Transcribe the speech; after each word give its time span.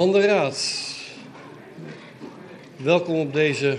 Van 0.00 0.12
de 0.12 0.20
Raad. 0.20 0.94
Welkom 2.76 3.18
op 3.18 3.32
deze 3.32 3.78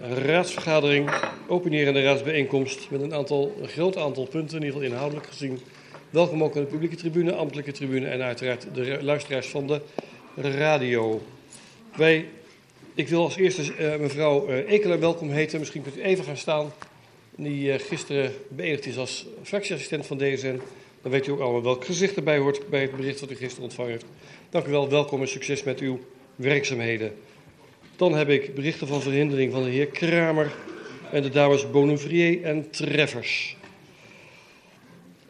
raadsvergadering, 0.00 1.10
openerende 1.46 2.02
raadsbijeenkomst 2.02 2.90
met 2.90 3.00
een 3.00 3.14
aantal, 3.14 3.56
een 3.60 3.68
groot 3.68 3.96
aantal 3.96 4.26
punten, 4.26 4.56
in 4.56 4.64
ieder 4.64 4.72
geval 4.72 4.92
inhoudelijk 4.92 5.26
gezien. 5.26 5.60
Welkom 6.10 6.42
ook 6.42 6.56
aan 6.56 6.62
de 6.62 6.68
publieke 6.68 6.96
tribune, 6.96 7.32
ambtelijke 7.32 7.72
tribune 7.72 8.06
en 8.06 8.22
uiteraard 8.22 8.66
de 8.74 8.98
luisteraars 9.02 9.46
van 9.46 9.66
de 9.66 9.80
radio. 10.34 11.22
Wij, 11.96 12.28
ik 12.94 13.08
wil 13.08 13.22
als 13.22 13.36
eerste 13.36 13.62
uh, 13.62 13.96
mevrouw 13.96 14.48
uh, 14.48 14.70
Ekeler 14.70 15.00
welkom 15.00 15.30
heten. 15.30 15.58
Misschien 15.58 15.82
kunt 15.82 15.96
u 15.96 16.02
even 16.02 16.24
gaan 16.24 16.36
staan. 16.36 16.72
Die 17.34 17.72
uh, 17.72 17.78
gisteren 17.78 18.32
beëdigd 18.48 18.86
is 18.86 18.98
als 18.98 19.26
fractieassistent 19.42 20.06
van 20.06 20.18
DSN. 20.18 20.60
Dan 21.06 21.14
weet 21.14 21.26
u 21.26 21.30
ook 21.30 21.40
allemaal 21.40 21.62
welk 21.62 21.84
gezicht 21.84 22.16
erbij 22.16 22.38
hoort 22.38 22.68
bij 22.68 22.80
het 22.80 22.96
bericht 22.96 23.20
dat 23.20 23.30
u 23.30 23.34
gisteren 23.34 23.64
ontvangen 23.64 23.90
heeft. 23.90 24.04
Dank 24.50 24.66
u 24.66 24.70
wel, 24.70 24.88
welkom 24.88 25.20
en 25.20 25.28
succes 25.28 25.62
met 25.62 25.80
uw 25.80 26.00
werkzaamheden. 26.36 27.14
Dan 27.96 28.14
heb 28.14 28.28
ik 28.28 28.54
berichten 28.54 28.86
van 28.86 29.02
verhindering 29.02 29.52
van 29.52 29.62
de 29.62 29.70
heer 29.70 29.86
Kramer 29.86 30.54
en 31.12 31.22
de 31.22 31.28
dames 31.28 31.70
Bonnevier 31.70 32.44
en 32.44 32.70
Treffers. 32.70 33.56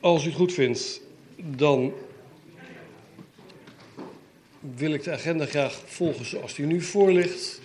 Als 0.01 0.25
u 0.25 0.27
het 0.27 0.37
goed 0.37 0.53
vindt, 0.53 1.01
dan 1.37 1.93
wil 4.61 4.93
ik 4.93 5.03
de 5.03 5.13
agenda 5.13 5.47
graag 5.47 5.83
volgen 5.87 6.25
zoals 6.25 6.55
die 6.55 6.67
nu 6.67 6.81
voor 6.83 7.13
ligt. 7.13 7.61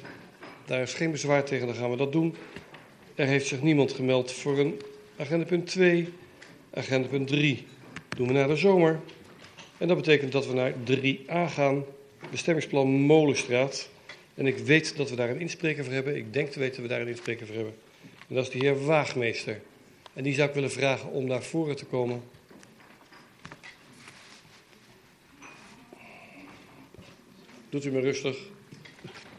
Daar 0.66 0.82
is 0.82 0.94
geen 0.94 1.12
bezwaar 1.12 1.44
tegen, 1.44 1.68
dan 1.68 1.76
gaan 1.76 1.92
we 1.92 1.98
dat 1.98 2.12
doen. 2.12 2.36
Er 3.16 3.28
heeft 3.28 3.48
zich 3.48 3.62
niemand 3.62 3.92
gemeld 3.92 4.32
voor 4.32 4.60
een 4.60 4.82
agendapunt 5.18 5.68
2, 5.68 6.08
agendapunt 6.74 7.28
3 7.28 7.66
doen 8.16 8.28
we 8.28 8.34
naar 8.34 8.48
de 8.48 8.56
zomer. 8.56 9.00
En 9.78 9.88
dat 9.88 9.98
betekent 9.98 10.32
dat 10.32 10.48
we 10.48 10.54
naar 10.54 10.74
3a 10.74 11.54
gaan, 11.54 11.84
bestemmingsplan 12.30 12.88
Molenstraat. 12.88 13.90
En 14.34 14.46
ik 14.46 14.58
weet 14.58 14.98
dat 14.98 15.10
we 15.10 15.16
daar 15.16 15.30
een 15.30 15.40
inspreker 15.40 15.84
voor 15.84 15.94
hebben. 15.94 16.16
Ik 16.16 16.34
denk 16.34 16.50
te 16.50 16.60
weten 16.60 16.76
dat 16.76 16.84
we 16.84 16.92
daar 16.92 17.02
een 17.02 17.08
inspreker 17.08 17.46
voor 17.46 17.56
hebben. 17.56 17.74
En 18.28 18.36
dat 18.36 18.46
is 18.46 18.52
de 18.52 18.58
heer 18.58 18.86
Waagmeester. 18.86 19.62
En 20.14 20.24
die 20.24 20.34
zou 20.34 20.48
ik 20.48 20.54
willen 20.54 20.72
vragen 20.72 21.10
om 21.10 21.26
naar 21.26 21.44
voren 21.44 21.76
te 21.76 21.86
komen. 21.86 22.24
Doet 27.70 27.86
u 27.86 27.92
maar 27.92 28.02
rustig. 28.02 28.38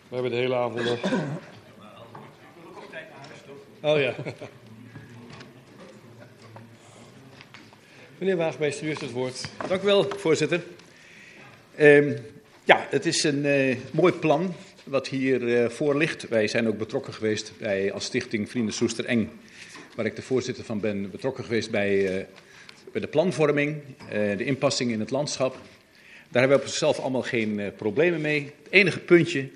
We 0.09 0.15
hebben 0.15 0.31
de 0.31 0.37
hele 0.37 0.55
avond 0.55 0.84
nog. 0.84 1.00
Oh 3.84 4.00
ja. 4.00 4.15
Meneer 8.23 8.37
Waagmeester, 8.37 8.84
u 8.84 8.89
heeft 8.89 9.01
het 9.01 9.11
woord. 9.11 9.48
Dank 9.69 9.83
u 9.83 9.84
wel, 9.84 10.11
voorzitter. 10.17 10.62
Um, 11.81 12.17
ja, 12.65 12.87
het 12.91 13.06
is 13.06 13.25
een 13.25 13.45
uh, 13.45 13.77
mooi 13.91 14.12
plan 14.12 14.55
wat 14.84 15.09
hier 15.09 15.42
uh, 15.42 15.69
voor 15.69 15.97
ligt. 15.97 16.28
Wij 16.28 16.48
zijn 16.48 16.69
ook 16.69 16.78
betrokken 16.78 17.15
geweest 17.15 17.53
bij, 17.59 17.93
als 17.93 18.05
stichting 18.05 18.50
Vrienden 18.50 18.75
Soester 18.75 19.05
Eng, 19.05 19.31
waar 19.95 20.06
ik 20.06 20.17
de 20.17 20.23
voorzitter 20.23 20.65
van 20.65 20.81
ben, 20.81 21.11
betrokken 21.11 21.45
geweest 21.45 21.70
bij, 21.70 22.19
uh, 22.19 22.25
bij 22.93 23.00
de 23.00 23.06
planvorming, 23.06 23.81
de 24.11 24.45
inpassing 24.45 24.91
in 24.91 25.00
het 25.00 25.11
landschap. 25.11 25.53
Daar 26.28 26.41
hebben 26.41 26.59
we 26.59 26.65
op 26.65 26.69
zichzelf 26.69 26.98
allemaal 26.98 27.23
geen 27.23 27.73
problemen 27.77 28.20
mee. 28.20 28.53
Het 28.62 28.73
enige 28.73 29.00
puntje 29.00 29.48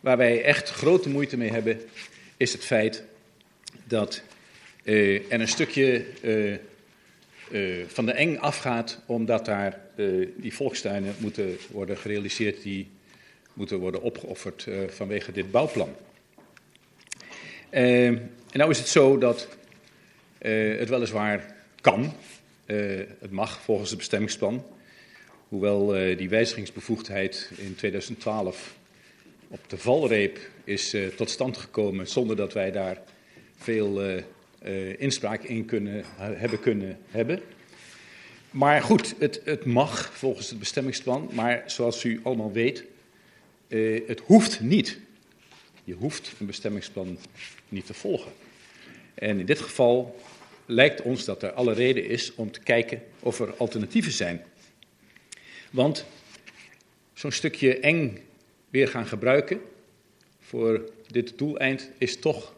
waar 0.00 0.16
wij 0.16 0.42
echt 0.42 0.70
grote 0.70 1.08
moeite 1.08 1.36
mee 1.36 1.50
hebben, 1.50 1.80
is 2.36 2.52
het 2.52 2.64
feit 2.64 3.02
dat 3.84 4.22
er 4.84 5.22
een 5.28 5.48
stukje 5.48 6.04
uh, 7.52 7.84
van 7.86 8.06
de 8.06 8.12
eng 8.12 8.36
afgaat, 8.36 9.00
omdat 9.06 9.44
daar 9.44 9.80
uh, 9.96 10.28
die 10.36 10.54
volkstuinen 10.54 11.14
moeten 11.18 11.56
worden 11.70 11.96
gerealiseerd, 11.96 12.62
die 12.62 12.90
moeten 13.52 13.78
worden 13.78 14.02
opgeofferd 14.02 14.66
uh, 14.68 14.88
vanwege 14.88 15.32
dit 15.32 15.50
bouwplan. 15.50 15.94
en 17.70 18.30
nou 18.52 18.70
is 18.70 18.78
het 18.78 18.88
zo 18.88 19.18
dat 19.18 19.48
het 20.38 20.88
weliswaar 20.88 21.54
kan, 21.80 22.12
het 23.18 23.30
mag 23.30 23.60
volgens 23.60 23.88
het 23.88 23.98
bestemmingsplan, 23.98 24.64
hoewel 25.48 25.86
die 26.16 26.28
wijzigingsbevoegdheid 26.28 27.50
in 27.56 27.74
2012 27.74 28.74
op 29.48 29.60
de 29.66 29.78
valreep 29.78 30.38
is 30.64 30.96
tot 31.16 31.30
stand 31.30 31.56
gekomen 31.56 32.08
zonder 32.08 32.36
dat 32.36 32.52
wij 32.52 32.70
daar 32.70 33.00
veel 33.56 34.22
uh, 34.64 35.00
inspraak 35.00 35.42
in 35.42 35.64
kunnen, 35.64 36.04
hebben 36.16 36.60
kunnen 36.60 36.98
hebben. 37.10 37.40
Maar 38.50 38.82
goed, 38.82 39.14
het, 39.18 39.40
het, 39.44 39.64
mag 39.64 40.10
volgens 40.14 40.50
het 40.50 40.58
bestemmingsplan, 40.58 41.30
maar 41.32 41.62
zoals 41.66 42.04
u 42.04 42.20
allemaal 42.22 42.52
weet, 42.52 42.84
uh, 43.68 44.08
het 44.08 44.20
hoeft 44.20 44.60
niet. 44.60 44.98
Je 45.84 45.94
hoeft 45.94 46.32
een 46.38 46.46
bestemmingsplan 46.46 47.18
niet 47.68 47.86
te 47.86 47.94
volgen. 47.94 48.32
En 49.14 49.38
in 49.38 49.46
dit 49.46 49.60
geval 49.60 50.20
lijkt 50.66 51.02
ons 51.02 51.24
dat 51.24 51.42
er 51.42 51.52
alle 51.52 51.72
reden 51.72 52.08
is 52.08 52.34
om 52.34 52.50
te 52.50 52.60
kijken 52.60 53.02
of 53.20 53.40
er 53.40 53.54
alternatieven 53.56 54.12
zijn. 54.12 54.42
Want 55.70 56.06
zo'n 57.12 57.32
stukje 57.32 57.78
eng 57.78 58.18
weer 58.70 58.88
gaan 58.88 59.06
gebruiken 59.06 59.60
voor 60.40 60.90
dit 61.06 61.38
doeleind 61.38 61.90
is 61.98 62.16
toch 62.16 62.54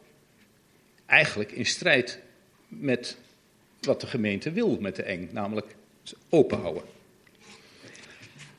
eigenlijk 1.14 1.52
in 1.52 1.66
strijd 1.66 2.18
met 2.68 3.16
wat 3.80 4.00
de 4.00 4.06
gemeente 4.06 4.52
wil 4.52 4.78
met 4.80 4.96
de 4.96 5.02
eng, 5.02 5.28
namelijk 5.32 5.74
open 6.28 6.60
houden. 6.60 6.82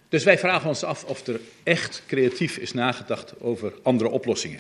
Dus 0.10 0.24
wij 0.24 0.38
vragen 0.38 0.68
ons 0.68 0.84
af 0.84 1.04
of 1.04 1.28
er 1.28 1.40
echt 1.64 2.04
creatief 2.08 2.58
is 2.58 2.74
nagedacht 2.74 3.40
over 3.40 3.74
andere 3.84 4.10
oplossingen. 4.10 4.60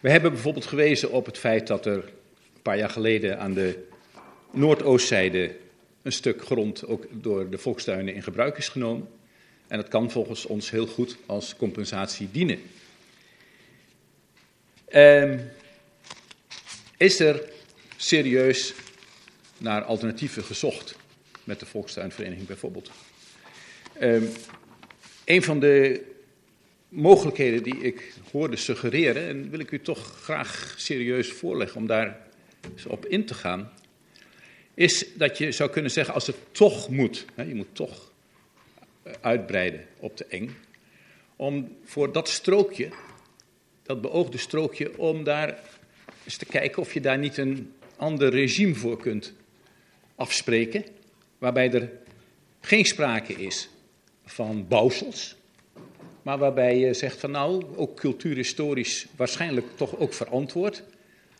We 0.00 0.10
hebben 0.10 0.32
bijvoorbeeld 0.32 0.66
gewezen 0.66 1.10
op 1.10 1.26
het 1.26 1.38
feit 1.38 1.66
dat 1.66 1.86
er 1.86 1.94
een 1.94 2.62
paar 2.62 2.78
jaar 2.78 2.90
geleden 2.90 3.38
aan 3.38 3.54
de 3.54 3.86
noordoostzijde 4.50 5.56
een 6.02 6.12
stuk 6.12 6.44
grond 6.44 6.86
ook 6.86 7.06
door 7.10 7.50
de 7.50 7.58
volkstuinen 7.58 8.14
in 8.14 8.22
gebruik 8.22 8.58
is 8.58 8.68
genomen. 8.68 9.08
En 9.68 9.76
dat 9.76 9.88
kan 9.88 10.10
volgens 10.10 10.46
ons 10.46 10.70
heel 10.70 10.86
goed 10.86 11.16
als 11.26 11.56
compensatie 11.56 12.28
dienen. 12.32 12.58
Um, 14.94 15.50
is 16.98 17.20
er 17.20 17.42
serieus 17.96 18.74
naar 19.58 19.82
alternatieven 19.82 20.44
gezocht 20.44 20.96
met 21.44 21.60
de 21.60 21.66
Volkstuinvereniging 21.66 22.46
bijvoorbeeld? 22.46 22.90
Um, 24.02 24.28
een 25.24 25.42
van 25.42 25.60
de 25.60 26.04
mogelijkheden 26.88 27.62
die 27.62 27.80
ik 27.80 28.12
hoorde 28.32 28.56
suggereren, 28.56 29.28
en 29.28 29.50
wil 29.50 29.58
ik 29.58 29.70
u 29.70 29.80
toch 29.80 30.20
graag 30.22 30.74
serieus 30.76 31.32
voorleggen 31.32 31.76
om 31.76 31.86
daar 31.86 32.20
eens 32.72 32.86
op 32.86 33.06
in 33.06 33.24
te 33.24 33.34
gaan, 33.34 33.72
is 34.74 35.06
dat 35.14 35.38
je 35.38 35.52
zou 35.52 35.70
kunnen 35.70 35.90
zeggen 35.90 36.14
als 36.14 36.26
het 36.26 36.36
toch 36.52 36.88
moet, 36.88 37.24
hè, 37.34 37.42
je 37.42 37.54
moet 37.54 37.74
toch 37.74 38.12
uitbreiden 39.20 39.86
op 39.96 40.16
de 40.16 40.24
eng, 40.24 40.56
om 41.36 41.76
voor 41.84 42.12
dat 42.12 42.28
strookje, 42.28 42.88
dat 43.82 44.00
beoogde 44.00 44.38
strookje, 44.38 44.98
om 44.98 45.24
daar 45.24 45.58
is 46.28 46.36
te 46.36 46.46
kijken 46.46 46.82
of 46.82 46.94
je 46.94 47.00
daar 47.00 47.18
niet 47.18 47.36
een 47.36 47.72
ander 47.96 48.30
regime 48.30 48.74
voor 48.74 48.98
kunt 48.98 49.32
afspreken, 50.14 50.84
waarbij 51.38 51.72
er 51.72 51.90
geen 52.60 52.84
sprake 52.84 53.32
is 53.32 53.68
van 54.24 54.68
bouwsels, 54.68 55.36
maar 56.22 56.38
waarbij 56.38 56.78
je 56.78 56.94
zegt 56.94 57.20
van 57.20 57.30
nou, 57.30 57.64
ook 57.76 57.96
cultuurhistorisch 57.96 59.06
waarschijnlijk 59.16 59.66
toch 59.74 59.98
ook 59.98 60.12
verantwoord, 60.12 60.82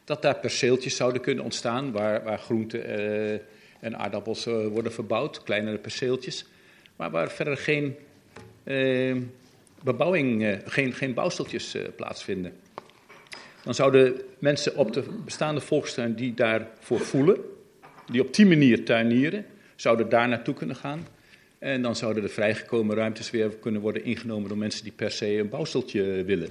dat 0.04 0.22
daar 0.22 0.38
perceeltjes 0.38 0.97
zouden 0.97 1.22
kunnen 1.22 1.44
ontstaan 1.44 1.93
waar, 1.93 2.25
waar 2.25 2.38
groenten 2.38 3.00
uh, 3.00 3.32
en 3.81 3.99
aardappels 3.99 4.47
uh, 4.47 4.66
worden 4.66 4.93
verbouwd, 4.93 5.43
kleinere 5.43 5.78
perceeltjes, 5.78 6.44
maar 6.97 7.10
waar 7.10 7.31
verder 7.31 7.56
geen 7.56 7.97
uh, 8.65 9.17
bebouwing, 9.82 10.61
geen, 10.64 10.93
geen 10.93 11.14
bouwsteltjes 11.14 11.76
plaatsvinden 11.96 12.52
dan 13.62 13.75
zouden 13.75 14.20
mensen 14.38 14.76
op 14.76 14.93
de 14.93 15.05
bestaande 15.25 15.60
volkstuin 15.60 16.14
die 16.14 16.34
daarvoor 16.34 17.00
voelen, 17.00 17.37
die 18.10 18.20
op 18.20 18.34
die 18.34 18.46
manier 18.46 18.84
tuinieren, 18.84 19.46
zouden 19.76 20.08
daar 20.08 20.28
naartoe 20.28 20.55
kunnen 20.55 20.76
gaan. 20.76 21.06
En 21.58 21.82
dan 21.82 21.96
zouden 21.96 22.22
de 22.22 22.28
vrijgekomen 22.28 22.96
ruimtes 22.96 23.31
weer 23.31 23.49
kunnen 23.49 23.81
worden 23.81 24.05
ingenomen 24.05 24.49
door 24.49 24.58
mensen 24.58 24.82
die 24.82 24.93
per 24.93 25.10
se 25.10 25.38
een 25.38 25.49
bouwsteltje 25.49 26.25
willen. 26.25 26.49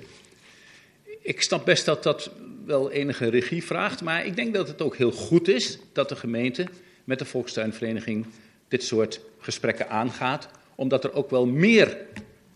Ik 1.21 1.41
snap 1.41 1.65
best 1.65 1.85
dat 1.85 2.03
dat 2.03 2.31
wel 2.65 2.91
enige 2.91 3.29
regie 3.29 3.63
vraagt, 3.63 4.01
maar 4.01 4.25
ik 4.25 4.35
denk 4.35 4.53
dat 4.53 4.67
het 4.67 4.81
ook 4.81 4.95
heel 4.95 5.11
goed 5.11 5.47
is 5.47 5.79
dat 5.93 6.09
de 6.09 6.15
gemeente 6.15 6.67
met 7.03 7.19
de 7.19 7.25
Volkstuinvereniging 7.25 8.25
dit 8.67 8.83
soort 8.83 9.21
gesprekken 9.39 9.89
aangaat, 9.89 10.49
omdat 10.75 11.03
er 11.03 11.13
ook 11.13 11.29
wel 11.29 11.45
meer 11.45 11.97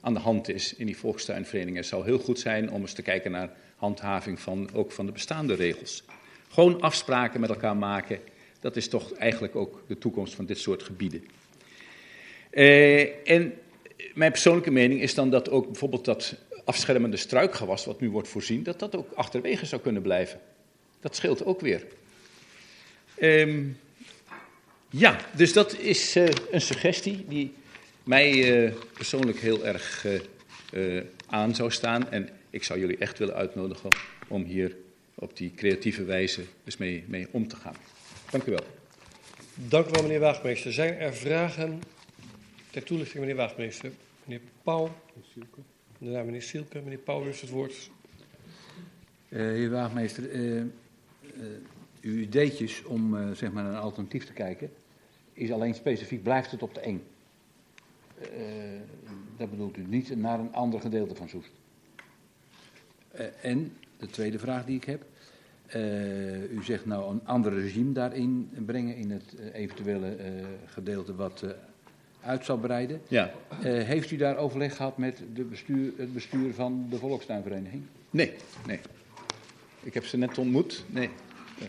aan 0.02 0.14
de 0.14 0.20
hand 0.20 0.50
is 0.50 0.76
in 0.76 0.86
die 0.86 0.98
volkstuinverenigingen. 0.98 1.80
Het 1.80 1.90
zou 1.90 2.06
heel 2.06 2.20
goed 2.20 2.40
zijn 2.40 2.72
om 2.72 2.82
eens 2.82 2.94
te 2.94 3.02
kijken 3.02 3.32
naar 3.32 3.50
handhaving 3.82 4.40
van, 4.40 4.70
ook 4.74 4.92
van 4.92 5.06
de 5.06 5.12
bestaande 5.12 5.54
regels. 5.54 6.04
Gewoon 6.50 6.82
afspraken 6.82 7.40
met 7.40 7.50
elkaar 7.50 7.78
maken, 7.78 8.20
dat 8.60 8.76
is 8.76 8.88
toch 8.88 9.14
eigenlijk 9.14 9.56
ook 9.56 9.84
de 9.88 9.98
toekomst 9.98 10.34
van 10.34 10.46
dit 10.46 10.58
soort 10.58 10.84
gebieden. 10.84 11.24
Eh, 12.50 13.30
en 13.30 13.54
mijn 14.14 14.32
persoonlijke 14.32 14.72
mening 14.72 15.02
is 15.02 15.14
dan 15.14 15.30
dat 15.30 15.50
ook 15.50 15.66
bijvoorbeeld 15.66 16.06
dat 16.06 16.36
afschermende 16.66 17.18
struikgewas 17.18 17.86
wat 17.86 18.02
nu 18.02 18.10
wordt 18.10 18.28
voorzien, 18.28 18.64
dat 18.64 18.80
dat 18.80 18.96
ook 18.96 19.12
achterwege 19.14 19.66
zou 19.66 19.82
kunnen 19.82 20.02
blijven. 20.02 20.40
Dat 21.00 21.16
scheelt 21.16 21.46
ook 21.46 21.62
weer. 21.62 21.86
Ehm, 23.18 23.64
ja, 24.90 25.18
dus 25.36 25.54
dat 25.54 25.78
is 25.78 26.16
uh, 26.16 26.28
een 26.52 26.62
suggestie 26.62 27.26
die 27.28 27.54
mij 28.04 28.64
uh, 28.64 28.74
persoonlijk 28.94 29.40
heel 29.40 29.66
erg 29.66 30.06
aan 31.28 31.56
zou 31.56 31.72
staan. 31.72 32.12
En 32.12 32.30
ik 32.52 32.64
zou 32.64 32.80
jullie 32.80 32.98
echt 32.98 33.20
willen 33.20 33.36
uitnodigen 33.36 33.90
om 34.28 34.44
hier 34.44 34.76
op 35.16 35.38
die 35.38 35.52
creatieve 35.56 36.04
wijze 36.04 36.44
dus 36.64 36.78
mee, 36.78 37.04
mee 37.08 37.28
om 37.32 37.48
te 37.48 37.56
gaan. 37.56 37.76
Dank 38.30 38.44
u 38.44 38.52
wel. 38.52 38.66
Dank 39.56 39.88
u 39.88 39.90
wel, 39.92 40.02
meneer 40.02 40.20
Waagmeester. 40.20 40.74
Zijn 40.74 40.98
er 40.98 41.14
vragen 41.14 41.82
ter 42.70 42.84
toelichting, 42.84 43.20
meneer 43.20 43.36
Waagmeester? 43.36 43.92
Meneer 44.24 44.42
Pauw. 44.64 44.96
Daarna 45.98 46.24
meneer 46.24 46.42
Sielke. 46.42 46.82
Meneer 46.82 46.98
Pauw 46.98 47.24
heeft 47.24 47.42
het 47.42 47.50
woord. 47.50 47.90
Uh, 49.30 49.40
heer 49.40 49.70
Waagmeester, 49.70 50.32
uh, 50.32 50.56
uh, 50.56 50.64
uw 52.02 52.18
ideetjes 52.18 52.84
om 52.84 53.36
zeg 53.36 53.52
maar 53.52 53.64
naar 53.64 53.74
een 53.74 53.80
alternatief 53.80 54.26
te 54.26 54.34
kijken, 54.34 54.72
is 55.34 55.52
alleen 55.52 55.76
specifiek, 55.76 56.24
blijft 56.24 56.52
het 56.52 56.62
op 56.62 56.74
de 56.74 56.80
1. 56.80 57.02
dat 59.38 59.50
bedoelt 59.50 59.78
u 59.78 59.86
niet 59.88 60.16
naar 60.16 60.40
een 60.40 60.54
ander 60.54 60.82
gedeelte 60.82 61.16
van 61.16 61.30
Soest. 61.30 61.52
En 63.42 63.74
de 63.98 64.08
tweede 64.08 64.40
vraag 64.40 64.66
die 64.66 64.76
ik 64.76 64.84
heb. 64.84 65.04
u 66.52 66.64
zegt 66.64 66.86
nou 66.86 67.12
een 67.12 67.22
ander 67.24 67.54
regime 67.54 67.94
daarin 67.94 68.50
brengen 68.66 68.96
in 68.96 69.12
het 69.12 69.36
eventuele 69.54 70.16
gedeelte 70.66 71.16
wat 71.16 71.46
uit 72.22 72.46
zal 72.46 72.58
breiden. 72.58 73.02
Ja. 73.08 73.32
Heeft 73.64 74.12
u 74.12 74.16
daar 74.16 74.38
overleg 74.38 74.76
gehad 74.76 74.98
met 74.98 75.22
de 75.34 75.44
bestuur, 75.44 75.92
het 75.98 76.14
bestuur 76.14 76.54
van 76.54 76.88
de 76.90 76.98
Volkstuinvereniging? 76.98 77.84
Nee, 78.10 78.32
nee. 78.68 78.80
Ik 79.84 79.94
heb 79.94 80.06
ze 80.06 80.18
net 80.18 80.38
ontmoet. 80.38 80.84
Nee, 80.88 81.10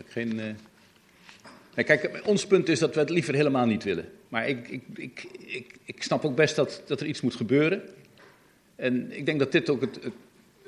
geen. 0.07 0.35
Nee, 1.75 1.85
kijk, 1.85 2.21
ons 2.25 2.47
punt 2.47 2.69
is 2.69 2.79
dat 2.79 2.93
we 2.93 2.99
het 2.99 3.09
liever 3.09 3.33
helemaal 3.33 3.65
niet 3.65 3.83
willen. 3.83 4.05
Maar 4.29 4.47
ik, 4.47 4.67
ik, 4.67 4.83
ik, 4.95 5.27
ik, 5.39 5.75
ik 5.83 6.03
snap 6.03 6.25
ook 6.25 6.35
best 6.35 6.55
dat, 6.55 6.81
dat 6.85 7.01
er 7.01 7.07
iets 7.07 7.21
moet 7.21 7.35
gebeuren. 7.35 7.81
En 8.75 9.17
ik 9.17 9.25
denk 9.25 9.39
dat 9.39 9.51
dit 9.51 9.69
ook 9.69 9.81
het, 9.81 10.03
het 10.03 10.13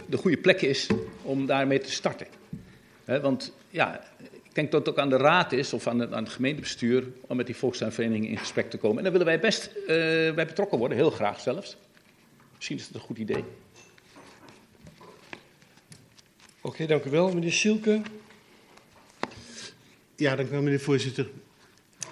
de 0.05 0.17
goede 0.17 0.37
plek 0.37 0.61
is 0.61 0.87
om 1.21 1.45
daarmee 1.45 1.79
te 1.79 1.91
starten. 1.91 2.27
He, 3.03 3.21
want 3.21 3.53
ja, 3.69 4.03
ik 4.19 4.55
denk 4.55 4.71
dat 4.71 4.85
het 4.85 4.89
ook 4.89 5.01
aan 5.01 5.09
de 5.09 5.17
raad 5.17 5.51
is 5.51 5.73
of 5.73 5.87
aan, 5.87 6.15
aan 6.15 6.23
het 6.23 6.33
gemeentebestuur 6.33 7.07
om 7.21 7.37
met 7.37 7.45
die 7.45 7.55
volkstuinvereniging 7.55 8.27
in 8.27 8.37
gesprek 8.37 8.69
te 8.69 8.77
komen. 8.77 8.97
En 8.97 9.03
daar 9.03 9.11
willen 9.11 9.27
wij 9.27 9.39
best 9.39 9.69
uh, 9.75 9.87
bij 10.33 10.45
betrokken 10.45 10.77
worden, 10.77 10.97
heel 10.97 11.11
graag 11.11 11.39
zelfs. 11.39 11.77
Misschien 12.55 12.77
is 12.77 12.85
het 12.85 12.95
een 12.95 13.01
goed 13.01 13.17
idee. 13.17 13.43
Oké, 16.61 16.73
okay, 16.73 16.87
dank 16.87 17.03
u 17.03 17.09
wel. 17.09 17.33
Meneer 17.33 17.51
Sielke. 17.51 18.01
Ja, 20.15 20.35
dank 20.35 20.47
u 20.47 20.51
wel, 20.51 20.61
meneer 20.61 20.79
voorzitter. 20.79 21.29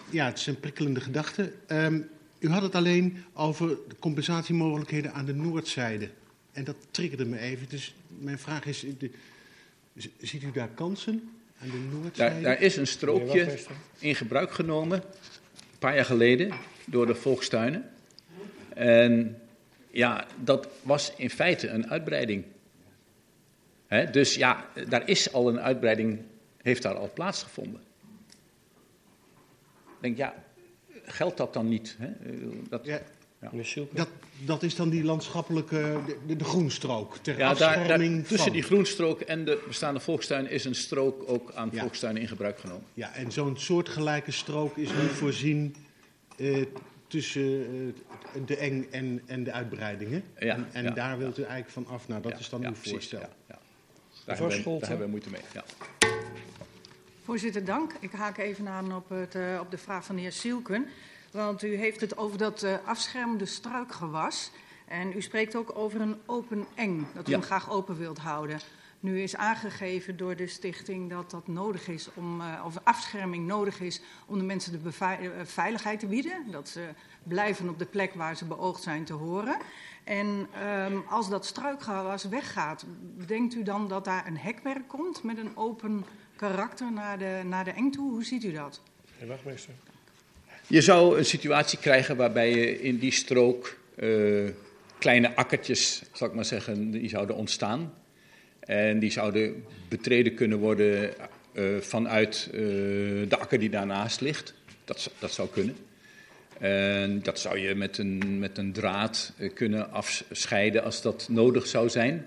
Ja, 0.09 0.25
het 0.25 0.37
is 0.37 0.47
een 0.47 0.59
prikkelende 0.59 1.01
gedachte. 1.01 1.53
Um, 1.67 2.09
u 2.39 2.49
had 2.49 2.61
het 2.61 2.75
alleen 2.75 3.23
over 3.33 3.67
de 3.67 3.95
compensatiemogelijkheden 3.99 5.13
aan 5.13 5.25
de 5.25 5.33
noordzijde. 5.33 6.09
En 6.53 6.63
dat 6.63 6.75
triggerde 6.91 7.25
me 7.25 7.39
even. 7.39 7.69
Dus 7.69 7.95
mijn 8.07 8.39
vraag 8.39 8.65
is, 8.65 8.85
de, 8.97 9.11
ziet 10.17 10.43
u 10.43 10.51
daar 10.51 10.69
kansen? 10.69 11.31
Daar, 12.13 12.41
daar, 12.41 12.61
is 12.61 12.75
een 12.75 12.87
strookje 12.87 13.59
in 13.99 14.15
gebruik 14.15 14.51
genomen, 14.51 15.01
een 15.01 15.79
paar 15.79 15.95
jaar 15.95 16.05
geleden, 16.05 16.53
door 16.85 17.05
de 17.05 17.15
volkstuinen. 17.15 17.89
En 18.73 19.41
ja, 19.91 20.27
dat 20.43 20.67
was 20.81 21.13
in 21.17 21.29
feite 21.29 21.67
een 21.67 21.89
uitbreiding. 21.89 22.43
He, 23.87 24.09
dus 24.09 24.35
ja, 24.35 24.69
daar 24.89 25.09
is 25.09 25.33
al 25.33 25.49
een 25.49 25.59
uitbreiding, 25.59 26.19
heeft 26.61 26.81
daar 26.81 26.95
al 26.95 27.11
plaatsgevonden. 27.13 27.81
Ik 29.85 29.99
denk, 29.99 30.17
ja, 30.17 30.43
geldt 31.05 31.37
dat 31.37 31.53
dan 31.53 31.69
niet? 31.69 31.95
Hè? 31.99 32.09
Dat, 32.69 32.85
ja, 32.85 33.01
ja. 33.51 33.83
Dat, 33.91 34.07
dat 34.45 34.63
is 34.63 34.75
dan 34.75 34.89
die 34.89 35.03
landschappelijke, 35.03 35.99
de, 36.27 36.35
de 36.35 36.43
groenstrook, 36.43 37.17
ter 37.17 37.37
ja, 37.37 37.49
afscherming 37.49 37.87
daar, 37.87 38.19
daar, 38.19 38.27
Tussen 38.27 38.51
die 38.51 38.61
groenstrook 38.61 39.21
en 39.21 39.45
de 39.45 39.63
bestaande 39.67 39.99
volkstuin 39.99 40.49
is 40.49 40.65
een 40.65 40.75
strook 40.75 41.23
ook 41.27 41.51
aan 41.53 41.69
ja. 41.71 41.79
volkstuinen 41.81 42.21
in 42.21 42.27
gebruik 42.27 42.59
genomen. 42.59 42.85
Ja, 42.93 43.13
en 43.13 43.31
zo'n 43.31 43.57
soortgelijke 43.57 44.31
strook 44.31 44.77
is 44.77 44.89
nu 44.89 45.07
voorzien 45.07 45.75
eh, 46.37 46.65
tussen 47.07 47.65
eh, 48.33 48.41
de 48.45 48.57
eng 48.57 48.87
en, 48.91 49.21
en 49.25 49.43
de 49.43 49.51
uitbreidingen. 49.51 50.23
Ja, 50.39 50.55
en 50.55 50.67
en 50.71 50.93
daar 50.93 51.17
wilt 51.17 51.37
u 51.37 51.41
eigenlijk 51.43 51.71
van 51.71 51.87
af. 51.87 52.07
Nou, 52.07 52.21
dat 52.21 52.39
is 52.39 52.49
dan 52.49 52.65
uw 52.65 52.73
voorstel. 52.73 53.19
Ja, 53.19 53.27
Daar, 54.25 54.37
hebben 54.37 54.57
we, 54.57 54.63
daar 54.63 54.89
hebben 54.89 55.05
we 55.05 55.11
moeite 55.11 55.29
mee. 55.29 55.41
Ja. 55.53 55.63
Voorzitter, 57.23 57.65
dank. 57.65 57.93
Ik 57.99 58.11
haak 58.11 58.37
even 58.37 58.67
aan 58.67 58.95
op, 58.95 59.09
het, 59.09 59.35
uh, 59.35 59.59
op 59.61 59.71
de 59.71 59.77
vraag 59.77 60.05
van 60.05 60.15
de 60.15 60.21
heer 60.21 60.31
Sielken. 60.31 60.87
Want 61.33 61.63
u 61.63 61.75
heeft 61.75 62.01
het 62.01 62.17
over 62.17 62.37
dat 62.37 62.63
uh, 62.63 62.75
afschermende 62.85 63.45
struikgewas. 63.45 64.51
En 64.87 65.15
u 65.15 65.21
spreekt 65.21 65.55
ook 65.55 65.77
over 65.77 66.01
een 66.01 66.21
open 66.25 66.65
eng, 66.75 67.07
dat 67.13 67.27
u 67.27 67.31
ja. 67.31 67.37
hem 67.37 67.45
graag 67.45 67.71
open 67.71 67.97
wilt 67.97 68.17
houden. 68.17 68.59
Nu 68.99 69.21
is 69.21 69.35
aangegeven 69.35 70.17
door 70.17 70.35
de 70.35 70.47
stichting 70.47 71.09
dat 71.09 71.31
dat 71.31 71.47
nodig 71.47 71.87
is 71.87 72.09
om, 72.13 72.41
uh, 72.41 72.63
of 72.65 72.75
afscherming 72.83 73.47
nodig 73.47 73.79
is 73.79 74.01
om 74.25 74.37
de 74.37 74.43
mensen 74.43 74.83
de 74.83 74.91
veiligheid 75.43 75.99
te 75.99 76.07
bieden. 76.07 76.51
Dat 76.51 76.69
ze 76.69 76.89
blijven 77.23 77.69
op 77.69 77.79
de 77.79 77.85
plek 77.85 78.13
waar 78.13 78.35
ze 78.35 78.45
beoogd 78.45 78.83
zijn 78.83 79.03
te 79.03 79.13
horen. 79.13 79.57
En 80.03 80.47
um, 80.67 81.03
als 81.09 81.29
dat 81.29 81.45
struikgewas 81.45 82.23
weggaat, 82.23 82.85
denkt 83.25 83.55
u 83.55 83.63
dan 83.63 83.87
dat 83.87 84.05
daar 84.05 84.27
een 84.27 84.37
hekwerk 84.37 84.87
komt 84.87 85.23
met 85.23 85.37
een 85.37 85.57
open 85.57 86.05
karakter 86.35 86.91
naar 86.91 87.17
de, 87.17 87.41
naar 87.45 87.63
de 87.63 87.71
eng 87.71 87.91
toe? 87.91 88.11
Hoe 88.11 88.23
ziet 88.23 88.43
u 88.43 88.51
dat? 88.51 88.81
Heer 89.17 89.27
wachtmeester. 89.27 89.73
Je 90.67 90.81
zou 90.81 91.17
een 91.17 91.25
situatie 91.25 91.79
krijgen 91.79 92.15
waarbij 92.15 92.49
je 92.49 92.81
in 92.81 92.97
die 92.97 93.11
strook 93.11 93.77
uh, 93.95 94.49
kleine 94.97 95.35
akkertjes, 95.35 96.01
zal 96.13 96.27
ik 96.27 96.33
maar 96.33 96.45
zeggen, 96.45 96.91
die 96.91 97.09
zouden 97.09 97.35
ontstaan. 97.35 97.93
En 98.59 98.99
die 98.99 99.11
zouden 99.11 99.65
betreden 99.89 100.33
kunnen 100.33 100.57
worden 100.57 101.13
uh, 101.53 101.77
vanuit 101.79 102.49
uh, 102.51 102.59
de 103.29 103.37
akker 103.39 103.59
die 103.59 103.69
daarnaast 103.69 104.21
ligt. 104.21 104.53
Dat, 104.85 105.11
dat 105.19 105.31
zou 105.31 105.49
kunnen. 105.49 105.75
En 106.59 107.21
dat 107.23 107.39
zou 107.39 107.59
je 107.59 107.75
met 107.75 107.97
een, 107.97 108.39
met 108.39 108.57
een 108.57 108.73
draad 108.73 109.33
kunnen 109.53 109.91
afscheiden 109.91 110.83
als 110.83 111.01
dat 111.01 111.27
nodig 111.29 111.67
zou 111.67 111.89
zijn. 111.89 112.25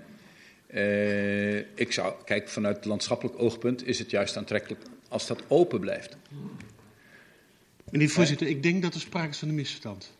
ik 1.75 1.91
zou, 1.91 2.13
kijk, 2.25 2.49
vanuit 2.49 2.85
landschappelijk 2.85 3.39
oogpunt 3.39 3.87
is 3.87 3.99
het 3.99 4.11
juist 4.11 4.37
aantrekkelijk 4.37 4.81
als 5.09 5.27
dat 5.27 5.43
open 5.47 5.79
blijft. 5.79 6.17
Meneer 7.91 8.09
voorzitter, 8.09 8.47
ik 8.47 8.63
denk 8.63 8.81
dat 8.81 8.93
er 8.93 8.99
sprake 8.99 9.29
is 9.29 9.37
van 9.37 9.49
een 9.49 9.55
misverstand. 9.55 10.15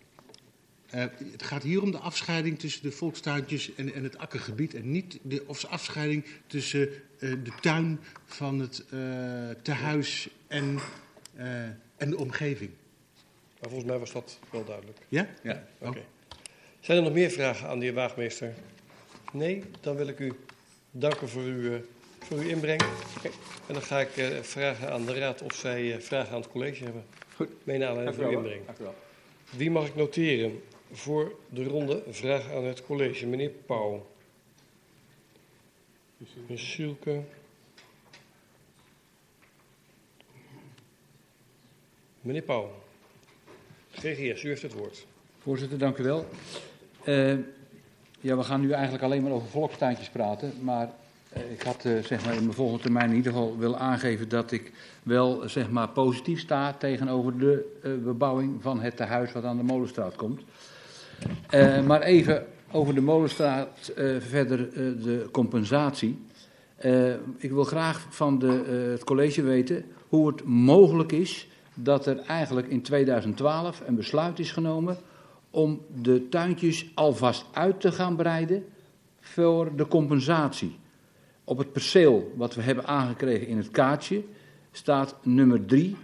Uh, 0.95 1.05
het 1.31 1.43
gaat 1.43 1.63
hier 1.63 1.81
om 1.81 1.91
de 1.91 1.97
afscheiding 1.97 2.59
tussen 2.59 2.81
de 2.81 2.91
volkstuintjes 2.91 3.75
en, 3.75 3.93
en 3.93 4.03
het 4.03 4.17
akkergebied. 4.17 4.73
En 4.73 4.91
niet 4.91 5.19
de 5.21 5.43
of 5.47 5.65
afscheiding 5.65 6.25
tussen 6.47 6.89
uh, 6.89 7.31
de 7.43 7.51
tuin 7.61 7.99
van 8.25 8.59
het 8.59 8.83
uh, 8.93 9.49
tehuis 9.61 10.29
en, 10.47 10.79
en 11.97 12.09
de 12.09 12.17
omgeving. 12.17 12.71
Maar 13.59 13.69
volgens 13.69 13.89
mij 13.89 13.99
was 13.99 14.11
dat 14.11 14.39
wel 14.49 14.65
duidelijk. 14.65 14.97
Ja? 15.07 15.27
Ja. 15.43 15.67
Oké. 15.77 15.89
Okay. 15.89 16.05
Zijn 16.79 16.97
er 16.97 17.03
nog 17.03 17.13
meer 17.13 17.29
vragen 17.29 17.67
aan 17.67 17.79
de 17.79 17.85
heer 17.85 17.93
Waagmeester? 17.93 18.53
Nee? 19.31 19.63
Dan 19.81 19.95
wil 19.95 20.07
ik 20.07 20.19
u 20.19 20.33
danken 20.91 21.29
voor 21.29 21.43
uw, 21.43 21.81
voor 22.19 22.37
uw 22.37 22.47
inbreng. 22.47 22.81
En 23.67 23.73
dan 23.73 23.81
ga 23.81 23.99
ik 23.99 24.41
vragen 24.41 24.91
aan 24.91 25.05
de 25.05 25.13
raad 25.13 25.41
of 25.41 25.53
zij 25.53 26.01
vragen 26.01 26.33
aan 26.33 26.41
het 26.41 26.49
college 26.49 26.83
hebben. 26.83 27.03
Goed. 27.37 27.49
Meen 27.63 27.83
aanleiding 27.83 28.31
inbreng. 28.31 28.65
Dank 28.65 28.79
u 28.79 28.83
wel. 28.83 28.95
Wie 29.49 29.71
mag 29.71 29.87
ik 29.87 29.95
noteren 29.95 30.63
voor 30.91 31.35
de 31.49 31.63
ronde 31.63 32.03
vraag 32.09 32.51
aan 32.51 32.63
het 32.63 32.85
college? 32.85 33.27
Meneer 33.27 33.49
Pauw. 33.49 34.07
Meneer 36.17 36.59
Sielke. 36.59 37.21
Meneer 42.21 42.41
Pauw. 42.41 42.71
GGS, 43.91 44.43
u 44.43 44.47
heeft 44.47 44.61
het 44.61 44.73
woord. 44.73 45.05
Voorzitter, 45.37 45.77
dank 45.77 45.97
u 45.97 46.03
wel. 46.03 46.25
Uh, 47.05 47.37
ja, 48.19 48.37
we 48.37 48.43
gaan 48.43 48.61
nu 48.61 48.71
eigenlijk 48.71 49.03
alleen 49.03 49.23
maar 49.23 49.31
over 49.31 49.47
volkstuintjes 49.47 50.09
praten, 50.09 50.53
maar 50.61 50.91
ik 51.33 51.61
had 51.61 51.85
uh, 51.85 52.03
zeg 52.03 52.25
maar 52.25 52.33
in 52.33 52.43
mijn 52.43 52.53
volgende 52.53 52.81
termijn 52.81 53.09
in 53.09 53.15
ieder 53.15 53.31
geval 53.31 53.57
willen 53.57 53.79
aangeven 53.79 54.29
dat 54.29 54.51
ik 54.51 54.71
wel 55.03 55.49
zeg 55.49 55.69
maar, 55.69 55.89
positief 55.89 56.39
sta 56.39 56.73
tegenover 56.73 57.37
de 57.37 57.77
uh, 57.83 57.91
bebouwing 58.03 58.61
van 58.61 58.81
het 58.81 58.97
tehuis 58.97 59.31
wat 59.31 59.43
aan 59.43 59.57
de 59.57 59.63
Molenstraat 59.63 60.15
komt. 60.15 60.41
Maar 61.85 62.01
even 62.01 62.45
over 62.71 62.95
de 62.95 63.01
Molenstraat 63.01 63.91
verder 64.19 64.71
de 65.03 65.27
compensatie. 65.31 66.19
ik 67.37 67.51
wil 67.51 67.63
graag 67.63 68.07
van 68.09 68.39
de, 68.39 68.87
het 68.91 69.03
college 69.03 69.41
weten 69.41 69.85
hoe 70.07 70.27
het 70.27 70.43
mogelijk 70.43 71.11
is 71.11 71.47
dat 71.73 72.05
er 72.05 72.19
eigenlijk 72.19 72.67
in 72.67 72.81
2012 72.81 73.81
een 73.85 73.95
besluit 73.95 74.39
is 74.39 74.51
genomen 74.51 74.97
om 75.49 75.81
de 76.01 76.29
tuintjes 76.29 76.91
alvast 76.93 77.45
uit 77.51 77.81
te 77.81 77.91
gaan 77.91 78.15
breiden 78.15 78.65
voor 79.19 79.75
de 79.75 79.87
compensatie. 79.87 80.75
Op 81.49 81.57
het 81.57 81.71
perceel 81.71 82.33
wat 82.35 82.55
we 82.55 82.61
hebben 82.61 82.85
aangekregen 82.85 83.47
in 83.47 83.57
het 83.57 83.71
kaartje 83.71 84.23
staat 84.71 85.15
nummer 85.23 85.65
3, 85.65 85.95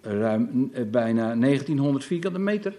ruim 0.00 0.70
eh, 0.72 0.84
bijna 0.84 1.34
1900 1.34 2.04
vierkante 2.04 2.38
meter. 2.38 2.74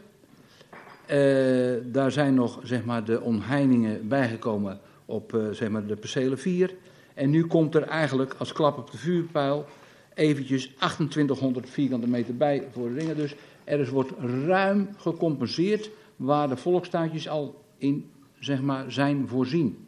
Uh, 1.11 1.77
daar 1.83 2.11
zijn 2.11 2.33
nog 2.33 2.59
zeg 2.63 2.85
maar, 2.85 3.03
de 3.03 3.21
omheiningen 3.21 4.07
bijgekomen 4.07 4.79
op 5.05 5.33
uh, 5.33 5.49
zeg 5.51 5.69
maar, 5.69 5.85
de 5.85 5.95
percelen 5.95 6.37
4. 6.37 6.75
En 7.13 7.29
nu 7.29 7.47
komt 7.47 7.75
er 7.75 7.83
eigenlijk 7.83 8.35
als 8.37 8.53
klap 8.53 8.77
op 8.77 8.91
de 8.91 8.97
vuurpijl 8.97 9.65
eventjes 10.13 10.65
2800 10.67 11.69
vierkante 11.69 12.07
meter 12.07 12.37
bij 12.37 12.67
voor 12.71 12.89
de 12.89 12.95
dingen. 12.95 13.15
Dus 13.15 13.35
er 13.63 13.79
is, 13.79 13.89
wordt 13.89 14.11
ruim 14.45 14.89
gecompenseerd 14.97 15.89
waar 16.15 16.49
de 16.49 16.57
volkstuintjes 16.57 17.29
al 17.29 17.63
in 17.77 18.09
zeg 18.39 18.61
maar, 18.61 18.91
zijn 18.91 19.27
voorzien. 19.27 19.86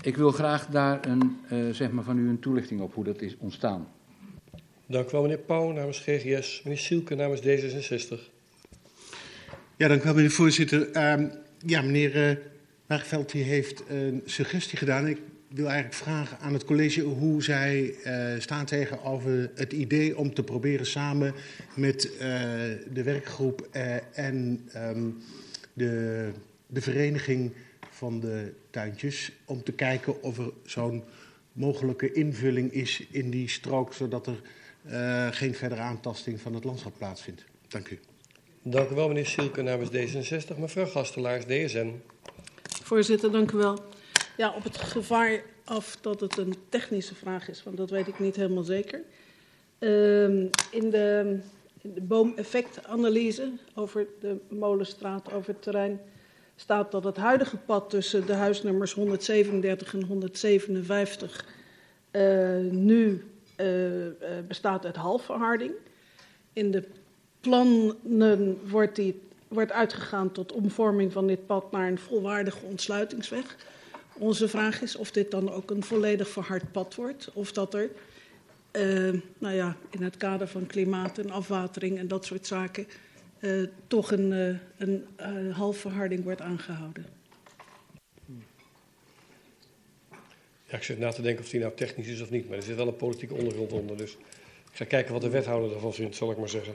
Ik 0.00 0.16
wil 0.16 0.30
graag 0.30 0.66
daar 0.66 1.06
een, 1.06 1.36
uh, 1.52 1.74
zeg 1.74 1.90
maar 1.90 2.04
van 2.04 2.18
u 2.18 2.28
een 2.28 2.38
toelichting 2.38 2.80
op 2.80 2.94
hoe 2.94 3.04
dat 3.04 3.22
is 3.22 3.36
ontstaan. 3.38 3.88
Dank 4.86 5.08
u 5.08 5.10
wel, 5.10 5.22
meneer 5.22 5.38
Pauw 5.38 5.72
namens 5.72 5.98
GGS. 5.98 6.60
Meneer 6.64 6.78
Sielke 6.78 7.14
namens 7.14 7.40
D66. 7.40 8.20
Ja, 9.76 9.88
dank 9.88 10.00
u 10.00 10.04
wel, 10.04 10.14
meneer 10.14 10.30
voorzitter. 10.30 10.88
Uh, 10.96 11.28
ja, 11.66 11.82
meneer 11.82 12.30
uh, 12.30 12.36
Waagveld 12.86 13.32
heeft 13.32 13.82
een 13.88 14.22
suggestie 14.24 14.78
gedaan. 14.78 15.06
Ik 15.06 15.18
wil 15.48 15.66
eigenlijk 15.66 15.94
vragen 15.94 16.38
aan 16.38 16.52
het 16.52 16.64
college 16.64 17.00
hoe 17.00 17.42
zij 17.42 17.94
uh, 18.04 18.40
staan 18.40 18.64
tegenover 18.64 19.50
het 19.54 19.72
idee 19.72 20.18
om 20.18 20.34
te 20.34 20.42
proberen 20.42 20.86
samen 20.86 21.34
met 21.74 22.10
uh, 22.12 22.20
de 22.92 23.02
werkgroep 23.02 23.68
uh, 23.72 24.18
en 24.18 24.68
um, 24.76 25.16
de, 25.72 26.30
de 26.66 26.80
vereniging 26.80 27.52
van 27.96 28.20
de 28.20 28.52
tuintjes 28.70 29.32
om 29.44 29.62
te 29.62 29.72
kijken 29.72 30.22
of 30.22 30.38
er 30.38 30.50
zo'n 30.64 31.04
mogelijke 31.52 32.12
invulling 32.12 32.72
is 32.72 33.06
in 33.10 33.30
die 33.30 33.48
strook, 33.48 33.92
zodat 33.92 34.26
er 34.26 34.40
geen 35.34 35.54
verdere 35.54 35.80
aantasting 35.80 36.40
van 36.40 36.54
het 36.54 36.64
landschap 36.64 36.92
plaatsvindt. 36.98 37.44
Dank 37.68 37.88
u. 37.88 37.98
Dank 38.62 38.90
u 38.90 38.94
wel, 38.94 39.08
meneer 39.08 39.26
Sielke 39.26 39.62
namens 39.62 39.90
D66. 39.90 40.58
Mevrouw 40.58 40.86
Gastelaars, 40.86 41.44
DSN. 41.44 42.00
Voorzitter, 42.82 43.32
dank 43.32 43.50
u 43.50 43.56
wel. 43.56 43.78
Ja, 44.36 44.54
op 44.54 44.64
het 44.64 44.76
gevaar 44.76 45.42
af 45.64 45.98
dat 46.00 46.20
het 46.20 46.36
een 46.36 46.54
technische 46.68 47.14
vraag 47.14 47.48
is, 47.48 47.62
want 47.62 47.76
dat 47.76 47.90
weet 47.90 48.06
ik 48.06 48.18
niet 48.18 48.36
helemaal 48.36 48.62
zeker. 48.62 49.00
Uh, 49.78 50.28
in 50.70 50.90
de, 50.90 51.38
in 51.82 51.94
de 51.94 52.00
boomeffectanalyse 52.00 53.52
over 53.74 54.06
de 54.20 54.36
Molenstraat, 54.48 55.32
over 55.32 55.52
het 55.52 55.62
terrein, 55.62 56.00
staat 56.56 56.92
dat 56.92 57.04
het 57.04 57.16
huidige 57.16 57.56
pad 57.56 57.90
tussen 57.90 58.26
de 58.26 58.34
huisnummers 58.34 58.92
137 58.92 59.94
en 59.94 60.04
157 60.04 61.44
uh, 62.12 62.70
nu 62.70 63.24
uh, 63.56 64.06
uh, 64.06 64.10
bestaat 64.48 64.84
uit 64.84 64.96
halfverharding. 64.96 65.72
In 66.52 66.70
de 66.70 66.84
plannen 67.40 68.58
wordt, 68.68 68.96
die, 68.96 69.20
wordt 69.48 69.72
uitgegaan 69.72 70.32
tot 70.32 70.52
omvorming 70.52 71.12
van 71.12 71.26
dit 71.26 71.46
pad 71.46 71.72
naar 71.72 71.88
een 71.88 71.98
volwaardige 71.98 72.64
ontsluitingsweg. 72.64 73.56
Onze 74.12 74.48
vraag 74.48 74.82
is 74.82 74.96
of 74.96 75.10
dit 75.10 75.30
dan 75.30 75.52
ook 75.52 75.70
een 75.70 75.84
volledig 75.84 76.28
verhard 76.28 76.72
pad 76.72 76.94
wordt. 76.94 77.30
Of 77.32 77.52
dat 77.52 77.74
er, 77.74 77.90
uh, 78.72 79.20
nou 79.38 79.54
ja, 79.54 79.76
in 79.90 80.02
het 80.02 80.16
kader 80.16 80.48
van 80.48 80.66
klimaat 80.66 81.18
en 81.18 81.30
afwatering 81.30 81.98
en 81.98 82.08
dat 82.08 82.24
soort 82.24 82.46
zaken, 82.46 82.86
uh, 83.40 83.68
toch 83.86 84.10
een, 84.10 84.32
uh, 84.32 84.56
een 84.76 85.06
uh, 85.20 85.56
halfverharding 85.56 86.24
wordt 86.24 86.40
aangehouden. 86.40 87.06
Ja, 90.64 90.76
ik 90.76 90.82
zit 90.82 90.98
na 90.98 91.10
te 91.10 91.22
denken 91.22 91.44
of 91.44 91.50
die 91.50 91.60
nou 91.60 91.74
technisch 91.74 92.06
is 92.06 92.20
of 92.20 92.30
niet, 92.30 92.48
maar 92.48 92.56
er 92.56 92.62
zit 92.62 92.76
wel 92.76 92.88
een 92.88 92.96
politieke 92.96 93.34
ondergrond 93.34 93.72
onder. 93.72 93.96
Dus 93.96 94.12
ik 94.70 94.72
ga 94.72 94.84
kijken 94.84 95.12
wat 95.12 95.22
de 95.22 95.28
wethouder 95.28 95.74
ervan 95.74 95.94
vindt, 95.94 96.16
zal 96.16 96.30
ik 96.30 96.38
maar 96.38 96.48
zeggen. 96.48 96.74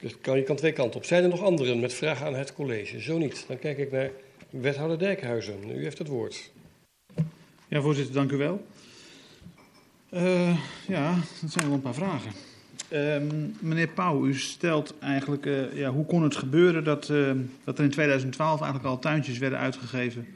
Dus 0.00 0.20
kan, 0.20 0.36
je 0.36 0.42
kan 0.42 0.56
twee 0.56 0.72
kanten 0.72 1.00
op. 1.00 1.04
Zijn 1.04 1.22
er 1.22 1.28
nog 1.28 1.42
anderen 1.42 1.80
met 1.80 1.94
vragen 1.94 2.26
aan 2.26 2.34
het 2.34 2.54
college? 2.54 3.00
Zo 3.00 3.18
niet. 3.18 3.44
Dan 3.48 3.58
kijk 3.58 3.78
ik 3.78 3.90
naar 3.90 4.10
wethouder 4.50 4.98
Dijkhuizen. 4.98 5.70
U 5.70 5.82
heeft 5.82 5.98
het 5.98 6.08
woord. 6.08 6.50
Ja, 7.68 7.80
voorzitter, 7.80 8.14
dank 8.14 8.30
u 8.30 8.36
wel. 8.36 8.66
Uh, 10.10 10.58
ja, 10.88 11.14
dat 11.40 11.52
zijn 11.52 11.64
wel 11.64 11.74
een 11.74 11.80
paar 11.80 11.94
vragen. 11.94 12.32
Uh, 12.92 13.16
meneer 13.58 13.88
Pauw, 13.88 14.26
u 14.26 14.34
stelt 14.34 14.94
eigenlijk, 14.98 15.46
uh, 15.46 15.76
ja, 15.76 15.90
hoe 15.90 16.06
kon 16.06 16.22
het 16.22 16.36
gebeuren 16.36 16.84
dat, 16.84 17.08
uh, 17.08 17.30
dat 17.64 17.78
er 17.78 17.84
in 17.84 17.90
2012 17.90 18.60
eigenlijk 18.60 18.90
al 18.90 18.98
tuintjes 18.98 19.38
werden 19.38 19.58
uitgegeven 19.58 20.26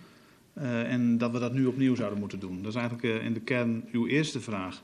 en 0.88 1.18
dat 1.18 1.30
we 1.30 1.38
dat 1.38 1.52
nu 1.52 1.66
opnieuw 1.66 1.94
zouden 1.94 2.18
moeten 2.18 2.40
doen? 2.40 2.62
Dat 2.62 2.74
is 2.74 2.78
eigenlijk 2.78 3.22
in 3.22 3.32
de 3.32 3.40
kern 3.40 3.84
uw 3.92 4.06
eerste 4.06 4.40
vraag. 4.40 4.82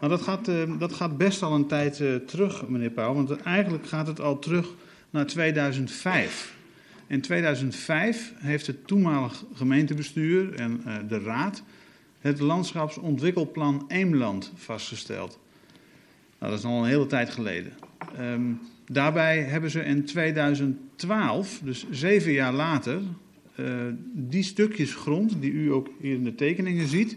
Nou, 0.00 0.12
dat 0.12 0.22
gaat, 0.22 0.50
dat 0.78 0.92
gaat 0.92 1.16
best 1.16 1.42
al 1.42 1.54
een 1.54 1.66
tijd 1.66 2.02
terug, 2.26 2.68
meneer 2.68 2.90
Pauw, 2.90 3.14
want 3.14 3.42
eigenlijk 3.42 3.86
gaat 3.86 4.06
het 4.06 4.20
al 4.20 4.38
terug 4.38 4.68
naar 5.10 5.26
2005. 5.26 6.54
In 7.06 7.20
2005 7.20 8.32
heeft 8.36 8.66
het 8.66 8.86
toenmalig 8.86 9.44
gemeentebestuur 9.54 10.54
en 10.54 10.82
de 11.08 11.18
raad 11.18 11.62
het 12.20 12.40
landschapsontwikkelplan 12.40 13.84
Eemland 13.88 14.52
vastgesteld. 14.56 15.38
Nou, 16.44 16.56
dat 16.56 16.64
is 16.64 16.70
al 16.70 16.82
een 16.82 16.88
hele 16.88 17.06
tijd 17.06 17.30
geleden. 17.30 17.72
Um, 18.20 18.60
daarbij 18.86 19.42
hebben 19.42 19.70
ze 19.70 19.84
in 19.84 20.04
2012, 20.04 21.60
dus 21.64 21.86
zeven 21.90 22.32
jaar 22.32 22.52
later, 22.52 23.00
uh, 23.56 23.66
die 24.12 24.42
stukjes 24.42 24.94
grond 24.94 25.40
die 25.40 25.52
u 25.52 25.72
ook 25.72 25.88
hier 26.00 26.14
in 26.14 26.24
de 26.24 26.34
tekeningen 26.34 26.88
ziet, 26.88 27.16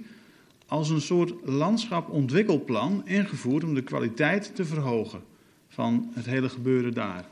als 0.67 0.89
een 0.89 1.01
soort 1.01 1.34
landschapontwikkelplan 1.43 3.01
ingevoerd 3.05 3.63
om 3.63 3.74
de 3.74 3.81
kwaliteit 3.81 4.55
te 4.55 4.65
verhogen 4.65 5.22
van 5.67 6.12
het 6.13 6.25
hele 6.25 6.50
gebeuren 6.50 6.93
daar. 6.93 7.25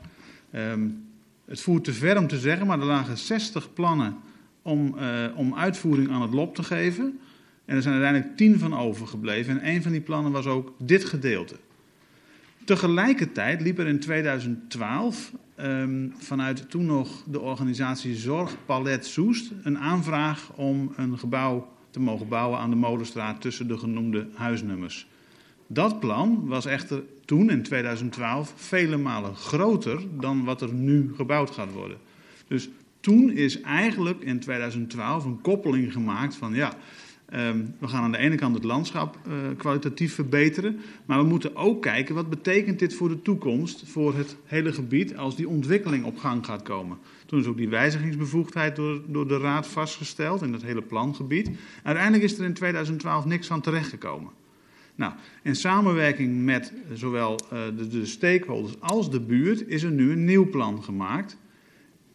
Um, 0.54 1.04
het 1.44 1.60
voert 1.60 1.84
te 1.84 1.92
ver 1.92 2.18
om 2.18 2.26
te 2.26 2.38
zeggen, 2.38 2.66
maar 2.66 2.78
er 2.78 2.84
lagen 2.84 3.18
60 3.18 3.72
plannen 3.72 4.16
om, 4.62 4.94
uh, 4.98 5.24
om 5.36 5.54
uitvoering 5.54 6.10
aan 6.10 6.22
het 6.22 6.34
lot 6.34 6.54
te 6.54 6.62
geven. 6.62 7.18
En 7.64 7.76
er 7.76 7.82
zijn 7.82 7.94
uiteindelijk 7.94 8.36
tien 8.36 8.58
van 8.58 8.76
overgebleven. 8.76 9.60
En 9.60 9.74
een 9.74 9.82
van 9.82 9.92
die 9.92 10.00
plannen 10.00 10.32
was 10.32 10.46
ook 10.46 10.72
dit 10.78 11.04
gedeelte. 11.04 11.56
Tegelijkertijd 12.66 13.60
liep 13.60 13.78
er 13.78 13.86
in 13.86 14.00
2012 14.00 15.32
um, 15.60 16.14
vanuit 16.18 16.70
toen 16.70 16.86
nog 16.86 17.22
de 17.26 17.40
organisatie 17.40 18.14
Zorgpalet 18.14 19.06
Soest 19.06 19.52
een 19.62 19.78
aanvraag 19.78 20.52
om 20.54 20.92
een 20.96 21.18
gebouw 21.18 21.68
te 21.90 22.00
mogen 22.00 22.28
bouwen 22.28 22.58
aan 22.58 22.70
de 22.70 22.76
Molenstraat 22.76 23.40
tussen 23.40 23.68
de 23.68 23.78
genoemde 23.78 24.26
huisnummers. 24.34 25.06
Dat 25.66 26.00
plan 26.00 26.46
was 26.46 26.66
echter 26.66 27.02
toen 27.24 27.50
in 27.50 27.62
2012 27.62 28.52
vele 28.56 28.96
malen 28.96 29.36
groter 29.36 30.00
dan 30.20 30.44
wat 30.44 30.62
er 30.62 30.72
nu 30.72 31.12
gebouwd 31.16 31.50
gaat 31.50 31.72
worden. 31.72 31.96
Dus 32.48 32.68
toen 33.00 33.30
is 33.30 33.60
eigenlijk 33.60 34.20
in 34.20 34.40
2012 34.40 35.24
een 35.24 35.40
koppeling 35.40 35.92
gemaakt 35.92 36.34
van 36.34 36.54
ja, 36.54 36.72
Um, 37.34 37.74
we 37.78 37.88
gaan 37.88 38.02
aan 38.02 38.12
de 38.12 38.18
ene 38.18 38.34
kant 38.34 38.54
het 38.54 38.64
landschap 38.64 39.18
uh, 39.28 39.34
kwalitatief 39.56 40.14
verbeteren, 40.14 40.80
maar 41.04 41.18
we 41.18 41.24
moeten 41.24 41.56
ook 41.56 41.82
kijken 41.82 42.14
wat 42.14 42.30
betekent 42.30 42.78
dit 42.78 42.94
voor 42.94 43.08
de 43.08 43.22
toekomst, 43.22 43.82
voor 43.86 44.16
het 44.16 44.36
hele 44.44 44.72
gebied, 44.72 45.16
als 45.16 45.36
die 45.36 45.48
ontwikkeling 45.48 46.04
op 46.04 46.18
gang 46.18 46.44
gaat 46.44 46.62
komen. 46.62 46.98
Toen 47.26 47.40
is 47.40 47.46
ook 47.46 47.56
die 47.56 47.68
wijzigingsbevoegdheid 47.68 48.76
door, 48.76 49.00
door 49.06 49.28
de 49.28 49.38
Raad 49.38 49.66
vastgesteld 49.66 50.42
in 50.42 50.52
het 50.52 50.62
hele 50.62 50.82
plangebied. 50.82 51.50
Uiteindelijk 51.82 52.24
is 52.24 52.38
er 52.38 52.44
in 52.44 52.54
2012 52.54 53.24
niks 53.24 53.46
van 53.46 53.60
terechtgekomen. 53.60 54.30
Nou, 54.94 55.12
in 55.42 55.56
samenwerking 55.56 56.44
met 56.44 56.72
zowel 56.92 57.40
uh, 57.52 57.58
de, 57.76 57.88
de 57.88 58.06
stakeholders 58.06 58.80
als 58.80 59.10
de 59.10 59.20
buurt 59.20 59.68
is 59.68 59.82
er 59.82 59.90
nu 59.90 60.12
een 60.12 60.24
nieuw 60.24 60.50
plan 60.50 60.82
gemaakt. 60.82 61.36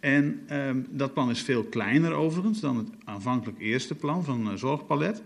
En 0.01 0.39
um, 0.51 0.85
dat 0.89 1.13
plan 1.13 1.29
is 1.29 1.41
veel 1.41 1.63
kleiner 1.63 2.11
overigens 2.11 2.59
dan 2.59 2.77
het 2.77 2.87
aanvankelijk 3.03 3.59
eerste 3.59 3.95
plan 3.95 4.23
van 4.23 4.47
uh, 4.47 4.53
Zorgpalet. 4.53 5.23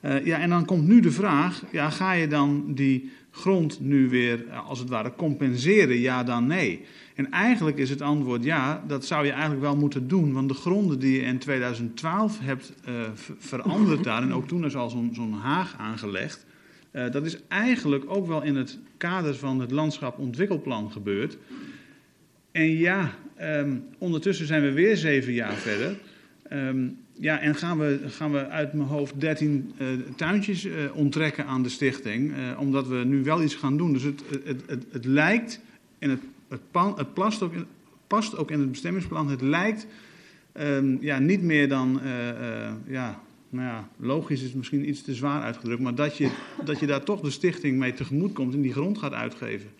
Uh, 0.00 0.26
ja, 0.26 0.38
en 0.38 0.48
dan 0.48 0.64
komt 0.64 0.86
nu 0.86 1.00
de 1.00 1.10
vraag, 1.10 1.62
ja, 1.70 1.90
ga 1.90 2.12
je 2.12 2.28
dan 2.28 2.74
die 2.74 3.10
grond 3.30 3.80
nu 3.80 4.08
weer 4.08 4.44
uh, 4.46 4.68
als 4.68 4.78
het 4.78 4.88
ware 4.88 5.12
compenseren, 5.16 5.98
ja 5.98 6.24
dan 6.24 6.46
nee? 6.46 6.84
En 7.14 7.30
eigenlijk 7.30 7.78
is 7.78 7.90
het 7.90 8.02
antwoord 8.02 8.44
ja, 8.44 8.84
dat 8.86 9.04
zou 9.04 9.24
je 9.24 9.30
eigenlijk 9.30 9.60
wel 9.60 9.76
moeten 9.76 10.08
doen. 10.08 10.32
Want 10.32 10.48
de 10.48 10.54
gronden 10.54 10.98
die 10.98 11.12
je 11.12 11.22
in 11.22 11.38
2012 11.38 12.38
hebt 12.40 12.72
veranderd 13.38 14.04
daar, 14.04 14.22
en 14.22 14.32
ook 14.32 14.48
toen 14.48 14.64
is 14.64 14.76
al 14.76 14.90
zo'n 15.12 15.32
haag 15.32 15.74
aangelegd, 15.78 16.46
dat 16.90 17.24
is 17.24 17.38
eigenlijk 17.48 18.04
ook 18.06 18.26
wel 18.26 18.42
in 18.42 18.56
het 18.56 18.78
kader 18.96 19.34
van 19.34 19.60
het 19.60 19.70
landschap-ontwikkelplan 19.70 20.92
gebeurd. 20.92 21.36
En 22.54 22.76
ja, 22.76 23.14
um, 23.40 23.84
ondertussen 23.98 24.46
zijn 24.46 24.62
we 24.62 24.72
weer 24.72 24.96
zeven 24.96 25.32
jaar 25.32 25.54
verder. 25.54 25.96
Um, 26.52 26.96
ja, 27.12 27.40
en 27.40 27.54
gaan 27.54 27.78
we, 27.78 28.00
gaan 28.06 28.32
we 28.32 28.48
uit 28.48 28.72
mijn 28.72 28.88
hoofd 28.88 29.20
13 29.20 29.72
uh, 29.78 29.88
tuintjes 30.16 30.64
uh, 30.64 30.74
onttrekken 30.96 31.46
aan 31.46 31.62
de 31.62 31.68
stichting, 31.68 32.30
uh, 32.30 32.60
omdat 32.60 32.88
we 32.88 32.96
nu 32.96 33.22
wel 33.22 33.42
iets 33.42 33.54
gaan 33.54 33.76
doen. 33.76 33.92
Dus 33.92 34.02
het, 34.02 34.22
het, 34.44 34.62
het, 34.66 34.84
het 34.90 35.04
lijkt, 35.04 35.60
en 35.98 36.10
het, 36.10 36.20
het, 36.48 36.60
pan, 36.70 36.94
het 36.96 37.14
past, 37.14 37.42
ook, 37.42 37.52
past 38.06 38.36
ook 38.36 38.50
in 38.50 38.60
het 38.60 38.70
bestemmingsplan. 38.70 39.28
Het 39.28 39.42
lijkt 39.42 39.86
ehm, 40.52 40.96
ja, 41.00 41.18
niet 41.18 41.42
meer 41.42 41.68
dan, 41.68 42.00
eh, 42.00 42.28
eh, 42.28 42.72
ja, 42.86 43.20
nou 43.50 43.66
ja, 43.66 43.88
logisch 43.96 44.42
is 44.42 44.52
misschien 44.52 44.88
iets 44.88 45.02
te 45.02 45.14
zwaar 45.14 45.42
uitgedrukt, 45.42 45.82
maar 45.82 45.94
dat 45.94 46.16
je, 46.16 46.30
dat 46.64 46.80
je 46.80 46.86
daar 46.86 47.04
toch 47.04 47.20
de 47.20 47.30
stichting 47.30 47.78
mee 47.78 47.94
tegemoet 47.94 48.32
komt 48.32 48.54
en 48.54 48.62
die 48.62 48.72
grond 48.72 48.98
gaat 48.98 49.12
uitgeven. 49.12 49.70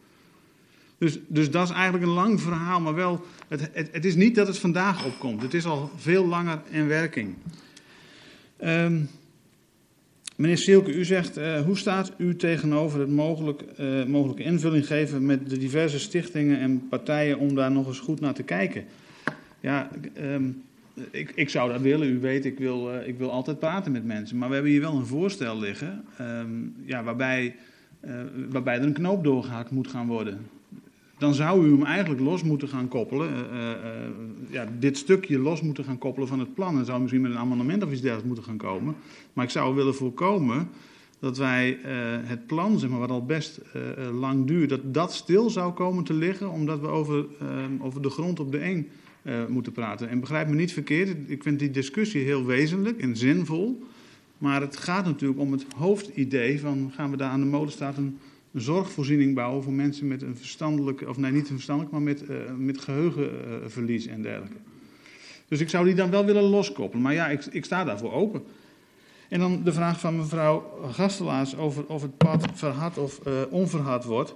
Dus, 1.05 1.19
dus 1.27 1.51
dat 1.51 1.69
is 1.69 1.75
eigenlijk 1.75 2.05
een 2.05 2.11
lang 2.11 2.41
verhaal, 2.41 2.81
maar 2.81 2.95
wel, 2.95 3.25
het, 3.49 3.71
het, 3.93 4.05
is 4.05 4.15
niet 4.15 4.35
dat 4.35 4.47
het 4.47 4.59
vandaag 4.59 5.05
opkomt. 5.05 5.43
Het 5.43 5.55
is 5.55 5.65
al 5.65 5.91
veel 5.97 6.27
langer 6.27 6.61
in 6.71 6.87
werking. 6.87 7.35
Ehm, 8.57 9.01
meneer 10.37 10.59
Sielke, 10.59 10.95
u 10.95 11.05
zegt, 11.05 11.37
eh, 11.37 11.61
hoe 11.61 11.79
staat 11.79 12.13
u 12.17 12.37
tegenover 12.37 13.01
het 13.01 13.11
mogelijk, 13.11 13.63
eh, 13.63 14.05
mogelijke 14.05 14.43
invulling 14.43 14.87
geven 14.87 15.27
met 15.27 15.51
de 15.51 15.59
diverse 15.59 15.99
stichtingen 15.99 16.59
en 16.59 16.89
partijen 16.89 17.39
om 17.39 17.55
daar 17.55 17.71
nog 17.71 17.87
eens 17.87 18.01
goed 18.01 18.21
naar 18.21 18.35
te 18.35 18.43
kijken? 18.43 18.85
Ja, 19.61 19.91
ehm, 20.15 20.45
ik, 21.11 21.33
ik 21.35 21.49
zou 21.49 21.73
dat 21.73 21.81
willen. 21.81 22.09
U 22.09 22.19
weet, 22.21 22.45
ik 22.45 22.59
wil, 22.59 22.93
eh, 22.93 23.09
ik 23.09 23.19
wil 23.19 23.31
altijd 23.31 23.59
praten 23.59 23.93
met 23.93 24.05
mensen. 24.05 24.39
Maar 24.39 24.49
we 24.49 24.55
hebben 24.55 24.73
hier 24.73 24.81
wel 24.81 24.97
een 24.97 25.07
voorstel 25.07 25.59
liggen 25.59 26.05
ehm, 26.19 26.49
ja, 26.85 27.03
waarbij, 27.03 27.57
waarbij 28.49 28.75
er 28.75 28.83
een 28.83 28.93
knoop 28.93 29.25
doorgehakt 29.25 29.71
moet 29.71 29.89
gaan 29.89 30.07
worden 30.07 30.39
dan 31.25 31.35
zou 31.35 31.67
u 31.67 31.71
hem 31.71 31.85
eigenlijk 31.85 32.21
los 32.21 32.43
moeten 32.43 32.69
gaan 32.69 32.89
koppelen. 32.89 33.31
Uh, 33.31 33.61
uh, 33.61 33.71
ja, 34.51 34.69
dit 34.79 34.99
stukje 34.99 35.39
los 35.39 35.63
moeten 35.63 35.85
gaan 35.85 35.99
koppelen 35.99 36.29
van 36.29 36.39
het 36.39 36.55
plan. 36.55 36.79
En 36.79 36.85
zou 36.85 37.01
misschien 37.01 37.23
met 37.23 37.31
een 37.31 37.39
amendement 37.39 37.83
of 37.83 37.91
iets 37.91 38.01
dergelijks 38.01 38.27
moeten 38.27 38.45
gaan 38.45 38.57
komen. 38.57 38.95
Maar 39.33 39.45
ik 39.45 39.51
zou 39.51 39.75
willen 39.75 39.95
voorkomen 39.95 40.69
dat 41.19 41.37
wij 41.37 41.79
het 42.25 42.47
plan, 42.47 42.79
zeg 42.79 42.91
maar, 42.91 42.99
wat 42.99 43.11
al 43.11 43.25
best 43.25 43.61
lang 44.13 44.47
duurt, 44.47 44.69
dat 44.69 44.95
dat 44.95 45.13
stil 45.13 45.51
zou 45.51 45.73
komen 45.73 46.05
te 46.05 46.13
liggen, 46.13 46.51
omdat 46.51 46.81
we 46.81 46.87
over, 46.87 47.27
over 47.81 48.03
de 48.03 48.11
grond 48.11 48.41
op 48.41 48.53
de 48.53 48.59
eng 48.59 48.89
moeten 49.49 49.73
praten. 49.73 50.09
En 50.09 50.21
begrijp 50.21 50.49
me 50.49 50.55
niet 50.55 50.73
verkeerd, 50.73 51.17
ik 51.27 51.43
vind 51.43 51.59
die 51.59 51.71
discussie 51.71 52.25
heel 52.25 52.45
wezenlijk 52.45 53.01
en 53.01 53.17
zinvol. 53.17 53.83
Maar 54.39 54.61
het 54.61 54.77
gaat 54.77 55.05
natuurlijk 55.05 55.41
om 55.41 55.53
het 55.53 55.67
hoofdidee 55.77 56.61
van 56.61 56.93
gaan 56.95 57.11
we 57.11 57.17
daar 57.17 57.31
aan 57.31 57.41
de 57.41 57.47
molenstraat 57.47 57.97
een 57.97 58.05
een 58.07 58.19
zorgvoorziening 58.55 59.35
bouwen 59.35 59.63
voor 59.63 59.73
mensen 59.73 60.09
met 60.09 60.23
een 60.23 60.37
verstandelijk, 60.37 61.09
of 61.09 61.17
nee, 61.17 61.33
niet 61.33 61.49
een 61.49 61.55
verstandelijk, 61.55 61.93
maar 61.93 62.03
met, 62.03 62.23
uh, 62.23 62.37
met 62.59 62.81
geheugenverlies 62.81 64.07
en 64.07 64.23
dergelijke. 64.23 64.57
Dus 65.49 65.61
ik 65.61 65.69
zou 65.69 65.85
die 65.85 65.95
dan 65.95 66.11
wel 66.11 66.25
willen 66.25 66.43
loskoppelen. 66.43 67.03
Maar 67.03 67.15
ja, 67.15 67.29
ik, 67.29 67.45
ik 67.45 67.65
sta 67.65 67.85
daarvoor 67.85 68.13
open. 68.13 68.43
En 69.29 69.41
dan 69.41 69.61
de 69.65 69.73
vraag 69.73 70.01
van 70.01 70.17
mevrouw 70.17 70.81
Gastelaars 70.91 71.57
over 71.57 71.87
of 71.87 72.03
het 72.03 72.17
pad 72.17 72.47
verhard 72.55 72.99
of 72.99 73.21
uh, 73.27 73.33
onverhard 73.51 74.05
wordt. 74.05 74.35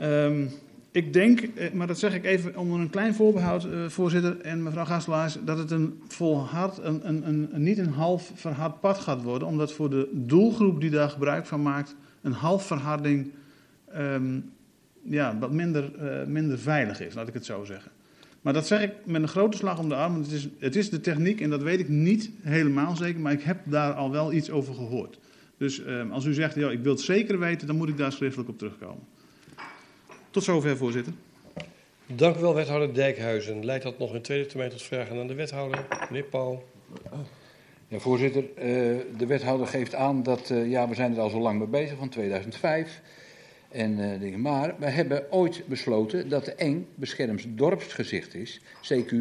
Um, 0.00 0.48
ik 0.90 1.12
denk, 1.12 1.48
maar 1.72 1.86
dat 1.86 1.98
zeg 1.98 2.14
ik 2.14 2.24
even 2.24 2.56
onder 2.56 2.80
een 2.80 2.90
klein 2.90 3.14
voorbehoud, 3.14 3.66
voorzitter 3.88 4.40
en 4.40 4.62
mevrouw 4.62 4.84
Gastelaars, 4.84 5.36
dat 5.44 5.58
het 5.58 5.70
een 5.70 6.00
volhard, 6.08 6.78
een, 6.78 7.08
een, 7.08 7.28
een, 7.28 7.62
niet 7.62 7.78
een 7.78 7.92
half 7.92 8.32
verhard 8.34 8.80
pad 8.80 8.98
gaat 8.98 9.22
worden. 9.22 9.48
Omdat 9.48 9.72
voor 9.72 9.90
de 9.90 10.08
doelgroep 10.12 10.80
die 10.80 10.90
daar 10.90 11.10
gebruik 11.10 11.46
van 11.46 11.62
maakt, 11.62 11.94
een 12.22 12.32
halfverharding 12.32 13.32
um, 13.96 14.52
ja, 15.02 15.38
wat 15.38 15.52
minder, 15.52 15.92
uh, 16.00 16.26
minder 16.26 16.58
veilig 16.58 17.00
is, 17.00 17.14
laat 17.14 17.28
ik 17.28 17.34
het 17.34 17.44
zo 17.44 17.64
zeggen. 17.64 17.90
Maar 18.40 18.52
dat 18.52 18.66
zeg 18.66 18.82
ik 18.82 18.92
met 19.04 19.22
een 19.22 19.28
grote 19.28 19.56
slag 19.56 19.78
om 19.78 19.88
de 19.88 19.94
arm. 19.94 20.12
Want 20.12 20.26
het 20.26 20.34
is, 20.34 20.48
het 20.58 20.76
is 20.76 20.90
de 20.90 21.00
techniek 21.00 21.40
en 21.40 21.50
dat 21.50 21.62
weet 21.62 21.80
ik 21.80 21.88
niet 21.88 22.30
helemaal 22.40 22.96
zeker, 22.96 23.20
maar 23.20 23.32
ik 23.32 23.42
heb 23.42 23.58
daar 23.64 23.92
al 23.92 24.10
wel 24.10 24.32
iets 24.32 24.50
over 24.50 24.74
gehoord. 24.74 25.18
Dus 25.56 25.80
uh, 25.80 26.10
als 26.10 26.24
u 26.24 26.34
zegt, 26.34 26.54
ja, 26.54 26.70
ik 26.70 26.82
wil 26.82 26.92
het 26.92 27.00
zeker 27.00 27.38
weten, 27.38 27.66
dan 27.66 27.76
moet 27.76 27.88
ik 27.88 27.96
daar 27.96 28.12
schriftelijk 28.12 28.48
op 28.48 28.58
terugkomen. 28.58 29.04
Tot 30.30 30.44
zover, 30.44 30.76
voorzitter. 30.76 31.12
Dank 32.06 32.36
u 32.36 32.40
wel, 32.40 32.54
wethouder 32.54 32.94
Dijkhuizen. 32.94 33.64
Leidt 33.64 33.84
dat 33.84 33.98
nog 33.98 34.14
in 34.14 34.22
tweede 34.22 34.46
termijn 34.46 34.70
tot 34.70 34.82
vragen 34.82 35.20
aan 35.20 35.26
de 35.26 35.34
wethouder? 35.34 35.86
Meneer 36.10 36.24
Paul. 36.24 36.68
Ja, 37.92 37.98
voorzitter, 37.98 38.42
uh, 38.42 38.54
de 39.16 39.26
wethouder 39.26 39.66
geeft 39.66 39.94
aan 39.94 40.22
dat 40.22 40.50
uh, 40.50 40.70
ja, 40.70 40.88
we 40.88 40.94
zijn 40.94 41.12
er 41.12 41.20
al 41.20 41.30
zo 41.30 41.40
lang 41.40 41.58
mee 41.58 41.68
bezig, 41.68 41.98
van 41.98 42.08
2005. 42.08 43.00
En, 43.68 43.98
uh, 44.22 44.36
maar 44.36 44.74
we 44.78 44.86
hebben 44.86 45.32
ooit 45.32 45.62
besloten 45.66 46.28
dat 46.28 46.44
de 46.44 46.54
eng 46.54 46.86
beschermd 46.94 47.44
dorpsgezicht 47.48 48.34
is, 48.34 48.60
CQ. 48.82 49.14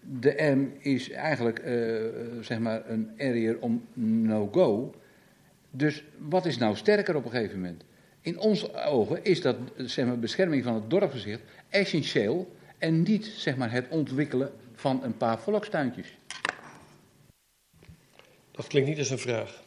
De 0.00 0.54
M 0.56 0.88
is 0.88 1.10
eigenlijk 1.10 1.62
zeg 2.40 2.58
maar 2.58 2.90
een 2.90 3.10
area 3.18 3.54
om 3.60 3.84
no-go. 3.94 4.94
Dus 5.70 6.04
wat 6.18 6.46
is 6.46 6.58
nou 6.58 6.76
sterker 6.76 7.16
op 7.16 7.24
een 7.24 7.30
gegeven 7.30 7.60
moment? 7.60 7.84
In 8.20 8.38
onze 8.38 8.84
ogen 8.84 9.24
is 9.24 9.40
dat 9.40 9.56
zeg 9.76 10.06
maar, 10.06 10.18
bescherming 10.18 10.64
van 10.64 10.74
het 10.74 10.90
dorpsgezicht 10.90 11.40
essentieel 11.68 12.56
en 12.78 13.02
niet 13.02 13.24
zeg 13.24 13.56
maar, 13.56 13.72
het 13.72 13.86
ontwikkelen 13.88 14.50
van 14.74 15.04
een 15.04 15.16
paar 15.16 15.38
volkstuintjes. 15.38 16.18
Dat 18.56 18.66
klinkt 18.66 18.88
niet 18.88 18.98
als 18.98 19.10
een 19.10 19.18
vraag. 19.18 19.62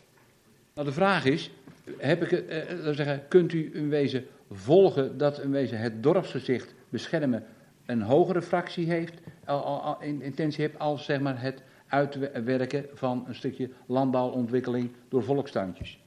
Nou, 0.74 0.88
de 0.88 0.94
vraag 0.94 1.26
is, 1.26 1.52
heb 1.98 2.24
ik, 2.24 2.32
eh, 2.32 2.90
zeggen, 2.92 3.28
kunt 3.28 3.54
u 3.54 3.72
in 3.74 3.90
wezen 3.90 4.26
volgen 4.52 5.18
dat 5.18 5.40
in 5.40 5.52
wezen 5.52 5.80
het 5.80 6.04
dorpsgezicht 6.04 6.74
beschermen 6.90 7.46
een 7.86 8.02
hogere 8.02 8.42
fractie 8.42 8.90
heeft, 8.90 9.14
al, 9.46 9.82
al, 9.82 10.02
in, 10.02 10.22
intentie 10.22 10.62
heeft, 10.62 10.80
als 10.80 11.06
zeg 11.06 11.20
maar, 11.20 11.42
het 11.42 11.62
uitwerken 11.88 12.86
van 12.94 13.24
een 13.28 13.36
stukje 13.36 13.70
landbouwontwikkeling 13.86 14.92
door 15.10 15.24
volkstuintjes? 15.24 16.00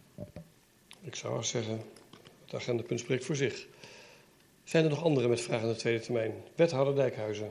Ik 1.00 1.14
zou 1.14 1.42
zeggen, 1.42 1.80
het 2.44 2.54
agendapunt 2.54 3.00
spreekt 3.00 3.24
voor 3.24 3.36
zich. 3.36 3.66
Zijn 4.64 4.84
er 4.84 4.90
nog 4.90 5.04
anderen 5.04 5.30
met 5.30 5.40
vragen 5.40 5.62
aan 5.62 5.72
de 5.72 5.78
tweede 5.78 6.00
termijn? 6.00 6.32
Wethouder 6.54 6.94
Dijkhuizen. 6.94 7.50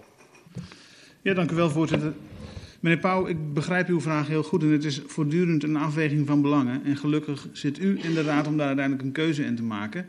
Ja, 1.22 1.34
dank 1.34 1.52
u 1.52 1.56
wel, 1.56 1.70
voorzitter. 1.70 2.14
Meneer 2.82 3.00
Pauw, 3.00 3.28
ik 3.28 3.54
begrijp 3.54 3.88
uw 3.88 4.02
vraag 4.02 4.28
heel 4.28 4.44
goed 4.44 4.64
en 4.64 4.70
het 4.70 4.84
is 4.84 5.02
voortdurend 5.06 5.64
een 5.64 5.76
afweging 5.76 6.28
van 6.28 6.42
belangen. 6.42 6.84
En 6.84 6.98
gelukkig 6.98 7.48
zit 7.52 7.80
u 7.80 8.00
in 8.04 8.14
de 8.14 8.22
raad 8.22 8.48
om 8.48 8.58
daar 8.58 8.68
uiteindelijk 8.68 9.06
een 9.06 9.12
keuze 9.12 9.44
in 9.44 9.56
te 9.56 9.64
maken. 9.64 10.06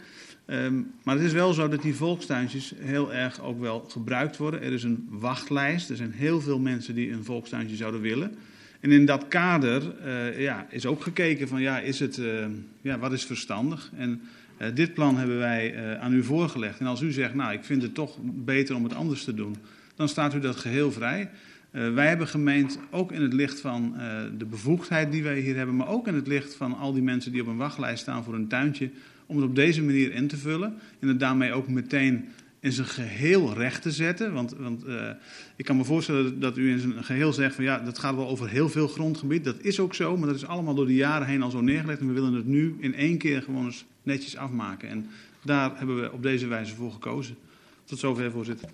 Um, 0.46 0.90
maar 1.04 1.14
het 1.14 1.24
is 1.24 1.32
wel 1.32 1.52
zo 1.52 1.68
dat 1.68 1.82
die 1.82 1.94
volkstuintjes 1.94 2.74
heel 2.78 3.14
erg 3.14 3.40
ook 3.40 3.60
wel 3.60 3.86
gebruikt 3.88 4.36
worden. 4.36 4.62
Er 4.62 4.72
is 4.72 4.82
een 4.82 5.06
wachtlijst, 5.10 5.90
er 5.90 5.96
zijn 5.96 6.12
heel 6.12 6.40
veel 6.40 6.58
mensen 6.58 6.94
die 6.94 7.12
een 7.12 7.24
volkstuintje 7.24 7.76
zouden 7.76 8.00
willen. 8.00 8.34
En 8.80 8.92
in 8.92 9.06
dat 9.06 9.28
kader 9.28 9.94
uh, 10.04 10.40
ja, 10.40 10.66
is 10.70 10.86
ook 10.86 11.02
gekeken 11.02 11.48
van 11.48 11.60
ja, 11.60 11.78
is 11.78 12.00
het, 12.00 12.16
uh, 12.16 12.46
ja, 12.80 12.98
wat 12.98 13.12
is 13.12 13.24
verstandig? 13.24 13.90
En 13.96 14.20
uh, 14.58 14.68
dit 14.74 14.94
plan 14.94 15.16
hebben 15.16 15.38
wij 15.38 15.96
aan 15.98 16.12
u 16.12 16.24
voorgelegd. 16.24 16.80
En 16.80 16.86
als 16.86 17.00
u 17.00 17.12
zegt, 17.12 17.34
nou 17.34 17.52
ik 17.52 17.64
vind 17.64 17.82
het 17.82 17.94
toch 17.94 18.18
beter 18.22 18.76
om 18.76 18.84
het 18.84 18.94
anders 18.94 19.24
te 19.24 19.34
doen, 19.34 19.56
dan 19.94 20.08
staat 20.08 20.34
u 20.34 20.40
dat 20.40 20.56
geheel 20.56 20.92
vrij. 20.92 21.30
Uh, 21.72 21.94
wij 21.94 22.08
hebben 22.08 22.28
gemeend, 22.28 22.78
ook 22.90 23.12
in 23.12 23.22
het 23.22 23.32
licht 23.32 23.60
van 23.60 23.94
uh, 23.96 24.20
de 24.38 24.44
bevoegdheid 24.44 25.12
die 25.12 25.22
wij 25.22 25.40
hier 25.40 25.56
hebben, 25.56 25.76
maar 25.76 25.88
ook 25.88 26.06
in 26.06 26.14
het 26.14 26.26
licht 26.26 26.54
van 26.54 26.76
al 26.78 26.92
die 26.92 27.02
mensen 27.02 27.32
die 27.32 27.40
op 27.40 27.46
een 27.46 27.56
wachtlijst 27.56 28.02
staan 28.02 28.24
voor 28.24 28.34
een 28.34 28.48
tuintje, 28.48 28.90
om 29.26 29.36
het 29.36 29.44
op 29.44 29.54
deze 29.54 29.82
manier 29.82 30.12
in 30.12 30.28
te 30.28 30.36
vullen. 30.36 30.74
En 30.98 31.08
het 31.08 31.20
daarmee 31.20 31.52
ook 31.52 31.68
meteen 31.68 32.28
in 32.62 32.72
zijn 32.72 32.86
geheel 32.86 33.54
recht 33.54 33.82
te 33.82 33.90
zetten. 33.90 34.32
Want, 34.32 34.54
want 34.58 34.86
uh, 34.86 35.10
ik 35.56 35.64
kan 35.64 35.76
me 35.76 35.84
voorstellen 35.84 36.40
dat 36.40 36.58
u 36.58 36.70
in 36.70 36.78
zijn 36.78 37.04
geheel 37.04 37.32
zegt 37.32 37.54
van 37.54 37.64
ja, 37.64 37.78
dat 37.78 37.98
gaat 37.98 38.14
wel 38.14 38.28
over 38.28 38.48
heel 38.48 38.68
veel 38.68 38.88
grondgebied. 38.88 39.44
Dat 39.44 39.60
is 39.60 39.80
ook 39.80 39.94
zo, 39.94 40.16
maar 40.16 40.26
dat 40.28 40.36
is 40.36 40.46
allemaal 40.46 40.74
door 40.74 40.86
de 40.86 40.94
jaren 40.94 41.26
heen 41.26 41.42
al 41.42 41.50
zo 41.50 41.60
neergelegd. 41.60 42.00
En 42.00 42.06
we 42.06 42.12
willen 42.12 42.34
het 42.34 42.46
nu 42.46 42.76
in 42.80 42.94
één 42.94 43.18
keer 43.18 43.42
gewoon 43.42 43.64
eens 43.64 43.84
netjes 44.02 44.36
afmaken. 44.36 44.88
En 44.88 45.06
daar 45.44 45.78
hebben 45.78 46.00
we 46.00 46.12
op 46.12 46.22
deze 46.22 46.46
wijze 46.46 46.74
voor 46.74 46.92
gekozen. 46.92 47.36
Tot 47.84 47.98
zover, 47.98 48.30
voorzitter. 48.30 48.68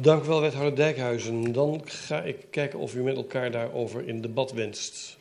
Dank 0.00 0.24
u 0.24 0.26
wel, 0.26 0.40
wethouder 0.40 0.76
Dijkhuizen. 0.76 1.52
Dan 1.52 1.82
ga 1.84 2.22
ik 2.22 2.36
kijken 2.50 2.78
of 2.78 2.94
u 2.94 3.02
met 3.02 3.16
elkaar 3.16 3.50
daarover 3.50 4.08
in 4.08 4.20
debat 4.20 4.52
wenst. 4.52 5.18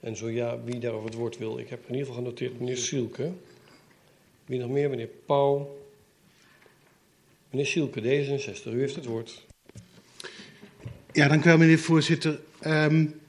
En 0.00 0.16
zo 0.16 0.30
ja, 0.30 0.58
wie 0.64 0.78
daarover 0.78 1.06
het 1.08 1.18
woord 1.18 1.38
wil. 1.38 1.58
Ik 1.58 1.68
heb 1.68 1.80
in 1.86 1.92
ieder 1.94 2.06
geval 2.06 2.22
genoteerd 2.22 2.58
meneer 2.58 2.76
Sielke. 2.76 3.32
Wie 4.44 4.58
nog 4.58 4.70
meer? 4.70 4.90
Meneer 4.90 5.08
Pauw. 5.26 5.78
Meneer 7.50 7.66
Sielke, 7.66 8.00
D66, 8.00 8.72
u 8.72 8.78
heeft 8.78 8.94
het 8.94 9.04
woord. 9.04 9.46
Ja, 11.12 11.28
dank 11.28 11.44
u 11.44 11.48
wel, 11.48 11.58
meneer 11.58 11.78
voorzitter. 11.78 12.40
Um, 12.66 13.20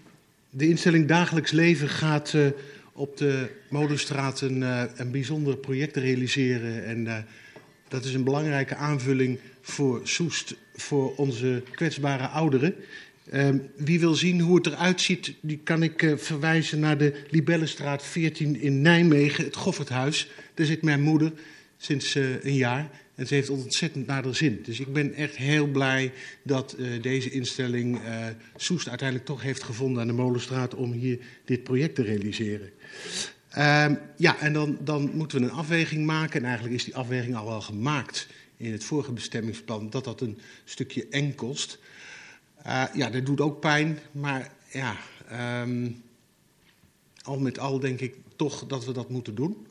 de 0.49 0.67
instelling 0.67 1.07
Dagelijks 1.07 1.51
Leven 1.51 1.89
gaat 1.89 2.33
uh, 2.33 2.47
op 2.93 3.17
de 3.17 3.49
Molenstraat 3.69 4.41
een, 4.41 4.61
uh, 4.61 4.83
een 4.95 5.11
bijzonder 5.11 5.57
project 5.57 5.95
realiseren. 5.95 6.85
En 6.85 7.05
uh, 7.05 7.17
dat 7.91 8.05
is 8.05 8.13
een 8.13 8.23
belangrijke 8.23 8.75
aanvulling 8.75 9.39
voor 9.61 10.01
Soest, 10.03 10.55
voor 10.75 11.15
onze 11.15 11.63
kwetsbare 11.71 12.27
ouderen. 12.27 12.75
Uh, 13.33 13.49
wie 13.75 13.99
wil 13.99 14.13
zien 14.13 14.39
hoe 14.39 14.55
het 14.55 14.65
eruit 14.65 15.01
ziet, 15.01 15.33
die 15.41 15.59
kan 15.63 15.83
ik 15.83 16.01
uh, 16.01 16.17
verwijzen 16.17 16.79
naar 16.79 16.97
de 16.97 17.13
Libellenstraat 17.29 18.03
14 18.03 18.59
in 18.59 18.81
Nijmegen, 18.81 19.43
het 19.43 19.55
Gofferthuis. 19.55 20.29
Daar 20.53 20.65
zit 20.65 20.81
mijn 20.81 21.01
moeder 21.01 21.31
sinds 21.77 22.15
uh, 22.15 22.43
een 22.43 22.55
jaar 22.55 22.89
en 23.15 23.27
ze 23.27 23.33
heeft 23.33 23.49
ontzettend 23.49 24.07
naar 24.07 24.35
zin. 24.35 24.59
Dus 24.63 24.79
ik 24.79 24.93
ben 24.93 25.13
echt 25.13 25.35
heel 25.35 25.67
blij 25.67 26.11
dat 26.43 26.75
uh, 26.79 27.01
deze 27.01 27.31
instelling 27.31 27.99
Soest 28.55 28.87
uiteindelijk 28.87 29.27
toch 29.27 29.41
heeft 29.41 29.63
gevonden 29.63 30.01
aan 30.01 30.07
de 30.07 30.13
Molenstraat 30.13 30.75
om 30.75 30.91
hier 30.91 31.19
dit 31.45 31.63
project 31.63 31.95
te 31.95 32.03
realiseren. 32.03 32.69
Uh, 33.57 33.85
ja, 34.17 34.39
en 34.39 34.53
dan, 34.53 34.77
dan 34.81 35.11
moeten 35.13 35.39
we 35.39 35.45
een 35.45 35.51
afweging 35.51 36.05
maken. 36.05 36.39
En 36.39 36.45
eigenlijk 36.45 36.75
is 36.75 36.83
die 36.83 36.95
afweging 36.95 37.35
al 37.35 37.45
wel 37.45 37.61
gemaakt 37.61 38.27
in 38.57 38.71
het 38.71 38.83
vorige 38.83 39.11
bestemmingsplan, 39.11 39.89
dat 39.89 40.03
dat 40.03 40.21
een 40.21 40.39
stukje 40.63 41.07
eng 41.09 41.35
kost. 41.35 41.79
Uh, 42.65 42.83
ja, 42.93 43.09
dat 43.09 43.25
doet 43.25 43.41
ook 43.41 43.59
pijn, 43.59 43.99
maar 44.11 44.51
ja, 44.71 44.97
um, 45.61 46.01
al 47.21 47.39
met 47.39 47.59
al 47.59 47.79
denk 47.79 47.99
ik 47.99 48.15
toch 48.35 48.67
dat 48.67 48.85
we 48.85 48.91
dat 48.91 49.09
moeten 49.09 49.35
doen. 49.35 49.67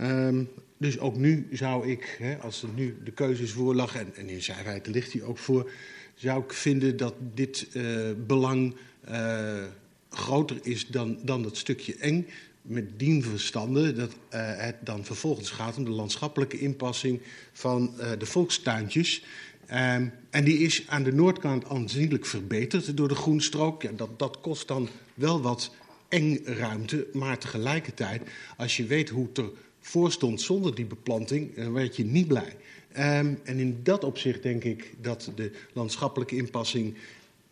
Um, 0.00 0.48
dus 0.76 0.98
ook 0.98 1.16
nu 1.16 1.48
zou 1.52 1.90
ik, 1.90 2.16
hè, 2.18 2.36
als 2.36 2.62
er 2.62 2.68
nu 2.74 2.96
de 3.04 3.10
keuzes 3.10 3.52
voor 3.52 3.74
lag, 3.74 3.96
en, 3.96 4.14
en 4.14 4.28
in 4.28 4.42
zijn 4.42 4.80
ligt 4.84 5.12
die 5.12 5.22
ook 5.22 5.38
voor, 5.38 5.70
zou 6.14 6.42
ik 6.44 6.52
vinden 6.52 6.96
dat 6.96 7.14
dit 7.34 7.66
uh, 7.72 8.10
belang 8.26 8.74
uh, 9.10 9.64
groter 10.10 10.58
is 10.62 10.86
dan, 10.86 11.18
dan 11.22 11.42
dat 11.42 11.56
stukje 11.56 11.96
eng. 11.96 12.26
Met 12.62 12.98
dien 12.98 13.22
verstande 13.22 13.92
dat 13.92 14.10
uh, 14.10 14.16
het 14.56 14.76
dan 14.84 15.04
vervolgens 15.04 15.50
gaat 15.50 15.76
om 15.76 15.84
de 15.84 15.90
landschappelijke 15.90 16.58
inpassing 16.58 17.20
van 17.52 17.94
de 18.18 18.26
volkstuintjes. 18.26 19.24
Um, 19.72 20.12
en 20.30 20.44
die 20.44 20.58
is 20.58 20.82
aan 20.86 21.02
de 21.02 21.12
noordkant 21.12 21.64
aanzienlijk 21.64 22.26
verbeterd 22.26 22.96
door 22.96 23.08
de 23.08 23.14
groenstrook. 23.14 23.82
Ja, 23.82 23.90
dat, 23.92 24.18
dat 24.18 24.40
kost 24.40 24.68
dan 24.68 24.88
wel 25.14 25.40
wat 25.40 25.74
eng 26.08 26.38
ruimte, 26.44 27.06
maar 27.12 27.38
tegelijkertijd, 27.38 28.22
als 28.56 28.76
je 28.76 28.86
weet 28.86 29.08
hoe 29.08 29.28
het 29.32 29.50
ervoor 29.80 30.12
stond 30.12 30.40
zonder 30.40 30.74
die 30.74 30.84
beplanting, 30.84 31.56
dan 31.56 31.72
werd 31.72 31.96
je 31.96 32.04
niet 32.04 32.28
blij. 32.28 32.56
Um, 32.92 33.38
en 33.44 33.58
in 33.58 33.80
dat 33.82 34.04
opzicht 34.04 34.42
denk 34.42 34.64
ik 34.64 34.94
dat 35.00 35.32
de 35.34 35.50
landschappelijke 35.72 36.36
inpassing 36.36 36.94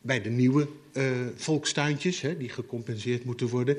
bij 0.01 0.23
de 0.23 0.31
nieuwe 0.31 0.69
uh, 0.93 1.05
volkstuintjes, 1.35 2.21
hè, 2.21 2.37
die 2.37 2.49
gecompenseerd 2.49 3.25
moeten 3.25 3.49
worden, 3.49 3.77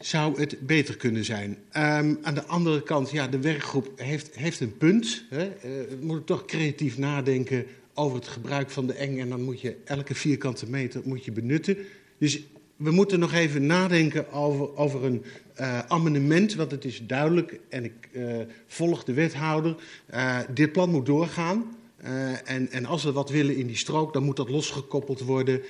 zou 0.00 0.40
het 0.40 0.66
beter 0.66 0.96
kunnen 0.96 1.24
zijn. 1.24 1.50
Um, 1.50 2.18
aan 2.22 2.34
de 2.34 2.44
andere 2.46 2.82
kant, 2.82 3.10
ja, 3.10 3.28
de 3.28 3.40
werkgroep 3.40 3.92
heeft, 3.96 4.36
heeft 4.36 4.60
een 4.60 4.76
punt. 4.76 5.24
Hè. 5.30 5.52
We 5.62 5.98
moeten 6.00 6.24
toch 6.24 6.44
creatief 6.44 6.98
nadenken 6.98 7.66
over 7.94 8.16
het 8.16 8.28
gebruik 8.28 8.70
van 8.70 8.86
de 8.86 8.92
eng. 8.92 9.18
En 9.18 9.28
dan 9.28 9.42
moet 9.42 9.60
je 9.60 9.76
elke 9.84 10.14
vierkante 10.14 10.70
meter 10.70 11.00
moet 11.04 11.24
je 11.24 11.32
benutten. 11.32 11.76
Dus 12.18 12.42
we 12.76 12.90
moeten 12.90 13.18
nog 13.18 13.32
even 13.32 13.66
nadenken 13.66 14.32
over, 14.32 14.76
over 14.76 15.04
een 15.04 15.24
uh, 15.60 15.78
amendement, 15.78 16.54
want 16.54 16.70
het 16.70 16.84
is 16.84 17.02
duidelijk, 17.06 17.60
en 17.68 17.84
ik 17.84 18.08
uh, 18.12 18.36
volg 18.66 19.04
de 19.04 19.12
wethouder, 19.12 19.76
dit 20.54 20.72
plan 20.72 20.90
moet 20.90 21.06
doorgaan. 21.06 21.76
en, 22.44 22.70
en 22.70 22.84
als 22.84 23.04
we 23.04 23.12
wat 23.12 23.30
willen 23.30 23.56
in 23.56 23.66
die 23.66 23.76
strook, 23.76 24.12
dan 24.12 24.22
moet 24.22 24.36
dat 24.36 24.48
losgekoppeld 24.48 25.20
worden 25.20 25.62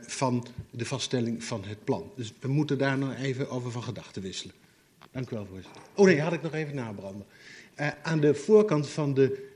van 0.00 0.46
de 0.70 0.84
vaststelling 0.84 1.44
van 1.44 1.64
het 1.64 1.84
plan. 1.84 2.10
Dus 2.16 2.32
we 2.40 2.48
moeten 2.48 2.78
daar 2.78 2.98
nog 2.98 3.14
even 3.14 3.50
over 3.50 3.70
van 3.70 3.82
gedachten 3.82 4.22
wisselen. 4.22 4.54
Dank 5.10 5.30
u 5.30 5.36
wel, 5.36 5.46
voorzitter. 5.46 5.82
Oh 5.94 6.06
nee, 6.06 6.20
had 6.20 6.32
ik 6.32 6.42
nog 6.42 6.54
even 6.54 6.74
nabranden. 6.74 7.26
aan 8.02 8.20
de 8.20 8.34
voorkant 8.34 8.88
van 8.88 9.14
de 9.14 9.46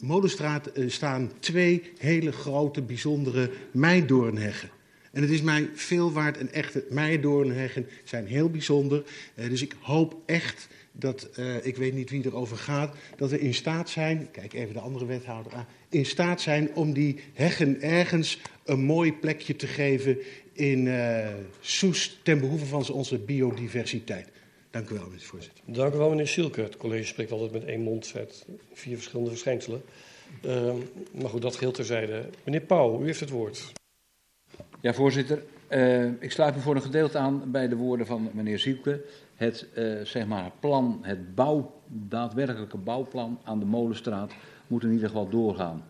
Molenstraat 0.00 0.70
staan 0.86 1.32
twee 1.40 1.92
hele 1.98 2.32
grote, 2.32 2.82
bijzondere 2.82 3.50
meidoornheggen. 3.70 4.70
En 5.12 5.22
het 5.22 5.30
is 5.30 5.42
mij 5.42 5.70
veel 5.74 6.12
waard 6.12 6.38
en 6.38 6.52
echte 6.52 6.84
meidoornheggen 6.90 7.86
zijn 8.04 8.26
heel 8.26 8.50
bijzonder. 8.50 9.02
Uh, 9.34 9.48
dus 9.48 9.62
ik 9.62 9.74
hoop 9.80 10.16
echt 10.26 10.68
dat, 10.92 11.28
uh, 11.38 11.66
ik 11.66 11.76
weet 11.76 11.94
niet 11.94 12.10
wie 12.10 12.26
erover 12.26 12.56
gaat, 12.56 12.96
dat 13.16 13.30
we 13.30 13.40
in 13.40 13.54
staat 13.54 13.90
zijn, 13.90 14.28
kijk 14.30 14.52
even 14.52 14.74
de 14.74 14.80
andere 14.80 15.06
wethouder 15.06 15.52
aan, 15.52 15.66
in 15.88 16.06
staat 16.06 16.40
zijn 16.40 16.74
om 16.74 16.92
die 16.92 17.20
heggen 17.32 17.80
ergens 17.80 18.38
een 18.64 18.80
mooi 18.80 19.12
plekje 19.12 19.56
te 19.56 19.66
geven 19.66 20.18
in 20.52 20.86
uh, 20.86 21.28
Soest 21.60 22.24
ten 22.24 22.40
behoeve 22.40 22.64
van 22.66 22.88
onze 22.90 23.18
biodiversiteit. 23.18 24.28
Dank 24.70 24.90
u 24.90 24.94
wel, 24.94 25.04
meneer 25.04 25.20
voorzitter. 25.20 25.64
Dank 25.66 25.94
u 25.94 25.96
wel, 25.96 26.08
meneer 26.08 26.28
Sielke. 26.28 26.60
Het 26.60 26.76
college 26.76 27.06
spreekt 27.06 27.32
altijd 27.32 27.52
met 27.52 27.64
één 27.64 27.80
mond 27.80 28.12
uit 28.16 28.46
vier 28.72 28.96
verschillende 28.96 29.30
verschijnselen. 29.30 29.82
Uh, 30.46 30.72
maar 31.12 31.30
goed, 31.30 31.42
dat 31.42 31.56
geheel 31.56 31.72
terzijde. 31.72 32.24
Meneer 32.44 32.60
Pauw, 32.60 33.02
u 33.02 33.04
heeft 33.04 33.20
het 33.20 33.30
woord. 33.30 33.72
Ja, 34.80 34.94
voorzitter. 34.94 35.42
Uh, 35.70 36.22
ik 36.22 36.30
sluit 36.30 36.54
me 36.54 36.60
voor 36.60 36.74
een 36.74 36.82
gedeelte 36.82 37.18
aan 37.18 37.50
bij 37.50 37.68
de 37.68 37.76
woorden 37.76 38.06
van 38.06 38.30
meneer 38.32 38.58
Zielke. 38.58 39.04
Het, 39.40 39.66
uh, 39.78 40.04
zeg 40.04 40.26
maar, 40.26 40.50
plan, 40.60 40.98
het 41.02 41.34
bouw, 41.34 41.80
daadwerkelijke 41.86 42.76
bouwplan 42.76 43.40
aan 43.44 43.58
de 43.58 43.64
Molenstraat 43.64 44.32
moet 44.66 44.82
in 44.82 44.92
ieder 44.92 45.08
geval 45.08 45.28
doorgaan. 45.28 45.84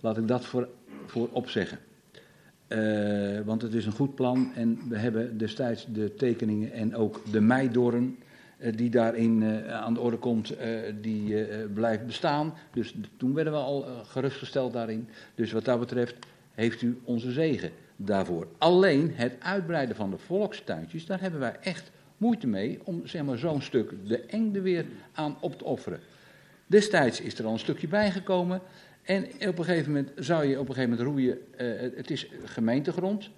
Laat 0.00 0.16
ik 0.16 0.28
dat 0.28 0.44
voor, 0.44 0.68
voor 1.06 1.28
opzeggen. 1.32 1.78
Uh, 2.68 3.40
want 3.40 3.62
het 3.62 3.74
is 3.74 3.86
een 3.86 3.92
goed 3.92 4.14
plan 4.14 4.52
en 4.54 4.78
we 4.88 4.98
hebben 4.98 5.38
destijds 5.38 5.86
de 5.92 6.14
tekeningen 6.14 6.72
en 6.72 6.96
ook 6.96 7.20
de 7.32 7.40
meidoorn 7.40 8.18
die 8.74 8.90
daarin 8.90 9.44
aan 9.68 9.94
de 9.94 10.00
orde 10.00 10.16
komt, 10.16 10.54
die 11.00 11.46
blijft 11.66 12.06
bestaan. 12.06 12.54
Dus 12.72 12.94
toen 13.16 13.34
werden 13.34 13.52
we 13.52 13.58
al 13.58 13.82
gerustgesteld 14.04 14.72
daarin. 14.72 15.08
Dus 15.34 15.52
wat 15.52 15.64
dat 15.64 15.78
betreft 15.78 16.16
heeft 16.54 16.82
u 16.82 17.00
onze 17.04 17.32
zegen 17.32 17.70
daarvoor. 17.96 18.46
Alleen 18.58 19.12
het 19.14 19.36
uitbreiden 19.38 19.96
van 19.96 20.10
de 20.10 20.18
volkstuintjes, 20.18 21.06
daar 21.06 21.20
hebben 21.20 21.40
wij 21.40 21.56
echt 21.60 21.90
moeite 22.20 22.46
mee 22.46 22.78
om 22.84 23.06
zeg 23.06 23.22
maar, 23.22 23.38
zo'n 23.38 23.62
stuk 23.62 23.92
de 24.06 24.20
eng 24.20 24.54
er 24.54 24.62
weer 24.62 24.86
aan 25.12 25.36
op 25.40 25.58
te 25.58 25.64
offeren. 25.64 26.00
Destijds 26.66 27.20
is 27.20 27.38
er 27.38 27.44
al 27.44 27.52
een 27.52 27.58
stukje 27.58 27.88
bijgekomen. 27.88 28.60
En 29.02 29.24
op 29.48 29.58
een 29.58 29.64
gegeven 29.64 29.92
moment 29.92 30.10
zou 30.16 30.44
je 30.44 30.60
op 30.60 30.68
een 30.68 30.74
gegeven 30.74 30.96
moment 30.96 31.08
roeien, 31.08 31.38
uh, 31.60 31.96
het 31.96 32.10
is 32.10 32.28
gemeentegrond. 32.44 33.30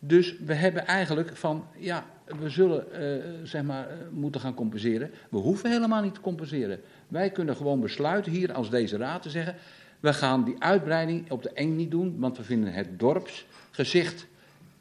Dus 0.00 0.36
we 0.44 0.54
hebben 0.54 0.86
eigenlijk 0.86 1.36
van, 1.36 1.64
ja, 1.78 2.06
we 2.40 2.48
zullen 2.48 2.86
uh, 2.92 3.24
zeg 3.44 3.62
maar, 3.62 3.88
uh, 3.88 3.94
moeten 4.10 4.40
gaan 4.40 4.54
compenseren. 4.54 5.10
We 5.30 5.38
hoeven 5.38 5.70
helemaal 5.70 6.02
niet 6.02 6.14
te 6.14 6.20
compenseren. 6.20 6.80
Wij 7.08 7.30
kunnen 7.30 7.56
gewoon 7.56 7.80
besluiten 7.80 8.32
hier 8.32 8.52
als 8.52 8.70
deze 8.70 8.96
raad 8.96 9.22
te 9.22 9.30
zeggen, 9.30 9.54
we 10.00 10.12
gaan 10.12 10.44
die 10.44 10.56
uitbreiding 10.58 11.30
op 11.30 11.42
de 11.42 11.50
eng 11.50 11.76
niet 11.76 11.90
doen, 11.90 12.18
want 12.18 12.36
we 12.36 12.42
vinden 12.42 12.72
het 12.72 12.98
dorps 12.98 13.46
gezicht 13.70 14.26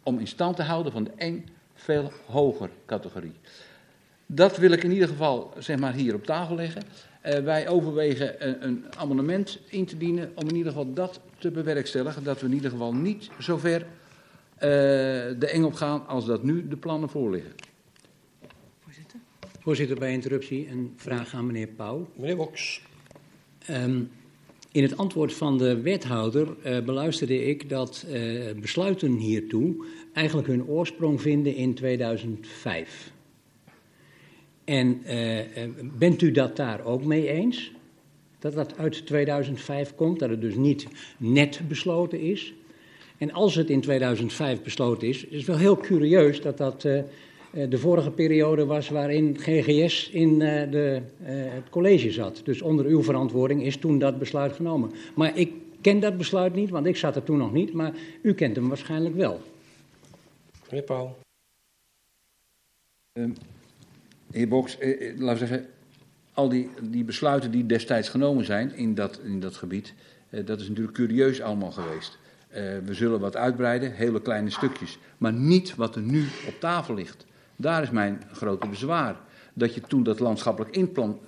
om 0.04 0.20
in 0.20 0.28
stand 0.28 0.56
te 0.56 0.64
houden 0.64 0.92
van 0.92 1.04
de 1.04 1.12
eng 1.16 1.46
veel 1.76 2.12
hoger 2.26 2.70
categorie. 2.86 3.36
Dat 4.26 4.58
wil 4.58 4.72
ik 4.72 4.84
in 4.84 4.92
ieder 4.92 5.08
geval 5.08 5.54
zeg 5.58 5.80
maar, 5.80 5.94
hier 5.94 6.14
op 6.14 6.26
tafel 6.26 6.56
leggen. 6.56 6.82
Uh, 7.26 7.40
wij 7.40 7.68
overwegen 7.68 8.48
een, 8.48 8.66
een, 8.66 8.86
amendement 8.98 9.60
in 9.68 9.86
te 9.86 9.98
dienen 9.98 10.32
om 10.36 10.48
in 10.48 10.56
ieder 10.56 10.72
geval 10.72 10.94
dat 10.94 11.20
te 11.38 11.52
bewerkstelligen. 11.52 12.24
Dat 12.24 12.40
we 12.40 12.48
in 12.48 12.54
ieder 12.54 12.72
geval 12.72 12.94
niet 12.94 13.30
zover 13.40 13.82
uh, 13.82 13.88
de 15.40 15.50
eng 15.52 15.64
op 15.64 15.74
gaan 15.74 16.08
als 16.08 16.26
dat 16.26 16.44
nu 16.44 16.68
de 16.68 16.78
plannen 16.78 17.10
voorliggen. 17.10 17.52
Voorzitter. 18.84 19.20
Voorzitter, 19.60 20.00
bij 20.00 20.12
interruptie 20.12 20.70
een 20.70 20.94
vraag 20.96 21.34
aan 21.34 21.46
meneer 21.46 21.68
Pauw. 21.68 22.10
Meneer 22.16 22.36
Boks. 22.36 22.82
Um, 23.70 24.12
in 24.72 24.84
het 24.84 24.98
antwoord 24.98 25.34
van 25.34 25.58
de 25.58 25.82
wethouder 25.82 26.48
uh, 26.66 26.80
beluisterde 26.80 27.46
ik 27.46 27.70
dat 27.70 28.06
uh, 28.10 28.52
besluiten 28.52 29.12
hiertoe 29.12 29.86
eigenlijk 30.16 30.48
hun 30.48 30.68
oorsprong 30.68 31.22
vinden 31.22 31.56
in 31.56 31.74
2005. 31.74 33.12
En 34.64 35.02
uh, 35.06 35.40
bent 35.98 36.22
u 36.22 36.32
dat 36.32 36.56
daar 36.56 36.86
ook 36.86 37.04
mee 37.04 37.30
eens? 37.30 37.72
Dat 38.40 38.54
dat 38.54 38.78
uit 38.78 39.06
2005 39.06 39.96
komt, 39.96 40.20
dat 40.20 40.30
het 40.30 40.42
dus 40.42 40.56
niet 40.56 40.88
net 41.18 41.62
besloten 41.68 42.20
is? 42.20 42.54
En 43.18 43.32
als 43.32 43.56
het 43.56 43.70
in 43.70 43.82
2005 43.82 44.62
besloten 44.62 45.08
is, 45.08 45.26
is 45.26 45.38
het 45.38 45.48
wel 45.48 45.58
heel 45.58 45.78
curieus 45.78 46.42
dat 46.42 46.58
dat 46.58 46.86
eh, 47.56 47.70
de 47.70 47.78
vorige 47.78 48.12
periode 48.12 48.66
was 48.66 48.90
waarin 48.90 49.38
GGS 49.40 50.10
in 50.10 50.42
eh, 50.42 50.72
de, 50.72 51.02
eh, 51.24 51.36
het 51.36 51.70
college 51.70 52.12
zat. 52.12 52.42
Dus 52.44 52.62
onder 52.62 52.86
uw 52.86 53.04
verantwoording 53.04 53.64
is 53.64 53.78
toen 53.78 54.00
dat 54.00 54.20
besluit 54.20 54.54
genomen. 54.54 54.92
Maar 55.14 55.38
ik 55.38 55.52
ken 55.82 56.00
dat 56.00 56.18
besluit 56.18 56.56
niet, 56.56 56.70
want 56.70 56.86
ik 56.86 56.98
zat 56.98 57.16
er 57.16 57.24
toen 57.24 57.38
nog 57.38 57.54
niet, 57.54 57.74
maar 57.74 57.94
u 58.22 58.34
kent 58.34 58.56
hem 58.56 58.68
waarschijnlijk 58.68 59.16
wel. 59.16 59.40
Meneer 60.70 60.84
Paul. 60.84 61.18
Uh, 63.14 63.30
heer 64.32 64.48
Boks, 64.48 64.80
uh, 64.80 65.20
laten 65.20 65.42
we 65.42 65.48
zeggen, 65.48 65.68
al 66.34 66.50
die, 66.50 66.70
die 66.82 67.04
besluiten 67.04 67.52
die 67.52 67.66
destijds 67.66 68.10
genomen 68.10 68.46
zijn 68.46 68.76
in 68.76 68.96
dat, 68.96 69.20
in 69.20 69.40
dat 69.40 69.56
gebied, 69.56 69.94
uh, 70.30 70.46
dat 70.46 70.60
is 70.60 70.68
natuurlijk 70.68 70.96
curieus 70.96 71.42
allemaal 71.42 71.72
geweest. 71.72 72.18
we 72.86 72.94
zullen 72.94 73.20
wat 73.20 73.36
uitbreiden, 73.36 73.92
hele 73.92 74.22
kleine 74.22 74.50
stukjes, 74.50 74.98
maar 75.18 75.34
niet 75.34 75.76
wat 75.76 75.96
er 75.96 76.02
nu 76.02 76.26
op 76.48 76.60
tafel 76.60 76.94
ligt. 76.94 77.26
Daar 77.56 77.84
is 77.84 77.90
mijn 77.90 78.22
grote 78.32 78.68
bezwaar. 78.68 79.16
Dat 79.54 79.74
je 79.74 79.82
toen 79.82 80.04
dat 80.04 80.20
landschappelijk 80.20 80.76
inplan 80.76 81.20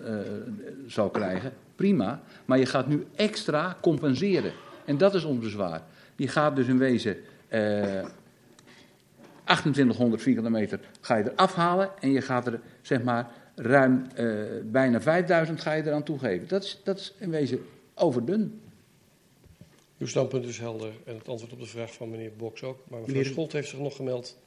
zou 0.88 1.12
krijgen, 1.12 1.54
prima. 1.76 2.22
Maar 2.46 2.58
je 2.58 2.66
gaat 2.66 2.88
nu 2.88 3.06
extra 3.16 3.78
compenseren. 3.82 4.52
En 4.86 4.98
dat 4.98 5.16
is 5.16 5.24
ons 5.24 5.40
bezwaar. 5.40 5.82
Je 6.16 6.28
gaat 6.28 6.56
dus 6.56 6.68
in 6.68 6.78
wezen 6.78 7.18
2800 9.48 10.22
vierkante 10.22 10.50
meter 10.50 10.80
ga 11.02 11.16
je 11.16 11.24
er 11.24 11.36
afhalen. 11.36 11.90
En 12.00 12.12
je 12.12 12.22
gaat 12.22 12.48
er 12.48 12.60
zeg 12.82 13.04
maar 13.04 13.32
ruim 13.56 14.08
uh, 14.20 14.44
bijna 14.64 15.02
5000 15.02 15.62
ga 15.62 15.74
je 15.74 15.86
eraan 15.86 16.04
toegeven. 16.04 16.48
Dat 16.48 16.64
is, 16.64 16.82
dat 16.84 17.00
is 17.00 17.14
in 17.20 17.30
wezen 17.30 17.66
overdun. 17.94 18.62
Uw 19.98 20.08
standpunt 20.08 20.46
is 20.46 20.60
helder 20.60 20.92
en 21.06 21.18
het 21.18 21.28
antwoord 21.28 21.54
op 21.54 21.60
de 21.60 21.66
vraag 21.66 21.94
van 21.94 22.10
meneer 22.10 22.32
Boks 22.38 22.64
ook. 22.64 22.80
Maar 22.88 23.00
mevrouw 23.00 23.24
Scholt 23.24 23.52
heeft 23.52 23.70
zich 23.70 23.80
nog 23.80 23.96
gemeld. 23.96 24.38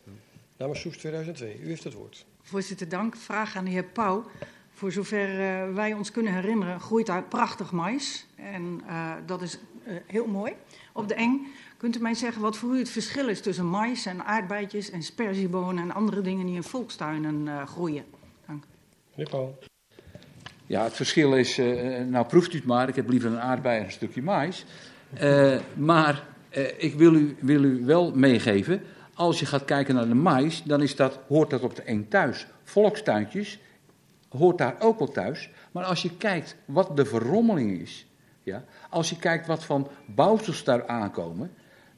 Namens 0.57 0.81
Soes 0.81 0.97
2002. 0.97 1.61
U 1.63 1.69
heeft 1.69 1.85
het 1.85 1.93
woord. 1.93 2.27
Voorzitter, 2.43 2.89
dank. 2.89 3.17
Vraag 3.17 3.57
aan 3.57 3.65
de 3.65 3.71
heer 3.71 3.85
Pauw. 3.85 4.25
Voor 4.71 4.93
zover 4.93 5.31
uh, 5.31 5.75
wij 5.75 5.93
ons 5.93 6.11
kunnen 6.11 6.35
herinneren, 6.35 6.81
groeit 6.81 7.07
daar 7.07 7.25
prachtig 7.25 7.73
mais. 7.73 8.27
En 8.37 8.81
uh, 8.87 9.13
dat 9.27 9.43
is 9.43 9.59
uh, 9.87 9.95
heel 10.07 10.27
mooi. 10.27 10.53
Op 10.93 11.09
de 11.09 11.15
eng, 11.15 11.47
kunt 11.81 11.97
u 11.97 12.01
mij 12.01 12.15
zeggen 12.15 12.43
wat 12.43 12.57
voor 12.57 12.75
u 12.75 12.79
het 12.79 12.91
verschil 12.91 13.29
is 13.29 13.41
tussen 13.41 13.67
mais 13.67 14.07
en 14.07 14.25
aardbeidjes 14.25 14.91
en 14.91 15.03
sperziebonen 15.03 15.83
en 15.83 15.95
andere 15.95 16.21
dingen 16.21 16.47
die 16.47 16.55
in 16.55 16.63
volkstuinen 16.63 17.47
uh, 17.47 17.67
groeien? 17.67 18.05
Dank. 18.47 18.65
Meneer 19.11 19.31
Paul. 19.31 19.59
Ja, 20.67 20.85
het 20.85 20.93
verschil 20.93 21.37
is, 21.37 21.57
nou 22.07 22.27
proeft 22.27 22.53
u 22.53 22.57
het 22.57 22.67
maar, 22.67 22.89
ik 22.89 22.95
heb 22.95 23.09
liever 23.09 23.31
een 23.31 23.41
aardbei 23.41 23.79
en 23.79 23.85
een 23.85 23.91
stukje 23.91 24.23
mais. 24.23 24.65
maar 25.75 26.27
ik 26.77 26.95
wil 26.95 27.15
u, 27.15 27.37
wil 27.41 27.65
u 27.65 27.85
wel 27.85 28.13
meegeven, 28.15 28.83
als 29.15 29.41
je 29.41 29.47
gaat 29.47 29.65
kijken 29.65 29.95
naar 29.95 30.09
de 30.09 30.15
mais, 30.15 30.63
dan 30.63 30.83
is 30.83 30.97
dat, 30.97 31.19
hoort 31.29 31.51
dat 31.51 31.63
op 31.63 31.77
de 31.77 31.83
eng 31.83 32.07
thuis. 32.09 32.47
Volkstuintjes 32.63 33.59
hoort 34.29 34.59
daar 34.59 34.77
ook 34.79 34.99
wel 34.99 35.09
thuis. 35.09 35.51
Maar 35.73 35.85
als 35.85 36.03
je 36.03 36.17
kijkt 36.17 36.57
wat 36.65 36.97
de 36.97 37.05
verrommeling 37.05 37.81
is, 37.81 38.07
ja, 38.43 38.65
als 38.91 39.11
je 39.11 39.19
kijkt 39.19 39.47
wat 39.47 39.65
van 39.65 39.89
bouwsels 40.07 40.65
daar 40.65 40.87
aankomen, 40.87 41.51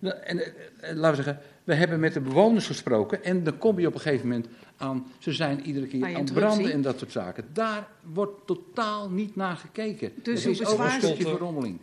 en, 0.02 0.42
en, 0.80 0.96
laten 0.96 1.16
we 1.16 1.22
zeggen, 1.22 1.38
we 1.64 1.74
hebben 1.74 2.00
met 2.00 2.14
de 2.14 2.20
bewoners 2.20 2.66
gesproken 2.66 3.24
en 3.24 3.44
dan 3.44 3.58
kom 3.58 3.80
je 3.80 3.86
op 3.86 3.94
een 3.94 4.00
gegeven 4.00 4.28
moment 4.28 4.46
aan, 4.76 5.06
ze 5.18 5.32
zijn 5.32 5.60
iedere 5.60 5.86
keer 5.86 6.04
aan 6.04 6.14
het 6.14 6.32
branden 6.32 6.72
en 6.72 6.82
dat 6.82 6.98
soort 6.98 7.12
zaken. 7.12 7.44
Daar 7.52 7.88
wordt 8.12 8.46
totaal 8.46 9.10
niet 9.10 9.36
naar 9.36 9.56
gekeken. 9.56 10.12
Dus 10.22 10.46
is 10.46 10.66
ook 10.66 10.78
een 10.78 10.90
stukje 10.90 11.22
verrommeling. 11.22 11.80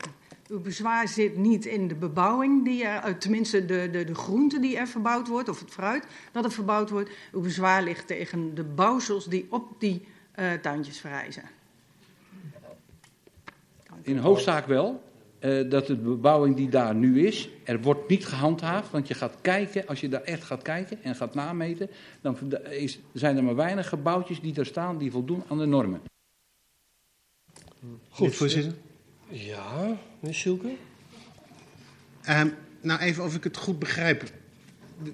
Uw 0.48 0.62
bezwaar 0.62 1.08
zit 1.08 1.38
niet 1.38 1.66
in 1.66 1.88
de 1.88 1.96
bebouwing, 1.96 2.66
die 2.66 2.84
er, 2.84 3.18
tenminste 3.18 3.66
de, 3.66 3.90
de, 3.92 4.04
de 4.04 4.16
groente 4.16 4.60
die 4.60 4.78
er 4.78 4.88
verbouwd 4.88 5.28
wordt, 5.28 5.50
of 5.50 5.60
het 5.60 5.72
fruit 5.72 6.06
dat 6.32 6.46
er 6.46 6.52
verbouwd 6.52 6.90
wordt. 6.90 7.10
Uw 7.32 7.42
bezwaar 7.42 7.84
ligt 7.84 8.08
tegen 8.08 8.56
de 8.56 8.64
bouwsels 8.64 9.26
die 9.26 9.48
op 9.50 9.80
die 9.80 10.08
uh, 10.40 10.54
tuintjes 10.54 11.00
verrijzen. 11.00 11.44
In 14.02 14.18
hoofdzaak 14.18 14.66
wel. 14.66 15.04
Uh, 15.40 15.70
dat 15.70 15.88
de 15.88 15.96
bebouwing 15.96 16.56
die 16.56 16.70
daar 16.70 16.96
nu 16.96 17.26
is, 17.26 17.50
er 17.64 17.82
wordt 17.82 18.10
niet 18.10 18.26
gehandhaafd. 18.26 18.92
Want 18.92 19.08
je 19.08 19.14
gaat 19.14 19.36
kijken, 19.42 19.88
als 19.88 20.00
je 20.00 20.10
daar 20.10 20.22
echt 20.22 20.44
gaat 20.44 20.62
kijken 20.62 21.04
en 21.04 21.16
gaat 21.16 21.34
nameten, 21.34 21.90
dan 22.22 22.38
is, 22.70 23.00
zijn 23.14 23.38
er 23.38 23.44
maar 23.44 23.56
weinig 23.56 23.90
gebouwtjes 23.90 24.42
die 24.42 24.54
daar 24.54 24.66
staan 24.66 24.98
die 24.98 25.12
voldoen 25.12 25.44
aan 25.48 25.58
de 25.58 25.66
normen. 25.66 26.02
Goed, 28.10 28.36
voorzitter. 28.36 28.74
Ja, 29.28 29.98
meneer 30.20 30.38
Silke? 30.38 30.76
Uh, 32.30 32.44
nou, 32.82 33.00
even 33.00 33.24
of 33.24 33.36
ik 33.36 33.44
het 33.44 33.58
goed 33.58 33.80
begrijp. 33.80 34.24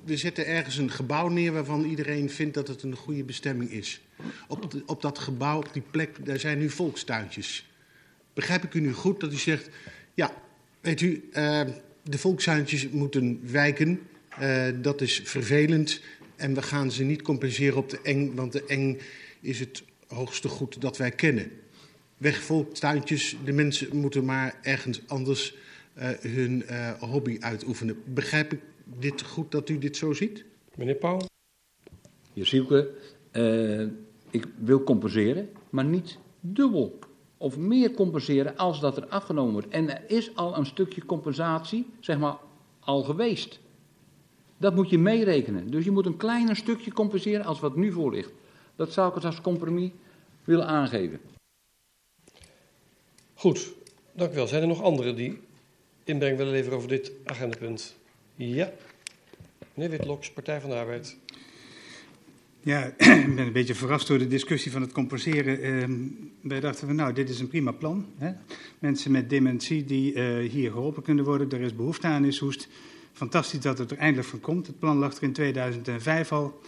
We 0.04 0.18
zetten 0.18 0.46
ergens 0.46 0.78
een 0.78 0.92
gebouw 0.92 1.28
neer 1.28 1.52
waarvan 1.52 1.84
iedereen 1.84 2.30
vindt 2.30 2.54
dat 2.54 2.68
het 2.68 2.84
een 2.84 2.96
goede 2.96 3.24
bestemming 3.24 3.72
is. 3.72 4.02
Op, 4.48 4.72
de, 4.72 4.84
op 4.86 5.02
dat 5.02 5.20
gebouw, 5.20 5.58
op 5.58 5.74
die 5.74 5.84
plek, 5.92 6.26
daar 6.26 6.40
zijn 6.40 6.58
nu 6.60 6.70
volkstuintjes. 6.70 7.66
Begrijp 8.34 8.64
ik 8.64 8.74
u 8.74 8.80
nu 8.80 8.94
goed 8.94 9.20
dat 9.20 9.34
u 9.34 9.38
zegt, 9.38 9.70
ja, 10.15 10.34
weet 10.82 11.01
u, 11.01 11.30
uh, 11.30 11.62
de 12.04 12.17
volkstuintjes 12.17 12.89
moeten 12.89 13.39
wijken. 13.51 13.99
Uh, 14.41 14.67
dat 14.82 15.01
is 15.01 15.21
vervelend 15.23 16.01
en 16.36 16.54
we 16.54 16.62
gaan 16.62 16.91
ze 16.91 17.04
niet 17.04 17.21
compenseren 17.21 17.78
op 17.78 17.89
de 17.89 17.99
eng, 18.04 18.36
want 18.36 18.51
de 18.51 18.65
eng 18.65 18.97
is 19.41 19.60
het 19.60 19.84
hoogste 20.08 20.47
goed 20.47 20.82
dat 20.82 20.97
wij 20.97 21.12
kennen 21.12 21.51
wegvolkstuintjes. 22.17 23.38
De 23.43 23.51
mensen 23.51 23.97
moeten 23.97 24.25
maar 24.25 24.60
ergens 24.62 25.01
anders 25.08 25.56
uh, 25.97 26.10
hun 26.10 26.63
uh, 26.69 26.91
hobby 26.91 27.38
uitoefenen. 27.39 27.97
Begrijp 28.06 28.54
ik 28.54 28.60
dit 28.99 29.21
goed 29.21 29.51
dat 29.51 29.69
u 29.69 29.78
dit 29.78 29.97
zo 29.97 30.13
ziet? 30.13 30.45
Meneer 30.75 30.95
Pauw? 30.95 31.19
Heer 32.34 32.45
Sielke, 32.45 32.89
uh, 33.32 33.88
ik 34.32 34.45
wil 34.58 34.84
compenseren, 34.84 35.49
maar 35.69 35.86
niet 35.86 36.17
dubbel 36.39 36.99
of 37.38 37.58
meer 37.58 37.91
compenseren 37.91 38.58
als 38.58 38.80
dat 38.80 38.98
er 38.98 39.08
afgenomen 39.08 39.54
wordt. 39.54 39.67
En 39.67 39.89
er 39.89 40.04
is 40.08 40.36
al 40.36 40.58
een 40.58 40.65
stukje 40.65 41.06
compensatie, 41.06 41.88
zeg 42.00 42.17
maar, 42.17 42.38
al 42.80 43.04
geweest. 43.04 43.60
Dat 44.58 44.76
moet 44.76 44.89
je 44.89 44.98
meerekenen. 44.98 45.71
Dus 45.71 45.86
je 45.86 45.91
moet 45.91 46.06
een 46.06 46.17
kleiner 46.17 46.56
stukje 46.56 46.93
compenseren 46.93 47.45
als 47.45 47.60
wat 47.60 47.76
nu 47.76 47.91
voor 47.91 48.12
ligt. 48.12 48.32
Dat 48.76 48.93
zou 48.93 49.17
ik 49.17 49.24
als 49.24 49.41
compromis 49.41 49.91
willen 50.43 50.67
aangeven. 50.67 51.19
Goed, 53.34 53.74
dank 54.12 54.32
u 54.32 54.36
wel. 54.36 54.48
Zijn 54.48 54.62
er 54.62 54.67
nog 54.67 54.82
anderen 54.82 55.15
die 55.15 55.39
inbreng 56.04 56.38
willen 56.38 56.52
leveren 56.52 56.78
over 56.78 56.89
dit 56.89 57.12
agendapunt? 57.24 57.95
Ja. 58.36 58.71
Meneer 59.74 59.98
Witloks, 59.98 60.32
Partij 60.32 60.62
van 60.62 60.69
de 60.69 60.76
Arbeid. 60.76 61.17
Ja, 62.65 62.84
ik 62.97 63.36
ben 63.36 63.45
een 63.45 63.51
beetje 63.51 63.75
verrast 63.75 64.08
door 64.08 64.17
de 64.17 64.28
discussie 64.28 64.71
van 64.71 64.82
het 64.82 64.91
compenseren. 64.91 65.65
Uh, 65.65 65.97
wij 66.41 66.60
dachten 66.60 66.88
van 66.88 66.95
nou, 66.95 67.13
dit 67.13 67.30
is 67.30 67.39
een 67.39 67.47
prima 67.47 67.71
plan. 67.71 68.06
Hè? 68.17 68.32
Mensen 68.80 69.12
met 69.12 69.30
dementie 69.30 69.84
die 69.84 70.13
uh, 70.13 70.49
hier 70.51 70.71
geholpen 70.71 71.04
kunnen 71.04 71.25
worden, 71.25 71.49
er 71.49 71.62
is 71.62 71.75
behoefte 71.75 72.08
aan 72.08 72.25
is 72.25 72.39
hoest. 72.39 72.67
Fantastisch 73.13 73.60
dat 73.60 73.78
het 73.78 73.91
er 73.91 73.97
eindelijk 73.97 74.28
van 74.28 74.39
komt. 74.39 74.67
Het 74.67 74.80
plan 74.80 74.97
lag 74.97 75.17
er 75.17 75.23
in 75.23 75.34
2005 75.34 76.32
al. 76.32 76.62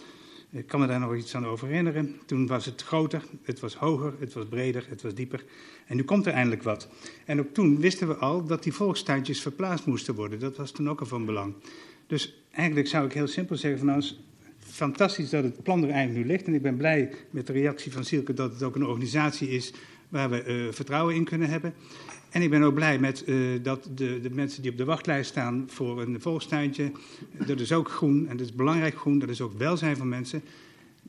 Ik 0.50 0.66
kan 0.66 0.80
me 0.80 0.86
daar 0.86 1.00
nog 1.00 1.16
iets 1.16 1.34
aan 1.34 1.46
over 1.46 1.68
herinneren. 1.68 2.20
Toen 2.26 2.46
was 2.46 2.64
het 2.64 2.82
groter, 2.82 3.22
het 3.42 3.60
was 3.60 3.74
hoger, 3.74 4.14
het 4.18 4.32
was 4.32 4.44
breder, 4.46 4.86
het 4.88 5.02
was 5.02 5.14
dieper. 5.14 5.44
En 5.86 5.96
nu 5.96 6.02
komt 6.04 6.26
er 6.26 6.32
eindelijk 6.32 6.62
wat. 6.62 6.88
En 7.24 7.40
ook 7.40 7.52
toen 7.52 7.80
wisten 7.80 8.08
we 8.08 8.14
al 8.14 8.44
dat 8.44 8.62
die 8.62 8.72
volkstuintjes 8.72 9.40
verplaatst 9.40 9.86
moesten 9.86 10.14
worden. 10.14 10.38
Dat 10.38 10.56
was 10.56 10.70
toen 10.70 10.88
ook 10.88 11.00
al 11.00 11.06
van 11.06 11.24
belang. 11.24 11.54
Dus 12.06 12.42
eigenlijk 12.50 12.88
zou 12.88 13.06
ik 13.06 13.12
heel 13.12 13.26
simpel 13.26 13.56
zeggen 13.56 13.78
van 13.78 13.88
nou, 13.88 14.02
fantastisch 14.78 15.30
dat 15.30 15.44
het 15.44 15.62
plan 15.62 15.82
er 15.82 15.90
eigenlijk 15.90 16.26
nu 16.26 16.32
ligt. 16.32 16.46
En 16.46 16.54
ik 16.54 16.62
ben 16.62 16.76
blij 16.76 17.10
met 17.30 17.46
de 17.46 17.52
reactie 17.52 17.92
van 17.92 18.04
Silke 18.04 18.34
dat 18.34 18.52
het 18.52 18.62
ook 18.62 18.74
een 18.74 18.86
organisatie 18.86 19.48
is 19.48 19.72
waar 20.08 20.30
we 20.30 20.44
uh, 20.46 20.72
vertrouwen 20.72 21.14
in 21.14 21.24
kunnen 21.24 21.48
hebben. 21.48 21.74
En 22.30 22.42
ik 22.42 22.50
ben 22.50 22.62
ook 22.62 22.74
blij 22.74 22.98
met 22.98 23.22
uh, 23.26 23.62
dat 23.62 23.88
de, 23.94 24.20
de, 24.20 24.30
mensen 24.30 24.62
die 24.62 24.70
op 24.70 24.76
de 24.76 24.84
wachtlijst 24.84 25.30
staan 25.30 25.64
voor 25.66 26.02
een 26.02 26.20
volkstuintje, 26.20 26.92
dat 27.46 27.60
is 27.60 27.72
ook 27.72 27.90
groen 27.90 28.28
en 28.28 28.36
dat 28.36 28.46
is 28.46 28.54
belangrijk 28.54 28.96
groen, 28.96 29.18
dat 29.18 29.28
is 29.28 29.40
ook 29.40 29.58
welzijn 29.58 29.96
van 29.96 30.08
mensen. 30.08 30.42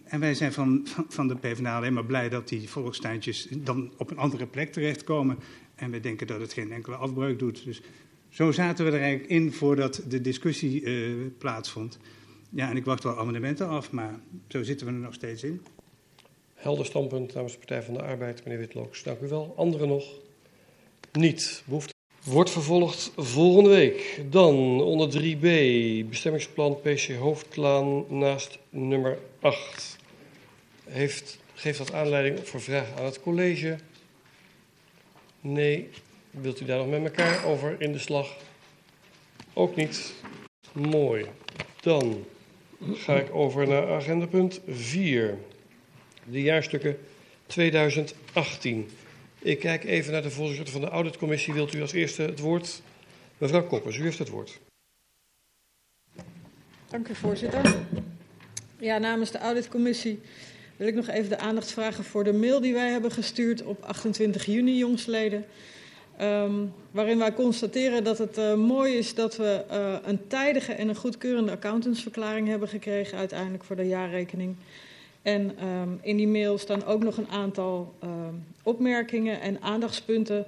En 0.04 0.20
wij 0.20 0.34
zijn 0.34 0.54
van, 0.54 0.88
van, 1.08 1.28
de 1.28 1.36
PvdA 1.36 1.76
alleen 1.76 1.94
maar 1.94 2.06
blij 2.06 2.30
dat 2.30 2.48
die 2.48 2.70
volkstuintjes 2.70 3.48
dan 3.58 3.92
op 3.98 4.12
een 4.12 4.18
andere 4.18 4.46
plek 4.46 4.72
terechtkomen. 4.72 5.38
En 5.76 5.92
we 5.92 6.00
denken 6.00 6.28
dat 6.28 6.40
het 6.40 6.54
geen 6.54 6.72
enkele 6.72 6.96
afbreuk 6.96 7.40
doet. 7.40 7.66
Dus 7.66 7.82
zo 8.30 8.52
zaten 8.52 8.86
we 8.86 8.92
er 8.92 9.02
eigenlijk 9.02 9.30
in 9.30 9.54
voordat 9.54 10.04
de 10.08 10.22
discussie 10.22 10.82
uh, 10.82 11.14
plaatsvond. 11.38 12.00
Ja, 12.50 12.70
en 12.70 12.78
ik 12.78 12.86
wacht 12.86 13.04
wel 13.04 13.18
amendementen 13.18 13.68
af, 13.68 13.92
maar 13.92 14.20
zo 14.48 14.64
zitten 14.64 14.88
we 14.88 14.94
er 14.94 15.00
nog 15.00 15.14
steeds 15.14 15.44
in. 15.44 15.62
Helder 16.54 16.86
standpunt 16.86 17.34
namens 17.34 17.54
de 17.54 17.60
Partij 17.60 17.84
van 17.84 17.94
de 17.94 18.02
Arbeid, 18.02 18.44
meneer 18.44 18.60
Witlooks. 18.60 19.04
Dank 19.04 19.22
u 19.22 19.28
wel. 19.28 19.54
Anderen 19.58 19.88
nog? 19.88 20.06
Niet. 21.12 21.64
Behoefte 21.66 21.94
wordt 22.24 22.50
vervolgd 22.50 23.12
volgende 23.16 23.70
week. 23.70 24.24
Dan 24.30 24.56
onder 24.82 25.22
3b, 25.22 25.40
bestemmingsplan 26.10 26.80
PC 26.82 27.16
Hoofdklaan 27.16 28.06
naast 28.20 28.60
nummer 28.70 29.18
8. 29.40 29.98
Heeft, 30.84 31.40
geeft 31.54 31.78
dat 31.78 31.94
aanleiding 31.94 32.48
voor 32.48 32.62
vragen 32.62 32.96
aan 32.98 33.06
het 33.06 33.22
college? 33.22 33.78
Nee. 35.42 35.90
Wilt 36.32 36.62
u 36.62 36.66
daar 36.66 36.78
nog 36.78 36.90
met 36.90 37.04
elkaar 37.04 37.46
over 37.46 37.82
in 37.82 37.92
de 37.92 38.00
slag? 38.00 38.38
Ook 39.54 39.76
niet. 39.76 40.14
Mooi. 40.74 41.26
Dan 41.82 42.26
ga 42.82 43.16
ik 43.16 43.36
over 43.36 43.68
naar 43.68 43.96
agendapunt 43.96 44.62
4. 44.68 45.38
De 46.24 46.42
jaarstukken 46.42 46.98
2018. 47.48 48.90
Ik 49.40 49.60
kijk 49.60 49.84
even 49.84 50.12
naar 50.12 50.22
de 50.22 50.32
voorzitter 50.32 50.74
van 50.74 50.82
de 50.82 50.90
auditcommissie. 50.90 51.54
Wilt 51.54 51.74
u 51.74 51.82
als 51.82 51.92
eerste 51.92 52.22
het 52.22 52.40
woord? 52.40 52.82
Mevrouw 53.38 53.68
Koppers, 53.68 53.98
u 53.98 54.04
heeft 54.04 54.20
het 54.20 54.30
woord. 54.30 54.60
Dank 56.90 57.08
u, 57.08 57.16
voorzitter. 57.16 57.76
Ja, 58.80 58.98
namens 58.98 59.32
de 59.32 59.38
auditcommissie 59.38 60.20
wil 60.78 60.88
ik 60.88 60.96
nog 60.96 61.08
even 61.08 61.30
de 61.30 61.38
aandacht 61.38 61.72
vragen 61.72 62.04
voor 62.04 62.24
de 62.24 62.34
mail 62.34 62.62
die 62.62 62.74
wij 62.74 62.90
hebben 62.90 63.12
gestuurd 63.12 63.64
op 63.64 63.84
28 63.84 64.46
juni, 64.46 64.78
jongsleden. 64.78 65.46
Um, 66.22 66.74
waarin 66.92 67.18
wij 67.18 67.34
constateren 67.34 68.04
dat 68.04 68.18
het 68.18 68.38
uh, 68.38 68.54
mooi 68.54 68.98
is 68.98 69.16
dat 69.16 69.38
we 69.38 69.64
uh, 69.72 69.96
een 70.04 70.28
tijdige 70.28 70.74
en 70.74 70.90
een 70.90 70.96
goedkeurende 70.96 71.52
accountantsverklaring 71.52 72.48
hebben 72.48 72.68
gekregen 72.68 73.18
uiteindelijk 73.18 73.64
voor 73.64 73.76
de 73.76 73.88
jaarrekening. 73.88 74.56
En 75.22 75.66
um, 75.68 76.00
in 76.02 76.18
die 76.18 76.28
mail 76.28 76.58
staan 76.58 76.86
ook 76.86 77.04
nog 77.04 77.18
een 77.18 77.30
aantal 77.30 77.94
um, 78.04 78.46
opmerkingen 78.64 79.42
en 79.42 79.62
aandachtspunten 79.62 80.46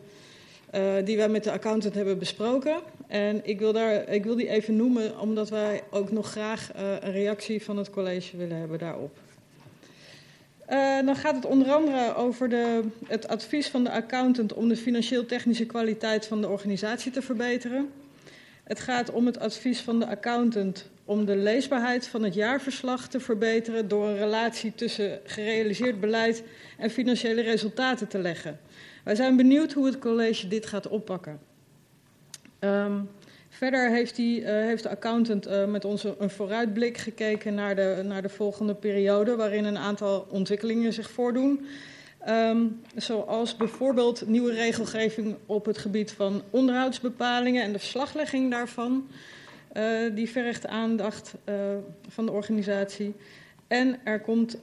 uh, 0.76 0.94
die 1.06 1.18
wij 1.18 1.30
met 1.30 1.44
de 1.44 1.52
accountant 1.52 1.94
hebben 1.94 2.20
besproken. 2.20 2.76
En 3.08 3.42
ik 3.44 3.60
wil, 3.60 3.74
daar, 3.74 4.10
ik 4.10 4.24
wil 4.24 4.36
die 4.36 4.50
even 4.50 4.76
noemen, 4.76 5.20
omdat 5.20 5.50
wij 5.50 5.82
ook 5.90 6.12
nog 6.12 6.32
graag 6.32 6.72
een 6.76 7.12
reactie 7.12 7.64
van 7.64 7.78
het 7.78 7.90
college 7.90 8.38
willen 8.38 8.58
hebben 8.58 8.80
daarop. 8.80 9.18
Uh, 10.72 11.06
dan 11.06 11.16
gaat 11.16 11.36
het 11.36 11.46
onder 11.46 11.72
andere 11.72 12.16
over 12.16 12.50
de, 12.50 12.84
het 13.08 13.28
advies 13.28 13.68
van 13.68 13.84
de 13.84 13.92
accountant 13.92 14.54
om 14.54 14.68
de 14.68 14.78
financieel-technische 14.78 15.66
kwaliteit 15.66 16.28
van 16.28 16.42
de 16.42 16.50
organisatie 16.50 17.12
te 17.12 17.22
verbeteren. 17.22 17.90
Het 18.64 18.80
gaat 18.80 19.12
om 19.12 19.26
het 19.26 19.40
advies 19.40 19.80
van 19.80 20.00
de 20.00 20.08
accountant 20.08 20.90
om 21.06 21.26
de 21.26 21.36
leesbaarheid 21.36 22.08
van 22.08 22.24
het 22.24 22.34
jaarverslag 22.34 23.08
te 23.08 23.20
verbeteren 23.20 23.88
door 23.88 24.08
een 24.08 24.18
relatie 24.18 24.76
tussen 24.76 25.20
gerealiseerd 25.26 26.00
beleid 26.00 26.44
en 26.78 26.90
financiële 26.90 27.42
resultaten 27.42 28.08
te 28.08 28.20
leggen. 28.20 28.60
Wij 29.04 29.16
zijn 29.16 29.36
benieuwd 29.36 29.74
hoe 29.74 29.86
het 29.86 30.00
college 30.00 30.48
dit 30.48 30.66
gaat 30.66 30.88
oppakken. 30.88 31.40
Um, 32.60 33.10
verder 33.62 33.90
heeft, 33.90 34.16
die, 34.16 34.42
uh, 34.42 34.48
heeft 34.48 34.84
de 34.84 34.90
accountant 34.90 35.48
uh, 35.48 35.66
met 35.66 35.86
ons 35.86 36.04
een 36.04 36.30
vooruitblik 36.30 36.98
gekeken 36.98 37.54
naar 37.54 37.76
de, 37.76 38.02
naar 38.06 38.22
de 38.22 38.30
volgende 38.30 38.76
periode, 38.76 39.36
waarin 39.36 39.66
een 39.66 39.78
aantal 39.78 40.28
ontwikkelingen 40.30 40.94
zich 40.94 41.12
voordoen. 41.12 41.66
Um, 42.28 42.82
zoals 42.96 43.58
bijvoorbeeld 43.58 44.28
nieuwe 44.28 44.54
regelgeving 44.54 45.36
op 45.46 45.66
het 45.66 45.78
gebied 45.78 46.12
van 46.12 46.42
onderhoudsbepalingen 46.50 47.64
en 47.64 47.72
de 47.72 47.80
verslaglegging 47.80 48.52
daarvan. 48.52 49.08
Uh, 49.74 50.16
die 50.16 50.30
vergt 50.30 50.68
aandacht 50.68 51.34
van 52.08 52.26
de 52.26 52.32
organisatie. 52.32 53.16
En 53.72 54.00
er 54.04 54.20
komt 54.20 54.56
uh, 54.56 54.62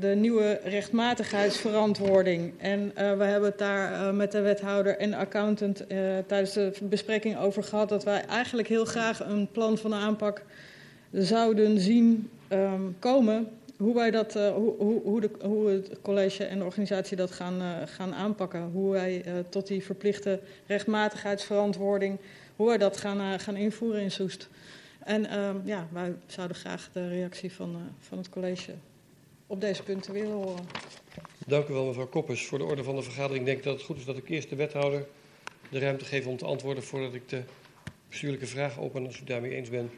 de 0.00 0.14
nieuwe 0.14 0.60
rechtmatigheidsverantwoording. 0.64 2.52
En 2.58 2.80
uh, 2.80 2.92
we 2.94 3.24
hebben 3.24 3.48
het 3.48 3.58
daar 3.58 3.92
uh, 3.92 4.12
met 4.12 4.32
de 4.32 4.40
wethouder 4.40 4.98
en 4.98 5.10
de 5.10 5.16
accountant 5.16 5.84
tijdens 6.26 6.52
de 6.52 6.72
bespreking 6.82 7.38
over 7.38 7.62
gehad 7.62 7.88
dat 7.88 8.04
wij 8.04 8.24
eigenlijk 8.24 8.68
heel 8.68 8.84
graag 8.84 9.20
een 9.20 9.48
plan 9.52 9.78
van 9.78 9.94
aanpak 9.94 10.42
zouden 11.12 11.80
zien 11.80 12.30
um, 12.52 12.96
komen. 12.98 13.48
Hoe, 13.76 13.94
wij 13.94 14.10
dat, 14.10 14.32
hoe, 14.34 14.74
hoe, 14.78 15.02
hoe, 15.02 15.20
de, 15.20 15.30
hoe 15.42 15.68
het 15.68 15.90
college 16.02 16.44
en 16.44 16.58
de 16.58 16.64
organisatie 16.64 17.16
dat 17.16 17.30
gaan, 17.30 17.88
gaan 17.88 18.14
aanpakken. 18.14 18.70
Hoe 18.72 18.92
wij 18.92 19.24
tot 19.48 19.66
die 19.66 19.84
verplichte 19.84 20.40
rechtmatigheidsverantwoording, 20.66 22.18
hoe 22.56 22.66
wij 22.66 22.78
dat 22.78 22.96
gaan, 22.96 23.40
gaan 23.40 23.56
invoeren 23.56 24.02
in 24.02 24.10
Soest. 24.10 24.48
En 25.06 25.24
uh, 25.24 25.50
ja, 25.64 25.88
wij 25.92 26.14
zouden 26.26 26.56
graag 26.56 26.88
de 26.92 27.08
reactie 27.08 27.52
van, 27.52 27.70
uh, 27.70 27.80
van 27.98 28.18
het 28.18 28.28
college 28.28 28.74
op 29.46 29.60
deze 29.60 29.82
punten 29.82 30.12
willen 30.12 30.32
horen. 30.32 30.64
Dank 31.46 31.68
u 31.68 31.72
wel, 31.72 31.86
mevrouw 31.86 32.06
Koppers. 32.06 32.46
Voor 32.46 32.58
de 32.58 32.64
orde 32.64 32.84
van 32.84 32.96
de 32.96 33.02
vergadering 33.02 33.44
denk 33.44 33.58
ik 33.58 33.64
dat 33.64 33.74
het 33.74 33.82
goed 33.82 33.96
is 33.96 34.04
dat 34.04 34.16
ik 34.16 34.28
eerst 34.28 34.48
de 34.48 34.56
wethouder 34.56 35.06
de 35.68 35.78
ruimte 35.78 36.04
geef 36.04 36.26
om 36.26 36.36
te 36.36 36.44
antwoorden 36.44 36.82
voordat 36.82 37.14
ik 37.14 37.28
de 37.28 37.42
bestuurlijke 38.08 38.46
vraag 38.46 38.78
open. 38.78 39.06
Als 39.06 39.20
u 39.20 39.24
daarmee 39.24 39.54
eens 39.54 39.68
bent, 39.68 39.92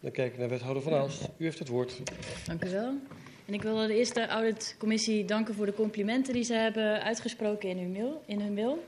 dan 0.00 0.10
kijk 0.10 0.32
ik 0.32 0.38
naar 0.38 0.48
wethouder 0.48 0.82
Van 0.82 0.94
Aalst. 0.94 1.28
U 1.36 1.44
heeft 1.44 1.58
het 1.58 1.68
woord. 1.68 2.00
Dank 2.46 2.64
u 2.64 2.70
wel. 2.70 2.94
En 3.46 3.54
ik 3.54 3.62
wil 3.62 3.86
de 3.86 3.96
eerste 3.96 4.26
auditcommissie 4.26 5.24
danken 5.24 5.54
voor 5.54 5.66
de 5.66 5.74
complimenten 5.74 6.32
die 6.32 6.44
ze 6.44 6.54
hebben 6.54 7.02
uitgesproken 7.02 7.68
in 7.68 7.78
hun 7.78 7.92
mail. 7.92 8.22
In 8.26 8.40
hun 8.40 8.54
mail. 8.54 8.84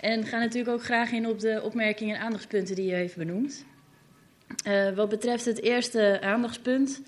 En 0.00 0.24
ga 0.24 0.38
natuurlijk 0.38 0.74
ook 0.74 0.84
graag 0.84 1.12
in 1.12 1.26
op 1.26 1.40
de 1.40 1.60
opmerkingen 1.62 2.16
en 2.16 2.22
aandachtspunten 2.22 2.74
die 2.74 2.90
u 2.90 2.94
heeft 2.94 3.16
benoemd. 3.16 3.64
Uh, 4.66 4.90
wat 4.94 5.08
betreft 5.08 5.44
het 5.44 5.62
eerste 5.62 6.18
aandachtspunt, 6.20 7.00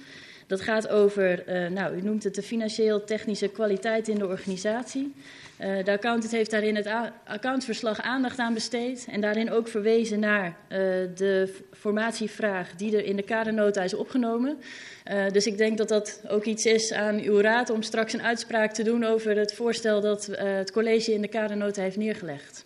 dat 0.46 0.60
gaat 0.60 0.88
over, 0.88 1.48
uh, 1.48 1.70
nou, 1.70 1.96
u 1.96 2.02
noemt 2.02 2.24
het 2.24 2.34
de 2.34 2.42
financieel-technische 2.42 3.48
kwaliteit 3.48 4.08
in 4.08 4.18
de 4.18 4.26
organisatie. 4.26 5.14
Uh, 5.60 5.84
de 5.84 5.90
accountant 5.90 6.32
heeft 6.32 6.50
daar 6.50 6.62
in 6.62 6.76
het 6.76 6.88
accountverslag 7.26 8.00
aandacht 8.00 8.38
aan 8.38 8.54
besteed 8.54 9.06
en 9.10 9.20
daarin 9.20 9.50
ook 9.50 9.68
verwezen 9.68 10.20
naar 10.20 10.56
de 11.14 11.54
formatievraag 11.72 12.74
die 12.76 12.96
er 12.96 13.04
in 13.04 13.16
de 13.16 13.22
kadernota 13.22 13.82
is 13.82 13.94
opgenomen. 13.94 14.58
dus 15.32 15.46
ik 15.46 15.56
denk 15.56 15.78
dat 15.78 15.88
dat 15.88 16.20
ook 16.28 16.44
iets 16.44 16.66
is 16.66 16.92
aan 16.92 17.20
uw 17.20 17.40
raad 17.40 17.70
om 17.70 17.82
straks 17.82 18.12
een 18.12 18.22
uitspraak 18.22 18.72
te 18.72 18.82
doen 18.82 19.04
over 19.04 19.36
het 19.36 19.54
voorstel 19.54 20.00
dat 20.00 20.26
het 20.26 20.72
college 20.72 21.12
in 21.12 21.20
de 21.20 21.28
kadernota 21.28 21.82
heeft 21.82 21.96
neergelegd. 21.96 22.64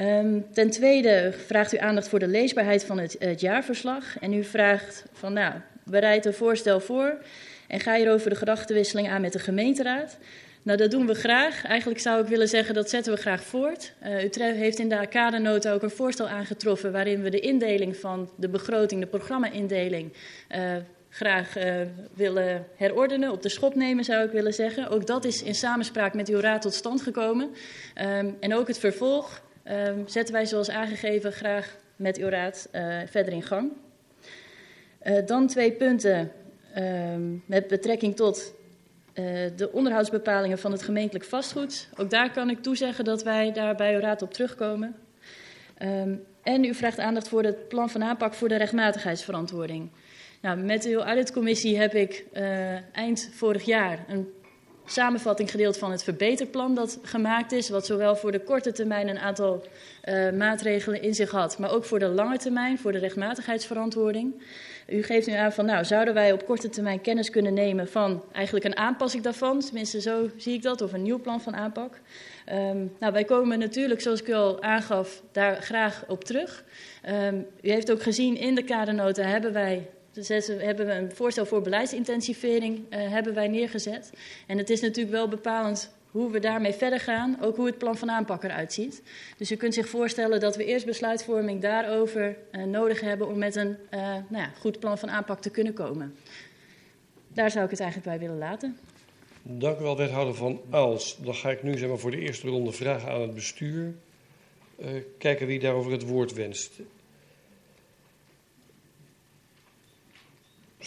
Um, 0.00 0.46
ten 0.52 0.70
tweede 0.70 1.34
vraagt 1.46 1.74
u 1.74 1.76
aandacht 1.76 2.08
voor 2.08 2.18
de 2.18 2.26
leesbaarheid 2.26 2.84
van 2.84 2.98
het, 2.98 3.40
jaarverslag. 3.40 4.18
En 4.18 4.32
u 4.32 4.44
vraagt 4.44 5.04
van, 5.12 5.32
nou, 5.32 5.54
bereid 5.84 6.26
een 6.26 6.34
voorstel 6.34 6.80
voor 6.80 7.18
en 7.68 7.80
ga 7.80 7.94
hierover 7.94 8.30
de 8.30 8.36
gedachtenwisseling 8.36 9.08
aan 9.08 9.20
met 9.20 9.32
de 9.32 9.38
gemeenteraad. 9.38 10.18
Nou, 10.62 10.78
dat 10.78 10.90
doen 10.90 11.06
we 11.06 11.14
graag. 11.14 11.64
Eigenlijk 11.64 12.00
zou 12.00 12.22
ik 12.22 12.28
willen 12.28 12.48
zeggen, 12.48 12.74
dat 12.74 12.90
zetten 12.90 13.12
we 13.12 13.20
graag 13.20 13.42
voort. 13.42 13.92
Uh, 14.06 14.24
u 14.24 14.42
heeft 14.42 14.78
in 14.78 14.88
de 14.88 15.06
kadernota 15.06 15.72
ook 15.72 15.82
een 15.82 15.90
voorstel 15.90 16.28
aangetroffen 16.28 16.92
waarin 16.92 17.22
we 17.22 17.30
de 17.30 17.40
indeling 17.40 17.96
van 17.96 18.30
de 18.36 18.48
begroting, 18.48 19.00
de 19.00 19.06
programma-indeling, 19.06 20.12
uh, 20.56 20.76
graag 21.10 21.58
uh, 21.58 21.74
willen 22.14 22.66
herordenen, 22.76 23.32
op 23.32 23.42
de 23.42 23.48
schop 23.48 23.74
nemen 23.74 24.04
zou 24.04 24.24
ik 24.24 24.30
willen 24.30 24.54
zeggen. 24.54 24.88
Ook 24.88 25.06
dat 25.06 25.24
is 25.24 25.42
in 25.42 25.54
samenspraak 25.54 26.14
met 26.14 26.28
uw 26.28 26.40
raad 26.40 26.62
tot 26.62 26.74
stand 26.74 27.02
gekomen. 27.02 27.50
Um, 28.18 28.36
en 28.40 28.54
ook 28.54 28.68
het 28.68 28.78
vervolg 28.78 29.42
um, 29.70 30.08
zetten 30.08 30.34
wij 30.34 30.46
zoals 30.46 30.70
aangegeven 30.70 31.32
graag 31.32 31.76
met 31.96 32.16
uw 32.16 32.28
raad 32.28 32.68
uh, 32.72 32.98
verder 33.06 33.32
in 33.32 33.42
gang. 33.42 33.72
Uh, 35.02 35.26
dan 35.26 35.46
twee 35.46 35.72
punten 35.72 36.32
um, 36.76 37.42
met 37.46 37.66
betrekking 37.66 38.16
tot 38.16 38.54
uh, 39.14 39.24
de 39.56 39.72
onderhoudsbepalingen 39.72 40.58
van 40.58 40.72
het 40.72 40.82
gemeentelijk 40.82 41.24
vastgoed. 41.24 41.88
Ook 41.96 42.10
daar 42.10 42.30
kan 42.30 42.50
ik 42.50 42.62
toezeggen 42.62 43.04
dat 43.04 43.22
wij 43.22 43.52
daar 43.52 43.74
bij 43.74 43.94
uw 43.94 44.00
raad 44.00 44.22
op 44.22 44.32
terugkomen. 44.32 44.96
Um, 45.82 46.24
en 46.42 46.64
u 46.64 46.74
vraagt 46.74 46.98
aandacht 46.98 47.28
voor 47.28 47.42
het 47.42 47.68
plan 47.68 47.90
van 47.90 48.04
aanpak 48.04 48.34
voor 48.34 48.48
de 48.48 48.56
rechtmatigheidsverantwoording. 48.56 49.90
Nou, 50.40 50.58
met 50.58 50.84
uw 50.84 51.00
auditcommissie 51.00 51.78
heb 51.78 51.94
ik 51.94 52.24
eind 52.92 53.30
vorig 53.32 53.64
jaar 53.64 54.04
een 54.08 54.32
samenvatting 54.90 55.50
gedeeld 55.50 55.78
van 55.78 55.90
het 55.90 56.04
verbeterplan 56.04 56.74
dat 56.74 56.98
gemaakt 57.02 57.52
is, 57.52 57.68
wat 57.68 57.86
zowel 57.86 58.16
voor 58.16 58.32
de 58.32 58.40
korte 58.40 58.72
termijn 58.72 59.08
een 59.08 59.18
aantal 59.18 59.66
uh, 60.04 60.30
maatregelen 60.30 61.02
in 61.02 61.14
zich 61.14 61.30
had, 61.30 61.58
maar 61.58 61.72
ook 61.72 61.84
voor 61.84 61.98
de 61.98 62.08
lange 62.08 62.38
termijn, 62.38 62.78
voor 62.78 62.92
de 62.92 62.98
rechtmatigheidsverantwoording. 62.98 64.42
U 64.86 65.02
geeft 65.02 65.26
nu 65.26 65.32
aan 65.32 65.52
van, 65.52 65.64
nou, 65.64 65.84
zouden 65.84 66.14
wij 66.14 66.32
op 66.32 66.46
korte 66.46 66.68
termijn 66.68 67.00
kennis 67.00 67.30
kunnen 67.30 67.54
nemen 67.54 67.88
van 67.88 68.22
eigenlijk 68.32 68.64
een 68.64 68.76
aanpassing 68.76 69.22
daarvan, 69.22 69.60
tenminste 69.60 70.00
zo 70.00 70.30
zie 70.36 70.54
ik 70.54 70.62
dat, 70.62 70.80
of 70.80 70.92
een 70.92 71.02
nieuw 71.02 71.20
plan 71.20 71.40
van 71.40 71.56
aanpak. 71.56 72.00
Um, 72.52 72.92
nou, 72.98 73.12
wij 73.12 73.24
komen 73.24 73.58
natuurlijk, 73.58 74.00
zoals 74.00 74.20
ik 74.20 74.28
u 74.28 74.32
al 74.32 74.62
aangaf, 74.62 75.22
daar 75.32 75.62
graag 75.62 76.04
op 76.08 76.24
terug. 76.24 76.64
Um, 77.08 77.46
u 77.62 77.70
heeft 77.70 77.92
ook 77.92 78.02
gezien 78.02 78.36
in 78.36 78.54
de 78.54 78.64
kadernota 78.64 79.22
hebben 79.22 79.52
wij 79.52 79.86
dus 80.26 80.46
hebben 80.46 80.86
we 80.86 80.92
een 80.92 81.12
voorstel 81.12 81.46
voor 81.46 81.62
beleidsintensivering 81.62 82.78
uh, 82.78 83.10
hebben 83.10 83.34
wij 83.34 83.48
neergezet. 83.48 84.12
En 84.46 84.58
het 84.58 84.70
is 84.70 84.80
natuurlijk 84.80 85.14
wel 85.14 85.28
bepalend 85.28 85.96
hoe 86.10 86.30
we 86.30 86.38
daarmee 86.38 86.72
verder 86.72 87.00
gaan, 87.00 87.36
ook 87.40 87.56
hoe 87.56 87.66
het 87.66 87.78
plan 87.78 87.96
van 87.96 88.10
aanpak 88.10 88.44
eruit 88.44 88.72
ziet. 88.72 89.02
Dus 89.36 89.50
u 89.50 89.56
kunt 89.56 89.74
zich 89.74 89.88
voorstellen 89.88 90.40
dat 90.40 90.56
we 90.56 90.64
eerst 90.64 90.86
besluitvorming 90.86 91.60
daarover 91.60 92.36
uh, 92.52 92.64
nodig 92.64 93.00
hebben 93.00 93.28
om 93.28 93.38
met 93.38 93.56
een 93.56 93.76
uh, 93.94 94.00
nou 94.00 94.42
ja, 94.42 94.50
goed 94.58 94.78
plan 94.78 94.98
van 94.98 95.10
aanpak 95.10 95.40
te 95.40 95.50
kunnen 95.50 95.72
komen. 95.72 96.14
Daar 97.28 97.50
zou 97.50 97.64
ik 97.64 97.70
het 97.70 97.80
eigenlijk 97.80 98.10
bij 98.10 98.18
willen 98.18 98.38
laten. 98.38 98.78
Dank 99.42 99.78
u 99.78 99.82
wel, 99.82 99.96
wethouder 99.96 100.34
Van 100.34 100.60
Aals. 100.70 101.18
Dan 101.22 101.34
ga 101.34 101.50
ik 101.50 101.62
nu 101.62 101.78
zeg 101.78 101.88
maar, 101.88 101.98
voor 101.98 102.10
de 102.10 102.20
eerste 102.20 102.48
ronde 102.48 102.72
vragen 102.72 103.10
aan 103.10 103.20
het 103.20 103.34
bestuur. 103.34 103.94
Kijken 105.18 105.46
wie 105.46 105.58
daarover 105.58 105.92
het 105.92 106.02
woord 106.02 106.32
wenst. 106.32 106.80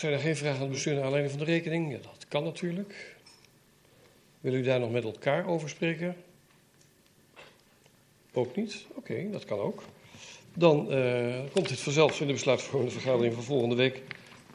Zijn 0.02 0.14
er 0.14 0.20
geen 0.20 0.36
vragen 0.36 0.56
aan 0.56 0.64
het 0.64 0.72
bestuur 0.72 0.94
naar 0.94 1.04
aanleiding 1.04 1.34
van 1.34 1.46
de 1.46 1.52
rekening? 1.52 1.92
Ja, 1.92 1.98
dat 1.98 2.26
kan 2.28 2.44
natuurlijk. 2.44 3.16
Wil 4.40 4.54
u 4.54 4.62
daar 4.62 4.80
nog 4.80 4.92
met 4.92 5.04
elkaar 5.04 5.48
over 5.48 5.70
spreken? 5.70 6.16
Ook 8.34 8.56
niet? 8.56 8.86
Oké, 8.94 9.30
dat 9.32 9.46
kan 9.46 9.60
ook. 9.60 9.84
Dan 10.54 10.94
uh, 10.94 11.40
komt 11.52 11.70
dit 11.70 11.80
vanzelf 11.80 12.22
in 12.22 12.28
de 12.28 12.34
besluitvormende 12.34 12.92
vergadering 12.92 13.34
van 13.34 13.44
volgende 13.44 13.76
week 13.76 14.02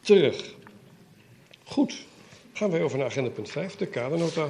terug. 0.01 0.55
Goed, 1.63 2.05
gaan 2.53 2.71
wij 2.71 2.83
over 2.83 2.97
naar 2.97 3.07
agenda 3.07 3.29
punt 3.29 3.49
5, 3.49 3.75
de 3.75 3.87
kadernota 3.87 4.49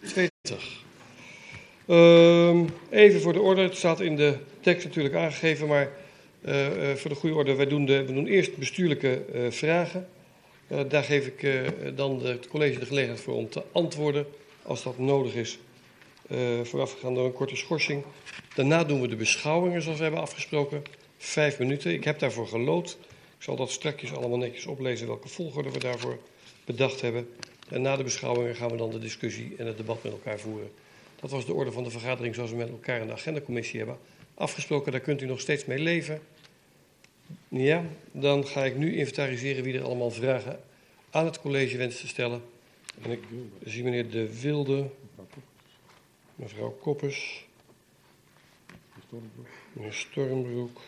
20. 0.00 0.82
Uh, 1.86 2.64
even 2.90 3.20
voor 3.20 3.32
de 3.32 3.40
orde, 3.40 3.62
het 3.62 3.76
staat 3.76 4.00
in 4.00 4.16
de 4.16 4.38
tekst 4.60 4.86
natuurlijk 4.86 5.14
aangegeven, 5.14 5.66
maar 5.66 5.90
uh, 6.40 6.90
uh, 6.90 6.94
voor 6.94 7.10
de 7.10 7.16
goede 7.16 7.36
orde, 7.36 7.54
wij 7.54 7.66
doen, 7.66 7.86
de, 7.86 8.04
we 8.04 8.12
doen 8.12 8.26
eerst 8.26 8.56
bestuurlijke 8.56 9.22
vragen. 9.50 10.08
Uh, 10.72 10.80
daar 10.88 11.04
geef 11.04 11.26
ik 11.26 11.42
uh, 11.42 11.68
dan 11.94 12.24
het 12.24 12.48
college 12.48 12.78
de 12.78 12.86
gelegenheid 12.86 13.20
voor 13.20 13.34
om 13.34 13.48
te 13.48 13.62
antwoorden 13.72 14.26
als 14.62 14.82
dat 14.82 14.98
nodig 14.98 15.34
is. 15.34 15.58
Uh, 16.30 16.60
voorafgegaan 16.62 17.14
door 17.14 17.24
een 17.24 17.32
korte 17.32 17.56
schorsing. 17.56 18.04
Daarna 18.54 18.84
doen 18.84 19.00
we 19.00 19.08
de 19.08 19.16
beschouwingen 19.16 19.82
zoals 19.82 19.96
we 19.96 20.02
hebben 20.02 20.22
afgesproken. 20.22 20.82
Vijf 21.18 21.58
minuten. 21.58 21.92
Ik 21.92 22.04
heb 22.04 22.18
daarvoor 22.18 22.48
gelood. 22.48 22.98
Ik 23.36 23.42
zal 23.42 23.56
dat 23.56 23.70
strakjes 23.70 24.14
allemaal 24.14 24.38
netjes 24.38 24.66
oplezen 24.66 25.06
welke 25.06 25.28
volgorde 25.28 25.70
we 25.70 25.78
daarvoor 25.78 26.18
bedacht 26.64 27.00
hebben. 27.00 27.28
En 27.68 27.82
na 27.82 27.96
de 27.96 28.02
beschouwingen 28.02 28.56
gaan 28.56 28.70
we 28.70 28.76
dan 28.76 28.90
de 28.90 28.98
discussie 28.98 29.54
en 29.58 29.66
het 29.66 29.76
debat 29.76 30.02
met 30.02 30.12
elkaar 30.12 30.38
voeren. 30.38 30.70
Dat 31.20 31.30
was 31.30 31.46
de 31.46 31.54
orde 31.54 31.72
van 31.72 31.84
de 31.84 31.90
vergadering 31.90 32.34
zoals 32.34 32.50
we 32.50 32.56
met 32.56 32.68
elkaar 32.68 33.00
in 33.00 33.06
de 33.06 33.12
agendacommissie 33.12 33.78
hebben 33.78 33.98
afgesproken. 34.34 34.92
Daar 34.92 35.00
kunt 35.00 35.22
u 35.22 35.26
nog 35.26 35.40
steeds 35.40 35.64
mee 35.64 35.78
leven. 35.78 36.20
Ja, 37.48 37.84
dan 38.12 38.46
ga 38.46 38.64
ik 38.64 38.76
nu 38.76 38.96
inventariseren 38.96 39.64
wie 39.64 39.78
er 39.78 39.84
allemaal 39.84 40.10
vragen 40.10 40.60
aan 41.10 41.24
het 41.24 41.40
college 41.40 41.76
wenst 41.76 42.00
te 42.00 42.08
stellen. 42.08 42.42
En 43.02 43.10
ik 43.10 43.22
zie 43.64 43.84
meneer 43.84 44.10
De 44.10 44.40
Wilde, 44.40 44.90
mevrouw 46.34 46.70
Koppers, 46.70 47.46
meneer 49.72 49.92
Stormbroek, 49.92 50.80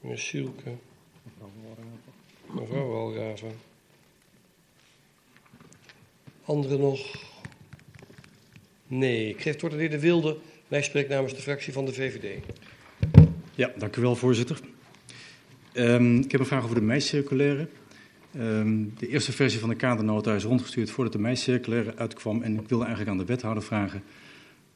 meneer 0.00 0.18
Sielke, 0.18 0.74
mevrouw 2.46 2.88
Walraven. 2.88 3.52
Anderen 6.44 6.80
nog? 6.80 7.30
Nee, 8.86 9.28
ik 9.28 9.40
geef 9.40 9.52
het 9.52 9.60
woord 9.60 9.72
aan 9.72 9.78
de 9.78 9.84
heer 9.84 9.94
De 9.94 10.00
Wilde. 10.00 10.38
Hij 10.68 10.82
spreekt 10.82 11.08
namens 11.08 11.34
de 11.34 11.40
fractie 11.42 11.72
van 11.72 11.84
de 11.84 11.92
VVD. 11.92 12.44
Ja, 13.54 13.72
dank 13.76 13.96
u 13.96 14.00
wel, 14.00 14.16
voorzitter. 14.16 14.60
Um, 15.74 16.18
ik 16.18 16.30
heb 16.30 16.40
een 16.40 16.46
vraag 16.46 16.64
over 16.64 16.74
de 16.74 16.82
meiscirculaire. 16.82 17.68
Um, 18.36 18.94
de 18.98 19.08
eerste 19.08 19.32
versie 19.32 19.60
van 19.60 19.68
de 19.68 19.74
kadernota 19.74 20.34
is 20.34 20.44
rondgestuurd 20.44 20.90
voordat 20.90 21.12
de 21.12 21.18
meiscirculaire 21.18 21.96
uitkwam. 21.96 22.42
En 22.42 22.58
ik 22.58 22.68
wilde 22.68 22.84
eigenlijk 22.84 23.10
aan 23.10 23.24
de 23.24 23.32
wethouder 23.32 23.62
vragen 23.62 24.02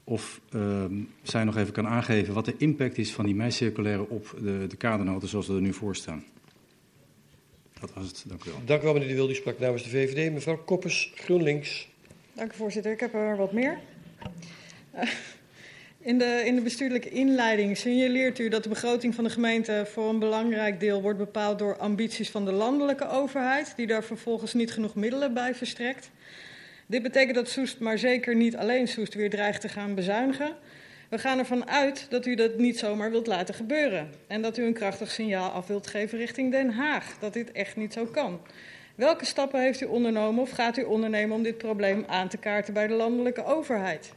of 0.05 0.41
um, 0.55 1.09
zij 1.23 1.45
nog 1.45 1.57
even 1.57 1.73
kan 1.73 1.87
aangeven 1.87 2.35
wat 2.35 2.45
de 2.45 2.55
impact 2.59 2.99
is 2.99 3.13
van 3.13 3.25
die 3.25 3.35
meiscirculaire 3.35 4.09
op 4.09 4.35
de, 4.43 4.67
de 4.69 4.77
kadernoten 4.77 5.29
zoals 5.29 5.47
we 5.47 5.55
er 5.55 5.61
nu 5.61 5.73
voor 5.73 5.97
staan. 5.97 6.25
Dat 7.81 7.93
was 7.95 8.07
het, 8.07 8.25
dank 8.27 8.45
u 8.45 8.51
wel. 8.51 8.61
Dank 8.65 8.81
u 8.81 8.85
wel, 8.85 8.93
meneer 8.93 9.09
De 9.09 9.15
Wilde. 9.15 9.33
U 9.33 9.37
sprak 9.37 9.59
namens 9.59 9.83
de 9.83 9.89
VVD. 9.89 10.33
Mevrouw 10.33 10.57
Koppers, 10.65 11.13
GroenLinks. 11.15 11.89
Dank 12.33 12.53
u, 12.53 12.57
voorzitter. 12.57 12.93
Ik 12.93 13.01
heb 13.01 13.15
er 13.15 13.37
wat 13.37 13.53
meer. 13.53 13.79
Uh, 14.95 15.03
in 16.07 16.19
de, 16.19 16.43
in 16.45 16.55
de 16.55 16.61
bestuurlijke 16.61 17.09
inleiding 17.09 17.77
signaleert 17.77 18.39
u 18.39 18.49
dat 18.49 18.63
de 18.63 18.69
begroting 18.69 19.15
van 19.15 19.25
de 19.25 19.31
gemeente 19.31 19.87
voor 19.93 20.09
een 20.09 20.19
belangrijk 20.19 20.81
deel 20.81 21.03
wordt 21.03 21.19
bepaald 21.19 21.59
door 21.59 21.77
ambities 21.77 22.31
van 22.31 22.45
de 22.45 22.53
landelijke 22.53 23.09
overheid, 23.09 23.73
die 23.77 23.87
daar 23.87 24.05
vervolgens 24.05 24.55
niet 24.55 24.73
genoeg 24.73 24.95
middelen 24.95 25.35
bij 25.35 25.55
verstrekt. 25.55 26.11
Dit 26.87 27.03
betekent 27.03 27.35
dat 27.35 27.49
Soest, 27.49 27.79
maar 27.79 27.99
zeker 27.99 28.35
niet 28.37 28.57
alleen 28.57 28.89
Soest, 28.89 29.15
weer 29.15 29.31
dreigt 29.31 29.61
te 29.61 29.69
gaan 29.69 29.95
bezuinigen. 29.95 30.57
We 31.09 31.19
gaan 31.19 31.39
ervan 31.39 31.69
uit 31.69 32.07
dat 32.11 32.27
u 32.27 32.35
dat 32.35 32.59
niet 32.59 32.79
zomaar 32.79 33.11
wilt 33.11 33.27
laten 33.27 33.55
gebeuren. 33.55 34.11
En 34.27 34.43
dat 34.43 34.59
u 34.59 34.65
een 34.65 34.75
krachtig 34.75 35.11
signaal 35.11 35.51
af 35.51 35.67
wilt 35.67 35.87
geven 35.87 36.19
richting 36.19 36.51
Den 36.51 36.71
Haag, 36.71 37.19
dat 37.19 37.33
dit 37.33 37.53
echt 37.53 37.77
niet 37.77 37.93
zo 37.93 38.05
kan. 38.05 38.41
Welke 38.95 39.25
stappen 39.25 39.61
heeft 39.61 39.81
u 39.81 39.85
ondernomen 39.85 40.43
of 40.43 40.51
gaat 40.51 40.77
u 40.77 40.83
ondernemen 40.83 41.37
om 41.37 41.43
dit 41.43 41.59
probleem 41.59 42.05
aan 42.07 42.29
te 42.29 42.37
kaarten 42.37 42.75
bij 42.75 42.87
de 42.87 42.95
landelijke 42.95 43.45
overheid? 43.45 44.13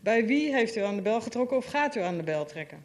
Bij 0.00 0.26
wie 0.26 0.54
heeft 0.54 0.76
u 0.76 0.80
aan 0.80 0.96
de 0.96 1.02
bel 1.02 1.20
getrokken 1.20 1.56
of 1.56 1.64
gaat 1.64 1.96
u 1.96 2.00
aan 2.00 2.16
de 2.16 2.22
bel 2.22 2.44
trekken? 2.44 2.84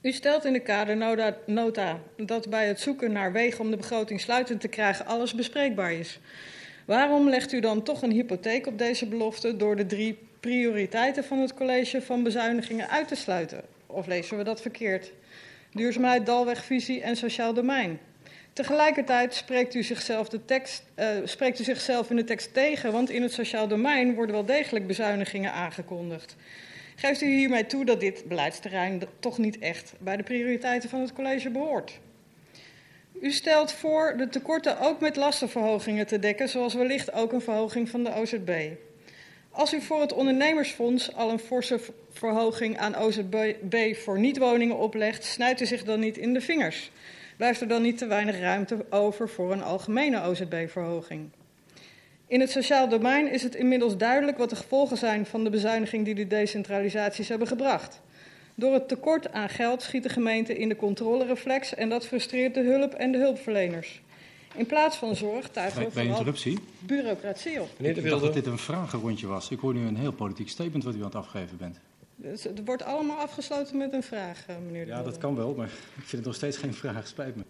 U 0.00 0.12
stelt 0.12 0.44
in 0.44 0.52
de 0.52 0.60
kadernota 0.60 1.98
dat 2.16 2.48
bij 2.48 2.66
het 2.66 2.80
zoeken 2.80 3.12
naar 3.12 3.32
wegen 3.32 3.60
om 3.60 3.70
de 3.70 3.76
begroting 3.76 4.20
sluitend 4.20 4.60
te 4.60 4.68
krijgen 4.68 5.06
alles 5.06 5.34
bespreekbaar 5.34 5.92
is. 5.92 6.18
Waarom 6.84 7.28
legt 7.28 7.52
u 7.52 7.60
dan 7.60 7.82
toch 7.82 8.02
een 8.02 8.10
hypotheek 8.10 8.66
op 8.66 8.78
deze 8.78 9.06
belofte 9.06 9.56
door 9.56 9.76
de 9.76 9.86
drie 9.86 10.18
prioriteiten 10.40 11.24
van 11.24 11.38
het 11.38 11.54
college 11.54 12.02
van 12.02 12.22
bezuinigingen 12.22 12.88
uit 12.88 13.08
te 13.08 13.14
sluiten? 13.14 13.62
Of 13.86 14.06
lezen 14.06 14.36
we 14.36 14.44
dat 14.44 14.60
verkeerd? 14.60 15.12
Duurzaamheid, 15.72 16.26
dalwegvisie 16.26 17.02
en 17.02 17.16
sociaal 17.16 17.54
domein. 17.54 17.98
Tegelijkertijd 18.52 19.34
spreekt 19.34 19.74
u, 19.74 19.82
zichzelf 19.82 20.28
de 20.28 20.44
tekst, 20.44 20.82
uh, 20.96 21.06
spreekt 21.24 21.60
u 21.60 21.64
zichzelf 21.64 22.10
in 22.10 22.16
de 22.16 22.24
tekst 22.24 22.54
tegen, 22.54 22.92
want 22.92 23.10
in 23.10 23.22
het 23.22 23.32
sociaal 23.32 23.68
domein 23.68 24.14
worden 24.14 24.34
wel 24.34 24.44
degelijk 24.44 24.86
bezuinigingen 24.86 25.52
aangekondigd. 25.52 26.36
Geeft 26.96 27.20
u 27.20 27.26
hiermee 27.26 27.66
toe 27.66 27.84
dat 27.84 28.00
dit 28.00 28.24
beleidsterrein 28.24 29.02
toch 29.18 29.38
niet 29.38 29.58
echt 29.58 29.92
bij 29.98 30.16
de 30.16 30.22
prioriteiten 30.22 30.88
van 30.88 31.00
het 31.00 31.12
college 31.12 31.50
behoort? 31.50 31.98
U 33.20 33.32
stelt 33.32 33.72
voor 33.72 34.14
de 34.16 34.28
tekorten 34.28 34.80
ook 34.80 35.00
met 35.00 35.16
lastenverhogingen 35.16 36.06
te 36.06 36.18
dekken, 36.18 36.48
zoals 36.48 36.74
wellicht 36.74 37.12
ook 37.12 37.32
een 37.32 37.40
verhoging 37.40 37.88
van 37.88 38.04
de 38.04 38.14
OZB. 38.14 38.70
Als 39.50 39.74
u 39.74 39.80
voor 39.80 40.00
het 40.00 40.12
ondernemersfonds 40.12 41.14
al 41.14 41.30
een 41.30 41.38
forse 41.38 41.80
verhoging 42.10 42.78
aan 42.78 42.96
OZB 42.96 43.94
voor 43.96 44.18
niet-woningen 44.18 44.76
oplegt, 44.76 45.24
snijdt 45.24 45.60
u 45.60 45.66
zich 45.66 45.84
dan 45.84 46.00
niet 46.00 46.18
in 46.18 46.32
de 46.32 46.40
vingers? 46.40 46.90
Blijft 47.40 47.60
er 47.60 47.68
dan 47.68 47.82
niet 47.82 47.98
te 47.98 48.06
weinig 48.06 48.38
ruimte 48.40 48.84
over 48.90 49.28
voor 49.28 49.52
een 49.52 49.62
algemene 49.62 50.22
OZB-verhoging? 50.22 51.28
In 52.26 52.40
het 52.40 52.50
sociaal 52.50 52.88
domein 52.88 53.32
is 53.32 53.42
het 53.42 53.54
inmiddels 53.54 53.96
duidelijk 53.96 54.38
wat 54.38 54.50
de 54.50 54.56
gevolgen 54.56 54.96
zijn 54.96 55.26
van 55.26 55.44
de 55.44 55.50
bezuiniging 55.50 56.04
die 56.04 56.14
de 56.14 56.26
decentralisaties 56.26 57.28
hebben 57.28 57.48
gebracht. 57.48 58.00
Door 58.54 58.72
het 58.72 58.88
tekort 58.88 59.32
aan 59.32 59.48
geld 59.48 59.82
schiet 59.82 60.02
de 60.02 60.08
gemeente 60.08 60.58
in 60.58 60.68
de 60.68 60.76
controlereflex 60.76 61.74
en 61.74 61.88
dat 61.88 62.06
frustreert 62.06 62.54
de 62.54 62.62
hulp 62.62 62.94
en 62.94 63.12
de 63.12 63.18
hulpverleners. 63.18 64.02
In 64.54 64.66
plaats 64.66 64.96
van 64.96 65.16
zorg 65.16 65.48
tuigen 65.48 65.90
we 65.92 66.56
bureaucratie 66.80 67.60
op. 67.60 67.68
Ik 67.78 68.08
dacht 68.08 68.22
dat 68.22 68.34
dit 68.34 68.46
een 68.46 68.58
vragenrondje 68.58 69.26
was. 69.26 69.50
Ik 69.50 69.58
hoor 69.58 69.74
nu 69.74 69.86
een 69.86 69.96
heel 69.96 70.12
politiek 70.12 70.48
statement 70.48 70.84
wat 70.84 70.94
u 70.94 70.98
aan 70.98 71.04
het 71.04 71.14
afgeven 71.14 71.56
bent. 71.56 71.80
Dus 72.22 72.44
het 72.44 72.64
wordt 72.64 72.82
allemaal 72.82 73.16
afgesloten 73.16 73.76
met 73.76 73.92
een 73.92 74.02
vraag, 74.02 74.44
eh, 74.46 74.56
meneer 74.64 74.84
de 74.84 74.90
Ja, 74.90 75.02
dat 75.02 75.18
kan 75.18 75.36
wel, 75.36 75.54
maar 75.54 75.66
ik 75.66 75.72
vind 75.94 76.10
het 76.10 76.24
nog 76.24 76.34
steeds 76.34 76.56
geen 76.56 76.74
vraag. 76.74 77.06
Spijt 77.06 77.36
me. 77.36 77.42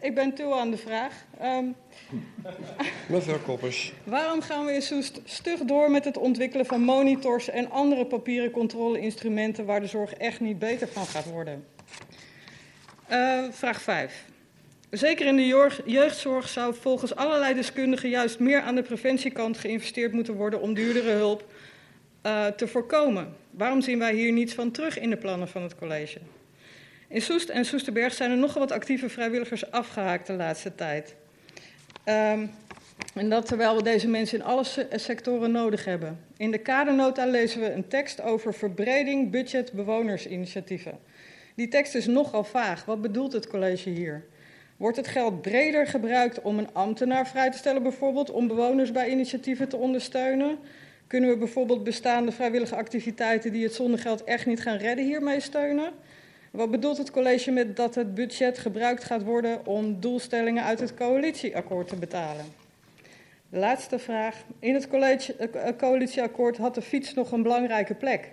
Ik 0.00 0.14
ben 0.14 0.34
toe 0.34 0.54
aan 0.54 0.70
de 0.70 0.76
vraag. 0.76 1.24
Um, 1.42 1.74
Mevrouw 3.08 3.38
Koppers. 3.38 3.92
Waarom 4.04 4.40
gaan 4.40 4.64
we 4.64 4.72
in 4.72 4.82
Soest 4.82 5.20
stug 5.24 5.60
door 5.60 5.90
met 5.90 6.04
het 6.04 6.16
ontwikkelen 6.16 6.66
van 6.66 6.80
monitors 6.80 7.48
en 7.48 7.70
andere 7.70 8.06
papieren 8.06 8.50
controleinstrumenten 8.50 9.64
waar 9.64 9.80
de 9.80 9.86
zorg 9.86 10.12
echt 10.14 10.40
niet 10.40 10.58
beter 10.58 10.88
van 10.88 11.06
gaat 11.06 11.30
worden? 11.30 11.64
Uh, 13.10 13.44
vraag 13.50 13.82
5. 13.82 14.24
Zeker 14.90 15.26
in 15.26 15.36
de 15.36 15.70
jeugdzorg 15.84 16.48
zou 16.48 16.74
volgens 16.74 17.14
allerlei 17.14 17.54
deskundigen 17.54 18.08
juist 18.08 18.38
meer 18.38 18.60
aan 18.60 18.74
de 18.74 18.82
preventiekant 18.82 19.58
geïnvesteerd 19.58 20.12
moeten 20.12 20.34
worden 20.34 20.60
om 20.60 20.74
duurdere 20.74 21.10
hulp 21.10 21.44
uh, 22.26 22.46
te 22.46 22.68
voorkomen. 22.68 23.36
Waarom 23.52 23.80
zien 23.80 23.98
wij 23.98 24.14
hier 24.14 24.32
niets 24.32 24.54
van 24.54 24.70
terug 24.70 24.98
in 24.98 25.10
de 25.10 25.16
plannen 25.16 25.48
van 25.48 25.62
het 25.62 25.74
college? 25.74 26.18
In 27.08 27.22
Soest 27.22 27.48
en 27.48 27.64
Soesterberg 27.64 28.14
zijn 28.14 28.30
er 28.30 28.36
nogal 28.36 28.60
wat 28.60 28.72
actieve 28.72 29.08
vrijwilligers 29.08 29.70
afgehaakt 29.70 30.26
de 30.26 30.32
laatste 30.32 30.74
tijd. 30.74 31.14
Um, 32.04 32.50
en 33.14 33.28
dat 33.28 33.46
terwijl 33.46 33.76
we 33.76 33.82
deze 33.82 34.08
mensen 34.08 34.38
in 34.38 34.44
alle 34.44 34.64
sectoren 34.94 35.50
nodig 35.50 35.84
hebben. 35.84 36.20
In 36.36 36.50
de 36.50 36.58
kadernota 36.58 37.26
lezen 37.26 37.60
we 37.60 37.72
een 37.72 37.88
tekst 37.88 38.20
over 38.20 38.54
verbreding 38.54 39.30
budget 39.30 39.72
bewonersinitiatieven. 39.72 40.98
Die 41.54 41.68
tekst 41.68 41.94
is 41.94 42.06
nogal 42.06 42.44
vaag. 42.44 42.84
Wat 42.84 43.02
bedoelt 43.02 43.32
het 43.32 43.46
college 43.46 43.90
hier? 43.90 44.24
Wordt 44.76 44.96
het 44.96 45.08
geld 45.08 45.42
breder 45.42 45.86
gebruikt 45.86 46.42
om 46.42 46.58
een 46.58 46.74
ambtenaar 46.74 47.28
vrij 47.28 47.50
te 47.50 47.58
stellen, 47.58 47.82
bijvoorbeeld 47.82 48.30
om 48.30 48.48
bewoners 48.48 48.92
bij 48.92 49.10
initiatieven 49.10 49.68
te 49.68 49.76
ondersteunen? 49.76 50.58
Kunnen 51.12 51.30
we 51.30 51.36
bijvoorbeeld 51.36 51.84
bestaande 51.84 52.32
vrijwillige 52.32 52.76
activiteiten 52.76 53.52
die 53.52 53.62
het 53.64 53.74
zonder 53.74 53.98
geld 53.98 54.24
echt 54.24 54.46
niet 54.46 54.60
gaan 54.60 54.76
redden 54.76 55.04
hiermee 55.04 55.40
steunen? 55.40 55.92
Wat 56.50 56.70
bedoelt 56.70 56.98
het 56.98 57.10
college 57.10 57.50
met 57.50 57.76
dat 57.76 57.94
het 57.94 58.14
budget 58.14 58.58
gebruikt 58.58 59.04
gaat 59.04 59.22
worden 59.22 59.66
om 59.66 60.00
doelstellingen 60.00 60.64
uit 60.64 60.80
het 60.80 60.94
coalitieakkoord 60.94 61.88
te 61.88 61.96
betalen? 61.96 62.44
Laatste 63.48 63.98
vraag. 63.98 64.36
In 64.58 64.74
het 64.74 64.88
college, 64.88 65.50
uh, 65.54 65.62
coalitieakkoord 65.78 66.56
had 66.56 66.74
de 66.74 66.82
fiets 66.82 67.14
nog 67.14 67.32
een 67.32 67.42
belangrijke 67.42 67.94
plek. 67.94 68.32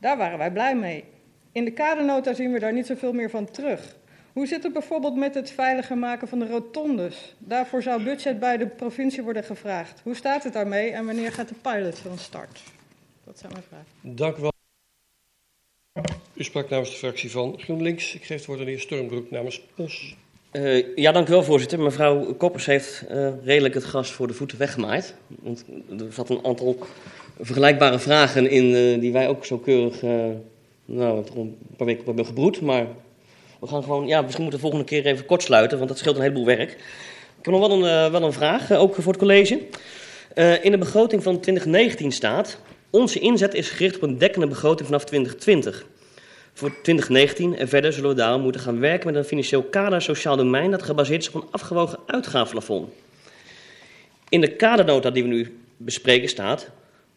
Daar 0.00 0.16
waren 0.16 0.38
wij 0.38 0.52
blij 0.52 0.76
mee. 0.76 1.04
In 1.52 1.64
de 1.64 1.72
kadernota 1.72 2.34
zien 2.34 2.52
we 2.52 2.58
daar 2.58 2.72
niet 2.72 2.86
zoveel 2.86 3.12
meer 3.12 3.30
van 3.30 3.50
terug. 3.50 3.96
Hoe 4.32 4.46
zit 4.46 4.62
het 4.62 4.72
bijvoorbeeld 4.72 5.16
met 5.16 5.34
het 5.34 5.50
veiliger 5.50 5.98
maken 5.98 6.28
van 6.28 6.38
de 6.38 6.46
rotondes? 6.46 7.34
Daarvoor 7.38 7.82
zou 7.82 8.02
budget 8.02 8.40
bij 8.40 8.56
de 8.56 8.66
provincie 8.66 9.22
worden 9.22 9.44
gevraagd. 9.44 10.00
Hoe 10.02 10.14
staat 10.14 10.44
het 10.44 10.52
daarmee 10.52 10.90
en 10.90 11.06
wanneer 11.06 11.32
gaat 11.32 11.48
de 11.48 11.54
pilot 11.62 11.98
van 11.98 12.18
start? 12.18 12.62
Dat 13.24 13.38
zijn 13.38 13.52
mijn 13.52 13.64
vragen. 13.68 14.16
Dank 14.16 14.36
u 14.36 14.40
wel. 14.40 14.52
U 16.34 16.44
sprak 16.44 16.68
namens 16.68 16.90
de 16.90 16.96
fractie 16.96 17.30
van 17.30 17.58
GroenLinks. 17.58 18.14
Ik 18.14 18.24
geef 18.24 18.36
het 18.36 18.46
woord 18.46 18.58
aan 18.58 18.64
de 18.64 18.70
heer 18.70 18.80
Stormbroek 18.80 19.30
namens 19.30 19.62
POS. 19.74 20.16
Uh, 20.52 20.96
ja, 20.96 21.12
dank 21.12 21.28
u 21.28 21.30
wel, 21.30 21.42
voorzitter. 21.42 21.80
Mevrouw 21.80 22.34
Koppers 22.34 22.66
heeft 22.66 23.04
uh, 23.10 23.32
redelijk 23.44 23.74
het 23.74 23.82
gras 23.82 24.12
voor 24.12 24.26
de 24.26 24.34
voeten 24.34 24.58
weggemaaid. 24.58 25.14
Want 25.26 25.64
er 25.98 26.12
zat 26.12 26.30
een 26.30 26.44
aantal 26.44 26.78
vergelijkbare 27.40 27.98
vragen 27.98 28.50
in 28.50 28.64
uh, 28.64 29.00
die 29.00 29.12
wij 29.12 29.28
ook 29.28 29.44
zo 29.44 29.58
keurig, 29.58 30.02
nou, 30.84 31.24
toch 31.24 31.36
een 31.36 31.58
paar 31.76 31.86
weken 31.86 32.00
op 32.00 32.06
hebben 32.06 32.26
gebroed. 32.26 32.60
Maar 32.60 32.86
we 33.62 33.68
gaan 33.68 33.82
gewoon, 33.82 34.06
ja, 34.06 34.22
misschien 34.22 34.42
moeten 34.42 34.60
we 34.60 34.66
de 34.66 34.70
volgende 34.70 34.84
keer 34.84 35.12
even 35.12 35.26
kort 35.26 35.42
sluiten, 35.42 35.76
want 35.76 35.90
dat 35.90 35.98
scheelt 35.98 36.16
een 36.16 36.22
heleboel 36.22 36.44
werk. 36.44 36.70
Ik 37.38 37.48
heb 37.48 37.54
nog 37.54 37.68
wel 37.68 37.84
een, 37.84 38.10
wel 38.12 38.22
een 38.22 38.32
vraag, 38.32 38.72
ook 38.72 38.94
voor 38.94 39.12
het 39.12 39.16
college. 39.16 39.60
in 40.62 40.70
de 40.70 40.78
begroting 40.78 41.22
van 41.22 41.40
2019 41.40 42.12
staat, 42.12 42.58
onze 42.90 43.18
inzet 43.18 43.54
is 43.54 43.70
gericht 43.70 43.96
op 43.96 44.02
een 44.02 44.18
dekkende 44.18 44.46
begroting 44.46 44.86
vanaf 44.86 45.04
2020 45.04 45.86
voor 46.52 46.70
2019 46.82 47.58
en 47.58 47.68
verder 47.68 47.92
zullen 47.92 48.10
we 48.10 48.16
daarom 48.16 48.42
moeten 48.42 48.60
gaan 48.60 48.80
werken 48.80 49.06
met 49.06 49.16
een 49.16 49.24
financieel 49.24 49.62
kader 49.62 50.02
sociaal 50.02 50.36
domein 50.36 50.70
dat 50.70 50.82
gebaseerd 50.82 51.22
is 51.22 51.30
op 51.30 51.42
een 51.42 51.48
afgewogen 51.50 51.98
uitgavenplafond. 52.06 52.92
In 54.28 54.40
de 54.40 54.56
kadernota 54.56 55.10
die 55.10 55.22
we 55.22 55.28
nu 55.28 55.58
bespreken 55.76 56.28
staat, 56.28 56.70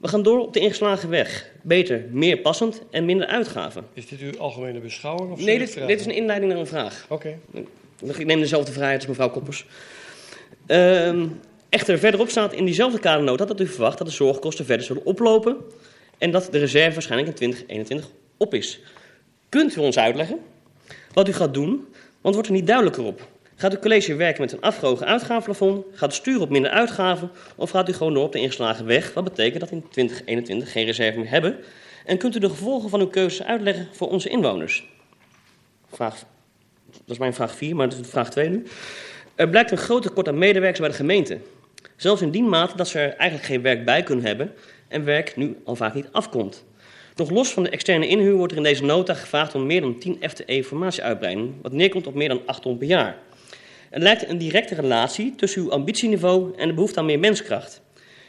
we 0.05 0.11
gaan 0.11 0.23
door 0.23 0.39
op 0.39 0.53
de 0.53 0.59
ingeslagen 0.59 1.09
weg. 1.09 1.51
Beter, 1.61 2.05
meer 2.11 2.37
passend 2.37 2.81
en 2.91 3.05
minder 3.05 3.27
uitgaven. 3.27 3.85
Is 3.93 4.07
dit 4.07 4.19
uw 4.19 4.37
algemene 4.37 4.79
beschouwing? 4.79 5.31
Of 5.31 5.39
nee, 5.39 5.57
dit, 5.57 5.73
dit, 5.87 5.99
is 5.99 6.05
een 6.05 6.15
inleiding 6.15 6.51
naar 6.51 6.61
een 6.61 6.67
vraag. 6.67 7.05
Oké. 7.09 7.37
Okay. 8.01 8.17
Ik 8.17 8.25
neem 8.25 8.39
dezelfde 8.39 8.71
vrijheid 8.71 8.97
als 8.97 9.07
mevrouw 9.07 9.29
Koppers. 9.29 9.65
Uh, 10.67 11.23
echter, 11.69 11.99
verderop 11.99 12.29
staat 12.29 12.53
in 12.53 12.65
diezelfde 12.65 12.99
kadernota 12.99 13.45
dat 13.45 13.59
u 13.59 13.67
verwacht 13.67 13.97
dat 13.97 14.07
de 14.07 14.13
zorgkosten 14.13 14.65
verder 14.65 14.85
zullen 14.85 15.05
oplopen 15.05 15.57
en 16.17 16.31
dat 16.31 16.47
de 16.51 16.57
reserve 16.57 16.93
waarschijnlijk 16.93 17.29
in 17.29 17.35
2021 17.35 18.09
op 18.37 18.53
is. 18.53 18.79
Kunt 19.49 19.75
u 19.75 19.79
ons 19.79 19.97
uitleggen 19.97 20.39
wat 21.13 21.27
u 21.27 21.33
gaat 21.33 21.53
doen? 21.53 21.87
Want 22.21 22.35
wordt 22.35 22.49
er 22.49 22.55
niet 22.55 22.67
duidelijker 22.67 23.03
op. 23.03 23.27
Gaat 23.57 23.71
het 23.71 23.81
college 23.81 24.15
werken 24.15 24.41
met 24.41 24.51
een 24.51 24.61
afgehogen 24.61 25.05
uitgavenplafond? 25.05 25.85
Gaat 25.91 26.11
het 26.11 26.13
sturen 26.13 26.41
op 26.41 26.49
minder 26.49 26.71
uitgaven? 26.71 27.31
Of 27.55 27.69
gaat 27.69 27.89
u 27.89 27.93
gewoon 27.93 28.13
door 28.13 28.23
op 28.23 28.31
de 28.31 28.39
ingeslagen 28.39 28.85
weg? 28.85 29.13
Wat 29.13 29.23
betekent 29.23 29.59
dat 29.59 29.71
in 29.71 29.87
2021 29.89 30.71
geen 30.71 30.85
reserve 30.85 31.19
meer 31.19 31.29
hebben? 31.29 31.57
En 32.05 32.17
kunt 32.17 32.35
u 32.35 32.39
de 32.39 32.49
gevolgen 32.49 32.89
van 32.89 32.99
uw 32.99 33.07
keuzes 33.07 33.45
uitleggen 33.45 33.87
voor 33.91 34.09
onze 34.09 34.29
inwoners? 34.29 34.87
Vraag, 35.91 36.23
dat 36.91 37.01
is 37.05 37.17
mijn 37.17 37.33
vraag 37.33 37.55
4, 37.55 37.75
maar 37.75 37.89
dat 37.89 37.99
is 37.99 38.09
vraag 38.09 38.29
2 38.29 38.49
nu. 38.49 38.65
Er 39.35 39.49
blijkt 39.49 39.71
een 39.71 39.77
groot 39.77 40.01
tekort 40.01 40.27
aan 40.27 40.37
medewerkers 40.37 40.79
bij 40.79 40.89
de 40.89 40.95
gemeente. 40.95 41.39
Zelfs 41.95 42.21
in 42.21 42.31
die 42.31 42.43
mate 42.43 42.77
dat 42.77 42.87
ze 42.87 42.99
er 42.99 43.15
eigenlijk 43.15 43.49
geen 43.49 43.61
werk 43.61 43.85
bij 43.85 44.03
kunnen 44.03 44.25
hebben 44.25 44.53
en 44.87 45.03
werk 45.03 45.35
nu 45.35 45.57
al 45.63 45.75
vaak 45.75 45.93
niet 45.93 46.09
afkomt. 46.11 46.65
Nog 47.15 47.29
los 47.29 47.53
van 47.53 47.63
de 47.63 47.69
externe 47.69 48.07
inhuur 48.07 48.35
wordt 48.35 48.51
er 48.51 48.57
in 48.57 48.63
deze 48.63 48.83
nota 48.83 49.13
gevraagd 49.13 49.55
om 49.55 49.65
meer 49.65 49.81
dan 49.81 49.99
10 49.99 50.17
FTE 50.29 50.63
formatieuitbreiding, 50.63 51.53
wat 51.61 51.71
neerkomt 51.71 52.07
op 52.07 52.13
meer 52.13 52.29
dan 52.29 52.41
800 52.45 52.79
per 52.79 52.97
jaar. 52.97 53.17
Er 53.95 54.01
lijkt 54.01 54.29
een 54.29 54.37
directe 54.37 54.75
relatie 54.75 55.35
tussen 55.35 55.61
uw 55.61 55.71
ambitieniveau 55.71 56.53
en 56.57 56.67
de 56.67 56.73
behoefte 56.73 56.99
aan 56.99 57.05
meer 57.05 57.19
menskracht. 57.19 57.81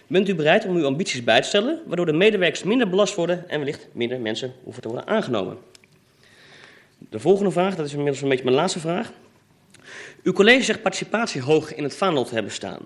Bent 0.06 0.28
u 0.28 0.34
bereid 0.34 0.64
om 0.64 0.76
uw 0.76 0.86
ambities 0.86 1.24
bij 1.24 1.40
te 1.40 1.48
stellen, 1.48 1.82
waardoor 1.86 2.06
de 2.06 2.12
medewerkers 2.12 2.62
minder 2.62 2.88
belast 2.88 3.14
worden 3.14 3.48
en 3.48 3.58
wellicht 3.58 3.88
minder 3.92 4.20
mensen 4.20 4.52
hoeven 4.62 4.82
te 4.82 4.88
worden 4.88 5.06
aangenomen? 5.06 5.58
De 6.98 7.18
volgende 7.18 7.50
vraag, 7.50 7.76
dat 7.76 7.86
is 7.86 7.92
inmiddels 7.92 8.22
een 8.22 8.28
beetje 8.28 8.44
mijn 8.44 8.56
laatste 8.56 8.80
vraag. 8.80 9.12
Uw 10.22 10.32
college 10.32 10.62
zegt 10.62 10.82
participatie 10.82 11.42
hoog 11.42 11.74
in 11.74 11.82
het 11.82 11.96
vaandel 11.96 12.24
te 12.24 12.34
hebben 12.34 12.52
staan. 12.52 12.80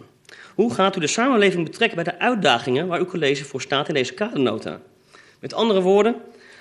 Hoe 0.55 0.75
gaat 0.75 0.97
u 0.97 1.01
de 1.01 1.07
samenleving 1.07 1.65
betrekken 1.65 2.05
bij 2.05 2.13
de 2.13 2.19
uitdagingen 2.19 2.87
waar 2.87 2.99
uw 2.99 3.07
college 3.07 3.45
voor 3.45 3.61
staat 3.61 3.89
in 3.89 3.95
deze 3.95 4.15
kadernota? 4.15 4.81
Met 5.41 5.55
andere 5.55 5.81
woorden, 5.81 6.17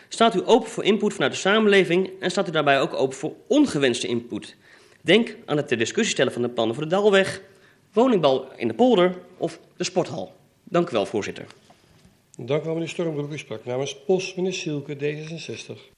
staat 0.09 0.36
u 0.36 0.41
open 0.45 0.70
voor 0.70 0.84
input 0.84 1.13
vanuit 1.13 1.32
de 1.32 1.38
samenleving 1.38 2.09
en 2.20 2.32
staat 2.32 2.47
u 2.47 2.51
daarbij 2.51 2.82
ook 2.82 2.93
open 2.93 3.17
voor 3.17 3.34
ongewenste 3.47 4.07
input? 4.07 4.55
Denk 5.02 5.36
aan 5.45 5.58
het 5.58 5.68
ter 5.68 5.78
discussie 5.78 6.14
stellen 6.14 6.34
van 6.34 6.41
de 6.41 6.50
plannen 6.50 6.76
voor 6.76 6.84
de 6.84 6.89
Dalweg, 6.89 7.41
woningbouw 7.93 8.47
in 8.56 8.68
de 8.68 8.74
polder 8.74 9.18
of 9.38 9.60
de 9.78 9.84
sporthal. 9.84 10.34
Dank 10.64 10.89
u 10.89 10.91
wel, 10.91 11.06
voorzitter. 11.06 11.45
Dank 12.38 12.62
u 12.62 12.66
wel, 12.66 12.74
meneer 12.74 12.89
Stormbroek. 12.89 13.32
U 13.32 13.38
sprak 13.38 13.66
namens 13.66 14.04
POS, 14.06 14.36
meneer 14.36 14.54
Sielke, 14.54 14.95
D66. 14.95 15.97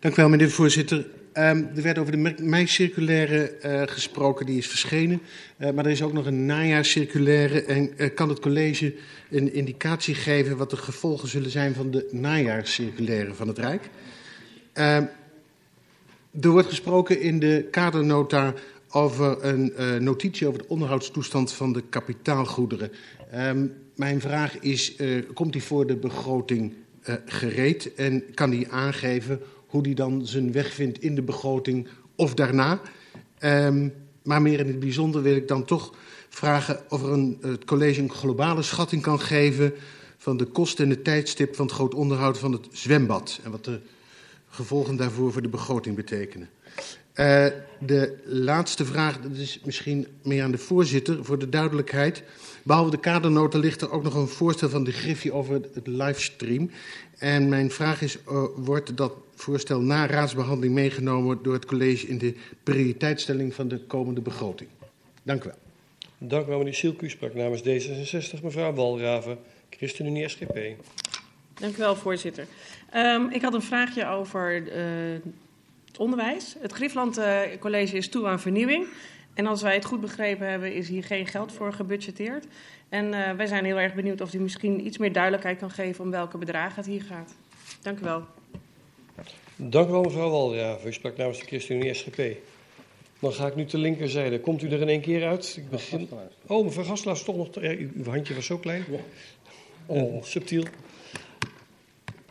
Dank 0.00 0.14
u 0.16 0.20
wel, 0.20 0.28
meneer 0.28 0.46
de 0.46 0.52
voorzitter. 0.52 1.06
Um, 1.38 1.70
er 1.76 1.82
werd 1.82 1.98
over 1.98 2.12
de 2.12 2.34
mei-circulaire 2.42 3.56
uh, 3.62 3.82
gesproken, 3.86 4.46
die 4.46 4.58
is 4.58 4.66
verschenen. 4.66 5.22
Uh, 5.58 5.70
maar 5.70 5.84
er 5.84 5.90
is 5.90 6.02
ook 6.02 6.12
nog 6.12 6.26
een 6.26 6.46
najaarscirculaire. 6.46 7.62
En 7.62 7.92
uh, 7.96 8.14
kan 8.14 8.28
het 8.28 8.40
college 8.40 8.94
een 9.30 9.52
indicatie 9.52 10.14
geven 10.14 10.56
wat 10.56 10.70
de 10.70 10.76
gevolgen 10.76 11.28
zullen 11.28 11.50
zijn 11.50 11.74
van 11.74 11.90
de 11.90 12.08
najaarscirculaire 12.10 13.34
van 13.34 13.48
het 13.48 13.58
Rijk? 13.58 13.90
Er 16.40 16.50
wordt 16.50 16.68
gesproken 16.68 17.20
in 17.20 17.38
de 17.38 17.68
kadernota 17.70 18.54
over 18.90 19.44
een 19.44 19.72
uh, 19.78 19.96
notitie 19.96 20.46
over 20.46 20.58
de 20.58 20.68
onderhoudstoestand 20.68 21.52
van 21.52 21.72
de 21.72 21.82
kapitaalgoederen. 21.88 22.90
Um, 23.34 23.72
mijn 23.94 24.20
vraag 24.20 24.58
is, 24.58 24.96
uh, 24.96 25.22
komt 25.34 25.52
die 25.52 25.62
voor 25.62 25.86
de 25.86 25.96
begroting 25.96 26.74
uh, 27.04 27.14
gereed 27.26 27.94
en 27.94 28.24
kan 28.34 28.50
die 28.50 28.68
aangeven 28.68 29.40
hoe 29.66 29.82
die 29.82 29.94
dan 29.94 30.26
zijn 30.26 30.52
weg 30.52 30.72
vindt 30.72 31.00
in 31.00 31.14
de 31.14 31.22
begroting 31.22 31.88
of 32.16 32.34
daarna? 32.34 32.80
Um, 33.40 33.92
maar 34.22 34.42
meer 34.42 34.60
in 34.60 34.66
het 34.66 34.80
bijzonder 34.80 35.22
wil 35.22 35.36
ik 35.36 35.48
dan 35.48 35.64
toch 35.64 35.94
vragen 36.28 36.80
of 36.88 37.02
er 37.02 37.12
een, 37.12 37.38
het 37.40 37.64
college 37.64 38.00
een 38.00 38.12
globale 38.12 38.62
schatting 38.62 39.02
kan 39.02 39.20
geven 39.20 39.72
van 40.16 40.36
de 40.36 40.44
kosten 40.44 40.84
en 40.84 40.90
de 40.90 41.02
tijdstip 41.02 41.54
van 41.54 41.66
het 41.66 41.74
groot 41.74 41.94
onderhoud 41.94 42.38
van 42.38 42.52
het 42.52 42.66
zwembad. 42.72 43.40
En 43.44 43.50
wat 43.50 43.64
de 43.64 43.80
gevolgen 44.56 44.96
daarvoor 44.96 45.32
voor 45.32 45.42
de 45.42 45.48
begroting 45.48 45.96
betekenen. 45.96 46.48
Uh, 47.14 47.46
de 47.78 48.22
laatste 48.24 48.84
vraag, 48.84 49.20
dat 49.20 49.36
is 49.36 49.60
misschien 49.64 50.06
meer 50.22 50.42
aan 50.42 50.50
de 50.50 50.58
voorzitter, 50.58 51.24
voor 51.24 51.38
de 51.38 51.48
duidelijkheid. 51.48 52.22
Behalve 52.62 52.90
de 52.90 53.00
kadernota 53.00 53.58
ligt 53.58 53.80
er 53.80 53.90
ook 53.90 54.02
nog 54.02 54.14
een 54.14 54.28
voorstel 54.28 54.68
van 54.68 54.84
de 54.84 54.92
Griffie 54.92 55.32
over 55.32 55.54
het 55.74 55.86
livestream. 55.86 56.70
En 57.18 57.48
mijn 57.48 57.70
vraag 57.70 58.02
is, 58.02 58.16
uh, 58.16 58.44
wordt 58.56 58.96
dat 58.96 59.12
voorstel 59.34 59.80
na 59.80 60.06
raadsbehandeling 60.06 60.74
meegenomen 60.74 61.38
door 61.42 61.52
het 61.52 61.64
college 61.64 62.06
in 62.06 62.18
de 62.18 62.34
prioriteitsstelling 62.62 63.54
van 63.54 63.68
de 63.68 63.78
komende 63.78 64.20
begroting? 64.20 64.68
Dank 65.22 65.44
u 65.44 65.48
wel. 65.48 65.58
Dank 66.28 66.46
u 66.46 66.48
wel, 66.48 66.58
meneer 66.58 66.74
Sielku. 66.74 67.10
Sprak 67.10 67.34
namens 67.34 67.60
D66 67.60 68.42
mevrouw 68.42 68.72
Walraven, 68.72 69.38
ChristenUnie 69.70 70.28
SGP. 70.28 70.58
Dank 71.54 71.74
u 71.74 71.78
wel, 71.78 71.96
voorzitter. 71.96 72.46
Um, 72.96 73.30
ik 73.30 73.42
had 73.42 73.54
een 73.54 73.62
vraagje 73.62 74.06
over 74.06 74.62
uh, 74.62 74.72
het 75.86 75.98
onderwijs. 75.98 76.56
Het 76.58 76.72
Griefland 76.72 77.18
uh, 77.18 77.40
College 77.58 77.96
is 77.96 78.08
toe 78.08 78.26
aan 78.26 78.40
vernieuwing. 78.40 78.86
En 79.34 79.46
als 79.46 79.62
wij 79.62 79.74
het 79.74 79.84
goed 79.84 80.00
begrepen 80.00 80.48
hebben, 80.48 80.74
is 80.74 80.88
hier 80.88 81.04
geen 81.04 81.26
geld 81.26 81.52
voor 81.52 81.72
gebudgeteerd. 81.72 82.46
En 82.88 83.06
uh, 83.06 83.30
wij 83.30 83.46
zijn 83.46 83.64
heel 83.64 83.78
erg 83.78 83.94
benieuwd 83.94 84.20
of 84.20 84.34
u 84.34 84.38
misschien 84.38 84.86
iets 84.86 84.98
meer 84.98 85.12
duidelijkheid 85.12 85.58
kan 85.58 85.70
geven 85.70 86.04
om 86.04 86.10
welke 86.10 86.38
bedragen 86.38 86.76
het 86.76 86.86
hier 86.86 87.02
gaat. 87.02 87.34
Dank 87.82 87.98
u 87.98 88.02
wel. 88.02 88.24
Dank 89.56 89.88
u 89.88 89.90
wel, 89.90 90.02
mevrouw 90.02 90.30
Walraven. 90.30 90.88
U 90.88 90.92
sprak 90.92 91.16
namens 91.16 91.38
de 91.38 91.46
ChristenUnie 91.46 91.94
SGP. 91.94 92.22
Dan 93.18 93.32
ga 93.32 93.46
ik 93.46 93.54
nu 93.54 93.64
ter 93.64 93.78
linkerzijde. 93.78 94.40
Komt 94.40 94.62
u 94.62 94.70
er 94.70 94.80
in 94.80 94.88
één 94.88 95.00
keer 95.00 95.26
uit? 95.26 95.54
Ik 95.56 95.70
begin... 95.70 96.08
Oh, 96.46 96.64
mevrouw 96.64 96.84
Gastelaars, 96.84 97.22
toch 97.22 97.36
nog... 97.36 97.48
Ja, 97.60 97.70
uw 97.70 98.04
handje 98.04 98.34
was 98.34 98.46
zo 98.46 98.58
klein. 98.58 98.84
Oh, 99.86 100.22
subtiel. 100.22 100.64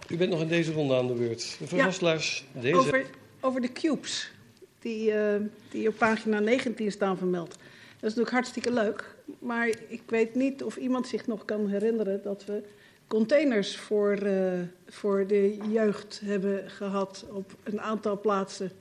U 0.09 0.17
bent 0.17 0.29
nog 0.29 0.41
in 0.41 0.47
deze 0.47 0.73
ronde 0.73 0.95
aan 0.95 1.07
de 1.07 1.13
beurt. 1.13 1.57
Mevrouw 1.59 1.79
ja, 1.79 2.17
deze... 2.51 2.75
Over, 2.75 3.05
over 3.39 3.61
de 3.61 3.71
cubes, 3.71 4.31
die, 4.79 5.11
uh, 5.11 5.35
die 5.69 5.87
op 5.87 5.97
pagina 5.97 6.39
19 6.39 6.91
staan 6.91 7.17
vermeld. 7.17 7.49
Dat 7.49 7.57
is 7.93 8.01
natuurlijk 8.01 8.31
hartstikke 8.31 8.73
leuk. 8.73 9.15
Maar 9.39 9.69
ik 9.87 10.01
weet 10.05 10.35
niet 10.35 10.63
of 10.63 10.75
iemand 10.75 11.07
zich 11.07 11.27
nog 11.27 11.45
kan 11.45 11.69
herinneren 11.69 12.21
dat 12.23 12.45
we 12.45 12.63
containers 13.07 13.77
voor, 13.77 14.23
uh, 14.23 14.53
voor 14.87 15.27
de 15.27 15.57
jeugd 15.71 16.21
hebben 16.23 16.69
gehad 16.69 17.25
op 17.31 17.55
een 17.63 17.81
aantal 17.81 18.19
plaatsen 18.19 18.71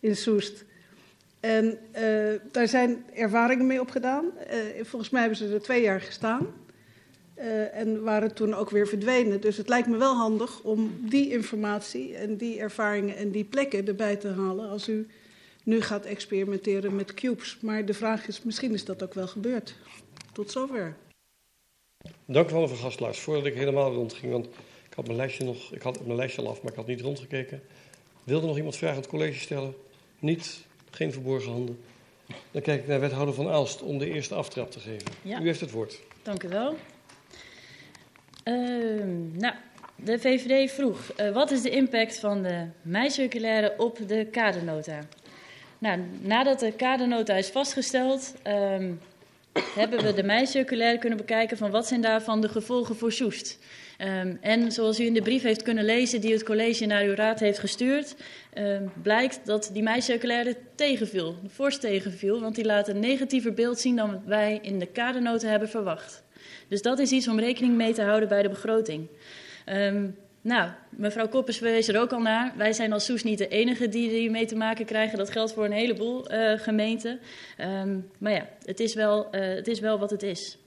in 0.00 0.16
Soest. 0.16 0.64
En 1.40 1.78
uh, 2.00 2.40
daar 2.50 2.68
zijn 2.68 3.04
ervaringen 3.14 3.66
mee 3.66 3.80
opgedaan. 3.80 4.24
Uh, 4.24 4.84
volgens 4.84 5.10
mij 5.10 5.20
hebben 5.20 5.38
ze 5.38 5.54
er 5.54 5.62
twee 5.62 5.82
jaar 5.82 6.00
gestaan. 6.00 6.46
Uh, 7.40 7.74
en 7.74 8.02
waren 8.02 8.34
toen 8.34 8.54
ook 8.54 8.70
weer 8.70 8.86
verdwenen. 8.86 9.40
Dus 9.40 9.56
het 9.56 9.68
lijkt 9.68 9.88
me 9.88 9.96
wel 9.96 10.14
handig 10.14 10.62
om 10.62 11.00
die 11.00 11.32
informatie 11.32 12.14
en 12.14 12.36
die 12.36 12.58
ervaringen 12.58 13.16
en 13.16 13.30
die 13.30 13.44
plekken 13.44 13.86
erbij 13.86 14.16
te 14.16 14.28
halen 14.28 14.68
als 14.68 14.88
u 14.88 15.06
nu 15.62 15.80
gaat 15.80 16.04
experimenteren 16.04 16.96
met 16.96 17.14
cubes. 17.14 17.58
Maar 17.60 17.84
de 17.84 17.94
vraag 17.94 18.28
is, 18.28 18.42
misschien 18.42 18.72
is 18.72 18.84
dat 18.84 19.02
ook 19.02 19.14
wel 19.14 19.26
gebeurd. 19.26 19.74
Tot 20.32 20.50
zover. 20.50 20.96
Dank 22.24 22.50
u 22.50 22.52
wel, 22.52 22.60
mevrouw 22.60 22.78
Gastelaars. 22.78 23.18
Voordat 23.18 23.46
ik 23.46 23.54
helemaal 23.54 23.92
rondging, 23.92 24.32
want 24.32 24.46
ik 24.88 24.94
had 24.94 25.04
mijn 25.06 25.16
lijstje 25.16 25.44
nog, 25.44 25.72
ik 25.72 25.82
had 25.82 26.04
mijn 26.04 26.16
lijstje 26.16 26.42
al 26.42 26.48
af, 26.48 26.62
maar 26.62 26.70
ik 26.70 26.78
had 26.78 26.86
niet 26.86 27.00
rondgekeken. 27.00 27.62
Wilde 28.24 28.46
nog 28.46 28.56
iemand 28.56 28.76
vragen 28.76 28.96
aan 28.96 29.02
het 29.02 29.10
college 29.10 29.40
stellen? 29.40 29.74
Niet? 30.18 30.64
Geen 30.90 31.12
verborgen 31.12 31.52
handen. 31.52 31.78
Dan 32.50 32.62
kijk 32.62 32.80
ik 32.80 32.86
naar 32.86 33.00
wethouder 33.00 33.34
van 33.34 33.48
Aalst 33.48 33.82
om 33.82 33.98
de 33.98 34.10
eerste 34.10 34.34
aftrap 34.34 34.70
te 34.70 34.80
geven. 34.80 35.08
Ja. 35.22 35.40
U 35.40 35.44
heeft 35.44 35.60
het 35.60 35.70
woord. 35.70 36.00
Dank 36.22 36.42
u 36.42 36.48
wel. 36.48 36.76
Uh, 38.48 38.54
nou, 39.32 39.54
de 39.96 40.18
VVD 40.18 40.70
vroeg, 40.72 41.12
uh, 41.20 41.30
wat 41.30 41.50
is 41.50 41.62
de 41.62 41.70
impact 41.70 42.18
van 42.18 42.42
de 42.42 42.66
mei-circulaire 42.82 43.74
op 43.76 43.98
de 44.06 44.26
kadernota? 44.30 44.98
Nou, 45.78 46.00
nadat 46.20 46.60
de 46.60 46.72
kadernota 46.72 47.34
is 47.34 47.48
vastgesteld, 47.48 48.34
um, 48.46 49.00
hebben 49.74 50.02
we 50.02 50.14
de 50.14 50.22
mei-circulaire 50.22 50.98
kunnen 50.98 51.18
bekijken 51.18 51.56
van 51.56 51.70
wat 51.70 51.86
zijn 51.86 52.00
daarvan 52.00 52.40
de 52.40 52.48
gevolgen 52.48 52.96
voor 52.96 53.12
Soest. 53.12 53.58
Um, 53.98 54.38
en 54.40 54.72
zoals 54.72 55.00
u 55.00 55.04
in 55.04 55.14
de 55.14 55.22
brief 55.22 55.42
heeft 55.42 55.62
kunnen 55.62 55.84
lezen 55.84 56.20
die 56.20 56.32
het 56.32 56.42
college 56.42 56.86
naar 56.86 57.02
uw 57.02 57.14
raad 57.14 57.40
heeft 57.40 57.58
gestuurd, 57.58 58.14
blijkt 59.02 59.40
dat 59.44 59.70
die 59.72 59.82
mei-circulaire 59.82 60.56
tegenviel, 60.74 61.36
fors 61.50 61.78
tegenviel, 61.78 62.40
want 62.40 62.54
die 62.54 62.64
laat 62.64 62.88
een 62.88 63.00
negatiever 63.00 63.54
beeld 63.54 63.78
zien 63.78 63.96
dan 63.96 64.22
wij 64.26 64.58
in 64.62 64.78
de 64.78 64.86
kadernota 64.86 65.48
hebben 65.48 65.68
verwacht. 65.68 66.22
Dus 66.68 66.82
dat 66.82 66.98
is 66.98 67.10
iets 67.10 67.28
om 67.28 67.38
rekening 67.38 67.76
mee 67.76 67.92
te 67.92 68.02
houden 68.02 68.28
bij 68.28 68.42
de 68.42 68.48
begroting. 68.48 69.08
Um, 69.66 70.16
nou, 70.40 70.70
mevrouw 70.90 71.28
Koppers 71.28 71.58
wees 71.58 71.88
er 71.88 72.00
ook 72.00 72.12
al 72.12 72.20
naar. 72.20 72.52
Wij 72.56 72.72
zijn 72.72 72.92
als 72.92 73.04
Soes 73.04 73.22
niet 73.22 73.38
de 73.38 73.48
enige 73.48 73.88
die 73.88 74.10
hiermee 74.10 74.46
te 74.46 74.56
maken 74.56 74.84
krijgen. 74.84 75.18
Dat 75.18 75.30
geldt 75.30 75.52
voor 75.52 75.64
een 75.64 75.72
heleboel 75.72 76.32
uh, 76.32 76.58
gemeenten. 76.58 77.20
Um, 77.60 78.10
maar 78.18 78.32
ja, 78.32 78.48
het 78.64 78.80
is, 78.80 78.94
wel, 78.94 79.28
uh, 79.34 79.40
het 79.40 79.68
is 79.68 79.80
wel 79.80 79.98
wat 79.98 80.10
het 80.10 80.22
is. 80.22 80.58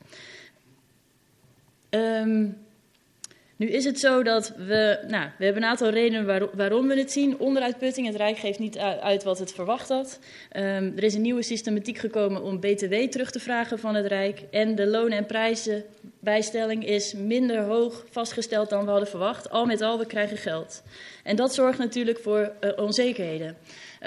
Um, 1.90 2.58
nu 3.62 3.68
is 3.68 3.86
het 3.86 4.00
zo 4.00 4.24
dat 4.24 4.54
we, 4.58 5.00
nou, 5.08 5.30
we 5.38 5.46
hebben 5.46 5.64
een 5.64 5.70
aantal 5.70 5.90
redenen 5.90 6.26
waar, 6.26 6.56
waarom 6.56 6.88
we 6.88 6.98
het 6.98 7.12
zien. 7.12 7.40
Onderuitputting, 7.40 8.08
het 8.08 8.16
Rijk 8.16 8.38
geeft 8.38 8.60
niet 8.60 8.78
uit 8.78 9.24
wat 9.24 9.40
het 9.40 9.54
verwacht 9.54 9.90
had. 9.90 10.20
Um, 10.56 10.64
er 10.96 11.04
is 11.04 11.14
een 11.14 11.22
nieuwe 11.22 11.44
systematiek 11.44 11.98
gekomen 11.98 12.44
om 12.44 12.60
BTW 12.60 12.94
terug 12.94 13.32
te 13.32 13.40
vragen 13.40 13.80
van 13.80 13.96
het 13.96 14.06
Rijk. 14.06 14.44
En 14.52 14.76
de 14.76 14.88
lonen 14.88 15.18
en 15.18 15.26
prijzen 15.26 15.84
bijstelling 16.20 16.86
is 16.86 17.14
minder 17.14 17.64
hoog 17.64 18.06
vastgesteld 18.10 18.70
dan 18.70 18.84
we 18.84 18.90
hadden 18.90 19.10
verwacht. 19.10 19.50
Al 19.50 19.66
met 19.66 19.82
al, 19.82 20.00
we 20.00 20.06
krijgen 20.06 20.38
geld. 20.38 20.84
En 21.24 21.36
dat 21.36 21.54
zorgt 21.54 21.78
natuurlijk 21.78 22.20
voor 22.20 22.52
uh, 22.62 22.72
onzekerheden. 22.76 23.58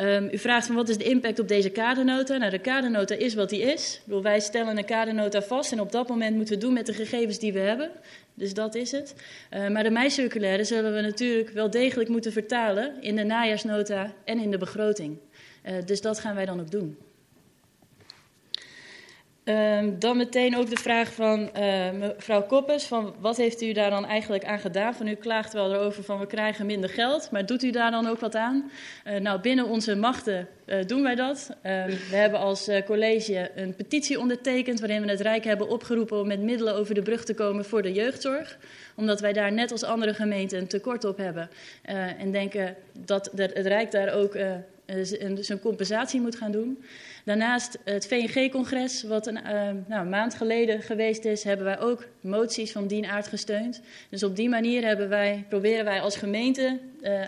Um, 0.00 0.28
u 0.32 0.38
vraagt 0.38 0.66
van 0.66 0.76
wat 0.76 0.88
is 0.88 0.98
de 0.98 1.04
impact 1.04 1.38
op 1.38 1.48
deze 1.48 1.70
kadernota? 1.70 2.36
Nou, 2.36 2.50
de 2.50 2.58
kadernota 2.58 3.14
is 3.14 3.34
wat 3.34 3.48
die 3.48 3.60
is. 3.60 4.00
Bedoel, 4.04 4.22
wij 4.22 4.40
stellen 4.40 4.76
een 4.76 4.84
kadernota 4.84 5.42
vast 5.42 5.72
en 5.72 5.80
op 5.80 5.92
dat 5.92 6.08
moment 6.08 6.36
moeten 6.36 6.54
we 6.54 6.60
doen 6.60 6.72
met 6.72 6.86
de 6.86 6.92
gegevens 6.92 7.38
die 7.38 7.52
we 7.52 7.58
hebben. 7.58 7.90
Dus 8.34 8.54
dat 8.54 8.74
is 8.74 8.92
het. 8.92 9.14
Uh, 9.50 9.68
maar 9.68 9.82
de 9.82 9.90
meicirculaire 9.90 10.64
zullen 10.64 10.94
we 10.94 11.00
natuurlijk 11.00 11.50
wel 11.50 11.70
degelijk 11.70 12.08
moeten 12.08 12.32
vertalen 12.32 13.02
in 13.02 13.16
de 13.16 13.24
najaarsnota 13.24 14.14
en 14.24 14.38
in 14.38 14.50
de 14.50 14.58
begroting. 14.58 15.18
Uh, 15.66 15.72
dus 15.84 16.00
dat 16.00 16.18
gaan 16.18 16.34
wij 16.34 16.44
dan 16.44 16.60
ook 16.60 16.70
doen. 16.70 16.98
Um, 19.44 19.98
dan 19.98 20.16
meteen 20.16 20.56
ook 20.56 20.70
de 20.70 20.76
vraag 20.76 21.12
van 21.12 21.50
uh, 21.56 21.90
mevrouw 21.90 22.42
Koppes: 22.42 22.84
van 22.84 23.14
wat 23.20 23.36
heeft 23.36 23.62
u 23.62 23.72
daar 23.72 23.90
dan 23.90 24.06
eigenlijk 24.06 24.44
aan 24.44 24.58
gedaan? 24.58 24.94
Van 24.94 25.08
u 25.08 25.14
klaagt 25.14 25.52
wel 25.52 25.72
erover 25.72 26.04
van 26.04 26.18
we 26.18 26.26
krijgen 26.26 26.66
minder 26.66 26.90
geld, 26.90 27.30
maar 27.30 27.46
doet 27.46 27.62
u 27.62 27.70
daar 27.70 27.90
dan 27.90 28.06
ook 28.06 28.20
wat 28.20 28.34
aan? 28.34 28.70
Uh, 29.06 29.16
nou, 29.16 29.40
binnen 29.40 29.66
onze 29.66 29.96
machten 29.96 30.48
uh, 30.66 30.76
doen 30.86 31.02
wij 31.02 31.14
dat. 31.14 31.50
we 31.62 32.08
hebben 32.10 32.40
als 32.40 32.70
college 32.86 33.50
een 33.54 33.74
petitie 33.74 34.18
ondertekend 34.18 34.80
waarin 34.80 35.02
we 35.02 35.10
het 35.10 35.20
Rijk 35.20 35.44
hebben 35.44 35.68
opgeroepen 35.68 36.20
om 36.20 36.26
met 36.26 36.40
middelen 36.40 36.74
over 36.74 36.94
de 36.94 37.02
brug 37.02 37.24
te 37.24 37.34
komen 37.34 37.64
voor 37.64 37.82
de 37.82 37.92
jeugdzorg. 37.92 38.58
Omdat 38.96 39.20
wij 39.20 39.32
daar 39.32 39.52
net 39.52 39.72
als 39.72 39.82
andere 39.82 40.14
gemeenten 40.14 40.58
een 40.58 40.66
tekort 40.66 41.04
op 41.04 41.16
hebben. 41.16 41.50
en 42.18 42.32
denken 42.32 42.76
dat 42.92 43.30
het 43.36 43.66
Rijk 43.66 43.90
daar 43.90 44.14
ook 44.14 44.36
zijn 45.40 45.60
compensatie 45.60 46.20
moet 46.20 46.36
gaan 46.36 46.52
doen. 46.52 46.84
Daarnaast 47.24 47.78
het 47.84 48.06
VNG-congres, 48.06 49.02
wat 49.02 49.26
een, 49.26 49.36
uh, 49.36 49.52
nou, 49.86 50.02
een, 50.02 50.08
maand 50.08 50.34
geleden 50.34 50.82
geweest 50.82 51.24
is, 51.24 51.44
hebben 51.44 51.66
wij 51.66 51.80
ook 51.80 52.06
moties 52.20 52.72
van 52.72 52.86
dien 52.86 53.06
aard 53.06 53.26
gesteund. 53.26 53.80
Dus 54.08 54.22
op 54.22 54.36
die 54.36 54.48
manier 54.48 55.08
wij, 55.08 55.44
proberen 55.48 55.84
wij 55.84 56.00
als 56.00 56.16
gemeente 56.16 56.78
uh, 57.02 57.22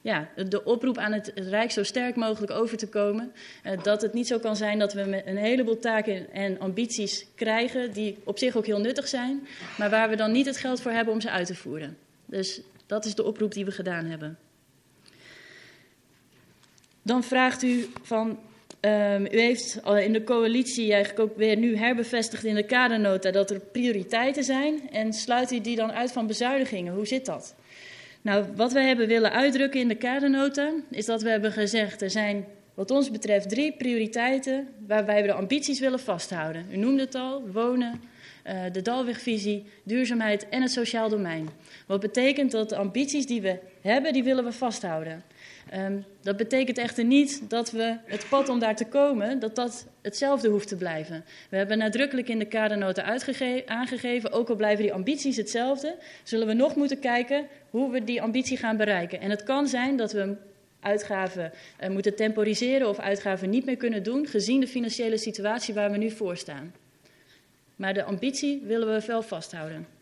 ja, 0.00 0.28
de 0.48 0.64
oproep 0.64 0.98
aan 0.98 1.12
het 1.12 1.32
Rijk 1.34 1.70
zo 1.70 1.82
sterk 1.82 2.16
mogelijk 2.16 2.52
over 2.52 2.76
te 2.76 2.88
komen. 2.88 3.32
Dat 3.82 4.02
het 4.02 4.12
niet 4.12 4.26
zo 4.26 4.38
kan 4.38 4.56
zijn 4.56 4.78
dat 4.78 4.92
we 4.92 5.22
een 5.26 5.36
heleboel 5.36 5.78
taken 5.78 6.32
en 6.32 6.60
ambities 6.60 7.26
krijgen, 7.34 7.92
die 7.92 8.18
op 8.24 8.38
zich 8.38 8.56
ook 8.56 8.66
heel 8.66 8.80
nuttig 8.80 9.08
zijn, 9.08 9.46
maar 9.78 9.90
waar 9.90 10.08
we 10.08 10.16
dan 10.16 10.32
niet 10.32 10.46
het 10.46 10.56
geld 10.56 10.80
voor 10.80 10.92
hebben 10.92 11.14
om 11.14 11.20
ze 11.20 11.30
uit 11.30 11.46
te 11.46 11.54
voeren. 11.54 11.96
Dus 12.26 12.60
dat 12.86 13.04
is 13.04 13.14
de 13.14 13.24
oproep 13.24 13.52
die 13.52 13.64
we 13.64 13.70
gedaan 13.70 14.04
hebben. 14.04 14.38
Dan 17.08 17.22
vraagt 17.22 17.62
u 17.62 17.86
van 18.02 18.38
Um, 18.80 19.26
u 19.30 19.40
heeft 19.40 19.80
in 20.00 20.12
de 20.12 20.24
coalitie 20.24 20.92
eigenlijk 20.92 21.30
ook 21.30 21.36
weer 21.36 21.56
nu 21.56 21.76
herbevestigd 21.76 22.44
in 22.44 22.54
de 22.54 22.62
kadernota 22.62 23.30
dat 23.30 23.50
er 23.50 23.60
prioriteiten 23.60 24.44
zijn. 24.44 24.90
En 24.90 25.12
sluit 25.12 25.52
u 25.52 25.60
die 25.60 25.76
dan 25.76 25.92
uit 25.92 26.12
van 26.12 26.26
bezuinigingen? 26.26 26.94
Hoe 26.94 27.06
zit 27.06 27.26
dat? 27.26 27.54
Nou, 28.22 28.44
wat 28.56 28.72
wij 28.72 28.86
hebben 28.86 29.06
willen 29.06 29.32
uitdrukken 29.32 29.80
in 29.80 29.88
de 29.88 29.94
kadernota 29.94 30.72
is 30.90 31.06
dat 31.06 31.22
we 31.22 31.30
hebben 31.30 31.52
gezegd 31.52 32.02
er 32.02 32.10
zijn 32.10 32.46
wat 32.74 32.90
ons 32.90 33.10
betreft 33.10 33.48
drie 33.48 33.72
prioriteiten 33.72 34.68
waarbij 34.86 35.20
we 35.20 35.26
de 35.26 35.32
ambities 35.32 35.80
willen 35.80 36.00
vasthouden. 36.00 36.66
U 36.70 36.76
noemde 36.76 37.02
het 37.02 37.14
al, 37.14 37.48
wonen, 37.52 38.00
uh, 38.46 38.60
de 38.72 38.82
Dalwegvisie, 38.82 39.64
duurzaamheid 39.84 40.48
en 40.48 40.62
het 40.62 40.70
sociaal 40.70 41.08
domein. 41.08 41.48
Wat 41.86 42.00
betekent 42.00 42.50
dat 42.50 42.68
de 42.68 42.76
ambities 42.76 43.26
die 43.26 43.40
we 43.40 43.58
hebben, 43.80 44.12
die 44.12 44.24
willen 44.24 44.44
we 44.44 44.52
vasthouden. 44.52 45.22
Um, 45.74 46.04
dat 46.22 46.36
betekent 46.36 46.78
echter 46.78 47.04
niet 47.04 47.50
dat 47.50 47.70
we 47.70 47.96
het 48.04 48.26
pad 48.28 48.48
om 48.48 48.58
daar 48.58 48.76
te 48.76 48.86
komen, 48.86 49.38
dat 49.38 49.56
dat 49.56 49.86
hetzelfde 50.02 50.48
hoeft 50.48 50.68
te 50.68 50.76
blijven. 50.76 51.24
We 51.50 51.56
hebben 51.56 51.78
nadrukkelijk 51.78 52.28
in 52.28 52.38
de 52.38 52.44
kadernota 52.44 53.20
aangegeven, 53.66 54.32
ook 54.32 54.48
al 54.48 54.56
blijven 54.56 54.82
die 54.84 54.92
ambities 54.92 55.36
hetzelfde, 55.36 55.96
zullen 56.22 56.46
we 56.46 56.52
nog 56.52 56.76
moeten 56.76 56.98
kijken 56.98 57.46
hoe 57.70 57.90
we 57.90 58.04
die 58.04 58.22
ambitie 58.22 58.56
gaan 58.56 58.76
bereiken. 58.76 59.20
En 59.20 59.30
het 59.30 59.42
kan 59.42 59.68
zijn 59.68 59.96
dat 59.96 60.12
we 60.12 60.36
uitgaven 60.80 61.52
uh, 61.80 61.88
moeten 61.88 62.16
temporiseren 62.16 62.88
of 62.88 62.98
uitgaven 62.98 63.50
niet 63.50 63.64
meer 63.64 63.76
kunnen 63.76 64.02
doen, 64.02 64.26
gezien 64.26 64.60
de 64.60 64.68
financiële 64.68 65.16
situatie 65.16 65.74
waar 65.74 65.90
we 65.90 65.96
nu 65.96 66.10
voor 66.10 66.36
staan. 66.36 66.74
Maar 67.76 67.94
de 67.94 68.04
ambitie 68.04 68.62
willen 68.64 68.94
we 68.94 69.06
wel 69.06 69.22
vasthouden. 69.22 69.97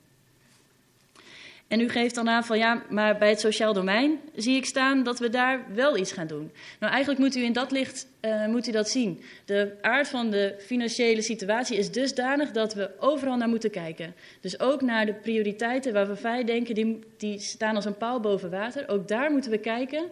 En 1.69 1.81
u 1.81 1.89
geeft 1.89 2.15
dan 2.15 2.29
aan 2.29 2.45
van 2.45 2.59
ja, 2.59 2.83
maar 2.91 3.19
bij 3.19 3.29
het 3.29 3.41
sociaal 3.41 3.73
domein 3.73 4.21
zie 4.35 4.57
ik 4.57 4.65
staan 4.65 5.03
dat 5.03 5.19
we 5.19 5.29
daar 5.29 5.65
wel 5.75 5.97
iets 5.97 6.13
gaan 6.13 6.27
doen. 6.27 6.53
Nou, 6.81 6.93
eigenlijk 6.93 7.23
moet 7.23 7.37
u 7.37 7.45
in 7.45 7.53
dat 7.53 7.71
licht 7.71 8.07
uh, 8.21 8.47
moet 8.47 8.69
u 8.69 8.73
dat 8.73 8.89
zien. 8.89 9.23
De 9.45 9.77
aard 9.81 10.09
van 10.09 10.31
de 10.31 10.55
financiële 10.59 11.23
situatie 11.23 11.77
is 11.77 11.91
dusdanig 11.91 12.51
dat 12.51 12.75
we 12.75 12.91
overal 12.99 13.37
naar 13.37 13.49
moeten 13.49 13.71
kijken. 13.71 14.15
Dus 14.41 14.61
ook 14.61 14.81
naar 14.81 15.07
de 15.07 15.15
prioriteiten 15.15 15.93
waarvan 15.93 16.17
wij 16.23 16.45
denken 16.45 16.75
die, 16.75 16.99
die 17.17 17.39
staan 17.39 17.77
als 17.77 17.85
een 17.85 17.97
paal 17.97 18.21
boven 18.21 18.51
water. 18.51 18.89
Ook 18.89 19.09
daar 19.09 19.31
moeten 19.31 19.51
we 19.51 19.59
kijken, 19.59 20.05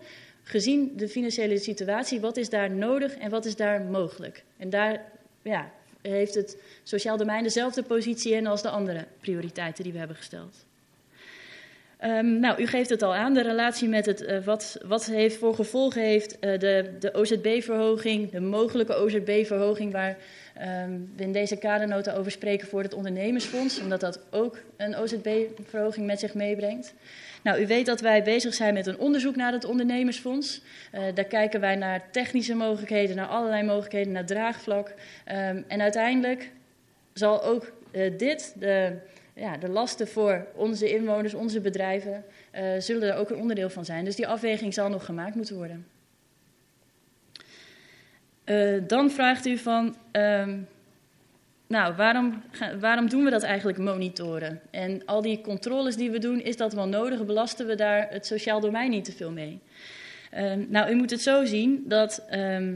gezien 0.43 0.93
de 0.97 1.09
financiële 1.09 1.59
situatie, 1.59 2.21
wat 2.21 2.37
is 2.37 2.49
daar 2.49 2.71
nodig 2.71 3.15
en 3.15 3.31
wat 3.31 3.45
is 3.45 3.57
daar 3.57 3.81
mogelijk. 3.81 4.45
En 4.57 4.71
daar 4.71 5.03
ja, 5.43 5.71
heeft 6.03 6.35
het 6.35 6.59
sociaal 6.83 7.17
domein 7.17 7.43
dezelfde 7.43 7.83
positie 7.83 8.33
in 8.33 8.47
als 8.47 8.63
de 8.63 8.71
andere 8.71 9.07
prioriteiten 9.21 9.85
die 9.85 9.93
we 9.93 9.99
hebben 9.99 10.17
gesteld. 10.17 10.65
Um, 12.07 12.39
nou, 12.39 12.63
u 12.63 12.67
geeft 12.67 12.91
het 12.91 13.03
al 13.03 13.15
aan, 13.15 13.35
de 13.35 13.43
relatie 13.43 13.89
met 13.89 14.07
het, 14.07 14.23
uh, 14.23 14.45
wat, 14.45 14.79
wat 14.87 15.07
heeft 15.07 15.37
voor 15.37 15.55
gevolgen 15.55 16.03
heeft 16.03 16.37
uh, 16.41 16.59
de, 16.59 16.91
de 16.99 17.15
OZB-verhoging, 17.15 18.31
de 18.31 18.41
mogelijke 18.41 18.95
OZB-verhoging, 18.95 19.93
waar 19.93 20.17
um, 20.87 21.13
we 21.17 21.23
in 21.23 21.33
deze 21.33 21.57
kadernota 21.57 22.13
over 22.13 22.31
spreken 22.31 22.69
voor 22.69 22.83
het 22.83 22.95
ondernemersfonds, 22.95 23.81
omdat 23.81 24.01
dat 24.01 24.21
ook 24.31 24.59
een 24.77 24.97
OZB-verhoging 24.97 26.07
met 26.07 26.21
zich 26.21 26.35
meebrengt. 26.35 26.95
Nou, 27.43 27.61
u 27.61 27.67
weet 27.67 27.87
dat 27.87 28.01
wij 28.01 28.23
bezig 28.23 28.55
zijn 28.55 28.75
met 28.75 28.87
een 28.87 28.99
onderzoek 28.99 29.37
naar 29.37 29.53
het 29.53 29.65
ondernemersfonds. 29.65 30.63
Uh, 30.95 31.01
daar 31.15 31.25
kijken 31.25 31.61
wij 31.61 31.75
naar 31.75 32.11
technische 32.11 32.55
mogelijkheden, 32.55 33.17
naar 33.17 33.27
allerlei 33.27 33.63
mogelijkheden, 33.63 34.13
naar 34.13 34.27
draagvlak. 34.27 34.89
Um, 34.89 35.65
en 35.69 35.81
uiteindelijk 35.81 36.51
zal 37.13 37.45
ook 37.45 37.73
dit, 38.17 38.55
de 38.59 38.93
ja, 39.35 39.57
de 39.57 39.69
lasten 39.69 40.09
voor 40.09 40.47
onze 40.55 40.95
inwoners, 40.95 41.35
onze 41.35 41.61
bedrijven, 41.61 42.25
uh, 42.55 42.63
zullen 42.79 43.13
er 43.13 43.17
ook 43.17 43.31
een 43.31 43.37
onderdeel 43.37 43.71
van 43.71 43.85
zijn. 43.85 44.05
Dus 44.05 44.17
die 44.17 44.29
afweging 44.29 44.75
zal 44.75 44.89
nog 44.89 45.05
gemaakt 45.05 45.35
moeten 45.35 45.57
worden. 45.57 45.87
Uh, 48.45 48.83
dan 48.87 49.11
vraagt 49.11 49.47
u 49.47 49.59
van, 49.59 49.97
uh, 50.13 50.49
nou, 51.67 51.95
waarom, 51.95 52.43
waarom 52.81 53.09
doen 53.09 53.25
we 53.25 53.31
dat 53.31 53.43
eigenlijk 53.43 53.79
monitoren? 53.79 54.61
En 54.71 55.03
al 55.05 55.23
die 55.23 55.41
controles 55.41 55.97
die 55.97 56.11
we 56.11 56.19
doen, 56.19 56.41
is 56.41 56.57
dat 56.57 56.73
wel 56.73 56.89
nodig? 56.89 57.25
Belasten 57.25 57.67
we 57.67 57.75
daar 57.75 58.07
het 58.11 58.27
sociaal 58.27 58.61
domein 58.61 58.91
niet 58.91 59.05
te 59.05 59.13
veel 59.13 59.31
mee? 59.31 59.61
Ehm, 60.31 60.65
nou, 60.69 60.91
u 60.91 60.95
moet 60.95 61.11
het 61.11 61.23
zo 61.23 61.45
zien 61.45 61.85
dat 61.87 62.25
ehm, 62.29 62.75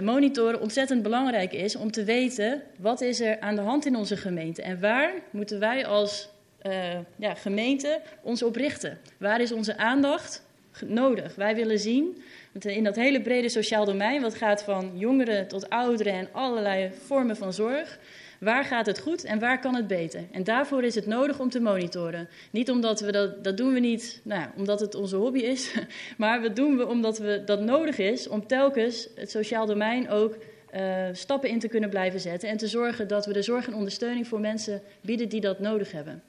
monitoren 0.00 0.60
ontzettend 0.60 1.02
belangrijk 1.02 1.52
is 1.52 1.76
om 1.76 1.90
te 1.90 2.04
weten 2.04 2.62
wat 2.78 3.00
is 3.00 3.20
er 3.20 3.40
aan 3.40 3.54
de 3.54 3.60
hand 3.60 3.86
in 3.86 3.96
onze 3.96 4.16
gemeente 4.16 4.62
en 4.62 4.80
waar 4.80 5.12
moeten 5.30 5.58
wij 5.58 5.86
als 5.86 6.28
uh, 6.66 6.98
ja, 7.16 7.34
gemeente 7.34 8.00
ons 8.22 8.42
op 8.42 8.56
richten. 8.56 8.98
Waar 9.18 9.40
is 9.40 9.52
onze 9.52 9.76
aandacht 9.76 10.42
nodig? 10.86 11.34
Wij 11.34 11.54
willen 11.54 11.78
zien 11.78 12.22
in 12.60 12.84
dat 12.84 12.96
hele 12.96 13.22
brede 13.22 13.48
sociaal 13.48 13.84
domein, 13.84 14.22
wat 14.22 14.34
gaat 14.34 14.62
van 14.62 14.92
jongeren 14.94 15.48
tot 15.48 15.70
ouderen 15.70 16.12
en 16.12 16.28
allerlei 16.32 16.90
vormen 17.04 17.36
van 17.36 17.52
zorg, 17.52 17.98
Waar 18.42 18.64
gaat 18.64 18.86
het 18.86 18.98
goed 18.98 19.24
en 19.24 19.38
waar 19.38 19.60
kan 19.60 19.74
het 19.74 19.86
beter? 19.86 20.24
En 20.32 20.44
daarvoor 20.44 20.84
is 20.84 20.94
het 20.94 21.06
nodig 21.06 21.38
om 21.38 21.50
te 21.50 21.60
monitoren. 21.60 22.28
Niet 22.50 22.70
omdat 22.70 23.00
we 23.00 23.12
dat, 23.12 23.44
dat 23.44 23.56
doen 23.56 23.72
we 23.72 23.80
niet 23.80 24.20
nou, 24.22 24.48
omdat 24.56 24.80
het 24.80 24.94
onze 24.94 25.16
hobby 25.16 25.38
is, 25.38 25.74
maar 26.16 26.42
dat 26.42 26.56
doen 26.56 26.76
we 26.76 26.86
omdat 26.86 27.18
we, 27.18 27.42
dat 27.44 27.60
nodig 27.60 27.98
is 27.98 28.28
om 28.28 28.46
telkens 28.46 29.08
het 29.14 29.30
sociaal 29.30 29.66
domein 29.66 30.10
ook 30.10 30.36
uh, 30.74 31.04
stappen 31.12 31.48
in 31.48 31.58
te 31.58 31.68
kunnen 31.68 31.90
blijven 31.90 32.20
zetten 32.20 32.48
en 32.48 32.56
te 32.56 32.66
zorgen 32.66 33.08
dat 33.08 33.26
we 33.26 33.32
de 33.32 33.42
zorg 33.42 33.66
en 33.66 33.74
ondersteuning 33.74 34.28
voor 34.28 34.40
mensen 34.40 34.82
bieden 35.00 35.28
die 35.28 35.40
dat 35.40 35.58
nodig 35.58 35.92
hebben. 35.92 36.22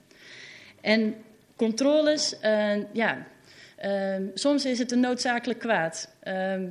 En 0.80 1.14
controles, 1.56 2.36
uh, 2.44 2.92
ja, 2.92 3.26
uh, 3.84 4.16
soms 4.34 4.64
is 4.64 4.78
het 4.78 4.92
een 4.92 5.00
noodzakelijk 5.00 5.58
kwaad. 5.58 6.14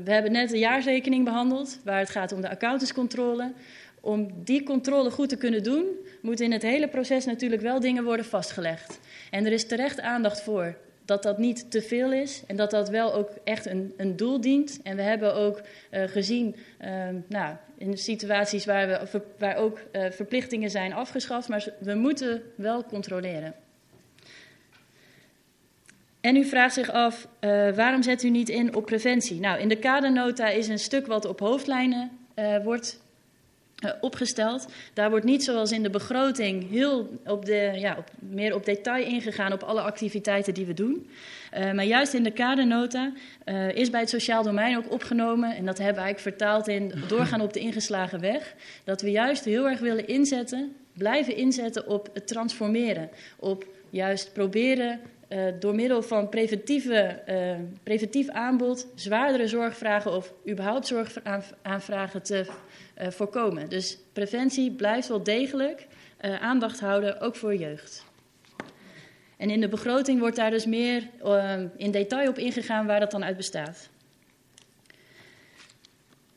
we 0.04 0.12
hebben 0.12 0.32
net 0.32 0.54
een 0.54 0.60
jaarrekening 0.60 1.26
behandeld, 1.26 1.80
waar 1.84 2.00
het 2.00 2.10
gaat 2.10 2.32
om 2.32 2.42
de 2.42 2.50
accountantscontrole. 2.50 3.52
Om 4.06 4.44
die 4.44 4.64
controle 4.64 5.12
goed 5.12 5.30
te 5.30 5.38
kunnen 5.38 5.64
doen, 5.64 5.86
moeten 6.22 6.46
in 6.46 6.52
het 6.52 6.62
hele 6.62 6.88
proces 6.88 7.26
natuurlijk 7.26 7.62
wel 7.62 7.80
dingen 7.80 8.04
worden 8.04 8.26
vastgelegd. 8.26 9.00
En 9.32 9.46
er 9.46 9.52
is 9.52 9.68
terecht 9.68 10.00
aandacht 10.00 10.42
voor 10.42 10.78
dat 11.06 11.24
dat 11.24 11.38
niet 11.38 11.72
te 11.72 11.82
veel 11.82 12.12
is 12.12 12.44
en 12.48 12.56
dat 12.56 12.72
dat 12.72 12.90
wel 12.90 13.14
ook 13.14 13.30
echt 13.44 13.66
een, 13.66 13.94
een 13.98 14.16
doel 14.16 14.42
dient. 14.42 14.80
En 14.84 14.96
we 14.96 15.02
hebben 15.02 15.36
ook 15.36 15.62
uh, 15.92 16.04
gezien, 16.04 16.56
uh, 16.82 16.90
nou, 17.28 17.56
in 17.78 17.98
situaties 17.98 18.66
waar, 18.66 18.88
we, 18.88 19.22
waar 19.38 19.56
ook 19.56 19.80
uh, 19.92 20.06
verplichtingen 20.12 20.70
zijn 20.70 20.94
afgeschaft, 20.94 21.48
maar 21.48 21.68
we 21.80 21.94
moeten 21.94 22.42
wel 22.56 22.84
controleren. 22.84 23.54
En 26.22 26.36
u 26.36 26.46
vraagt 26.46 26.74
zich 26.74 26.92
af, 26.92 27.28
waarom 27.76 28.04
zet 28.04 28.24
u 28.24 28.30
niet 28.30 28.50
in 28.50 28.76
op 28.76 28.86
preventie? 28.86 29.40
Nou, 29.40 29.60
in 29.60 29.68
de 29.68 29.80
kadernota 29.80 30.50
is 30.50 30.68
een 30.68 30.80
stuk 30.80 31.08
wat 31.08 31.26
op 31.26 31.40
hoofdlijnen 31.40 32.12
wordt 32.64 33.03
opgesteld. 34.02 34.66
Daar 34.94 35.10
wordt 35.10 35.26
niet 35.26 35.44
zoals 35.44 35.72
in 35.72 35.84
de 35.84 35.90
begroting 35.90 36.70
heel 36.70 37.20
op 37.26 37.46
de, 37.46 37.72
ja, 37.76 37.96
op, 37.98 38.10
meer 38.20 38.56
op 38.56 38.66
detail 38.66 39.06
ingegaan 39.06 39.54
op 39.54 39.64
alle 39.64 39.82
activiteiten 39.82 40.54
die 40.54 40.66
we 40.66 40.74
doen. 40.74 41.10
Uh, 41.58 41.72
maar 41.72 41.86
juist 41.86 42.14
in 42.14 42.24
de 42.24 42.32
kadernota 42.32 43.12
uh, 43.46 43.76
is 43.76 43.90
bij 43.90 44.00
het 44.00 44.10
sociaal 44.10 44.44
domein 44.44 44.78
ook 44.78 44.92
opgenomen, 44.92 45.56
en 45.56 45.66
dat 45.66 45.78
hebben 45.78 45.96
we 45.96 46.02
eigenlijk 46.02 46.38
vertaald 46.38 46.68
in 46.68 46.94
doorgaan 47.08 47.42
op 47.42 47.54
de 47.54 47.60
ingeslagen 47.60 48.20
weg, 48.20 48.56
dat 48.84 49.02
we 49.02 49.12
juist 49.12 49.46
heel 49.46 49.70
erg 49.70 49.80
willen 49.80 50.08
inzetten, 50.08 50.76
blijven 50.94 51.36
inzetten 51.36 51.88
op 51.88 52.10
het 52.14 52.28
transformeren. 52.28 53.10
Op 53.40 53.66
juist 53.90 54.34
proberen 54.34 55.00
door 55.60 55.76
middel 55.76 56.02
van 56.02 56.30
preventieve, 56.30 57.20
preventief 57.84 58.30
aanbod 58.30 58.88
zwaardere 58.96 59.48
zorgvragen 59.48 60.16
of 60.16 60.34
überhaupt 60.50 60.88
zorgaanvragen 60.88 62.24
te 62.24 62.46
uh, 63.02 63.08
voorkomen. 63.10 63.70
Dus 63.70 63.98
preventie 64.14 64.72
blijft 64.72 65.08
wel 65.08 65.24
degelijk 65.24 65.88
aandacht 66.40 66.80
houden, 66.80 67.20
ook 67.20 67.36
voor 67.36 67.56
jeugd. 67.56 68.06
En 69.38 69.50
in 69.50 69.62
de 69.62 69.68
begroting 69.68 70.20
wordt 70.20 70.36
daar 70.36 70.52
dus 70.52 70.66
meer 70.66 71.10
in 71.78 71.92
detail 71.92 72.30
op 72.30 72.38
ingegaan 72.38 72.86
waar 72.86 73.00
dat 73.00 73.12
dan 73.12 73.24
uit 73.24 73.38
bestaat. 73.38 73.90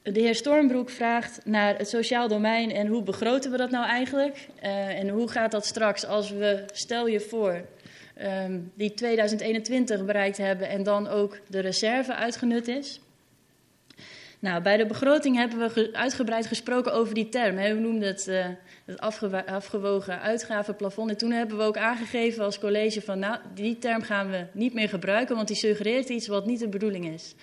De 0.03 0.21
heer 0.21 0.35
Stormbroek 0.35 0.91
vraagt 0.91 1.41
naar 1.45 1.77
het 1.79 1.89
sociaal 1.89 2.29
domein 2.29 2.71
en 2.71 2.87
hoe 2.87 3.03
begroten 3.03 3.51
we 3.51 3.57
dat 3.57 3.71
nou 3.71 3.87
eigenlijk? 3.87 4.49
en 4.61 5.09
hoe 5.09 5.29
gaat 5.29 5.51
dat 5.51 5.67
straks 5.67 6.05
als 6.05 6.31
we, 6.31 6.65
stel 6.73 7.07
je 7.07 7.21
voor, 7.21 7.65
um, 8.23 8.73
die 8.75 8.95
2021 8.95 10.05
bereikt 10.05 10.37
hebben 10.37 10.69
en 10.69 10.83
dan 10.83 11.09
ook 11.09 11.39
de 11.49 11.61
reserve 11.61 12.15
uitgenut 12.15 12.69
is. 12.69 13.01
Nou, 14.39 14.63
bij 14.63 14.77
de 14.77 14.87
begroting 14.87 15.37
hebben 15.37 15.59
we 15.59 15.71
ge 15.71 15.89
uitgebreid 15.93 16.47
gesproken 16.47 16.93
over 16.93 17.15
die 17.15 17.29
term. 17.29 17.57
We 17.57 17.69
noemden 17.69 18.09
het, 18.09 18.27
uh, 18.29 18.47
het 18.85 19.01
afgewogen 19.47 20.21
uitgavenplafond. 20.21 21.11
En 21.11 21.17
toen 21.17 21.31
hebben 21.31 21.57
we 21.57 21.63
ook 21.63 21.77
aangegeven 21.77 22.45
als 22.45 22.59
college 22.59 23.03
van... 23.03 23.19
nou, 23.19 23.39
die 23.55 23.79
term 23.79 24.03
gaan 24.03 24.31
we 24.31 24.47
niet 24.53 24.75
meer 24.75 24.89
gebruiken... 24.89 25.37
want 25.37 25.49
die 25.49 25.57
suggereert 25.57 26.09
iets 26.09 26.27
wat 26.27 26.47
niet 26.47 26.61
de 26.61 26.69
bedoeling 26.69 27.07
is. 27.07 27.35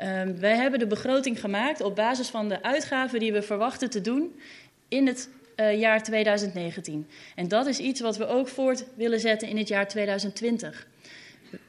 Um, 0.00 0.40
wij 0.40 0.56
hebben 0.56 0.78
de 0.78 0.86
begroting 0.86 1.40
gemaakt 1.40 1.80
op 1.80 1.96
basis 1.96 2.28
van 2.28 2.48
de 2.48 2.62
uitgaven 2.62 3.20
die 3.20 3.32
we 3.32 3.42
verwachten 3.42 3.90
te 3.90 4.00
doen... 4.00 4.40
in 4.88 5.06
het 5.06 5.28
uh, 5.56 5.80
jaar 5.80 6.02
2019. 6.02 7.06
En 7.34 7.48
dat 7.48 7.66
is 7.66 7.78
iets 7.78 8.00
wat 8.00 8.16
we 8.16 8.26
ook 8.26 8.48
voort 8.48 8.84
willen 8.94 9.20
zetten 9.20 9.48
in 9.48 9.56
het 9.56 9.68
jaar 9.68 9.88
2020. 9.88 10.86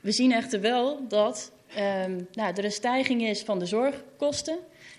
We 0.01 0.11
zien 0.11 0.31
echter 0.31 0.61
wel 0.61 1.07
dat 1.07 1.51
um, 2.05 2.27
nou, 2.33 2.53
er 2.55 2.65
een 2.65 2.71
stijging 2.71 3.23
is 3.23 3.41
van 3.41 3.59
de 3.59 3.65
zorgkosten. 3.65 4.57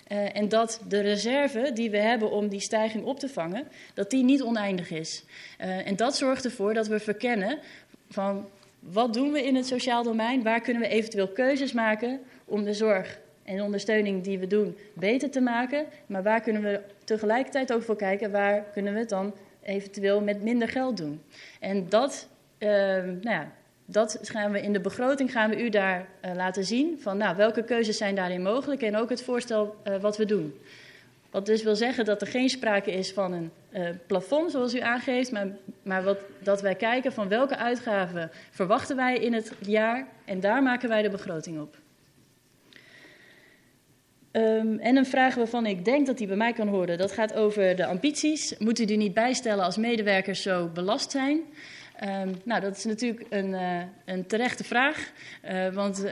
Uh, 0.09 0.37
en 0.37 0.49
dat 0.49 0.80
de 0.89 1.01
reserve 1.01 1.70
die 1.74 1.91
we 1.91 1.99
hebben 1.99 2.30
om 2.30 2.49
die 2.49 2.61
stijging 2.61 3.05
op 3.05 3.18
te 3.18 3.28
vangen, 3.28 3.66
dat 3.95 4.11
die 4.11 4.24
niet 4.24 4.43
oneindig 4.43 4.91
is. 4.91 5.24
Uh, 5.61 5.87
en 5.87 5.97
dat 5.97 6.16
zorgt 6.16 6.45
ervoor 6.45 6.74
dat 6.74 6.87
we 6.87 7.01
verkennen 7.01 7.59
van 8.09 8.49
wat 8.78 9.12
doen 9.14 9.32
we 9.32 9.45
in 9.45 9.57
het 9.57 9.66
sociaal 9.66 10.03
domein, 10.03 10.43
waar 10.43 10.61
kunnen 10.61 10.82
we 10.82 10.89
eventueel 10.89 11.28
keuzes 11.28 11.72
maken 11.72 12.20
om 12.45 12.64
de 12.64 12.74
zorg 12.74 13.20
en 13.43 13.57
de 13.57 13.62
ondersteuning 13.62 14.22
die 14.22 14.39
we 14.39 14.47
doen 14.47 14.76
beter 14.95 15.30
te 15.30 15.41
maken. 15.41 15.87
Maar 16.07 16.22
waar 16.22 16.41
kunnen 16.41 16.62
we 16.62 16.80
tegelijkertijd 17.05 17.72
ook 17.72 17.82
voor 17.82 17.97
kijken, 17.97 18.30
waar 18.30 18.64
kunnen 18.72 18.93
we 18.93 18.99
het 18.99 19.09
dan 19.09 19.35
eventueel 19.62 20.20
met 20.20 20.43
minder 20.43 20.68
geld 20.68 20.97
doen. 20.97 21.22
En 21.61 21.89
dat, 21.89 22.28
uh, 22.59 22.68
nou 22.68 23.20
ja, 23.22 23.53
dat 23.87 24.18
gaan 24.22 24.53
we 24.53 24.61
in 24.61 24.72
de 24.72 24.80
begroting 24.80 25.32
gaan 25.32 25.51
we 25.51 25.62
u 25.62 25.68
daar 25.68 26.07
uh, 26.24 26.35
laten 26.35 26.64
zien. 26.64 26.99
Van 27.01 27.16
nou, 27.16 27.37
welke 27.37 27.64
keuzes 27.64 27.97
zijn 27.97 28.14
daarin 28.14 28.43
mogelijk 28.43 28.82
en 28.82 28.97
ook 28.97 29.11
het 29.11 29.22
voorstel 29.22 29.76
uh, 29.89 29.97
wat 30.01 30.16
we 30.16 30.24
doen. 30.24 30.55
Wat 31.30 31.47
dus 31.47 31.62
wil 31.62 31.76
zeggen 31.76 32.05
dat 32.05 32.20
er 32.20 32.26
geen 32.26 32.49
sprake 32.49 32.93
is 32.93 33.12
van 33.12 33.32
een 33.32 33.51
uh, 33.72 33.89
plafond 34.07 34.51
zoals 34.51 34.74
u 34.74 34.80
aangeeft, 34.80 35.32
maar, 35.32 35.47
maar 35.82 36.03
wat, 36.03 36.18
dat 36.39 36.61
wij 36.61 36.74
kijken 36.74 37.12
van 37.12 37.28
welke 37.28 37.57
uitgaven 37.57 38.30
verwachten 38.51 38.97
wij 38.97 39.16
in 39.16 39.32
het 39.32 39.53
jaar 39.61 40.07
en 40.24 40.41
daar 40.41 40.62
maken 40.62 40.89
wij 40.89 41.03
de 41.03 41.11
begroting 41.11 41.61
op. 41.61 41.76
Um, 44.32 44.78
en 44.78 44.97
een 44.97 45.07
vraag 45.07 45.35
waarvan 45.35 45.66
ik 45.66 45.85
denk 45.85 46.07
dat 46.07 46.18
die 46.18 46.26
bij 46.26 46.37
mij 46.37 46.53
kan 46.53 46.68
horen, 46.68 46.99
dat 46.99 47.12
gaat 47.12 47.35
over 47.35 47.76
de 47.76 47.87
ambities. 47.87 48.59
Moet 48.59 48.78
u 48.78 48.85
die 48.85 48.97
niet 48.97 49.14
bijstellen 49.14 49.64
als 49.64 49.76
medewerkers 49.76 50.43
zo 50.43 50.70
belast 50.74 51.11
zijn? 51.11 51.41
Um, 52.03 52.40
nou, 52.45 52.61
dat 52.61 52.76
is 52.76 52.84
natuurlijk 52.84 53.26
een, 53.28 53.49
uh, 53.49 53.80
een 54.05 54.26
terechte 54.26 54.64
vraag. 54.64 55.11
Uh, 55.45 55.68
want 55.74 56.05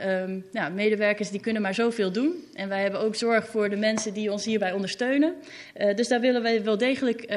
ja, 0.51 0.69
medewerkers 0.69 1.29
die 1.29 1.39
kunnen 1.39 1.61
maar 1.61 1.73
zoveel 1.73 2.11
doen. 2.11 2.45
En 2.53 2.69
wij 2.69 2.81
hebben 2.81 2.99
ook 2.99 3.15
zorg 3.15 3.47
voor 3.47 3.69
de 3.69 3.75
mensen 3.75 4.13
die 4.13 4.31
ons 4.31 4.45
hierbij 4.45 4.71
ondersteunen. 4.71 5.35
Uh, 5.77 5.95
dus 5.95 6.07
daar 6.07 6.19
willen 6.19 6.41
wij 6.41 6.63
wel 6.63 6.77
degelijk, 6.77 7.29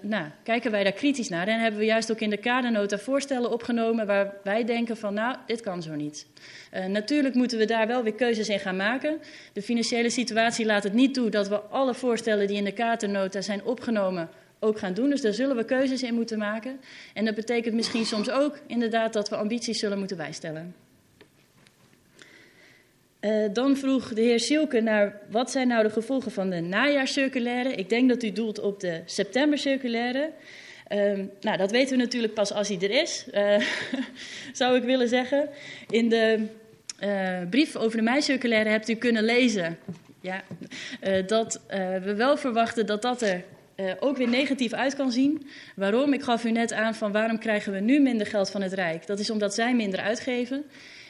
nou, 0.00 0.24
kijken 0.42 0.70
wij 0.70 0.84
daar 0.84 0.92
kritisch 0.92 1.28
naar. 1.28 1.48
En 1.48 1.60
hebben 1.60 1.80
we 1.80 1.86
juist 1.86 2.10
ook 2.10 2.20
in 2.20 2.30
de 2.30 2.36
kadernota 2.36 2.98
voorstellen 2.98 3.52
opgenomen 3.52 4.06
waar 4.06 4.32
wij 4.42 4.64
denken 4.64 4.96
van, 4.96 5.14
nou, 5.14 5.36
dit 5.46 5.60
kan 5.60 5.82
zo 5.82 5.94
niet. 5.94 6.26
Natuurlijk 6.88 7.34
moeten 7.34 7.58
we 7.58 7.64
daar 7.64 7.86
wel 7.86 8.02
weer 8.02 8.14
keuzes 8.14 8.48
in 8.48 8.60
gaan 8.60 8.76
maken. 8.76 9.18
De 9.52 9.62
financiële 9.62 10.10
situatie 10.10 10.66
laat 10.66 10.82
het 10.82 10.92
niet 10.92 11.14
toe 11.14 11.30
dat 11.30 11.48
we 11.48 11.60
alle 11.60 11.94
voorstellen 11.94 12.46
die 12.46 12.56
in 12.56 12.64
de 12.64 12.72
kadernota 12.72 13.40
zijn 13.40 13.64
opgenomen 13.64 14.28
ook 14.64 14.78
gaan 14.78 14.94
doen. 14.94 15.10
Dus 15.10 15.20
daar 15.20 15.32
zullen 15.32 15.56
we 15.56 15.64
keuzes 15.64 16.02
in 16.02 16.14
moeten 16.14 16.38
maken. 16.38 16.80
En 17.14 17.24
dat 17.24 17.34
betekent 17.34 17.74
misschien 17.74 18.06
soms 18.06 18.30
ook 18.30 18.58
inderdaad 18.66 19.12
dat 19.12 19.28
we 19.28 19.36
ambities 19.36 19.78
zullen 19.78 19.98
moeten 19.98 20.16
bijstellen. 20.16 20.74
Uh, 23.24 23.44
dan 23.52 23.76
vroeg 23.76 24.14
de 24.14 24.20
heer 24.20 24.40
Sielke 24.40 24.80
naar 24.80 25.20
wat 25.30 25.50
zijn 25.50 25.68
nou 25.68 25.82
de 25.82 25.90
gevolgen 25.90 26.32
van 26.32 26.50
de 26.50 26.60
najaarscirculaire. 26.60 27.72
Ik 27.72 27.88
denk 27.88 28.08
dat 28.08 28.22
u 28.22 28.32
doelt 28.32 28.60
op 28.60 28.80
de 28.80 29.02
septembercirculaire. 29.04 30.30
Uh, 30.92 30.98
nou, 31.40 31.56
dat 31.56 31.70
weten 31.70 31.96
we 31.96 32.02
natuurlijk 32.02 32.34
pas 32.34 32.52
als 32.52 32.68
hij 32.68 32.78
er 32.80 32.90
is, 32.90 33.26
uh, 33.34 33.60
zou 34.52 34.76
ik 34.76 34.82
willen 34.82 35.08
zeggen. 35.08 35.48
In 35.90 36.08
de 36.08 36.46
uh, 37.02 37.38
brief 37.50 37.76
over 37.76 37.96
de 37.96 38.02
meicirculaire 38.02 38.68
hebt 38.68 38.88
u 38.88 38.94
kunnen 38.94 39.24
lezen 39.24 39.78
ja, 40.20 40.42
dat 41.26 41.60
we 42.04 42.14
wel 42.16 42.36
verwachten 42.36 42.86
dat 42.86 43.02
dat 43.02 43.22
er 43.22 43.44
uh, 43.76 43.92
ook 44.00 44.16
weer 44.16 44.28
negatief 44.28 44.72
uit 44.72 44.94
kan 44.94 45.12
zien. 45.12 45.46
Waarom? 45.76 46.12
Ik 46.12 46.22
gaf 46.22 46.44
u 46.44 46.50
net 46.50 46.72
aan 46.72 46.94
van 46.94 47.12
waarom 47.12 47.38
krijgen 47.38 47.72
we 47.72 47.80
nu 47.80 48.00
minder 48.00 48.26
geld 48.26 48.50
van 48.50 48.62
het 48.62 48.72
Rijk? 48.72 49.06
Dat 49.06 49.18
is 49.18 49.30
omdat 49.30 49.54
zij 49.54 49.74
minder 49.74 50.00
uitgeven. 50.00 50.64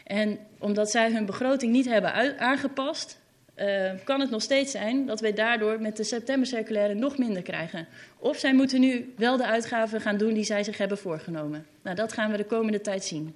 En 0.04 0.38
omdat 0.58 0.90
zij 0.90 1.12
hun 1.12 1.26
begroting 1.26 1.72
niet 1.72 1.88
hebben 1.88 2.38
aangepast, 2.38 3.20
uh, 3.56 3.90
kan 4.04 4.20
het 4.20 4.30
nog 4.30 4.42
steeds 4.42 4.72
zijn 4.72 5.06
dat 5.06 5.20
wij 5.20 5.32
daardoor 5.32 5.80
met 5.80 5.96
de 5.96 6.04
septembercirculaire 6.04 6.94
nog 6.94 7.18
minder 7.18 7.42
krijgen. 7.42 7.86
Of 8.18 8.38
zij 8.38 8.54
moeten 8.54 8.80
nu 8.80 9.12
wel 9.16 9.36
de 9.36 9.46
uitgaven 9.46 10.00
gaan 10.00 10.16
doen 10.16 10.34
die 10.34 10.44
zij 10.44 10.64
zich 10.64 10.78
hebben 10.78 10.98
voorgenomen. 10.98 11.66
Nou, 11.82 11.96
dat 11.96 12.12
gaan 12.12 12.30
we 12.30 12.36
de 12.36 12.44
komende 12.44 12.80
tijd 12.80 13.04
zien. 13.04 13.34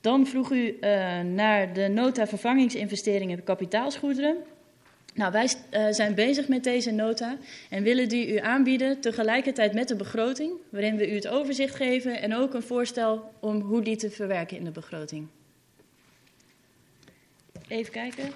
Dan 0.00 0.26
vroeg 0.26 0.50
u 0.50 0.76
uh, 0.80 1.20
naar 1.20 1.72
de 1.72 1.88
nota 1.88 2.26
vervangingsinvesteringen 2.26 3.44
kapitaalsgoederen. 3.44 4.36
Nou, 5.14 5.32
wij 5.32 5.48
uh, 5.70 5.86
zijn 5.90 6.14
bezig 6.14 6.48
met 6.48 6.64
deze 6.64 6.90
nota 6.90 7.38
en 7.70 7.82
willen 7.82 8.08
die 8.08 8.32
u 8.32 8.38
aanbieden 8.38 9.00
tegelijkertijd 9.00 9.72
met 9.72 9.88
de 9.88 9.96
begroting, 9.96 10.52
waarin 10.70 10.96
we 10.96 11.10
u 11.10 11.14
het 11.14 11.28
overzicht 11.28 11.74
geven 11.74 12.20
en 12.20 12.34
ook 12.34 12.54
een 12.54 12.62
voorstel 12.62 13.32
om 13.40 13.60
hoe 13.60 13.82
die 13.82 13.96
te 13.96 14.10
verwerken 14.10 14.56
in 14.56 14.64
de 14.64 14.70
begroting. 14.70 15.26
Even 17.68 17.92
kijken. 17.92 18.32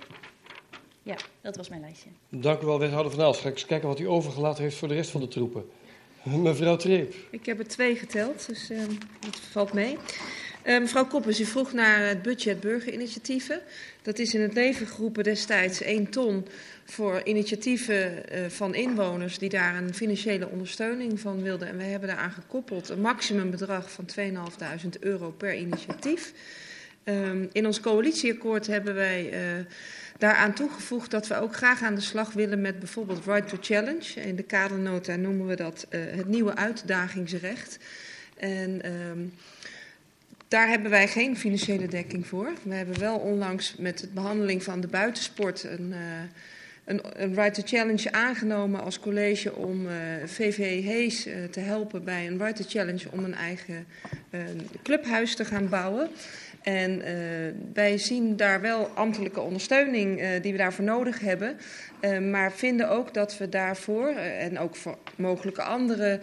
Ja, 1.03 1.17
dat 1.41 1.57
was 1.57 1.69
mijn 1.69 1.81
lijstje. 1.81 2.09
Dank 2.29 2.63
u 2.63 2.67
wel, 2.67 2.79
wethouder 2.79 3.13
Van 3.13 3.21
Aals. 3.21 3.41
Ga 3.41 3.49
ik 3.49 3.55
eens 3.55 3.67
kijken 3.67 3.89
wat 3.89 4.01
u 4.01 4.09
overgelaten 4.09 4.63
heeft 4.63 4.77
voor 4.77 4.89
de 4.89 4.95
rest 4.95 5.11
van 5.11 5.21
de 5.21 5.29
troepen. 5.29 5.65
Mevrouw 6.23 6.77
Treep. 6.77 7.15
Ik 7.31 7.47
heb 7.47 7.59
er 7.59 7.69
twee 7.69 7.97
geteld, 7.97 8.47
dus 8.47 8.71
uh, 8.71 8.79
dat 9.21 9.37
valt 9.51 9.73
mee. 9.73 9.97
Uh, 10.67 10.79
mevrouw 10.79 11.07
Koppers, 11.07 11.41
u 11.41 11.45
vroeg 11.45 11.73
naar 11.73 12.09
het 12.09 12.23
budget 12.23 12.61
burgerinitiatieven. 12.61 13.61
Dat 14.03 14.19
is 14.19 14.35
in 14.35 14.41
het 14.41 14.55
leven 14.55 14.87
geroepen 14.87 15.25
destijds 15.25 15.81
1 15.81 16.11
ton 16.11 16.47
voor 16.85 17.21
initiatieven 17.25 18.13
uh, 18.33 18.49
van 18.49 18.75
inwoners 18.75 19.39
die 19.39 19.49
daar 19.49 19.77
een 19.77 19.95
financiële 19.95 20.49
ondersteuning 20.49 21.21
van 21.21 21.43
wilden. 21.43 21.69
En 21.69 21.77
we 21.77 21.83
hebben 21.83 22.09
daaraan 22.09 22.31
gekoppeld 22.31 22.89
een 22.89 23.01
maximumbedrag 23.01 23.91
van 23.91 24.09
2.500 24.19 24.89
euro 25.01 25.31
per 25.31 25.55
initiatief. 25.55 26.33
Um, 27.05 27.49
in 27.53 27.67
ons 27.67 27.81
coalitieakkoord 27.81 28.67
hebben 28.67 28.95
wij 28.95 29.33
uh, 29.33 29.65
daaraan 30.19 30.55
toegevoegd 30.55 31.11
dat 31.11 31.27
we 31.27 31.41
ook 31.41 31.57
graag 31.57 31.83
aan 31.83 31.95
de 31.95 32.01
slag 32.01 32.33
willen 32.33 32.61
met 32.61 32.79
bijvoorbeeld 32.79 33.27
Right 33.27 33.49
to 33.49 33.57
Challenge. 33.61 34.21
In 34.21 34.37
de 34.37 34.43
kadernota 34.43 35.17
noemen 35.17 35.47
we 35.47 35.57
dat 35.57 35.87
het 35.91 36.29
nieuwe 36.29 36.57
uitdagingsrecht. 36.57 37.79
En 38.37 38.93
um, 39.11 39.33
daar 40.53 40.69
hebben 40.69 40.91
wij 40.91 41.09
geen 41.09 41.37
financiële 41.37 41.89
dekking 41.89 42.27
voor. 42.27 42.53
We 42.63 42.75
hebben 42.75 43.01
wel 43.01 43.19
onlangs 43.19 43.75
met 43.79 43.99
de 43.99 44.09
behandeling 44.15 44.63
van 44.63 44.81
de 44.81 44.87
buitensport 44.87 45.65
een, 45.65 45.91
uh, 45.91 45.97
een, 46.85 47.01
een 47.23 47.53
to 47.53 47.63
Challenge 47.65 48.13
aangenomen 48.13 48.83
als 48.83 49.01
college 49.01 49.55
om 49.55 49.87
VV 50.25 50.85
Hees 50.85 51.27
uh, 51.27 51.35
te 51.51 51.61
helpen 51.61 52.05
bij 52.05 52.27
een 52.27 52.39
Right 52.39 52.57
to 52.57 52.65
Challenge 52.69 53.11
om 53.11 53.25
een 53.25 53.35
eigen 53.35 53.87
clubhuis 54.83 55.37
te 55.37 55.45
gaan 55.45 55.69
bouwen. 55.69 56.09
En 56.63 57.03
wij 57.73 57.99
zien 57.99 58.37
daar 58.37 58.61
wel 58.61 58.87
ambtelijke 58.95 59.41
ondersteuning 59.41 60.37
die 60.41 60.53
we 60.53 60.59
daarvoor 60.59 60.85
nodig 60.85 61.21
hebben. 61.21 61.57
Maar 62.31 62.53
vinden 62.53 62.89
ook 62.89 63.15
dat 63.15 63.39
we 63.39 63.49
daarvoor 63.49 64.09
en 64.17 64.59
ook 64.59 64.77
voor 64.77 64.99
mogelijke 65.17 65.63
andere 65.63 66.21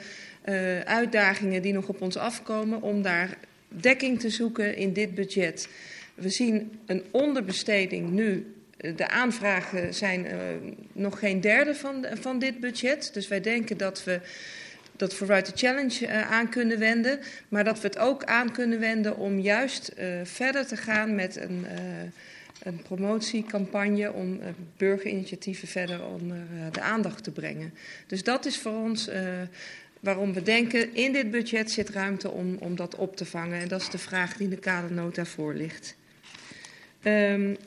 uitdagingen 0.86 1.61
die 1.61 1.73
nog 1.73 1.88
op 1.88 2.01
ons 2.01 2.17
afkomen, 2.17 2.82
om 2.82 3.01
daar 3.01 3.38
dekking 3.70 4.20
te 4.20 4.30
zoeken 4.30 4.76
in 4.76 4.93
dit 4.93 5.15
budget. 5.15 5.67
We 6.15 6.30
zien 6.30 6.80
een 6.86 7.03
onderbesteding 7.11 8.09
nu. 8.09 8.53
De 8.95 9.07
aanvragen 9.07 9.93
zijn 9.93 10.28
nog 10.93 11.20
geen 11.20 11.41
derde 11.41 11.76
van, 11.76 12.05
van 12.13 12.39
dit 12.39 12.59
budget. 12.59 13.09
Dus 13.13 13.28
wij 13.28 13.41
denken 13.41 13.78
dat 13.78 14.03
we 14.03 14.22
dat 14.99 15.13
Vooruit 15.13 15.45
de 15.45 15.51
Challenge 15.55 16.05
uh, 16.05 16.32
aan 16.32 16.49
kunnen 16.49 16.80
wenden. 16.80 17.20
Maar 17.49 17.63
dat 17.63 17.82
we 17.82 17.88
het 17.88 17.97
ook 17.97 18.24
aan 18.24 18.51
kunnen 18.51 18.80
wenden 18.80 19.17
om 19.17 19.39
juist 19.39 19.91
uh, 19.97 20.05
verder 20.24 20.67
te 20.67 20.76
gaan 20.76 21.15
met 21.15 21.36
een, 21.36 21.65
een 22.63 22.82
promotiecampagne 22.82 24.13
om 24.13 24.39
burgerinitiatieven 24.78 25.67
verder 25.67 26.05
onder 26.05 26.38
de 26.72 26.82
aandacht 26.82 27.24
te 27.24 27.32
brengen. 27.32 27.74
Dus 28.07 28.24
dat 28.24 28.45
is 28.45 28.57
voor 28.57 28.76
ons 28.76 29.09
waarom 30.00 30.34
we 30.34 30.43
denken 30.43 30.93
in 30.93 31.12
dit 31.12 31.32
budget 31.32 31.72
zit 31.72 31.89
ruimte 31.89 32.32
om, 32.32 32.56
om 32.60 32.76
dat 32.76 32.95
op 32.95 33.16
te 33.16 33.26
vangen. 33.26 33.60
En 33.60 33.68
dat 33.68 33.82
is 33.82 33.89
de 33.89 33.97
vraag 33.97 34.34
die 34.34 34.43
in 34.43 34.50
de 34.50 34.60
kadernota 34.60 35.26
voor 35.26 35.54
ligt. 35.54 35.95
Um, 37.04 37.58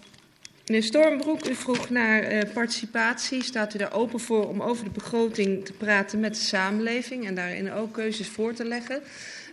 Meneer 0.66 0.82
Stormbroek, 0.82 1.48
u 1.48 1.54
vroeg 1.54 1.90
naar 1.90 2.32
uh, 2.32 2.40
participatie. 2.52 3.42
Staat 3.42 3.74
u 3.74 3.78
daar 3.78 3.92
open 3.92 4.20
voor 4.20 4.48
om 4.48 4.62
over 4.62 4.84
de 4.84 4.90
begroting 4.90 5.64
te 5.64 5.72
praten 5.72 6.20
met 6.20 6.34
de 6.34 6.40
samenleving 6.40 7.26
en 7.26 7.34
daarin 7.34 7.72
ook 7.72 7.92
keuzes 7.92 8.28
voor 8.28 8.54
te 8.54 8.64
leggen? 8.64 9.02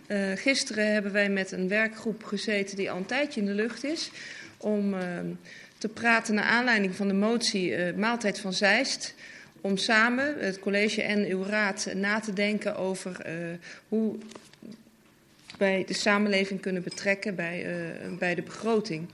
Uh, 0.08 0.30
gisteren 0.34 0.92
hebben 0.92 1.12
wij 1.12 1.28
met 1.28 1.52
een 1.52 1.68
werkgroep 1.68 2.24
gezeten 2.24 2.76
die 2.76 2.90
al 2.90 2.96
een 2.96 3.06
tijdje 3.06 3.40
in 3.40 3.46
de 3.46 3.52
lucht 3.52 3.84
is. 3.84 4.10
Om 4.56 4.94
uh, 4.94 5.00
te 5.78 5.88
praten 5.88 6.34
naar 6.34 6.44
aanleiding 6.44 6.94
van 6.94 7.08
de 7.08 7.14
motie 7.14 7.92
Maaltijd 7.92 8.38
van 8.38 8.52
Zeist. 8.52 9.14
Om 9.60 9.76
samen, 9.76 10.38
het 10.38 10.58
college 10.58 11.02
en 11.02 11.26
uw 11.26 11.44
raad, 11.44 11.92
na 11.94 12.20
te 12.20 12.32
denken 12.32 12.76
over 12.76 13.26
hoe 13.88 14.16
wij 15.58 15.84
de 15.86 15.94
samenleving 15.94 16.60
kunnen 16.60 16.82
betrekken 16.82 17.34
bij, 17.34 17.66
bij 18.18 18.34
de 18.34 18.42
begroting. 18.42 19.08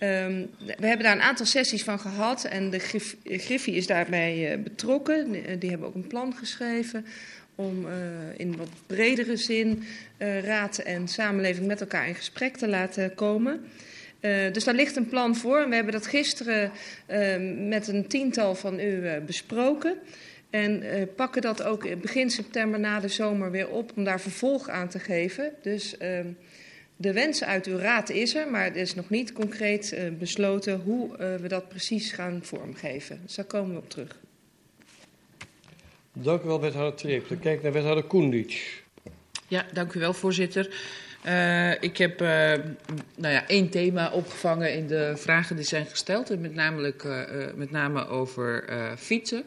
Um, 0.00 0.50
we 0.58 0.86
hebben 0.86 1.02
daar 1.02 1.16
een 1.16 1.22
aantal 1.22 1.46
sessies 1.46 1.84
van 1.84 1.98
gehad 1.98 2.44
en 2.44 2.70
de 2.70 2.78
Grif 2.78 3.16
Griffie 3.24 3.74
is 3.74 3.86
daarbij 3.86 4.56
uh, 4.56 4.62
betrokken. 4.62 5.32
Die 5.58 5.70
hebben 5.70 5.88
ook 5.88 5.94
een 5.94 6.06
plan 6.06 6.34
geschreven 6.34 7.06
om 7.54 7.86
uh, 7.86 7.92
in 8.36 8.56
wat 8.56 8.68
bredere 8.86 9.36
zin 9.36 9.84
raad 10.42 10.78
en 10.78 11.08
samenleving 11.08 11.66
met 11.66 11.80
elkaar 11.80 12.08
in 12.08 12.14
gesprek 12.14 12.56
te 12.56 12.68
laten 12.68 13.14
komen. 13.14 13.64
Uh, 14.20 14.52
dus 14.52 14.64
daar 14.64 14.74
ligt 14.74 14.96
een 14.96 15.08
plan 15.08 15.36
voor. 15.36 15.60
En 15.60 15.68
we 15.68 15.74
hebben 15.74 15.92
dat 15.92 16.06
gisteren 16.06 16.72
met 17.68 17.88
een 17.88 18.06
tiental 18.06 18.54
van 18.54 18.80
u 18.80 19.20
besproken. 19.26 19.98
En 20.50 20.82
pakken 21.16 21.42
dat 21.42 21.62
ook 21.62 22.00
begin 22.00 22.30
september 22.30 22.80
na 22.80 23.00
de 23.00 23.08
zomer 23.08 23.50
weer 23.50 23.68
op 23.68 23.92
om 23.96 24.04
daar 24.04 24.20
vervolg 24.20 24.68
aan 24.68 24.88
te 24.88 24.98
geven. 24.98 25.52
Dus 25.62 25.96
ehm, 25.96 26.26
de 27.00 27.12
wens 27.12 27.44
uit 27.44 27.66
uw 27.66 27.76
raad 27.76 28.10
is 28.10 28.34
er, 28.34 28.50
maar 28.50 28.64
het 28.64 28.76
is 28.76 28.94
nog 28.94 29.10
niet 29.10 29.32
concreet 29.32 29.92
uh, 29.92 30.00
besloten 30.18 30.80
hoe 30.80 31.08
uh, 31.10 31.34
we 31.34 31.48
dat 31.48 31.68
precies 31.68 32.12
gaan 32.12 32.40
vormgeven. 32.42 33.20
Dus 33.24 33.34
daar 33.34 33.44
komen 33.44 33.74
we 33.74 33.80
op 33.80 33.90
terug. 33.90 34.18
Dank 36.12 36.42
u 36.42 36.46
wel, 36.46 36.60
wethouder 36.60 36.98
Treep. 36.98 37.28
Dan 37.28 37.38
kijk 37.38 37.62
naar 37.62 37.72
wethouder 37.72 38.04
Koendic. 38.04 38.82
Ja, 39.48 39.66
dank 39.72 39.92
u 39.92 40.00
wel, 40.00 40.14
voorzitter. 40.14 40.74
Uh, 41.26 41.82
ik 41.82 41.96
heb 41.96 42.18
nou 43.16 43.34
ja, 43.34 43.46
één 43.46 43.68
thema 43.68 44.10
opgevangen 44.10 44.74
in 44.74 44.86
de 44.86 45.12
vragen 45.16 45.56
die 45.56 45.64
zijn 45.64 45.86
gesteld, 45.86 46.30
en 46.30 46.40
met, 46.40 46.54
namelijk, 46.54 47.04
met 47.54 47.70
name 47.70 48.06
over 48.06 48.64
fietsen. 48.96 49.44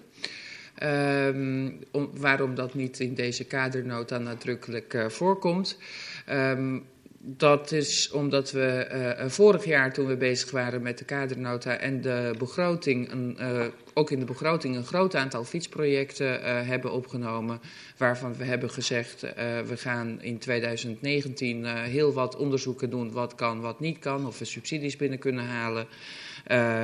Om, 1.91 2.09
waarom 2.13 2.55
dat 2.55 2.73
niet 2.73 2.99
in 2.99 3.13
deze 3.13 3.45
kadernota 3.45 4.17
nadrukkelijk 4.17 5.05
voorkomt. 5.07 5.77
Um, 6.29 6.85
dat 7.23 7.71
is 7.71 8.11
omdat 8.11 8.51
we 8.51 8.89
uh, 9.19 9.29
vorig 9.29 9.65
jaar, 9.65 9.93
toen 9.93 10.07
we 10.07 10.17
bezig 10.17 10.51
waren 10.51 10.81
met 10.81 10.97
de 10.97 11.05
kadernota 11.05 11.77
en 11.77 12.01
de 12.01 12.35
begroting, 12.37 13.11
een, 13.11 13.37
uh, 13.39 13.65
ook 13.93 14.11
in 14.11 14.19
de 14.19 14.25
begroting 14.25 14.75
een 14.75 14.85
groot 14.85 15.15
aantal 15.15 15.43
fietsprojecten 15.43 16.65
hebben 16.65 16.91
opgenomen. 16.91 17.61
Waarvan 17.97 18.35
we 18.35 18.43
hebben 18.43 18.69
gezegd, 18.69 19.21
we 19.65 19.77
gaan 19.77 20.21
in 20.21 20.37
2019 20.37 21.65
heel 21.65 22.13
wat 22.13 22.35
onderzoeken 22.35 22.89
doen 22.89 23.11
wat 23.11 23.35
kan, 23.35 23.61
wat 23.61 23.79
niet 23.79 23.99
kan. 23.99 24.27
Of 24.27 24.39
we 24.39 24.45
subsidies 24.45 24.97
binnen 24.97 25.19
kunnen 25.19 25.45
halen. 25.45 25.87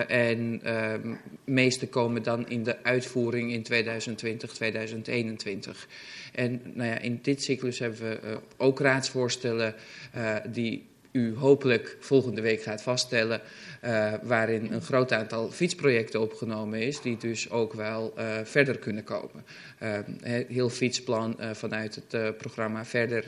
En 0.08 0.60
de 0.60 1.16
meeste 1.44 1.88
komen 1.88 2.24
dan 2.24 2.50
in 2.50 2.64
de 2.64 2.84
uitvoering 2.84 3.52
in 3.52 3.64
2020, 3.64 4.54
2021. 4.54 5.88
En 6.34 6.62
nou 6.74 6.90
ja, 6.90 7.00
in 7.00 7.20
dit 7.22 7.44
cyclus 7.44 7.80
hebben 7.80 8.00
we 8.00 8.20
uh, 8.24 8.38
ook 8.58 8.80
raadsvoorstellen 8.80 9.76
uh, 10.16 10.36
die 10.50 10.86
u 11.18 11.36
hopelijk 11.36 11.98
volgende 12.00 12.42
week 12.42 12.62
gaat 12.62 12.82
vaststellen, 12.82 13.42
uh, 13.84 14.14
waarin 14.24 14.72
een 14.72 14.82
groot 14.82 15.12
aantal 15.12 15.52
fietsprojecten 15.52 16.22
opgenomen 16.22 16.82
is, 16.82 17.02
die 17.02 17.18
dus 17.18 17.50
ook 17.50 17.74
wel 17.74 18.14
uh, 18.18 18.38
verder 18.44 18.78
kunnen 18.78 19.04
komen. 19.04 19.46
Uh, 19.84 20.00
heel 20.48 20.70
fietsplan 20.70 21.36
vanuit 21.54 21.96
het 21.96 22.38
programma 22.38 22.86
Verder 22.86 23.26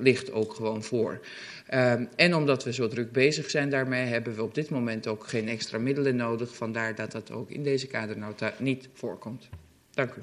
ligt 0.00 0.32
ook 0.32 0.54
gewoon 0.54 0.82
voor. 0.82 1.20
en 2.16 2.34
omdat 2.34 2.64
we 2.64 2.72
zo 2.72 2.88
druk 2.88 3.12
bezig 3.12 3.50
zijn 3.50 3.70
daarmee, 3.70 4.06
hebben 4.06 4.34
we 4.34 4.42
op 4.42 4.54
dit 4.54 4.70
moment 4.70 5.06
ook 5.06 5.26
geen 5.26 5.48
extra 5.48 5.78
middelen 5.78 6.16
nodig. 6.16 6.56
Vandaar 6.56 6.94
dat 6.94 7.12
dat 7.12 7.30
ook 7.30 7.50
in 7.50 7.62
deze 7.62 7.86
kadernota 7.86 8.54
niet 8.58 8.88
voorkomt. 8.92 9.48
Dank 9.94 10.14
u. 10.14 10.22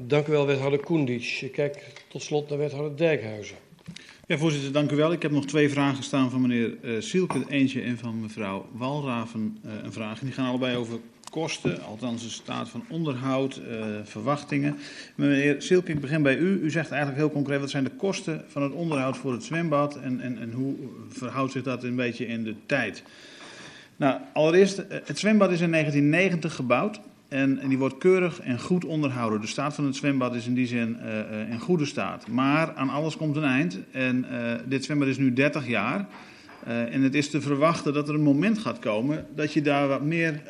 Dank 0.00 0.26
u 0.26 0.30
wel, 0.30 0.46
wethouder 0.46 0.80
Koendic. 0.80 1.40
Ik 1.40 1.52
kijk 1.52 1.92
tot 2.08 2.22
slot 2.22 2.48
naar 2.48 2.58
wethouder 2.58 2.96
Dijkhuizen. 2.96 3.67
Ja, 4.28 4.38
voorzitter, 4.38 4.72
dank 4.72 4.90
u 4.90 4.96
wel. 4.96 5.12
Ik 5.12 5.22
heb 5.22 5.30
nog 5.30 5.46
twee 5.46 5.70
vragen 5.70 6.04
staan 6.04 6.30
van 6.30 6.40
meneer 6.40 6.76
uh, 6.82 7.00
Sielke, 7.00 7.44
eentje 7.48 7.82
en 7.82 7.98
van 7.98 8.20
mevrouw 8.20 8.68
Walraven 8.72 9.58
uh, 9.64 9.72
een 9.82 9.92
vraag. 9.92 10.20
Die 10.20 10.32
gaan 10.32 10.48
allebei 10.48 10.76
over 10.76 10.98
kosten, 11.30 11.82
althans 11.82 12.22
de 12.22 12.28
staat 12.28 12.68
van 12.68 12.84
onderhoud, 12.88 13.60
uh, 13.68 13.84
verwachtingen. 14.04 14.76
Meneer 15.14 15.62
Sielke, 15.62 15.92
ik 15.92 16.00
begin 16.00 16.22
bij 16.22 16.36
u. 16.36 16.60
U 16.62 16.70
zegt 16.70 16.90
eigenlijk 16.90 17.20
heel 17.20 17.30
concreet, 17.30 17.60
wat 17.60 17.70
zijn 17.70 17.84
de 17.84 17.90
kosten 17.90 18.44
van 18.48 18.62
het 18.62 18.72
onderhoud 18.72 19.16
voor 19.16 19.32
het 19.32 19.44
zwembad 19.44 19.96
en, 19.96 20.20
en, 20.20 20.38
en 20.38 20.52
hoe 20.52 20.74
verhoudt 21.08 21.52
zich 21.52 21.62
dat 21.62 21.84
een 21.84 21.96
beetje 21.96 22.26
in 22.26 22.44
de 22.44 22.54
tijd? 22.66 23.02
Nou, 23.96 24.20
allereerst, 24.32 24.82
het 24.88 25.18
zwembad 25.18 25.50
is 25.50 25.60
in 25.60 25.70
1990 25.70 26.54
gebouwd. 26.54 27.00
En, 27.28 27.58
en, 27.58 27.68
die 27.68 27.78
wordt 27.78 27.98
keurig 27.98 28.40
en 28.40 28.60
goed 28.60 28.84
onderhouden. 28.84 29.40
De 29.40 29.46
staat 29.46 29.74
van 29.74 29.84
het 29.84 29.96
zwembad 29.96 30.34
is 30.34 30.46
in 30.46 30.54
die 30.54 30.66
zin 30.66 30.96
uh, 31.02 31.50
in 31.50 31.58
goede 31.58 31.84
staat. 31.84 32.28
Maar 32.28 32.74
aan 32.74 32.88
alles 32.88 33.16
komt 33.16 33.36
een 33.36 33.44
eind. 33.44 33.78
En 33.90 34.26
uh, 34.30 34.52
dit 34.66 34.84
zwembad 34.84 35.08
is 35.08 35.18
nu 35.18 35.32
30 35.32 35.66
jaar. 35.66 36.08
en 36.64 37.02
het 37.02 37.14
is 37.14 37.30
te 37.30 37.40
verwachten 37.40 37.92
dat 37.92 38.08
er 38.08 38.14
een 38.14 38.22
moment 38.22 38.58
gaat 38.58 38.78
komen 38.78 39.26
dat 39.34 39.52
je 39.52 39.62
daar 39.62 39.88
wat 39.88 40.02
meer 40.02 40.42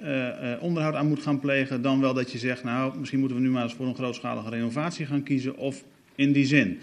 onderhoud 0.60 0.94
aan 0.94 1.08
moet 1.08 1.22
gaan 1.22 1.40
plegen. 1.40 1.82
Dan 1.82 2.00
wel 2.00 2.14
dat 2.14 2.32
je 2.32 2.38
zegt, 2.38 2.64
nou, 2.64 2.98
misschien 2.98 3.18
moeten 3.18 3.36
we 3.36 3.42
nu 3.42 3.50
maar 3.50 3.62
eens 3.62 3.74
voor 3.74 3.86
een 3.86 3.94
grootschalige 3.94 4.50
renovatie 4.50 5.06
gaan 5.06 5.22
kiezen. 5.22 5.56
Of 5.56 5.84
in 6.14 6.32
die 6.32 6.46
zin. 6.46 6.78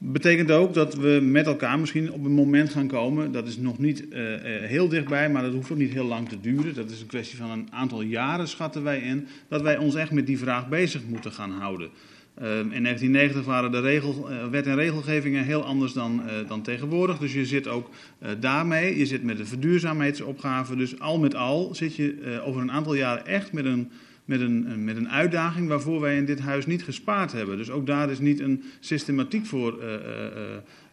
Betekent 0.00 0.50
ook 0.50 0.74
dat 0.74 0.94
we 0.94 1.18
met 1.22 1.46
elkaar 1.46 1.78
misschien 1.78 2.12
op 2.12 2.24
een 2.24 2.32
moment 2.32 2.70
gaan 2.70 2.86
komen, 2.86 3.32
dat 3.32 3.46
is 3.46 3.56
nog 3.56 3.78
niet 3.78 4.04
uh, 4.10 4.18
heel 4.44 4.88
dichtbij, 4.88 5.30
maar 5.30 5.42
dat 5.42 5.52
hoeft 5.52 5.70
ook 5.70 5.78
niet 5.78 5.92
heel 5.92 6.04
lang 6.04 6.28
te 6.28 6.40
duren. 6.40 6.74
Dat 6.74 6.90
is 6.90 7.00
een 7.00 7.06
kwestie 7.06 7.38
van 7.38 7.50
een 7.50 7.68
aantal 7.70 8.02
jaren, 8.02 8.48
schatten 8.48 8.82
wij 8.82 9.00
in, 9.00 9.26
dat 9.48 9.62
wij 9.62 9.76
ons 9.76 9.94
echt 9.94 10.10
met 10.10 10.26
die 10.26 10.38
vraag 10.38 10.68
bezig 10.68 11.02
moeten 11.06 11.32
gaan 11.32 11.50
houden. 11.50 11.88
Uh, 12.42 12.44
in 12.58 12.82
1990 12.82 13.44
waren 13.44 13.72
de 13.72 13.94
uh, 13.94 14.46
wet 14.50 14.66
en 14.66 14.74
regelgevingen 14.74 15.44
heel 15.44 15.64
anders 15.64 15.92
dan, 15.92 16.22
dan 16.48 16.62
tegenwoordig. 16.62 17.18
Dus 17.18 17.32
je 17.32 17.46
zit 17.46 17.68
ook 17.68 17.90
daarmee, 18.40 18.98
je 18.98 19.06
zit 19.06 19.22
met 19.22 19.36
de 19.36 19.46
verduurzaamheidsopgave. 19.46 20.76
Dus 20.76 21.00
al 21.00 21.18
met 21.18 21.34
al 21.34 21.74
zit 21.74 21.96
je 21.96 22.40
over 22.44 22.60
een 22.60 22.72
aantal 22.72 22.94
jaren 22.94 23.26
echt 23.26 23.52
met 23.52 23.64
een 23.64 23.90
met 24.28 24.40
een, 24.40 24.84
met 24.84 24.96
een 24.96 25.08
uitdaging 25.08 25.68
waarvoor 25.68 26.00
wij 26.00 26.16
in 26.16 26.24
dit 26.24 26.40
huis 26.40 26.66
niet 26.66 26.82
gespaard 26.82 27.32
hebben. 27.32 27.56
Dus 27.56 27.70
ook 27.70 27.86
daar 27.86 28.10
is 28.10 28.18
niet 28.18 28.40
een 28.40 28.62
systematiek 28.80 29.46
voor 29.46 29.78
uh, 29.80 29.86
uh, 29.86 29.96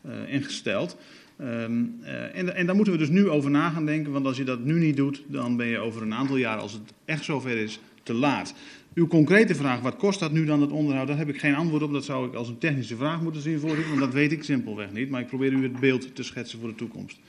uh, 0.05 0.33
ingesteld. 0.33 0.97
Um, 1.41 1.95
en, 2.33 2.55
en 2.55 2.65
daar 2.65 2.75
moeten 2.75 2.93
we 2.93 2.99
dus 2.99 3.09
nu 3.09 3.29
over 3.29 3.51
na 3.51 3.69
gaan 3.69 3.85
denken, 3.85 4.11
want 4.11 4.25
als 4.25 4.37
je 4.37 4.43
dat 4.43 4.63
nu 4.63 4.79
niet 4.79 4.95
doet, 4.95 5.23
dan 5.27 5.57
ben 5.57 5.67
je 5.67 5.77
over 5.77 6.01
een 6.01 6.13
aantal 6.13 6.37
jaar, 6.37 6.57
als 6.57 6.73
het 6.73 6.93
echt 7.05 7.23
zover 7.23 7.57
is, 7.57 7.79
te 8.03 8.13
laat. 8.13 8.53
Uw 8.93 9.07
concrete 9.07 9.55
vraag, 9.55 9.79
wat 9.79 9.95
kost 9.95 10.19
dat 10.19 10.31
nu 10.31 10.45
dan 10.45 10.61
het 10.61 10.71
onderhoud, 10.71 11.07
daar 11.07 11.17
heb 11.17 11.29
ik 11.29 11.39
geen 11.39 11.55
antwoord 11.55 11.83
op. 11.83 11.93
Dat 11.93 12.05
zou 12.05 12.27
ik 12.27 12.33
als 12.33 12.47
een 12.47 12.57
technische 12.57 12.95
vraag 12.95 13.21
moeten 13.21 13.41
zien, 13.41 13.59
voorzitter, 13.59 13.89
want 13.89 13.99
dat 13.99 14.13
weet 14.13 14.31
ik 14.31 14.43
simpelweg 14.43 14.91
niet. 14.91 15.09
Maar 15.09 15.21
ik 15.21 15.27
probeer 15.27 15.51
u 15.51 15.63
het 15.63 15.79
beeld 15.79 16.15
te 16.15 16.23
schetsen 16.23 16.59
voor 16.59 16.69
de 16.69 16.75
toekomst. 16.75 17.19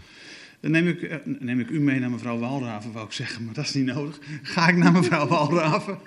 Dan 0.66 0.74
neem 0.74 0.88
ik, 0.88 1.02
eh, 1.02 1.16
neem 1.24 1.66
u 1.70 1.80
mee 1.80 2.00
naar 2.00 2.10
mevrouw 2.10 2.38
Walraven, 2.38 2.92
wou 2.92 3.06
ik 3.06 3.12
zeggen, 3.12 3.44
maar 3.44 3.54
dat 3.54 3.64
is 3.64 3.74
niet 3.74 3.84
nodig. 3.84 4.18
Ga 4.42 4.68
ik 4.68 4.76
naar 4.76 4.92
mevrouw 4.92 5.26
Walraven. 5.26 5.98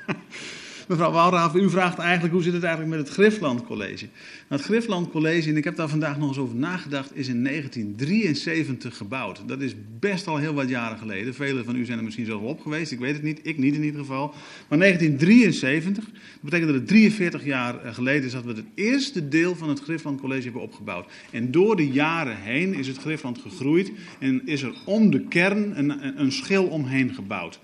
Mevrouw 0.90 1.12
Walraaf, 1.12 1.56
u 1.56 1.70
vraagt 1.70 1.98
eigenlijk 1.98 2.34
hoe 2.34 2.44
zit 2.44 2.54
het 2.54 2.64
eigenlijk 2.64 2.96
met 2.96 3.08
het 3.08 3.16
Griffland 3.16 3.66
College. 3.66 4.06
Nou, 4.06 4.62
het 4.62 4.62
Griffland 4.62 5.10
College, 5.10 5.50
en 5.50 5.58
ik 5.58 5.64
heb 5.64 5.76
daar 5.76 5.90
vandaag 5.90 6.18
nog 6.18 6.28
eens 6.28 6.38
over 6.38 6.56
nagedacht, 6.56 7.16
is 7.16 7.28
in 7.28 7.44
1973 7.44 8.98
gebouwd. 8.98 9.42
Dat 9.46 9.62
is 9.62 9.74
best 10.00 10.28
al 10.28 10.38
heel 10.38 10.54
wat 10.54 10.70
jaren 10.70 10.98
geleden. 10.98 11.34
Velen 11.34 11.66
van 11.66 11.76
u 11.76 11.86
zijn 11.86 11.98
er 11.98 12.04
misschien 12.04 12.26
zelf 12.26 12.42
op 12.42 12.62
geweest, 12.62 12.92
ik 12.92 13.00
weet 13.00 13.14
het 13.14 13.24
niet, 13.24 13.40
ik 13.44 13.58
niet 13.58 13.76
in 13.76 13.84
ieder 13.84 14.00
geval. 14.00 14.34
Maar 14.68 14.80
1973, 14.80 16.04
dat 16.04 16.14
betekent 16.42 16.70
dat 16.70 16.80
het 16.80 16.88
43 16.88 17.46
jaar 17.46 17.84
eh, 17.84 17.94
geleden 17.94 18.24
is 18.24 18.32
dat 18.32 18.44
we 18.44 18.54
het 18.54 18.66
eerste 18.74 19.28
deel 19.28 19.56
van 19.56 19.70
het 19.70 19.80
Griffland 19.80 20.22
College 20.22 20.44
hebben 20.44 20.62
opgebouwd. 20.62 21.12
En 21.32 21.52
door 21.52 21.76
de 21.76 21.88
jaren 21.88 22.38
heen 22.38 22.74
is 22.74 22.88
het 22.88 22.98
Griffland 22.98 23.38
gegroeid 23.38 23.92
en 24.20 24.42
is 24.46 24.62
er 24.62 24.74
om 24.86 25.12
de 25.12 25.22
kern 25.22 25.80
een, 25.80 26.20
een 26.20 26.32
schil 26.32 26.66
omheen 26.66 27.14
gebouwd. 27.14 27.60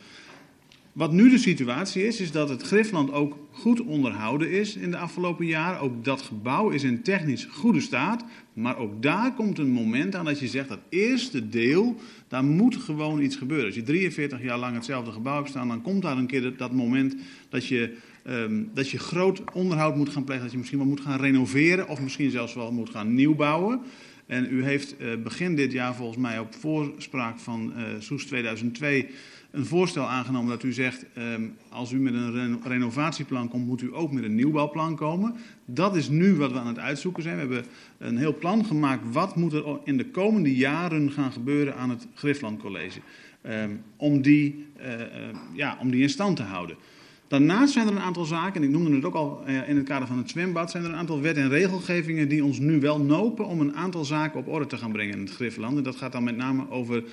Wat 0.95 1.11
nu 1.11 1.29
de 1.29 1.37
situatie 1.37 2.07
is, 2.07 2.19
is 2.19 2.31
dat 2.31 2.49
het 2.49 2.61
Griffland 2.61 3.11
ook 3.11 3.37
goed 3.51 3.81
onderhouden 3.81 4.51
is 4.51 4.75
in 4.75 4.91
de 4.91 4.97
afgelopen 4.97 5.45
jaren. 5.45 5.79
Ook 5.79 6.03
dat 6.03 6.21
gebouw 6.21 6.69
is 6.69 6.83
in 6.83 7.03
technisch 7.03 7.47
goede 7.51 7.81
staat. 7.81 8.25
Maar 8.53 8.77
ook 8.77 9.01
daar 9.01 9.33
komt 9.33 9.59
een 9.59 9.69
moment 9.69 10.15
aan 10.15 10.25
dat 10.25 10.39
je 10.39 10.47
zegt 10.47 10.69
dat 10.69 10.79
eerste 10.89 11.49
deel, 11.49 11.95
daar 12.27 12.43
moet 12.43 12.75
gewoon 12.75 13.21
iets 13.21 13.35
gebeuren. 13.35 13.65
Als 13.65 13.75
je 13.75 13.83
43 13.83 14.41
jaar 14.41 14.57
lang 14.57 14.75
hetzelfde 14.75 15.11
gebouw 15.11 15.35
hebt 15.35 15.49
staan, 15.49 15.67
dan 15.67 15.81
komt 15.81 16.01
daar 16.01 16.17
een 16.17 16.27
keer 16.27 16.57
dat 16.57 16.71
moment 16.71 17.15
dat 17.49 17.67
je, 17.67 17.97
um, 18.27 18.69
dat 18.73 18.89
je 18.89 18.99
groot 18.99 19.41
onderhoud 19.53 19.95
moet 19.95 20.09
gaan 20.09 20.23
plegen. 20.23 20.43
Dat 20.43 20.51
je 20.51 20.57
misschien 20.57 20.79
wel 20.79 20.87
moet 20.87 21.01
gaan 21.01 21.19
renoveren 21.19 21.87
of 21.87 22.01
misschien 22.01 22.31
zelfs 22.31 22.53
wel 22.53 22.71
moet 22.71 22.89
gaan 22.89 23.13
nieuwbouwen. 23.13 23.81
En 24.25 24.47
u 24.51 24.63
heeft 24.63 24.95
uh, 24.99 25.15
begin 25.23 25.55
dit 25.55 25.71
jaar 25.71 25.95
volgens 25.95 26.17
mij 26.17 26.39
op 26.39 26.55
voorspraak 26.55 27.39
van 27.39 27.73
uh, 27.77 27.83
Soes 27.99 28.25
2002 28.25 29.09
een 29.55 29.65
voorstel 29.65 30.05
aangenomen 30.05 30.49
dat 30.49 30.63
u 30.63 30.73
zegt, 30.73 31.05
um, 31.17 31.55
als 31.69 31.91
u 31.91 31.99
met 31.99 32.13
een 32.13 32.59
renovatieplan 32.63 33.47
komt, 33.47 33.65
moet 33.65 33.81
u 33.81 33.89
ook 33.95 34.11
met 34.11 34.23
een 34.23 34.35
nieuwbouwplan 34.35 34.95
komen. 34.95 35.35
Dat 35.65 35.95
is 35.95 36.09
nu 36.09 36.35
wat 36.35 36.51
we 36.51 36.59
aan 36.59 36.67
het 36.67 36.79
uitzoeken 36.79 37.23
zijn. 37.23 37.35
We 37.35 37.41
hebben 37.41 37.65
een 37.97 38.17
heel 38.17 38.37
plan 38.37 38.65
gemaakt, 38.65 39.01
wat 39.11 39.35
moet 39.35 39.53
er 39.53 39.63
in 39.83 39.97
de 39.97 40.09
komende 40.09 40.55
jaren 40.55 41.11
gaan 41.11 41.31
gebeuren 41.31 41.75
aan 41.75 41.89
het 41.89 42.07
Griffland 42.13 42.61
College. 42.61 42.99
Um, 43.49 43.81
om, 43.95 44.21
die, 44.21 44.65
uh, 44.79 44.91
uh, 44.91 44.99
ja, 45.53 45.77
om 45.81 45.91
die 45.91 46.01
in 46.01 46.09
stand 46.09 46.35
te 46.35 46.43
houden. 46.43 46.75
Daarnaast 47.27 47.73
zijn 47.73 47.87
er 47.87 47.93
een 47.93 47.99
aantal 47.99 48.25
zaken, 48.25 48.61
en 48.61 48.67
ik 48.67 48.73
noemde 48.73 48.95
het 48.95 49.05
ook 49.05 49.15
al 49.15 49.43
uh, 49.47 49.69
in 49.69 49.75
het 49.75 49.85
kader 49.85 50.07
van 50.07 50.17
het 50.17 50.29
zwembad, 50.29 50.71
zijn 50.71 50.83
er 50.83 50.89
een 50.89 50.95
aantal 50.95 51.21
wet- 51.21 51.37
en 51.37 51.49
regelgevingen 51.49 52.29
die 52.29 52.43
ons 52.43 52.59
nu 52.59 52.79
wel 52.79 52.99
nopen 52.99 53.45
om 53.45 53.59
een 53.59 53.75
aantal 53.75 54.05
zaken 54.05 54.39
op 54.39 54.47
orde 54.47 54.65
te 54.65 54.77
gaan 54.77 54.91
brengen 54.91 55.13
in 55.13 55.19
het 55.19 55.35
Griffland. 55.35 55.77
En 55.77 55.83
dat 55.83 55.95
gaat 55.95 56.11
dan 56.11 56.23
met 56.23 56.37
name 56.37 56.69
over 56.69 57.03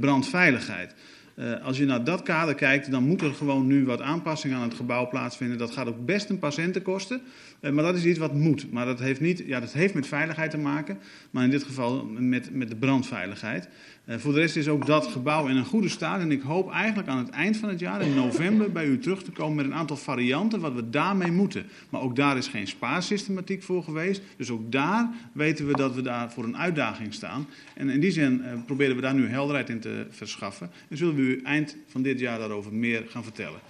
brandveiligheid. 0.00 0.94
Uh, 1.38 1.64
als 1.64 1.78
je 1.78 1.84
naar 1.84 2.04
dat 2.04 2.22
kader 2.22 2.54
kijkt, 2.54 2.90
dan 2.90 3.02
moet 3.02 3.22
er 3.22 3.34
gewoon 3.34 3.66
nu 3.66 3.84
wat 3.84 4.00
aanpassing 4.00 4.54
aan 4.54 4.62
het 4.62 4.74
gebouw 4.74 5.08
plaatsvinden. 5.08 5.58
Dat 5.58 5.70
gaat 5.70 5.86
ook 5.86 6.04
best 6.06 6.30
een 6.30 6.38
patiënten 6.38 6.82
kosten, 6.82 7.22
maar 7.60 7.84
dat 7.84 7.96
is 7.96 8.04
iets 8.04 8.18
wat 8.18 8.34
moet. 8.34 8.72
Maar 8.72 8.86
dat 8.86 8.98
heeft, 8.98 9.20
niet, 9.20 9.42
ja, 9.46 9.60
dat 9.60 9.72
heeft 9.72 9.94
met 9.94 10.06
veiligheid 10.06 10.50
te 10.50 10.58
maken, 10.58 10.98
maar 11.30 11.44
in 11.44 11.50
dit 11.50 11.62
geval 11.62 12.04
met, 12.04 12.54
met 12.54 12.68
de 12.68 12.76
brandveiligheid. 12.76 13.68
Uh, 14.06 14.16
voor 14.16 14.32
de 14.32 14.40
rest 14.40 14.56
is 14.56 14.68
ook 14.68 14.86
dat 14.86 15.06
gebouw 15.06 15.46
in 15.46 15.56
een 15.56 15.64
goede 15.64 15.88
staat. 15.88 16.20
En 16.20 16.30
ik 16.30 16.42
hoop 16.42 16.70
eigenlijk 16.70 17.08
aan 17.08 17.18
het 17.18 17.30
eind 17.30 17.56
van 17.56 17.68
het 17.68 17.80
jaar, 17.80 18.02
in 18.02 18.14
november, 18.14 18.72
bij 18.72 18.86
u 18.86 18.98
terug 18.98 19.22
te 19.22 19.30
komen 19.30 19.56
met 19.56 19.64
een 19.64 19.74
aantal 19.74 19.96
varianten 19.96 20.60
wat 20.60 20.74
we 20.74 20.90
daarmee 20.90 21.32
moeten. 21.32 21.66
Maar 21.90 22.00
ook 22.00 22.16
daar 22.16 22.36
is 22.36 22.48
geen 22.48 22.66
spaarsystematiek 22.66 23.62
voor 23.62 23.82
geweest. 23.82 24.22
Dus 24.36 24.50
ook 24.50 24.72
daar 24.72 25.10
weten 25.32 25.66
we 25.66 25.76
dat 25.76 25.94
we 25.94 26.02
daar 26.02 26.32
voor 26.32 26.44
een 26.44 26.58
uitdaging 26.58 27.14
staan. 27.14 27.46
En 27.74 27.88
in 27.88 28.00
die 28.00 28.10
zin 28.10 28.42
proberen 28.66 28.96
we 28.96 29.02
daar 29.02 29.14
nu 29.14 29.28
helderheid 29.28 29.68
in 29.68 29.80
te 29.80 30.06
verschaffen. 30.10 30.70
En 30.88 30.96
zullen 30.96 31.14
we 31.14 31.22
u 31.22 31.40
eind 31.42 31.76
van 31.86 32.02
dit 32.02 32.20
jaar 32.20 32.38
daarover 32.38 32.74
meer 32.74 33.04
gaan 33.08 33.22
vertellen. 33.22 33.60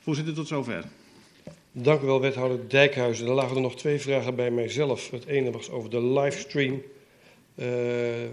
Voorzitter, 0.00 0.34
tot 0.34 0.48
zover. 0.48 0.84
Dank 1.76 2.02
u 2.02 2.06
wel, 2.06 2.20
wethouder 2.20 2.68
Dijkhuizen. 2.68 3.26
Er 3.26 3.32
lagen 3.32 3.56
er 3.56 3.62
nog 3.62 3.76
twee 3.76 4.00
vragen 4.00 4.34
bij 4.34 4.50
mijzelf. 4.50 5.10
Het 5.10 5.26
ene 5.26 5.50
was 5.50 5.70
over 5.70 5.90
de 5.90 6.02
livestream. 6.02 6.82
Uh, 7.54 8.22
uh, 8.22 8.28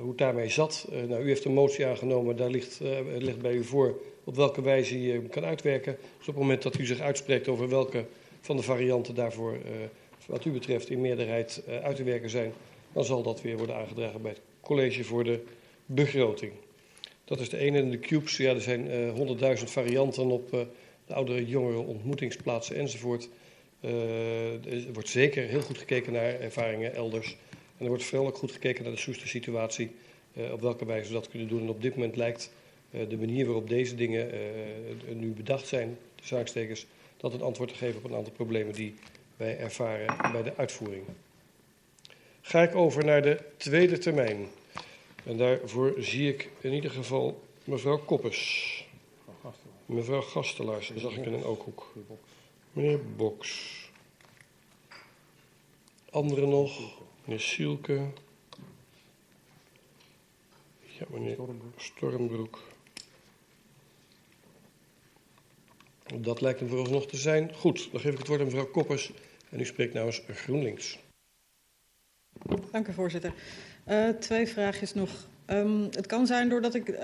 hoe 0.00 0.08
het 0.08 0.18
daarmee 0.18 0.48
zat. 0.48 0.88
Uh, 0.92 1.02
nou, 1.02 1.22
u 1.22 1.26
heeft 1.28 1.44
een 1.44 1.52
motie 1.52 1.86
aangenomen, 1.86 2.36
daar 2.36 2.50
ligt, 2.50 2.80
ligt 3.18 3.40
bij 3.40 3.52
u 3.52 3.64
voor 3.64 4.00
op 4.24 4.36
welke 4.36 4.62
wijze 4.62 5.02
je 5.02 5.22
kan 5.22 5.44
uitwerken. 5.44 5.96
Dus 6.18 6.28
op 6.28 6.34
het 6.34 6.42
moment 6.42 6.62
dat 6.62 6.78
u 6.78 6.86
zich 6.86 7.00
uitspreekt 7.00 7.48
over 7.48 7.68
welke 7.68 8.04
van 8.40 8.56
de 8.56 8.62
varianten 8.62 9.14
daarvoor, 9.14 9.56
wat 10.26 10.44
u 10.44 10.50
betreft, 10.50 10.90
in 10.90 11.00
meerderheid 11.00 11.62
uit 11.82 11.96
te 11.96 12.04
werken 12.04 12.30
zijn, 12.30 12.52
dan 12.92 13.04
zal 13.04 13.22
dat 13.22 13.42
weer 13.42 13.56
worden 13.56 13.76
aangedragen 13.76 14.22
bij 14.22 14.30
het 14.30 14.40
college 14.60 15.04
voor 15.04 15.24
de 15.24 15.40
begroting. 15.86 16.52
Dat 17.24 17.40
is 17.40 17.48
de 17.48 17.58
ene. 17.58 17.78
En 17.78 17.90
de 17.90 17.98
cubes, 17.98 18.36
ja, 18.36 18.54
er 18.54 18.60
zijn 18.60 19.10
honderdduizend 19.10 19.70
varianten 19.70 20.26
op 20.26 20.66
de 21.06 21.14
oudere 21.14 21.46
jongere 21.46 21.78
ontmoetingsplaatsen 21.78 22.76
enzovoort. 22.76 23.28
Uh, 23.80 24.84
er 24.86 24.92
wordt 24.92 25.08
zeker 25.08 25.42
heel 25.42 25.60
goed 25.60 25.78
gekeken 25.78 26.12
naar 26.12 26.40
ervaringen 26.40 26.94
elders. 26.94 27.36
En 27.50 27.84
er 27.84 27.88
wordt 27.88 28.04
vooral 28.04 28.26
ook 28.26 28.36
goed 28.36 28.52
gekeken 28.52 28.82
naar 28.82 28.92
de 28.92 28.98
soeste 28.98 29.28
situatie. 29.28 29.90
op 30.52 30.60
welke 30.60 30.84
wijze 30.84 31.08
we 31.08 31.14
dat 31.14 31.28
kunnen 31.28 31.48
doen. 31.48 31.60
En 31.60 31.68
op 31.68 31.82
dit 31.82 31.94
moment 31.94 32.16
lijkt 32.16 32.52
de 32.90 33.16
manier 33.16 33.44
waarop 33.44 33.68
deze 33.68 33.94
dingen 33.94 34.30
nu 35.12 35.28
bedacht 35.28 35.66
zijn, 35.66 35.98
de 36.14 36.26
zaakstekers, 36.26 36.86
dat 37.16 37.34
een 37.34 37.42
antwoord 37.42 37.68
te 37.68 37.74
geven 37.74 37.98
op 37.98 38.04
een 38.04 38.16
aantal 38.16 38.32
problemen 38.32 38.74
die 38.74 38.94
wij 39.36 39.58
ervaren 39.58 40.32
bij 40.32 40.42
de 40.42 40.56
uitvoering. 40.56 41.04
Ga 42.40 42.62
ik 42.62 42.74
over 42.74 43.04
naar 43.04 43.22
de 43.22 43.38
tweede 43.56 43.98
termijn. 43.98 44.46
En 45.24 45.36
daarvoor 45.36 45.94
zie 45.98 46.28
ik 46.28 46.48
in 46.60 46.72
ieder 46.72 46.90
geval 46.90 47.42
mevrouw 47.64 47.98
Koppes. 47.98 48.81
Mevrouw 49.92 50.20
Gastelaars, 50.20 50.94
zag 50.94 51.16
ik 51.16 51.26
in 51.26 51.32
een 51.32 51.44
ooghoek. 51.44 51.94
Meneer 52.72 53.00
Boks. 53.16 53.90
Anderen 56.10 56.48
nog? 56.48 57.02
Meneer 57.24 57.40
Sielke. 57.40 58.06
Ja, 60.80 61.06
meneer 61.10 61.38
Stormbroek. 61.76 62.62
Dat 66.14 66.40
lijkt 66.40 66.60
hem 66.60 66.68
vooralsnog 66.68 67.06
te 67.06 67.16
zijn. 67.16 67.54
Goed, 67.54 67.88
dan 67.92 68.00
geef 68.00 68.12
ik 68.12 68.18
het 68.18 68.28
woord 68.28 68.40
aan 68.40 68.46
mevrouw 68.46 68.70
Koppers. 68.70 69.12
En 69.48 69.60
u 69.60 69.64
spreekt 69.64 69.94
namens 69.94 70.22
GroenLinks. 70.28 70.98
Dank 72.70 72.88
u, 72.88 72.92
voorzitter. 72.92 73.34
Uh, 73.88 74.08
twee 74.08 74.46
vraagjes 74.46 74.94
nog. 74.94 75.26
Um, 75.52 75.88
het 75.90 76.06
kan 76.06 76.26
zijn 76.26 76.48
doordat 76.48 76.74
ik 76.74 76.88
uh, 76.88 76.96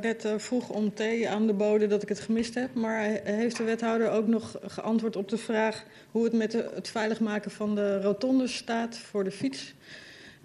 net 0.00 0.24
uh, 0.24 0.32
vroeg 0.36 0.68
om 0.68 0.94
thee 0.94 1.28
aan 1.28 1.46
de 1.46 1.52
bode 1.52 1.86
dat 1.86 2.02
ik 2.02 2.08
het 2.08 2.20
gemist 2.20 2.54
heb. 2.54 2.74
Maar 2.74 3.20
heeft 3.24 3.56
de 3.56 3.64
wethouder 3.64 4.10
ook 4.10 4.26
nog 4.26 4.58
geantwoord 4.66 5.16
op 5.16 5.28
de 5.28 5.36
vraag 5.36 5.84
hoe 6.10 6.24
het 6.24 6.32
met 6.32 6.52
het 6.52 6.88
veilig 6.88 7.20
maken 7.20 7.50
van 7.50 7.74
de 7.74 8.00
rotondes 8.00 8.56
staat 8.56 8.98
voor 8.98 9.24
de 9.24 9.30
fiets? 9.30 9.74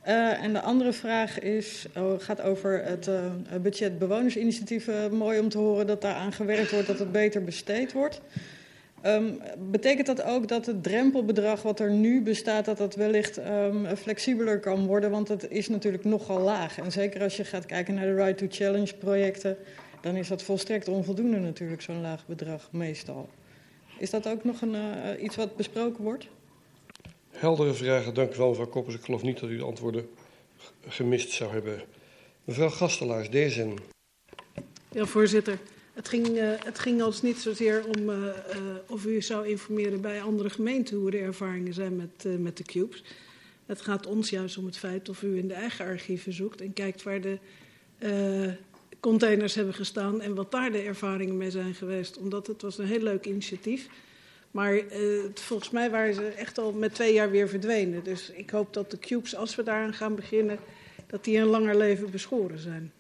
Uh, 0.08 0.44
en 0.44 0.54
de 0.54 0.62
andere 0.62 0.94
vraag 0.94 1.40
is, 1.40 1.86
oh, 1.98 2.20
gaat 2.20 2.42
over 2.42 2.84
het 2.84 3.10
budget 3.62 4.00
bewonersinitiatief. 4.00 4.90
mooi 5.12 5.40
om 5.40 5.50
te 5.50 5.58
horen 5.58 5.88
dat 5.88 6.02
daar 6.02 6.16
aan 6.16 6.34
gewerkt 6.34 6.72
wordt, 6.72 6.88
dat 6.88 7.00
het 7.00 7.12
beter 7.12 7.44
besteed 7.44 7.94
wordt. 7.94 8.22
Um, 9.06 9.40
betekent 9.58 10.08
dat 10.08 10.24
ook 10.24 10.48
dat 10.48 10.66
het 10.66 10.84
drempelbedrag 10.84 11.62
wat 11.62 11.80
er 11.80 11.92
nu 11.92 12.22
bestaat, 12.22 12.66
dat 12.66 12.78
dat 12.78 12.96
wellicht 12.96 13.38
um, 13.38 13.96
flexibeler 13.98 14.60
kan 14.60 14.86
worden? 14.86 15.12
Want 15.12 15.28
het 15.28 15.50
is 15.50 15.68
natuurlijk 15.68 16.04
nogal 16.04 16.40
laag. 16.40 16.78
En 16.78 16.92
zeker 16.92 17.22
als 17.22 17.38
je 17.38 17.44
gaat 17.44 17.66
kijken 17.66 17.94
naar 17.94 18.06
de 18.06 18.16
Right 18.16 18.38
to 18.38 18.46
Challenge 18.50 18.96
projecten, 18.96 19.58
dan 20.02 20.16
is 20.16 20.28
dat 20.28 20.44
volstrekt 20.44 20.88
onvoldoende 20.88 21.38
natuurlijk, 21.38 21.82
zo'n 21.82 22.02
laag 22.02 22.28
bedrag 22.28 22.72
meestal. 22.72 23.30
Is 24.00 24.10
dat 24.10 24.28
ook 24.28 24.44
nog 24.44 24.62
een, 24.62 24.74
uh, 24.74 25.24
iets 25.24 25.36
wat 25.36 25.56
besproken 25.56 26.04
wordt? 26.04 26.28
Heldere 27.30 27.74
vragen, 27.74 28.14
dank 28.14 28.34
u 28.34 28.38
wel 28.38 28.50
mevrouw 28.50 28.68
Koppers. 28.68 28.96
Ik 28.96 29.04
geloof 29.04 29.22
niet 29.22 29.40
dat 29.40 29.50
u 29.50 29.58
de 29.58 29.64
antwoorden 29.64 30.10
gemist 30.88 31.32
zou 31.32 31.52
hebben. 31.52 31.82
Mevrouw 32.44 32.70
Gastelaars, 32.70 33.30
DSN. 33.30 33.78
Ja, 34.92 35.06
voorzitter. 35.06 35.60
Het 35.96 36.10
ging, 36.10 36.28
uh, 36.28 36.50
het 36.64 37.04
ons 37.06 37.22
niet 37.22 37.38
zozeer 37.38 37.86
om 37.98 38.10
uh, 38.10 38.18
uh, 38.18 38.32
of 38.88 39.06
u 39.06 39.22
zou 39.22 39.48
informeren 39.48 40.02
bij 40.02 40.22
andere 40.22 40.50
gemeenten 40.50 40.98
hoe 40.98 41.12
de 41.12 41.18
ervaringen 41.18 41.74
zijn 41.74 41.96
met, 41.96 42.40
met 42.40 42.58
de 42.58 42.64
cubes. 42.64 43.04
Het 43.66 43.82
gaat 43.82 44.06
ons 44.06 44.30
juist 44.30 44.58
om 44.58 44.66
het 44.66 44.78
feit 44.78 45.10
of 45.10 45.22
u 45.22 45.38
in 45.38 45.48
de 45.48 45.54
eigen 45.54 45.86
archieven 45.86 46.34
zoekt 46.34 46.62
en 46.62 46.74
kijkt 46.74 47.04
waar 47.04 47.22
de 47.22 47.38
containers 49.00 49.56
hebben 49.56 49.74
gestaan 49.74 50.22
en 50.22 50.36
wat 50.36 50.52
daar 50.52 50.72
de 50.72 50.82
ervaringen 50.82 51.38
mee 51.38 51.52
zijn 51.52 51.74
geweest. 51.74 52.18
Omdat 52.18 52.48
het 52.48 52.62
was 52.62 52.78
een 52.78 52.88
heel 52.88 53.02
leuk 53.02 53.26
initiatief. 53.26 53.88
Maar 54.52 54.82
volgens 55.34 55.70
mij 55.70 55.90
waren 55.90 56.14
ze 56.14 56.28
echt 56.28 56.58
al 56.58 56.72
met 56.72 56.94
twee 56.94 57.14
jaar 57.14 57.32
weer 57.32 57.50
verdwenen. 57.50 58.04
Dus 58.04 58.30
ik 58.30 58.50
hoop 58.50 58.74
dat 58.74 58.92
de 58.92 59.00
cubes, 59.00 59.36
als 59.36 59.56
we 59.56 59.64
daaraan 59.64 59.94
gaan 59.94 60.16
beginnen, 60.16 60.60
dat 61.08 61.24
die 61.24 61.38
een 61.38 61.46
langer 61.46 61.78
leven 61.78 62.12
beschoren 62.12 62.60
zijn. 62.60 62.92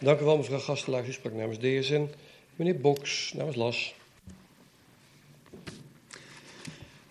Dank 0.00 0.20
u 0.20 0.24
wel, 0.24 0.36
mevrouw 0.36 0.58
Gastelaar. 0.58 1.08
U 1.08 1.12
sprak 1.12 1.32
namens 1.32 1.58
DSN. 1.58 2.08
Meneer 2.56 2.80
Boks, 2.80 3.32
namens 3.36 3.56
LAS. 3.56 3.94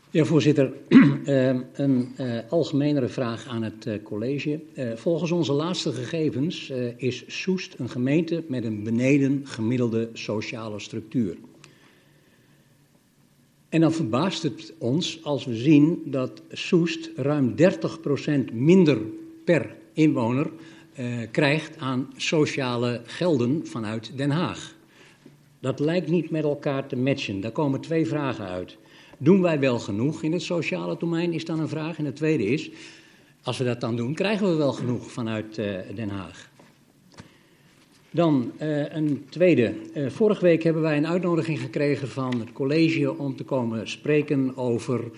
Ja, 0.10 0.24
voorzitter. 0.24 0.74
uh, 0.90 1.48
een 1.74 2.16
uh, 2.20 2.40
algemenere 2.50 3.08
vraag 3.08 3.48
aan 3.48 3.64
het 3.64 3.86
uh, 3.86 4.04
college. 4.04 4.60
volgens 4.96 5.32
onze 5.32 5.54
laatste 5.54 5.92
gegevens 5.92 6.70
is 6.98 7.24
Soest 7.28 7.76
een 7.78 7.90
gemeente 7.90 8.44
met 8.48 8.64
een 8.64 8.84
beneden 8.84 9.42
gemiddelde 9.44 10.10
sociale 10.14 10.80
structuur. 10.80 11.38
En 13.70 13.82
dan 13.82 13.92
verbaast 13.92 14.44
het 14.44 14.74
ons 14.78 15.24
als 15.24 15.46
we 15.46 15.56
zien 15.56 16.02
dat 16.06 16.42
Soest 16.52 17.10
ruim 17.16 17.56
30% 18.50 18.54
minder 18.54 18.98
per 19.44 19.76
inwoner 19.94 20.52
uh, 21.00 21.28
krijgt 21.32 21.78
aan 21.78 22.14
sociale 22.16 23.02
gelden 23.06 23.68
vanuit 23.68 24.18
Den 24.18 24.32
Haag. 24.32 24.76
Dat 25.60 25.80
lijkt 25.80 26.10
niet 26.10 26.30
met 26.30 26.44
elkaar 26.44 26.88
te 26.88 26.96
matchen. 26.96 27.42
Daar 27.42 27.52
komen 27.52 27.82
twee 27.82 28.08
vragen 28.08 28.46
uit. 28.46 28.78
Doen 29.18 29.42
wij 29.42 29.60
wel 29.60 29.80
genoeg 29.80 30.24
in 30.24 30.32
het 30.32 30.42
sociale 30.42 30.96
domein, 31.00 31.34
is 31.34 31.46
dan 31.46 31.60
een 31.60 31.70
vraag. 31.70 31.98
En 31.98 32.04
de 32.04 32.14
tweede 32.14 32.46
is, 32.46 32.70
als 33.44 33.58
we 33.58 33.64
dat 33.64 33.82
dan 33.82 33.96
doen, 33.96 34.14
krijgen 34.14 34.50
we 34.50 34.56
wel 34.56 34.74
genoeg 34.74 35.12
vanuit 35.12 35.58
uh, 35.58 35.78
Den 35.96 36.10
Haag? 36.10 36.50
Dan 38.12 38.52
uh, 38.62 38.94
een 38.94 39.26
tweede. 39.30 39.74
Vorige 40.08 40.44
week 40.44 40.64
hebben 40.64 40.82
wij 40.82 40.98
een 40.98 41.08
uitnodiging 41.08 41.60
gekregen 41.60 42.08
van 42.08 42.40
het 42.40 42.52
college 42.52 43.18
om 43.18 43.36
te 43.36 43.44
komen 43.44 43.90
spreken 43.90 44.58
over 44.58 45.12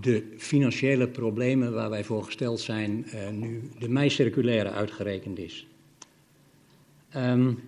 de 0.00 0.34
financiële 0.38 1.08
problemen 1.08 1.72
waar 1.72 1.90
wij 1.90 2.04
voor 2.04 2.24
gesteld 2.24 2.60
zijn 2.60 3.06
nu 3.30 3.70
de 3.78 3.88
mei-circulaire 3.88 4.70
uitgerekend 4.70 5.38
is. 5.38 5.66
Um, 7.16 7.62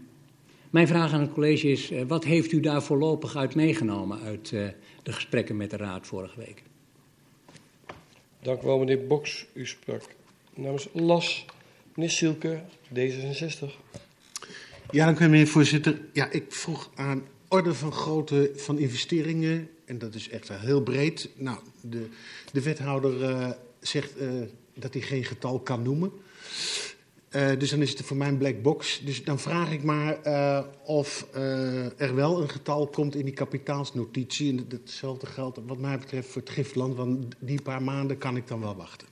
mijn 0.71 0.87
vraag 0.87 1.13
aan 1.13 1.21
het 1.21 1.33
college 1.33 1.69
is, 1.69 1.93
wat 2.07 2.25
heeft 2.25 2.53
u 2.53 2.61
daar 2.61 2.83
voorlopig 2.83 3.37
uit 3.37 3.55
meegenomen 3.55 4.21
uit 4.21 4.49
de 5.03 5.13
gesprekken 5.13 5.57
met 5.57 5.71
de 5.71 5.77
raad 5.77 6.07
vorige 6.07 6.39
week? 6.39 6.63
Dank 8.43 8.63
u 8.63 8.67
wel, 8.67 8.79
meneer 8.79 9.07
Boks. 9.07 9.47
U 9.53 9.67
sprak 9.67 10.03
namens 10.55 10.89
LAS. 10.93 11.45
Meneer 11.95 12.11
Silke, 12.11 12.61
D66. 12.95 13.65
Ja, 14.91 15.05
dank 15.05 15.19
u 15.19 15.29
meneer 15.29 15.47
voorzitter. 15.47 16.01
Ja, 16.13 16.31
ik 16.31 16.53
vroeg 16.53 16.91
aan 16.95 17.23
orde 17.49 17.75
van 17.75 17.93
grootte 17.93 18.53
van 18.55 18.79
investeringen. 18.79 19.69
En 19.85 19.99
dat 19.99 20.15
is 20.15 20.29
echt 20.29 20.49
heel 20.49 20.83
breed. 20.83 21.31
Nou, 21.37 21.59
de, 21.83 22.09
de 22.53 22.63
wethouder 22.63 23.21
uh, 23.21 23.51
zegt 23.81 24.21
uh, 24.21 24.43
dat 24.75 24.93
hij 24.93 25.03
geen 25.03 25.25
getal 25.25 25.61
kan 25.61 25.83
noemen. 25.83 26.13
Uh, 27.31 27.59
dus 27.59 27.71
dan 27.71 27.83
is 27.83 27.91
het 27.91 28.03
voor 28.03 28.17
mij 28.17 28.29
een 28.29 28.39
black 28.39 28.63
box. 28.63 29.01
Dus 29.05 29.25
dan 29.25 29.39
vraag 29.39 29.73
ik 29.73 29.83
maar 29.83 30.19
of 30.85 31.27
er 31.97 32.15
wel 32.15 32.43
een 32.43 32.49
getal 32.49 32.87
komt 32.87 33.15
in 33.15 33.25
die 33.25 33.35
kapitaalsnotitie. 33.35 34.51
En 34.51 34.69
datzelfde 34.69 35.27
geldt 35.27 35.59
wat 35.67 35.79
mij 35.79 35.99
betreft 35.99 36.29
voor 36.29 36.41
het 36.41 36.51
giftland. 36.51 36.97
Want 36.97 37.35
die 37.39 37.63
paar 37.63 37.83
maanden 37.83 38.19
kan 38.19 38.37
ik 38.37 38.49
dan 38.49 38.61
wel 38.61 38.77
wachten. 38.77 39.09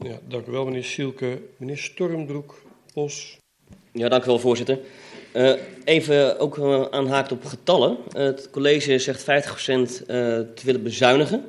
Ja, 0.00 0.20
dank 0.28 0.46
u 0.46 0.50
wel, 0.50 0.64
meneer 0.64 0.84
Sielke. 0.84 1.42
Meneer 1.56 1.78
Stormbroek, 1.78 2.62
Bos. 2.94 3.39
Ja, 3.92 4.08
dank 4.08 4.22
u 4.22 4.26
wel, 4.26 4.38
voorzitter. 4.38 4.78
Uh, 5.34 5.52
even 5.84 6.38
ook 6.38 6.56
uh, 6.56 6.84
aanhaakt 6.90 7.32
op 7.32 7.44
getallen. 7.44 7.96
Uh, 8.16 8.22
het 8.22 8.50
college 8.50 8.98
zegt 8.98 9.20
50% 9.20 9.24
te 9.24 10.62
willen 10.64 10.82
bezuinigen. 10.82 11.44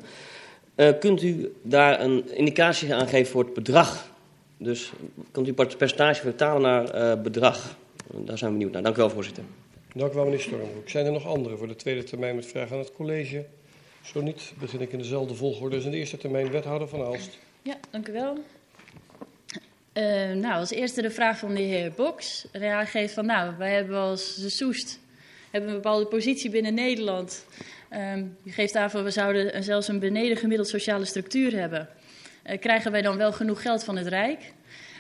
kunt 1.00 1.22
u 1.22 1.54
daar 1.62 2.02
een 2.02 2.36
indicatie 2.36 2.94
aan 2.94 3.08
geven 3.08 3.32
voor 3.32 3.44
het 3.44 3.54
bedrag? 3.54 4.10
Dus 4.58 4.92
kunt 5.32 5.48
u 5.48 5.54
het 5.56 5.78
percentage 5.78 6.22
vertalen 6.22 6.62
naar 6.62 7.22
bedrag? 7.22 7.76
Daar 8.14 8.38
zijn 8.38 8.52
we 8.52 8.58
benieuwd 8.58 8.74
naar. 8.74 8.84
Dank 8.84 8.96
u 8.96 9.00
wel, 9.00 9.10
voorzitter. 9.10 9.44
Dank 9.94 10.12
u 10.12 10.16
wel, 10.16 10.24
meneer 10.24 10.40
Stormbroek. 10.40 10.90
Zijn 10.90 11.06
er 11.06 11.12
nog 11.12 11.26
anderen 11.26 11.58
voor 11.58 11.68
de 11.68 11.76
tweede 11.76 12.04
termijn 12.04 12.36
met 12.36 12.46
vragen 12.46 12.72
aan 12.72 12.82
het 12.82 12.94
college? 12.94 13.46
Zo 14.02 14.22
niet, 14.22 14.54
begin 14.60 14.82
ik 14.82 14.92
in 14.92 14.98
dezelfde 14.98 15.36
volgorde 15.36 15.76
als 15.76 15.86
in 15.86 15.92
de 15.92 15.98
eerste 15.98 16.18
termijn. 16.18 16.52
Wethouder 16.52 16.88
van 16.88 17.02
Aalst. 17.02 17.38
Ja, 17.62 17.78
dank 17.90 18.08
u 18.08 18.12
wel. 18.12 18.38
Uh, 19.94 20.32
nou, 20.32 20.54
als 20.54 20.72
eerste 20.72 21.02
de 21.02 21.12
vraag 21.12 21.38
van 21.38 21.54
de 21.54 21.62
heer 21.62 21.92
Boks. 21.92 22.46
Hij 22.52 22.72
aangeeft 22.72 23.14
van, 23.14 23.26
nou, 23.26 23.54
wij 23.58 23.74
hebben 23.74 23.98
als 23.98 24.36
de 24.36 24.50
Soest 24.50 25.00
hebben 25.50 25.70
een 25.70 25.76
bepaalde 25.76 26.06
positie 26.06 26.50
binnen 26.50 26.74
Nederland. 26.74 27.46
Um, 27.94 28.38
u 28.44 28.52
geeft 28.52 28.76
aan 28.76 28.92
van, 28.92 29.04
we 29.04 29.10
zouden 29.10 29.64
zelfs 29.64 29.88
een 29.88 30.00
beneden 30.00 30.38
gemiddeld 30.38 30.68
sociale 30.68 31.06
structuur 31.06 31.60
hebben. 31.60 31.90
Uh, 32.50 32.60
krijgen 32.60 32.92
wij 32.92 33.02
dan 33.02 33.18
wel 33.18 33.32
genoeg 33.32 33.62
geld 33.62 33.84
van 33.84 33.98
het 33.98 34.08
Rijk? 34.08 34.40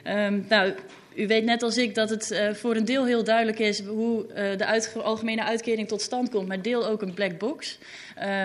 Um, 0.07 0.45
nou, 0.49 0.73
u 1.15 1.27
weet 1.27 1.43
net 1.43 1.63
als 1.63 1.77
ik 1.77 1.95
dat 1.95 2.09
het 2.09 2.31
uh, 2.31 2.53
voor 2.53 2.75
een 2.75 2.85
deel 2.85 3.05
heel 3.05 3.23
duidelijk 3.23 3.59
is 3.59 3.79
hoe 3.79 4.25
de 4.57 4.87
algemene 5.03 5.43
uitkering 5.43 5.87
tot 5.87 6.01
stand 6.01 6.29
komt, 6.29 6.47
maar 6.47 6.61
deel 6.61 6.87
ook 6.87 7.01
een 7.01 7.13
black 7.13 7.37
box. 7.37 7.77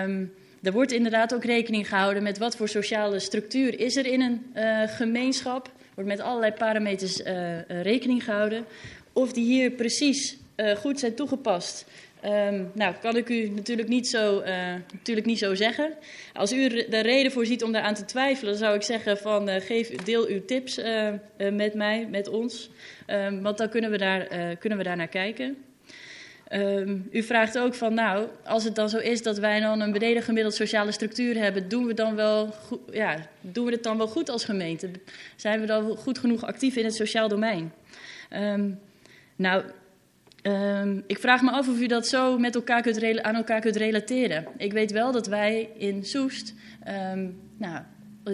Um, 0.03 0.33
er 0.63 0.71
wordt 0.71 0.91
inderdaad 0.91 1.33
ook 1.33 1.43
rekening 1.43 1.87
gehouden 1.87 2.23
met 2.23 2.37
wat 2.37 2.55
voor 2.55 2.67
sociale 2.67 3.19
structuur 3.19 3.79
is 3.79 3.95
er 3.95 4.05
in 4.05 4.21
een 4.21 4.53
gemeenschap. 4.89 5.75
Wordt 5.97 6.11
met 6.11 6.21
allerlei 6.21 6.51
parameters 6.51 7.21
uh, 7.21 7.81
rekening 7.81 8.23
gehouden. 8.23 8.65
Of 9.13 9.33
die 9.33 9.45
hier 9.45 9.71
precies 9.71 10.37
uh, 10.55 10.75
goed 10.75 10.99
zijn 10.99 11.15
toegepast, 11.15 11.85
um, 12.25 12.71
nou, 12.73 12.95
kan 13.01 13.17
ik 13.17 13.29
u 13.29 13.49
natuurlijk 13.49 13.87
niet, 13.87 14.07
zo, 14.07 14.43
natuurlijk 14.91 15.27
niet 15.27 15.37
zo 15.39 15.55
zeggen. 15.55 15.93
Als 16.33 16.51
u 16.53 16.65
er 16.65 17.01
reden 17.01 17.31
voor 17.31 17.45
ziet 17.45 17.63
om 17.63 17.71
daaraan 17.71 17.93
te 17.93 18.05
twijfelen, 18.05 18.55
zou 18.55 18.75
ik 18.75 18.81
zeggen 18.81 19.17
van 19.17 19.49
geef, 19.49 19.95
deel 19.95 20.27
uw 20.27 20.45
tips 20.45 20.81
met 21.51 21.73
mij, 21.73 22.07
met 22.09 22.27
ons. 22.27 22.69
Um, 23.07 23.41
want 23.41 23.57
dan 23.57 23.69
kunnen 23.69 23.91
we, 23.91 23.97
daar, 23.97 24.55
kunnen 24.55 24.77
we 24.77 24.83
daar 24.83 24.97
naar 24.97 25.07
kijken. 25.07 25.57
Um, 26.53 27.07
u 27.11 27.23
vraagt 27.23 27.57
ook 27.57 27.75
van, 27.75 27.93
nou, 27.93 28.27
als 28.43 28.63
het 28.63 28.75
dan 28.75 28.89
zo 28.89 28.97
is 28.97 29.23
dat 29.23 29.37
wij 29.37 29.59
dan 29.59 29.79
een 29.79 29.91
beneden 29.91 30.23
gemiddeld 30.23 30.53
sociale 30.53 30.91
structuur 30.91 31.37
hebben, 31.37 31.69
doen 31.69 31.85
we, 31.85 31.93
dan 31.93 32.15
wel 32.15 32.53
ja, 32.91 33.17
doen 33.41 33.65
we 33.65 33.71
het 33.71 33.83
dan 33.83 33.97
wel 33.97 34.07
goed 34.07 34.29
als 34.29 34.45
gemeente? 34.45 34.91
Zijn 35.35 35.59
we 35.59 35.65
dan 35.65 35.97
goed 35.97 36.17
genoeg 36.17 36.43
actief 36.43 36.75
in 36.75 36.85
het 36.85 36.95
sociaal 36.95 37.27
domein? 37.27 37.73
Um, 38.35 38.79
nou, 39.35 39.63
um, 40.43 41.03
ik 41.07 41.19
vraag 41.19 41.41
me 41.41 41.51
af 41.51 41.67
of 41.67 41.79
u 41.79 41.87
dat 41.87 42.07
zo 42.07 42.37
met 42.37 42.55
elkaar 42.55 42.81
kunt, 42.81 43.21
aan 43.21 43.35
elkaar 43.35 43.61
kunt 43.61 43.75
relateren. 43.75 44.47
Ik 44.57 44.73
weet 44.73 44.91
wel 44.91 45.11
dat 45.11 45.27
wij 45.27 45.69
in 45.77 46.03
Soest, 46.03 46.53
nou, 47.57 47.81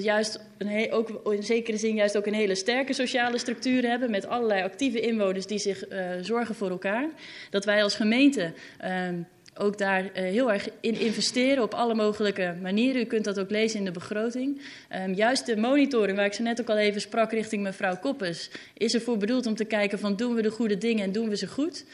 juist 0.01 0.39
een 0.57 0.91
ook 0.91 1.33
in 1.33 1.43
zekere 1.43 1.77
zin 1.77 1.95
juist 1.95 2.17
ook 2.17 2.25
een 2.25 2.33
hele 2.33 2.55
sterke 2.55 2.93
sociale 2.93 3.37
structuur 3.37 3.89
hebben 3.89 4.11
met 4.11 4.27
allerlei 4.27 4.63
actieve 4.63 4.99
inwoners 4.99 5.45
die 5.45 5.59
zich 5.59 5.89
uh, 5.89 6.05
zorgen 6.21 6.55
voor 6.55 6.69
elkaar. 6.69 7.09
Dat 7.49 7.65
wij 7.65 7.83
als 7.83 7.95
gemeente 7.95 8.53
uh, 8.83 9.07
ook 9.55 9.77
daar 9.77 10.03
uh, 10.03 10.09
heel 10.13 10.51
erg 10.51 10.69
in 10.79 10.99
investeren 10.99 11.63
op 11.63 11.73
alle 11.73 11.95
mogelijke 11.95 12.55
manieren. 12.61 13.01
U 13.01 13.05
kunt 13.05 13.25
dat 13.25 13.39
ook 13.39 13.49
lezen 13.49 13.79
in 13.79 13.85
de 13.85 13.91
begroting. 13.91 14.61
Um, 14.95 15.13
juist 15.13 15.45
de 15.45 15.57
monitoring, 15.57 16.17
waar 16.17 16.25
ik 16.25 16.33
zo 16.33 16.43
net 16.43 16.61
ook 16.61 16.69
al 16.69 16.77
even 16.77 17.01
sprak 17.01 17.31
richting 17.31 17.63
mevrouw 17.63 17.97
Koppes, 17.97 18.49
is 18.77 18.93
ervoor 18.93 19.17
bedoeld 19.17 19.45
om 19.45 19.55
te 19.55 19.65
kijken 19.65 19.99
van 19.99 20.15
doen 20.15 20.35
we 20.35 20.41
de 20.41 20.51
goede 20.51 20.77
dingen 20.77 21.03
en 21.03 21.11
doen 21.11 21.29
we 21.29 21.37
ze 21.37 21.47
goed. 21.47 21.85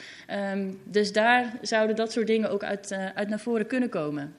Um, 0.54 0.80
dus 0.84 1.12
daar 1.12 1.58
zouden 1.62 1.96
dat 1.96 2.12
soort 2.12 2.28
dingen 2.28 2.52
ook 2.52 2.64
uit, 2.64 2.92
uh, 2.92 3.06
uit 3.16 3.30
naar 3.30 3.40
voren 3.40 3.68
kunnen 3.68 3.90
komen. 3.90 4.36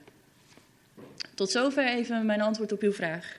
Tot 1.35 1.51
zover 1.51 1.87
even 1.87 2.27
mijn 2.27 2.41
antwoord 2.41 2.73
op 2.73 2.83
uw 2.83 2.93
vraag. 2.93 3.39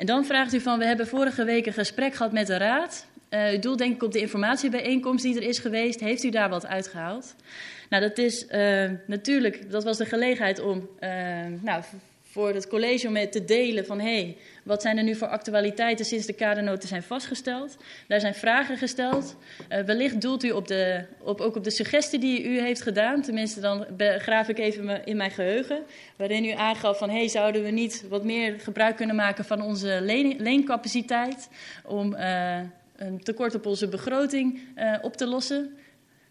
En 0.00 0.06
dan 0.06 0.24
vraagt 0.24 0.54
u 0.54 0.60
van, 0.60 0.78
we 0.78 0.84
hebben 0.84 1.06
vorige 1.06 1.44
week 1.44 1.66
een 1.66 1.72
gesprek 1.72 2.14
gehad 2.14 2.32
met 2.32 2.46
de 2.46 2.56
raad. 2.56 3.06
Uh, 3.30 3.52
u 3.52 3.58
doelt 3.58 3.78
denk 3.78 3.94
ik 3.94 4.02
op 4.02 4.12
de 4.12 4.20
informatiebijeenkomst 4.20 5.24
die 5.24 5.36
er 5.36 5.48
is 5.48 5.58
geweest. 5.58 6.00
Heeft 6.00 6.22
u 6.22 6.30
daar 6.30 6.48
wat 6.48 6.66
uitgehaald? 6.66 7.34
Nou, 7.88 8.02
dat 8.02 8.18
is 8.18 8.46
uh, 8.50 8.90
natuurlijk, 9.06 9.70
dat 9.70 9.84
was 9.84 9.96
de 9.96 10.04
gelegenheid 10.04 10.60
om 10.60 10.88
uh, 11.00 11.10
nou, 11.60 11.82
voor 12.22 12.54
het 12.54 12.68
college 12.68 13.08
om 13.08 13.30
te 13.30 13.44
delen 13.44 13.86
van... 13.86 14.00
hé, 14.00 14.14
hey, 14.14 14.36
wat 14.70 14.82
zijn 14.82 14.98
er 14.98 15.04
nu 15.04 15.14
voor 15.14 15.28
actualiteiten 15.28 16.04
sinds 16.04 16.26
de 16.26 16.32
kadernoten 16.32 16.88
zijn 16.88 17.02
vastgesteld? 17.02 17.76
Daar 18.08 18.20
zijn 18.20 18.34
vragen 18.34 18.76
gesteld. 18.76 19.36
Uh, 19.72 19.80
wellicht 19.80 20.20
doelt 20.20 20.44
u 20.44 20.50
op 20.50 20.68
de, 20.68 21.04
op, 21.18 21.40
ook 21.40 21.56
op 21.56 21.64
de 21.64 21.70
suggestie 21.70 22.18
die 22.18 22.44
u 22.44 22.60
heeft 22.60 22.82
gedaan. 22.82 23.22
Tenminste, 23.22 23.60
dan 23.60 23.86
graaf 23.98 24.48
ik 24.48 24.58
even 24.58 25.04
in 25.04 25.16
mijn 25.16 25.30
geheugen. 25.30 25.82
Waarin 26.16 26.44
u 26.44 26.50
aangaf 26.50 26.98
van, 26.98 27.10
hey, 27.10 27.28
zouden 27.28 27.62
we 27.62 27.70
niet 27.70 28.04
wat 28.08 28.24
meer 28.24 28.60
gebruik 28.60 28.96
kunnen 28.96 29.16
maken 29.16 29.44
van 29.44 29.62
onze 29.62 29.98
leen, 30.02 30.36
leencapaciteit... 30.38 31.48
om 31.84 32.14
uh, 32.14 32.58
een 32.96 33.22
tekort 33.22 33.54
op 33.54 33.66
onze 33.66 33.88
begroting 33.88 34.60
uh, 34.76 34.94
op 35.02 35.16
te 35.16 35.26
lossen? 35.26 35.76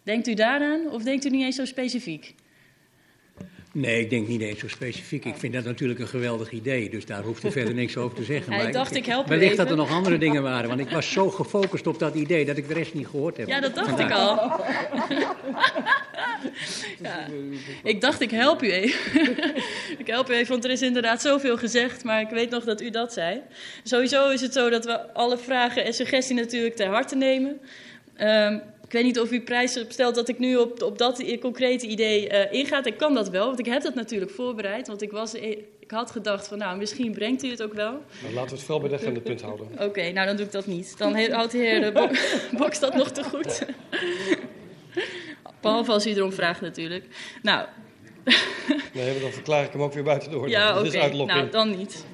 Denkt 0.03 0.28
u 0.28 0.34
daaraan 0.34 0.91
of 0.91 1.03
denkt 1.03 1.26
u 1.26 1.30
niet 1.30 1.44
eens 1.44 1.56
zo 1.56 1.66
specifiek? 1.66 2.36
Nee, 3.72 4.00
ik 4.00 4.10
denk 4.10 4.28
niet 4.28 4.41
eens 4.41 4.60
zo 4.60 4.68
specifiek. 4.68 5.26
Ik 5.26 5.36
vind 5.38 5.54
dat 5.54 5.64
natuurlijk 5.64 6.00
een 6.00 6.08
geweldig 6.08 6.52
idee, 6.52 6.90
dus 6.90 7.06
daar 7.06 7.24
hoeft 7.24 7.44
u 7.44 7.52
verder 7.52 7.74
niks 7.74 7.98
over 7.98 8.18
te 8.18 8.24
zeggen. 8.24 8.54
Ja, 8.60 8.68
ik 8.68 8.74
dacht, 8.74 8.96
ik 8.96 9.06
help 9.06 9.28
Wellicht 9.28 9.58
dat 9.58 9.70
er 9.70 9.76
nog 9.76 9.91
andere 9.91 10.18
dingen 10.18 10.44
waren, 10.44 10.68
want 10.68 10.80
ik 10.80 10.90
was 10.90 11.12
zo 11.12 11.30
gefocust 11.30 11.88
op 11.88 12.00
dat 12.00 12.16
idee 12.16 12.46
dat 12.46 12.58
ik 12.58 12.68
de 12.68 12.74
rest 12.74 12.94
niet 12.94 13.08
gehoord 13.08 13.38
heb. 13.38 13.48
Ja, 13.48 13.60
dat 13.60 13.76
dacht 13.76 13.88
Vandaag. 13.88 14.10
ik 14.10 14.16
al. 14.16 14.36
ja. 17.10 17.28
Ik 17.84 18.02
dacht, 18.02 18.22
ik 18.22 18.32
help 18.32 18.64
u 18.64 18.72
even. 18.72 19.22
ik 20.04 20.08
help 20.08 20.30
u 20.30 20.34
even, 20.34 20.52
want 20.52 20.64
er 20.64 20.72
is 20.72 20.82
inderdaad 20.82 21.22
zoveel 21.22 21.58
gezegd, 21.58 22.04
maar 22.04 22.22
ik 22.22 22.30
weet 22.30 22.50
nog 22.50 22.64
dat 22.64 22.82
u 22.82 22.90
dat 22.90 23.14
zei. 23.14 23.41
Sowieso 23.84 24.30
is 24.30 24.41
het 24.41 24.54
zo 24.54 24.70
dat 24.70 24.86
we 24.86 25.14
alle 25.14 25.38
vragen 25.38 25.86
en 25.86 25.94
suggesties 25.94 26.36
natuurlijk 26.38 26.76
ter 26.76 26.88
harte 26.88 27.16
nemen. 27.16 27.60
Um, 28.22 28.62
ik 28.90 28.95
weet 28.95 29.03
niet 29.03 29.20
of 29.20 29.32
u 29.32 29.41
prijs 29.41 29.86
stelt 29.88 30.16
dat 30.16 30.30
ik 30.30 30.40
nu 30.40 30.56
op, 30.56 30.82
op 30.82 30.98
dat 30.98 31.24
concrete 31.40 31.88
idee 31.88 32.32
uh, 32.32 32.53
ingaat. 32.53 32.86
Ik 32.86 32.98
kan 32.98 33.14
dat 33.14 33.30
wel, 33.30 33.45
want 33.45 33.60
ik 33.60 33.66
heb 33.66 33.82
dat 33.82 33.95
natuurlijk 33.95 34.32
voorbereid. 34.32 34.88
Want 34.88 35.02
ik, 35.02 35.11
was, 35.11 35.34
ik 35.34 35.91
had 35.91 36.11
gedacht 36.11 36.48
van, 36.48 36.57
nou, 36.57 36.78
misschien 36.78 37.11
brengt 37.11 37.44
u 37.44 37.49
het 37.49 37.64
ook 37.64 37.74
wel. 37.74 37.91
Nou, 38.22 38.34
laten 38.34 38.49
we 38.49 38.56
het 38.56 38.61
vooral 38.61 38.80
bij 38.80 38.90
dat 38.90 39.02
van 39.03 39.14
het 39.14 39.24
punt 39.24 39.41
houden. 39.41 39.68
Oké, 39.74 39.84
okay, 39.84 40.11
nou 40.11 40.28
dan 40.28 40.36
doe 40.36 40.45
ik 40.45 40.52
dat 40.52 40.66
niet. 40.66 40.98
Dan 40.98 41.32
houdt 41.32 41.52
de 41.52 41.57
heer 41.57 41.82
de 41.82 41.91
bo 41.91 42.10
Boks 42.60 42.80
dat 42.80 42.95
nog 42.95 43.11
te 43.11 43.24
goed. 43.24 43.66
Behalve 45.61 45.91
als 45.91 46.07
u 46.07 46.11
erom 46.11 46.32
vraagt 46.32 46.61
natuurlijk. 46.61 47.06
Nou, 47.41 47.68
Nee, 48.94 49.20
dan 49.20 49.32
verklaar 49.32 49.64
ik 49.64 49.72
hem 49.72 49.82
ook 49.82 49.94
weer 49.94 50.03
buiten 50.03 50.32
de 50.32 50.38
orde. 50.38 50.52
Ja, 50.52 50.78
oké. 50.78 50.88
is 50.88 50.95
uitlokking. 50.95 51.40
Nou, 51.40 51.49
dan 51.49 51.78
niet. 51.78 52.06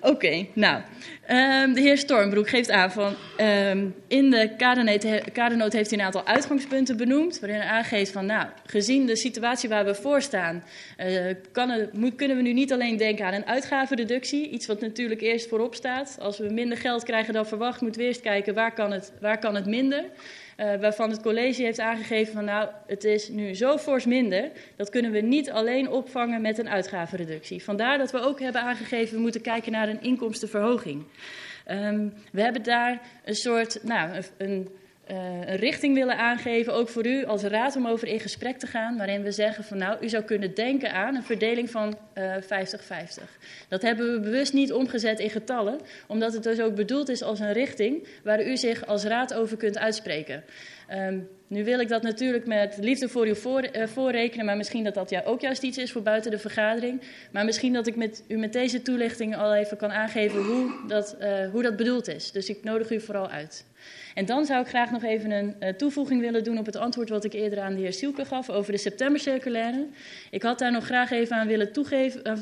Oké, 0.00 0.46
nou. 0.52 0.82
Ehm, 1.30 1.72
de 1.72 1.80
heer 1.80 1.98
Stormbroek 1.98 2.48
geeft 2.48 2.70
aan 2.70 2.92
van. 2.92 3.14
ehm, 3.36 3.86
in 4.08 4.30
de 4.30 4.50
kadernoot 5.32 5.72
heeft 5.72 5.90
hij 5.90 5.98
een 5.98 6.04
aantal 6.04 6.26
uitgangspunten 6.26 6.96
benoemd. 6.96 7.40
Waarin 7.40 7.58
hij 7.60 7.68
aangeeft 7.68 8.12
van. 8.12 8.26
Nou, 8.26 8.46
gezien 8.66 9.06
de 9.06 9.16
situatie 9.16 9.68
waar 9.68 9.84
we 9.84 9.94
voor 9.94 10.22
staan. 10.22 10.64
eh, 10.96 11.34
kan 11.52 11.70
kunnen 12.16 12.36
we 12.36 12.42
nu 12.42 12.52
niet 12.52 12.72
alleen 12.72 12.96
denken 12.96 13.26
aan 13.26 13.32
een 13.34 13.46
uitgavenreductie. 13.46 14.48
Iets 14.48 14.66
wat 14.66 14.80
natuurlijk 14.80 15.20
eerst 15.20 15.48
voorop 15.48 15.74
staat. 15.74 16.16
Als 16.20 16.38
we 16.38 16.48
minder 16.48 16.78
geld 16.78 17.04
krijgen 17.04 17.34
dan 17.34 17.46
verwacht, 17.46 17.80
moeten 17.80 18.00
we 18.00 18.06
eerst 18.06 18.20
kijken 18.20 18.54
waar 18.54 18.74
kan 18.74 18.92
het, 18.92 19.12
waar 19.20 19.38
kan 19.38 19.54
het 19.54 19.66
minder. 19.66 20.04
Eh, 20.60 20.80
waarvan 20.80 21.10
het 21.10 21.22
college 21.22 21.62
heeft 21.62 21.80
aangegeven 21.80 22.32
van 22.32 22.44
nou, 22.44 22.68
het 22.86 23.04
is 23.04 23.28
nu 23.28 23.54
zo 23.54 23.78
fors 23.78 24.04
minder, 24.04 24.50
dat 24.76 24.90
kunnen 24.90 25.10
we 25.10 25.20
niet 25.20 25.50
alleen 25.50 25.88
opvangen 25.88 26.40
met 26.40 26.58
een 26.58 26.68
uitgavenreductie. 26.68 27.64
Vandaar 27.64 27.98
dat 27.98 28.10
we 28.10 28.20
ook 28.20 28.40
hebben 28.40 28.62
aangegeven, 28.62 29.14
we 29.14 29.20
moeten 29.20 29.40
kijken 29.40 29.72
naar 29.72 29.88
een 29.88 30.02
inkomstenverhoging. 30.02 31.04
Ehm, 31.64 32.08
we 32.32 32.42
hebben 32.42 32.62
daar 32.62 33.00
een 33.24 33.34
soort, 33.34 33.78
nou, 33.82 34.22
een, 34.36 34.68
eh, 35.10 35.16
een 35.46 35.56
richting 35.56 35.94
willen 35.94 36.16
aangeven, 36.16 36.74
ook 36.74 36.88
voor 36.88 37.06
u 37.06 37.24
als 37.24 37.42
raad 37.42 37.76
om 37.76 37.86
over 37.86 38.08
in 38.08 38.20
gesprek 38.20 38.58
te 38.58 38.66
gaan, 38.66 38.96
waarin 38.96 39.22
we 39.22 39.30
zeggen 39.30 39.64
van 39.64 39.78
nou, 39.78 40.04
u 40.04 40.08
zou 40.08 40.24
kunnen 40.24 40.54
denken 40.54 40.92
aan 40.92 41.14
een 41.14 41.22
verdeling 41.22 41.70
van 41.70 41.98
eh, 42.12 42.34
50-50. 42.36 43.38
Dat 43.68 43.82
hebben 43.82 44.12
we 44.12 44.20
bewust 44.20 44.52
niet 44.52 44.72
omgezet 44.72 45.18
in 45.18 45.30
getallen, 45.30 45.80
omdat 46.06 46.32
het 46.32 46.42
dus 46.42 46.60
ook 46.60 46.74
bedoeld 46.74 47.08
is 47.08 47.22
als 47.22 47.40
een 47.40 47.52
richting 47.52 48.06
waar 48.24 48.46
u 48.46 48.56
zich 48.56 48.86
als 48.86 49.04
raad 49.04 49.34
over 49.34 49.56
kunt 49.56 49.78
uitspreken. 49.78 50.44
Ehm, 50.88 51.18
nu 51.46 51.64
wil 51.64 51.80
ik 51.80 51.88
dat 51.88 52.02
natuurlijk 52.02 52.46
met 52.46 52.76
liefde 52.80 53.08
voor 53.08 53.28
u 53.28 53.36
voor, 53.36 53.60
eh, 53.60 53.86
voorrekenen, 53.86 54.46
maar 54.46 54.56
misschien 54.56 54.84
dat 54.84 54.94
dat 54.94 55.10
ja, 55.10 55.22
ook 55.24 55.40
juist 55.40 55.62
iets 55.62 55.78
is 55.78 55.92
voor 55.92 56.02
buiten 56.02 56.30
de 56.30 56.38
vergadering. 56.38 57.02
Maar 57.32 57.44
misschien 57.44 57.72
dat 57.72 57.86
ik 57.86 57.96
met, 57.96 58.24
u 58.28 58.36
met 58.36 58.52
deze 58.52 58.82
toelichting 58.82 59.36
al 59.36 59.54
even 59.54 59.76
kan 59.76 59.90
aangeven 59.90 60.42
hoe 60.42 60.72
dat, 60.86 61.16
eh, 61.18 61.50
hoe 61.50 61.62
dat 61.62 61.76
bedoeld 61.76 62.08
is. 62.08 62.32
Dus 62.32 62.48
ik 62.48 62.64
nodig 62.64 62.90
u 62.90 63.00
vooral 63.00 63.28
uit. 63.28 63.64
En 64.20 64.26
dan 64.26 64.46
zou 64.46 64.60
ik 64.60 64.68
graag 64.68 64.90
nog 64.90 65.02
even 65.02 65.30
een 65.30 65.54
uh, 65.60 65.68
toevoeging 65.68 66.20
willen 66.20 66.44
doen 66.44 66.58
op 66.58 66.66
het 66.66 66.76
antwoord 66.76 67.08
wat 67.08 67.24
ik 67.24 67.32
eerder 67.32 67.60
aan 67.60 67.74
de 67.74 67.80
heer 67.80 67.92
Sielke 67.92 68.24
gaf 68.24 68.50
over 68.50 68.72
de 68.72 68.78
septembercirculaire. 68.78 69.86
Ik 70.30 70.42
had 70.42 70.58
daar 70.58 70.72
nog 70.72 70.84
graag 70.84 71.10
even 71.10 71.36
aan 71.36 71.46
willen, 71.46 71.72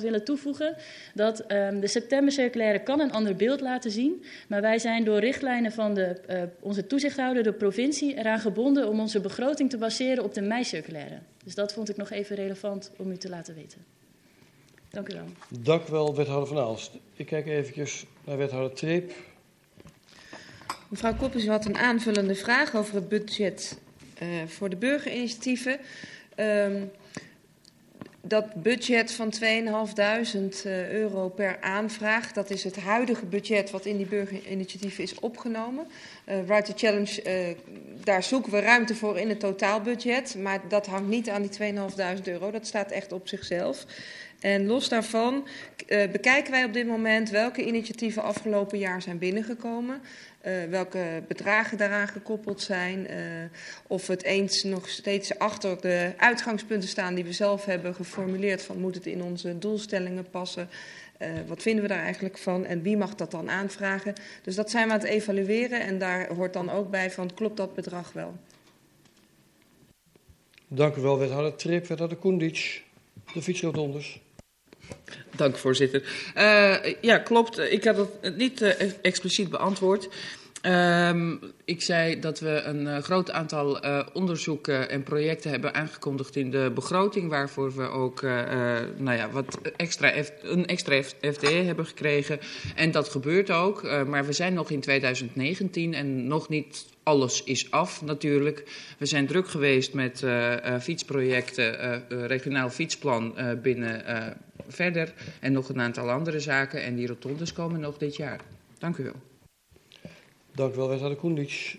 willen 0.01 0.25
toevoegen 0.25 0.77
dat 1.15 1.53
um, 1.53 1.81
de 1.81 1.87
septembercirculaire 1.87 2.83
kan 2.83 3.01
een 3.01 3.13
ander 3.13 3.37
beeld 3.37 3.61
laten 3.61 3.91
zien. 3.91 4.25
Maar 4.49 4.61
wij 4.61 4.79
zijn 4.79 5.05
door 5.05 5.19
richtlijnen 5.19 5.73
van 5.73 5.95
de, 5.95 6.21
uh, 6.31 6.43
onze 6.61 6.87
toezichthouder, 6.87 7.43
de 7.43 7.53
provincie, 7.53 8.15
eraan 8.15 8.41
gebonden 8.41 8.89
om 8.89 9.01
onze 9.01 9.21
begroting 9.21 9.71
te 9.71 9.79
baseren 9.79 10.25
op 10.25 10.35
de 10.35 10.43
mei-circulaire. 10.43 11.19
Dus 11.45 11.55
dat 11.55 11.73
vond 11.73 11.89
ik 11.89 11.97
nog 11.97 12.11
even 12.11 12.37
relevant 12.37 12.91
om 12.97 13.11
u 13.11 13.17
te 13.17 13.29
laten 13.29 13.55
weten. 13.55 13.85
Dank 14.91 15.09
u 15.09 15.15
wel. 15.15 15.27
Dank 15.61 15.89
u 15.89 15.93
wel, 15.93 16.15
wethouder 16.15 16.49
Van 16.49 16.59
Aalst. 16.59 16.91
Ik 17.17 17.27
kijk 17.27 17.47
eventjes 17.47 18.05
naar 18.25 18.37
wethouder 18.37 18.77
Treep. 18.77 19.13
Mevrouw 20.89 21.31
u 21.35 21.49
had 21.49 21.65
een 21.65 21.77
aanvullende 21.77 22.35
vraag 22.35 22.75
over 22.75 22.95
het 22.95 23.09
budget 23.09 23.79
uh, 24.23 24.29
voor 24.47 24.71
de 24.71 24.77
burgerinitiatieven. 24.77 25.79
Um, 26.37 26.91
dat 28.21 28.55
budget 28.55 29.13
van 29.13 29.33
2.500 29.35 29.41
euro 30.91 31.29
per 31.29 31.61
aanvraag, 31.61 32.33
dat 32.33 32.51
is 32.51 32.65
het 32.65 32.77
huidige 32.77 33.27
budget 33.27 33.71
wat 33.71 33.87
in 33.87 33.97
die 33.97 34.07
burgerinitiatieven 34.07 35.05
is 35.05 35.19
opgenomen. 35.19 35.87
Uh, 36.49 36.59
Challenge, 36.75 37.57
daar 38.05 38.23
zoeken 38.23 38.53
we 38.53 38.61
ruimte 38.61 38.95
voor 38.95 39.19
in 39.19 39.29
het 39.29 39.41
totaalbudget, 39.41 40.37
maar 40.39 40.61
dat 40.69 40.87
hangt 40.87 41.09
niet 41.09 41.29
aan 41.29 41.43
die 41.43 41.73
2.500 42.19 42.23
euro, 42.25 42.51
dat 42.51 42.67
staat 42.67 42.91
echt 42.91 43.13
op 43.13 43.29
zichzelf. 43.29 43.87
En 44.41 44.67
los 44.67 44.89
daarvan 44.89 45.49
bekijken 45.87 46.51
wij 46.51 46.65
op 46.65 46.73
dit 46.73 46.87
moment 46.87 47.31
welke 47.31 47.67
initiatieven 47.67 48.23
afgelopen 48.23 48.79
jaar 48.79 49.03
zijn 49.03 49.19
binnengekomen. 49.19 50.01
Uh, 50.47 50.65
welke 50.65 51.23
bedragen 51.29 51.79
daaraan 51.79 52.09
gekoppeld 52.09 52.63
zijn. 52.63 53.07
Uh, 53.11 53.17
of 53.87 54.07
het 54.07 54.23
eens 54.23 54.63
nog 54.63 54.89
steeds 54.89 55.39
achter 55.39 55.81
de 55.81 56.13
uitgangspunten 56.17 56.89
staan 56.89 57.15
die 57.15 57.25
we 57.25 57.33
zelf 57.33 57.65
hebben 57.65 57.95
geformuleerd. 57.95 58.63
Van 58.63 58.81
moet 58.81 58.95
het 58.95 59.07
in 59.07 59.23
onze 59.23 59.59
doelstellingen 59.59 60.31
passen? 60.31 60.69
Uh, 61.19 61.29
wat 61.47 61.63
vinden 61.63 61.83
we 61.83 61.89
daar 61.89 62.03
eigenlijk 62.03 62.39
van? 62.39 62.65
En 62.65 62.83
wie 62.83 62.97
mag 62.97 63.15
dat 63.15 63.31
dan 63.31 63.51
aanvragen? 63.51 64.15
Dus 64.43 64.55
dat 64.55 64.71
zijn 64.71 64.87
we 64.87 64.93
aan 64.93 64.99
het 64.99 65.09
evalueren. 65.09 65.81
En 65.81 65.99
daar 65.99 66.35
hoort 66.35 66.53
dan 66.53 66.71
ook 66.71 66.91
bij 66.91 67.11
van 67.11 67.35
klopt 67.35 67.57
dat 67.57 67.75
bedrag 67.75 68.13
wel? 68.13 68.35
Dank 70.69 70.97
u 70.97 71.01
wel, 71.01 71.19
wethouder 71.19 71.57
Trip, 71.57 71.87
wethouder 71.87 72.19
Koendic. 72.19 72.83
De 73.35 73.43
fietsrotondes. 73.43 74.21
Dank, 75.39 75.57
voorzitter. 75.57 76.03
Uh, 76.37 76.77
ja, 77.01 77.19
klopt. 77.19 77.59
Ik 77.59 77.85
had 77.85 78.09
het 78.21 78.37
niet 78.37 78.63
uh, 78.63 78.71
expliciet 79.03 79.51
beantwoord. 79.51 80.09
Uh, 80.63 81.33
ik 81.65 81.83
zei 81.83 82.21
dat 82.21 82.41
we 82.41 82.63
een 82.65 82.81
uh, 82.81 82.99
groot 82.99 83.31
aantal 83.31 83.81
onderzoeken 84.13 84.91
en 84.91 85.03
projecten 85.03 85.51
hebben 85.51 85.75
aangekondigd 85.75 86.37
in 86.37 86.51
de 86.51 86.71
begroting, 86.75 87.31
waarvoor 87.31 87.75
we 87.75 87.89
ook 87.89 88.23
nou 88.97 89.17
ja, 89.17 89.31
wat 89.31 89.59
extra 89.77 90.13
een 90.43 90.67
extra 90.67 91.03
FTE 91.03 91.63
hebben 91.65 91.87
gekregen. 91.87 92.39
En 92.75 92.91
dat 92.91 93.09
gebeurt 93.09 93.51
ook, 93.51 93.83
maar 94.07 94.27
we 94.27 94.33
zijn 94.33 94.55
nog 94.55 94.71
in 94.71 94.81
2019 94.81 95.95
en 95.95 96.27
nog 96.27 96.49
niet 96.49 96.85
alles 97.09 97.45
is 97.45 97.71
af 97.71 98.03
natuurlijk. 98.03 98.65
We 98.99 99.07
zijn 99.07 99.27
druk 99.27 99.49
geweest 99.49 99.95
met 99.95 100.25
fietsprojecten, 100.81 102.05
regionaal 102.27 102.71
fietsplan 102.71 103.35
binnen 103.63 104.03
verder 104.69 105.15
en 105.41 105.53
nog 105.53 105.69
een 105.69 105.81
aantal 105.81 106.11
andere 106.11 106.41
zaken. 106.41 106.83
En 106.83 106.95
die 106.95 107.07
rotondes 107.07 107.53
komen 107.53 107.81
nog 107.81 107.99
dit 107.99 108.17
jaar. 108.17 108.41
Dank 108.79 108.97
u 108.97 109.05
wel. 109.05 109.21
Dank 110.55 110.75
u 110.75 110.77
wel, 110.77 110.89
wethouder 110.89 111.19
Koendic. 111.19 111.79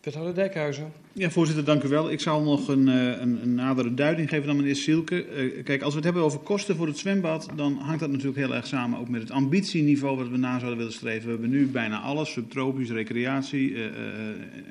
Wethouder 0.00 0.34
Dijkhuizen. 0.34 0.92
Ja, 1.12 1.30
voorzitter, 1.30 1.64
dank 1.64 1.82
u 1.82 1.88
wel. 1.88 2.10
Ik 2.10 2.20
zal 2.20 2.42
nog 2.42 2.68
een, 2.68 2.86
een, 2.86 3.42
een 3.42 3.54
nadere 3.54 3.94
duiding 3.94 4.28
geven 4.28 4.46
dan 4.46 4.56
meneer 4.56 4.76
Sielke. 4.76 5.26
Uh, 5.26 5.64
kijk, 5.64 5.82
als 5.82 5.90
we 5.90 5.96
het 5.96 6.04
hebben 6.04 6.22
over 6.22 6.38
kosten 6.38 6.76
voor 6.76 6.86
het 6.86 6.98
zwembad, 6.98 7.48
dan 7.56 7.76
hangt 7.76 8.00
dat 8.00 8.10
natuurlijk 8.10 8.36
heel 8.36 8.54
erg 8.54 8.66
samen 8.66 8.98
ook 8.98 9.08
met 9.08 9.20
het 9.20 9.30
ambitieniveau 9.30 10.16
wat 10.16 10.28
we 10.28 10.36
na 10.36 10.58
zouden 10.58 10.78
willen 10.78 10.92
streven. 10.92 11.24
We 11.24 11.30
hebben 11.30 11.50
nu 11.50 11.66
bijna 11.66 12.00
alles, 12.00 12.32
subtropisch, 12.32 12.90
recreatie 12.90 13.70
uh, 13.70 13.84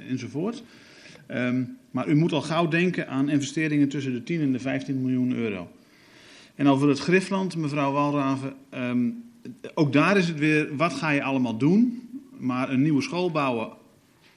enzovoort. 0.10 0.64
Um, 1.32 1.78
maar 1.92 2.08
u 2.08 2.16
moet 2.16 2.32
al 2.32 2.42
gauw 2.42 2.68
denken 2.68 3.08
aan 3.08 3.30
investeringen 3.30 3.90
tussen 3.90 4.14
de 4.14 4.24
10 4.24 4.42
en 4.42 4.52
de 4.52 4.60
15 4.60 5.02
miljoen 5.02 5.34
euro. 5.34 5.68
En 6.56 6.68
over 6.68 6.90
het 6.90 7.00
Grifland, 7.00 7.56
mevrouw 7.56 7.92
Walraven, 7.92 8.54
um, 8.74 9.24
ook 9.74 9.94
daar 9.94 10.18
is 10.18 10.28
het 10.28 10.38
weer, 10.38 10.76
wat 10.76 10.94
ga 10.94 11.10
je 11.10 11.24
allemaal 11.24 11.58
doen? 11.58 12.10
Maar 12.38 12.70
een 12.70 12.82
nieuwe 12.82 13.02
school 13.02 13.32
bouwen 13.32 13.78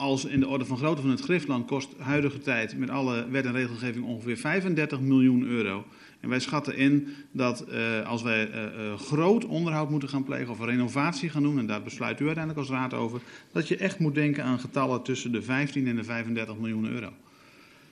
als 0.02 0.24
in 0.24 0.40
de 0.40 0.48
orde 0.48 0.64
van 0.64 0.76
grootte 0.76 1.02
van 1.02 1.10
het 1.10 1.20
Griffland 1.20 1.66
kost 1.66 1.88
huidige 1.98 2.38
tijd 2.38 2.78
met 2.78 2.90
alle 2.90 3.28
wet 3.30 3.44
en 3.44 3.52
regelgeving 3.52 4.04
ongeveer 4.04 4.36
35 4.36 5.00
miljoen 5.00 5.46
euro. 5.46 5.84
En 6.20 6.28
wij 6.28 6.40
schatten 6.40 6.76
in 6.76 7.08
dat 7.30 7.64
uh, 7.68 8.08
als 8.08 8.22
wij 8.22 8.48
uh, 8.48 8.62
uh, 8.62 8.98
groot 8.98 9.44
onderhoud 9.44 9.90
moeten 9.90 10.08
gaan 10.08 10.24
plegen 10.24 10.52
of 10.52 10.64
renovatie 10.64 11.28
gaan 11.28 11.42
doen, 11.42 11.58
en 11.58 11.66
daar 11.66 11.82
besluit 11.82 12.20
u 12.20 12.24
uiteindelijk 12.24 12.68
als 12.68 12.76
raad 12.78 12.94
over, 12.94 13.20
dat 13.52 13.68
je 13.68 13.76
echt 13.76 13.98
moet 13.98 14.14
denken 14.14 14.44
aan 14.44 14.58
getallen 14.58 15.02
tussen 15.02 15.32
de 15.32 15.42
15 15.42 15.86
en 15.86 15.96
de 15.96 16.04
35 16.04 16.56
miljoen 16.56 16.88
euro. 16.88 17.10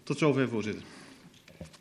Tot 0.03 0.19
zover, 0.19 0.49
voorzitter. 0.49 0.83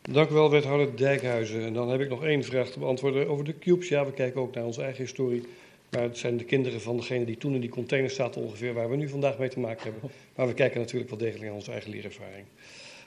Dank 0.02 0.30
u 0.30 0.34
wel, 0.34 0.50
wethouder 0.50 0.98
Dijkhuizen. 0.98 1.62
En 1.62 1.74
dan 1.74 1.90
heb 1.90 2.02
ik 2.02 2.10
nog 2.10 2.24
één 2.24 2.44
vraag 2.44 2.70
te 2.70 2.80
beantwoorden 2.80 3.30
over 3.30 3.46
de 3.46 3.60
cubes. 3.60 3.88
Ja, 3.88 4.06
we 4.06 4.14
kijken 4.14 4.42
ook 4.42 4.56
naar 4.56 4.66
onze 4.66 4.82
eigen 4.82 5.04
historie. 5.04 5.44
Maar 5.90 6.02
het 6.02 6.18
zijn 6.18 6.38
de 6.38 6.44
kinderen 6.44 6.82
van 6.82 6.98
degene 6.98 7.26
die 7.26 7.38
toen 7.38 7.54
in 7.54 7.62
die 7.62 7.70
container 7.70 8.10
zaten 8.10 8.42
ongeveer 8.42 8.74
waar 8.74 8.90
we 8.90 8.96
nu 8.96 9.10
vandaag 9.10 9.38
mee 9.38 9.50
te 9.50 9.60
maken 9.60 9.84
hebben. 9.84 10.12
Maar 10.36 10.48
we 10.48 10.54
kijken 10.54 10.80
natuurlijk 10.80 11.10
wel 11.10 11.20
degelijk 11.20 11.46
naar 11.46 11.54
onze 11.54 11.72
eigen 11.72 11.92
leerervaring. 11.92 12.46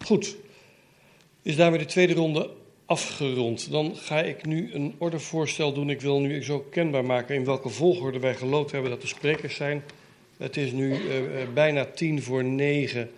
Goed, 0.04 0.36
is 1.42 1.56
daarmee 1.56 1.78
de 1.78 1.84
tweede 1.84 2.14
ronde 2.14 2.50
afgerond. 2.86 3.70
Dan 3.70 3.96
ga 3.96 4.22
ik 4.22 4.46
nu 4.46 4.72
een 4.72 4.94
ordevoorstel 4.98 5.72
doen. 5.72 5.90
Ik 5.90 6.00
wil 6.00 6.20
nu 6.20 6.42
zo 6.42 6.58
kenbaar 6.70 7.04
maken 7.04 7.34
in 7.34 7.44
welke 7.44 7.68
volgorde 7.68 8.18
wij 8.18 8.34
geloot 8.34 8.70
hebben 8.70 8.90
dat 8.90 9.00
de 9.00 9.06
sprekers 9.06 9.54
zijn. 9.54 9.82
Het 10.36 10.56
is 10.56 10.72
nu 10.72 10.90
uh, 10.90 10.98
bijna 11.54 11.84
tien 11.84 12.22
voor 12.22 12.44
negen. 12.44 13.10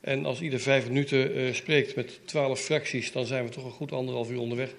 En 0.00 0.24
als 0.24 0.40
ieder 0.40 0.60
vijf 0.60 0.86
minuten 0.86 1.38
uh, 1.38 1.52
spreekt 1.54 1.96
met 1.96 2.20
twaalf 2.24 2.60
fracties, 2.60 3.12
dan 3.12 3.26
zijn 3.26 3.44
we 3.44 3.50
toch 3.50 3.64
een 3.64 3.70
goed 3.70 3.92
anderhalf 3.92 4.30
uur 4.30 4.40
onderweg. 4.40 4.74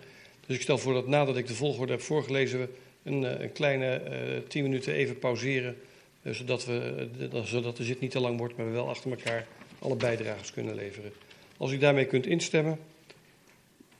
Dus 0.47 0.55
ik 0.55 0.61
stel 0.61 0.77
voor 0.77 0.93
dat 0.93 1.07
nadat 1.07 1.37
ik 1.37 1.47
de 1.47 1.53
volgorde 1.53 1.91
heb 1.91 2.01
voorgelezen, 2.01 2.59
we 2.59 2.67
een, 3.03 3.43
een 3.43 3.51
kleine 3.51 4.01
uh, 4.03 4.47
tien 4.47 4.63
minuten 4.63 4.93
even 4.93 5.19
pauzeren. 5.19 5.77
Uh, 6.23 6.33
zodat, 6.33 6.65
we, 6.65 7.09
zodat 7.43 7.77
de 7.77 7.83
zit 7.83 7.99
niet 7.99 8.11
te 8.11 8.19
lang 8.19 8.37
wordt, 8.37 8.57
maar 8.57 8.65
we 8.65 8.71
wel 8.71 8.89
achter 8.89 9.11
elkaar 9.11 9.47
alle 9.79 9.95
bijdragers 9.95 10.51
kunnen 10.51 10.75
leveren. 10.75 11.11
Als 11.57 11.71
u 11.71 11.77
daarmee 11.77 12.05
kunt 12.05 12.25
instemmen, 12.25 12.79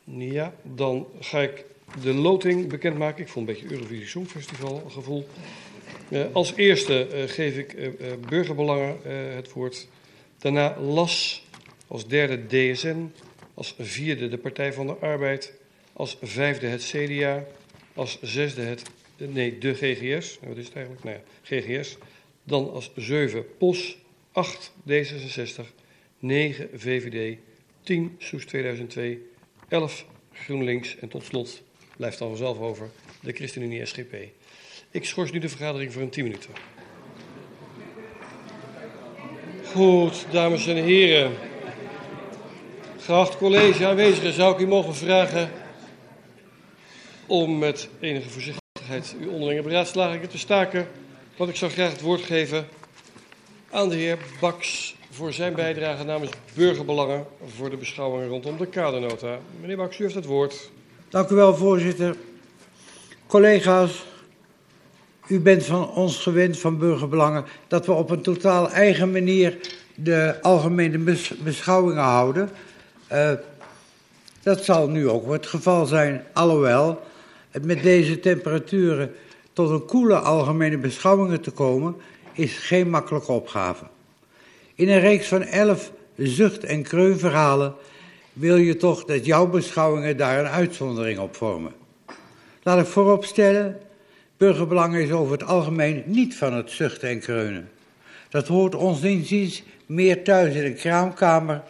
ja, 0.04 0.54
dan 0.64 1.08
ga 1.20 1.42
ik 1.42 1.66
de 2.02 2.14
loting 2.14 2.70
bekendmaken. 2.70 3.24
Ik 3.24 3.30
voel 3.30 3.42
een 3.42 3.54
beetje 3.54 3.72
Eurovisie 3.72 4.08
Songfestival 4.08 4.84
gevoel. 4.90 5.28
als 6.32 6.56
eerste 6.56 7.08
geef 7.28 7.58
ik 7.58 7.76
burgerbelangen 8.30 8.98
het 9.36 9.52
woord. 9.52 9.88
Daarna 10.38 10.80
LAS, 10.80 11.46
als 11.88 12.08
derde 12.08 12.46
DSN, 12.48 13.12
Als 13.54 13.76
vierde 13.80 14.28
de 14.28 14.38
Partij 14.38 14.74
van 14.74 14.88
de 14.88 14.96
Arbeid. 14.96 15.54
Als 15.94 16.18
vijfde 16.22 16.68
het 16.68 16.84
CDA. 16.84 17.44
Als 18.02 18.18
zesde 18.22 18.62
het, 18.62 18.84
nee, 19.18 19.58
de 19.58 19.74
GGS. 19.74 20.40
Wat 20.48 20.58
is 20.58 20.66
het 20.66 20.76
eigenlijk? 20.76 21.04
Nou 21.04 21.18
ja, 21.18 21.22
GGS. 21.44 21.98
Dan 22.44 22.72
als 22.72 22.92
zeven 22.96 23.46
POS. 23.58 23.98
8 24.32 24.72
D66. 24.90 25.66
9 26.20 26.70
VVD. 26.74 27.38
10 27.84 28.16
Soes 28.18 28.46
2002. 28.46 29.30
11 29.68 30.06
GroenLinks. 30.34 30.98
En 30.98 31.08
tot 31.08 31.24
slot 31.24 31.62
blijft 31.98 32.18
dan 32.18 32.28
vanzelf 32.28 32.60
over 32.60 32.90
de 33.22 33.32
ChristenUnie 33.34 33.86
SGP. 33.86 34.16
Ik 34.92 35.06
schors 35.06 35.32
nu 35.32 35.40
de 35.40 35.50
vergadering 35.50 35.94
voor 35.94 36.02
een 36.02 36.10
10 36.10 36.24
minuten. 36.24 36.50
Goed, 39.64 40.26
dames 40.32 40.68
en 40.68 40.84
heren. 40.84 41.32
Geacht 42.98 43.38
college 43.38 43.86
aanwezigen, 43.86 44.34
zou 44.34 44.54
ik 44.54 44.60
u 44.60 44.68
mogen 44.68 44.96
vragen 44.96 45.61
om 47.32 47.58
met 47.58 47.90
enige 48.00 48.30
voorzichtigheid 48.30 49.16
uw 49.22 49.32
onderlinge 49.32 49.62
beraadslagingen 49.62 50.30
te 50.30 50.38
staken. 50.38 50.88
Want 51.38 51.50
ik 51.50 51.56
zou 51.56 51.72
graag 51.72 51.92
het 51.92 52.02
woord 52.02 52.22
geven 52.22 52.68
aan 53.70 53.90
de 53.90 53.96
heer 53.96 54.18
Baks 54.40 54.96
voor 55.12 55.34
zijn 55.34 55.54
bijdrage 55.54 56.04
namens 56.04 56.32
Burgerbelangen 56.54 57.26
voor 57.56 57.70
de 57.70 57.78
beschouwingen 57.78 58.28
rondom 58.28 58.58
de 58.58 58.66
kadernota. 58.66 59.38
Meneer 59.62 59.78
Baks, 59.78 60.00
u 60.00 60.04
heeft 60.04 60.16
het 60.16 60.26
woord. 60.26 60.70
Dank 61.10 61.30
u 61.30 61.36
wel, 61.36 61.56
voorzitter. 61.56 62.16
Collega's, 63.28 64.06
u 65.28 65.40
bent 65.40 65.66
van 65.66 65.90
ons 65.90 66.18
gewend, 66.18 66.60
van 66.60 66.78
Burgerbelangen, 66.78 67.46
dat 67.68 67.86
we 67.86 67.92
op 67.92 68.10
een 68.10 68.22
totaal 68.22 68.72
eigen 68.72 69.12
manier 69.12 69.58
de 69.96 70.38
algemene 70.42 71.18
beschouwingen 71.44 72.04
houden. 72.04 72.50
Uh, 73.12 73.32
dat 74.42 74.64
zal 74.64 74.90
nu 74.90 75.10
ook 75.10 75.32
het 75.32 75.48
geval 75.48 75.86
zijn, 75.86 76.24
alhoewel 76.34 77.10
met 77.62 77.84
deze 77.84 78.20
temperaturen 78.20 79.16
tot 79.54 79.70
een 79.70 79.86
koele 79.86 80.16
algemene 80.16 80.78
beschouwingen 80.78 81.42
te 81.42 81.52
komen, 81.52 81.96
is 82.34 82.58
geen 82.58 82.90
makkelijke 82.90 83.32
opgave. 83.32 83.86
In 84.76 84.90
een 84.90 85.00
reeks 85.00 85.28
van 85.28 85.44
elf 85.44 85.92
zucht- 86.16 86.64
en 86.64 86.84
kreunverhalen 86.84 87.74
wil 88.34 88.56
je 88.56 88.78
toch 88.78 89.06
dat 89.06 89.26
jouw 89.26 89.48
beschouwingen 89.48 90.18
daar 90.18 90.40
een 90.40 90.52
uitzondering 90.52 91.20
op 91.20 91.36
vormen. 91.36 91.74
Laat 92.64 92.80
ik 92.80 92.86
vooropstellen, 92.86 93.80
burgerbelang 94.38 94.96
is 94.96 95.12
over 95.12 95.32
het 95.32 95.44
algemeen 95.44 96.04
niet 96.06 96.36
van 96.36 96.54
het 96.54 96.72
zuchten 96.72 97.10
en 97.10 97.20
kreunen. 97.20 97.70
Dat 98.30 98.48
hoort 98.48 98.76
ons 98.76 99.02
inziens 99.02 99.64
meer 99.86 100.24
thuis 100.24 100.56
in 100.56 100.66
een 100.66 100.76
kraamkamer 100.76 101.62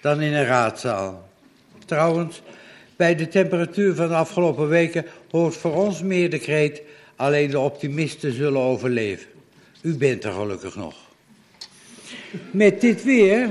dan 0.00 0.20
in 0.20 0.32
een 0.32 0.44
raadzaal. 0.44 1.28
Trouwens, 1.84 2.42
bij 2.96 3.14
de 3.14 3.28
temperatuur 3.28 3.94
van 3.94 4.08
de 4.08 4.14
afgelopen 4.14 4.68
weken 4.68 5.06
hoort 5.32 5.56
voor 5.56 5.74
ons 5.74 6.02
meer 6.02 6.30
de 6.30 6.38
kreet 6.38 6.82
alleen 7.16 7.50
de 7.50 7.58
optimisten 7.58 8.32
zullen 8.32 8.60
overleven. 8.60 9.26
U 9.82 9.96
bent 9.96 10.24
er 10.24 10.32
gelukkig 10.32 10.76
nog. 10.76 10.94
Met 12.50 12.80
dit 12.80 13.04
weer 13.04 13.50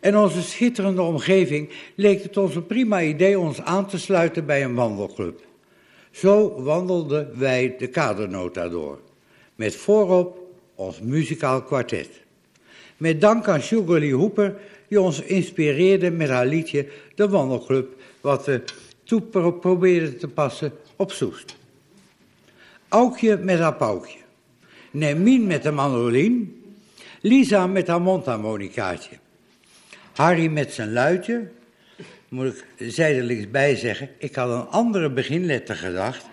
en 0.00 0.16
onze 0.16 0.42
schitterende 0.42 1.02
omgeving 1.02 1.70
leek 1.94 2.22
het 2.22 2.36
ons 2.36 2.54
een 2.54 2.66
prima 2.66 3.02
idee 3.02 3.38
ons 3.38 3.60
aan 3.60 3.86
te 3.86 3.98
sluiten 3.98 4.46
bij 4.46 4.64
een 4.64 4.74
wandelclub. 4.74 5.40
Zo 6.10 6.62
wandelden 6.62 7.38
wij 7.38 7.74
de 7.78 7.86
kadernota 7.86 8.68
door, 8.68 9.00
met 9.54 9.76
voorop 9.76 10.38
ons 10.74 11.00
muzikaal 11.00 11.62
kwartet. 11.62 12.08
Met 12.96 13.20
dank 13.20 13.48
aan 13.48 13.62
Sugarly 13.62 14.12
Hooper, 14.12 14.54
die 14.88 15.00
ons 15.00 15.20
inspireerde 15.20 16.10
met 16.10 16.28
haar 16.28 16.46
liedje 16.46 16.86
De 17.14 17.28
Wandelclub, 17.28 17.94
wat 18.20 18.46
we 18.46 18.62
toe 19.08 19.52
probeerden 19.60 20.18
te 20.18 20.28
passen 20.28 20.72
op 20.96 21.12
Soest. 21.12 21.56
Aukje 22.88 23.36
met 23.36 23.58
haar 23.58 23.74
paukje. 23.74 24.18
Nemien 24.90 25.46
met 25.46 25.62
de 25.62 25.70
mandolin. 25.70 26.62
Lisa 27.20 27.66
met 27.66 27.86
haar 27.86 28.00
mondharmonicaatje. 28.00 29.16
Harry 30.12 30.46
met 30.46 30.72
zijn 30.72 30.92
luidje. 30.92 31.48
Moet 32.28 32.64
ik 32.76 32.92
zijdelings 32.92 33.50
bij 33.50 33.76
zeggen, 33.76 34.10
ik 34.18 34.34
had 34.34 34.50
een 34.50 34.68
andere 34.68 35.10
beginletter 35.10 35.76
gedacht. 35.76 36.24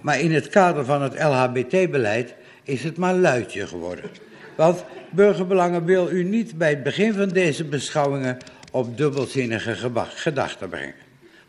Maar 0.00 0.20
in 0.20 0.32
het 0.32 0.48
kader 0.48 0.84
van 0.84 1.02
het 1.02 1.14
LHBT-beleid 1.14 2.34
is 2.62 2.84
het 2.84 2.96
maar 2.96 3.14
luidje 3.14 3.66
geworden. 3.66 4.10
Want 4.56 4.84
burgerbelangen 5.10 5.84
wil 5.84 6.10
u 6.10 6.22
niet 6.22 6.58
bij 6.58 6.70
het 6.70 6.82
begin 6.82 7.12
van 7.12 7.28
deze 7.28 7.64
beschouwingen 7.64 8.38
op 8.70 8.96
dubbelzinnige 8.96 9.74
gedachten 10.08 10.68
brengen. 10.68 11.03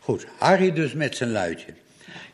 Goed, 0.06 0.26
Harry 0.38 0.72
dus 0.72 0.92
met 0.92 1.16
zijn 1.16 1.30
luidje. 1.30 1.72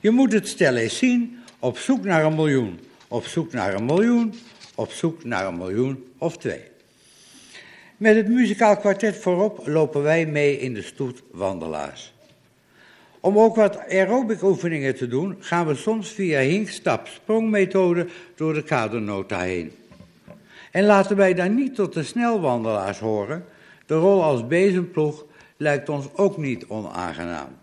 Je 0.01 0.11
moet 0.11 0.33
het 0.33 0.49
stel 0.49 0.77
eens 0.77 0.99
zien, 0.99 1.39
op 1.59 1.79
zoek 1.79 2.05
naar 2.05 2.25
een 2.25 2.35
miljoen, 2.35 2.81
op 3.09 3.25
zoek 3.25 3.53
naar 3.53 3.75
een 3.75 3.85
miljoen, 3.85 4.35
op 4.75 4.91
zoek 4.91 5.25
naar 5.25 5.47
een 5.47 5.57
miljoen 5.57 6.05
of 6.19 6.37
twee. 6.37 6.61
Met 7.97 8.17
het 8.17 8.29
muzikaal 8.29 8.77
kwartet 8.77 9.17
voorop 9.17 9.67
lopen 9.67 10.03
wij 10.03 10.27
mee 10.27 10.59
in 10.59 10.75
de 10.75 10.83
stoet 10.83 11.23
wandelaars. 11.31 12.13
Om 13.21 13.39
ook 13.39 13.57
wat 13.57 13.79
aerobic 13.79 14.43
oefeningen 14.43 14.95
te 14.95 15.09
doen, 15.09 15.37
gaan 15.39 15.67
we 15.67 15.75
soms 15.75 16.09
via 16.09 16.41
hink-stap-sprongmethode 16.41 18.07
door 18.35 18.55
de 18.55 18.63
kadernota 18.63 19.41
heen. 19.41 19.73
En 20.71 20.85
laten 20.85 21.17
wij 21.17 21.35
daar 21.35 21.51
niet 21.51 21.75
tot 21.75 21.93
de 21.93 22.03
snelwandelaars 22.03 22.99
horen, 22.99 23.45
de 23.87 23.95
rol 23.95 24.23
als 24.23 24.47
bezemploeg 24.47 25.25
lijkt 25.57 25.89
ons 25.89 26.07
ook 26.15 26.37
niet 26.37 26.67
onaangenaam. 26.67 27.61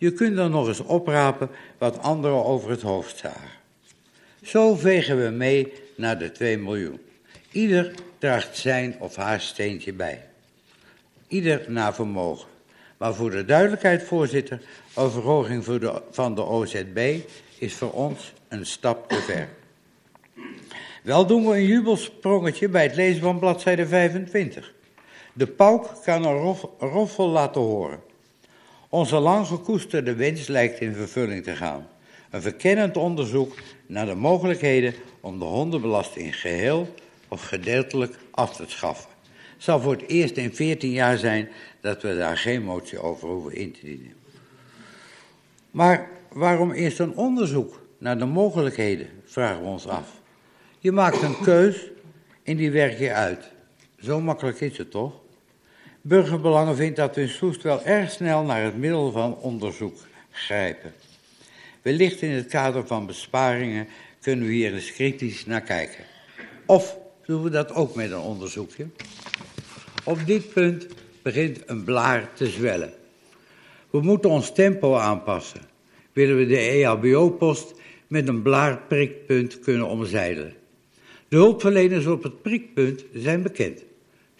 Je 0.00 0.12
kunt 0.12 0.36
dan 0.36 0.50
nog 0.50 0.68
eens 0.68 0.80
oprapen 0.80 1.50
wat 1.78 1.98
anderen 1.98 2.44
over 2.44 2.70
het 2.70 2.82
hoofd 2.82 3.16
zagen. 3.16 3.50
Zo 4.42 4.74
vegen 4.74 5.24
we 5.24 5.30
mee 5.30 5.72
naar 5.96 6.18
de 6.18 6.32
2 6.32 6.58
miljoen. 6.58 7.00
Ieder 7.52 7.94
draagt 8.18 8.56
zijn 8.56 8.96
of 8.98 9.16
haar 9.16 9.40
steentje 9.40 9.92
bij. 9.92 10.24
Ieder 11.28 11.64
naar 11.68 11.94
vermogen. 11.94 12.48
Maar 12.96 13.14
voor 13.14 13.30
de 13.30 13.44
duidelijkheid, 13.44 14.02
voorzitter, 14.02 14.60
een 14.94 15.10
verhoging 15.10 15.64
voor 15.64 15.80
de, 15.80 16.02
van 16.10 16.34
de 16.34 16.44
OZB 16.44 17.18
is 17.58 17.74
voor 17.74 17.92
ons 17.92 18.32
een 18.48 18.66
stap 18.66 19.08
te 19.08 19.16
ver. 19.16 19.48
Wel 21.02 21.26
doen 21.26 21.48
we 21.48 21.54
een 21.54 21.66
jubelsprongetje 21.66 22.68
bij 22.68 22.82
het 22.82 22.94
lezen 22.94 23.22
van 23.22 23.38
bladzijde 23.38 23.86
25. 23.86 24.72
De 25.32 25.46
pauk 25.46 25.86
kan 26.04 26.24
een 26.24 26.56
roffel 26.78 27.28
laten 27.28 27.60
horen. 27.60 28.08
Onze 28.90 29.18
lang 29.18 29.46
gekoesterde 29.46 30.14
wens 30.14 30.46
lijkt 30.46 30.80
in 30.80 30.94
vervulling 30.94 31.44
te 31.44 31.56
gaan. 31.56 31.86
Een 32.30 32.42
verkennend 32.42 32.96
onderzoek 32.96 33.54
naar 33.86 34.06
de 34.06 34.14
mogelijkheden 34.14 34.94
om 35.20 35.38
de 35.38 35.44
hondenbelasting 35.44 36.36
geheel 36.36 36.94
of 37.28 37.42
gedeeltelijk 37.42 38.18
af 38.30 38.56
te 38.56 38.64
schaffen. 38.66 39.10
Het 39.54 39.62
zal 39.64 39.80
voor 39.80 39.92
het 39.92 40.08
eerst 40.08 40.36
in 40.36 40.54
14 40.54 40.90
jaar 40.90 41.18
zijn 41.18 41.48
dat 41.80 42.02
we 42.02 42.16
daar 42.16 42.38
geen 42.38 42.62
motie 42.62 43.00
over 43.00 43.28
hoeven 43.28 43.54
in 43.54 43.72
te 43.72 43.80
dienen. 43.82 44.14
Maar 45.70 46.08
waarom 46.32 46.72
eerst 46.72 46.98
een 46.98 47.16
onderzoek 47.16 47.80
naar 47.98 48.18
de 48.18 48.24
mogelijkheden, 48.24 49.08
vragen 49.24 49.62
we 49.62 49.68
ons 49.68 49.86
af. 49.86 50.20
Je 50.78 50.92
maakt 50.92 51.22
een 51.22 51.40
keus 51.40 51.90
en 52.42 52.56
die 52.56 52.70
werk 52.70 52.98
je 52.98 53.12
uit. 53.12 53.50
Zo 53.98 54.20
makkelijk 54.20 54.60
is 54.60 54.78
het 54.78 54.90
toch? 54.90 55.19
Burgerbelangen 56.02 56.76
vindt 56.76 56.96
dat 56.96 57.14
we 57.14 57.20
in 57.20 57.28
Soest 57.28 57.62
wel 57.62 57.84
erg 57.84 58.10
snel 58.10 58.42
naar 58.42 58.64
het 58.64 58.76
middel 58.76 59.12
van 59.12 59.36
onderzoek 59.36 59.96
grijpen. 60.30 60.92
Wellicht 61.82 62.22
in 62.22 62.30
het 62.30 62.46
kader 62.46 62.86
van 62.86 63.06
besparingen 63.06 63.86
kunnen 64.20 64.46
we 64.46 64.52
hier 64.52 64.74
eens 64.74 64.92
kritisch 64.92 65.46
naar 65.46 65.60
kijken. 65.60 66.04
Of 66.66 66.98
doen 67.24 67.42
we 67.42 67.50
dat 67.50 67.72
ook 67.74 67.94
met 67.94 68.10
een 68.10 68.18
onderzoekje? 68.18 68.86
Op 70.04 70.26
dit 70.26 70.52
punt 70.52 70.86
begint 71.22 71.62
een 71.66 71.84
blaar 71.84 72.32
te 72.34 72.46
zwellen. 72.46 72.92
We 73.90 74.00
moeten 74.00 74.30
ons 74.30 74.52
tempo 74.52 74.96
aanpassen. 74.96 75.60
Willen 76.12 76.36
we 76.36 76.46
de 76.46 76.58
EHBO-post 76.58 77.74
met 78.06 78.28
een 78.28 78.42
blaarprikpunt 78.42 79.60
kunnen 79.60 79.86
omzeilen. 79.86 80.54
De 81.28 81.36
hulpverleners 81.36 82.06
op 82.06 82.22
het 82.22 82.42
prikpunt 82.42 83.04
zijn 83.12 83.42
bekend. 83.42 83.88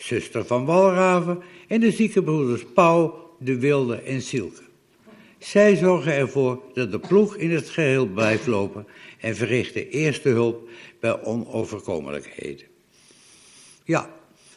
Zuster 0.01 0.47
van 0.47 0.65
Walraven 0.65 1.43
en 1.69 1.81
de 1.81 1.91
ziekenbroeders 1.91 2.65
Pauw, 2.75 3.35
De 3.39 3.59
Wilde 3.59 3.97
en 3.97 4.23
Sielke. 4.23 4.63
Zij 5.39 5.77
zorgen 5.77 6.13
ervoor 6.13 6.63
dat 6.75 6.91
de 6.91 6.99
ploeg 6.99 7.37
in 7.37 7.51
het 7.51 7.69
geheel 7.69 8.07
blijft 8.07 8.47
lopen 8.47 8.87
en 9.19 9.37
verrichten 9.37 9.89
eerste 9.89 10.29
hulp 10.29 10.69
bij 11.01 11.25
onoverkomelijkheden. 11.25 12.67
Ja, 13.85 14.11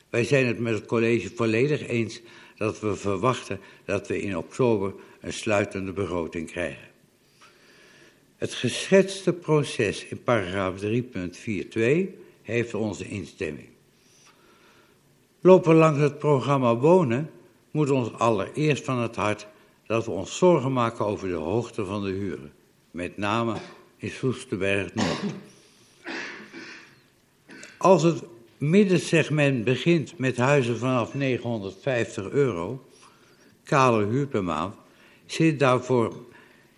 wij 0.09 0.23
zijn 0.23 0.45
het 0.45 0.59
met 0.59 0.73
het 0.73 0.85
college 0.85 1.31
volledig 1.35 1.87
eens 1.87 2.21
dat 2.57 2.79
we 2.79 2.95
verwachten 2.95 3.59
dat 3.85 4.07
we 4.07 4.21
in 4.21 4.37
oktober 4.37 4.93
een 5.21 5.33
sluitende 5.33 5.91
begroting 5.91 6.51
krijgen. 6.51 6.87
Het 8.37 8.53
geschetste 8.53 9.33
proces 9.33 10.05
in 10.05 10.23
paragraaf 10.23 10.81
3.42 10.81 10.89
heeft 12.41 12.73
onze 12.73 13.07
instemming. 13.07 13.72
Lopen 15.45 15.75
langs 15.75 15.99
het 15.99 16.17
programma 16.17 16.75
Wonen, 16.75 17.29
moet 17.71 17.89
ons 17.89 18.13
allereerst 18.13 18.83
van 18.85 18.99
het 18.99 19.15
hart 19.15 19.47
dat 19.87 20.05
we 20.05 20.11
ons 20.11 20.37
zorgen 20.37 20.73
maken 20.73 21.05
over 21.05 21.27
de 21.27 21.33
hoogte 21.33 21.85
van 21.85 22.03
de 22.03 22.11
huren. 22.11 22.51
Met 22.91 23.17
name 23.17 23.55
in 23.97 24.09
Soesterberg 24.09 24.93
Noord. 24.93 25.19
Als 27.77 28.03
het 28.03 28.23
middensegment 28.57 29.63
begint 29.63 30.17
met 30.17 30.37
huizen 30.37 30.77
vanaf 30.77 31.13
950 31.13 32.29
euro, 32.29 32.85
kale 33.63 34.05
huur 34.05 34.27
per 34.27 34.43
maand, 34.43 34.75
zit 35.25 35.59
daarvoor 35.59 36.13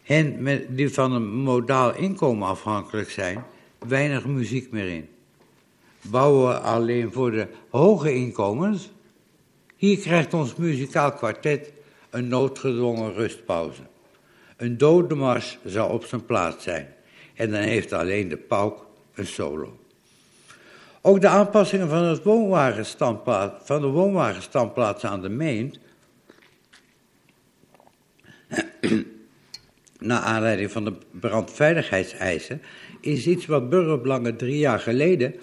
hen 0.01 0.75
die 0.75 0.93
van 0.93 1.11
een 1.11 1.35
modaal 1.35 1.95
inkomen 1.95 2.47
afhankelijk 2.47 3.09
zijn, 3.09 3.45
weinig 3.87 4.25
muziek 4.25 4.71
meer 4.71 4.87
in. 4.87 5.14
Bouwen 6.09 6.47
we 6.47 6.59
alleen 6.59 7.11
voor 7.11 7.31
de 7.31 7.47
hoge 7.69 8.13
inkomens? 8.13 8.91
Hier 9.75 9.97
krijgt 9.97 10.33
ons 10.33 10.55
muzikaal 10.55 11.13
kwartet 11.13 11.73
een 12.09 12.27
noodgedwongen 12.27 13.13
rustpauze. 13.13 13.81
Een 14.57 14.77
dodemars 14.77 15.57
zou 15.63 15.91
op 15.91 16.05
zijn 16.05 16.25
plaats 16.25 16.63
zijn. 16.63 16.93
En 17.33 17.51
dan 17.51 17.61
heeft 17.61 17.93
alleen 17.93 18.29
de 18.29 18.37
pauk 18.37 18.77
een 19.13 19.27
solo. 19.27 19.79
Ook 21.01 21.21
de 21.21 21.27
aanpassingen 21.27 21.89
van, 21.89 22.03
het 22.03 22.21
van 23.63 23.81
de 23.81 23.87
woonwagenstandplaats 23.87 25.03
aan 25.03 25.21
de 25.21 25.29
Meent 25.29 25.79
naar 29.99 30.21
aanleiding 30.21 30.71
van 30.71 30.85
de 30.85 30.93
brandveiligheidseisen, 31.11 32.61
is 33.01 33.27
iets 33.27 33.45
wat 33.45 33.69
Burgerbelangen 33.69 34.37
drie 34.37 34.57
jaar 34.57 34.79
geleden 34.79 35.35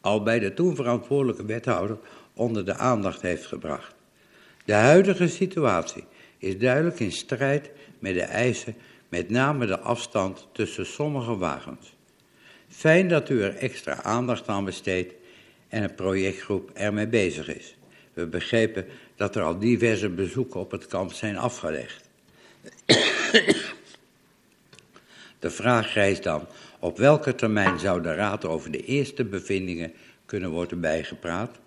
al 0.00 0.22
bij 0.22 0.38
de 0.38 0.54
toen 0.54 0.76
verantwoordelijke 0.76 1.44
wethouder 1.44 1.98
onder 2.34 2.64
de 2.64 2.74
aandacht 2.74 3.22
heeft 3.22 3.46
gebracht. 3.46 3.94
De 4.64 4.72
huidige 4.72 5.28
situatie 5.28 6.04
is 6.38 6.58
duidelijk 6.58 7.00
in 7.00 7.12
strijd 7.12 7.70
met 7.98 8.14
de 8.14 8.22
eisen, 8.22 8.76
met 9.08 9.30
name 9.30 9.66
de 9.66 9.78
afstand 9.78 10.48
tussen 10.52 10.86
sommige 10.86 11.36
wagens. 11.36 11.94
Fijn 12.68 13.08
dat 13.08 13.28
u 13.28 13.42
er 13.42 13.56
extra 13.56 14.02
aandacht 14.02 14.48
aan 14.48 14.64
besteedt 14.64 15.14
en 15.68 15.82
een 15.82 15.94
projectgroep 15.94 16.70
ermee 16.74 17.06
bezig 17.06 17.54
is. 17.54 17.76
We 18.12 18.26
begrepen 18.26 18.86
dat 19.16 19.36
er 19.36 19.42
al 19.42 19.58
diverse 19.58 20.08
bezoeken 20.08 20.60
op 20.60 20.70
het 20.70 20.86
kamp 20.86 21.12
zijn 21.12 21.36
afgelegd. 21.36 22.08
De 25.38 25.50
vraag 25.50 25.94
rijst 25.94 26.22
dan, 26.22 26.46
op 26.80 26.98
welke 26.98 27.34
termijn 27.34 27.78
zou 27.78 28.02
de 28.02 28.14
Raad 28.14 28.44
over 28.44 28.70
de 28.70 28.84
eerste 28.84 29.24
bevindingen 29.24 29.92
kunnen 30.26 30.50
worden 30.50 30.80
bijgepraat? 30.80 31.58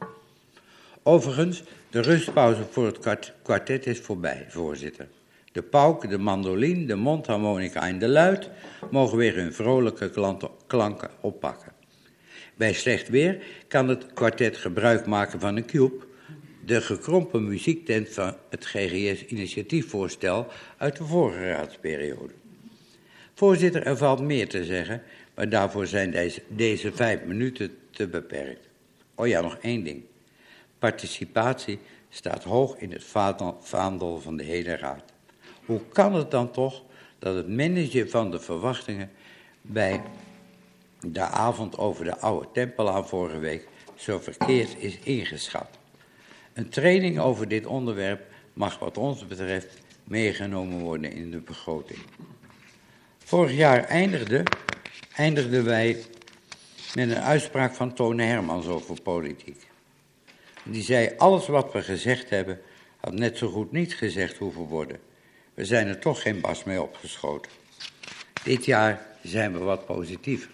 Overigens, 1.04 1.64
de 1.90 2.02
rustpauze 2.02 2.64
voor 2.72 2.86
het 2.86 3.34
kwartet 3.42 3.86
is 3.86 4.00
voorbij, 4.00 4.46
voorzitter. 4.50 5.08
De 5.52 5.62
pauk, 5.62 6.10
de 6.10 6.18
mandoline, 6.18 6.86
de 6.86 6.96
mondharmonica 6.96 7.88
en 7.88 8.00
de 8.00 8.08
luid 8.08 8.50
mogen 8.92 9.18
weer 9.18 9.36
hun 9.36 9.54
vrolijke 9.54 10.12
klanken 10.68 11.10
oppakken. 11.22 11.72
Bij 12.56 12.74
slecht 12.74 13.10
weer 13.10 13.44
kan 13.68 13.88
het 13.88 14.06
kwartet 14.14 14.58
gebruik 14.58 15.06
maken 15.06 15.40
van 15.40 15.56
een 15.56 15.66
cube, 15.66 16.06
de 16.66 16.82
gekrompen 16.82 17.48
muziektent 17.48 18.10
van 18.10 18.36
het 18.50 18.66
GGS-initiatiefvoorstel 18.66 20.48
uit 20.78 20.98
de 20.98 21.04
vorige 21.04 21.50
raadsperiode. 21.52 22.43
Voorzitter, 23.44 23.84
er 23.86 23.98
valt 23.98 24.22
meer 24.22 24.50
te 24.50 24.66
zeggen, 24.66 25.02
maar 25.36 25.50
daarvoor 25.50 25.88
zijn 25.88 26.12
deze, 26.12 26.42
deze 26.48 26.92
vijf 26.94 27.24
minuten 27.24 27.78
te 27.92 28.08
beperkt. 28.08 28.68
Oh 29.16 29.28
ja, 29.28 29.42
nog 29.42 29.58
één 29.62 29.84
ding. 29.84 30.04
Participatie 30.80 31.80
staat 32.10 32.44
hoog 32.44 32.78
in 32.78 32.92
het 32.92 33.04
vaandel 33.60 34.20
van 34.20 34.38
de 34.38 34.44
hele 34.44 34.76
raad. 34.76 35.04
Hoe 35.66 35.82
kan 35.92 36.14
het 36.14 36.32
dan 36.32 36.52
toch 36.52 36.84
dat 37.20 37.36
het 37.36 37.48
managen 37.48 38.10
van 38.10 38.32
de 38.32 38.40
verwachtingen 38.40 39.12
bij 39.62 40.02
de 41.08 41.22
avond 41.22 41.78
over 41.78 42.06
de 42.06 42.18
oude 42.18 42.48
tempel 42.54 42.90
aan 42.90 43.08
vorige 43.08 43.40
week 43.40 43.68
zo 43.96 44.20
verkeerd 44.20 44.76
is 44.78 45.00
ingeschat? 45.00 45.70
Een 46.54 46.70
training 46.70 47.20
over 47.20 47.48
dit 47.48 47.66
onderwerp 47.66 48.26
mag 48.54 48.80
wat 48.80 48.98
ons 48.98 49.28
betreft 49.28 49.78
meegenomen 50.04 50.80
worden 50.80 51.12
in 51.12 51.32
de 51.32 51.40
begroting. 51.40 52.00
Vorig 53.24 53.56
jaar 53.56 53.84
eindigde, 53.84 54.44
eindigden 55.16 55.66
wij 55.66 55.98
met 56.96 57.10
een 57.10 57.22
uitspraak 57.22 57.74
van 57.74 57.94
Tone 57.94 58.24
Hermans 58.24 58.68
over 58.68 59.02
politiek. 59.02 59.68
Die 60.64 60.84
zei, 60.84 61.12
alles 61.18 61.48
wat 61.48 61.72
we 61.72 61.82
gezegd 61.82 62.30
hebben, 62.30 62.60
had 62.98 63.14
net 63.14 63.38
zo 63.38 63.50
goed 63.50 63.72
niet 63.72 63.94
gezegd 63.94 64.38
hoeven 64.38 64.62
worden. 64.62 65.00
We 65.54 65.66
zijn 65.66 65.88
er 65.88 66.00
toch 66.00 66.22
geen 66.22 66.42
bas 66.42 66.64
mee 66.64 66.82
opgeschoten. 66.82 67.52
Dit 68.44 68.66
jaar 68.66 69.06
zijn 69.22 69.54
we 69.54 69.60
wat 69.60 69.86
positiever. 69.86 70.50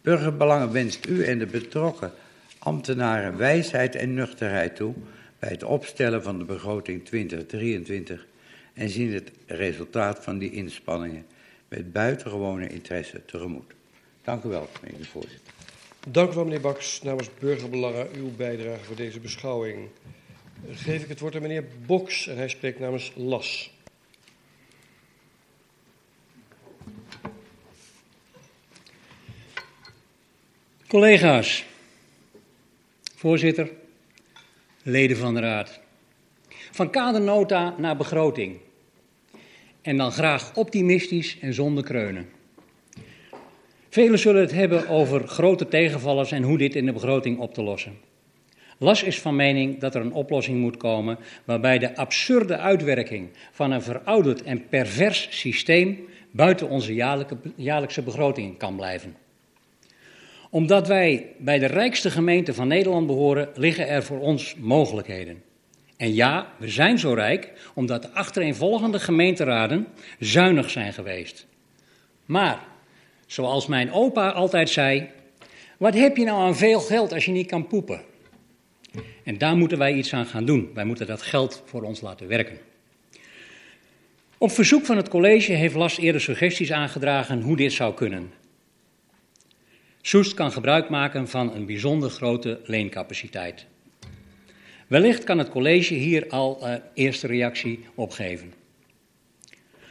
Burgerbelangen 0.00 0.72
wenst 0.72 1.06
u 1.06 1.24
en 1.24 1.38
de 1.38 1.46
betrokken 1.46 2.12
ambtenaren 2.58 3.36
wijsheid 3.36 3.94
en 3.94 4.14
nuchterheid 4.14 4.76
toe 4.76 4.94
bij 5.38 5.50
het 5.50 5.64
opstellen 5.64 6.22
van 6.22 6.38
de 6.38 6.44
begroting 6.44 7.04
2023 7.04 8.26
en 8.74 8.88
zien 8.88 9.12
het 9.12 9.30
resultaat 9.46 10.24
van 10.24 10.38
die 10.38 10.52
inspanningen 10.52 11.26
met 11.76 11.92
buitengewone 11.92 12.68
interesse 12.68 13.24
tegemoet. 13.24 13.72
Dank 14.22 14.44
u 14.44 14.48
wel, 14.48 14.68
meneer 14.82 14.98
de 14.98 15.04
voorzitter. 15.04 15.52
Dank 16.08 16.32
u 16.32 16.34
wel, 16.34 16.44
meneer 16.44 16.60
Baks. 16.60 17.02
Namens 17.02 17.30
Burgerbelangen 17.38 18.08
uw 18.14 18.36
bijdrage 18.36 18.84
voor 18.84 18.96
deze 18.96 19.20
beschouwing. 19.20 19.88
Geef 20.70 21.02
ik 21.02 21.08
het 21.08 21.20
woord 21.20 21.34
aan 21.34 21.42
meneer 21.42 21.64
Boks 21.86 22.26
en 22.26 22.36
hij 22.36 22.48
spreekt 22.48 22.78
namens 22.78 23.12
LAS. 23.16 23.74
Collega's, 30.86 31.64
voorzitter, 33.14 33.70
leden 34.82 35.16
van 35.16 35.34
de 35.34 35.40
Raad. 35.40 35.80
Van 36.70 36.90
kadernota 36.90 37.74
naar 37.78 37.96
begroting. 37.96 38.60
En 39.86 39.96
dan 39.96 40.12
graag 40.12 40.54
optimistisch 40.54 41.38
en 41.40 41.54
zonder 41.54 41.84
kreunen. 41.84 42.28
Velen 43.88 44.18
zullen 44.18 44.40
het 44.40 44.52
hebben 44.52 44.88
over 44.88 45.28
grote 45.28 45.68
tegenvallers 45.68 46.32
en 46.32 46.42
hoe 46.42 46.58
dit 46.58 46.74
in 46.74 46.86
de 46.86 46.92
begroting 46.92 47.38
op 47.38 47.54
te 47.54 47.62
lossen. 47.62 47.98
Las 48.78 49.02
is 49.02 49.20
van 49.20 49.36
mening 49.36 49.78
dat 49.78 49.94
er 49.94 50.00
een 50.00 50.12
oplossing 50.12 50.60
moet 50.60 50.76
komen 50.76 51.18
waarbij 51.44 51.78
de 51.78 51.96
absurde 51.96 52.56
uitwerking 52.56 53.28
van 53.52 53.70
een 53.70 53.82
verouderd 53.82 54.42
en 54.42 54.68
pervers 54.68 55.28
systeem 55.30 56.08
buiten 56.30 56.68
onze 56.68 56.94
jaarlijkse 57.56 58.02
begroting 58.02 58.58
kan 58.58 58.76
blijven. 58.76 59.16
Omdat 60.50 60.88
wij 60.88 61.26
bij 61.38 61.58
de 61.58 61.66
rijkste 61.66 62.10
gemeente 62.10 62.54
van 62.54 62.68
Nederland 62.68 63.06
behoren, 63.06 63.48
liggen 63.54 63.88
er 63.88 64.02
voor 64.02 64.20
ons 64.20 64.54
mogelijkheden. 64.54 65.42
En 65.96 66.14
ja, 66.14 66.52
we 66.58 66.68
zijn 66.68 66.98
zo 66.98 67.12
rijk 67.12 67.52
omdat 67.74 68.02
de 68.02 68.10
achtereenvolgende 68.10 69.00
gemeenteraden 69.00 69.86
zuinig 70.18 70.70
zijn 70.70 70.92
geweest. 70.92 71.46
Maar, 72.24 72.64
zoals 73.26 73.66
mijn 73.66 73.92
opa 73.92 74.30
altijd 74.30 74.70
zei, 74.70 75.08
wat 75.76 75.94
heb 75.94 76.16
je 76.16 76.24
nou 76.24 76.38
aan 76.38 76.56
veel 76.56 76.80
geld 76.80 77.12
als 77.12 77.24
je 77.24 77.32
niet 77.32 77.46
kan 77.46 77.66
poepen? 77.66 78.00
En 79.24 79.38
daar 79.38 79.56
moeten 79.56 79.78
wij 79.78 79.94
iets 79.94 80.12
aan 80.12 80.26
gaan 80.26 80.44
doen. 80.44 80.70
Wij 80.74 80.84
moeten 80.84 81.06
dat 81.06 81.22
geld 81.22 81.62
voor 81.64 81.82
ons 81.82 82.00
laten 82.00 82.28
werken. 82.28 82.58
Op 84.38 84.50
verzoek 84.50 84.84
van 84.84 84.96
het 84.96 85.08
college 85.08 85.52
heeft 85.52 85.74
Las 85.74 85.98
eerder 85.98 86.20
suggesties 86.20 86.72
aangedragen 86.72 87.40
hoe 87.40 87.56
dit 87.56 87.72
zou 87.72 87.94
kunnen. 87.94 88.32
Soest 90.00 90.34
kan 90.34 90.52
gebruik 90.52 90.88
maken 90.88 91.28
van 91.28 91.54
een 91.54 91.66
bijzonder 91.66 92.10
grote 92.10 92.60
leencapaciteit. 92.64 93.66
Wellicht 94.86 95.24
kan 95.24 95.38
het 95.38 95.48
college 95.48 95.94
hier 95.94 96.28
al 96.28 96.58
uh, 96.62 96.74
eerste 96.94 97.26
reactie 97.26 97.84
op 97.94 98.10
geven. 98.10 98.52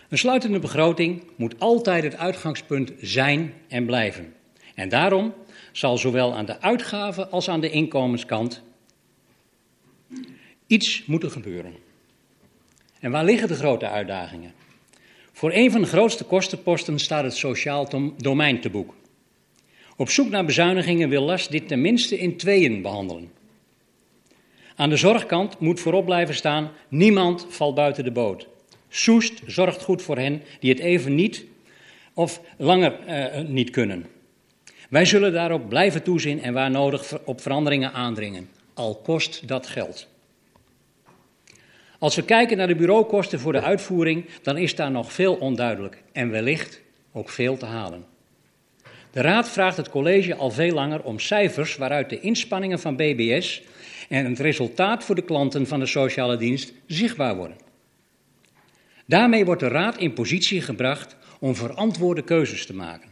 Een 0.10 0.18
sluitende 0.18 0.60
begroting 0.60 1.24
moet 1.36 1.60
altijd 1.60 2.04
het 2.04 2.16
uitgangspunt 2.16 2.94
zijn 3.02 3.54
en 3.68 3.86
blijven. 3.86 4.34
En 4.76 4.90
daarom 4.90 5.34
zal 5.72 5.98
zowel 5.98 6.36
aan 6.36 6.46
de 6.46 6.62
uitgaven 6.62 7.32
als 7.32 7.50
aan 7.50 7.62
de 7.62 7.70
inkomenskant 7.70 8.62
iets 10.68 11.06
moeten 11.06 11.32
gebeuren. 11.32 11.74
En 13.00 13.12
waar 13.12 13.26
liggen 13.26 13.48
de 13.48 13.56
grote 13.56 13.90
uitdagingen? 13.90 14.54
Voor 15.32 15.52
een 15.54 15.72
van 15.72 15.82
de 15.82 15.88
grootste 15.88 16.24
kostenposten 16.24 17.00
staat 17.00 17.24
het 17.24 17.36
sociaal 17.36 18.14
domein 18.18 18.62
te 18.62 18.70
boek. 18.70 18.96
Op 19.96 20.10
zoek 20.10 20.30
naar 20.30 20.46
bezuinigingen 20.46 21.10
wil 21.10 21.22
LAS 21.22 21.48
dit 21.48 21.68
tenminste 21.68 22.18
in 22.18 22.38
tweeën 22.38 22.82
behandelen. 22.82 23.32
Aan 24.76 24.90
de 24.90 24.98
zorgkant 24.98 25.60
moet 25.60 25.80
voorop 25.80 26.06
blijven 26.06 26.36
staan: 26.36 26.72
niemand 26.88 27.46
valt 27.50 27.76
buiten 27.76 28.04
de 28.04 28.12
boot. 28.12 28.48
Soest 28.90 29.42
zorgt 29.46 29.82
goed 29.82 30.02
voor 30.02 30.18
hen 30.18 30.42
die 30.60 30.70
het 30.70 30.80
even 30.80 31.16
niet 31.16 31.46
of 32.14 32.42
langer 32.58 33.00
uh, 33.08 33.48
niet 33.48 33.70
kunnen. 33.70 34.06
Wij 34.90 35.06
zullen 35.06 35.34
daarop 35.34 35.70
blijven 35.70 36.04
toezien 36.04 36.42
en 36.42 36.54
waar 36.54 36.72
nodig 36.72 37.20
op 37.26 37.42
veranderingen 37.42 37.94
aandringen, 37.94 38.50
al 38.74 38.96
kost 38.96 39.48
dat 39.48 39.68
geld. 39.68 40.08
Als 42.00 42.16
we 42.16 42.24
kijken 42.24 42.58
naar 42.58 42.68
de 42.68 42.76
bureaukosten 42.76 43.40
voor 43.40 43.52
de 43.52 43.62
uitvoering, 43.62 44.26
dan 44.42 44.58
is 44.58 44.76
daar 44.76 44.92
nog 44.92 45.14
veel 45.14 45.36
onduidelijk 45.36 46.04
en 46.12 46.30
wellicht 46.30 46.82
ook 47.12 47.30
veel 47.30 47.58
te 47.58 47.66
halen. 47.66 48.06
De 49.12 49.22
Raad 49.22 49.50
vraagt 49.50 49.78
het 49.78 49.90
college 49.90 50.36
al 50.36 50.52
veel 50.52 50.74
langer 50.74 51.04
om 51.04 51.20
cijfers 51.20 51.76
waaruit 51.76 52.10
de 52.10 52.20
inspanningen 52.20 52.80
van 52.80 52.96
BBS 52.96 53.62
en 54.10 54.26
het 54.26 54.40
resultaat 54.40 55.04
voor 55.04 55.16
de 55.16 55.22
klanten 55.22 55.68
van 55.68 55.80
de 55.80 55.86
sociale 55.86 56.38
dienst 56.38 56.74
zichtbaar 56.86 57.36
worden. 57.36 57.58
Daarmee 59.06 59.46
wordt 59.46 59.62
de 59.62 59.68
Raad 59.68 59.98
in 59.98 60.14
positie 60.14 60.62
gebracht 60.62 61.16
om 61.40 61.56
verantwoorde 61.56 62.24
keuzes 62.24 62.66
te 62.66 62.76
maken. 62.76 63.10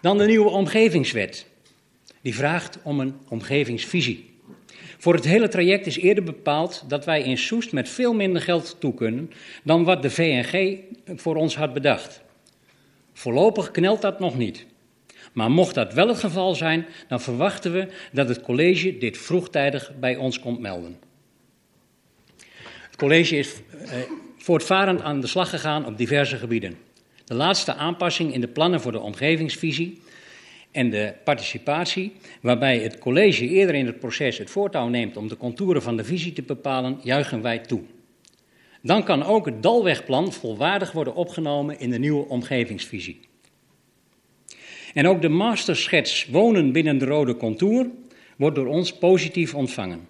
Dan 0.00 0.18
de 0.18 0.26
nieuwe 0.26 0.50
omgevingswet. 0.50 1.46
Die 2.20 2.34
vraagt 2.34 2.78
om 2.82 3.00
een 3.00 3.14
omgevingsvisie. 3.28 4.30
Voor 4.98 5.14
het 5.14 5.24
hele 5.24 5.48
traject 5.48 5.86
is 5.86 5.96
eerder 5.96 6.24
bepaald 6.24 6.84
dat 6.88 7.04
wij 7.04 7.22
in 7.22 7.38
Soest 7.38 7.72
met 7.72 7.88
veel 7.88 8.14
minder 8.14 8.42
geld 8.42 8.76
toe 8.78 8.94
kunnen 8.94 9.30
dan 9.64 9.84
wat 9.84 10.02
de 10.02 10.10
VNG 10.10 10.78
voor 11.16 11.36
ons 11.36 11.56
had 11.56 11.72
bedacht. 11.72 12.22
Voorlopig 13.12 13.70
knelt 13.70 14.02
dat 14.02 14.18
nog 14.18 14.36
niet. 14.36 14.66
Maar 15.32 15.50
mocht 15.50 15.74
dat 15.74 15.94
wel 15.94 16.08
het 16.08 16.18
geval 16.18 16.54
zijn, 16.54 16.86
dan 17.08 17.20
verwachten 17.20 17.72
we 17.72 17.88
dat 18.12 18.28
het 18.28 18.40
college 18.40 18.98
dit 18.98 19.18
vroegtijdig 19.18 19.92
bij 20.00 20.16
ons 20.16 20.40
komt 20.40 20.60
melden. 20.60 20.98
Het 22.86 22.96
college 22.96 23.36
is 23.36 23.54
eh, 23.70 23.92
voortvarend 24.38 25.00
aan 25.00 25.20
de 25.20 25.26
slag 25.26 25.50
gegaan 25.50 25.86
op 25.86 25.98
diverse 25.98 26.36
gebieden. 26.36 26.76
De 27.24 27.34
laatste 27.34 27.74
aanpassing 27.74 28.34
in 28.34 28.40
de 28.40 28.48
plannen 28.48 28.80
voor 28.80 28.92
de 28.92 29.00
omgevingsvisie 29.00 30.00
en 30.70 30.90
de 30.90 31.14
participatie, 31.24 32.12
waarbij 32.40 32.78
het 32.78 32.98
college 32.98 33.48
eerder 33.48 33.74
in 33.74 33.86
het 33.86 33.98
proces 33.98 34.38
het 34.38 34.50
voortouw 34.50 34.88
neemt 34.88 35.16
om 35.16 35.28
de 35.28 35.36
contouren 35.36 35.82
van 35.82 35.96
de 35.96 36.04
visie 36.04 36.32
te 36.32 36.42
bepalen, 36.42 36.98
juichen 37.02 37.42
wij 37.42 37.58
toe. 37.58 37.80
Dan 38.82 39.04
kan 39.04 39.22
ook 39.22 39.46
het 39.46 39.62
Dalwegplan 39.62 40.32
volwaardig 40.32 40.92
worden 40.92 41.14
opgenomen 41.14 41.80
in 41.80 41.90
de 41.90 41.98
nieuwe 41.98 42.28
omgevingsvisie. 42.28 43.20
En 44.94 45.06
ook 45.06 45.22
de 45.22 45.28
masterschets 45.28 46.26
Wonen 46.26 46.72
binnen 46.72 46.98
de 46.98 47.04
rode 47.04 47.36
contour 47.36 47.86
wordt 48.36 48.56
door 48.56 48.66
ons 48.66 48.98
positief 48.98 49.54
ontvangen. 49.54 50.08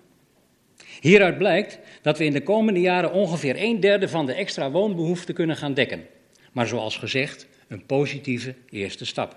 Hieruit 1.01 1.39
blijkt 1.39 1.79
dat 2.03 2.19
we 2.19 2.25
in 2.25 2.33
de 2.33 2.43
komende 2.43 2.81
jaren 2.81 3.13
ongeveer 3.13 3.55
een 3.59 3.81
derde 3.81 4.09
van 4.09 4.27
de 4.27 4.33
extra 4.33 4.71
woonbehoeften 4.71 5.35
kunnen 5.35 5.57
gaan 5.57 5.75
dekken. 5.75 6.07
Maar 6.53 6.67
zoals 6.67 6.97
gezegd, 6.97 7.47
een 7.69 7.87
positieve 7.87 8.55
eerste 8.71 9.05
stap. 9.05 9.37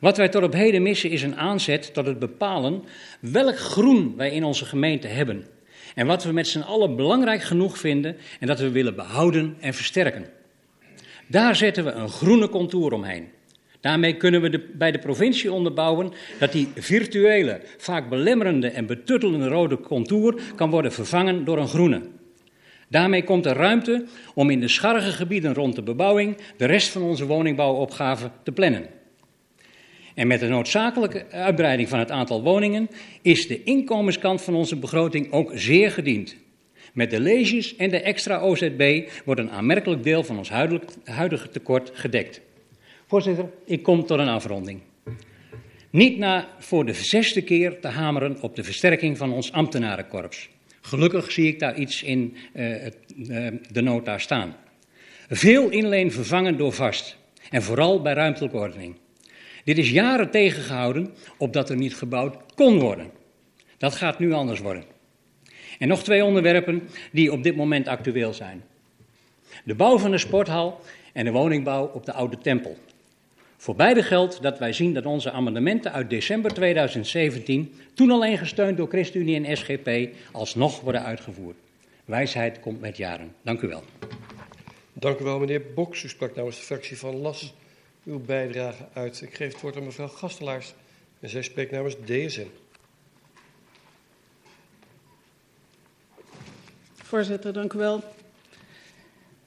Wat 0.00 0.16
wij 0.16 0.28
tot 0.28 0.42
op 0.42 0.52
heden 0.52 0.82
missen 0.82 1.10
is 1.10 1.22
een 1.22 1.36
aanzet 1.36 1.94
tot 1.94 2.06
het 2.06 2.18
bepalen 2.18 2.82
welk 3.20 3.58
groen 3.58 4.16
wij 4.16 4.30
in 4.30 4.44
onze 4.44 4.64
gemeente 4.64 5.06
hebben. 5.06 5.46
En 5.94 6.06
wat 6.06 6.24
we 6.24 6.32
met 6.32 6.48
z'n 6.48 6.60
allen 6.60 6.96
belangrijk 6.96 7.42
genoeg 7.42 7.78
vinden 7.78 8.16
en 8.40 8.46
dat 8.46 8.58
we 8.58 8.70
willen 8.70 8.94
behouden 8.94 9.56
en 9.60 9.74
versterken. 9.74 10.26
Daar 11.26 11.56
zetten 11.56 11.84
we 11.84 11.90
een 11.90 12.08
groene 12.08 12.48
contour 12.48 12.92
omheen. 12.92 13.28
Daarmee 13.84 14.16
kunnen 14.16 14.40
we 14.40 14.60
bij 14.72 14.92
de 14.92 14.98
provincie 14.98 15.52
onderbouwen 15.52 16.12
dat 16.38 16.52
die 16.52 16.68
virtuele, 16.74 17.60
vaak 17.76 18.08
belemmerende 18.08 18.68
en 18.68 18.86
betuttelende 18.86 19.48
rode 19.48 19.80
contour 19.80 20.34
kan 20.56 20.70
worden 20.70 20.92
vervangen 20.92 21.44
door 21.44 21.58
een 21.58 21.68
groene. 21.68 22.00
Daarmee 22.88 23.24
komt 23.24 23.46
er 23.46 23.56
ruimte 23.56 24.04
om 24.34 24.50
in 24.50 24.60
de 24.60 24.68
scharrige 24.68 25.10
gebieden 25.10 25.54
rond 25.54 25.74
de 25.74 25.82
bebouwing 25.82 26.36
de 26.56 26.64
rest 26.64 26.88
van 26.88 27.02
onze 27.02 27.26
woningbouwopgave 27.26 28.30
te 28.42 28.52
plannen. 28.52 28.86
En 30.14 30.26
met 30.26 30.40
de 30.40 30.48
noodzakelijke 30.48 31.26
uitbreiding 31.30 31.88
van 31.88 31.98
het 31.98 32.10
aantal 32.10 32.42
woningen 32.42 32.88
is 33.22 33.46
de 33.46 33.62
inkomenskant 33.62 34.42
van 34.42 34.54
onze 34.54 34.76
begroting 34.76 35.32
ook 35.32 35.50
zeer 35.54 35.90
gediend. 35.90 36.36
Met 36.92 37.10
de 37.10 37.20
leges 37.20 37.76
en 37.76 37.90
de 37.90 38.00
extra 38.00 38.40
OZB 38.40 39.08
wordt 39.24 39.40
een 39.40 39.50
aanmerkelijk 39.50 40.02
deel 40.02 40.24
van 40.24 40.38
ons 40.38 40.50
huidige 41.04 41.48
tekort 41.48 41.90
gedekt. 41.94 42.40
Voorzitter, 43.06 43.50
ik 43.64 43.82
kom 43.82 44.06
tot 44.06 44.18
een 44.18 44.28
afronding. 44.28 44.80
Niet 45.90 46.18
na 46.18 46.48
voor 46.58 46.84
de 46.84 46.92
zesde 46.92 47.42
keer 47.42 47.80
te 47.80 47.88
hameren 47.88 48.40
op 48.40 48.56
de 48.56 48.64
versterking 48.64 49.18
van 49.18 49.32
ons 49.32 49.52
ambtenarenkorps. 49.52 50.48
Gelukkig 50.80 51.32
zie 51.32 51.48
ik 51.48 51.58
daar 51.58 51.76
iets 51.78 52.02
in 52.02 52.36
uh, 52.54 52.86
de 53.70 53.80
nota 53.82 54.18
staan. 54.18 54.56
Veel 55.28 55.70
inleen 55.70 56.12
vervangen 56.12 56.56
door 56.56 56.72
vast. 56.72 57.16
En 57.50 57.62
vooral 57.62 58.02
bij 58.02 58.12
ruimtelijke 58.12 58.56
ordening. 58.56 58.96
Dit 59.64 59.78
is 59.78 59.90
jaren 59.90 60.30
tegengehouden 60.30 61.14
opdat 61.38 61.70
er 61.70 61.76
niet 61.76 61.96
gebouwd 61.96 62.36
kon 62.54 62.78
worden. 62.78 63.10
Dat 63.78 63.94
gaat 63.94 64.18
nu 64.18 64.32
anders 64.32 64.60
worden. 64.60 64.84
En 65.78 65.88
nog 65.88 66.02
twee 66.02 66.24
onderwerpen 66.24 66.88
die 67.12 67.32
op 67.32 67.42
dit 67.42 67.56
moment 67.56 67.88
actueel 67.88 68.34
zijn. 68.34 68.64
De 69.64 69.74
bouw 69.74 69.98
van 69.98 70.10
de 70.10 70.18
sporthal 70.18 70.80
en 71.12 71.24
de 71.24 71.30
woningbouw 71.30 71.86
op 71.86 72.06
de 72.06 72.12
Oude 72.12 72.38
Tempel. 72.38 72.78
Voor 73.64 73.76
beide 73.76 74.02
geldt 74.02 74.42
dat 74.42 74.58
wij 74.58 74.72
zien 74.72 74.94
dat 74.94 75.06
onze 75.06 75.30
amendementen 75.30 75.92
uit 75.92 76.10
december 76.10 76.54
2017, 76.54 77.74
toen 77.94 78.10
alleen 78.10 78.38
gesteund 78.38 78.76
door 78.76 78.88
ChristenUnie 78.88 79.44
en 79.44 79.56
SGP, 79.56 80.14
alsnog 80.32 80.80
worden 80.80 81.02
uitgevoerd. 81.02 81.56
Wijsheid 82.04 82.60
komt 82.60 82.80
met 82.80 82.96
jaren. 82.96 83.34
Dank 83.42 83.60
u 83.60 83.68
wel. 83.68 83.82
Dank 84.92 85.18
u 85.18 85.24
wel, 85.24 85.38
meneer 85.38 85.62
Boks. 85.74 86.02
U 86.02 86.08
sprak 86.08 86.34
namens 86.34 86.56
de 86.56 86.62
fractie 86.62 86.98
van 86.98 87.16
LAS 87.16 87.54
uw 88.04 88.18
bijdrage 88.18 88.84
uit. 88.92 89.20
Ik 89.20 89.34
geef 89.34 89.52
het 89.52 89.60
woord 89.60 89.76
aan 89.76 89.84
mevrouw 89.84 90.08
Gastelaars 90.08 90.74
en 91.20 91.28
zij 91.28 91.42
spreekt 91.42 91.70
namens 91.70 91.96
DSN. 92.04 92.50
Voorzitter, 96.94 97.52
dank 97.52 97.72
u 97.72 97.78
wel. 97.78 98.04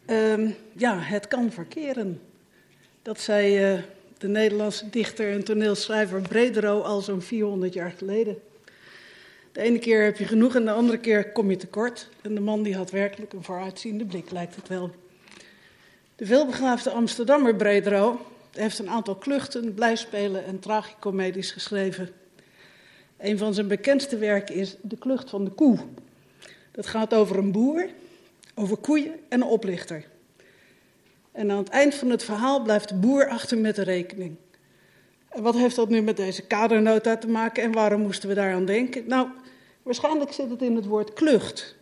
Um, 0.05 0.55
ja, 0.73 0.99
het 0.99 1.27
kan 1.27 1.51
verkeren. 1.51 2.21
Dat 3.01 3.19
zei 3.19 3.73
uh, 3.73 3.79
de 4.17 4.27
Nederlandse 4.27 4.89
dichter 4.89 5.31
en 5.31 5.43
toneelschrijver 5.43 6.21
Bredero 6.21 6.81
al 6.81 7.01
zo'n 7.01 7.21
400 7.21 7.73
jaar 7.73 7.93
geleden. 7.97 8.37
De 9.51 9.61
ene 9.61 9.79
keer 9.79 10.03
heb 10.03 10.17
je 10.17 10.25
genoeg 10.25 10.55
en 10.55 10.65
de 10.65 10.71
andere 10.71 10.99
keer 10.99 11.31
kom 11.31 11.49
je 11.49 11.57
tekort. 11.57 12.09
En 12.21 12.33
de 12.33 12.41
man 12.41 12.63
die 12.63 12.75
had 12.75 12.91
werkelijk 12.91 13.33
een 13.33 13.43
vooruitziende 13.43 14.05
blik, 14.05 14.31
lijkt 14.31 14.55
het 14.55 14.67
wel. 14.67 14.91
De 16.15 16.25
veelbegaafde 16.25 16.89
Amsterdammer 16.89 17.55
Bredero 17.55 18.25
heeft 18.51 18.79
een 18.79 18.89
aantal 18.89 19.15
kluchten, 19.15 19.73
blijspelen 19.73 20.45
en 20.45 20.59
tragicomedies 20.59 21.51
geschreven. 21.51 22.09
Een 23.17 23.37
van 23.37 23.53
zijn 23.53 23.67
bekendste 23.67 24.17
werken 24.17 24.55
is 24.55 24.75
De 24.81 24.97
Klucht 24.97 25.29
van 25.29 25.43
de 25.45 25.51
Koe. 25.51 25.79
Dat 26.71 26.87
gaat 26.87 27.13
over 27.13 27.37
een 27.37 27.51
boer, 27.51 27.89
over 28.55 28.77
koeien 28.77 29.13
en 29.29 29.41
een 29.41 29.47
oplichter. 29.47 30.05
En 31.37 31.51
aan 31.51 31.57
het 31.57 31.69
eind 31.69 31.95
van 31.95 32.09
het 32.09 32.23
verhaal 32.23 32.61
blijft 32.61 32.89
de 32.89 32.95
boer 32.95 33.27
achter 33.27 33.57
met 33.57 33.75
de 33.75 33.83
rekening. 33.83 34.35
En 35.29 35.41
wat 35.41 35.55
heeft 35.55 35.75
dat 35.75 35.89
nu 35.89 36.01
met 36.01 36.17
deze 36.17 36.41
kadernota 36.47 37.17
te 37.17 37.27
maken 37.27 37.63
en 37.63 37.71
waarom 37.71 38.01
moesten 38.01 38.29
we 38.29 38.35
daaraan 38.35 38.65
denken? 38.65 39.07
Nou, 39.07 39.27
waarschijnlijk 39.83 40.31
zit 40.31 40.49
het 40.49 40.61
in 40.61 40.75
het 40.75 40.85
woord 40.85 41.13
klucht. 41.13 41.75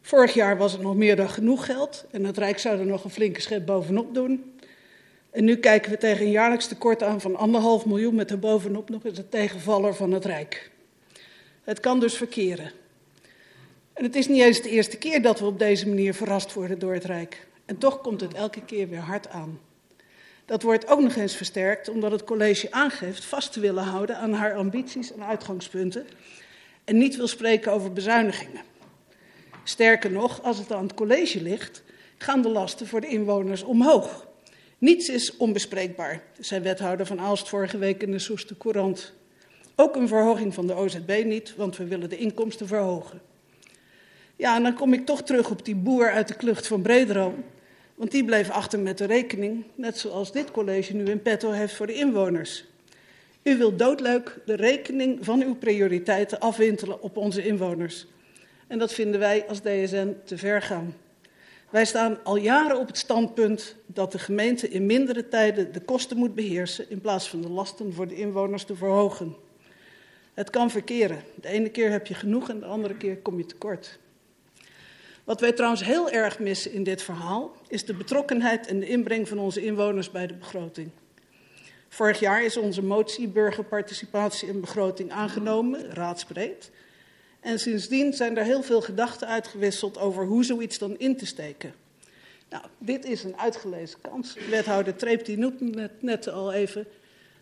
Vorig 0.00 0.34
jaar 0.34 0.56
was 0.56 0.72
het 0.72 0.80
nog 0.80 0.96
meer 0.96 1.16
dan 1.16 1.28
genoeg 1.28 1.66
geld 1.66 2.04
en 2.10 2.24
het 2.24 2.38
Rijk 2.38 2.58
zou 2.58 2.78
er 2.78 2.86
nog 2.86 3.04
een 3.04 3.10
flinke 3.10 3.40
schep 3.40 3.66
bovenop 3.66 4.14
doen. 4.14 4.52
En 5.30 5.44
nu 5.44 5.56
kijken 5.56 5.90
we 5.90 5.96
tegen 5.96 6.24
een 6.24 6.30
jaarlijks 6.30 6.66
tekort 6.66 7.02
aan 7.02 7.20
van 7.20 7.36
anderhalf 7.36 7.86
miljoen 7.86 8.14
met 8.14 8.40
bovenop 8.40 8.88
nog 8.88 9.04
eens 9.04 9.18
het 9.18 9.30
tegenvaller 9.30 9.94
van 9.94 10.12
het 10.12 10.24
Rijk. 10.24 10.70
Het 11.62 11.80
kan 11.80 12.00
dus 12.00 12.14
verkeren. 12.14 12.70
En 13.92 14.04
het 14.04 14.16
is 14.16 14.28
niet 14.28 14.42
eens 14.42 14.62
de 14.62 14.70
eerste 14.70 14.98
keer 14.98 15.22
dat 15.22 15.38
we 15.38 15.46
op 15.46 15.58
deze 15.58 15.88
manier 15.88 16.14
verrast 16.14 16.52
worden 16.52 16.78
door 16.78 16.94
het 16.94 17.04
Rijk. 17.04 17.50
En 17.72 17.78
toch 17.78 18.00
komt 18.00 18.20
het 18.20 18.34
elke 18.34 18.64
keer 18.64 18.88
weer 18.88 19.00
hard 19.00 19.28
aan. 19.28 19.60
Dat 20.44 20.62
wordt 20.62 20.88
ook 20.88 21.00
nog 21.00 21.16
eens 21.16 21.36
versterkt 21.36 21.88
omdat 21.88 22.10
het 22.10 22.24
college 22.24 22.70
aangeeft 22.70 23.24
vast 23.24 23.52
te 23.52 23.60
willen 23.60 23.84
houden 23.84 24.16
aan 24.16 24.32
haar 24.32 24.54
ambities 24.54 25.12
en 25.12 25.22
uitgangspunten 25.22 26.06
en 26.84 26.98
niet 26.98 27.16
wil 27.16 27.26
spreken 27.26 27.72
over 27.72 27.92
bezuinigingen. 27.92 28.62
Sterker 29.64 30.10
nog, 30.10 30.42
als 30.42 30.58
het 30.58 30.72
aan 30.72 30.82
het 30.82 30.94
college 30.94 31.42
ligt, 31.42 31.82
gaan 32.18 32.42
de 32.42 32.48
lasten 32.48 32.86
voor 32.86 33.00
de 33.00 33.06
inwoners 33.06 33.62
omhoog. 33.62 34.26
Niets 34.78 35.08
is 35.08 35.36
onbespreekbaar, 35.36 36.22
zei 36.38 36.60
wethouder 36.62 37.06
van 37.06 37.20
Aalst 37.20 37.48
vorige 37.48 37.78
week 37.78 38.02
in 38.02 38.10
de 38.10 38.18
Soeste 38.18 38.56
Courant. 38.56 39.12
Ook 39.76 39.96
een 39.96 40.08
verhoging 40.08 40.54
van 40.54 40.66
de 40.66 40.74
OZB 40.74 41.22
niet, 41.24 41.56
want 41.56 41.76
we 41.76 41.84
willen 41.84 42.08
de 42.08 42.18
inkomsten 42.18 42.66
verhogen. 42.66 43.20
Ja, 44.36 44.56
en 44.56 44.62
dan 44.62 44.74
kom 44.74 44.92
ik 44.92 45.06
toch 45.06 45.22
terug 45.22 45.50
op 45.50 45.64
die 45.64 45.74
boer 45.74 46.10
uit 46.10 46.28
de 46.28 46.34
klucht 46.34 46.66
van 46.66 46.82
Bredero. 46.82 47.34
Want 48.02 48.14
die 48.14 48.24
bleef 48.24 48.50
achter 48.50 48.78
met 48.78 48.98
de 48.98 49.04
rekening, 49.04 49.64
net 49.74 49.98
zoals 49.98 50.32
dit 50.32 50.50
college 50.50 50.94
nu 50.94 51.04
in 51.04 51.22
petto 51.22 51.50
heeft 51.50 51.74
voor 51.74 51.86
de 51.86 51.94
inwoners. 51.94 52.64
U 53.42 53.56
wilt 53.56 53.78
doodleuk 53.78 54.38
de 54.46 54.54
rekening 54.54 55.24
van 55.24 55.42
uw 55.42 55.54
prioriteiten 55.54 56.40
afwintelen 56.40 57.02
op 57.02 57.16
onze 57.16 57.46
inwoners. 57.46 58.06
En 58.66 58.78
dat 58.78 58.92
vinden 58.92 59.20
wij 59.20 59.46
als 59.48 59.60
DSN 59.60 60.16
te 60.24 60.38
ver 60.38 60.62
gaan. 60.62 60.94
Wij 61.70 61.84
staan 61.84 62.18
al 62.24 62.36
jaren 62.36 62.78
op 62.78 62.86
het 62.86 62.98
standpunt 62.98 63.76
dat 63.86 64.12
de 64.12 64.18
gemeente 64.18 64.68
in 64.68 64.86
mindere 64.86 65.28
tijden 65.28 65.72
de 65.72 65.80
kosten 65.80 66.16
moet 66.16 66.34
beheersen 66.34 66.90
in 66.90 67.00
plaats 67.00 67.28
van 67.28 67.40
de 67.40 67.48
lasten 67.48 67.92
voor 67.92 68.08
de 68.08 68.16
inwoners 68.16 68.64
te 68.64 68.76
verhogen. 68.76 69.36
Het 70.34 70.50
kan 70.50 70.70
verkeren. 70.70 71.22
De 71.34 71.48
ene 71.48 71.68
keer 71.68 71.90
heb 71.90 72.06
je 72.06 72.14
genoeg 72.14 72.48
en 72.48 72.60
de 72.60 72.66
andere 72.66 72.96
keer 72.96 73.16
kom 73.16 73.38
je 73.38 73.46
tekort. 73.46 73.98
Wat 75.24 75.40
wij 75.40 75.52
trouwens 75.52 75.84
heel 75.84 76.10
erg 76.10 76.38
missen 76.38 76.72
in 76.72 76.82
dit 76.82 77.02
verhaal 77.02 77.56
is 77.68 77.84
de 77.84 77.94
betrokkenheid 77.94 78.66
en 78.66 78.80
de 78.80 78.88
inbreng 78.88 79.28
van 79.28 79.38
onze 79.38 79.64
inwoners 79.64 80.10
bij 80.10 80.26
de 80.26 80.34
begroting. 80.34 80.90
Vorig 81.88 82.20
jaar 82.20 82.44
is 82.44 82.56
onze 82.56 82.82
motie 82.82 83.28
burgerparticipatie 83.28 84.48
en 84.48 84.60
begroting 84.60 85.10
aangenomen, 85.10 85.94
raadsbreed. 85.94 86.70
En 87.40 87.58
sindsdien 87.58 88.12
zijn 88.12 88.36
er 88.36 88.44
heel 88.44 88.62
veel 88.62 88.80
gedachten 88.80 89.28
uitgewisseld 89.28 89.98
over 89.98 90.24
hoe 90.24 90.44
zoiets 90.44 90.78
dan 90.78 90.98
in 90.98 91.16
te 91.16 91.26
steken. 91.26 91.74
Nou, 92.48 92.64
dit 92.78 93.04
is 93.04 93.24
een 93.24 93.38
uitgelezen 93.38 94.00
kans. 94.00 94.36
Wethouder 94.50 94.96
Treep 94.96 95.24
die 95.24 95.38
noemde 95.38 95.80
het 95.80 96.02
net 96.02 96.28
al 96.28 96.52
even. 96.52 96.82
We 96.82 96.88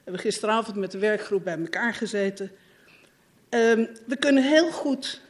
hebben 0.05 0.23
gisteravond 0.23 0.77
met 0.77 0.91
de 0.91 0.99
werkgroep 0.99 1.45
bij 1.45 1.59
elkaar 1.59 1.95
gezeten. 1.95 2.51
Um, 3.51 3.89
we 4.07 4.17
kunnen 4.17 4.43
heel 4.43 4.71
goed 4.71 5.21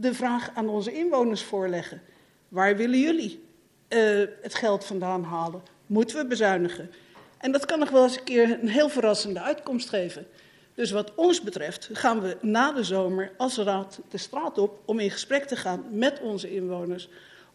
de 0.00 0.14
vraag 0.14 0.50
aan 0.54 0.68
onze 0.68 0.92
inwoners 0.92 1.42
voorleggen. 1.42 2.02
Waar 2.48 2.76
willen 2.76 2.98
jullie 2.98 3.44
uh, 3.88 4.26
het 4.42 4.54
geld 4.54 4.84
vandaan 4.84 5.24
halen? 5.24 5.62
Moeten 5.86 6.16
we 6.16 6.26
bezuinigen? 6.26 6.90
En 7.38 7.52
dat 7.52 7.66
kan 7.66 7.78
nog 7.78 7.90
wel 7.90 8.02
eens 8.02 8.16
een 8.16 8.24
keer 8.24 8.58
een 8.60 8.68
heel 8.68 8.88
verrassende 8.88 9.40
uitkomst 9.40 9.88
geven. 9.88 10.26
Dus 10.74 10.90
wat 10.90 11.14
ons 11.14 11.42
betreft 11.42 11.88
gaan 11.92 12.20
we 12.20 12.36
na 12.40 12.72
de 12.72 12.84
zomer 12.84 13.32
als 13.36 13.58
raad 13.58 14.00
de 14.08 14.18
straat 14.18 14.58
op 14.58 14.78
om 14.84 14.98
in 14.98 15.10
gesprek 15.10 15.44
te 15.44 15.56
gaan 15.56 15.84
met 15.90 16.20
onze 16.20 16.54
inwoners. 16.54 17.08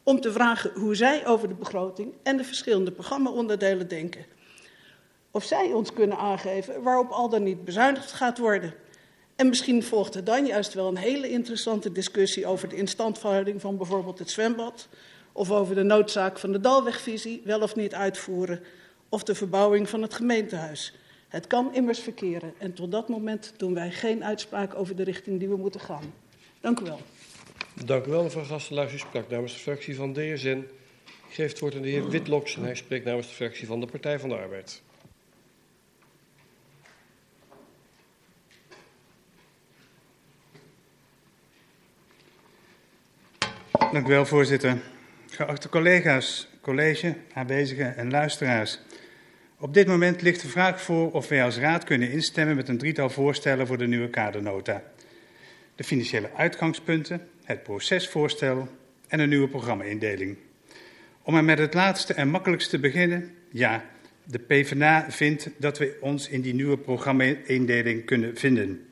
Om 0.03 0.21
te 0.21 0.31
vragen 0.31 0.71
hoe 0.73 0.95
zij 0.95 1.27
over 1.27 1.47
de 1.47 1.53
begroting 1.53 2.13
en 2.23 2.37
de 2.37 2.43
verschillende 2.43 2.91
programmaonderdelen 2.91 3.87
denken. 3.87 4.25
Of 5.31 5.43
zij 5.43 5.73
ons 5.73 5.93
kunnen 5.93 6.17
aangeven 6.17 6.83
waarop 6.83 7.09
al 7.09 7.29
dan 7.29 7.43
niet 7.43 7.65
bezuinigd 7.65 8.11
gaat 8.11 8.37
worden. 8.37 8.73
En 9.35 9.47
misschien 9.49 9.83
volgt 9.83 10.15
er 10.15 10.23
dan 10.23 10.45
juist 10.45 10.73
wel 10.73 10.87
een 10.87 10.97
hele 10.97 11.29
interessante 11.29 11.91
discussie 11.91 12.45
over 12.45 12.69
de 12.69 12.75
instandhouding 12.75 13.61
van 13.61 13.77
bijvoorbeeld 13.77 14.19
het 14.19 14.29
zwembad. 14.29 14.87
Of 15.31 15.51
over 15.51 15.75
de 15.75 15.83
noodzaak 15.83 16.39
van 16.39 16.51
de 16.51 16.59
Dalwegvisie 16.59 17.41
wel 17.43 17.61
of 17.61 17.75
niet 17.75 17.93
uitvoeren. 17.93 18.63
Of 19.09 19.23
de 19.23 19.35
verbouwing 19.35 19.89
van 19.89 20.01
het 20.01 20.13
gemeentehuis. 20.13 20.93
Het 21.27 21.47
kan 21.47 21.73
immers 21.73 21.99
verkeren 21.99 22.53
en 22.57 22.73
tot 22.73 22.91
dat 22.91 23.09
moment 23.09 23.53
doen 23.57 23.73
wij 23.73 23.91
geen 23.91 24.23
uitspraak 24.23 24.75
over 24.75 24.95
de 24.95 25.03
richting 25.03 25.39
die 25.39 25.49
we 25.49 25.57
moeten 25.57 25.79
gaan. 25.79 26.13
Dank 26.61 26.79
u 26.79 26.83
wel. 26.83 26.99
Dank 27.85 28.05
u 28.05 28.09
wel, 28.09 28.23
mevrouw 28.23 28.43
Gasteluis. 28.43 28.93
U 28.93 28.97
sprak 28.97 29.29
namens 29.29 29.53
de 29.53 29.59
fractie 29.59 29.95
van 29.95 30.13
DSN. 30.13 30.63
Ik 31.05 31.33
geef 31.41 31.49
het 31.49 31.59
woord 31.59 31.75
aan 31.75 31.81
de 31.81 31.89
heer 31.89 32.09
Witloks 32.09 32.55
en 32.55 32.63
hij 32.63 32.75
spreekt 32.75 33.05
namens 33.05 33.27
de 33.27 33.33
fractie 33.33 33.67
van 33.67 33.79
de 33.79 33.85
Partij 33.85 34.19
van 34.19 34.29
de 34.29 34.35
Arbeid. 34.35 34.81
Dank 43.95 44.07
u 44.07 44.09
wel, 44.09 44.25
voorzitter. 44.25 44.77
Geachte 45.29 45.69
collega's, 45.69 46.49
college, 46.61 47.15
aanwezigen 47.33 47.97
en 47.97 48.11
luisteraars. 48.11 48.79
Op 49.59 49.73
dit 49.73 49.87
moment 49.87 50.21
ligt 50.21 50.41
de 50.41 50.47
vraag 50.47 50.81
voor 50.81 51.11
of 51.11 51.27
wij 51.27 51.43
als 51.43 51.57
raad 51.57 51.83
kunnen 51.83 52.11
instemmen 52.11 52.55
met 52.55 52.69
een 52.69 52.77
drietal 52.77 53.09
voorstellen 53.09 53.67
voor 53.67 53.77
de 53.77 53.87
nieuwe 53.87 54.09
kadernota. 54.09 54.83
De 55.75 55.83
financiële 55.83 56.29
uitgangspunten, 56.35 57.27
het 57.43 57.63
procesvoorstel 57.63 58.67
en 59.07 59.19
een 59.19 59.29
nieuwe 59.29 59.47
programma-indeling. 59.47 60.37
Om 61.21 61.35
er 61.35 61.43
met 61.43 61.59
het 61.59 61.73
laatste 61.73 62.13
en 62.13 62.29
makkelijkste 62.29 62.69
te 62.69 62.79
beginnen, 62.79 63.33
ja, 63.51 63.85
de 64.23 64.39
PvdA 64.39 65.05
vindt 65.09 65.49
dat 65.57 65.77
we 65.77 65.97
ons 66.01 66.29
in 66.29 66.41
die 66.41 66.53
nieuwe 66.53 66.77
programma-indeling 66.77 68.05
kunnen 68.05 68.37
vinden. 68.37 68.85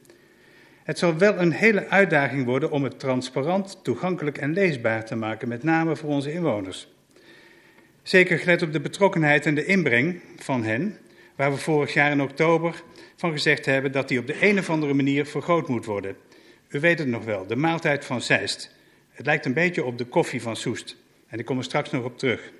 Het 0.83 0.97
zal 0.97 1.17
wel 1.17 1.37
een 1.37 1.51
hele 1.51 1.87
uitdaging 1.87 2.45
worden 2.45 2.71
om 2.71 2.83
het 2.83 2.99
transparant, 2.99 3.79
toegankelijk 3.83 4.37
en 4.37 4.53
leesbaar 4.53 5.05
te 5.05 5.15
maken, 5.15 5.47
met 5.47 5.63
name 5.63 5.95
voor 5.95 6.09
onze 6.09 6.31
inwoners. 6.31 6.87
Zeker 8.01 8.39
gelet 8.39 8.61
op 8.61 8.73
de 8.73 8.79
betrokkenheid 8.79 9.45
en 9.45 9.55
de 9.55 9.65
inbreng 9.65 10.21
van 10.37 10.63
hen, 10.63 10.97
waar 11.35 11.51
we 11.51 11.57
vorig 11.57 11.93
jaar 11.93 12.11
in 12.11 12.21
oktober 12.21 12.83
van 13.15 13.31
gezegd 13.31 13.65
hebben 13.65 13.91
dat 13.91 14.07
die 14.07 14.19
op 14.19 14.27
de 14.27 14.37
een 14.39 14.59
of 14.59 14.69
andere 14.69 14.93
manier 14.93 15.25
vergroot 15.25 15.67
moet 15.67 15.85
worden. 15.85 16.15
U 16.69 16.79
weet 16.79 16.99
het 16.99 17.07
nog 17.07 17.23
wel, 17.23 17.47
de 17.47 17.55
maaltijd 17.55 18.05
van 18.05 18.21
Zeist. 18.21 18.71
Het 19.09 19.25
lijkt 19.25 19.45
een 19.45 19.53
beetje 19.53 19.83
op 19.83 19.97
de 19.97 20.05
koffie 20.05 20.41
van 20.41 20.55
Soest. 20.55 20.97
En 21.27 21.39
ik 21.39 21.45
kom 21.45 21.57
er 21.57 21.63
straks 21.63 21.91
nog 21.91 22.03
op 22.03 22.17
terug. 22.17 22.51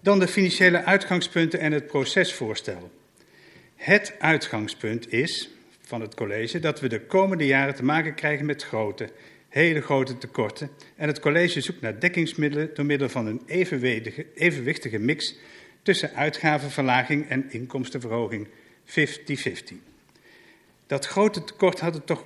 Dan 0.00 0.18
de 0.18 0.28
financiële 0.28 0.84
uitgangspunten 0.84 1.60
en 1.60 1.72
het 1.72 1.86
procesvoorstel. 1.86 2.90
Het 3.76 4.14
uitgangspunt 4.18 5.12
is 5.12 5.50
van 5.90 6.00
het 6.00 6.14
college 6.14 6.58
dat 6.58 6.80
we 6.80 6.88
de 6.88 7.00
komende 7.00 7.46
jaren 7.46 7.74
te 7.74 7.84
maken 7.84 8.14
krijgen 8.14 8.46
met 8.46 8.62
grote, 8.62 9.08
hele 9.48 9.80
grote 9.80 10.18
tekorten. 10.18 10.70
En 10.96 11.06
het 11.08 11.20
college 11.20 11.60
zoekt 11.60 11.80
naar 11.80 12.00
dekkingsmiddelen 12.00 12.70
door 12.74 12.84
middel 12.84 13.08
van 13.08 13.26
een 13.26 13.42
evenwichtige, 14.34 14.98
mix 14.98 15.36
tussen 15.82 16.14
uitgavenverlaging 16.14 17.28
en 17.28 17.52
inkomstenverhoging 17.52 18.48
50-50. 18.86 18.92
Dat 20.86 21.06
grote 21.06 21.44
tekort 21.44 21.80
had 21.80 21.94
het, 21.94 22.06
toch, 22.06 22.24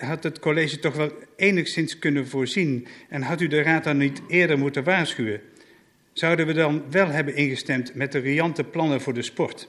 had 0.00 0.22
het 0.22 0.38
college 0.38 0.78
toch 0.78 0.94
wel 0.94 1.12
enigszins 1.36 1.98
kunnen 1.98 2.28
voorzien 2.28 2.86
en 3.08 3.22
had 3.22 3.40
u 3.40 3.46
de 3.46 3.62
raad 3.62 3.84
dan 3.84 3.96
niet 3.96 4.22
eerder 4.28 4.58
moeten 4.58 4.84
waarschuwen. 4.84 5.40
Zouden 6.12 6.46
we 6.46 6.52
dan 6.52 6.84
wel 6.90 7.06
hebben 7.06 7.36
ingestemd 7.36 7.94
met 7.94 8.12
de 8.12 8.18
riante 8.18 8.64
plannen 8.64 9.00
voor 9.00 9.14
de 9.14 9.22
sport? 9.22 9.68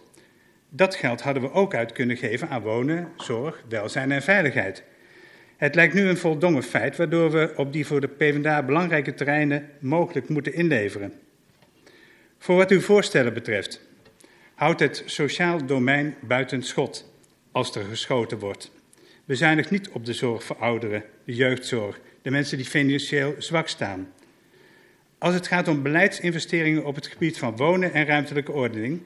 Dat 0.75 0.95
geld 0.95 1.21
hadden 1.21 1.43
we 1.43 1.51
ook 1.51 1.75
uit 1.75 1.91
kunnen 1.91 2.17
geven 2.17 2.49
aan 2.49 2.61
wonen, 2.61 3.11
zorg, 3.17 3.63
welzijn 3.69 4.11
en 4.11 4.21
veiligheid. 4.21 4.83
Het 5.57 5.75
lijkt 5.75 5.93
nu 5.93 6.07
een 6.07 6.17
voldongen 6.17 6.63
feit, 6.63 6.97
waardoor 6.97 7.31
we 7.31 7.53
op 7.55 7.73
die 7.73 7.85
voor 7.85 8.01
de 8.01 8.07
PvdA 8.07 8.63
belangrijke 8.63 9.13
terreinen 9.13 9.69
mogelijk 9.79 10.29
moeten 10.29 10.53
inleveren. 10.53 11.13
Voor 12.37 12.55
wat 12.55 12.71
uw 12.71 12.81
voorstellen 12.81 13.33
betreft, 13.33 13.81
houdt 14.55 14.79
het 14.79 15.03
sociaal 15.05 15.65
domein 15.65 16.15
buiten 16.21 16.63
schot 16.63 17.11
als 17.51 17.75
er 17.75 17.83
geschoten 17.83 18.39
wordt. 18.39 18.71
Bezuinigt 19.25 19.71
niet 19.71 19.89
op 19.89 20.05
de 20.05 20.13
zorg 20.13 20.43
voor 20.43 20.57
ouderen, 20.57 21.03
de 21.25 21.35
jeugdzorg, 21.35 21.99
de 22.21 22.31
mensen 22.31 22.57
die 22.57 22.65
financieel 22.65 23.35
zwak 23.37 23.67
staan. 23.67 24.11
Als 25.17 25.33
het 25.33 25.47
gaat 25.47 25.67
om 25.67 25.83
beleidsinvesteringen 25.83 26.85
op 26.85 26.95
het 26.95 27.07
gebied 27.07 27.37
van 27.37 27.55
wonen 27.55 27.93
en 27.93 28.05
ruimtelijke 28.05 28.51
ordening, 28.51 29.01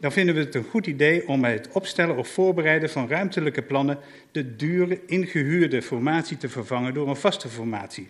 dan 0.00 0.12
vinden 0.12 0.34
we 0.34 0.40
het 0.40 0.54
een 0.54 0.64
goed 0.64 0.86
idee 0.86 1.28
om 1.28 1.40
bij 1.40 1.52
het 1.52 1.68
opstellen 1.72 2.16
of 2.16 2.28
voorbereiden 2.28 2.90
van 2.90 3.08
ruimtelijke 3.08 3.62
plannen 3.62 3.98
de 4.32 4.56
dure 4.56 5.00
ingehuurde 5.06 5.82
formatie 5.82 6.36
te 6.36 6.48
vervangen 6.48 6.94
door 6.94 7.08
een 7.08 7.16
vaste 7.16 7.48
formatie. 7.48 8.08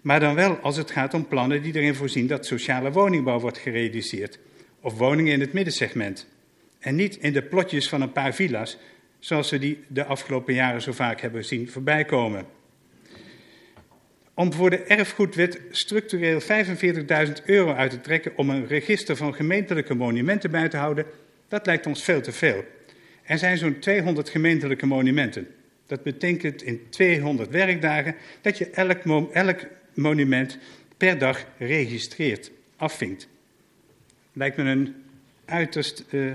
Maar 0.00 0.20
dan 0.20 0.34
wel 0.34 0.56
als 0.56 0.76
het 0.76 0.90
gaat 0.90 1.14
om 1.14 1.28
plannen 1.28 1.62
die 1.62 1.74
erin 1.74 1.94
voorzien 1.94 2.26
dat 2.26 2.46
sociale 2.46 2.92
woningbouw 2.92 3.40
wordt 3.40 3.58
gerealiseerd 3.58 4.38
of 4.80 4.98
woningen 4.98 5.32
in 5.32 5.40
het 5.40 5.52
middensegment. 5.52 6.26
En 6.78 6.94
niet 6.94 7.16
in 7.16 7.32
de 7.32 7.42
plotjes 7.42 7.88
van 7.88 8.00
een 8.00 8.12
paar 8.12 8.34
villa's, 8.34 8.78
zoals 9.18 9.50
we 9.50 9.58
die 9.58 9.84
de 9.88 10.04
afgelopen 10.04 10.54
jaren 10.54 10.82
zo 10.82 10.92
vaak 10.92 11.20
hebben 11.20 11.44
zien 11.44 11.68
voorbijkomen. 11.68 12.46
Om 14.34 14.52
voor 14.52 14.70
de 14.70 14.82
erfgoedwet 14.82 15.60
structureel 15.70 16.40
45.000 16.40 17.44
euro 17.44 17.72
uit 17.74 17.90
te 17.90 18.00
trekken 18.00 18.36
om 18.36 18.50
een 18.50 18.66
register 18.66 19.16
van 19.16 19.34
gemeentelijke 19.34 19.94
monumenten 19.94 20.50
bij 20.50 20.68
te 20.68 20.76
houden, 20.76 21.06
dat 21.48 21.66
lijkt 21.66 21.86
ons 21.86 22.02
veel 22.02 22.20
te 22.20 22.32
veel. 22.32 22.64
Er 23.22 23.38
zijn 23.38 23.58
zo'n 23.58 23.78
200 23.78 24.28
gemeentelijke 24.28 24.86
monumenten. 24.86 25.48
Dat 25.86 26.02
betekent 26.02 26.62
in 26.62 26.86
200 26.88 27.50
werkdagen 27.50 28.14
dat 28.40 28.58
je 28.58 28.70
elk, 28.70 29.28
elk 29.32 29.60
monument 29.94 30.58
per 30.96 31.18
dag 31.18 31.44
registreert, 31.58 32.50
afvinkt. 32.76 33.28
Lijkt 34.32 34.56
me 34.56 34.62
een 34.62 34.94
uiterst 35.44 36.04
uh, 36.10 36.32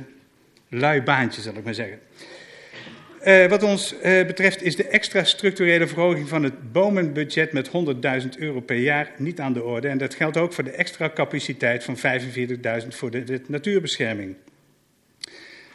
lui 0.69 1.01
baantje, 1.01 1.41
zal 1.41 1.55
ik 1.55 1.63
maar 1.63 1.73
zeggen. 1.73 1.99
Uh, 3.25 3.45
wat 3.45 3.63
ons 3.63 3.93
uh, 3.93 4.01
betreft 4.01 4.61
is 4.61 4.75
de 4.75 4.87
extra 4.87 5.23
structurele 5.23 5.87
verhoging 5.87 6.29
van 6.29 6.43
het 6.43 6.71
bomenbudget 6.71 7.51
met 7.51 7.67
100.000 7.67 7.73
euro 8.37 8.59
per 8.59 8.75
jaar 8.75 9.11
niet 9.17 9.39
aan 9.39 9.53
de 9.53 9.63
orde. 9.63 9.87
En 9.87 9.97
dat 9.97 10.15
geldt 10.15 10.37
ook 10.37 10.53
voor 10.53 10.63
de 10.63 10.71
extra 10.71 11.09
capaciteit 11.09 11.83
van 11.83 11.97
45.000 11.97 12.87
voor 12.87 13.11
de, 13.11 13.23
de, 13.23 13.41
natuurbescherming. 13.47 14.35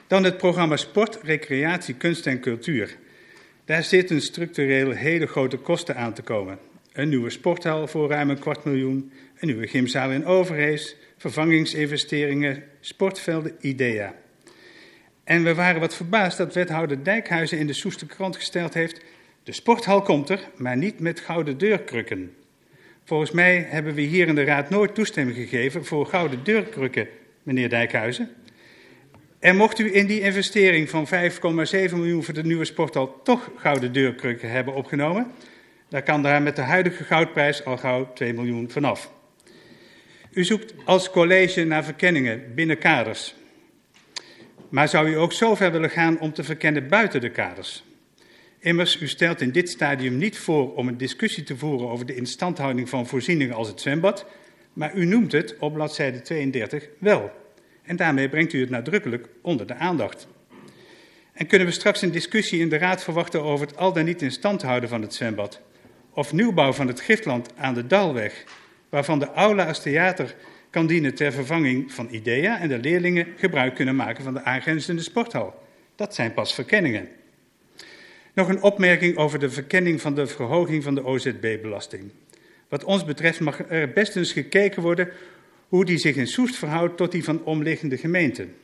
Dan 0.06 0.24
het 0.24 0.36
programma 0.36 0.76
Sport, 0.76 1.18
Recreatie, 1.22 1.94
Kunst 1.94 2.26
en 2.26 2.40
Cultuur. 2.40 2.96
Daar 3.64 3.82
zitten 3.82 4.20
structureel 4.20 4.90
hele 4.90 5.26
grote 5.26 5.56
kosten 5.56 5.96
aan 5.96 6.12
te 6.12 6.22
komen. 6.22 6.58
Een 6.92 7.08
nieuwe 7.08 7.30
sporthal 7.30 7.86
voor 7.86 8.08
ruim 8.08 8.30
een 8.30 8.38
kwart 8.38 8.64
miljoen, 8.64 9.12
een 9.38 9.46
nieuwe 9.46 9.66
gymzaal 9.66 10.10
in 10.10 10.26
Overhees, 10.26 10.96
vervangingsinvesteringen, 11.16 12.62
sportvelden, 12.80 13.56
IDEA. 13.60 14.14
En 15.30 15.44
we 15.44 15.54
waren 15.54 15.80
wat 15.80 15.94
verbaasd 15.94 16.38
dat 16.38 16.54
wethouder 16.54 17.04
Dijkhuizen 17.04 17.58
in 17.58 17.66
de 17.66 17.72
Soester 17.72 18.06
krant 18.06 18.36
gesteld 18.36 18.74
heeft... 18.74 19.00
de 19.42 19.52
sporthal 19.52 20.02
komt 20.02 20.28
er, 20.28 20.40
maar 20.56 20.76
niet 20.76 21.00
met 21.00 21.20
gouden 21.20 21.58
deurkrukken. 21.58 22.34
Volgens 23.04 23.30
mij 23.30 23.66
hebben 23.68 23.94
we 23.94 24.00
hier 24.00 24.28
in 24.28 24.34
de 24.34 24.44
raad 24.44 24.70
nooit 24.70 24.94
toestemming 24.94 25.36
gegeven 25.36 25.84
voor 25.84 26.06
gouden 26.06 26.44
deurkrukken, 26.44 27.08
meneer 27.42 27.68
Dijkhuizen. 27.68 28.30
En 29.38 29.56
mocht 29.56 29.78
u 29.78 29.94
in 29.94 30.06
die 30.06 30.20
investering 30.20 30.90
van 30.90 31.06
5,7 31.06 31.12
miljoen 31.94 32.24
voor 32.24 32.34
de 32.34 32.44
nieuwe 32.44 32.64
sporthal 32.64 33.20
toch 33.22 33.50
gouden 33.56 33.92
deurkrukken 33.92 34.50
hebben 34.50 34.74
opgenomen... 34.74 35.26
Daar 35.88 36.02
kan 36.02 36.22
daar 36.22 36.42
met 36.42 36.56
de 36.56 36.62
huidige 36.62 37.04
goudprijs 37.04 37.64
al 37.64 37.76
gauw 37.76 38.12
2 38.12 38.32
miljoen 38.32 38.70
vanaf. 38.70 39.12
U 40.30 40.44
zoekt 40.44 40.74
als 40.84 41.10
college 41.10 41.64
naar 41.64 41.84
verkenningen 41.84 42.54
binnen 42.54 42.78
kaders. 42.78 43.34
Maar 44.70 44.88
zou 44.88 45.08
u 45.08 45.14
ook 45.14 45.32
zo 45.32 45.54
ver 45.54 45.72
willen 45.72 45.90
gaan 45.90 46.20
om 46.20 46.32
te 46.32 46.44
verkennen 46.44 46.88
buiten 46.88 47.20
de 47.20 47.30
kaders? 47.30 47.84
Immers, 48.58 49.00
u 49.00 49.08
stelt 49.08 49.40
in 49.40 49.50
dit 49.50 49.70
stadium 49.70 50.16
niet 50.16 50.38
voor 50.38 50.74
om 50.74 50.88
een 50.88 50.96
discussie 50.96 51.44
te 51.44 51.56
voeren 51.56 51.88
over 51.88 52.06
de 52.06 52.14
instandhouding 52.14 52.88
van 52.88 53.06
voorzieningen 53.06 53.54
als 53.54 53.68
het 53.68 53.80
zwembad, 53.80 54.26
maar 54.72 54.94
u 54.94 55.04
noemt 55.04 55.32
het 55.32 55.56
op 55.58 55.72
bladzijde 55.72 56.22
32 56.22 56.88
wel. 56.98 57.30
En 57.82 57.96
daarmee 57.96 58.28
brengt 58.28 58.52
u 58.52 58.60
het 58.60 58.70
nadrukkelijk 58.70 59.28
onder 59.42 59.66
de 59.66 59.74
aandacht. 59.74 60.28
En 61.32 61.46
kunnen 61.46 61.66
we 61.66 61.72
straks 61.72 62.02
een 62.02 62.10
discussie 62.10 62.60
in 62.60 62.68
de 62.68 62.78
Raad 62.78 63.02
verwachten 63.02 63.42
over 63.42 63.66
het 63.66 63.76
al 63.76 63.92
dan 63.92 64.04
niet 64.04 64.22
in 64.22 64.32
stand 64.32 64.62
houden 64.62 64.88
van 64.88 65.02
het 65.02 65.14
zwembad? 65.14 65.60
Of 66.10 66.32
nieuwbouw 66.32 66.72
van 66.72 66.86
het 66.86 67.00
Giftland 67.00 67.48
aan 67.56 67.74
de 67.74 67.86
Dalweg, 67.86 68.44
waarvan 68.88 69.18
de 69.18 69.32
aula 69.32 69.66
als 69.66 69.82
theater 69.82 70.34
kan 70.70 70.86
dienen 70.86 71.14
ter 71.14 71.32
vervanging 71.32 71.92
van 71.92 72.08
IDEA 72.10 72.60
en 72.60 72.68
de 72.68 72.78
leerlingen 72.78 73.26
gebruik 73.36 73.74
kunnen 73.74 73.96
maken 73.96 74.24
van 74.24 74.34
de 74.34 74.44
aangrenzende 74.44 75.02
sporthal. 75.02 75.62
Dat 75.96 76.14
zijn 76.14 76.32
pas 76.32 76.54
verkenningen. 76.54 77.08
Nog 78.34 78.48
een 78.48 78.62
opmerking 78.62 79.16
over 79.16 79.38
de 79.38 79.50
verkenning 79.50 80.00
van 80.00 80.14
de 80.14 80.26
verhoging 80.26 80.82
van 80.82 80.94
de 80.94 81.04
OZB-belasting. 81.04 82.10
Wat 82.68 82.84
ons 82.84 83.04
betreft 83.04 83.40
mag 83.40 83.70
er 83.70 83.92
best 83.92 84.16
eens 84.16 84.32
gekeken 84.32 84.82
worden 84.82 85.08
hoe 85.68 85.84
die 85.84 85.98
zich 85.98 86.16
in 86.16 86.26
Soest 86.26 86.56
verhoudt 86.56 86.96
tot 86.96 87.12
die 87.12 87.24
van 87.24 87.44
omliggende 87.44 87.96
gemeenten. 87.96 88.54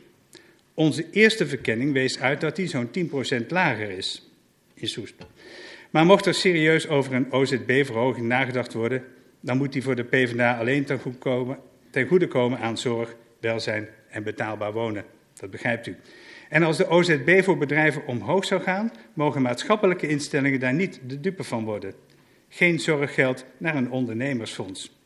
Onze 0.75 1.07
eerste 1.11 1.47
verkenning 1.47 1.93
wees 1.93 2.21
uit 2.21 2.41
dat 2.41 2.57
die 2.57 2.67
zo'n 2.67 2.89
10% 3.43 3.47
lager 3.49 3.91
is 3.91 4.31
in 4.75 4.89
Soest. 4.89 5.15
Maar 5.91 6.07
mocht 6.07 6.27
er 6.27 6.35
serieus 6.35 6.89
over 6.89 7.15
een 7.15 7.33
OZB-verhoging 7.33 8.27
nagedacht 8.27 8.73
worden, 8.73 9.05
dan 9.41 9.57
moet 9.57 9.73
die 9.73 9.83
voor 9.83 9.95
de 9.95 10.05
PvdA 10.05 10.59
alleen 10.59 10.85
ten 10.85 10.99
goede, 10.99 11.19
komen, 11.19 11.59
ten 11.97 12.07
goede 12.07 12.29
komen 12.29 12.59
aan 12.59 12.79
zorg, 12.79 13.17
welzijn 13.41 13.89
en 14.09 14.23
betaalbaar 14.23 14.73
wonen. 14.73 15.05
Dat 15.35 15.51
begrijpt 15.51 15.87
u. 15.87 15.97
En 16.49 16.63
als 16.63 16.77
de 16.77 16.89
OZB 16.89 17.43
voor 17.43 17.59
bedrijven 17.59 18.07
omhoog 18.07 18.45
zou 18.45 18.61
gaan, 18.61 18.93
mogen 19.15 19.43
maatschappelijke 19.43 20.09
instellingen 20.09 20.61
daar 20.61 20.75
niet 20.75 21.01
de 21.07 21.21
dupe 21.21 21.45
van 21.45 21.65
worden. 21.65 21.95
Geen 22.49 22.81
zorggeld 22.81 23.45
naar 23.59 23.75
een 23.75 23.91
ondernemersfonds. 23.91 25.01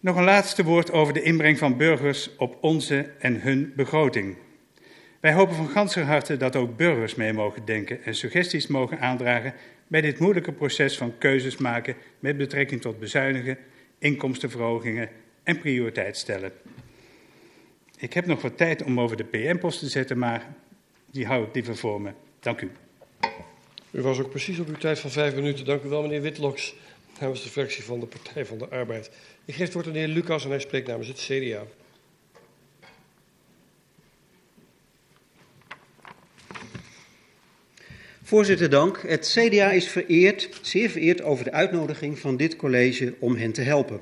Nog 0.00 0.16
een 0.16 0.24
laatste 0.24 0.64
woord 0.64 0.92
over 0.92 1.14
de 1.14 1.22
inbreng 1.22 1.58
van 1.58 1.76
burgers 1.76 2.36
op 2.36 2.58
onze 2.60 3.10
en 3.18 3.40
hun 3.40 3.72
begroting. 3.76 4.36
Wij 5.20 5.32
hopen 5.32 5.54
van 5.54 5.68
ganser 5.68 6.04
harte 6.04 6.36
dat 6.36 6.56
ook 6.56 6.76
burgers 6.76 7.14
mee 7.14 7.32
mogen 7.32 7.64
denken 7.64 8.04
en 8.04 8.14
suggesties 8.14 8.66
mogen 8.66 9.00
aandragen 9.00 9.54
bij 9.86 10.00
dit 10.00 10.18
moeilijke 10.18 10.52
proces 10.52 10.96
van 10.96 11.18
keuzes 11.18 11.56
maken 11.56 11.96
met 12.18 12.36
betrekking 12.36 12.80
tot 12.80 12.98
bezuinigen, 12.98 13.58
inkomstenverhogingen 13.98 15.08
en 15.48 15.58
prioriteit 15.58 16.16
stellen. 16.16 16.52
Ik 17.98 18.12
heb 18.12 18.26
nog 18.26 18.42
wat 18.42 18.56
tijd 18.56 18.82
om 18.82 19.00
over 19.00 19.16
de 19.16 19.24
PM-post 19.24 19.78
te 19.78 19.88
zetten, 19.88 20.18
maar 20.18 20.54
die 21.10 21.26
hou 21.26 21.44
ik 21.44 21.54
liever 21.54 21.76
voor 21.76 22.00
me. 22.00 22.10
Dank 22.40 22.60
u. 22.60 22.70
U 23.90 24.02
was 24.02 24.18
ook 24.18 24.30
precies 24.30 24.58
op 24.58 24.68
uw 24.68 24.76
tijd 24.76 24.98
van 24.98 25.10
vijf 25.10 25.34
minuten. 25.34 25.64
Dank 25.64 25.82
u 25.82 25.88
wel, 25.88 26.02
meneer 26.02 26.22
Witloks, 26.22 26.74
namens 27.20 27.42
de 27.42 27.48
fractie 27.48 27.84
van 27.84 28.00
de 28.00 28.06
Partij 28.06 28.46
van 28.46 28.58
de 28.58 28.68
Arbeid. 28.68 29.10
Ik 29.44 29.54
geef 29.54 29.64
het 29.64 29.72
woord 29.72 29.86
aan 29.86 29.92
de 29.92 29.98
heer 29.98 30.08
Lucas 30.08 30.44
en 30.44 30.50
hij 30.50 30.60
spreekt 30.60 30.86
namens 30.86 31.08
het 31.08 31.18
CDA. 31.18 31.62
Voorzitter, 38.22 38.70
dank. 38.70 39.02
Het 39.06 39.38
CDA 39.38 39.70
is 39.70 39.88
vereerd, 39.88 40.58
zeer 40.62 40.90
vereerd 40.90 41.22
over 41.22 41.44
de 41.44 41.52
uitnodiging 41.52 42.18
van 42.18 42.36
dit 42.36 42.56
college 42.56 43.14
om 43.18 43.36
hen 43.36 43.52
te 43.52 43.62
helpen. 43.62 44.00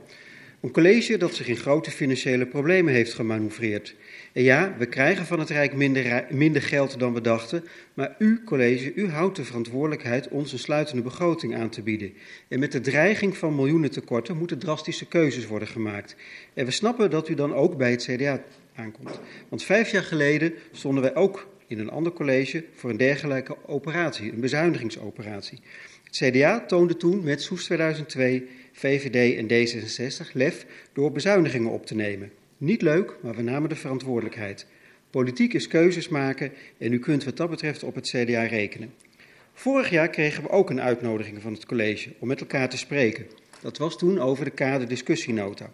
Een 0.66 0.72
college 0.72 1.16
dat 1.16 1.34
zich 1.34 1.48
in 1.48 1.56
grote 1.56 1.90
financiële 1.90 2.46
problemen 2.46 2.92
heeft 2.92 3.14
gemanoeuvreerd. 3.14 3.94
En 4.32 4.42
ja, 4.42 4.74
we 4.78 4.86
krijgen 4.86 5.26
van 5.26 5.38
het 5.38 5.50
Rijk 5.50 5.74
minder, 5.74 6.26
minder 6.30 6.62
geld 6.62 6.98
dan 6.98 7.14
we 7.14 7.20
dachten, 7.20 7.64
maar 7.94 8.14
u, 8.18 8.42
college, 8.44 8.94
u 8.94 9.08
houdt 9.08 9.36
de 9.36 9.44
verantwoordelijkheid 9.44 10.28
ons 10.28 10.52
een 10.52 10.58
sluitende 10.58 11.02
begroting 11.02 11.56
aan 11.56 11.68
te 11.68 11.82
bieden. 11.82 12.12
En 12.48 12.58
met 12.58 12.72
de 12.72 12.80
dreiging 12.80 13.36
van 13.36 13.54
miljoenen 13.54 13.90
tekorten 13.90 14.36
moeten 14.36 14.58
drastische 14.58 15.06
keuzes 15.06 15.46
worden 15.46 15.68
gemaakt. 15.68 16.16
En 16.54 16.64
we 16.64 16.70
snappen 16.70 17.10
dat 17.10 17.28
u 17.28 17.34
dan 17.34 17.54
ook 17.54 17.76
bij 17.76 17.90
het 17.90 18.02
CDA 18.02 18.42
aankomt. 18.74 19.20
Want 19.48 19.62
vijf 19.62 19.90
jaar 19.90 20.04
geleden 20.04 20.52
stonden 20.72 21.02
wij 21.02 21.14
ook 21.14 21.46
in 21.66 21.78
een 21.78 21.90
ander 21.90 22.12
college 22.12 22.64
voor 22.74 22.90
een 22.90 22.96
dergelijke 22.96 23.56
operatie, 23.66 24.32
een 24.32 24.40
bezuinigingsoperatie. 24.40 25.60
Het 26.04 26.16
CDA 26.16 26.60
toonde 26.60 26.96
toen 26.96 27.24
met 27.24 27.42
Soes 27.42 27.64
2002, 27.64 28.48
VVD 28.78 29.36
en 29.36 29.46
D66 29.46 30.32
lef 30.32 30.66
door 30.92 31.12
bezuinigingen 31.12 31.70
op 31.70 31.86
te 31.86 31.94
nemen. 31.94 32.32
Niet 32.58 32.82
leuk, 32.82 33.16
maar 33.22 33.34
we 33.34 33.42
namen 33.42 33.68
de 33.68 33.76
verantwoordelijkheid. 33.76 34.66
Politiek 35.10 35.54
is 35.54 35.68
keuzes 35.68 36.08
maken 36.08 36.52
en 36.78 36.92
u 36.92 36.98
kunt 36.98 37.24
wat 37.24 37.36
dat 37.36 37.50
betreft 37.50 37.82
op 37.82 37.94
het 37.94 38.08
CDA 38.08 38.42
rekenen. 38.42 38.94
Vorig 39.52 39.90
jaar 39.90 40.08
kregen 40.08 40.42
we 40.42 40.48
ook 40.48 40.70
een 40.70 40.80
uitnodiging 40.80 41.42
van 41.42 41.52
het 41.52 41.66
college 41.66 42.12
om 42.18 42.28
met 42.28 42.40
elkaar 42.40 42.68
te 42.68 42.78
spreken. 42.78 43.26
Dat 43.60 43.78
was 43.78 43.98
toen 43.98 44.20
over 44.20 44.44
de 44.44 44.50
kaderdiscussienota. 44.50 45.70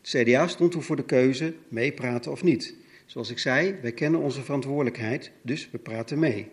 Het 0.00 0.22
CDA 0.22 0.46
stond 0.46 0.72
toen 0.72 0.82
voor 0.82 0.96
de 0.96 1.04
keuze 1.04 1.54
meepraten 1.68 2.30
of 2.30 2.42
niet. 2.42 2.74
Zoals 3.06 3.30
ik 3.30 3.38
zei, 3.38 3.74
wij 3.82 3.92
kennen 3.92 4.20
onze 4.20 4.42
verantwoordelijkheid, 4.42 5.30
dus 5.42 5.68
we 5.70 5.78
praten 5.78 6.18
mee. 6.18 6.48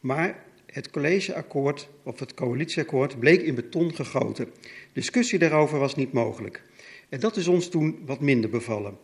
Maar 0.00 0.44
het 0.72 0.90
collegeakkoord 0.90 1.88
of 2.02 2.18
het 2.18 2.34
coalitieakkoord 2.34 3.18
bleek 3.18 3.42
in 3.42 3.54
beton 3.54 3.94
gegoten. 3.94 4.48
Discussie 4.92 5.38
daarover 5.38 5.78
was 5.78 5.94
niet 5.94 6.12
mogelijk. 6.12 6.62
En 7.08 7.20
dat 7.20 7.36
is 7.36 7.48
ons 7.48 7.68
toen 7.68 7.98
wat 8.06 8.20
minder 8.20 8.50
bevallen. 8.50 8.98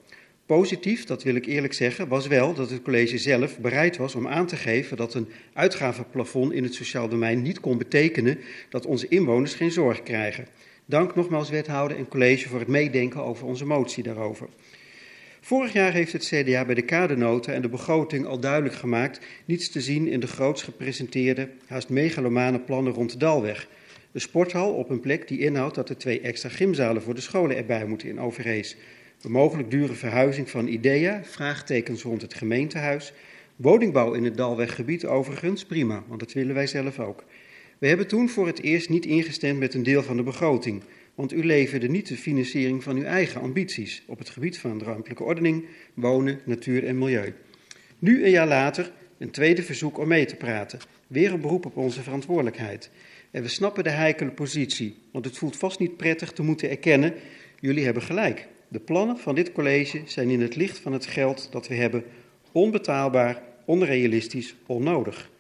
Positief, 0.47 1.05
dat 1.05 1.22
wil 1.22 1.34
ik 1.34 1.47
eerlijk 1.47 1.72
zeggen, 1.72 2.09
was 2.09 2.26
wel 2.26 2.55
dat 2.55 2.70
het 2.70 2.82
college 2.82 3.18
zelf 3.18 3.59
bereid 3.59 3.97
was 3.97 4.14
om 4.14 4.28
aan 4.28 4.47
te 4.47 4.56
geven 4.56 4.97
dat 4.97 5.14
een 5.14 5.28
uitgavenplafond 5.52 6.52
in 6.52 6.62
het 6.62 6.74
sociaal 6.74 7.09
domein 7.09 7.43
niet 7.43 7.60
kon 7.60 7.78
betekenen 7.78 8.38
dat 8.68 8.86
onze 8.86 9.09
inwoners 9.09 9.55
geen 9.55 9.70
zorg 9.70 10.02
krijgen. 10.02 10.47
Dank 10.84 11.14
nogmaals 11.14 11.51
wethouder 11.51 11.97
en 11.97 12.09
college 12.09 12.48
voor 12.48 12.59
het 12.59 12.68
meedenken 12.68 13.22
over 13.22 13.47
onze 13.47 13.66
motie 13.66 14.02
daarover. 14.02 14.48
Vorig 15.47 15.73
jaar 15.73 15.93
heeft 15.93 16.12
het 16.12 16.24
CDA 16.24 16.64
bij 16.64 16.74
de 16.74 16.82
kadernota 16.82 17.52
en 17.52 17.62
de 17.62 17.68
begroting 17.68 18.27
al 18.27 18.40
duidelijk 18.40 18.74
gemaakt 18.74 19.20
niets 19.44 19.70
te 19.70 19.81
zien 19.81 20.09
in 20.09 20.20
de 20.20 20.27
groots 20.27 20.62
gepresenteerde, 20.62 21.48
haast 21.66 21.89
megalomane 21.89 22.60
plannen 22.60 22.93
rond 22.93 23.10
de 23.10 23.18
Dalweg. 23.18 23.68
De 24.12 24.18
sporthal 24.18 24.73
op 24.73 24.90
een 24.90 25.01
plek 25.01 25.28
die 25.28 25.39
inhoudt 25.39 25.74
dat 25.74 25.89
er 25.89 25.97
twee 25.97 26.20
extra 26.20 26.48
gymzalen 26.48 27.02
voor 27.02 27.14
de 27.14 27.20
scholen 27.20 27.56
erbij 27.56 27.86
moeten 27.86 28.09
in 28.09 28.20
Overhees. 28.20 28.77
Een 29.23 29.31
mogelijk 29.31 29.70
dure 29.70 29.93
verhuizing 29.93 30.51
van 30.51 30.66
IDEA, 30.66 31.20
vraagtekens 31.24 32.02
rond 32.02 32.23
het 32.23 32.35
gemeentehuis. 32.35 33.12
Woningbouw 33.56 34.12
in 34.12 34.24
het 34.24 34.36
Dalweggebied 34.36 35.06
overigens, 35.06 35.64
prima, 35.64 36.05
want 36.06 36.20
dat 36.20 36.32
willen 36.32 36.55
wij 36.55 36.66
zelf 36.66 36.98
ook. 36.98 37.24
We 37.78 37.86
hebben 37.86 38.06
toen 38.06 38.28
voor 38.28 38.47
het 38.47 38.62
eerst 38.62 38.89
niet 38.89 39.06
ingestemd 39.06 39.59
met 39.59 39.74
een 39.74 39.82
deel 39.82 40.02
van 40.02 40.16
de 40.16 40.23
begroting, 40.23 40.82
want 41.16 41.32
u 41.32 41.44
leverde 41.44 41.88
niet 41.88 42.09
de 42.09 42.16
financiering 42.16 42.82
van 42.82 42.97
uw 42.97 43.05
eigen 43.05 43.40
ambities 43.40 44.02
op 44.06 44.18
het 44.18 44.28
gebied 44.28 44.59
van 44.59 44.82
ruimtelijke 44.82 45.24
ordening, 45.24 45.64
wonen, 45.94 46.40
natuur 46.44 46.84
en 46.84 46.98
milieu. 46.98 47.34
Nu, 47.98 48.24
een 48.24 48.30
jaar 48.30 48.47
later, 48.47 48.93
een 49.18 49.30
tweede 49.30 49.62
verzoek 49.62 49.98
om 49.98 50.09
mee 50.09 50.26
te 50.26 50.36
praten. 50.36 50.78
Weer 51.06 51.32
een 51.32 51.40
beroep 51.40 51.66
op 51.66 51.76
onze 51.76 52.02
verantwoordelijkheid. 52.02 52.90
En 53.30 53.43
we 53.43 53.48
snappen 53.48 53.84
de 53.84 53.90
heikele 53.90 54.30
positie, 54.30 54.97
want 55.12 55.24
het 55.24 55.38
voelt 55.38 55.56
vast 55.56 55.78
niet 55.78 55.97
prettig 55.97 56.32
te 56.32 56.43
moeten 56.43 56.70
erkennen: 56.70 57.14
jullie 57.60 57.84
hebben 57.84 58.02
gelijk. 58.02 58.48
De 58.68 58.80
plannen 58.80 59.18
van 59.18 59.34
dit 59.34 59.52
college 59.52 60.02
zijn 60.06 60.30
in 60.30 60.40
het 60.40 60.56
licht 60.56 60.78
van 60.78 60.93
het 60.93 61.06
geld 61.06 61.48
dat 61.51 61.68
we 61.68 61.74
hebben 61.74 62.05
onbetaalbaar, 62.52 63.43
onrealistisch, 63.64 64.55
onnodig. 64.66 65.30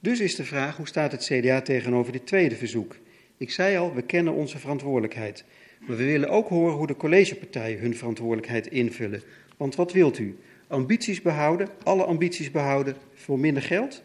Dus 0.00 0.20
is 0.20 0.34
de 0.34 0.44
vraag: 0.44 0.76
hoe 0.76 0.88
staat 0.88 1.12
het 1.12 1.24
CDA 1.24 1.60
tegenover 1.60 2.12
dit 2.12 2.26
tweede 2.26 2.56
verzoek? 2.56 2.96
Ik 3.40 3.50
zei 3.50 3.76
al, 3.76 3.94
we 3.94 4.02
kennen 4.02 4.32
onze 4.32 4.58
verantwoordelijkheid. 4.58 5.44
Maar 5.86 5.96
we 5.96 6.04
willen 6.04 6.28
ook 6.28 6.48
horen 6.48 6.76
hoe 6.76 6.86
de 6.86 6.96
collegepartijen 6.96 7.78
hun 7.78 7.96
verantwoordelijkheid 7.96 8.66
invullen. 8.66 9.22
Want 9.56 9.74
wat 9.74 9.92
wilt 9.92 10.18
u? 10.18 10.36
Ambities 10.68 11.22
behouden, 11.22 11.68
alle 11.82 12.04
ambities 12.04 12.50
behouden 12.50 12.96
voor 13.14 13.38
minder 13.38 13.62
geld? 13.62 14.02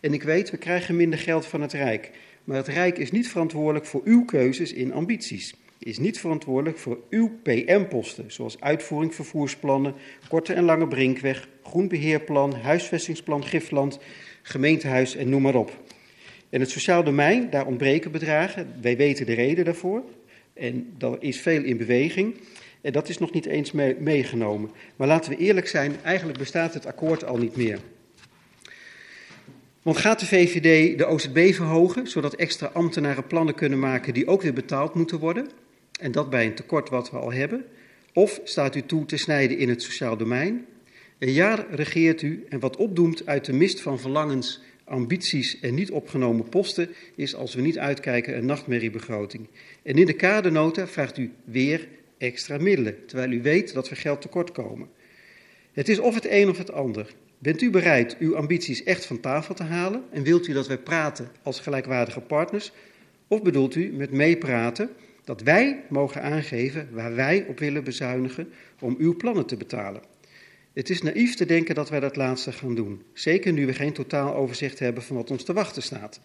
En 0.00 0.12
ik 0.12 0.22
weet, 0.22 0.50
we 0.50 0.56
krijgen 0.56 0.96
minder 0.96 1.18
geld 1.18 1.46
van 1.46 1.60
het 1.60 1.72
Rijk. 1.72 2.10
Maar 2.44 2.56
het 2.56 2.68
Rijk 2.68 2.98
is 2.98 3.10
niet 3.10 3.28
verantwoordelijk 3.28 3.86
voor 3.86 4.00
uw 4.04 4.24
keuzes 4.24 4.72
in 4.72 4.92
ambities. 4.92 5.54
Is 5.78 5.98
niet 5.98 6.20
verantwoordelijk 6.20 6.78
voor 6.78 6.98
uw 7.10 7.38
PM-posten, 7.42 8.32
zoals 8.32 8.60
uitvoering 8.60 9.14
vervoersplannen, 9.14 9.94
korte 10.28 10.52
en 10.52 10.64
lange 10.64 10.88
brinkweg, 10.88 11.48
groenbeheerplan, 11.62 12.54
huisvestingsplan 12.54 13.44
Gifland, 13.44 13.98
gemeentehuis 14.42 15.16
en 15.16 15.28
noem 15.28 15.42
maar 15.42 15.54
op. 15.54 15.83
En 16.54 16.60
het 16.60 16.70
sociaal 16.70 17.04
domein, 17.04 17.50
daar 17.50 17.66
ontbreken 17.66 18.10
bedragen. 18.10 18.74
Wij 18.80 18.96
weten 18.96 19.26
de 19.26 19.34
reden 19.34 19.64
daarvoor. 19.64 20.02
En 20.52 20.94
er 20.98 21.16
is 21.18 21.40
veel 21.40 21.62
in 21.62 21.76
beweging. 21.76 22.34
En 22.80 22.92
dat 22.92 23.08
is 23.08 23.18
nog 23.18 23.32
niet 23.32 23.46
eens 23.46 23.72
mee, 23.72 23.96
meegenomen. 23.98 24.70
Maar 24.96 25.08
laten 25.08 25.30
we 25.30 25.36
eerlijk 25.36 25.68
zijn, 25.68 25.96
eigenlijk 26.02 26.38
bestaat 26.38 26.74
het 26.74 26.86
akkoord 26.86 27.24
al 27.24 27.36
niet 27.36 27.56
meer. 27.56 27.78
Want 29.82 29.96
gaat 29.96 30.20
de 30.20 30.26
VVD 30.26 30.98
de 30.98 31.06
OZB 31.06 31.54
verhogen, 31.54 32.06
zodat 32.06 32.34
extra 32.34 32.66
ambtenaren 32.66 33.26
plannen 33.26 33.54
kunnen 33.54 33.78
maken 33.78 34.14
die 34.14 34.26
ook 34.26 34.42
weer 34.42 34.52
betaald 34.52 34.94
moeten 34.94 35.18
worden? 35.18 35.48
En 36.00 36.12
dat 36.12 36.30
bij 36.30 36.46
een 36.46 36.54
tekort 36.54 36.88
wat 36.88 37.10
we 37.10 37.16
al 37.16 37.32
hebben? 37.32 37.64
Of 38.12 38.40
staat 38.44 38.76
u 38.76 38.82
toe 38.82 39.06
te 39.06 39.16
snijden 39.16 39.58
in 39.58 39.68
het 39.68 39.82
sociaal 39.82 40.16
domein? 40.16 40.66
Een 41.18 41.32
jaar 41.32 41.66
regeert 41.70 42.22
u 42.22 42.44
en 42.48 42.60
wat 42.60 42.76
opdoemt 42.76 43.26
uit 43.26 43.44
de 43.44 43.52
mist 43.52 43.80
van 43.80 44.00
verlangens, 44.00 44.62
ambities 44.84 45.60
en 45.60 45.74
niet 45.74 45.90
opgenomen 45.90 46.48
posten 46.48 46.88
is, 47.14 47.34
als 47.34 47.54
we 47.54 47.60
niet 47.60 47.78
uitkijken, 47.78 48.36
een 48.36 48.46
nachtmerriebegroting. 48.46 49.48
En 49.82 49.98
in 49.98 50.06
de 50.06 50.12
kadernota 50.12 50.86
vraagt 50.86 51.18
u 51.18 51.32
weer 51.44 51.88
extra 52.18 52.58
middelen, 52.58 53.06
terwijl 53.06 53.30
u 53.30 53.42
weet 53.42 53.72
dat 53.72 53.88
we 53.88 53.96
geld 53.96 54.20
tekort 54.20 54.52
komen. 54.52 54.88
Het 55.72 55.88
is 55.88 55.98
of 55.98 56.14
het 56.14 56.26
een 56.28 56.48
of 56.48 56.58
het 56.58 56.72
ander. 56.72 57.14
Bent 57.38 57.62
u 57.62 57.70
bereid 57.70 58.16
uw 58.18 58.36
ambities 58.36 58.82
echt 58.82 59.06
van 59.06 59.20
tafel 59.20 59.54
te 59.54 59.62
halen 59.62 60.04
en 60.10 60.22
wilt 60.22 60.46
u 60.46 60.52
dat 60.52 60.66
wij 60.66 60.78
praten 60.78 61.30
als 61.42 61.60
gelijkwaardige 61.60 62.20
partners? 62.20 62.72
Of 63.28 63.42
bedoelt 63.42 63.74
u 63.74 63.92
met 63.92 64.10
meepraten 64.10 64.90
dat 65.24 65.42
wij 65.42 65.84
mogen 65.88 66.22
aangeven 66.22 66.88
waar 66.92 67.14
wij 67.14 67.44
op 67.48 67.58
willen 67.58 67.84
bezuinigen 67.84 68.52
om 68.80 68.96
uw 68.98 69.16
plannen 69.16 69.46
te 69.46 69.56
betalen? 69.56 70.13
Het 70.74 70.90
is 70.90 71.02
naïef 71.02 71.34
te 71.34 71.46
denken 71.46 71.74
dat 71.74 71.90
wij 71.90 72.00
dat 72.00 72.16
laatste 72.16 72.52
gaan 72.52 72.74
doen, 72.74 73.02
zeker 73.12 73.52
nu 73.52 73.66
we 73.66 73.74
geen 73.74 73.92
totaal 73.92 74.34
overzicht 74.34 74.78
hebben 74.78 75.02
van 75.02 75.16
wat 75.16 75.30
ons 75.30 75.44
te 75.44 75.52
wachten 75.52 75.82
staat. 75.82 76.20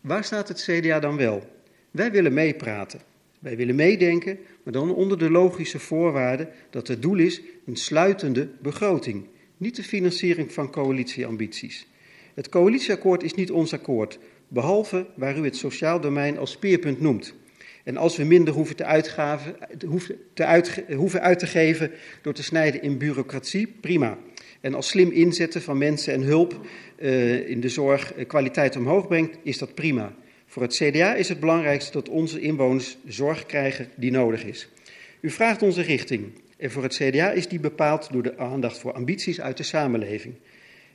Waar 0.00 0.24
staat 0.24 0.48
het 0.48 0.62
CDA 0.62 1.00
dan 1.00 1.16
wel? 1.16 1.48
Wij 1.90 2.10
willen 2.10 2.32
meepraten. 2.32 3.00
Wij 3.38 3.56
willen 3.56 3.74
meedenken, 3.74 4.38
maar 4.62 4.72
dan 4.72 4.94
onder 4.94 5.18
de 5.18 5.30
logische 5.30 5.78
voorwaarde 5.78 6.48
dat 6.70 6.88
het 6.88 7.02
doel 7.02 7.18
is 7.18 7.40
een 7.66 7.76
sluitende 7.76 8.48
begroting, 8.62 9.26
niet 9.56 9.76
de 9.76 9.82
financiering 9.82 10.52
van 10.52 10.70
coalitieambities. 10.70 11.86
Het 12.34 12.48
coalitieakkoord 12.48 13.22
is 13.22 13.34
niet 13.34 13.50
ons 13.50 13.72
akkoord, 13.72 14.18
behalve 14.48 15.06
waar 15.14 15.38
u 15.38 15.44
het 15.44 15.56
sociaal 15.56 16.00
domein 16.00 16.38
als 16.38 16.50
speerpunt 16.50 17.00
noemt. 17.00 17.34
En 17.88 17.96
als 17.96 18.16
we 18.16 18.24
minder 18.24 18.54
hoeven, 18.54 18.76
te 18.76 18.84
uitgaven, 18.84 19.56
hoeven, 19.86 20.16
te 20.34 20.44
uit, 20.44 20.82
hoeven 20.94 21.20
uit 21.20 21.38
te 21.38 21.46
geven 21.46 21.90
door 22.22 22.32
te 22.32 22.42
snijden 22.42 22.82
in 22.82 22.98
bureaucratie, 22.98 23.66
prima. 23.66 24.18
En 24.60 24.74
als 24.74 24.88
slim 24.88 25.10
inzetten 25.10 25.62
van 25.62 25.78
mensen 25.78 26.12
en 26.12 26.22
hulp 26.22 26.60
uh, 26.98 27.48
in 27.48 27.60
de 27.60 27.68
zorg 27.68 28.16
uh, 28.16 28.26
kwaliteit 28.26 28.76
omhoog 28.76 29.06
brengt, 29.06 29.38
is 29.42 29.58
dat 29.58 29.74
prima. 29.74 30.14
Voor 30.46 30.62
het 30.62 30.74
CDA 30.74 31.14
is 31.14 31.28
het 31.28 31.40
belangrijkste 31.40 31.92
dat 31.92 32.08
onze 32.08 32.40
inwoners 32.40 32.98
zorg 33.06 33.46
krijgen 33.46 33.88
die 33.96 34.10
nodig 34.10 34.44
is. 34.44 34.68
U 35.20 35.30
vraagt 35.30 35.62
onze 35.62 35.82
richting. 35.82 36.32
En 36.56 36.70
voor 36.70 36.82
het 36.82 36.94
CDA 36.94 37.30
is 37.30 37.48
die 37.48 37.60
bepaald 37.60 38.12
door 38.12 38.22
de 38.22 38.38
aandacht 38.38 38.78
voor 38.78 38.92
ambities 38.92 39.40
uit 39.40 39.56
de 39.56 39.62
samenleving. 39.62 40.34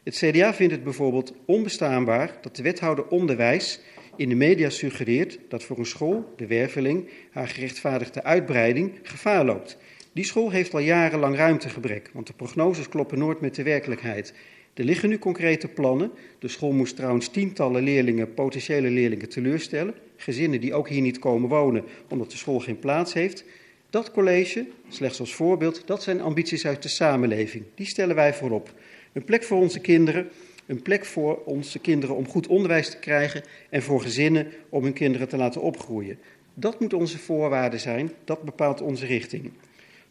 Het 0.03 0.15
CDA 0.15 0.53
vindt 0.53 0.74
het 0.74 0.84
bijvoorbeeld 0.84 1.34
onbestaanbaar 1.45 2.38
dat 2.41 2.56
de 2.56 2.64
wethouder 2.64 3.07
onderwijs 3.07 3.80
in 4.15 4.30
de 4.30 4.35
media 4.35 4.69
suggereert 4.69 5.40
dat 5.48 5.64
voor 5.64 5.77
een 5.77 5.85
school, 5.85 6.34
de 6.35 6.48
Werveling, 6.48 7.10
haar 7.31 7.48
gerechtvaardigde 7.48 8.23
uitbreiding 8.23 8.91
gevaar 9.03 9.45
loopt. 9.45 9.77
Die 10.14 10.26
school 10.26 10.52
heeft 10.52 10.73
al 10.73 10.80
jarenlang 10.80 11.35
ruimtegebrek, 11.35 12.10
want 12.14 12.27
de 12.27 12.34
prognoses 12.34 12.90
kloppen 12.90 13.19
nooit 13.19 13.41
met 13.41 13.56
de 13.56 13.64
werkelijkheid. 13.64 14.34
Er 14.73 14.84
liggen 14.84 15.10
nu 15.10 15.18
concrete 15.18 15.68
plannen. 15.68 16.11
De 16.40 16.48
school 16.48 16.72
moest 16.72 16.95
trouwens 16.95 17.27
tientallen 17.27 17.84
leerlingen, 17.84 18.34
potentiële 18.34 18.90
leerlingen, 18.90 19.30
teleurstellen. 19.30 19.94
Gezinnen 20.15 20.61
die 20.61 20.73
ook 20.73 20.90
hier 20.90 21.02
niet 21.02 21.19
komen 21.19 21.49
wonen 21.49 21.84
omdat 22.10 22.31
de 22.31 22.38
school 22.38 22.60
geen 22.60 22.80
plaats 22.80 23.14
heeft. 23.14 23.45
Dat 23.90 24.11
college, 24.11 24.65
slechts 24.90 25.19
als 25.19 25.34
voorbeeld, 25.34 25.81
dat 25.85 26.03
zijn 26.03 26.22
ambities 26.22 26.65
uit 26.65 26.81
de 26.84 26.90
samenleving. 26.90 27.64
Die 27.76 27.85
stellen 27.85 28.15
wij 28.15 28.34
voorop. 28.34 28.73
Een 29.14 29.23
plek 29.23 29.44
voor 29.44 29.57
onze 29.57 29.80
kinderen, 29.80 30.30
een 30.65 30.81
plek 30.81 31.06
voor 31.06 31.41
onze 31.45 31.80
kinderen 31.80 32.15
om 32.15 32.27
goed 32.27 32.48
onderwijs 32.48 32.90
te 32.90 32.99
krijgen 32.99 33.44
en 33.69 33.81
voor 33.81 34.02
gezinnen 34.02 34.48
om 34.69 34.84
hun 34.84 34.94
kinderen 34.94 35.30
te 35.30 35.38
laten 35.38 35.61
opgroeien. 35.61 36.19
Dat 36.53 36.80
moet 36.80 36.94
onze 36.94 37.18
voorwaarde 37.18 37.77
zijn, 37.77 38.11
dat 38.23 38.44
bepaalt 38.44 38.81
onze 38.81 39.06
richting. 39.06 39.52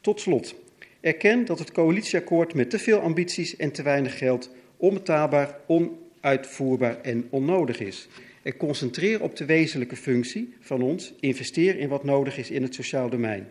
Tot 0.01 0.21
slot, 0.21 0.55
erken 1.01 1.45
dat 1.45 1.59
het 1.59 1.73
coalitieakkoord 1.73 2.55
met 2.55 2.71
te 2.71 2.79
veel 2.79 2.99
ambities 2.99 3.57
en 3.57 3.73
te 3.73 3.83
weinig 3.83 4.19
geld 4.19 4.51
onbetaalbaar, 4.77 5.59
onuitvoerbaar 5.67 7.01
en 7.01 7.27
onnodig 7.31 7.81
is. 7.81 8.09
En 8.43 8.57
concentreer 8.57 9.23
op 9.23 9.37
de 9.37 9.45
wezenlijke 9.45 9.97
functie 9.97 10.55
van 10.61 10.83
ons, 10.83 11.15
investeer 11.21 11.79
in 11.79 11.89
wat 11.89 12.05
nodig 12.05 12.39
is 12.39 12.51
in 12.51 12.63
het 12.63 12.75
sociaal 12.75 13.09
domein. 13.11 13.49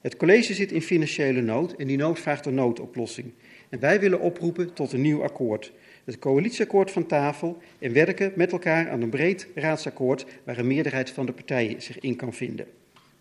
Het 0.00 0.16
college 0.16 0.54
zit 0.54 0.72
in 0.72 0.82
financiële 0.82 1.40
nood 1.40 1.72
en 1.72 1.86
die 1.86 1.96
nood 1.96 2.20
vraagt 2.20 2.46
een 2.46 2.54
noodoplossing. 2.54 3.32
En 3.68 3.80
wij 3.80 4.00
willen 4.00 4.20
oproepen 4.20 4.72
tot 4.72 4.92
een 4.92 5.00
nieuw 5.00 5.22
akkoord. 5.22 5.72
Het 6.04 6.18
coalitieakkoord 6.18 6.90
van 6.90 7.06
tafel 7.06 7.62
en 7.78 7.92
werken 7.92 8.32
met 8.36 8.52
elkaar 8.52 8.90
aan 8.90 9.02
een 9.02 9.10
breed 9.10 9.48
raadsakkoord 9.54 10.26
waar 10.44 10.58
een 10.58 10.66
meerderheid 10.66 11.10
van 11.10 11.26
de 11.26 11.32
partijen 11.32 11.82
zich 11.82 11.98
in 11.98 12.16
kan 12.16 12.34
vinden. 12.34 12.66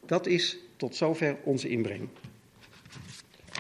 Dat 0.05 0.27
is 0.27 0.57
tot 0.77 0.95
zover 0.95 1.38
onze 1.43 1.69
inbreng. 1.69 2.10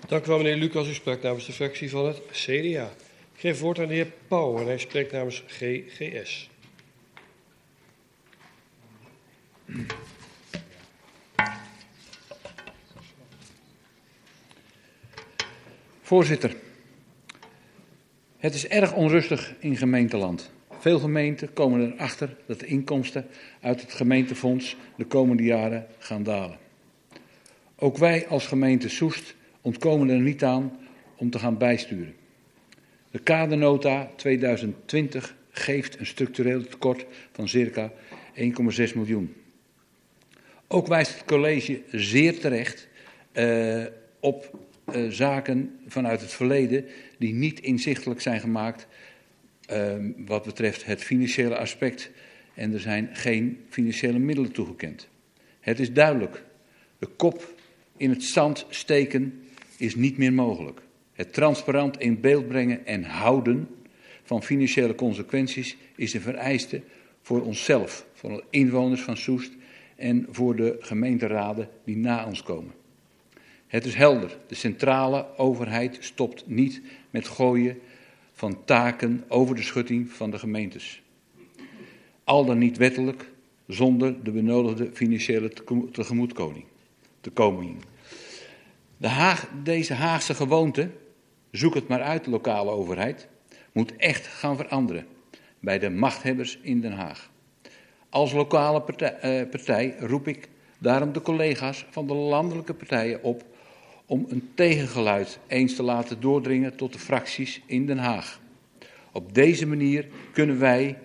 Dank 0.07 0.25
u 0.25 0.27
wel, 0.27 0.37
meneer 0.37 0.55
Lucas. 0.55 0.89
U 0.89 0.93
spreekt 0.93 1.23
namens 1.23 1.45
de 1.45 1.51
fractie 1.51 1.89
van 1.89 2.05
het 2.05 2.21
CDA. 2.31 2.91
Ik 3.33 3.39
geef 3.39 3.59
woord 3.59 3.79
aan 3.79 3.87
de 3.87 3.93
heer 3.93 4.11
Pauw 4.27 4.57
en 4.57 4.65
hij 4.65 4.77
spreekt 4.77 5.11
namens 5.11 5.43
GGS. 5.47 6.49
Voorzitter, 16.01 16.55
het 18.43 18.53
is 18.53 18.67
erg 18.67 18.93
onrustig 18.93 19.53
in 19.59 19.77
gemeenteland. 19.77 20.51
Veel 20.79 20.99
gemeenten 20.99 21.53
komen 21.53 21.93
erachter 21.93 22.35
dat 22.47 22.59
de 22.59 22.65
inkomsten 22.65 23.25
uit 23.61 23.81
het 23.81 23.93
gemeentefonds 23.93 24.77
de 24.95 25.05
komende 25.05 25.43
jaren 25.43 25.85
gaan 25.97 26.23
dalen. 26.23 26.57
Ook 27.75 27.97
wij 27.97 28.27
als 28.27 28.47
gemeente 28.47 28.89
Soest 28.89 29.35
ontkomen 29.61 30.09
er 30.09 30.19
niet 30.19 30.43
aan 30.43 30.79
om 31.15 31.29
te 31.29 31.39
gaan 31.39 31.57
bijsturen. 31.57 32.15
De 33.11 33.19
kadernota 33.19 34.09
2020 34.15 35.35
geeft 35.49 35.99
een 35.99 36.05
structureel 36.05 36.63
tekort 36.67 37.05
van 37.31 37.47
circa 37.47 37.91
1,6 38.35 38.43
miljoen. 38.95 39.33
Ook 40.67 40.87
wijst 40.87 41.13
het 41.13 41.25
college 41.25 41.81
zeer 41.91 42.39
terecht 42.39 42.87
uh, 43.33 43.85
op 44.19 44.59
uh, 44.95 45.09
zaken 45.09 45.79
vanuit 45.87 46.21
het 46.21 46.33
verleden 46.33 46.85
die 47.23 47.33
niet 47.33 47.59
inzichtelijk 47.59 48.21
zijn 48.21 48.39
gemaakt 48.39 48.87
uh, 49.71 49.95
wat 50.17 50.43
betreft 50.43 50.85
het 50.85 51.03
financiële 51.03 51.57
aspect. 51.57 52.11
En 52.53 52.73
er 52.73 52.79
zijn 52.79 53.09
geen 53.13 53.59
financiële 53.69 54.19
middelen 54.19 54.51
toegekend. 54.51 55.07
Het 55.59 55.79
is 55.79 55.93
duidelijk, 55.93 56.43
de 56.99 57.07
kop 57.07 57.53
in 57.97 58.09
het 58.09 58.23
zand 58.23 58.65
steken 58.69 59.43
is 59.77 59.95
niet 59.95 60.17
meer 60.17 60.33
mogelijk. 60.33 60.81
Het 61.13 61.33
transparant 61.33 61.99
in 61.99 62.21
beeld 62.21 62.47
brengen 62.47 62.85
en 62.85 63.03
houden 63.03 63.67
van 64.23 64.43
financiële 64.43 64.95
consequenties 64.95 65.77
is 65.95 66.13
een 66.13 66.21
vereiste 66.21 66.81
voor 67.21 67.41
onszelf, 67.41 68.05
voor 68.13 68.29
de 68.29 68.43
inwoners 68.49 69.01
van 69.01 69.17
Soest 69.17 69.51
en 69.95 70.27
voor 70.29 70.55
de 70.55 70.77
gemeenteraden 70.79 71.69
die 71.85 71.97
na 71.97 72.25
ons 72.25 72.43
komen. 72.43 72.82
Het 73.73 73.85
is 73.85 73.95
helder, 73.95 74.37
de 74.47 74.55
centrale 74.55 75.25
overheid 75.37 75.97
stopt 75.99 76.47
niet 76.47 76.81
met 77.09 77.27
gooien 77.27 77.79
van 78.33 78.65
taken 78.65 79.23
over 79.27 79.55
de 79.55 79.61
schutting 79.61 80.11
van 80.11 80.31
de 80.31 80.39
gemeentes. 80.39 81.01
Al 82.23 82.45
dan 82.45 82.57
niet 82.57 82.77
wettelijk, 82.77 83.31
zonder 83.67 84.23
de 84.23 84.31
benodigde 84.31 84.89
financiële 84.93 85.53
tegemoetkoming. 85.91 86.65
De 88.97 89.07
Haag, 89.07 89.49
deze 89.63 89.93
Haagse 89.93 90.33
gewoonte, 90.33 90.89
zoek 91.51 91.73
het 91.73 91.87
maar 91.87 92.01
uit, 92.01 92.25
lokale 92.25 92.71
overheid, 92.71 93.27
moet 93.71 93.95
echt 93.95 94.27
gaan 94.27 94.57
veranderen 94.57 95.05
bij 95.59 95.79
de 95.79 95.89
machthebbers 95.89 96.59
in 96.61 96.81
Den 96.81 96.93
Haag. 96.93 97.31
Als 98.09 98.33
lokale 98.33 98.83
eh, 98.85 99.49
partij 99.49 99.95
roep 99.99 100.27
ik 100.27 100.49
daarom 100.79 101.13
de 101.13 101.21
collega's 101.21 101.85
van 101.89 102.07
de 102.07 102.13
landelijke 102.13 102.73
partijen 102.73 103.23
op 103.23 103.51
om 104.05 104.25
een 104.29 104.49
tegengeluid 104.53 105.39
eens 105.47 105.75
te 105.75 105.83
laten 105.83 106.21
doordringen 106.21 106.75
tot 106.75 106.93
de 106.93 106.99
fracties 106.99 107.61
in 107.65 107.85
Den 107.85 107.97
Haag. 107.97 108.41
Op 109.11 109.33
deze 109.33 109.67
manier 109.67 110.05
kunnen 110.31 110.59
wij 110.59 110.97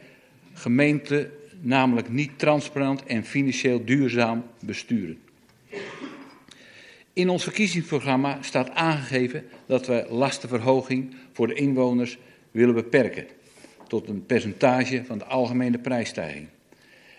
gemeenten 0.53 1.31
namelijk 1.61 2.09
niet 2.09 2.39
transparant 2.39 3.05
en 3.05 3.25
financieel 3.25 3.85
duurzaam 3.85 4.45
besturen. 4.61 5.19
In 7.13 7.29
ons 7.29 7.43
verkiezingsprogramma 7.43 8.39
staat 8.43 8.71
aangegeven 8.71 9.45
dat 9.67 9.87
we 9.87 10.07
lastenverhoging 10.11 11.15
voor 11.33 11.47
de 11.47 11.55
inwoners 11.55 12.19
willen 12.51 12.75
beperken 12.75 13.27
tot 13.87 14.09
een 14.09 14.27
percentage 14.27 15.05
van 15.05 15.19
de 15.19 15.25
algemene 15.25 15.79
prijsstijging 15.79 16.49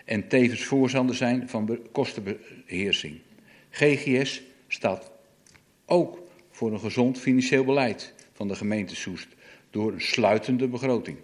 en 0.05 0.27
tevens 0.27 0.63
voorstander 0.63 1.15
zijn 1.15 1.49
van 1.49 1.79
kostenbeheersing. 1.91 3.19
GGS 3.69 4.41
staat 4.67 5.11
ook 5.89 6.27
voor 6.51 6.71
een 6.71 6.79
gezond 6.79 7.19
financieel 7.19 7.63
beleid 7.63 8.13
van 8.33 8.47
de 8.47 8.55
gemeente 8.55 8.95
Soest 8.95 9.27
door 9.69 9.91
een 9.91 10.01
sluitende 10.01 10.67
begroting. 10.67 11.17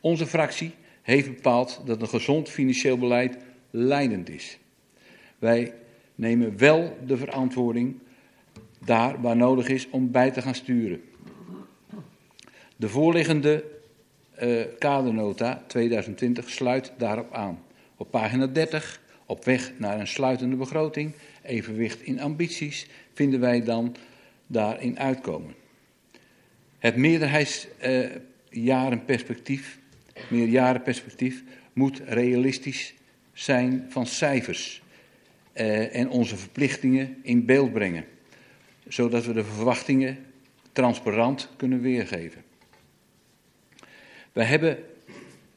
Onze 0.00 0.26
fractie 0.26 0.74
heeft 1.02 1.34
bepaald 1.34 1.82
dat 1.84 2.00
een 2.00 2.08
gezond 2.08 2.48
financieel 2.48 2.98
beleid 2.98 3.36
leidend 3.70 4.28
is. 4.28 4.58
Wij 5.38 5.74
nemen 6.14 6.58
wel 6.58 6.98
de 7.06 7.16
verantwoording 7.16 7.98
daar 8.84 9.20
waar 9.20 9.36
nodig 9.36 9.68
is 9.68 9.90
om 9.90 10.10
bij 10.10 10.30
te 10.30 10.42
gaan 10.42 10.54
sturen. 10.54 11.02
De 12.76 12.88
voorliggende 12.88 13.64
uh, 14.42 14.64
kadernota 14.78 15.62
2020 15.66 16.50
sluit 16.50 16.92
daarop 16.98 17.32
aan. 17.32 17.62
Op 17.96 18.10
pagina 18.10 18.46
30, 18.46 19.00
op 19.26 19.44
weg 19.44 19.72
naar 19.78 20.00
een 20.00 20.06
sluitende 20.06 20.56
begroting, 20.56 21.12
evenwicht 21.44 22.02
in 22.02 22.20
ambities, 22.20 22.86
vinden 23.12 23.40
wij 23.40 23.62
dan 23.62 23.96
daarin 24.46 24.98
uitkomen. 24.98 25.54
Het 26.78 26.96
meerderheidsjarenperspectief, 26.96 29.78
uh, 30.16 30.30
meerjarenperspectief 30.30 31.42
moet 31.72 32.02
realistisch 32.06 32.94
zijn 33.32 33.86
van 33.88 34.06
cijfers 34.06 34.82
uh, 35.54 35.96
en 35.96 36.08
onze 36.08 36.36
verplichtingen 36.36 37.16
in 37.22 37.44
beeld 37.44 37.72
brengen, 37.72 38.04
zodat 38.88 39.24
we 39.24 39.32
de 39.32 39.44
verwachtingen 39.44 40.18
transparant 40.72 41.48
kunnen 41.56 41.80
weergeven. 41.80 42.42
Wij 44.32 44.44
hebben 44.44 44.78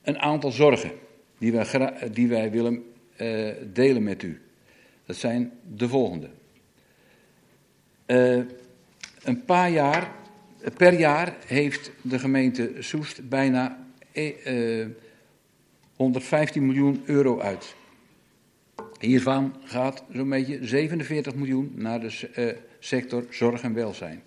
een 0.02 0.20
aantal 0.20 0.52
zorgen 0.52 0.92
die 1.38 1.52
wij, 1.52 1.94
die 2.12 2.28
wij 2.28 2.52
willen 2.52 2.84
uh, 3.18 3.54
delen 3.74 4.04
met 4.04 4.24
u. 4.24 4.42
Dat 5.08 5.16
zijn 5.16 5.52
de 5.76 5.90
volgende. 5.90 6.30
Uh, 8.08 8.44
een 9.24 9.46
paar 9.46 9.70
jaar, 9.70 10.12
per 10.78 10.94
jaar 11.00 11.36
heeft 11.46 11.92
de 12.02 12.20
gemeente 12.20 12.72
Soest 12.80 13.30
bijna 13.30 13.86
uh, 14.14 14.88
115 15.96 16.66
miljoen 16.66 17.02
euro 17.06 17.40
uit. 17.40 17.76
Hiervan 19.00 19.56
gaat 19.64 20.04
zo'n 20.14 20.30
beetje 20.30 20.60
47 20.62 21.36
miljoen 21.36 21.72
naar 21.76 22.00
de 22.00 22.58
sector 22.80 23.26
zorg 23.30 23.62
en 23.62 23.74
welzijn. 23.74 24.22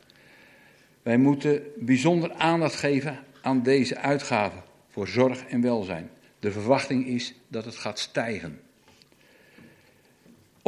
Wij 1.02 1.16
moeten 1.18 1.62
bijzonder 1.76 2.32
aandacht 2.32 2.74
geven 2.74 3.18
aan 3.42 3.62
deze 3.62 3.96
uitgaven 3.96 4.62
voor 4.88 5.08
zorg 5.08 5.44
en 5.44 5.60
welzijn. 5.60 6.10
De 6.38 6.52
verwachting 6.52 7.06
is 7.06 7.34
dat 7.48 7.64
het 7.64 7.76
gaat 7.76 7.98
stijgen. 7.98 8.60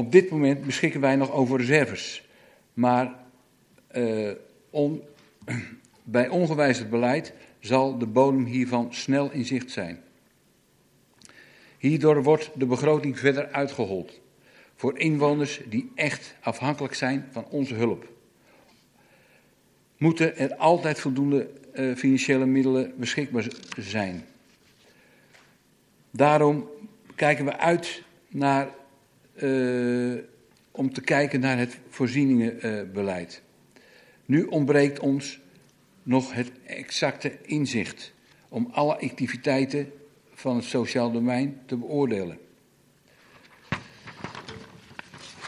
Op 0.03 0.13
dit 0.13 0.31
moment 0.31 0.65
beschikken 0.65 1.01
wij 1.01 1.17
nog 1.17 1.31
over 1.31 1.59
reserves. 1.59 2.29
Maar 2.75 3.15
on, 4.71 5.03
bij 6.03 6.29
ongewijzigd 6.29 6.91
beleid 6.91 7.33
zal 7.61 7.99
de 7.99 8.07
bodem 8.07 8.45
hiervan 8.45 8.95
snel 8.95 9.31
in 9.31 9.45
zicht 9.45 9.71
zijn. 9.71 10.01
Hierdoor 11.79 12.23
wordt 12.23 12.51
de 12.55 12.67
begroting 12.67 13.19
verder 13.19 13.49
uitgehold. 13.49 14.21
Voor 14.77 14.99
inwoners 14.99 15.61
die 15.69 15.93
echt 15.95 16.35
afhankelijk 16.41 16.95
zijn 16.95 17.29
van 17.31 17.45
onze 17.51 17.75
hulp. 17.75 18.09
Moeten 19.97 20.37
er 20.37 20.55
altijd 20.55 21.01
voldoende 21.01 21.51
uh, 21.75 21.97
financiële 21.97 22.47
middelen 22.47 22.93
beschikbaar 22.97 23.47
zijn. 23.79 24.25
Daarom 26.11 26.69
kijken 27.15 27.45
we 27.45 27.59
uit 27.59 28.03
naar, 28.29 28.69
uh, 29.35 30.19
om 30.71 30.93
te 30.93 31.01
kijken 31.01 31.41
naar 31.41 31.59
het 31.59 31.79
voorzieningenbeleid. 31.89 33.43
Nu 34.27 34.45
ontbreekt 34.45 34.99
ons 34.99 35.41
nog 36.03 36.33
het 36.33 36.51
exacte 36.67 37.39
inzicht 37.43 38.13
om 38.49 38.69
alle 38.73 38.95
activiteiten 38.95 39.93
van 40.35 40.57
het 40.57 40.65
sociaal 40.65 41.13
domein 41.13 41.61
te 41.67 41.77
beoordelen. 41.77 42.39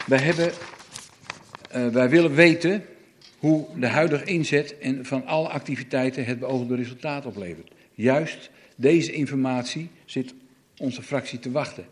Wij, 0.05 0.19
hebben, 0.19 0.51
uh, 1.75 1.87
wij 1.87 2.09
willen 2.09 2.33
weten 2.33 2.85
hoe 3.37 3.67
de 3.79 3.87
huidige 3.87 4.23
inzet 4.23 4.77
en 4.77 5.05
van 5.05 5.25
alle 5.25 5.47
activiteiten 5.47 6.25
het 6.25 6.39
beoogde 6.39 6.75
resultaat 6.75 7.25
oplevert. 7.25 7.71
Juist 7.93 8.49
deze 8.75 9.11
informatie 9.11 9.89
zit 10.05 10.33
onze 10.77 11.01
fractie 11.03 11.39
te 11.39 11.51
wachten. 11.51 11.85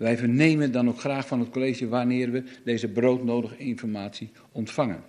Wij 0.00 0.18
vernemen 0.18 0.72
dan 0.72 0.88
ook 0.88 1.00
graag 1.00 1.26
van 1.26 1.40
het 1.40 1.50
college 1.50 1.88
wanneer 1.88 2.30
we 2.30 2.42
deze 2.64 2.88
broodnodige 2.88 3.56
informatie 3.56 4.30
ontvangen. 4.52 5.04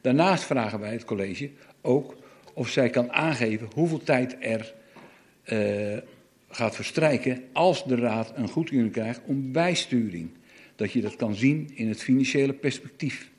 Daarnaast 0.00 0.44
vragen 0.44 0.80
wij 0.80 0.92
het 0.92 1.04
college 1.04 1.50
ook 1.80 2.16
of 2.54 2.68
zij 2.68 2.90
kan 2.90 3.12
aangeven 3.12 3.68
hoeveel 3.74 4.02
tijd 4.02 4.36
er 4.40 4.74
uh, 5.52 5.98
gaat 6.48 6.74
verstrijken 6.74 7.42
als 7.52 7.84
de 7.84 7.94
raad 7.94 8.32
een 8.36 8.48
goedkeuring 8.48 8.92
krijgt 8.92 9.20
om 9.24 9.52
bijsturing. 9.52 10.30
Dat 10.76 10.92
je 10.92 11.00
dat 11.00 11.16
kan 11.16 11.34
zien 11.34 11.70
in 11.74 11.88
het 11.88 12.02
financiële 12.02 12.52
perspectief. 12.52 13.30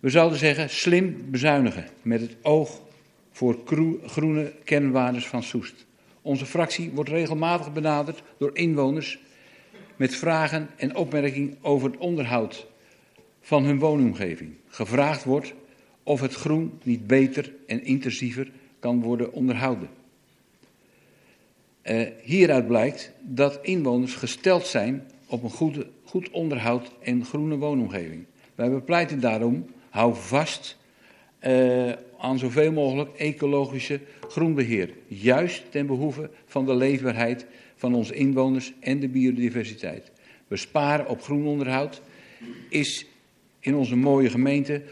We 0.00 0.10
zouden 0.10 0.38
zeggen 0.38 0.70
slim 0.70 1.30
bezuinigen 1.30 1.86
met 2.02 2.20
het 2.20 2.36
oog 2.42 2.82
voor 3.30 3.60
groene 4.06 4.52
kernwaardes 4.64 5.26
van 5.26 5.42
Soest. 5.42 5.86
Onze 6.24 6.46
fractie 6.46 6.90
wordt 6.90 7.10
regelmatig 7.10 7.72
benaderd 7.72 8.22
door 8.38 8.50
inwoners 8.56 9.18
met 9.96 10.14
vragen 10.14 10.68
en 10.76 10.96
opmerkingen 10.96 11.56
over 11.60 11.90
het 11.90 12.00
onderhoud 12.00 12.66
van 13.40 13.64
hun 13.64 13.78
woonomgeving. 13.78 14.54
Gevraagd 14.68 15.24
wordt 15.24 15.54
of 16.02 16.20
het 16.20 16.34
groen 16.34 16.78
niet 16.82 17.06
beter 17.06 17.52
en 17.66 17.84
intensiever 17.84 18.50
kan 18.78 19.02
worden 19.02 19.32
onderhouden. 19.32 19.88
Uh, 21.82 22.06
hieruit 22.22 22.66
blijkt 22.66 23.12
dat 23.20 23.58
inwoners 23.62 24.14
gesteld 24.14 24.66
zijn 24.66 25.10
op 25.26 25.42
een 25.42 25.84
goed 26.04 26.30
onderhoud 26.30 26.90
en 27.02 27.24
groene 27.24 27.56
woonomgeving. 27.56 28.24
Wij 28.54 28.70
bepleiten 28.70 29.20
daarom 29.20 29.66
hou 29.90 30.14
vast 30.14 30.76
uh, 31.46 31.92
aan 32.24 32.38
zoveel 32.38 32.72
mogelijk 32.72 33.16
ecologische 33.16 34.00
groenbeheer. 34.28 34.90
Juist 35.06 35.70
ten 35.70 35.86
behoeve 35.86 36.30
van 36.46 36.66
de 36.66 36.74
leefbaarheid 36.74 37.46
van 37.76 37.94
onze 37.94 38.14
inwoners 38.14 38.72
en 38.80 39.00
de 39.00 39.08
biodiversiteit. 39.08 40.10
Besparen 40.48 41.08
op 41.08 41.22
groenonderhoud 41.22 42.02
is 42.68 43.06
in 43.60 43.74
onze 43.74 43.96
mooie 43.96 44.30
gemeente 44.30 44.82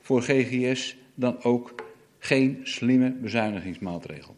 voor 0.00 0.22
GGS 0.22 0.96
dan 1.14 1.42
ook 1.42 1.74
geen 2.18 2.60
slimme 2.62 3.10
bezuinigingsmaatregel. 3.10 4.36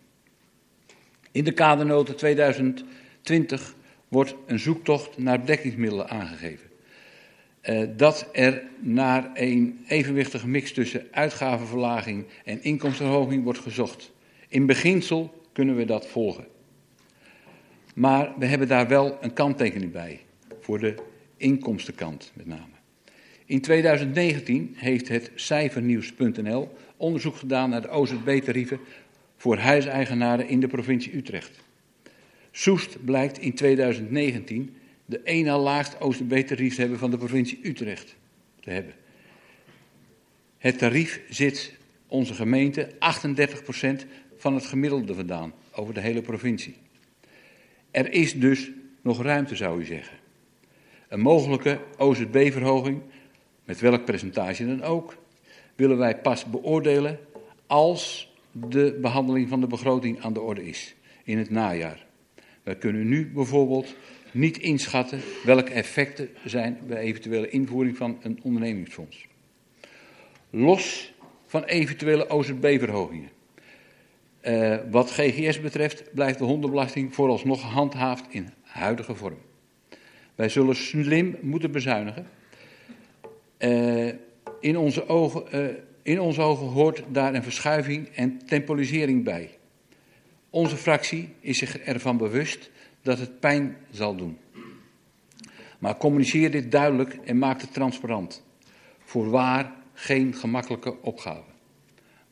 In 1.33 1.45
de 1.45 1.53
kadernota 1.53 2.13
2020 2.13 3.75
wordt 4.09 4.35
een 4.47 4.59
zoektocht 4.59 5.19
naar 5.19 5.41
bedekkingsmiddelen 5.41 6.09
aangegeven. 6.09 6.68
Uh, 7.69 7.83
dat 7.97 8.29
er 8.33 8.63
naar 8.79 9.31
een 9.35 9.79
evenwichtige 9.87 10.49
mix 10.49 10.73
tussen 10.73 11.07
uitgavenverlaging 11.11 12.27
en 12.45 12.63
inkomstenverhoging 12.63 13.45
wordt 13.45 13.59
gezocht. 13.59 14.13
In 14.49 14.67
beginsel 14.67 15.43
kunnen 15.53 15.77
we 15.77 15.85
dat 15.85 16.07
volgen. 16.07 16.47
Maar 17.95 18.33
we 18.39 18.47
hebben 18.47 18.69
daar 18.69 18.89
wel 18.89 19.19
een 19.21 19.33
kanttekening 19.33 19.93
bij, 19.93 20.21
voor 20.61 20.79
de 20.79 20.95
inkomstenkant 21.37 22.33
met 22.35 22.47
name. 22.47 22.77
In 23.45 23.61
2019 23.61 24.75
heeft 24.77 25.09
het 25.09 25.31
cijfernieuws.nl 25.35 26.73
onderzoek 26.97 27.37
gedaan 27.37 27.71
naar 27.71 27.83
de 27.83 27.91
OZB-tarieven 27.91 28.81
voor 29.37 29.57
huiseigenaren 29.57 30.49
in 30.49 30.61
de 30.61 30.67
provincie 30.67 31.17
Utrecht. 31.17 31.61
Soest 32.51 33.05
blijkt 33.05 33.39
in 33.39 33.55
2019 33.55 34.77
de 35.09 35.21
één 35.21 35.45
na 35.45 35.59
laagst 35.59 36.01
OZB-tarief 36.01 36.77
hebben 36.77 36.99
van 36.99 37.11
de 37.11 37.17
provincie 37.17 37.59
Utrecht 37.63 38.17
te 38.61 38.71
hebben. 38.71 38.95
Het 40.59 40.79
tarief 40.79 41.21
zit 41.29 41.75
onze 42.07 42.35
gemeente 42.35 42.91
38% 42.93 42.97
van 44.37 44.55
het 44.55 44.67
gemiddelde 44.67 45.15
vandaan 45.15 45.53
over 45.73 45.95
de 45.95 46.01
hele 46.01 46.23
provincie. 46.23 46.77
Er 47.91 48.13
is 48.13 48.35
dus 48.35 48.71
nog 49.03 49.23
ruimte, 49.23 49.57
zou 49.57 49.81
u 49.81 49.85
zeggen. 49.85 50.17
Een 51.09 51.21
mogelijke 51.21 51.81
OZB-verhoging, 51.97 53.01
met 53.65 53.81
welk 53.81 54.05
percentage 54.05 54.67
dan 54.67 54.83
ook, 54.83 55.17
willen 55.75 55.99
wij 55.99 56.19
pas 56.19 56.45
beoordelen 56.45 57.19
als 57.67 58.33
de 58.53 58.99
behandeling 59.01 59.49
van 59.49 59.61
de 59.61 59.67
begroting 59.67 60.21
aan 60.21 60.33
de 60.33 60.41
orde 60.41 60.67
is 60.67 60.95
in 61.25 61.39
het 61.39 61.51
najaar. 61.51 62.07
Wij 62.63 62.77
kunnen 62.77 63.09
nu 63.09 63.31
bijvoorbeeld 63.35 63.95
niet 64.33 64.59
inschatten 64.59 65.21
welke 65.45 65.73
effecten 65.73 66.29
zijn 66.45 66.79
bij 66.87 66.97
eventuele 66.97 67.49
invoering 67.49 67.97
van 67.97 68.19
een 68.23 68.41
ondernemingsfonds. 68.43 69.27
Los 70.51 71.13
van 71.47 71.65
eventuele 71.65 72.31
OZB-verhogingen. 72.31 73.31
Uh, 74.43 74.77
wat 74.91 75.11
GGS 75.11 75.61
betreft 75.61 76.15
blijft 76.15 76.39
de 76.39 76.45
hondenbelasting 76.45 77.15
vooralsnog 77.15 77.61
gehandhaafd 77.61 78.25
in 78.31 78.49
huidige 78.63 79.15
vorm. 79.15 79.39
Wij 80.35 80.49
zullen 80.49 80.77
slim 80.77 81.37
moeten 81.41 81.71
bezuinigen. 81.71 82.27
Uh, 83.59 84.09
in, 84.61 84.77
onze 84.77 85.09
ogen, 85.09 85.45
uh, 85.55 85.75
in 86.03 86.21
onze 86.21 86.41
ogen 86.41 86.67
hoort 86.67 87.03
daar 87.09 87.35
een 87.35 87.43
verschuiving 87.43 88.09
en 88.09 88.41
temporisering 88.47 89.25
bij. 89.25 89.51
Onze 90.51 90.77
fractie 90.77 91.29
is 91.41 91.59
zich 91.59 91.79
ervan 91.79 92.17
bewust 92.17 92.71
dat 93.03 93.19
het 93.19 93.41
pijn 93.41 93.77
zal 93.91 94.17
doen. 94.17 94.39
Maar 95.79 95.97
communiceer 95.97 96.51
dit 96.51 96.73
duidelijk 96.73 97.15
en 97.25 97.39
maak 97.39 97.61
het 97.61 97.73
transparant. 97.73 98.43
Voorwaar 99.05 99.73
geen 99.93 100.35
gemakkelijke 100.35 101.03
opgave. 101.03 101.51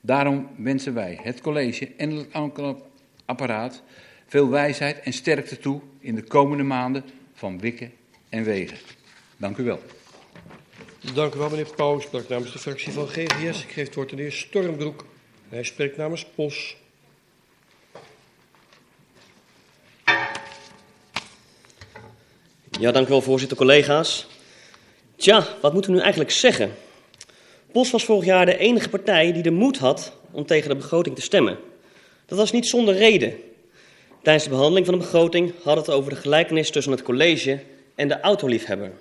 Daarom 0.00 0.48
wensen 0.56 0.94
wij 0.94 1.18
het 1.22 1.40
college 1.40 1.94
en 1.96 2.10
het 2.10 2.76
apparaat 3.24 3.82
veel 4.26 4.48
wijsheid 4.48 5.00
en 5.00 5.12
sterkte 5.12 5.58
toe 5.58 5.80
in 5.98 6.14
de 6.14 6.22
komende 6.22 6.62
maanden 6.62 7.04
van 7.32 7.60
wikken 7.60 7.92
en 8.28 8.44
wegen. 8.44 8.78
Dank 9.36 9.56
u 9.56 9.64
wel. 9.64 9.80
Dank 11.14 11.34
u 11.34 11.38
wel, 11.38 11.50
meneer 11.50 11.74
Pauw. 11.76 12.00
spreekt 12.00 12.28
namens 12.28 12.52
de 12.52 12.58
fractie 12.58 12.92
van 12.92 13.08
GGS. 13.08 13.62
Ik 13.62 13.70
geef 13.70 13.84
het 13.84 13.94
woord 13.94 14.10
aan 14.10 14.16
de 14.16 14.22
heer 14.22 14.32
Stormbroek. 14.32 15.06
Hij 15.48 15.62
spreekt 15.62 15.96
namens 15.96 16.26
POS. 16.26 16.76
Ja, 22.80 22.92
dank 22.92 23.08
u 23.08 23.22
voorzitter, 23.22 23.56
collega's. 23.56 24.26
Tja, 25.16 25.46
wat 25.60 25.72
moeten 25.72 25.90
we 25.90 25.96
nu 25.96 26.02
eigenlijk 26.02 26.32
zeggen? 26.32 26.74
POS 27.72 27.90
was 27.90 28.04
vorig 28.04 28.24
jaar 28.24 28.46
de 28.46 28.58
enige 28.58 28.88
partij 28.88 29.32
die 29.32 29.42
de 29.42 29.50
moed 29.50 29.78
had 29.78 30.12
om 30.30 30.46
tegen 30.46 30.68
de 30.68 30.76
begroting 30.76 31.14
te 31.14 31.22
stemmen. 31.22 31.58
Dat 32.26 32.38
was 32.38 32.52
niet 32.52 32.66
zonder 32.66 32.94
reden. 32.94 33.34
Tijdens 34.22 34.44
de 34.44 34.50
behandeling 34.50 34.86
van 34.86 34.94
de 34.94 35.00
begroting 35.00 35.52
hadden 35.62 35.84
we 35.84 35.90
het 35.90 36.00
over 36.00 36.10
de 36.10 36.20
gelijkenis 36.20 36.70
tussen 36.70 36.92
het 36.92 37.02
college 37.02 37.60
en 37.94 38.08
de 38.08 38.20
autoliefhebber. 38.20 38.92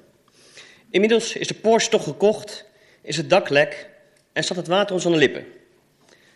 Inmiddels 0.89 1.35
is 1.35 1.47
de 1.47 1.53
Porsche 1.53 1.89
toch 1.89 2.03
gekocht, 2.03 2.65
is 3.01 3.17
het 3.17 3.29
dak 3.29 3.49
lek 3.49 3.89
en 4.33 4.43
staat 4.43 4.57
het 4.57 4.67
water 4.67 4.95
ons 4.95 5.05
aan 5.05 5.11
de 5.11 5.17
lippen. 5.17 5.45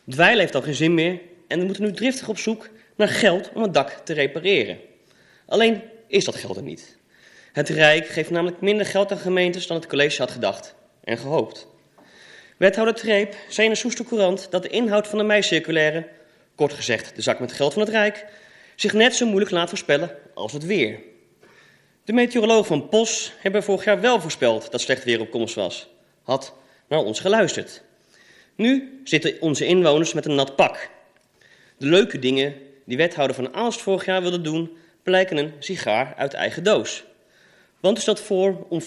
Dweilen 0.10 0.40
heeft 0.40 0.56
al 0.56 0.62
geen 0.62 0.74
zin 0.74 0.94
meer 0.94 1.20
en 1.48 1.60
we 1.60 1.66
moeten 1.66 1.84
nu 1.84 1.92
driftig 1.92 2.30
op 2.30 2.38
zoek 2.38 2.70
naar 2.96 3.10
geld 3.10 3.50
om 3.54 3.62
het 3.62 3.74
dak 3.74 3.90
te 3.90 4.14
repareren. 4.14 4.78
Alleen 5.46 5.82
is 6.08 6.26
dat 6.26 6.36
geld 6.36 6.56
er 6.56 6.64
niet. 6.64 6.98
Het 7.60 7.70
Rijk 7.70 8.08
geeft 8.08 8.30
namelijk 8.30 8.62
minder 8.62 8.86
geld 8.86 9.12
aan 9.12 9.18
gemeentes 9.18 9.68
dan 9.68 9.78
het 9.78 9.88
college 9.88 10.22
had 10.22 10.32
gedacht 10.32 10.76
en 11.04 11.18
gehoopt. 11.18 11.68
Wethouder 12.58 12.96
Treep 12.96 13.36
zei 13.50 13.68
in 13.68 13.74
de 13.74 13.80
Soester 13.80 14.06
Courant 14.06 14.48
dat 14.50 14.64
de 14.64 14.70
inhoud 14.70 15.08
van 15.08 15.18
de 15.18 15.24
meicirculaire, 15.24 16.08
kort 16.56 16.74
gezegd 16.74 17.16
de 17.16 17.22
zak 17.22 17.40
met 17.40 17.52
geld 17.52 17.74
van 17.74 17.82
het 17.82 17.92
Rijk, 17.92 18.26
zich 18.76 18.94
net 18.94 19.16
zo 19.16 19.26
moeilijk 19.26 19.52
laat 19.52 19.70
voorspellen 19.70 20.12
als 20.34 20.54
het 20.54 20.66
weer. 20.66 21.00
De 22.04 22.14
meteoroloog 22.14 22.68
van 22.68 22.90
POS 22.90 23.34
hebben 23.40 23.64
vorig 23.64 23.84
jaar 23.84 24.02
wel 24.02 24.22
voorspeld 24.22 24.72
dat 24.72 24.82
slecht 24.82 25.04
weer 25.04 25.20
op 25.20 25.32
komst 25.32 25.56
was. 25.56 25.90
Had 26.24 26.54
naar 26.88 27.00
ons 27.00 27.20
geluisterd. 27.20 27.82
Nu 28.56 29.02
zitten 29.04 29.36
onze 29.40 29.66
inwoners 29.66 30.14
met 30.14 30.26
een 30.26 30.36
nat 30.36 30.56
pak. 30.56 30.90
De 31.78 31.86
leuke 31.86 32.20
dingen 32.20 32.54
die 32.86 32.98
wethouder 32.98 33.36
van 33.36 33.54
Aalst 33.54 33.82
vorig 33.82 34.06
jaar 34.06 34.22
wilde 34.22 34.42
doen, 34.42 34.78
blijken 35.04 35.38
een 35.38 35.54
sigaar 35.60 36.14
uit 36.18 36.34
eigen 36.34 36.64
doos. 36.64 37.08
Want 37.80 37.96
er 37.96 38.02
stelt 38.02 38.20
voor 38.20 38.66
om 38.70 38.82
50% 38.82 38.86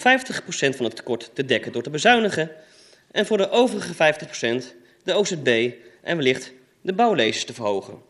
van 0.75 0.85
het 0.85 0.95
tekort 0.95 1.29
te 1.33 1.45
dekken 1.45 1.71
door 1.71 1.83
te 1.83 1.89
bezuinigen 1.89 2.51
en 3.11 3.25
voor 3.25 3.37
de 3.37 3.49
overige 3.49 4.15
50% 4.63 4.65
de 5.03 5.13
OZB 5.13 5.71
en 6.01 6.17
wellicht 6.17 6.51
de 6.81 6.93
bouwlezen 6.93 7.45
te 7.45 7.53
verhogen. 7.53 8.01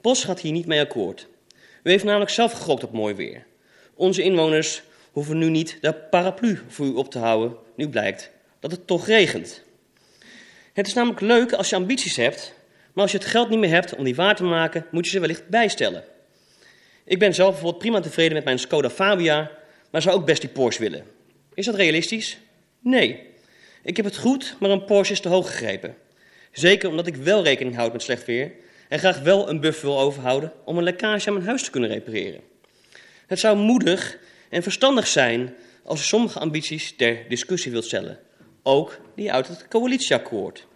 POS 0.00 0.24
gaat 0.24 0.40
hier 0.40 0.52
niet 0.52 0.66
mee 0.66 0.80
akkoord. 0.80 1.26
U 1.82 1.90
heeft 1.90 2.04
namelijk 2.04 2.30
zelf 2.30 2.52
gegokt 2.52 2.84
op 2.84 2.92
mooi 2.92 3.14
weer. 3.14 3.44
Onze 3.94 4.22
inwoners 4.22 4.82
hoeven 5.12 5.38
nu 5.38 5.50
niet 5.50 5.78
de 5.80 5.94
paraplu 5.94 6.60
voor 6.68 6.86
u 6.86 6.90
op 6.90 7.10
te 7.10 7.18
houden, 7.18 7.56
nu 7.76 7.88
blijkt 7.88 8.30
dat 8.60 8.70
het 8.70 8.86
toch 8.86 9.06
regent. 9.06 9.62
Het 10.72 10.86
is 10.86 10.94
namelijk 10.94 11.20
leuk 11.20 11.52
als 11.52 11.68
je 11.68 11.76
ambities 11.76 12.16
hebt, 12.16 12.54
maar 12.92 13.02
als 13.02 13.12
je 13.12 13.18
het 13.18 13.26
geld 13.26 13.48
niet 13.48 13.58
meer 13.58 13.70
hebt 13.70 13.94
om 13.94 14.04
die 14.04 14.14
waar 14.14 14.36
te 14.36 14.44
maken, 14.44 14.86
moet 14.90 15.04
je 15.04 15.10
ze 15.10 15.20
wellicht 15.20 15.48
bijstellen. 15.48 16.04
Ik 17.04 17.18
ben 17.18 17.34
zelf 17.34 17.50
bijvoorbeeld 17.50 17.82
prima 17.82 18.00
tevreden 18.00 18.32
met 18.32 18.44
mijn 18.44 18.58
Skoda 18.58 18.90
Fabia, 18.90 19.50
maar 19.92 20.02
zou 20.02 20.16
ook 20.16 20.26
best 20.26 20.40
die 20.40 20.50
Porsche 20.50 20.82
willen. 20.82 21.04
Is 21.54 21.66
dat 21.66 21.74
realistisch? 21.74 22.38
Nee. 22.80 23.30
Ik 23.82 23.96
heb 23.96 24.04
het 24.04 24.16
goed, 24.16 24.56
maar 24.60 24.70
een 24.70 24.84
Porsche 24.84 25.12
is 25.12 25.20
te 25.20 25.28
hoog 25.28 25.50
gegrepen. 25.50 25.96
Zeker 26.52 26.88
omdat 26.88 27.06
ik 27.06 27.16
wel 27.16 27.42
rekening 27.42 27.76
houd 27.76 27.92
met 27.92 28.02
slecht 28.02 28.24
weer 28.24 28.52
en 28.88 28.98
graag 28.98 29.20
wel 29.20 29.48
een 29.48 29.60
buffer 29.60 29.86
wil 29.88 30.00
overhouden 30.00 30.52
om 30.64 30.78
een 30.78 30.84
lekkage 30.84 31.28
aan 31.28 31.34
mijn 31.34 31.46
huis 31.46 31.62
te 31.62 31.70
kunnen 31.70 31.90
repareren. 31.90 32.40
Het 33.26 33.38
zou 33.38 33.56
moedig 33.56 34.18
en 34.48 34.62
verstandig 34.62 35.06
zijn 35.06 35.54
als 35.84 36.00
u 36.00 36.02
sommige 36.02 36.38
ambities 36.38 36.96
ter 36.96 37.28
discussie 37.28 37.72
wilt 37.72 37.84
stellen. 37.84 38.18
Ook 38.62 39.00
die 39.14 39.32
uit 39.32 39.48
het 39.48 39.68
coalitieakkoord. 39.68 40.66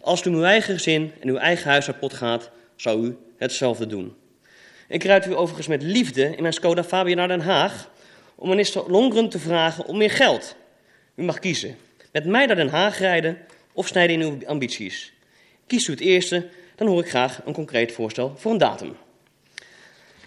Als 0.00 0.24
het 0.24 0.34
uw 0.34 0.42
eigen 0.42 0.74
gezin 0.74 1.12
en 1.20 1.28
uw 1.28 1.36
eigen 1.36 1.70
huis 1.70 1.84
kapot 1.84 2.14
gaat, 2.14 2.50
zou 2.76 3.06
u 3.06 3.16
hetzelfde 3.36 3.86
doen. 3.86 4.16
Ik 4.88 5.04
rijd 5.04 5.26
u 5.26 5.34
overigens 5.34 5.66
met 5.66 5.82
liefde 5.82 6.22
in 6.36 6.42
mijn 6.42 6.54
Skoda 6.54 6.84
Fabia 6.84 7.14
naar 7.14 7.28
Den 7.28 7.40
Haag 7.40 7.90
om 8.36 8.48
minister 8.48 8.90
Longren 8.90 9.28
te 9.28 9.38
vragen 9.38 9.86
om 9.86 9.96
meer 9.96 10.10
geld. 10.10 10.56
U 11.14 11.22
mag 11.22 11.38
kiezen. 11.38 11.76
Met 12.12 12.24
mij 12.24 12.46
naar 12.46 12.56
Den 12.56 12.68
Haag 12.68 12.98
rijden 12.98 13.38
of 13.72 13.86
snijden 13.86 14.20
in 14.20 14.28
uw 14.28 14.48
ambities. 14.48 15.12
Kiest 15.66 15.88
u 15.88 15.90
het 15.90 16.00
eerste, 16.00 16.48
dan 16.76 16.86
hoor 16.86 17.00
ik 17.00 17.08
graag 17.08 17.40
een 17.44 17.52
concreet 17.52 17.92
voorstel 17.92 18.34
voor 18.36 18.52
een 18.52 18.58
datum. 18.58 18.96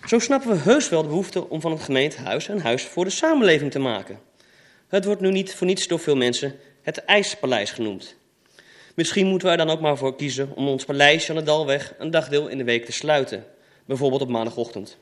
Zo 0.06 0.20
snappen 0.20 0.52
we 0.52 0.58
heus 0.58 0.90
wel 0.90 1.02
de 1.02 1.08
behoefte 1.08 1.50
om 1.50 1.62
van 1.62 1.72
het 1.72 1.82
gemeentehuis 1.82 2.48
een 2.48 2.62
huis 2.62 2.84
voor 2.84 3.04
de 3.04 3.10
samenleving 3.12 3.72
te 3.72 3.80
maken. 3.80 4.20
Het 4.88 5.06
wordt 5.06 5.22
nu 5.22 5.32
niet 5.32 5.56
voor 5.56 5.68
niets 5.68 5.88
door 5.88 6.00
veel 6.00 6.16
mensen 6.16 6.60
het 6.82 6.98
IJspaleis 7.06 7.72
genoemd. 7.72 8.16
Misschien 8.96 9.28
moeten 9.28 9.48
we 9.48 9.54
er 9.54 9.66
dan 9.66 9.76
ook 9.76 9.82
maar 9.82 9.98
voor 9.98 10.16
kiezen 10.16 10.52
om 10.56 10.68
ons 10.68 10.86
paleisje 10.86 11.30
aan 11.30 11.38
de 11.38 11.44
Dalweg 11.44 11.94
een 11.98 12.12
dagdeel 12.12 12.48
in 12.48 12.58
de 12.58 12.64
week 12.64 12.86
te 12.86 12.92
sluiten, 12.92 13.46
bijvoorbeeld 13.86 14.22
op 14.22 14.30
maandagochtend. 14.30 14.98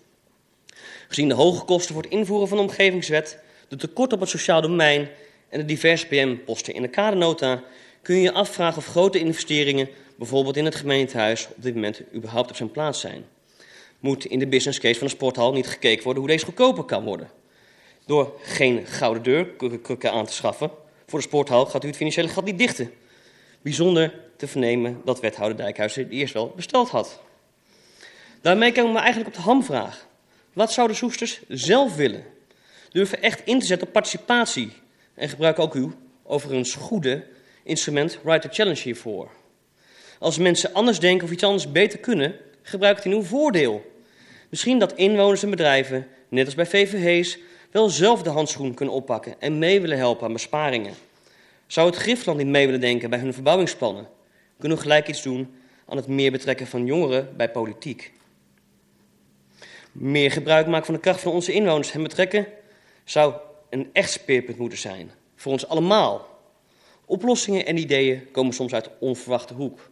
Gezien 1.08 1.28
de 1.28 1.34
hoge 1.34 1.66
kosten 1.66 1.94
voor 1.94 2.04
het 2.04 2.12
invoeren 2.12 2.48
van 2.48 2.58
de 2.58 2.64
omgevingswet, 2.64 3.40
de 3.68 3.76
tekort 3.76 4.14
op 4.14 4.20
het 4.20 4.30
sociaal 4.30 4.62
domein 4.62 5.10
en 5.50 5.60
de 5.60 5.66
diverse 5.66 6.08
PM-posten 6.08 6.74
in 6.74 6.82
de 6.82 6.88
kadernota, 6.88 7.64
kun 8.02 8.16
je 8.16 8.22
je 8.22 8.34
afvragen 8.34 8.78
of 8.78 8.86
grote 8.86 9.20
investeringen, 9.20 9.90
bijvoorbeeld 10.18 10.58
in 10.58 10.66
het 10.66 10.76
gemeentehuis, 10.76 11.48
op 11.48 11.64
dit 11.64 11.74
moment 11.74 12.02
überhaupt 12.14 12.50
op 12.50 12.56
zijn 12.56 12.72
plaats 12.72 13.00
zijn 13.00 13.26
moet 14.00 14.26
in 14.26 14.40
de 14.40 14.48
business 14.48 14.80
case 14.80 15.00
van 15.00 15.08
de 15.08 15.14
sporthal 15.14 15.54
niet 15.54 15.68
gekeken 15.68 16.04
worden 16.04 16.24
hoe 16.24 16.32
deze 16.32 16.46
goedkoper 16.46 16.84
kan 16.84 17.04
worden. 17.04 17.30
Door 18.06 18.34
geen 18.42 18.86
gouden 18.86 19.24
deur 19.24 20.12
aan 20.12 20.26
te 20.26 20.34
schaffen 20.34 20.72
voor 21.08 21.20
de 21.20 21.26
sporthal 21.26 21.66
gaat 21.66 21.84
u 21.84 21.88
het 21.88 21.96
financiële 21.96 22.28
gat 22.28 22.44
niet 22.44 22.58
dichten. 22.58 22.94
Bijzonder 23.62 24.14
te 24.38 24.48
vernemen 24.48 25.02
dat 25.06 25.20
wethouder 25.20 25.58
Dijkhuizen 25.58 26.04
het 26.04 26.12
eerst 26.12 26.34
wel 26.34 26.54
besteld 26.56 26.90
had. 26.90 27.22
Daarmee 28.42 28.72
komen 28.72 28.94
we 28.94 29.00
eigenlijk 29.00 29.30
op 29.30 29.36
de 29.36 29.50
hamvraag. 29.50 30.07
Wat 30.58 30.74
zouden 30.74 30.98
Soesters 30.98 31.42
zelf 31.48 31.96
willen? 31.96 32.24
Durven 32.90 33.22
echt 33.22 33.42
in 33.46 33.60
te 33.60 33.66
zetten 33.66 33.88
op 33.88 33.94
participatie 33.94 34.72
en 35.14 35.30
gebruik 35.30 35.60
ook 35.60 35.74
uw, 35.74 35.94
overigens 36.24 36.74
goede, 36.74 37.24
instrument 37.64 38.20
to 38.24 38.50
Challenge 38.50 38.82
hiervoor. 38.82 39.32
Als 40.20 40.38
mensen 40.38 40.74
anders 40.74 41.00
denken 41.00 41.26
of 41.26 41.32
iets 41.34 41.44
anders 41.44 41.72
beter 41.72 42.00
kunnen, 42.00 42.36
gebruik 42.62 42.96
het 42.96 43.06
in 43.06 43.12
uw 43.12 43.24
voordeel. 43.24 43.92
Misschien 44.50 44.80
dat 44.80 44.94
inwoners 44.94 45.44
en 45.44 45.50
bedrijven, 45.50 46.08
net 46.30 46.46
als 46.46 46.56
bij 46.56 46.66
VVH's, 46.66 47.38
wel 47.72 47.90
zelf 47.90 48.22
de 48.22 48.30
handschoen 48.30 48.74
kunnen 48.74 48.96
oppakken 48.96 49.36
en 49.40 49.58
mee 49.58 49.82
willen 49.82 49.98
helpen 49.98 50.26
aan 50.26 50.34
besparingen. 50.34 50.94
Zou 51.68 51.88
het 51.88 51.96
Griffland 51.96 52.38
niet 52.38 52.48
mee 52.48 52.66
willen 52.66 52.82
denken 52.82 53.10
bij 53.10 53.20
hun 53.20 53.34
verbouwingsplannen? 53.34 54.08
Kunnen 54.60 54.78
we 54.78 54.84
gelijk 54.84 55.08
iets 55.08 55.22
doen 55.22 55.56
aan 55.86 55.98
het 55.98 56.08
meer 56.08 56.32
betrekken 56.32 56.68
van 56.68 56.86
jongeren 56.86 57.34
bij 57.36 57.52
politiek? 57.52 58.16
Meer 60.00 60.32
gebruik 60.32 60.68
maken 60.68 60.86
van 60.86 60.94
de 60.94 61.00
kracht 61.00 61.22
van 61.22 61.32
onze 61.32 61.54
inwoners 61.54 61.92
en 61.92 62.04
betrekken 62.04 62.48
zou 63.04 63.34
een 63.70 63.90
echt 63.94 64.12
speerpunt 64.12 64.58
moeten 64.58 64.78
zijn. 64.78 65.12
Voor 65.36 65.52
ons 65.52 65.68
allemaal. 65.68 66.28
Oplossingen 67.06 67.66
en 67.66 67.78
ideeën 67.78 68.32
komen 68.32 68.54
soms 68.54 68.74
uit 68.74 68.90
onverwachte 69.00 69.54
hoek. 69.54 69.90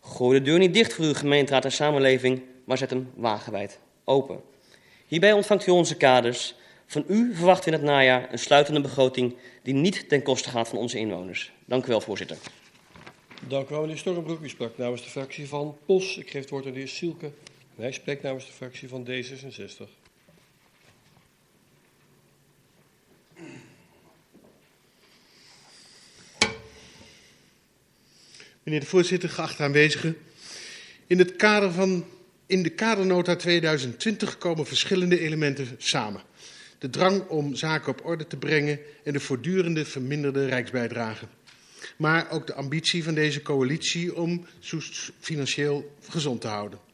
Gooi 0.00 0.38
de 0.38 0.44
deur 0.44 0.58
niet 0.58 0.74
dicht 0.74 0.92
voor 0.92 1.04
uw 1.04 1.14
gemeenteraad 1.14 1.64
en 1.64 1.72
samenleving, 1.72 2.42
maar 2.64 2.78
zet 2.78 2.90
hem 2.90 3.10
wagenwijd 3.14 3.78
open. 4.04 4.40
Hierbij 5.06 5.32
ontvangt 5.32 5.66
u 5.66 5.70
onze 5.70 5.96
kaders. 5.96 6.54
Van 6.86 7.04
u 7.08 7.34
verwachten 7.34 7.70
we 7.70 7.76
in 7.76 7.82
het 7.82 7.90
najaar 7.90 8.32
een 8.32 8.38
sluitende 8.38 8.80
begroting 8.80 9.36
die 9.62 9.74
niet 9.74 10.08
ten 10.08 10.22
koste 10.22 10.48
gaat 10.48 10.68
van 10.68 10.78
onze 10.78 10.98
inwoners. 10.98 11.52
Dank 11.64 11.84
u 11.84 11.88
wel, 11.88 12.00
voorzitter. 12.00 12.36
Dank 13.48 13.68
u 13.68 13.70
wel, 13.70 13.80
meneer 13.80 13.98
Stormbroek. 13.98 14.40
U 14.42 14.48
sprak 14.48 14.78
namens 14.78 15.02
de 15.02 15.10
fractie 15.10 15.48
van 15.48 15.76
POS. 15.86 16.16
Ik 16.16 16.30
geef 16.30 16.40
het 16.40 16.50
woord 16.50 16.66
aan 16.66 16.72
de 16.72 16.78
heer 16.78 16.88
Sielke. 16.88 17.32
Hij 17.76 17.92
spreekt 17.92 18.22
namens 18.22 18.46
de 18.46 18.52
fractie 18.52 18.88
van 18.88 19.06
D66. 19.06 19.88
Meneer 28.62 28.80
de 28.80 28.86
voorzitter, 28.86 29.28
geachte 29.28 29.62
aanwezigen. 29.62 30.16
In, 31.06 31.18
het 31.18 31.36
kader 31.36 31.72
van, 31.72 32.06
in 32.46 32.62
de 32.62 32.70
kadernota 32.70 33.36
2020 33.36 34.38
komen 34.38 34.66
verschillende 34.66 35.20
elementen 35.20 35.68
samen. 35.78 36.22
De 36.78 36.90
drang 36.90 37.28
om 37.28 37.54
zaken 37.54 37.92
op 37.92 38.04
orde 38.04 38.26
te 38.26 38.36
brengen 38.36 38.80
en 39.04 39.12
de 39.12 39.20
voortdurende 39.20 39.84
verminderde 39.84 40.46
rijksbijdrage. 40.46 41.26
Maar 41.96 42.30
ook 42.30 42.46
de 42.46 42.54
ambitie 42.54 43.04
van 43.04 43.14
deze 43.14 43.42
coalitie 43.42 44.16
om 44.16 44.46
Soest 44.60 45.12
financieel 45.20 45.96
gezond 46.08 46.40
te 46.40 46.48
houden. 46.48 46.91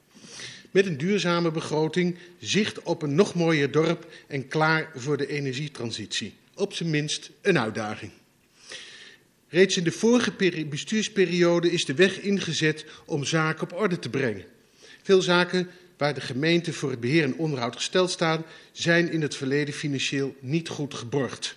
Met 0.71 0.87
een 0.87 0.97
duurzame 0.97 1.51
begroting, 1.51 2.17
zicht 2.39 2.83
op 2.83 3.03
een 3.03 3.15
nog 3.15 3.35
mooier 3.35 3.71
dorp 3.71 4.07
en 4.27 4.49
klaar 4.49 4.91
voor 4.95 5.17
de 5.17 5.27
energietransitie. 5.27 6.35
Op 6.55 6.73
zijn 6.73 6.91
minst 6.91 7.31
een 7.43 7.59
uitdaging. 7.59 8.13
Reeds 9.49 9.77
in 9.77 9.85
de 9.85 9.93
vorige 9.93 10.33
bestuursperiode 10.69 11.71
is 11.71 11.85
de 11.85 11.95
weg 11.95 12.21
ingezet 12.21 12.85
om 13.05 13.25
zaken 13.25 13.63
op 13.63 13.79
orde 13.79 13.99
te 13.99 14.09
brengen. 14.09 14.45
Veel 15.03 15.23
zaken 15.23 15.71
waar 15.97 16.15
de 16.15 16.21
gemeente 16.21 16.73
voor 16.73 16.91
het 16.91 17.01
beheer 17.01 17.23
en 17.23 17.37
onderhoud 17.37 17.77
gesteld 17.77 18.11
staan, 18.11 18.45
zijn 18.73 19.11
in 19.11 19.23
het 19.23 19.35
verleden 19.35 19.75
financieel 19.75 20.37
niet 20.41 20.69
goed 20.69 20.95
geborgd. 20.95 21.57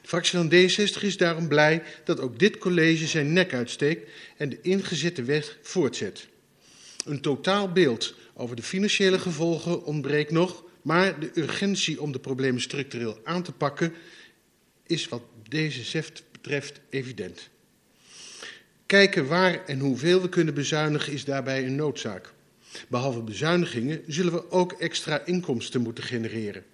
De 0.00 0.08
fractie 0.08 0.38
van 0.38 0.52
D60 0.52 1.02
is 1.02 1.16
daarom 1.16 1.48
blij 1.48 1.82
dat 2.04 2.20
ook 2.20 2.38
dit 2.38 2.58
college 2.58 3.06
zijn 3.06 3.32
nek 3.32 3.54
uitsteekt 3.54 4.10
en 4.36 4.48
de 4.48 4.58
ingezette 4.62 5.22
weg 5.22 5.58
voortzet. 5.62 6.26
Een 7.04 7.20
totaal 7.20 7.72
beeld 7.72 8.14
over 8.34 8.56
de 8.56 8.62
financiële 8.62 9.18
gevolgen 9.18 9.84
ontbreekt 9.84 10.30
nog, 10.30 10.64
maar 10.82 11.20
de 11.20 11.30
urgentie 11.34 12.00
om 12.00 12.12
de 12.12 12.18
problemen 12.18 12.60
structureel 12.60 13.18
aan 13.24 13.42
te 13.42 13.52
pakken 13.52 13.92
is 14.86 15.08
wat 15.08 15.22
deze 15.48 15.82
zeft 15.82 16.22
betreft 16.32 16.80
evident. 16.90 17.48
Kijken 18.86 19.26
waar 19.26 19.64
en 19.64 19.78
hoeveel 19.78 20.22
we 20.22 20.28
kunnen 20.28 20.54
bezuinigen 20.54 21.12
is 21.12 21.24
daarbij 21.24 21.64
een 21.64 21.76
noodzaak. 21.76 22.32
Behalve 22.88 23.22
bezuinigingen 23.22 24.02
zullen 24.06 24.32
we 24.32 24.50
ook 24.50 24.72
extra 24.72 25.24
inkomsten 25.24 25.80
moeten 25.80 26.04
genereren. 26.04 26.64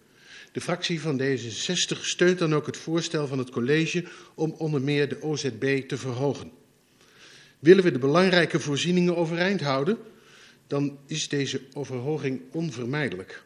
De 0.53 0.61
fractie 0.61 1.01
van 1.01 1.21
D66 1.23 2.01
steunt 2.01 2.39
dan 2.39 2.55
ook 2.55 2.67
het 2.67 2.77
voorstel 2.77 3.27
van 3.27 3.39
het 3.39 3.51
college 3.51 4.05
om 4.35 4.55
onder 4.59 4.83
meer 4.83 5.09
de 5.09 5.23
OZB 5.23 5.89
te 5.89 5.97
verhogen. 5.97 6.51
Willen 7.59 7.85
we 7.85 7.93
de 7.93 7.99
belangrijke 7.99 8.61
voorzieningen 8.61 9.17
overeind 9.17 9.61
houden, 9.61 9.99
dan 10.71 10.99
is 11.07 11.29
deze 11.29 11.61
verhoging 11.75 12.41
onvermijdelijk. 12.53 13.43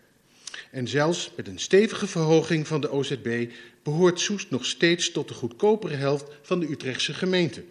En 0.71 0.89
zelfs 0.89 1.31
met 1.37 1.49
een 1.49 1.59
stevige 1.59 2.07
verhoging 2.07 2.67
van 2.67 2.81
de 2.81 2.91
OZB 2.91 3.51
behoort 3.83 4.21
Soest 4.21 4.51
nog 4.51 4.65
steeds 4.65 5.11
tot 5.11 5.29
de 5.29 5.35
goedkopere 5.35 5.95
helft 5.95 6.25
van 6.43 6.61
de 6.61 6.71
Utrechtse 6.71 7.15
gemeente. 7.15 7.65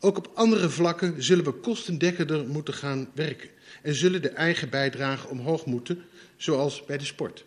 Ook 0.00 0.16
op 0.16 0.30
andere 0.34 0.70
vlakken 0.70 1.22
zullen 1.22 1.44
we 1.44 1.52
kostendekkender 1.52 2.46
moeten 2.46 2.74
gaan 2.74 3.10
werken 3.14 3.48
en 3.82 3.94
zullen 3.94 4.22
de 4.22 4.28
eigen 4.28 4.70
bijdrage 4.70 5.28
omhoog 5.28 5.66
moeten, 5.66 6.04
zoals 6.36 6.84
bij 6.84 6.98
de 6.98 7.04
sport. 7.04 7.44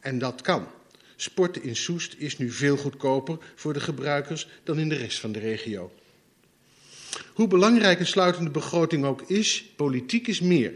En 0.00 0.18
dat 0.18 0.40
kan. 0.40 0.66
Sporten 1.16 1.62
in 1.62 1.76
Soest 1.76 2.14
is 2.18 2.38
nu 2.38 2.50
veel 2.50 2.76
goedkoper 2.76 3.38
voor 3.54 3.72
de 3.72 3.80
gebruikers 3.80 4.48
dan 4.62 4.78
in 4.78 4.88
de 4.88 4.96
rest 4.96 5.18
van 5.18 5.32
de 5.32 5.38
regio. 5.38 5.92
Hoe 7.38 7.48
belangrijk 7.48 8.00
een 8.00 8.06
sluitende 8.06 8.50
begroting 8.50 9.04
ook 9.04 9.22
is, 9.22 9.64
politiek 9.76 10.26
is 10.26 10.40
meer. 10.40 10.72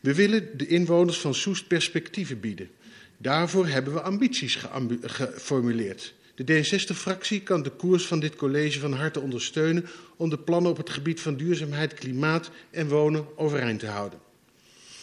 We 0.00 0.14
willen 0.14 0.58
de 0.58 0.66
inwoners 0.66 1.18
van 1.18 1.34
Soest 1.34 1.66
perspectieven 1.66 2.40
bieden. 2.40 2.70
Daarvoor 3.16 3.66
hebben 3.66 3.92
we 3.92 4.00
ambities 4.00 4.58
geformuleerd. 5.02 6.14
De 6.34 6.44
D66-fractie 6.44 7.42
kan 7.42 7.62
de 7.62 7.70
koers 7.70 8.06
van 8.06 8.20
dit 8.20 8.36
college 8.36 8.80
van 8.80 8.92
harte 8.92 9.20
ondersteunen 9.20 9.86
om 10.16 10.30
de 10.30 10.38
plannen 10.38 10.70
op 10.70 10.76
het 10.76 10.90
gebied 10.90 11.20
van 11.20 11.36
duurzaamheid, 11.36 11.94
klimaat 11.94 12.50
en 12.70 12.88
wonen 12.88 13.38
overeind 13.38 13.80
te 13.80 13.86
houden. 13.86 14.18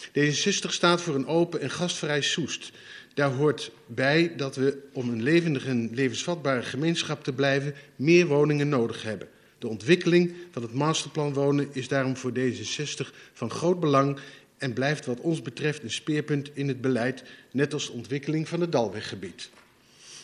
D66 0.07 0.69
staat 0.69 1.01
voor 1.01 1.15
een 1.15 1.27
open 1.27 1.61
en 1.61 1.71
gastvrij 1.71 2.21
Soest. 2.21 2.71
Daar 3.13 3.31
hoort 3.31 3.71
bij 3.85 4.35
dat 4.35 4.55
we 4.55 4.87
om 4.93 5.09
een 5.09 5.23
levendige 5.23 5.69
en 5.69 5.89
levensvatbare 5.93 6.63
gemeenschap 6.63 7.23
te 7.23 7.33
blijven 7.33 7.75
meer 7.95 8.27
woningen 8.27 8.69
nodig 8.69 9.03
hebben. 9.03 9.27
De 9.59 9.67
ontwikkeling 9.67 10.33
van 10.51 10.61
het 10.61 10.73
masterplan 10.73 11.33
wonen 11.33 11.67
is 11.71 11.87
daarom 11.87 12.17
voor 12.17 12.31
D66 12.31 13.15
van 13.33 13.49
groot 13.49 13.79
belang 13.79 14.19
en 14.57 14.73
blijft 14.73 15.05
wat 15.05 15.19
ons 15.19 15.41
betreft 15.41 15.83
een 15.83 15.91
speerpunt 15.91 16.49
in 16.53 16.67
het 16.67 16.81
beleid, 16.81 17.23
net 17.51 17.73
als 17.73 17.85
de 17.85 17.91
ontwikkeling 17.91 18.47
van 18.47 18.61
het 18.61 18.71
Dalweggebied. 18.71 19.49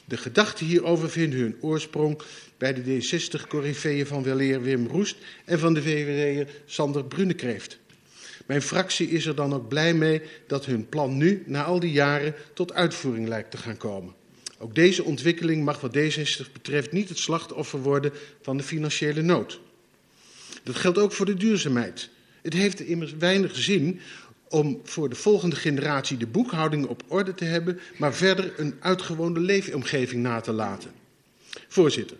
De 0.05 0.17
gedachten 0.17 0.65
hierover 0.65 1.09
vinden 1.09 1.39
hun 1.39 1.57
oorsprong 1.61 2.21
bij 2.57 2.73
de 2.73 2.81
D60-corrifeeën 2.83 4.07
van 4.07 4.23
weleer 4.23 4.61
Wim 4.61 4.87
Roest 4.87 5.17
en 5.45 5.59
van 5.59 5.73
de 5.73 5.81
VVD'er 5.81 6.53
Sander 6.65 7.05
Brunekreeft. 7.05 7.79
Mijn 8.45 8.61
fractie 8.61 9.09
is 9.09 9.25
er 9.25 9.35
dan 9.35 9.53
ook 9.53 9.67
blij 9.67 9.93
mee 9.93 10.21
dat 10.47 10.65
hun 10.65 10.89
plan 10.89 11.17
nu, 11.17 11.43
na 11.45 11.63
al 11.63 11.79
die 11.79 11.91
jaren, 11.91 12.35
tot 12.53 12.73
uitvoering 12.73 13.27
lijkt 13.27 13.51
te 13.51 13.57
gaan 13.57 13.77
komen. 13.77 14.13
Ook 14.63 14.75
deze 14.75 15.03
ontwikkeling 15.03 15.63
mag 15.63 15.81
wat 15.81 15.97
D60 15.97 16.51
betreft 16.53 16.91
niet 16.91 17.09
het 17.09 17.17
slachtoffer 17.17 17.81
worden 17.81 18.11
van 18.41 18.57
de 18.57 18.63
financiële 18.63 19.21
nood. 19.21 19.59
Dat 20.63 20.75
geldt 20.75 20.97
ook 20.97 21.11
voor 21.11 21.25
de 21.25 21.33
duurzaamheid. 21.33 22.09
Het 22.41 22.53
heeft 22.53 22.79
immers 22.79 23.13
weinig 23.13 23.55
zin 23.55 23.99
om 24.49 24.81
voor 24.83 25.09
de 25.09 25.15
volgende 25.15 25.55
generatie 25.55 26.17
de 26.17 26.27
boekhouding 26.27 26.85
op 26.85 27.03
orde 27.07 27.33
te 27.33 27.45
hebben, 27.45 27.79
maar 27.97 28.13
verder 28.13 28.53
een 28.57 28.75
uitgewoonde 28.79 29.39
leefomgeving 29.39 30.21
na 30.21 30.41
te 30.41 30.51
laten. 30.51 30.91
Voorzitter, 31.67 32.17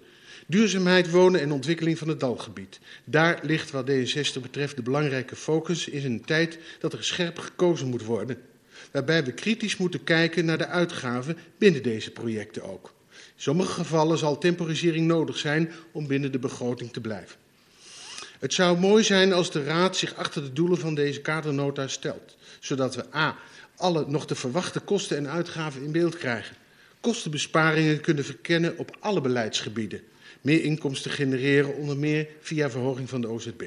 duurzaamheid, 0.48 1.10
wonen 1.10 1.42
en 1.42 1.52
ontwikkeling 1.52 1.98
van 1.98 2.08
het 2.08 2.20
Dalgebied. 2.20 2.80
Daar 3.04 3.40
ligt 3.44 3.72
wat 3.72 3.90
D66 3.90 4.42
betreft 4.42 4.76
de 4.76 4.84
belangrijke 4.84 5.36
focus 5.36 5.88
in 5.88 6.06
een 6.06 6.26
tijd 6.26 6.60
dat 6.80 6.94
er 6.94 7.04
scherp 7.04 7.40
gekozen 7.40 7.88
moet 7.88 8.04
worden, 8.04 8.38
waarbij 8.94 9.24
we 9.24 9.32
kritisch 9.32 9.78
moeten 9.78 10.04
kijken 10.04 10.46
naar 10.46 10.58
de 10.58 10.68
uitgaven 10.68 11.38
binnen 11.58 11.84
deze 11.84 12.12
projecten 12.12 12.64
ook. 12.64 12.94
In 13.10 13.18
sommige 13.36 13.72
gevallen 13.72 14.18
zal 14.18 14.38
temporisering 14.38 15.08
nodig 15.08 15.38
zijn 15.38 15.72
om 15.92 16.08
binnen 16.08 16.32
de 16.32 16.40
begroting 16.40 16.94
te 16.94 17.02
blijven. 17.02 17.38
Het 18.40 18.54
zou 18.54 18.80
mooi 18.80 19.04
zijn 19.04 19.34
als 19.34 19.52
de 19.52 19.64
Raad 19.64 19.98
zich 19.98 20.16
achter 20.16 20.44
de 20.44 20.54
doelen 20.54 20.78
van 20.78 20.96
deze 20.96 21.22
kadernota 21.22 21.88
stelt, 21.88 22.36
zodat 22.60 22.96
we 22.96 23.16
a. 23.16 23.36
alle 23.76 24.06
nog 24.08 24.28
te 24.28 24.36
verwachten 24.36 24.84
kosten 24.84 25.18
en 25.18 25.30
uitgaven 25.30 25.84
in 25.84 25.92
beeld 25.92 26.18
krijgen, 26.18 26.56
kostenbesparingen 27.00 28.02
kunnen 28.02 28.26
verkennen 28.26 28.78
op 28.78 28.98
alle 29.00 29.22
beleidsgebieden, 29.22 30.02
meer 30.42 30.64
inkomsten 30.64 31.12
genereren 31.12 31.76
onder 31.76 31.98
meer 31.98 32.28
via 32.40 32.70
verhoging 32.70 33.10
van 33.10 33.22
de 33.22 33.28
OZB. 33.28 33.64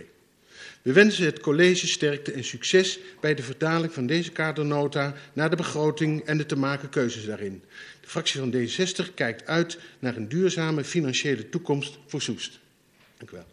We 0.86 0.92
wensen 0.92 1.24
het 1.24 1.40
college 1.40 1.86
sterkte 1.86 2.32
en 2.32 2.44
succes 2.44 2.98
bij 3.20 3.34
de 3.34 3.42
vertaling 3.42 3.92
van 3.92 4.06
deze 4.06 4.32
kadernota 4.32 5.14
naar 5.32 5.50
de 5.50 5.56
begroting 5.56 6.24
en 6.24 6.36
de 6.38 6.46
te 6.46 6.56
maken 6.56 6.88
keuzes 6.88 7.24
daarin. 7.24 7.62
De 8.00 8.08
fractie 8.08 8.40
van 8.40 8.54
D60 8.54 9.14
kijkt 9.14 9.46
uit 9.46 9.78
naar 9.98 10.16
een 10.16 10.28
duurzame 10.28 10.84
financiële 10.84 11.48
toekomst 11.48 11.98
voor 12.06 12.22
Soest. 12.22 12.60
Dank 13.16 13.30
u 13.30 13.34
wel. 13.34 13.46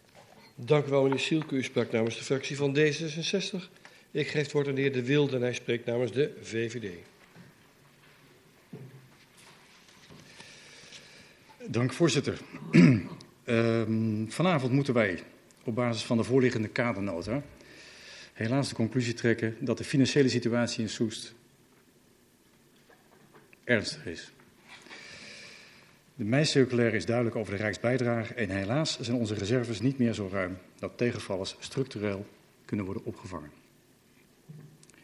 Dank 0.56 0.86
u 0.86 0.90
wel, 0.90 1.04
meneer 1.04 1.20
Sielke. 1.20 1.56
U 1.56 1.64
sprak 1.64 1.92
namens 1.92 2.18
de 2.18 2.24
fractie 2.24 2.56
van 2.56 2.78
D66. 2.78 3.70
Ik 4.12 4.28
geef 4.28 4.42
het 4.44 4.52
woord 4.52 4.68
aan 4.68 4.76
de 4.76 4.82
heer 4.82 4.94
De 4.94 5.04
Wilde 5.04 5.36
en 5.36 5.42
hij 5.42 5.54
spreekt 5.54 5.86
namens 5.86 6.12
de 6.12 6.32
VVD. 6.42 6.92
Dank, 11.68 11.94
voorzitter. 11.94 12.38
um, 13.46 14.26
vanavond 14.40 14.72
moeten 14.72 14.94
wij 14.94 15.24
op 15.64 15.76
basis 15.76 16.04
van 16.04 16.18
de 16.18 16.24
voorliggende 16.24 16.68
kadernota 16.68 17.44
helaas 18.34 18.70
de 18.70 18.76
conclusie 18.76 19.14
trekken 19.14 19.56
dat 19.60 19.78
de 19.78 19.84
financiële 19.84 20.30
situatie 20.30 20.82
in 20.84 20.90
Soest 20.90 21.34
ernstig 23.64 24.06
is. 24.06 24.32
De 26.16 26.24
meicirculaire 26.24 26.96
is 26.96 27.06
duidelijk 27.06 27.36
over 27.36 27.56
de 27.56 27.62
Rijksbijdrage 27.62 28.34
en 28.34 28.50
helaas 28.50 29.00
zijn 29.00 29.18
onze 29.18 29.34
reserves 29.34 29.82
niet 29.82 29.98
meer 29.98 30.14
zo 30.14 30.30
ruim 30.32 30.58
dat 30.80 30.98
tegenvallers 30.98 31.56
structureel 31.60 32.26
kunnen 32.66 32.86
worden 32.86 33.06
opgevangen. 33.06 33.52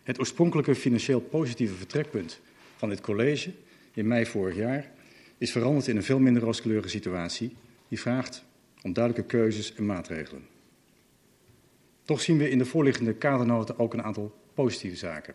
Het 0.03 0.19
oorspronkelijke 0.19 0.75
financieel 0.75 1.19
positieve 1.19 1.73
vertrekpunt 1.73 2.39
van 2.75 2.89
dit 2.89 3.01
college 3.01 3.51
in 3.93 4.07
mei 4.07 4.25
vorig 4.25 4.55
jaar 4.55 4.91
is 5.37 5.51
veranderd 5.51 5.87
in 5.87 5.95
een 5.95 6.03
veel 6.03 6.19
minder 6.19 6.43
rooskleurige 6.43 6.89
situatie 6.89 7.55
die 7.87 7.99
vraagt 7.99 8.43
om 8.81 8.93
duidelijke 8.93 9.29
keuzes 9.29 9.75
en 9.75 9.85
maatregelen. 9.85 10.47
Toch 12.03 12.21
zien 12.21 12.37
we 12.37 12.49
in 12.49 12.57
de 12.57 12.65
voorliggende 12.65 13.13
kadernoten 13.13 13.79
ook 13.79 13.93
een 13.93 14.03
aantal 14.03 14.35
positieve 14.53 14.95
zaken. 14.95 15.33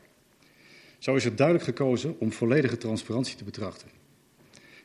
Zo 0.99 1.15
is 1.15 1.25
er 1.25 1.37
duidelijk 1.37 1.67
gekozen 1.67 2.21
om 2.21 2.33
volledige 2.33 2.77
transparantie 2.77 3.37
te 3.37 3.45
betrachten. 3.45 3.89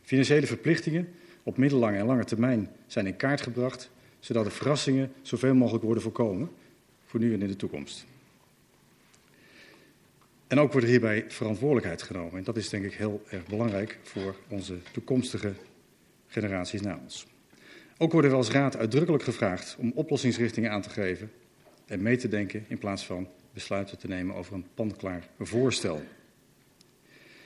Financiële 0.02 0.48
verplichtingen 0.48 1.10
op 1.44 1.58
middellange 1.58 1.98
en 1.98 2.06
lange 2.06 2.26
termijn 2.26 2.70
zijn 2.88 3.08
in 3.08 3.16
kaart 3.16 3.42
gebracht, 3.42 3.92
zodat 4.20 4.44
de 4.44 4.52
verrassingen 4.52 5.12
zoveel 5.22 5.56
mogelijk 5.56 5.84
worden 5.84 6.04
voorkomen, 6.04 6.50
voor 7.06 7.20
nu 7.20 7.34
en 7.34 7.42
in 7.42 7.48
de 7.48 7.56
toekomst. 7.56 8.06
En 10.48 10.60
ook 10.60 10.72
wordt 10.72 10.86
er 10.86 10.92
hierbij 10.92 11.26
verantwoordelijkheid 11.28 12.02
genomen. 12.02 12.38
En 12.38 12.44
dat 12.44 12.58
is 12.58 12.70
denk 12.70 12.86
ik 12.86 12.94
heel 12.94 13.24
erg 13.30 13.46
belangrijk 13.46 14.00
voor 14.04 14.36
onze 14.48 14.78
toekomstige 14.92 15.54
generaties 16.28 16.82
na 16.82 17.00
ons. 17.04 17.28
Ook 18.02 18.12
worden 18.12 18.32
we 18.32 18.38
als 18.38 18.50
raad 18.50 18.78
uitdrukkelijk 18.78 19.24
gevraagd 19.24 19.76
om 19.80 19.92
oplossingsrichtingen 19.96 20.72
aan 20.72 20.82
te 20.82 20.90
geven 20.90 21.32
en 21.86 22.02
mee 22.02 22.18
te 22.18 22.28
denken 22.28 22.66
in 22.68 22.78
plaats 22.78 23.06
van 23.06 23.28
besluiten 23.54 23.98
te 23.98 24.08
nemen 24.08 24.36
over 24.36 24.54
een 24.54 24.66
panklaar 24.74 25.28
voorstel. 25.40 26.02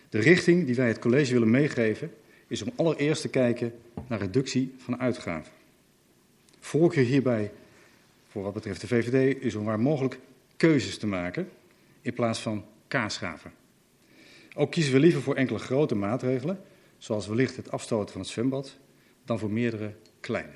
De 0.09 0.19
richting 0.19 0.65
die 0.65 0.75
wij 0.75 0.87
het 0.87 0.99
college 0.99 1.33
willen 1.33 1.51
meegeven 1.51 2.11
is 2.47 2.61
om 2.61 2.71
allereerst 2.75 3.21
te 3.21 3.29
kijken 3.29 3.73
naar 4.07 4.19
reductie 4.19 4.73
van 4.77 4.99
uitgaven. 4.99 5.51
Voorkeur 6.59 7.05
hierbij, 7.05 7.51
voor 8.27 8.43
wat 8.43 8.53
betreft 8.53 8.81
de 8.81 8.87
VVD, 8.87 9.41
is 9.41 9.55
om 9.55 9.65
waar 9.65 9.79
mogelijk 9.79 10.19
keuzes 10.57 10.97
te 10.97 11.07
maken 11.07 11.49
in 12.01 12.13
plaats 12.13 12.39
van 12.39 12.65
kaasgaven. 12.87 13.51
Ook 14.55 14.71
kiezen 14.71 14.93
we 14.93 14.99
liever 14.99 15.21
voor 15.21 15.35
enkele 15.35 15.59
grote 15.59 15.95
maatregelen, 15.95 16.61
zoals 16.97 17.27
wellicht 17.27 17.55
het 17.55 17.71
afstoten 17.71 18.11
van 18.11 18.21
het 18.21 18.29
zwembad, 18.29 18.77
dan 19.25 19.39
voor 19.39 19.51
meerdere 19.51 19.93
kleine. 20.23 20.53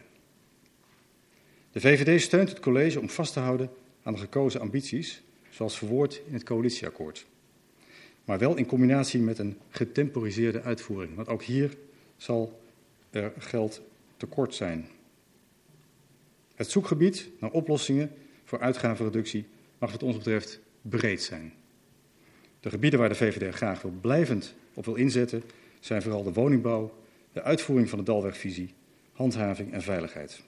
De 1.71 1.79
VVD 1.79 2.21
steunt 2.21 2.49
het 2.49 2.59
college 2.59 2.99
om 2.99 3.09
vast 3.09 3.33
te 3.33 3.39
houden 3.39 3.69
aan 4.03 4.13
de 4.13 4.19
gekozen 4.19 4.61
ambities, 4.61 5.21
zoals 5.49 5.77
verwoord 5.77 6.21
in 6.27 6.33
het 6.33 6.43
coalitieakkoord. 6.43 7.25
Maar 8.25 8.39
wel 8.39 8.55
in 8.55 8.65
combinatie 8.65 9.19
met 9.19 9.39
een 9.39 9.57
getemporiseerde 9.69 10.61
uitvoering, 10.61 11.15
want 11.15 11.27
ook 11.27 11.43
hier 11.43 11.77
zal 12.17 12.61
er 13.09 13.33
geld 13.37 13.81
tekort 14.17 14.55
zijn. 14.55 14.87
Het 16.55 16.71
zoekgebied 16.71 17.29
naar 17.39 17.51
oplossingen 17.51 18.11
voor 18.43 18.59
uitgavenreductie 18.59 19.45
mag 19.77 19.91
wat 19.91 20.03
ons 20.03 20.17
betreft 20.17 20.59
breed 20.81 21.23
zijn. 21.23 21.53
De 22.59 22.69
gebieden 22.69 22.99
waar 22.99 23.09
de 23.09 23.15
VVD 23.15 23.55
graag 23.55 23.81
wil 23.81 23.93
blijvend 24.01 24.55
op 24.73 24.85
wil 24.85 24.95
inzetten 24.95 25.43
zijn 25.79 26.01
vooral 26.01 26.23
de 26.23 26.33
woningbouw, 26.33 26.93
de 27.33 27.43
uitvoering 27.43 27.89
van 27.89 27.97
de 27.97 28.05
Dalwegvisie, 28.05 28.73
handhaving 29.17 29.71
en 29.73 29.81
veiligheid. 29.81 30.41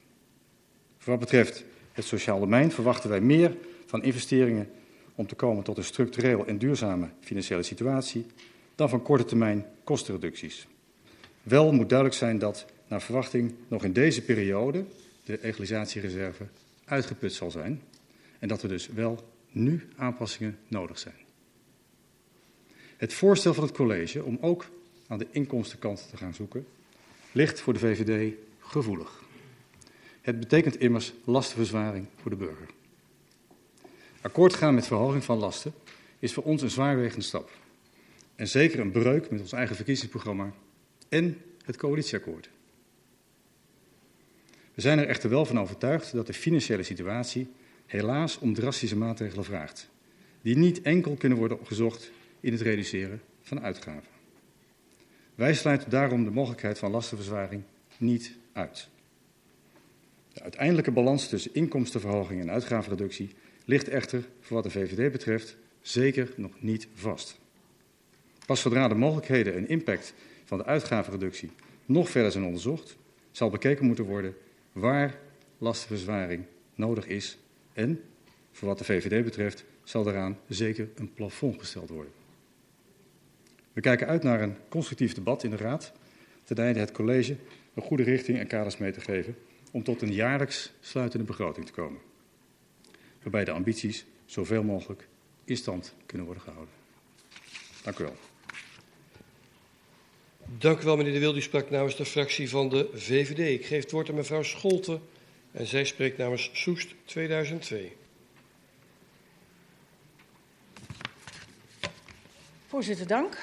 Voor 0.98 1.12
wat 1.12 1.20
betreft 1.20 1.64
het 1.92 2.06
sociaal 2.06 2.40
domein 2.40 2.72
verwachten 2.72 3.10
wij 3.10 3.22
meer 3.22 3.58
van 3.86 4.04
investeringen 4.04 4.70
om 5.16 5.28
te 5.28 5.36
komen 5.36 5.64
tot 5.64 5.78
een 5.78 5.84
structureel 5.84 6.46
en 6.46 6.58
duurzame 6.58 7.10
financiële 7.20 7.64
situatie 7.64 8.26
dan 8.76 8.90
van 8.90 9.02
korte 9.02 9.26
termijn 9.26 9.66
kostenreducties. 9.84 10.68
Wel 11.44 11.72
moet 11.72 11.90
duidelijk 11.90 12.18
zijn 12.18 12.40
dat 12.40 12.66
naar 12.88 13.02
verwachting 13.02 13.54
nog 13.68 13.84
in 13.84 13.94
deze 13.94 14.22
periode 14.22 14.86
de 15.24 15.44
egalisatiereserve 15.44 16.46
uitgeput 16.86 17.34
zal 17.34 17.52
zijn 17.52 17.82
en 18.40 18.48
dat 18.48 18.62
er 18.62 18.70
dus 18.70 18.88
wel 18.88 19.30
nu 19.52 19.88
aanpassingen 19.96 20.58
nodig 20.68 21.00
zijn. 21.00 21.16
Het 22.98 23.14
voorstel 23.14 23.54
van 23.54 23.64
het 23.64 23.74
college 23.74 24.24
om 24.24 24.38
ook 24.42 24.66
aan 25.08 25.18
de 25.18 25.28
inkomstenkant 25.32 26.08
te 26.10 26.18
gaan 26.18 26.34
zoeken 26.34 26.66
ligt 27.32 27.62
voor 27.62 27.74
de 27.74 27.80
VVD 27.80 28.34
gevoelig. 28.72 29.24
Het 30.22 30.40
betekent 30.40 30.80
immers 30.80 31.14
lastenverzwaring 31.24 32.06
voor 32.22 32.32
de 32.32 32.38
burger. 32.38 32.68
Akkoord 34.22 34.54
gaan 34.54 34.74
met 34.74 34.88
verhoging 34.88 35.24
van 35.24 35.38
lasten 35.38 35.74
is 36.20 36.34
voor 36.34 36.44
ons 36.44 36.62
een 36.62 36.70
zwaarwegende 36.70 37.26
stap. 37.26 37.50
En 38.36 38.48
zeker 38.48 38.80
een 38.80 38.92
breuk 38.92 39.30
met 39.32 39.42
ons 39.42 39.52
eigen 39.52 39.76
verkiezingsprogramma 39.76 40.54
en 41.10 41.42
het 41.66 41.78
coalitieakkoord. 41.78 42.50
We 44.74 44.82
zijn 44.82 45.00
er 45.00 45.08
echter 45.08 45.30
wel 45.30 45.46
van 45.46 45.60
overtuigd 45.60 46.12
dat 46.12 46.28
de 46.28 46.34
financiële 46.34 46.84
situatie 46.84 47.48
helaas 47.86 48.40
om 48.40 48.54
drastische 48.54 48.98
maatregelen 48.98 49.46
vraagt, 49.46 49.90
die 50.42 50.58
niet 50.58 50.82
enkel 50.82 51.16
kunnen 51.16 51.38
worden 51.38 51.60
gezocht 51.64 52.12
in 52.40 52.52
het 52.52 52.62
reduceren 52.62 53.22
van 53.42 53.62
uitgaven. 53.62 54.10
Wij 55.36 55.54
sluiten 55.54 55.90
daarom 55.90 56.24
de 56.24 56.32
mogelijkheid 56.32 56.80
van 56.80 56.92
lastenverzwaring 56.92 57.64
niet 57.98 58.38
uit. 58.54 58.90
De 60.34 60.42
uiteindelijke 60.42 60.92
balans 60.92 61.30
tussen 61.30 61.54
inkomstenverhoging 61.54 62.42
en 62.42 62.52
uitgavenreductie 62.52 63.30
ligt 63.66 63.88
echter, 63.88 64.28
voor 64.40 64.56
wat 64.56 64.64
de 64.64 64.70
VVD 64.80 65.12
betreft, 65.12 65.58
zeker 65.82 66.34
nog 66.36 66.52
niet 66.60 66.88
vast. 66.94 67.40
Pas 68.46 68.62
zodra 68.62 68.88
de 68.88 68.96
mogelijkheden 68.96 69.54
en 69.54 69.68
impact 69.68 70.14
van 70.44 70.58
de 70.58 70.66
uitgavenreductie 70.66 71.52
nog 71.86 72.10
verder 72.10 72.32
zijn 72.32 72.44
onderzocht, 72.44 72.98
zal 73.32 73.50
bekeken 73.50 73.86
moeten 73.86 74.06
worden 74.06 74.36
waar 74.72 75.20
lastenverzwaring 75.58 76.46
nodig 76.76 77.08
is 77.08 77.38
en, 77.74 78.02
voor 78.52 78.68
wat 78.68 78.78
de 78.78 78.84
VVD 78.84 79.24
betreft, 79.24 79.66
zal 79.84 80.04
daaraan 80.04 80.38
zeker 80.48 80.90
een 80.96 81.14
plafond 81.14 81.60
gesteld 81.60 81.90
worden. 81.90 82.12
We 83.74 83.82
kijken 83.82 84.08
uit 84.08 84.24
naar 84.24 84.42
een 84.42 84.56
constructief 84.70 85.14
debat 85.14 85.44
in 85.44 85.50
de 85.50 85.58
Raad, 85.58 85.92
ten 86.44 86.58
einde 86.58 86.80
het 86.80 86.92
college 86.92 87.36
een 87.80 87.88
goede 87.88 88.04
richting 88.04 88.40
en 88.40 88.48
kaders 88.48 88.78
mee 88.78 88.92
te 88.92 89.02
geven 89.02 89.38
om 89.72 89.84
tot 89.84 90.02
een 90.02 90.14
jaarlijks 90.14 90.72
sluitende 90.80 91.26
begroting 91.26 91.66
te 91.66 91.72
komen. 91.72 92.00
Waarbij 93.22 93.46
de 93.46 93.52
ambities 93.52 94.06
zoveel 94.26 94.64
mogelijk 94.64 95.08
in 95.46 95.58
stand 95.58 95.96
kunnen 96.06 96.26
worden 96.26 96.44
gehouden. 96.44 96.74
Dank 97.84 98.00
u 98.00 98.04
wel. 98.04 98.16
Dank 100.58 100.82
u 100.82 100.86
wel, 100.86 100.98
meneer 100.98 101.14
De 101.14 101.20
Wilde. 101.20 101.38
U 101.38 101.42
sprak 101.42 101.70
namens 101.70 101.96
de 101.96 102.06
fractie 102.06 102.50
van 102.50 102.70
de 102.70 102.90
VVD. 102.94 103.60
Ik 103.60 103.66
geef 103.66 103.82
het 103.82 103.92
woord 103.92 104.10
aan 104.10 104.16
mevrouw 104.16 104.44
Scholten 104.44 105.02
en 105.52 105.66
zij 105.66 105.86
spreekt 105.86 106.18
namens 106.18 106.50
Soest 106.54 106.96
2002. 107.06 107.96
Voorzitter, 112.68 113.08
dank. 113.08 113.38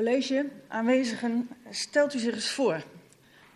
College, 0.00 0.46
aanwezigen, 0.68 1.48
stelt 1.70 2.14
u 2.14 2.18
zich 2.18 2.34
eens 2.34 2.50
voor. 2.50 2.82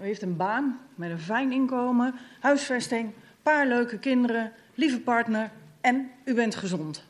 U 0.01 0.03
heeft 0.03 0.23
een 0.23 0.37
baan 0.37 0.81
met 0.95 1.11
een 1.11 1.19
fijn 1.19 1.53
inkomen, 1.53 2.15
huisvesting, 2.41 3.13
paar 3.43 3.67
leuke 3.67 3.99
kinderen, 3.99 4.53
lieve 4.75 5.01
partner 5.01 5.51
en 5.81 6.11
u 6.25 6.35
bent 6.35 6.55
gezond. 6.55 7.05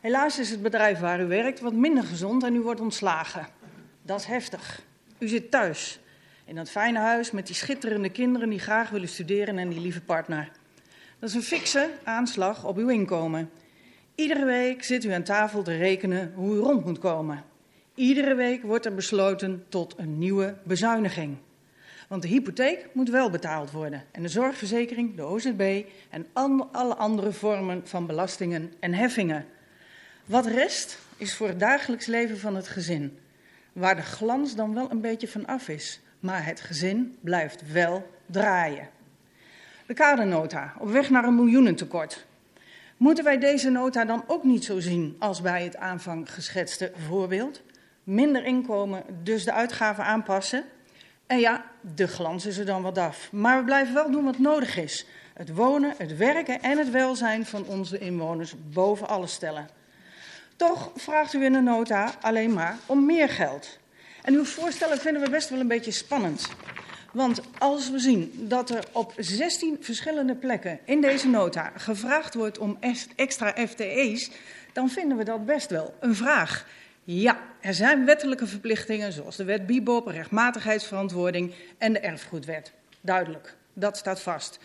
Helaas 0.00 0.38
is 0.38 0.50
het 0.50 0.62
bedrijf 0.62 0.98
waar 0.98 1.20
u 1.20 1.26
werkt 1.26 1.60
wat 1.60 1.72
minder 1.72 2.04
gezond 2.04 2.42
en 2.42 2.54
u 2.54 2.60
wordt 2.60 2.80
ontslagen. 2.80 3.46
Dat 4.02 4.20
is 4.20 4.26
heftig. 4.26 4.82
U 5.18 5.28
zit 5.28 5.50
thuis 5.50 6.00
in 6.44 6.54
dat 6.54 6.70
fijne 6.70 6.98
huis 6.98 7.30
met 7.30 7.46
die 7.46 7.56
schitterende 7.56 8.10
kinderen 8.10 8.48
die 8.48 8.58
graag 8.58 8.90
willen 8.90 9.08
studeren 9.08 9.58
en 9.58 9.68
die 9.68 9.80
lieve 9.80 10.02
partner. 10.02 10.50
Dat 11.18 11.28
is 11.28 11.34
een 11.34 11.42
fikse 11.42 11.90
aanslag 12.04 12.64
op 12.64 12.76
uw 12.76 12.88
inkomen. 12.88 13.50
Iedere 14.14 14.44
week 14.44 14.84
zit 14.84 15.04
u 15.04 15.10
aan 15.10 15.22
tafel 15.22 15.62
te 15.62 15.76
rekenen 15.76 16.32
hoe 16.34 16.56
u 16.56 16.58
rond 16.58 16.84
moet 16.84 16.98
komen. 16.98 17.52
Iedere 17.94 18.34
week 18.34 18.62
wordt 18.62 18.84
er 18.84 18.94
besloten 18.94 19.64
tot 19.68 19.94
een 19.96 20.18
nieuwe 20.18 20.56
bezuiniging. 20.62 21.36
Want 22.08 22.22
de 22.22 22.28
hypotheek 22.28 22.88
moet 22.92 23.08
wel 23.10 23.30
betaald 23.30 23.70
worden. 23.70 24.04
En 24.10 24.22
de 24.22 24.28
zorgverzekering, 24.28 25.16
de 25.16 25.22
OZB 25.22 25.84
en 26.10 26.26
alle 26.72 26.94
andere 26.94 27.32
vormen 27.32 27.80
van 27.84 28.06
belastingen 28.06 28.72
en 28.80 28.94
heffingen. 28.94 29.46
Wat 30.24 30.46
rest 30.46 30.98
is 31.16 31.34
voor 31.34 31.48
het 31.48 31.60
dagelijks 31.60 32.06
leven 32.06 32.38
van 32.38 32.56
het 32.56 32.68
gezin. 32.68 33.18
Waar 33.72 33.96
de 33.96 34.02
glans 34.02 34.54
dan 34.54 34.74
wel 34.74 34.90
een 34.90 35.00
beetje 35.00 35.28
van 35.28 35.46
af 35.46 35.68
is. 35.68 36.00
Maar 36.20 36.46
het 36.46 36.60
gezin 36.60 37.16
blijft 37.20 37.72
wel 37.72 38.10
draaien. 38.26 38.88
De 39.86 39.94
kadernota, 39.94 40.74
op 40.78 40.90
weg 40.90 41.10
naar 41.10 41.24
een 41.24 41.34
miljoenentekort. 41.34 42.26
Moeten 42.96 43.24
wij 43.24 43.38
deze 43.38 43.70
nota 43.70 44.04
dan 44.04 44.24
ook 44.26 44.44
niet 44.44 44.64
zo 44.64 44.80
zien 44.80 45.16
als 45.18 45.40
bij 45.40 45.64
het 45.64 45.76
aanvang 45.76 46.32
geschetste 46.32 46.92
voorbeeld? 47.08 47.62
Minder 48.04 48.44
inkomen, 48.44 49.04
dus 49.22 49.44
de 49.44 49.52
uitgaven 49.52 50.04
aanpassen? 50.04 50.64
En 51.26 51.40
ja, 51.40 51.64
de 51.94 52.06
glans 52.06 52.46
is 52.46 52.58
er 52.58 52.66
dan 52.66 52.82
wat 52.82 52.98
af. 52.98 53.32
Maar 53.32 53.58
we 53.58 53.64
blijven 53.64 53.94
wel 53.94 54.10
doen 54.10 54.24
wat 54.24 54.38
nodig 54.38 54.76
is. 54.76 55.06
Het 55.34 55.54
wonen, 55.54 55.94
het 55.98 56.16
werken 56.16 56.62
en 56.62 56.78
het 56.78 56.90
welzijn 56.90 57.46
van 57.46 57.66
onze 57.66 57.98
inwoners 57.98 58.54
boven 58.72 59.08
alles 59.08 59.32
stellen. 59.32 59.68
Toch 60.56 60.90
vraagt 60.94 61.32
u 61.32 61.44
in 61.44 61.52
de 61.52 61.60
nota 61.60 62.14
alleen 62.20 62.52
maar 62.52 62.78
om 62.86 63.06
meer 63.06 63.28
geld. 63.28 63.78
En 64.22 64.34
uw 64.34 64.44
voorstellen 64.44 64.98
vinden 64.98 65.22
we 65.22 65.30
best 65.30 65.48
wel 65.48 65.60
een 65.60 65.68
beetje 65.68 65.90
spannend. 65.90 66.48
Want 67.12 67.40
als 67.58 67.90
we 67.90 67.98
zien 67.98 68.32
dat 68.48 68.70
er 68.70 68.84
op 68.92 69.12
16 69.16 69.76
verschillende 69.80 70.34
plekken 70.34 70.78
in 70.84 71.00
deze 71.00 71.28
nota 71.28 71.72
gevraagd 71.76 72.34
wordt 72.34 72.58
om 72.58 72.78
extra 73.16 73.54
FTE's, 73.66 74.30
dan 74.72 74.88
vinden 74.88 75.16
we 75.16 75.24
dat 75.24 75.46
best 75.46 75.70
wel 75.70 75.94
een 76.00 76.14
vraag. 76.14 76.66
Ja, 77.06 77.40
er 77.60 77.74
zijn 77.74 78.04
wettelijke 78.04 78.46
verplichtingen 78.46 79.12
zoals 79.12 79.36
de 79.36 79.44
wet 79.44 79.66
BIBOP, 79.66 80.06
rechtmatigheidsverantwoording 80.06 81.54
en 81.78 81.92
de 81.92 81.98
erfgoedwet. 81.98 82.72
Duidelijk, 83.00 83.56
dat 83.72 83.96
staat 83.96 84.20
vast. 84.20 84.58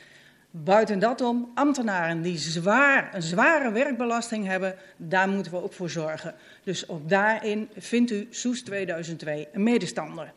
Buiten 0.52 0.99
dat 0.99 1.22
om, 1.22 1.52
ambtenaren 1.56 2.22
die 2.22 2.38
zwaar, 2.38 3.16
een 3.16 3.22
zware 3.22 3.72
werkbelasting 3.72 4.45
hebben, 4.45 4.76
daar 4.98 5.30
moeten 5.30 5.52
we 5.52 5.64
ook 5.64 5.74
voor 5.74 5.90
zorgen. 5.90 6.36
Dus 6.64 6.90
ook 6.90 7.10
daarin 7.10 7.70
vindt 7.78 8.11
u 8.11 8.28
Soes 8.30 8.64
2002 8.64 9.48
een 9.52 9.64
medestander. 9.64 10.34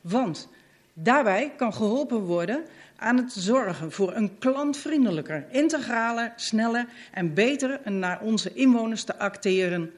Want 0.00 0.48
daarbij 0.92 1.52
kan 1.56 1.74
geholpen 1.74 2.20
worden 2.20 2.64
aan 2.96 3.16
het 3.16 3.32
zorgen 3.32 3.92
voor 3.92 4.14
een 4.14 4.38
klantvriendelijker, 4.38 5.44
integraler, 5.48 6.32
sneller 6.36 6.86
en 7.12 7.34
beter 7.34 7.80
naar 7.84 8.20
onze 8.20 8.54
inwoners 8.54 9.04
te 9.04 9.18
acteren 9.18 9.92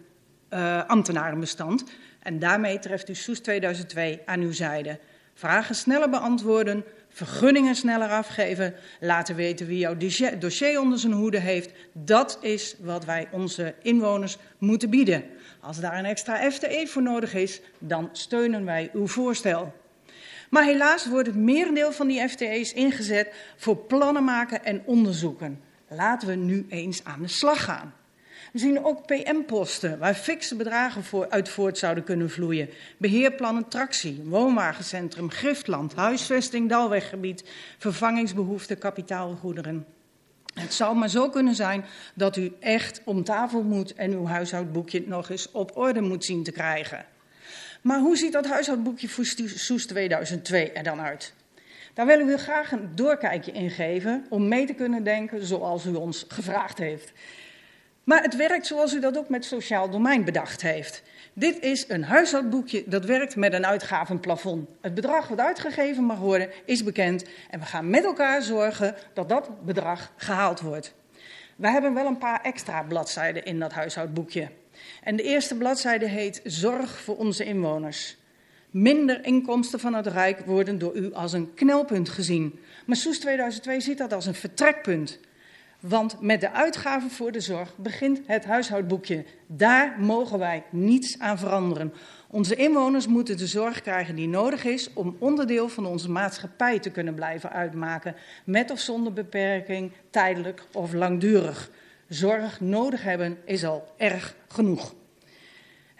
uh, 0.55 0.85
ambtenarenbestand. 0.87 1.85
En 2.23 2.39
daarmee 2.39 2.79
treft 2.79 3.09
u 3.09 3.15
Soes 3.15 3.41
2002 3.41 4.21
aan 4.27 4.41
uw 4.41 4.53
zijde. 4.53 4.99
Vragen 5.35 5.75
sneller 5.75 6.11
beantwoorden, 6.11 6.85
vergunningen 7.09 7.75
sneller 7.75 8.09
afgeven, 8.09 8.75
laten 9.01 9.35
weten 9.35 9.67
wie 9.67 9.79
jouw 9.79 9.97
dossier 10.39 10.81
onder 10.81 10.99
zijn 10.99 11.13
hoede 11.13 11.39
heeft. 11.39 11.71
Dat 11.93 12.39
is 12.41 12.77
wat 12.81 13.05
wij 13.05 13.29
onze 13.31 13.75
inwoners 13.83 14.37
moeten 14.59 14.91
bieden. 14.91 15.25
Als 15.61 15.81
daar 15.81 15.99
een 15.99 16.05
extra 16.05 16.51
FTE 16.51 16.87
voor 16.87 17.03
nodig 17.03 17.35
is, 17.35 17.61
dan 17.79 18.09
steunen 18.13 18.65
wij 18.65 18.91
uw 18.93 19.07
voorstel. 19.07 19.73
Maar 20.51 20.65
helaas 20.65 21.09
wordt 21.09 21.27
het 21.27 21.37
merendeel 21.37 21.93
van 21.93 22.07
die 22.07 22.29
FTE's 22.29 22.73
ingezet 22.73 23.35
voor 23.57 23.77
plannen 23.77 24.25
maken 24.25 24.65
en 24.65 24.83
onderzoeken. 24.85 25.61
Laten 25.89 26.29
we 26.29 26.35
nu 26.35 26.67
eens 26.69 27.05
aan 27.05 27.23
de 27.23 27.29
slag 27.29 27.65
gaan. 27.65 27.95
We 28.53 28.59
zien 28.59 28.85
ook 28.85 29.07
PM-posten 29.07 29.99
waar 29.99 30.15
fikse 30.15 30.57
bedragen 30.57 31.05
voor, 31.05 31.29
uit 31.31 31.49
voort 31.49 31.79
zouden 31.79 32.05
kunnen 32.05 32.31
vloeien. 32.31 32.69
Beheerplannen 32.97 33.69
tractie, 33.69 34.23
woonwagencentrum, 34.25 35.31
griftland, 35.31 35.95
huisvesting, 35.95 36.69
dalweggebied, 36.69 37.45
vervangingsbehoefte, 37.79 38.75
kapitaalgoederen. 38.75 39.87
Het 40.55 40.75
zou 40.75 40.97
maar 40.97 41.09
zo 41.09 41.29
kunnen 41.29 41.55
zijn 41.55 41.85
dat 42.15 42.37
u 42.37 42.53
echt 42.61 43.01
om 43.05 43.25
tafel 43.25 43.63
moet 43.63 43.95
en 43.95 44.13
uw 44.13 44.27
huishoudboekje 44.27 45.03
nog 45.07 45.31
eens 45.31 45.51
op 45.51 45.77
orde 45.77 46.01
moet 46.01 46.25
zien 46.25 46.43
te 46.43 46.53
krijgen. 46.53 47.05
Maar 47.83 47.99
hoe 47.99 48.17
ziet 48.17 48.33
dat 48.33 48.47
huishoudboekje 48.47 49.09
voor 49.09 49.25
Soes 49.47 49.87
2002 49.87 50.73
er 50.73 50.83
dan 50.83 51.01
uit? 51.01 51.35
Daar 51.95 52.07
willen 52.07 52.27
we 52.27 52.39
graag 52.39 52.73
een 52.73 52.91
doorkijkje 52.95 53.53
in 53.53 53.71
geven 53.71 54.27
om 54.29 54.49
mee 54.49 54.67
te 54.67 54.75
kunnen 54.75 55.05
denken 55.05 55.47
zoals 55.47 55.87
u 55.87 55.95
ons 55.95 56.25
gevraagd 56.29 56.79
heeft. 56.79 57.13
Maar 58.05 58.23
het 58.23 58.37
werkt 58.37 58.67
zoals 58.67 58.95
u 58.95 59.01
dat 59.01 59.19
ook 59.19 59.29
met 59.29 59.45
sociaal 59.45 59.91
domein 59.91 60.25
bedacht 60.25 60.63
heeft. 60.63 61.03
Dit 61.33 61.61
is 61.61 61.85
een 61.89 62.05
huishoudboekje 62.05 62.83
dat 62.87 63.05
werkt 63.05 63.37
met 63.37 63.53
een 63.53 63.67
uitgavenplafond. 63.67 64.69
Het 64.81 64.95
bedrag 64.95 65.29
wat 65.29 65.41
uitgegeven 65.41 66.05
mag 66.05 66.19
worden 66.19 66.51
is 66.65 66.85
bekend 66.85 67.25
en 67.51 67.61
we 67.61 67.67
gaan 67.67 67.91
met 67.91 68.05
elkaar 68.05 68.43
zorgen 68.43 68.95
dat 69.15 69.29
dat 69.29 69.65
bedrag 69.65 70.13
gehaald 70.17 70.61
wordt. 70.61 70.95
We 71.57 71.69
hebben 71.69 71.95
wel 71.95 72.07
een 72.07 72.19
paar 72.19 72.41
extra 72.41 72.83
bladzijden 72.83 73.45
in 73.45 73.59
dat 73.59 73.73
huishoudboekje. 73.73 74.49
En 75.03 75.17
de 75.17 75.23
eerste 75.23 75.55
bladzijde 75.55 76.07
heet 76.07 76.41
Zorg 76.45 77.01
voor 77.01 77.17
onze 77.17 77.45
inwoners. 77.45 78.17
Minder 78.71 79.25
inkomsten 79.25 79.81
van 79.81 79.95
het 79.95 80.07
Rijk 80.07 80.41
worden 80.41 80.79
door 80.79 80.95
u 80.95 81.13
als 81.13 81.33
een 81.33 81.55
knelpunt 81.55 82.09
gezien. 82.09 82.61
Maar 82.87 82.97
Soes 82.97 83.19
2002 83.19 83.81
ziet 83.81 83.99
dat 83.99 84.13
als 84.13 84.27
een 84.27 84.35
vertrekpunt. 84.35 85.19
Want 85.83 86.21
met 86.21 86.41
de 86.41 86.53
uitgaven 86.53 87.11
voor 87.11 87.33
de 87.33 87.41
zorg 87.41 87.77
begint 87.77 88.21
het 88.27 88.45
huishoudboekje. 88.45 89.25
Daar 89.47 89.97
mogen 89.99 90.39
wij 90.39 90.65
niets 90.71 91.19
aan 91.19 91.39
veranderen. 91.39 91.93
Onze 92.29 92.55
inwoners 92.55 93.07
moeten 93.07 93.37
de 93.37 93.47
zorg 93.47 93.81
krijgen 93.81 94.15
die 94.15 94.29
nodig 94.29 94.65
is 94.65 94.93
om 94.93 95.17
onderdeel 95.19 95.69
van 95.69 95.87
onze 95.87 96.11
maatschappij 96.11 96.79
te 96.79 96.91
kunnen 96.91 97.15
blijven 97.15 97.51
uitmaken. 97.51 98.15
Met 98.45 98.71
of 98.71 98.81
zonder 98.81 99.13
beperking, 99.13 99.93
tijdelijk 100.11 100.67
of 100.73 100.93
langdurig. 100.93 101.71
Zorg 102.09 102.61
nodig 102.61 103.03
hebben 103.03 103.39
is 103.45 103.65
al 103.65 103.93
erg 103.97 104.35
genoeg. 104.49 104.95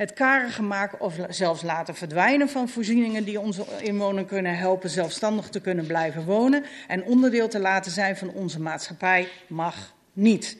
Het 0.03 0.13
karige 0.13 0.63
maken 0.63 1.01
of 1.01 1.15
zelfs 1.29 1.63
laten 1.63 1.95
verdwijnen 1.95 2.49
van 2.49 2.69
voorzieningen 2.69 3.25
die 3.25 3.41
onze 3.41 3.65
inwoners 3.81 4.27
kunnen 4.27 4.57
helpen 4.59 4.91
zelfstandig 4.91 5.49
te 5.49 5.61
kunnen 5.61 5.87
blijven 5.87 6.25
wonen 6.25 6.65
en 6.89 7.05
onderdeel 7.05 7.49
te 7.49 7.59
laten 7.59 7.93
zijn 7.93 8.17
van 8.17 8.29
onze 8.29 8.61
maatschappij 8.61 9.29
mag 9.47 9.95
niet. 10.13 10.57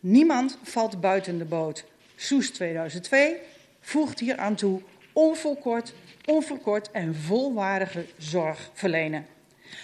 Niemand 0.00 0.58
valt 0.62 1.00
buiten 1.00 1.38
de 1.38 1.44
boot. 1.44 1.84
Soes 2.16 2.50
2002 2.50 3.36
voegt 3.80 4.20
hier 4.20 4.36
aan 4.36 4.54
toe 4.54 4.82
onverkort, 5.12 5.94
onverkort 6.24 6.90
en 6.90 7.14
volwaardige 7.14 8.04
zorg 8.18 8.70
verlenen. 8.72 9.26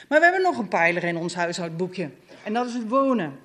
Maar 0.09 0.19
we 0.19 0.25
hebben 0.25 0.43
nog 0.43 0.59
een 0.59 0.69
pijler 0.69 1.05
in 1.05 1.17
ons 1.17 1.35
huishoudboekje 1.35 2.11
en 2.45 2.53
dat 2.53 2.67
is 2.67 2.75
het 2.75 2.89
wonen 2.89 3.39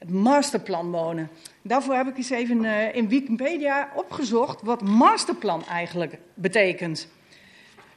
het 0.00 0.10
masterplan 0.10 0.90
wonen. 0.90 1.30
Daarvoor 1.62 1.94
heb 1.94 2.08
ik 2.08 2.16
eens 2.16 2.30
even 2.30 2.64
uh, 2.64 2.94
in 2.94 3.08
Wikipedia 3.08 3.90
opgezocht 3.94 4.62
wat 4.62 4.82
masterplan 4.82 5.66
eigenlijk 5.66 6.18
betekent. 6.34 7.08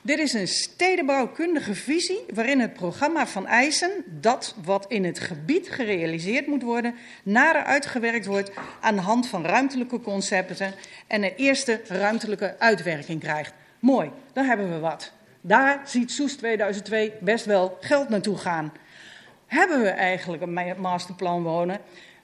Dit 0.02 0.20
is 0.20 0.34
een 0.34 0.48
stedenbouwkundige 0.48 1.76
visie 1.76 2.26
waarin 2.34 2.60
het 2.60 2.74
programma 2.74 3.28
van 3.28 3.48
eisen, 3.48 3.92
dat 4.08 4.56
wat 4.64 4.86
in 4.88 5.04
het 5.04 5.20
gebied 5.20 5.70
gerealiseerd 5.70 6.48
moet 6.48 6.64
worden, 6.64 6.96
nader 7.24 7.64
uitgewerkt 7.64 8.26
wordt 8.26 8.52
aan 8.82 8.96
de 8.96 9.02
hand 9.02 9.28
van 9.28 9.46
ruimtelijke 9.46 10.02
concepten 10.02 10.74
en 11.08 11.24
een 11.24 11.34
eerste 11.36 11.82
ruimtelijke 11.88 12.56
uitwerking 12.60 13.20
krijgt. 13.20 13.54
Mooi, 13.80 14.12
dan 14.34 14.46
hebben 14.46 14.72
we 14.72 14.80
wat. 14.80 15.12
Daar 15.42 15.82
ziet 15.86 16.12
Soes 16.12 16.36
2002 16.36 17.14
best 17.20 17.46
wel 17.46 17.78
geld 17.82 18.10
naartoe 18.10 18.38
gaan 18.38 18.72
hebben 19.54 19.82
we 19.82 19.90
eigenlijk 19.90 20.44
een 20.44 20.76
masterplan 20.78 21.44
wonen. 21.44 21.80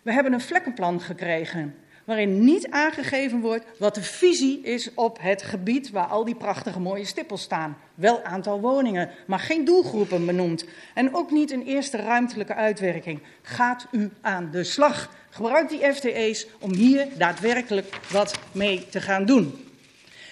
We 0.10 0.16
hebben 0.16 0.34
een 0.34 0.42
vlekkenplan 0.42 1.02
gekregen 1.02 1.76
waarin 2.06 2.44
niet 2.44 2.70
aangegeven 2.70 3.40
wordt 3.40 3.66
wat 3.78 3.96
de 3.96 4.02
visie 4.02 4.62
is 4.62 4.94
op 4.94 5.18
het 5.22 5.42
gebied 5.42 5.90
waar 5.90 6.06
al 6.06 6.26
die 6.26 6.36
prachtige 6.36 6.80
mooie 6.80 7.06
stippels 7.06 7.42
staan. 7.42 7.78
Wel 7.96 8.24
aantal 8.24 8.60
woningen, 8.60 9.10
maar 9.28 9.40
geen 9.40 9.66
doelgroepen 9.66 10.26
benoemd. 10.26 10.66
En 10.94 11.16
ook 11.16 11.32
niet 11.32 11.52
een 11.52 11.66
eerste 11.66 11.98
ruimtelijke 11.98 12.54
uitwerking. 12.54 13.22
Gaat 13.42 13.88
u 13.92 14.10
aan 14.22 14.50
de 14.52 14.64
slag. 14.64 15.12
Gebruik 15.30 15.70
die 15.70 15.94
FTE's 15.94 16.48
om 16.60 16.74
hier 16.74 17.08
daadwerkelijk 17.18 18.00
wat 18.12 18.40
mee 18.52 18.88
te 18.90 19.02
gaan 19.02 19.26
doen. 19.26 19.66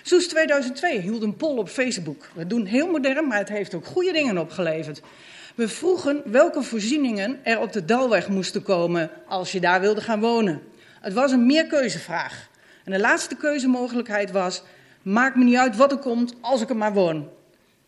Soes 0.02 0.28
2002 0.28 1.00
hield 1.00 1.22
een 1.22 1.36
poll 1.36 1.58
op 1.58 1.70
Facebook. 1.70 2.30
We 2.34 2.48
doen 2.48 2.66
heel 2.66 2.88
modern, 2.88 3.28
maar 3.28 3.38
het 3.38 3.50
heeft 3.50 3.74
ook 3.74 3.86
goede 3.86 4.12
dingen 4.12 4.38
opgeleverd. 4.38 5.02
We 5.58 5.68
vroegen 5.68 6.22
welke 6.26 6.64
voorzieningen 6.64 7.40
er 7.44 7.60
op 7.60 7.74
de 7.74 7.86
Dalweg 7.86 8.28
moesten 8.28 8.64
komen 8.64 9.10
als 9.28 9.52
je 9.52 9.60
daar 9.60 9.82
wilde 9.82 10.02
gaan 10.02 10.20
wonen. 10.20 10.62
Het 11.02 11.14
was 11.14 11.32
een 11.32 11.46
meerkeuzevraag. 11.46 12.50
En 12.84 12.92
de 12.92 13.00
laatste 13.00 13.36
keuzemogelijkheid 13.36 14.32
was: 14.32 14.64
maakt 15.02 15.36
me 15.36 15.44
niet 15.44 15.56
uit 15.56 15.76
wat 15.76 15.92
er 15.92 15.98
komt 15.98 16.34
als 16.42 16.62
ik 16.62 16.70
er 16.70 16.78
maar 16.78 16.94
woon. 16.94 17.30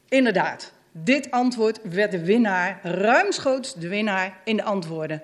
Inderdaad, 0.08 0.72
dit 0.92 1.32
antwoord 1.32 1.80
werd 1.84 2.12
de 2.12 2.26
winnaar, 2.26 2.80
ruimschoots 2.84 3.74
de 3.74 3.88
winnaar 3.88 4.38
in 4.44 4.56
de 4.56 4.64
antwoorden. 4.64 5.22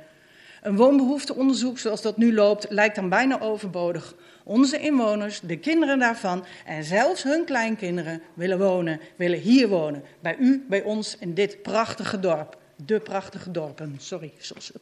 Een 0.61 0.75
woonbehoefteonderzoek 0.75 1.79
zoals 1.79 2.01
dat 2.01 2.17
nu 2.17 2.33
loopt 2.33 2.65
lijkt 2.69 2.95
dan 2.95 3.09
bijna 3.09 3.39
overbodig. 3.39 4.15
Onze 4.47 4.79
inwoners, 4.79 5.39
de 5.39 5.57
kinderen 5.57 5.99
daarvan 5.99 6.45
en 6.65 6.83
zelfs 6.83 7.23
hun 7.23 7.45
kleinkinderen 7.45 8.21
willen 8.33 8.59
wonen, 8.59 8.99
willen 9.15 9.39
hier 9.39 9.67
wonen. 9.67 10.03
Bij 10.19 10.35
u, 10.39 10.65
bij 10.67 10.81
ons 10.81 11.17
in 11.19 11.33
dit 11.33 11.61
prachtige 11.61 12.19
dorp. 12.19 12.57
De 12.75 12.99
prachtige 12.99 13.51
dorpen, 13.51 13.95
sorry, 13.99 14.33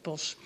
Pos. 0.02 0.36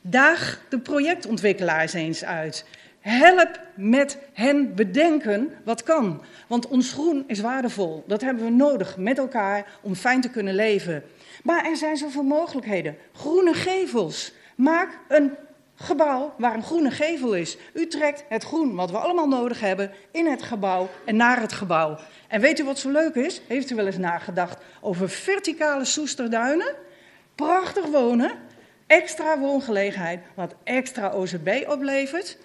Daag 0.00 0.62
de 0.68 0.78
projectontwikkelaars 0.78 1.92
eens 1.92 2.24
uit. 2.24 2.64
Help 3.00 3.60
met 3.74 4.18
hen 4.32 4.74
bedenken 4.74 5.50
wat 5.64 5.82
kan. 5.82 6.22
Want 6.46 6.68
ons 6.68 6.92
groen 6.92 7.24
is 7.26 7.40
waardevol. 7.40 8.04
Dat 8.06 8.20
hebben 8.20 8.44
we 8.44 8.50
nodig 8.50 8.96
met 8.96 9.18
elkaar 9.18 9.78
om 9.82 9.94
fijn 9.94 10.20
te 10.20 10.30
kunnen 10.30 10.54
leven. 10.54 11.02
Maar 11.42 11.64
er 11.64 11.76
zijn 11.76 11.96
zoveel 11.96 12.22
mogelijkheden. 12.22 12.96
Groene 13.12 13.54
gevels. 13.54 14.32
Maak 14.56 14.98
een 15.08 15.32
gebouw 15.80 16.34
waar 16.38 16.54
een 16.54 16.62
groene 16.62 16.90
gevel 16.90 17.34
is. 17.34 17.56
U 17.74 17.86
trekt 17.86 18.24
het 18.28 18.44
groen 18.44 18.74
wat 18.74 18.90
we 18.90 18.96
allemaal 18.96 19.28
nodig 19.28 19.60
hebben 19.60 19.90
in 20.10 20.26
het 20.26 20.42
gebouw 20.42 20.88
en 21.04 21.16
naar 21.16 21.40
het 21.40 21.52
gebouw. 21.52 21.98
En 22.28 22.40
weet 22.40 22.58
u 22.58 22.64
wat 22.64 22.78
zo 22.78 22.90
leuk 22.90 23.14
is? 23.14 23.40
Heeft 23.46 23.70
u 23.70 23.74
wel 23.74 23.86
eens 23.86 23.98
nagedacht 23.98 24.62
over 24.80 25.08
verticale 25.08 25.84
soesterduinen? 25.84 26.74
Prachtig 27.34 27.86
wonen, 27.86 28.32
extra 28.86 29.38
woongelegenheid, 29.38 30.20
wat 30.34 30.54
extra 30.64 31.10
OZB 31.10 31.64
oplevert. 31.68 32.38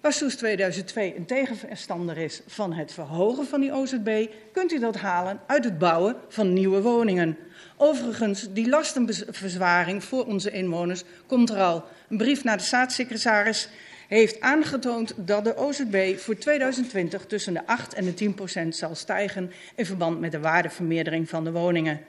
Waar 0.00 0.12
Soes 0.12 0.36
2002 0.36 1.16
een 1.16 1.26
tegenstander 1.26 2.18
is 2.18 2.42
van 2.46 2.72
het 2.72 2.92
verhogen 2.92 3.46
van 3.46 3.60
die 3.60 3.72
OZB, 3.72 4.26
kunt 4.52 4.72
u 4.72 4.78
dat 4.78 4.96
halen 4.96 5.40
uit 5.46 5.64
het 5.64 5.78
bouwen 5.78 6.16
van 6.28 6.52
nieuwe 6.52 6.82
woningen. 6.82 7.36
Overigens, 7.76 8.52
die 8.52 8.68
lastenverzwaring 8.68 10.04
voor 10.04 10.24
onze 10.24 10.50
inwoners 10.50 11.04
komt 11.26 11.50
er 11.50 11.60
al. 11.60 11.84
Een 12.10 12.16
brief 12.16 12.44
naar 12.44 12.56
de 12.56 12.62
staatssecretaris 12.62 13.68
heeft 14.08 14.40
aangetoond 14.40 15.14
dat 15.16 15.44
de 15.44 15.56
OZB 15.56 16.18
voor 16.18 16.38
2020 16.38 17.26
tussen 17.26 17.52
de 17.52 17.66
8 17.66 17.94
en 17.94 18.04
de 18.04 18.14
10 18.14 18.34
procent 18.34 18.76
zal 18.76 18.94
stijgen 18.94 19.52
in 19.74 19.86
verband 19.86 20.20
met 20.20 20.32
de 20.32 20.40
waardevermeerdering 20.40 21.28
van 21.28 21.44
de 21.44 21.52
woningen. 21.52 22.00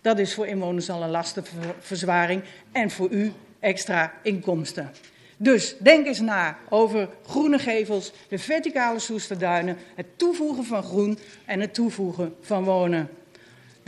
Dat 0.00 0.18
is 0.18 0.34
voor 0.34 0.46
inwoners 0.46 0.90
al 0.90 1.02
een 1.02 1.10
lastenverzwaring 1.10 2.42
en 2.72 2.90
voor 2.90 3.10
u 3.10 3.32
extra 3.60 4.12
inkomsten. 4.22 4.90
Dus 5.36 5.76
denk 5.78 6.06
eens 6.06 6.20
na 6.20 6.58
over 6.68 7.08
groene 7.26 7.58
gevels, 7.58 8.12
de 8.28 8.38
verticale 8.38 8.98
soesterduinen, 8.98 9.76
het 9.94 10.06
toevoegen 10.16 10.64
van 10.64 10.82
groen 10.82 11.18
en 11.44 11.60
het 11.60 11.74
toevoegen 11.74 12.34
van 12.40 12.64
wonen. 12.64 13.08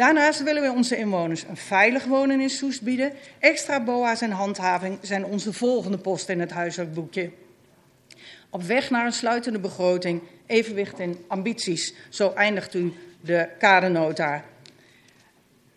Daarnaast 0.01 0.43
willen 0.43 0.63
we 0.63 0.71
onze 0.71 0.97
inwoners 0.97 1.45
een 1.49 1.57
veilig 1.57 2.05
wonen 2.05 2.41
in 2.41 2.51
Soest 2.51 2.83
bieden. 2.83 3.13
Extra 3.39 3.83
BOA's 3.85 4.21
en 4.21 4.31
handhaving 4.31 4.99
zijn 5.01 5.25
onze 5.25 5.53
volgende 5.53 5.99
posten 5.99 6.35
in 6.35 6.41
het 6.41 6.51
huishoudboekje. 6.51 7.31
Op 8.51 8.63
weg 8.63 8.91
naar 8.91 9.07
een 9.07 9.13
sluitende 9.13 9.59
begroting, 9.59 10.23
evenwicht 10.47 10.99
in 10.99 11.25
ambities. 11.27 11.95
Zo 12.09 12.33
eindigt 12.33 12.75
u 12.75 12.93
de 13.21 13.49
kadernota. 13.59 14.45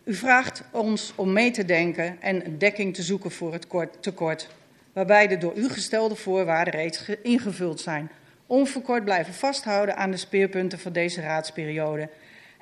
U 0.04 0.14
vraagt 0.14 0.64
ons 0.72 1.14
om 1.16 1.34
mee 1.34 1.52
te 1.52 1.66
denken 1.66 2.22
en 2.22 2.45
een 2.45 2.58
dekking 2.58 2.95
te 2.95 3.04
zoeken 3.04 3.32
voor 3.32 3.54
het 3.54 3.68
tekort, 4.00 4.48
waarbij 4.94 5.28
de 5.28 5.38
door 5.38 5.56
u 5.56 5.70
gestelde 5.70 6.16
voorwaarden 6.16 6.74
reeds 6.74 7.10
ingevuld 7.24 7.80
zijn. 7.80 8.10
Onverkort 8.48 9.04
blijven 9.04 9.34
vasthouden 9.34 9.98
aan 9.98 10.12
de 10.12 10.18
speerpunten 10.18 10.80
van 10.80 10.94
deze 10.94 11.22
raadsperiode 11.22 12.10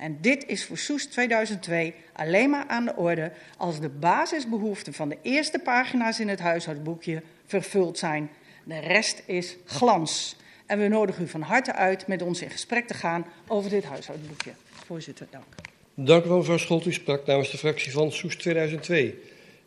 En 0.01 0.17
dit 0.21 0.47
is 0.47 0.65
voor 0.65 0.77
Soes 0.77 1.05
2002 1.05 1.93
alleen 2.13 2.49
maar 2.49 2.65
aan 2.67 2.85
de 2.85 2.95
orde 2.95 3.31
als 3.57 3.79
de 3.79 3.89
basisbehoeften 3.89 4.93
van 4.93 5.09
de 5.09 5.17
eerste 5.21 5.59
pagina's 5.59 6.19
in 6.19 6.27
het 6.27 6.39
huishoudboekje 6.39 7.21
vervuld 7.45 7.97
zijn. 7.97 8.29
De 8.63 8.79
rest 8.79 9.23
is 9.25 9.55
glans. 9.65 10.35
En 10.65 10.79
we 10.79 10.87
nodigen 10.87 11.23
u 11.23 11.27
van 11.27 11.41
harte 11.41 11.73
uit 11.73 12.07
met 12.07 12.21
ons 12.21 12.41
in 12.41 12.49
gesprek 12.49 12.87
te 12.87 12.93
gaan 12.93 13.25
over 13.47 13.69
dit 13.69 13.83
huishoudboekje. 13.83 14.51
Voorzitter, 14.85 15.27
dank. 15.29 15.45
Dank 15.93 16.25
u 16.25 16.27
wel, 16.27 16.37
mevrouw 16.37 16.57
Scholt. 16.57 16.85
U 16.85 16.93
sprak 16.93 17.25
namens 17.25 17.51
de 17.51 17.57
fractie 17.57 17.91
van 17.91 18.11
Soes 18.11 18.35
2002. 18.35 19.19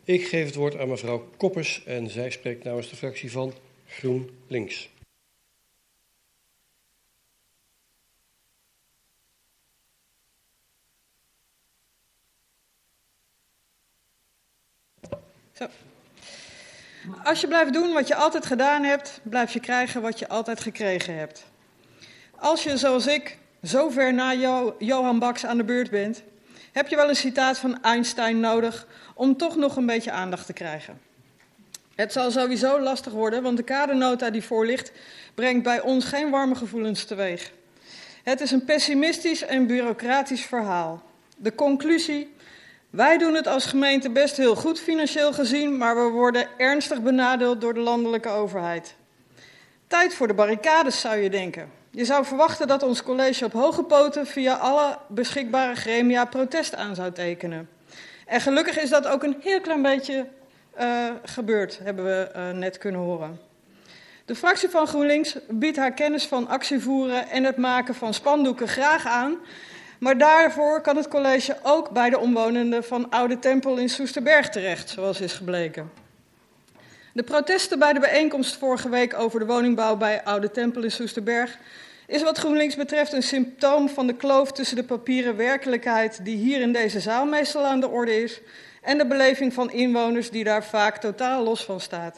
Ik 0.03 0.27
geef 0.27 0.45
het 0.45 0.55
woord 0.55 0.77
aan 0.77 0.89
mevrouw 0.89 1.29
Koppers 1.37 1.83
en 1.85 2.09
zij 2.09 2.29
spreekt 2.29 2.63
namens 2.63 2.89
de 2.89 2.95
fractie 2.95 3.31
van 3.31 3.53
GroenLinks. 3.87 4.89
Zo. 15.57 15.67
Als 17.23 17.41
je 17.41 17.47
blijft 17.47 17.73
doen 17.73 17.93
wat 17.93 18.07
je 18.07 18.15
altijd 18.15 18.45
gedaan 18.45 18.83
hebt, 18.83 19.19
blijf 19.23 19.53
je 19.53 19.59
krijgen 19.59 20.01
wat 20.01 20.19
je 20.19 20.27
altijd 20.27 20.59
gekregen 20.59 21.17
hebt. 21.17 21.45
Als 22.35 22.63
je, 22.63 22.77
zoals 22.77 23.07
ik, 23.07 23.37
zo 23.63 23.89
ver 23.89 24.13
na 24.13 24.31
jo 24.31 24.75
Johan 24.79 25.19
Baks 25.19 25.45
aan 25.45 25.57
de 25.57 25.63
beurt 25.63 25.89
bent, 25.89 26.23
heb 26.71 26.87
je 26.87 26.95
wel 26.95 27.09
een 27.09 27.15
citaat 27.15 27.57
van 27.57 27.81
Einstein 27.83 28.39
nodig 28.39 28.87
om 29.13 29.37
toch 29.37 29.55
nog 29.55 29.75
een 29.75 29.85
beetje 29.85 30.11
aandacht 30.11 30.45
te 30.45 30.53
krijgen. 30.53 31.01
Het 31.95 32.11
zal 32.11 32.31
sowieso 32.31 32.79
lastig 32.79 33.13
worden, 33.13 33.43
want 33.43 33.57
de 33.57 33.63
kadernota 33.63 34.29
die 34.29 34.43
voor 34.43 34.65
ligt 34.65 34.91
brengt 35.33 35.63
bij 35.63 35.81
ons 35.81 36.05
geen 36.05 36.29
warme 36.29 36.55
gevoelens 36.55 37.03
teweeg. 37.03 37.51
Het 38.23 38.41
is 38.41 38.51
een 38.51 38.65
pessimistisch 38.65 39.41
en 39.41 39.67
bureaucratisch 39.67 40.45
verhaal. 40.45 41.03
De 41.37 41.55
conclusie 41.55 42.34
wij 42.95 43.17
doen 43.17 43.33
het 43.33 43.47
als 43.47 43.65
gemeente 43.65 44.09
best 44.09 44.37
heel 44.37 44.55
goed 44.55 44.79
financieel 44.79 45.33
gezien, 45.33 45.77
maar 45.77 45.95
we 45.95 46.09
worden 46.09 46.47
ernstig 46.57 47.01
benadeeld 47.01 47.61
door 47.61 47.73
de 47.73 47.79
landelijke 47.79 48.29
overheid. 48.29 48.95
Tijd 49.87 50.13
voor 50.13 50.27
de 50.27 50.33
barricades 50.33 50.99
zou 50.99 51.17
je 51.17 51.29
denken. 51.29 51.71
Je 51.89 52.05
zou 52.05 52.25
verwachten 52.25 52.67
dat 52.67 52.83
ons 52.83 53.03
college 53.03 53.45
op 53.45 53.53
hoge 53.53 53.83
poten 53.83 54.27
via 54.27 54.53
alle 54.53 54.97
beschikbare 55.07 55.75
gremia 55.75 56.25
protest 56.25 56.75
aan 56.75 56.95
zou 56.95 57.11
tekenen. 57.11 57.69
En 58.25 58.41
gelukkig 58.41 58.79
is 58.79 58.89
dat 58.89 59.07
ook 59.07 59.23
een 59.23 59.37
heel 59.39 59.61
klein 59.61 59.81
beetje 59.81 60.27
uh, 60.79 61.09
gebeurd, 61.23 61.79
hebben 61.83 62.05
we 62.05 62.31
uh, 62.35 62.49
net 62.49 62.77
kunnen 62.77 63.01
horen. 63.01 63.39
De 64.25 64.35
fractie 64.35 64.69
van 64.69 64.87
GroenLinks 64.87 65.37
biedt 65.49 65.77
haar 65.77 65.93
kennis 65.93 66.25
van 66.25 66.47
actievoeren 66.47 67.29
en 67.29 67.43
het 67.43 67.57
maken 67.57 67.95
van 67.95 68.13
spandoeken 68.13 68.67
graag 68.67 69.05
aan. 69.05 69.37
Maar 69.99 70.17
daarvoor 70.17 70.81
kan 70.81 70.95
het 70.95 71.07
college 71.07 71.57
ook 71.63 71.89
bij 71.89 72.09
de 72.09 72.19
omwonenden 72.19 72.83
van 72.83 73.09
Oude 73.09 73.39
Tempel 73.39 73.77
in 73.77 73.89
Soesterberg 73.89 74.49
terecht, 74.49 74.89
zoals 74.89 75.21
is 75.21 75.33
gebleken. 75.33 75.91
De 77.13 77.23
protesten 77.23 77.79
bij 77.79 77.93
de 77.93 77.99
bijeenkomst 77.99 78.55
vorige 78.57 78.89
week 78.89 79.13
over 79.13 79.39
de 79.39 79.45
woningbouw 79.45 79.95
bij 79.95 80.23
Oude 80.23 80.51
Tempel 80.51 80.83
in 80.83 80.91
Soesterberg 80.91 81.57
is 82.07 82.23
wat 82.23 82.37
GroenLinks 82.37 82.75
betreft 82.75 83.13
een 83.13 83.23
symptoom 83.23 83.89
van 83.89 84.07
de 84.07 84.15
kloof 84.15 84.51
tussen 84.51 84.75
de 84.75 84.83
papieren 84.83 85.35
werkelijkheid 85.35 86.25
die 86.25 86.37
hier 86.37 86.61
in 86.61 86.73
deze 86.73 86.99
zaal 86.99 87.25
meestal 87.25 87.65
aan 87.65 87.79
de 87.79 87.89
orde 87.89 88.23
is 88.23 88.41
en 88.81 88.97
de 88.97 89.07
beleving 89.07 89.53
van 89.53 89.71
inwoners 89.71 90.29
die 90.29 90.43
daar 90.43 90.63
vaak 90.63 90.97
totaal 90.97 91.43
los 91.43 91.63
van 91.63 91.79
staat. 91.79 92.17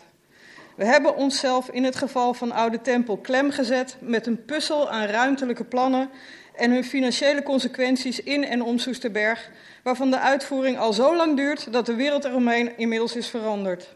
We 0.76 0.86
hebben 0.86 1.16
onszelf 1.16 1.70
in 1.70 1.84
het 1.84 1.95
geval 1.95 2.34
van 2.34 2.52
Oude 2.52 2.82
Tempel 2.82 3.18
klem 3.18 3.52
gezet 3.52 3.98
met 3.99 4.28
een 4.28 4.45
puzzel 4.45 4.90
aan 4.90 5.06
ruimtelijke 5.06 5.64
plannen 5.64 6.10
en 6.57 6.71
hun 6.71 6.84
financiële 6.84 7.43
consequenties 7.43 8.23
in 8.23 8.45
en 8.45 8.63
om 8.63 8.77
Soesterberg, 8.77 9.49
waarvan 9.84 10.11
de 10.11 10.19
uitvoering 10.19 10.77
al 10.77 10.93
zo 10.93 11.15
lang 11.15 11.35
duurt 11.35 11.73
dat 11.73 11.85
de 11.85 11.95
wereld 11.95 12.25
eromheen 12.25 12.77
inmiddels 12.77 13.15
is 13.15 13.27
veranderd. 13.27 13.95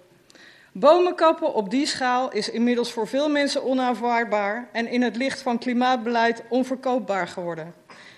Bomen 0.72 1.16
kappen 1.16 1.54
op 1.54 1.70
die 1.70 1.86
schaal 1.86 2.32
is 2.32 2.50
inmiddels 2.50 2.92
voor 2.92 3.08
veel 3.08 3.30
mensen 3.30 3.64
onaanvaardbaar 3.64 4.68
en 4.72 4.88
in 4.88 5.02
het 5.02 5.16
licht 5.16 5.42
van 5.42 5.58
klimaatbeleid 5.58 6.44
onverkoopbaar 6.50 7.28
geworden. 7.28 7.74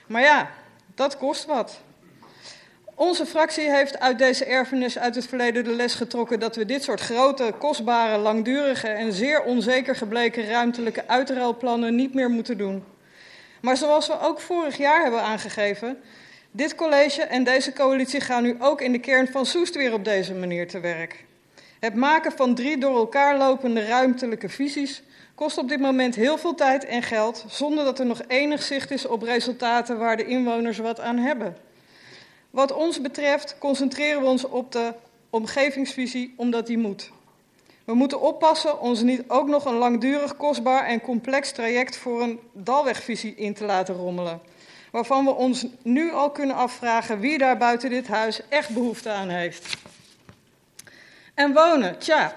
Maar 0.07 0.21
ja, 0.21 0.49
dat 0.95 1.17
kost 1.17 1.45
wat. 1.45 1.81
Onze 2.95 3.25
fractie 3.25 3.69
heeft 3.69 3.99
uit 3.99 4.17
deze 4.17 4.45
erfenis 4.45 4.99
uit 4.99 5.15
het 5.15 5.27
verleden 5.27 5.63
de 5.63 5.75
les 5.75 5.93
getrokken 5.93 6.39
dat 6.39 6.55
we 6.55 6.65
dit 6.65 6.83
soort 6.83 7.01
grote, 7.01 7.53
kostbare, 7.57 8.17
langdurige 8.17 8.87
en 8.87 9.13
zeer 9.13 9.43
onzeker 9.43 9.95
gebleken 9.95 10.47
ruimtelijke 10.47 11.07
uitruilplannen 11.07 11.95
niet 11.95 12.13
meer 12.13 12.29
moeten 12.29 12.57
doen. 12.57 12.83
Maar 13.63 13.77
zoals 13.77 14.07
we 14.07 14.19
ook 14.19 14.39
vorig 14.39 14.77
jaar 14.77 15.01
hebben 15.01 15.21
aangegeven, 15.21 15.97
dit 16.51 16.75
college 16.75 17.21
en 17.21 17.43
deze 17.43 17.73
coalitie 17.73 18.21
gaan 18.21 18.43
nu 18.43 18.55
ook 18.59 18.81
in 18.81 18.91
de 18.91 18.99
kern 18.99 19.27
van 19.27 19.45
Soest 19.45 19.75
weer 19.75 19.93
op 19.93 20.05
deze 20.05 20.33
manier 20.33 20.67
te 20.67 20.79
werk. 20.79 21.25
Het 21.79 21.95
maken 21.95 22.31
van 22.31 22.55
drie 22.55 22.77
door 22.77 22.95
elkaar 22.95 23.37
lopende 23.37 23.85
ruimtelijke 23.85 24.49
visies 24.49 25.03
kost 25.35 25.57
op 25.57 25.69
dit 25.69 25.79
moment 25.79 26.15
heel 26.15 26.37
veel 26.37 26.55
tijd 26.55 26.85
en 26.85 27.03
geld, 27.03 27.45
zonder 27.47 27.83
dat 27.83 27.99
er 27.99 28.05
nog 28.05 28.21
enig 28.27 28.63
zicht 28.63 28.91
is 28.91 29.05
op 29.05 29.21
resultaten 29.21 29.97
waar 29.97 30.17
de 30.17 30.25
inwoners 30.25 30.77
wat 30.77 30.99
aan 30.99 31.17
hebben. 31.17 31.57
Wat 32.49 32.71
ons 32.71 33.01
betreft 33.01 33.55
concentreren 33.59 34.21
we 34.21 34.27
ons 34.27 34.43
op 34.43 34.71
de 34.71 34.93
omgevingsvisie 35.29 36.33
omdat 36.37 36.67
die 36.67 36.77
moet. 36.77 37.11
We 37.83 37.93
moeten 37.93 38.21
oppassen 38.21 38.79
ons 38.79 39.01
niet 39.01 39.23
ook 39.27 39.47
nog 39.47 39.65
een 39.65 39.77
langdurig, 39.77 40.37
kostbaar 40.37 40.85
en 40.85 41.01
complex 41.01 41.51
traject 41.51 41.97
voor 41.97 42.21
een 42.21 42.39
dalwegvisie 42.53 43.35
in 43.35 43.53
te 43.53 43.65
laten 43.65 43.95
rommelen. 43.95 44.41
Waarvan 44.91 45.25
we 45.25 45.31
ons 45.31 45.65
nu 45.81 46.11
al 46.11 46.31
kunnen 46.31 46.55
afvragen 46.55 47.19
wie 47.19 47.37
daar 47.37 47.57
buiten 47.57 47.89
dit 47.89 48.07
huis 48.07 48.41
echt 48.49 48.69
behoefte 48.69 49.09
aan 49.09 49.29
heeft. 49.29 49.77
En 51.33 51.53
wonen, 51.53 51.99
tja, 51.99 52.35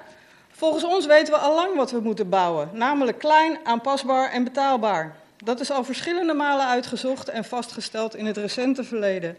volgens 0.51 0.85
ons 0.85 1.07
weten 1.07 1.33
we 1.33 1.39
al 1.39 1.55
lang 1.55 1.77
wat 1.77 1.91
we 1.91 2.01
moeten 2.01 2.29
bouwen. 2.29 2.71
Namelijk 2.73 3.19
klein, 3.19 3.59
aanpasbaar 3.65 4.31
en 4.31 4.45
betaalbaar. 4.45 5.17
Dat 5.45 5.61
is 5.61 5.71
al 5.71 5.85
verschillende 5.85 6.35
malen 6.35 6.67
uitgezocht 6.67 7.29
en 7.29 7.45
vastgesteld 7.45 8.17
in 8.17 8.27
het 8.27 8.37
recente 8.37 8.85
verleden. 8.85 9.37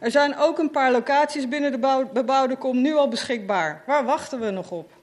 Er 0.00 0.10
zijn 0.10 0.36
ook 0.36 0.58
een 0.58 0.70
paar 0.70 0.92
locaties 0.92 1.48
binnen 1.48 1.72
de 1.72 2.06
bebouwde 2.12 2.56
kom 2.56 2.80
nu 2.80 2.94
al 2.94 3.08
beschikbaar. 3.08 3.82
Waar 3.86 4.04
wachten 4.04 4.40
we 4.40 4.50
nog 4.50 4.70
op? 4.70 4.95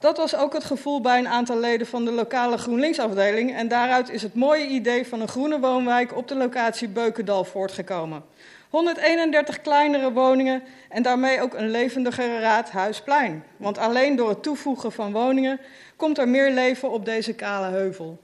Dat 0.00 0.16
was 0.16 0.36
ook 0.36 0.52
het 0.52 0.64
gevoel 0.64 1.00
bij 1.00 1.18
een 1.18 1.28
aantal 1.28 1.58
leden 1.58 1.86
van 1.86 2.04
de 2.04 2.10
lokale 2.10 2.58
GroenLinks-afdeling 2.58 3.54
en 3.54 3.68
daaruit 3.68 4.10
is 4.10 4.22
het 4.22 4.34
mooie 4.34 4.66
idee 4.66 5.06
van 5.06 5.20
een 5.20 5.28
groene 5.28 5.58
woonwijk 5.58 6.16
op 6.16 6.28
de 6.28 6.34
locatie 6.34 6.88
Beukendal 6.88 7.44
voortgekomen. 7.44 8.24
131 8.70 9.60
kleinere 9.60 10.12
woningen 10.12 10.62
en 10.88 11.02
daarmee 11.02 11.40
ook 11.40 11.54
een 11.54 11.70
levendigere 11.70 12.40
raadhuisplein. 12.40 13.44
Want 13.56 13.78
alleen 13.78 14.16
door 14.16 14.28
het 14.28 14.42
toevoegen 14.42 14.92
van 14.92 15.12
woningen 15.12 15.60
komt 15.96 16.18
er 16.18 16.28
meer 16.28 16.50
leven 16.50 16.90
op 16.90 17.04
deze 17.04 17.32
kale 17.32 17.66
heuvel. 17.66 18.18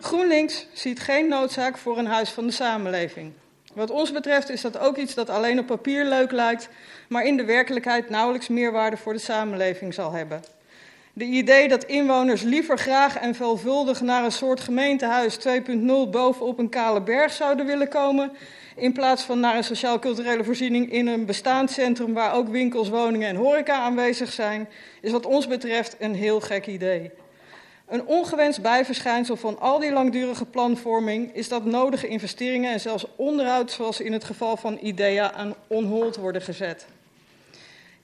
GroenLinks 0.00 0.66
ziet 0.72 1.00
geen 1.00 1.28
noodzaak 1.28 1.78
voor 1.78 1.98
een 1.98 2.06
huis 2.06 2.30
van 2.30 2.46
de 2.46 2.52
samenleving. 2.52 3.32
Wat 3.74 3.90
ons 3.90 4.12
betreft 4.12 4.48
is 4.48 4.60
dat 4.60 4.78
ook 4.78 4.96
iets 4.96 5.14
dat 5.14 5.30
alleen 5.30 5.58
op 5.58 5.66
papier 5.66 6.04
leuk 6.04 6.32
lijkt, 6.32 6.68
maar 7.08 7.24
in 7.24 7.36
de 7.36 7.44
werkelijkheid 7.44 8.10
nauwelijks 8.10 8.48
meerwaarde 8.48 8.96
voor 8.96 9.12
de 9.12 9.18
samenleving 9.18 9.94
zal 9.94 10.12
hebben. 10.12 10.58
De 11.12 11.24
idee 11.24 11.68
dat 11.68 11.84
inwoners 11.84 12.42
liever 12.42 12.78
graag 12.78 13.16
en 13.16 13.34
veelvuldig 13.34 14.00
naar 14.00 14.24
een 14.24 14.32
soort 14.32 14.60
gemeentehuis 14.60 15.38
2.0 15.38 15.50
bovenop 16.10 16.58
een 16.58 16.68
kale 16.68 17.02
berg 17.02 17.32
zouden 17.32 17.66
willen 17.66 17.88
komen, 17.88 18.32
in 18.76 18.92
plaats 18.92 19.22
van 19.22 19.40
naar 19.40 19.56
een 19.56 19.64
sociaal-culturele 19.64 20.44
voorziening 20.44 20.92
in 20.92 21.06
een 21.06 21.26
bestaand 21.26 21.70
centrum 21.70 22.14
waar 22.14 22.34
ook 22.34 22.48
winkels, 22.48 22.88
woningen 22.88 23.28
en 23.28 23.36
horeca 23.36 23.74
aanwezig 23.74 24.32
zijn, 24.32 24.68
is 25.00 25.12
wat 25.12 25.26
ons 25.26 25.46
betreft 25.46 25.96
een 25.98 26.14
heel 26.14 26.40
gek 26.40 26.66
idee. 26.66 27.10
Een 27.88 28.06
ongewenst 28.06 28.62
bijverschijnsel 28.62 29.36
van 29.36 29.60
al 29.60 29.78
die 29.78 29.92
langdurige 29.92 30.44
planvorming 30.46 31.34
is 31.34 31.48
dat 31.48 31.64
nodige 31.64 32.08
investeringen 32.08 32.72
en 32.72 32.80
zelfs 32.80 33.06
onderhoud, 33.16 33.70
zoals 33.70 34.00
in 34.00 34.12
het 34.12 34.24
geval 34.24 34.56
van 34.56 34.78
IDEA, 34.82 35.32
aan 35.32 35.54
onhold 35.66 36.16
worden 36.16 36.42
gezet. 36.42 36.86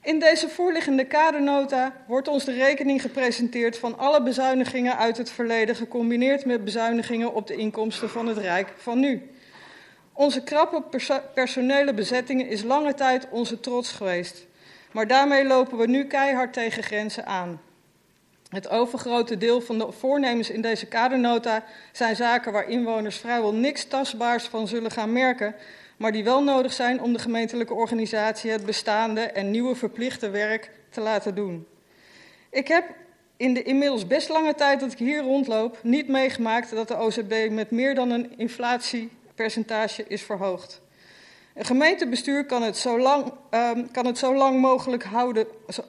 In 0.07 0.19
deze 0.19 0.49
voorliggende 0.49 1.05
kadernota 1.05 1.93
wordt 2.07 2.29
ons 2.29 2.45
de 2.45 2.53
rekening 2.53 3.01
gepresenteerd 3.01 3.79
van 3.79 3.99
alle 3.99 4.23
bezuinigingen 4.23 4.97
uit 4.97 5.17
het 5.17 5.31
verleden, 5.31 5.77
gecombineerd 5.77 6.45
met 6.45 6.65
bezuinigingen 6.65 7.35
op 7.35 7.47
de 7.47 7.57
inkomsten 7.57 8.11
van 8.11 8.27
het 8.27 8.39
Rijk 8.39 8.73
van 8.77 8.99
nu. 8.99 9.31
Onze 10.13 10.43
krappe 10.43 10.83
personele 11.35 11.95
bezettingen 11.95 12.49
is 12.49 12.63
lange 12.63 12.95
tijd 12.95 13.27
onze 13.31 13.61
trots 13.61 13.93
geweest. 13.93 14.47
Maar 14.93 15.07
daarmee 15.07 15.45
lopen 15.45 15.79
we 15.79 15.87
nu 15.87 16.05
keihard 16.05 16.53
tegen 16.53 16.83
grenzen 16.83 17.27
aan. 17.27 17.61
Het 18.49 18.69
overgrote 18.69 19.39
deel 19.39 19.61
van 19.61 19.79
de 19.79 19.93
voornemens 19.93 20.51
in 20.51 20.61
deze 20.61 20.87
kadernota 20.87 21.65
zijn 21.93 22.17
zaken 22.17 22.53
waar 22.53 22.69
inwoners 22.69 23.17
vrijwel 23.17 23.55
niks 23.55 23.85
tastbaars 23.85 24.45
van 24.45 24.69
zullen 24.69 24.91
gaan 24.91 25.13
merken, 25.13 25.55
maar 25.97 26.13
die 26.13 26.25
wel 26.25 26.43
nodig 26.43 26.73
zijn 26.73 27.01
om 27.01 27.13
de 27.13 27.19
gemeentelijke 27.19 27.75
organisatie 27.75 28.51
het 28.51 28.67
bestaande 28.67 29.21
en 29.21 29.51
nieuwe 29.51 29.75
verplichte 29.75 30.31
werk 30.31 30.71
te 30.91 31.01
laten 31.01 31.35
doen. 31.35 31.67
Ik 32.51 32.69
heb 32.69 32.85
in 33.37 33.55
de 33.55 33.63
inmiddels 33.63 34.07
best 34.07 34.29
lange 34.29 34.55
tijd 34.55 34.81
dat 34.81 34.93
ik 34.93 34.99
hier 34.99 35.23
rondloop 35.23 35.79
niet 35.83 36.09
meegemaakt 36.09 36.71
dat 36.71 36.89
de 36.89 36.97
OZB 36.97 37.49
met 37.51 37.71
meer 37.71 37.95
dan 37.95 38.11
een 38.11 38.39
inflatie 38.39 39.11
percentage 39.35 40.05
is 40.09 40.23
verhoogd. 40.23 40.81
Een 41.55 41.65
gemeentebestuur 41.65 42.47
kan 42.47 42.63
het 42.63 42.77
zo, 42.77 42.99
lang, 42.99 43.33
um, 43.51 43.91
kan 43.91 44.07
het 44.07 44.19
zo, 44.19 44.35
lang 44.35 44.61
mogelijk 44.61 45.05
houden, 45.05 45.47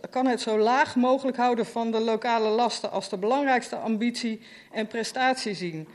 kan 0.10 0.26
het 0.26 0.42
zo 0.42 0.58
laag 0.58 0.96
mogelijk 0.96 1.38
houden 1.38 1.66
van 1.66 1.92
de 1.92 2.00
lokale 2.00 2.50
lasten 2.50 2.92
als 2.92 3.10
de 3.10 3.18
belangrijkste 3.18 3.76
ambitie 3.76 4.42
en 4.72 4.88
prestatie 4.88 5.54
zien. 5.54 5.88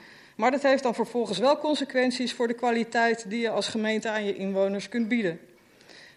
Maar 0.42 0.50
dat 0.50 0.62
heeft 0.62 0.82
dan 0.82 0.94
vervolgens 0.94 1.38
wel 1.38 1.58
consequenties 1.58 2.32
voor 2.32 2.48
de 2.48 2.54
kwaliteit 2.54 3.30
die 3.30 3.40
je 3.40 3.50
als 3.50 3.68
gemeente 3.68 4.08
aan 4.08 4.24
je 4.24 4.36
inwoners 4.36 4.88
kunt 4.88 5.08
bieden. 5.08 5.40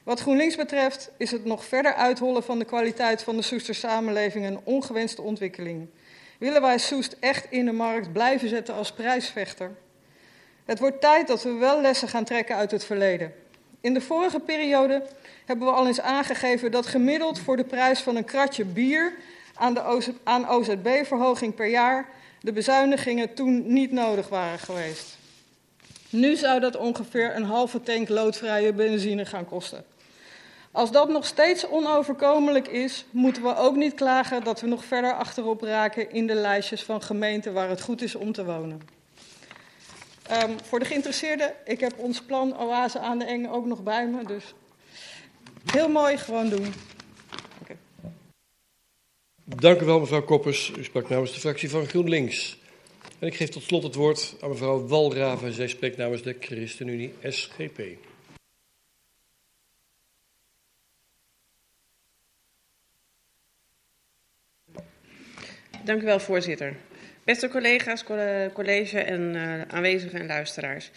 Wat 0.04 0.20
GroenLinks 0.20 0.56
betreft 0.56 1.12
is 1.18 1.32
het 1.32 1.46
nog 1.46 1.66
verder 1.66 1.94
uithollen 1.94 2.44
van 2.44 2.60
de 2.60 2.66
kwaliteit 2.66 3.24
van 3.24 3.36
de 3.36 3.42
Soester 3.42 3.76
samenleving 3.76 4.46
een 4.46 4.60
ongewenste 4.64 5.22
ontwikkeling. 5.22 5.88
Willen 6.40 6.62
wij 6.62 6.78
Soest 6.78 7.16
echt 7.20 7.48
in 7.50 7.66
de 7.66 7.72
markt 7.72 8.14
blijven 8.14 8.50
zetten 8.50 8.76
als 8.76 8.92
prijsvechter? 8.92 9.72
Het 10.66 10.80
wordt 10.80 11.02
tijd 11.02 11.28
dat 11.28 11.44
we 11.44 11.54
wel 11.54 11.82
lessen 11.82 12.08
gaan 12.08 12.24
trekken 12.24 12.56
uit 12.56 12.72
het 12.72 12.86
verleden. 12.86 13.34
In 13.82 13.94
de 13.94 14.02
vorige 14.02 14.40
periode 14.40 15.04
hebben 15.46 15.68
we 15.68 15.74
al 15.74 15.88
eens 15.88 16.02
aangegeven 16.02 16.72
dat 16.72 16.86
gemiddeld 16.86 17.40
voor 17.40 17.58
de 17.58 17.66
prijs 17.66 18.00
van 18.00 18.16
een 18.16 18.26
kratje 18.26 18.66
bier 18.66 19.14
aan, 19.54 19.74
de 19.74 20.48
OZB-verhoging 20.48 21.56
per 21.56 21.68
jaar 21.68 22.14
de 22.46 22.52
bezuinigingen 22.52 23.34
toen 23.34 23.74
niet 23.74 23.92
nodig 23.92 24.30
waren 24.30 24.60
geweest. 24.60 25.18
Nu 26.10 26.36
zou 26.36 26.60
dat 26.60 26.78
ongeveer 26.78 27.36
een 27.36 27.44
halve 27.44 27.82
tank 27.82 28.10
loodvrije 28.10 28.74
benzine 28.74 29.26
gaan 29.26 29.46
kosten. 29.46 29.86
Als 30.72 30.92
dat 30.92 31.10
nog 31.10 31.26
steeds 31.26 31.68
onoverkomelijk 31.68 32.68
is, 32.68 33.06
moeten 33.12 33.44
we 33.44 33.56
ook 33.56 33.76
niet 33.76 33.94
klagen 33.94 34.44
dat 34.44 34.62
we 34.62 34.68
nog 34.68 34.86
verder 34.86 35.14
achterop 35.14 35.62
raken 35.62 36.12
in 36.12 36.28
de 36.28 36.34
lijstjes 36.34 36.84
van 36.84 37.02
gemeenten 37.02 37.54
waar 37.54 37.70
het 37.70 37.82
goed 37.82 38.02
is 38.02 38.16
om 38.16 38.32
te 38.32 38.46
wonen. 38.46 38.82
Um, 40.32 40.56
voor 40.64 40.80
de 40.80 40.86
geïnteresseerden, 40.86 41.54
ik 41.64 41.80
heb 41.80 41.94
ons 41.98 42.22
plan 42.22 42.60
Oase 42.60 43.00
aan 43.00 43.20
de 43.20 43.26
Eng 43.26 43.48
ook 43.48 43.66
nog 43.66 43.84
bij 43.84 44.08
me, 44.08 44.26
dus 44.26 44.54
heel 45.72 45.90
mooi, 45.90 46.18
gewoon 46.18 46.50
doen. 46.50 46.74
Dank 49.48 49.82
u 49.82 49.86
wel, 49.86 50.00
mevrouw 50.00 50.24
Koppers. 50.24 50.72
U 50.78 50.84
sprak 50.84 51.10
namens 51.10 51.34
de 51.34 51.40
fractie 51.40 51.70
van 51.70 51.86
GroenLinks. 51.86 52.58
En 53.20 53.28
ik 53.28 53.36
geef 53.36 53.50
tot 53.50 53.64
slot 53.64 53.84
het 53.84 53.96
woord 53.96 54.36
aan 54.42 54.50
mevrouw 54.50 54.88
Walraven. 54.88 55.54
Zij 55.54 55.68
spreekt 55.68 55.98
namens 55.98 56.22
de 56.22 56.36
ChristenUnie 56.40 57.14
SGP. 57.24 57.82
Dank 65.84 66.02
u 66.02 66.06
wel, 66.06 66.20
voorzitter. 66.20 66.76
Beste 67.24 67.50
collega's, 67.50 68.04
college 68.54 69.00
en 69.00 69.36
uh, 69.36 69.62
aanwezigen 69.62 70.20
en 70.20 70.28
luisteraars. 70.28 70.92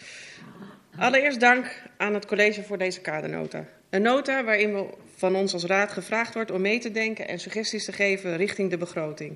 Allereerst 0.97 1.39
dank 1.39 1.83
aan 1.97 2.13
het 2.13 2.25
college 2.25 2.63
voor 2.63 2.77
deze 2.77 3.01
kadernota. 3.01 3.65
Een 3.89 4.01
nota 4.01 4.43
waarin 4.43 4.73
we 4.73 4.87
van 5.19 5.35
ons 5.35 5.53
als 5.53 5.65
raad 5.65 5.91
gevraagd 5.91 6.33
wordt 6.33 6.51
om 6.51 6.61
mee 6.61 6.79
te 6.79 6.91
denken 6.91 7.27
en 7.27 7.39
suggesties 7.39 7.85
te 7.85 7.91
geven 7.91 8.37
richting 8.37 8.69
de 8.69 8.77
begroting. 8.77 9.35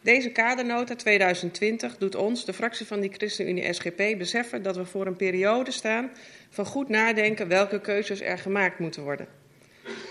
Deze 0.00 0.30
kadernota 0.30 0.96
2020 0.96 1.98
doet 1.98 2.14
ons, 2.14 2.44
de 2.44 2.52
fractie 2.52 2.86
van 2.86 3.00
die 3.00 3.12
ChristenUnie 3.12 3.72
SGP, 3.72 4.18
beseffen 4.18 4.62
dat 4.62 4.76
we 4.76 4.84
voor 4.84 5.06
een 5.06 5.16
periode 5.16 5.70
staan 5.70 6.10
van 6.50 6.64
goed 6.64 6.88
nadenken 6.88 7.48
welke 7.48 7.80
keuzes 7.80 8.20
er 8.20 8.38
gemaakt 8.38 8.78
moeten 8.78 9.02
worden. 9.02 9.26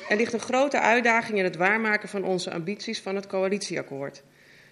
Er 0.10 0.18
ligt 0.18 0.34
een 0.34 0.40
grote 0.40 0.80
uitdaging 0.80 1.38
in 1.38 1.44
het 1.44 1.56
waarmaken 1.56 2.10
van 2.10 2.24
onze 2.24 2.52
ambities 2.52 3.00
van 3.00 3.16
het 3.16 3.28
coalitieakkoord. 3.28 4.24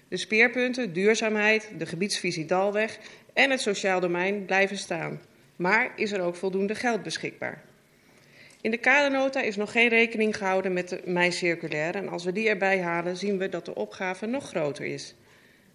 De 0.08 0.18
speerpunten, 0.18 0.94
duurzaamheid, 0.94 1.70
de 1.78 1.86
gebiedsvisie 1.86 2.46
Dalweg 2.46 3.00
en 3.34 3.52
het 3.52 3.62
sociaal 3.62 4.00
domein 4.00 4.46
blijven 4.46 4.78
staan. 4.78 5.22
Maar 5.56 5.92
is 5.96 6.12
er 6.12 6.22
ook 6.22 6.36
voldoende 6.36 6.76
geld 6.76 7.04
beschikbaar? 7.04 7.64
In 8.68 8.74
de 8.74 8.80
kadernota 8.80 9.42
is 9.42 9.56
nog 9.56 9.72
geen 9.72 9.88
rekening 9.90 10.38
gehouden 10.38 10.74
met 10.74 10.90
de 10.90 11.02
mei-circulaire 11.06 11.98
en 11.98 12.10
als 12.10 12.24
we 12.24 12.32
die 12.32 12.50
erbij 12.50 12.82
halen 12.82 13.18
zien 13.18 13.38
we 13.38 13.50
dat 13.50 13.66
de 13.66 13.76
opgave 13.76 14.26
nog 14.26 14.48
groter 14.48 14.86
is. 14.86 15.16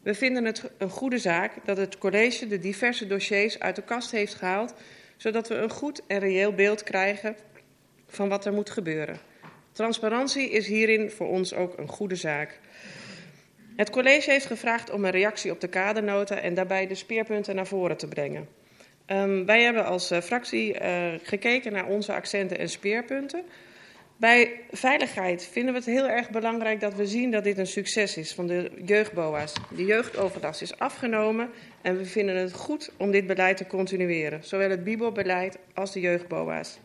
We 0.03 0.15
vinden 0.15 0.45
het 0.45 0.71
een 0.79 0.91
goede 0.91 1.19
zaak 1.19 1.53
dat 1.65 1.77
het 1.77 1.99
college 1.99 2.47
de 2.47 2.59
diverse 2.59 3.07
dossiers 3.07 3.59
uit 3.59 3.77
de 3.77 3.83
kast 3.83 4.11
heeft 4.11 4.35
gehaald, 4.35 4.75
zodat 5.17 5.49
we 5.49 5.55
een 5.55 5.71
goed 5.71 6.03
en 6.07 6.19
reëel 6.19 6.55
beeld 6.55 6.83
krijgen 6.83 7.37
van 8.07 8.29
wat 8.29 8.45
er 8.45 8.53
moet 8.53 8.71
gebeuren. 8.71 9.19
Transparantie 9.73 10.51
is 10.51 10.67
hierin 10.67 11.11
voor 11.11 11.29
ons 11.29 11.55
ook 11.55 11.79
een 11.79 11.89
goede 11.89 12.17
zaak. 12.17 12.59
Het 13.77 13.91
college 13.91 14.31
heeft 14.31 14.47
gevraagd 14.47 14.91
om 14.91 15.05
een 15.05 15.11
reactie 15.11 15.51
op 15.51 15.61
de 15.61 15.69
kadernota 15.69 16.37
en 16.37 16.55
daarbij 16.55 16.87
de 16.87 16.95
speerpunten 16.95 17.55
naar 17.55 17.67
voren 17.67 17.97
te 17.97 18.09
brengen. 18.09 18.49
Um, 19.13 19.47
wij 19.47 19.63
hebben 19.63 19.85
als 19.85 20.13
uh, 20.13 20.21
fractie 20.21 20.81
uh, 20.81 21.13
gekeken 21.23 21.73
naar 21.73 21.87
onze 21.87 22.13
accenten 22.13 22.59
en 22.59 22.69
speerpunten. 22.69 23.45
Bij 24.17 24.61
veiligheid 24.71 25.49
vinden 25.53 25.73
we 25.73 25.79
het 25.79 25.89
heel 25.89 26.09
erg 26.09 26.31
belangrijk 26.31 26.81
dat 26.81 26.95
we 26.95 27.07
zien 27.07 27.31
dat 27.31 27.45
dit 27.45 27.59
een 27.59 27.67
succes 27.67 28.17
is 28.17 28.33
van 28.35 28.47
de 28.47 28.71
jeugdboa's. 28.85 29.53
De 29.77 29.85
jeugdoverlast 29.85 30.63
is 30.63 30.79
afgenomen 30.79 31.51
en 31.83 31.97
we 31.97 32.05
vinden 32.05 32.37
het 32.37 32.53
goed 32.53 32.91
om 32.97 33.11
dit 33.11 33.27
beleid 33.27 33.57
te 33.57 33.67
continueren. 33.67 34.45
Zowel 34.45 34.71
het 34.71 34.85
BIBO-beleid 34.85 35.59
als 35.75 35.93
de 35.93 36.01
jeugdboa's. 36.01 36.79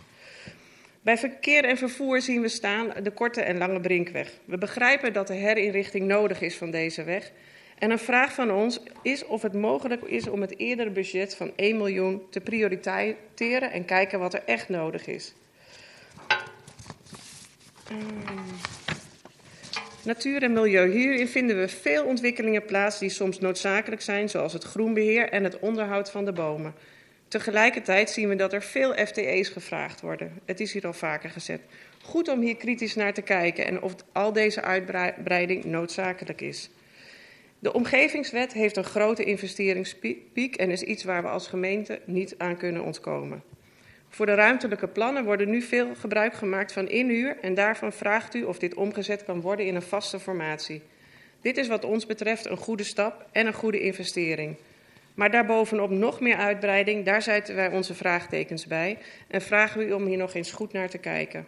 Bij 1.01 1.17
verkeer 1.17 1.63
en 1.63 1.77
vervoer 1.77 2.21
zien 2.21 2.41
we 2.41 2.47
staan 2.47 2.93
de 3.03 3.11
korte 3.11 3.41
en 3.41 3.57
lange 3.57 3.79
brinkweg. 3.79 4.31
We 4.45 4.57
begrijpen 4.57 5.13
dat 5.13 5.27
de 5.27 5.33
herinrichting 5.33 6.05
nodig 6.05 6.41
is 6.41 6.55
van 6.55 6.71
deze 6.71 7.03
weg. 7.03 7.31
En 7.79 7.91
een 7.91 7.99
vraag 7.99 8.33
van 8.33 8.51
ons 8.51 8.79
is 9.01 9.25
of 9.25 9.41
het 9.41 9.53
mogelijk 9.53 10.01
is 10.01 10.27
om 10.27 10.41
het 10.41 10.59
eerdere 10.59 10.89
budget 10.89 11.35
van 11.35 11.51
1 11.55 11.77
miljoen 11.77 12.21
te 12.29 12.39
prioriteren 12.39 13.71
en 13.71 13.85
kijken 13.85 14.19
wat 14.19 14.33
er 14.33 14.43
echt 14.45 14.69
nodig 14.69 15.07
is. 15.07 15.33
Um, 17.91 18.23
natuur 20.03 20.43
en 20.43 20.53
milieu. 20.53 20.91
Hierin 20.91 21.27
vinden 21.27 21.59
we 21.59 21.67
veel 21.67 22.05
ontwikkelingen 22.05 22.65
plaats 22.65 22.99
die 22.99 23.09
soms 23.09 23.39
noodzakelijk 23.39 24.01
zijn, 24.01 24.29
zoals 24.29 24.53
het 24.53 24.63
groenbeheer 24.63 25.29
en 25.29 25.43
het 25.43 25.59
onderhoud 25.59 26.11
van 26.11 26.25
de 26.25 26.33
bomen. 26.33 26.73
Tegelijkertijd 27.27 28.09
zien 28.09 28.29
we 28.29 28.35
dat 28.35 28.53
er 28.53 28.63
veel 28.63 28.93
FTE's 28.93 29.49
gevraagd 29.49 30.01
worden. 30.01 30.39
Het 30.45 30.59
is 30.59 30.73
hier 30.73 30.85
al 30.85 30.93
vaker 30.93 31.29
gezet. 31.29 31.61
Goed 32.03 32.27
om 32.27 32.41
hier 32.41 32.55
kritisch 32.55 32.95
naar 32.95 33.13
te 33.13 33.21
kijken 33.21 33.65
en 33.65 33.81
of 33.81 33.95
al 34.11 34.33
deze 34.33 34.61
uitbreiding 34.61 35.65
noodzakelijk 35.65 36.41
is. 36.41 36.69
De 37.59 37.73
omgevingswet 37.73 38.53
heeft 38.53 38.77
een 38.77 38.83
grote 38.83 39.23
investeringspiek 39.23 40.55
en 40.55 40.71
is 40.71 40.81
iets 40.81 41.03
waar 41.03 41.21
we 41.21 41.29
als 41.29 41.47
gemeente 41.47 42.01
niet 42.05 42.35
aan 42.37 42.57
kunnen 42.57 42.83
ontkomen. 42.83 43.43
Voor 44.09 44.25
de 44.25 44.33
ruimtelijke 44.33 44.87
plannen 44.87 45.23
worden 45.23 45.49
nu 45.49 45.61
veel 45.61 45.95
gebruik 45.95 46.33
gemaakt 46.33 46.73
van 46.73 46.89
inhuur 46.89 47.37
en 47.41 47.53
daarvan 47.53 47.93
vraagt 47.93 48.35
u 48.35 48.43
of 48.43 48.59
dit 48.59 48.73
omgezet 48.73 49.23
kan 49.23 49.41
worden 49.41 49.65
in 49.65 49.75
een 49.75 49.81
vaste 49.81 50.19
formatie. 50.19 50.81
Dit 51.41 51.57
is 51.57 51.67
wat 51.67 51.83
ons 51.83 52.05
betreft 52.05 52.45
een 52.45 52.57
goede 52.57 52.83
stap 52.83 53.25
en 53.31 53.47
een 53.47 53.53
goede 53.53 53.79
investering. 53.79 54.55
Maar 55.13 55.31
daarbovenop 55.31 55.89
nog 55.89 56.19
meer 56.19 56.35
uitbreiding, 56.35 57.05
daar 57.05 57.21
zetten 57.21 57.55
wij 57.55 57.69
onze 57.69 57.93
vraagtekens 57.93 58.67
bij 58.67 58.97
en 59.27 59.41
vragen 59.41 59.79
we 59.79 59.85
u 59.85 59.91
om 59.91 60.05
hier 60.05 60.17
nog 60.17 60.33
eens 60.33 60.51
goed 60.51 60.73
naar 60.73 60.89
te 60.89 60.97
kijken. 60.97 61.47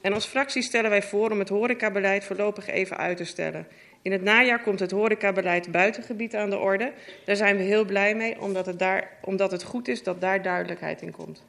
En 0.00 0.12
als 0.12 0.26
fractie 0.26 0.62
stellen 0.62 0.90
wij 0.90 1.02
voor 1.02 1.30
om 1.30 1.38
het 1.38 1.48
horecabeleid 1.48 2.24
voorlopig 2.24 2.68
even 2.68 2.96
uit 2.96 3.16
te 3.16 3.24
stellen. 3.24 3.66
In 4.04 4.12
het 4.12 4.22
najaar 4.22 4.60
komt 4.60 4.80
het 4.80 4.90
horecabeleid 4.90 5.70
buitengebied 5.70 6.34
aan 6.34 6.50
de 6.50 6.58
orde. 6.58 6.92
Daar 7.24 7.36
zijn 7.36 7.56
we 7.56 7.62
heel 7.62 7.84
blij 7.84 8.14
mee, 8.14 8.40
omdat 8.40 8.66
het, 8.66 8.78
daar, 8.78 9.10
omdat 9.20 9.50
het 9.50 9.62
goed 9.62 9.88
is 9.88 10.02
dat 10.02 10.20
daar 10.20 10.42
duidelijkheid 10.42 11.02
in 11.02 11.10
komt. 11.10 11.42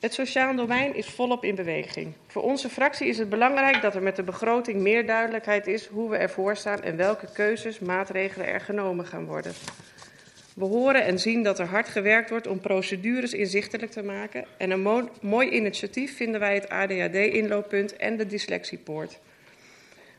Het 0.00 0.14
sociaal 0.14 0.56
domein 0.56 0.94
is 0.94 1.06
volop 1.06 1.44
in 1.44 1.54
beweging. 1.54 2.12
Voor 2.26 2.42
onze 2.42 2.68
fractie 2.68 3.08
is 3.08 3.18
het 3.18 3.28
belangrijk 3.28 3.82
dat 3.82 3.94
er 3.94 4.02
met 4.02 4.16
de 4.16 4.22
begroting 4.22 4.80
meer 4.80 5.06
duidelijkheid 5.06 5.66
is 5.66 5.86
hoe 5.86 6.10
we 6.10 6.16
ervoor 6.16 6.56
staan 6.56 6.82
en 6.82 6.96
welke 6.96 7.26
keuzes, 7.32 7.78
maatregelen 7.78 8.46
er 8.46 8.60
genomen 8.60 9.06
gaan 9.06 9.24
worden. 9.24 9.52
We 10.54 10.64
horen 10.64 11.04
en 11.04 11.18
zien 11.18 11.42
dat 11.42 11.58
er 11.58 11.66
hard 11.66 11.88
gewerkt 11.88 12.30
wordt 12.30 12.46
om 12.46 12.60
procedures 12.60 13.32
inzichtelijk 13.32 13.90
te 13.90 14.02
maken. 14.02 14.44
En 14.56 14.70
een 14.70 14.82
mo 14.82 15.08
mooi 15.20 15.50
initiatief 15.50 16.16
vinden 16.16 16.40
wij 16.40 16.54
het 16.54 16.68
ADHD-inlooppunt 16.68 17.96
en 17.96 18.16
de 18.16 18.26
dyslexiepoort. 18.26 19.18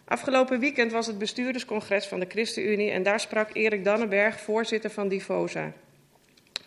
Afgelopen 0.05 0.59
weekend 0.59 0.91
was 0.91 1.07
het 1.07 1.17
bestuurderscongres 1.17 2.05
van 2.05 2.19
de 2.19 2.25
ChristenUnie 2.29 2.91
en 2.91 3.03
daar 3.03 3.19
sprak 3.19 3.49
Erik 3.53 3.83
Dannenberg, 3.83 4.39
voorzitter 4.39 4.89
van 4.89 5.07
Divosa. 5.07 5.73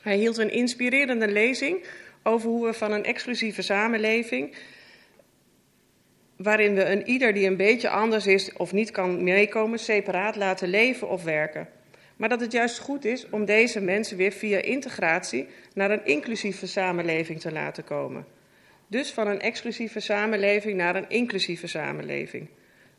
Hij 0.00 0.16
hield 0.16 0.38
een 0.38 0.50
inspirerende 0.50 1.28
lezing 1.28 1.84
over 2.22 2.48
hoe 2.48 2.66
we 2.66 2.72
van 2.72 2.92
een 2.92 3.04
exclusieve 3.04 3.62
samenleving, 3.62 4.54
waarin 6.36 6.74
we 6.74 6.84
een 6.84 7.08
ieder 7.08 7.32
die 7.32 7.46
een 7.46 7.56
beetje 7.56 7.88
anders 7.88 8.26
is 8.26 8.52
of 8.52 8.72
niet 8.72 8.90
kan 8.90 9.22
meekomen, 9.22 9.78
separaat 9.78 10.36
laten 10.36 10.68
leven 10.68 11.08
of 11.08 11.24
werken. 11.24 11.68
Maar 12.16 12.28
dat 12.28 12.40
het 12.40 12.52
juist 12.52 12.78
goed 12.78 13.04
is 13.04 13.30
om 13.30 13.44
deze 13.44 13.80
mensen 13.80 14.16
weer 14.16 14.32
via 14.32 14.60
integratie 14.60 15.48
naar 15.74 15.90
een 15.90 16.04
inclusieve 16.04 16.66
samenleving 16.66 17.40
te 17.40 17.52
laten 17.52 17.84
komen. 17.84 18.26
Dus 18.86 19.12
van 19.12 19.26
een 19.26 19.40
exclusieve 19.40 20.00
samenleving 20.00 20.76
naar 20.76 20.96
een 20.96 21.08
inclusieve 21.08 21.66
samenleving. 21.66 22.48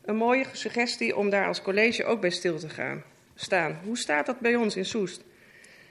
Een 0.04 0.16
mooie 0.16 0.44
suggestie 0.52 1.16
om 1.16 1.30
daar 1.30 1.46
als 1.46 1.62
college 1.62 2.04
ook 2.04 2.20
bij 2.20 2.30
stil 2.30 2.58
te 2.58 2.68
gaan 2.68 3.02
staan. 3.34 3.78
Hoe 3.84 3.98
staat 3.98 4.26
dat 4.26 4.40
bij 4.40 4.56
ons 4.56 4.76
in 4.76 4.84
Soest? 4.84 5.24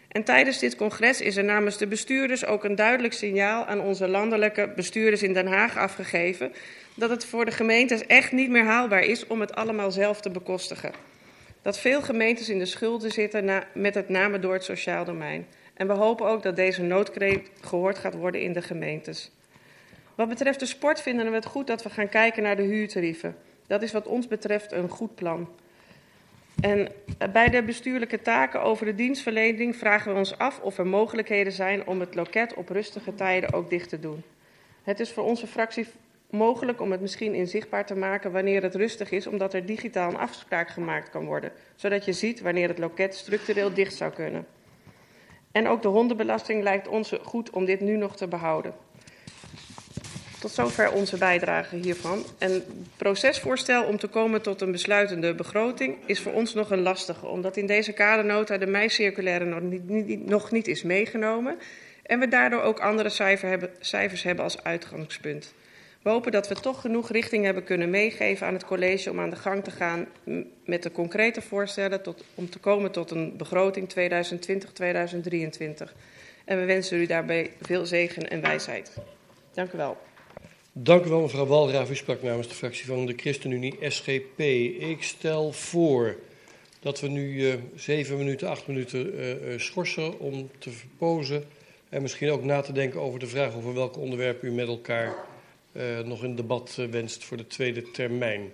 En 0.07 0.23
tijdens 0.23 0.59
dit 0.59 0.75
congres 0.75 1.21
is 1.21 1.37
er 1.37 1.43
namens 1.43 1.77
de 1.77 1.87
bestuurders 1.87 2.45
ook 2.45 2.63
een 2.63 2.75
duidelijk 2.75 3.13
signaal 3.13 3.65
aan 3.65 3.81
onze 3.81 4.07
landelijke 4.07 4.71
bestuurders 4.75 5.23
in 5.23 5.33
Den 5.33 5.47
Haag 5.47 5.77
afgegeven 5.77 6.51
dat 6.95 7.09
het 7.09 7.25
voor 7.25 7.45
de 7.45 7.51
gemeentes 7.51 8.05
echt 8.05 8.31
niet 8.31 8.49
meer 8.49 8.65
haalbaar 8.65 9.03
is 9.03 9.27
om 9.27 9.39
het 9.39 9.55
allemaal 9.55 9.91
zelf 9.91 10.21
te 10.21 10.29
bekostigen. 10.29 10.91
Dat 11.61 11.79
veel 11.79 12.01
gemeentes 12.01 12.49
in 12.49 12.59
de 12.59 12.65
schulden 12.65 13.11
zitten 13.11 13.45
na, 13.45 13.63
met 13.73 13.95
het 13.95 14.09
name 14.09 14.39
door 14.39 14.53
het 14.53 14.63
sociaal 14.63 15.05
domein. 15.05 15.47
En 15.73 15.87
we 15.87 15.93
hopen 15.93 16.25
ook 16.25 16.43
dat 16.43 16.55
deze 16.55 16.81
noodkreet 16.81 17.49
gehoord 17.61 17.97
gaat 17.97 18.15
worden 18.15 18.41
in 18.41 18.53
de 18.53 18.61
gemeentes. 18.61 19.31
Wat 20.15 20.29
betreft 20.29 20.59
de 20.59 20.65
sport 20.65 21.01
vinden 21.01 21.29
we 21.29 21.35
het 21.35 21.45
goed 21.45 21.67
dat 21.67 21.83
we 21.83 21.89
gaan 21.89 22.09
kijken 22.09 22.43
naar 22.43 22.55
de 22.55 22.63
huurtarieven. 22.63 23.35
Dat 23.69 23.81
is 23.81 23.91
wat 23.91 24.07
ons 24.07 24.27
betreft 24.27 24.71
een 24.71 24.89
goed 24.89 25.15
plan. 25.15 25.49
En 26.61 26.91
bij 27.31 27.49
de 27.49 27.63
bestuurlijke 27.63 28.21
taken 28.21 28.61
over 28.61 28.85
de 28.85 28.95
dienstverlening 28.95 29.75
vragen 29.75 30.11
we 30.11 30.17
ons 30.17 30.37
af 30.37 30.59
of 30.59 30.77
er 30.77 30.87
mogelijkheden 30.87 31.53
zijn 31.53 31.87
om 31.87 31.99
het 31.99 32.15
loket 32.15 32.53
op 32.53 32.69
rustige 32.69 33.15
tijden 33.15 33.53
ook 33.53 33.69
dicht 33.69 33.89
te 33.89 33.99
doen. 33.99 34.23
Het 34.83 34.99
is 34.99 35.11
voor 35.11 35.23
onze 35.23 35.47
fractie 35.47 35.87
mogelijk 36.29 36.81
om 36.81 36.91
het 36.91 37.01
misschien 37.01 37.33
inzichtbaar 37.33 37.85
te 37.85 37.95
maken 37.95 38.31
wanneer 38.31 38.63
het 38.63 38.75
rustig 38.75 39.11
is, 39.11 39.27
omdat 39.27 39.53
er 39.53 39.65
digitaal 39.65 40.09
een 40.09 40.17
afspraak 40.17 40.69
gemaakt 40.69 41.09
kan 41.09 41.25
worden, 41.25 41.51
zodat 41.75 42.05
je 42.05 42.13
ziet 42.13 42.41
wanneer 42.41 42.67
het 42.67 42.77
loket 42.77 43.15
structureel 43.15 43.73
dicht 43.73 43.95
zou 43.95 44.11
kunnen. 44.11 44.45
En 45.51 45.67
ook 45.67 45.81
de 45.81 45.87
hondenbelasting 45.87 46.63
lijkt 46.63 46.87
ons 46.87 47.13
goed 47.21 47.49
om 47.49 47.65
dit 47.65 47.79
nu 47.79 47.97
nog 47.97 48.15
te 48.15 48.27
behouden. 48.27 48.73
Tot 50.39 50.51
zover 50.51 50.91
onze 50.91 51.17
bijdrage 51.17 51.75
hiervan. 51.75 52.25
En 52.37 52.51
het 52.51 52.63
procesvoorstel 52.97 53.83
om 53.83 53.97
te 53.97 54.07
komen 54.07 54.41
tot 54.41 54.61
een 54.61 54.71
besluitende 54.71 55.33
begroting 55.33 55.97
is 56.05 56.19
voor 56.19 56.33
ons 56.33 56.53
nog 56.53 56.71
een 56.71 56.81
lastige, 56.81 57.27
omdat 57.27 57.57
in 57.57 57.65
deze 57.65 57.93
kadernota 57.93 58.57
de 58.57 58.67
meicirculaire 58.67 59.45
nog 59.45 59.61
niet, 59.61 60.25
nog 60.25 60.51
niet 60.51 60.67
is 60.67 60.83
meegenomen 60.83 61.57
en 62.03 62.19
we 62.19 62.27
daardoor 62.27 62.61
ook 62.61 62.79
andere 62.79 63.09
cijfer 63.09 63.49
hebben, 63.49 63.69
cijfers 63.79 64.23
hebben 64.23 64.43
als 64.43 64.63
uitgangspunt. 64.63 65.53
We 66.01 66.09
hopen 66.09 66.31
dat 66.31 66.47
we 66.47 66.55
toch 66.55 66.81
genoeg 66.81 67.11
richting 67.11 67.45
hebben 67.45 67.63
kunnen 67.63 67.89
meegeven 67.89 68.47
aan 68.47 68.53
het 68.53 68.65
college 68.65 69.09
om 69.09 69.19
aan 69.19 69.29
de 69.29 69.35
gang 69.35 69.63
te 69.63 69.71
gaan 69.71 70.07
met 70.65 70.83
de 70.83 70.91
concrete 70.91 71.41
voorstellen 71.41 72.01
tot, 72.01 72.23
om 72.35 72.49
te 72.49 72.59
komen 72.59 72.91
tot 72.91 73.11
een 73.11 73.37
begroting 73.37 73.89
2020-2023. 73.89 73.93
En 76.45 76.59
we 76.59 76.65
wensen 76.65 76.99
u 76.99 77.05
daarbij 77.05 77.51
veel 77.61 77.85
zegen 77.85 78.29
en 78.29 78.41
wijsheid. 78.41 78.97
Dank 79.53 79.73
u 79.73 79.77
wel. 79.77 79.97
Dank 80.73 81.05
u 81.05 81.09
wel, 81.09 81.21
mevrouw 81.21 81.45
Walraaf. 81.45 81.89
U 81.89 81.95
sprak 81.95 82.23
namens 82.23 82.47
de 82.47 82.53
fractie 82.53 82.85
van 82.85 83.05
de 83.05 83.13
ChristenUnie 83.15 83.75
SGP. 83.81 84.39
Ik 84.79 85.03
stel 85.03 85.51
voor 85.51 86.15
dat 86.79 86.99
we 86.99 87.07
nu 87.07 87.33
uh, 87.33 87.53
zeven 87.75 88.17
minuten, 88.17 88.49
acht 88.49 88.67
minuten 88.67 89.15
uh, 89.15 89.29
uh, 89.29 89.59
schorsen 89.59 90.19
om 90.19 90.49
te 90.59 90.69
verpozen. 90.69 91.43
En 91.89 92.01
misschien 92.01 92.31
ook 92.31 92.43
na 92.43 92.61
te 92.61 92.71
denken 92.71 92.99
over 92.99 93.19
de 93.19 93.27
vraag 93.27 93.55
over 93.55 93.73
welke 93.73 93.99
onderwerpen 93.99 94.47
u 94.47 94.51
met 94.51 94.67
elkaar 94.67 95.15
nog 96.05 96.23
in 96.23 96.35
debat 96.35 96.77
wenst 96.91 97.23
voor 97.23 97.37
de 97.37 97.47
tweede 97.47 97.91
termijn. 97.91 98.51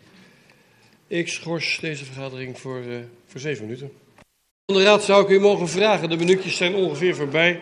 Ik 1.08 1.28
schors 1.28 1.78
deze 1.82 2.06
vergadering 2.06 2.60
voor, 2.60 2.84
voor 3.26 3.40
zeven 3.40 3.66
minuten. 3.66 3.92
Van 4.66 4.76
de 4.76 4.84
raad 4.84 5.04
zou 5.04 5.24
ik 5.24 5.30
u 5.30 5.40
mogen 5.40 5.68
vragen. 5.68 6.10
De 6.10 6.18
minuutjes 6.18 6.58
zijn 6.58 6.76
ongeveer 6.76 7.16
voorbij. 7.16 7.60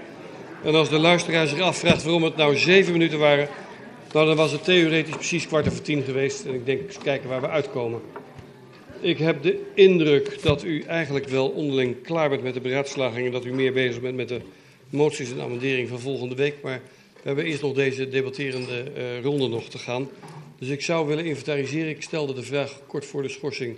En 0.64 0.76
als 0.76 0.90
de 0.90 1.00
luisteraar 1.00 1.48
zich 1.48 1.60
afvraagt 1.60 2.04
waarom 2.04 2.24
het 2.24 2.36
nou 2.36 2.58
zeven 2.58 2.92
minuten 2.92 3.20
waren 3.20 3.48
nou, 4.14 4.28
dan 4.28 4.36
was 4.36 4.52
het 4.52 4.64
theoretisch 4.64 5.16
precies 5.16 5.48
kwart 5.48 5.68
over 5.68 5.82
tien 5.82 6.04
geweest. 6.04 6.46
En 6.46 6.54
ik 6.54 6.66
denk, 6.66 6.82
eens 6.82 6.98
kijken 6.98 7.30
waar 7.30 7.42
we 7.42 7.50
uitkomen. 7.50 8.02
Ik 9.00 9.18
heb 9.18 9.44
de 9.44 9.72
indruk 9.74 10.42
dat 10.42 10.64
u 10.64 10.82
eigenlijk 10.82 11.28
wel 11.28 11.50
onderling 11.50 12.02
klaar 12.02 12.30
bent 12.30 12.44
met 12.44 12.54
de 12.54 12.62
beraadslaging. 12.62 13.26
En 13.26 13.32
dat 13.32 13.46
u 13.46 13.54
meer 13.54 13.74
bezig 13.74 14.02
bent 14.02 14.16
met 14.16 14.28
de 14.28 14.42
moties 14.90 15.32
en 15.32 15.42
amendering 15.42 15.90
van 15.90 16.00
volgende 16.00 16.36
week. 16.36 16.56
Maar 16.62 16.82
we 17.14 17.22
hebben 17.22 17.46
eerst 17.46 17.62
nog 17.62 17.74
deze 17.74 18.10
debatterende 18.10 18.92
uh, 18.98 19.22
ronde 19.22 19.48
nog 19.48 19.70
te 19.70 19.78
gaan. 19.78 20.10
Dus 20.60 20.70
ik 20.70 20.82
zou 20.82 21.08
willen 21.08 21.26
inventariseren. 21.26 21.90
Ik 21.90 22.02
stelde 22.02 22.34
de 22.34 22.44
vraag 22.44 22.82
kort 22.88 23.06
voor 23.06 23.22
de 23.22 23.30
schorsing. 23.30 23.78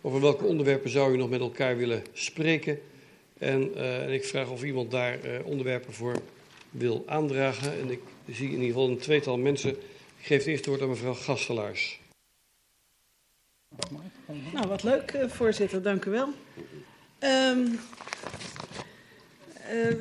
Over 0.00 0.20
welke 0.20 0.44
onderwerpen 0.44 0.90
zou 0.90 1.12
u 1.12 1.16
nog 1.16 1.30
met 1.30 1.40
elkaar 1.40 1.76
willen 1.76 2.02
spreken? 2.12 2.78
En, 3.38 3.70
uh, 3.76 4.02
en 4.02 4.12
ik 4.12 4.24
vraag 4.24 4.50
of 4.50 4.64
iemand 4.64 4.90
daar 4.90 5.18
uh, 5.24 5.30
onderwerpen 5.44 5.92
voor 5.92 6.14
wil 6.70 7.02
aandragen. 7.06 7.72
En 7.80 7.90
ik 7.90 8.00
zie 8.34 8.46
in 8.46 8.52
ieder 8.52 8.66
geval 8.66 8.88
een 8.88 8.98
tweetal 8.98 9.38
mensen. 9.38 9.70
Ik 9.70 10.32
geef 10.32 10.38
het 10.38 10.46
eerste 10.46 10.70
woord 10.70 10.82
aan 10.82 10.88
mevrouw 10.88 11.14
Gastelaars. 11.14 12.00
Nou, 14.52 14.68
wat 14.68 14.82
leuk, 14.82 15.12
uh, 15.12 15.28
voorzitter. 15.28 15.82
Dank 15.82 16.04
u 16.04 16.10
wel. 16.10 16.28
Um, 17.20 17.62
uh, 17.62 17.78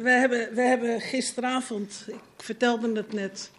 we, 0.02 0.10
hebben, 0.10 0.54
we 0.54 0.62
hebben 0.62 1.02
gisteravond, 1.02 2.06
ik 2.08 2.44
vertelde 2.44 2.96
het 2.96 3.14
net, 3.14 3.52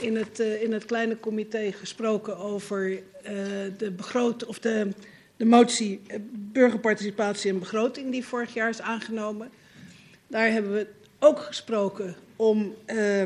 in 0.00 0.16
het, 0.16 0.40
uh, 0.40 0.62
in 0.62 0.72
het 0.72 0.84
kleine 0.84 1.20
comité 1.20 1.72
gesproken 1.72 2.36
over 2.36 3.02
de 3.76 3.90
begroting 3.96 4.50
of 4.50 4.58
de, 4.58 4.88
de 5.36 5.44
motie 5.44 6.00
burgerparticipatie 6.32 7.50
en 7.50 7.58
begroting 7.58 8.10
die 8.10 8.24
vorig 8.24 8.54
jaar 8.54 8.68
is 8.68 8.80
aangenomen. 8.80 9.50
Daar 10.26 10.50
hebben 10.50 10.72
we 10.72 10.86
ook 11.18 11.38
gesproken 11.38 12.16
om 12.36 12.74
uh, 12.86 13.22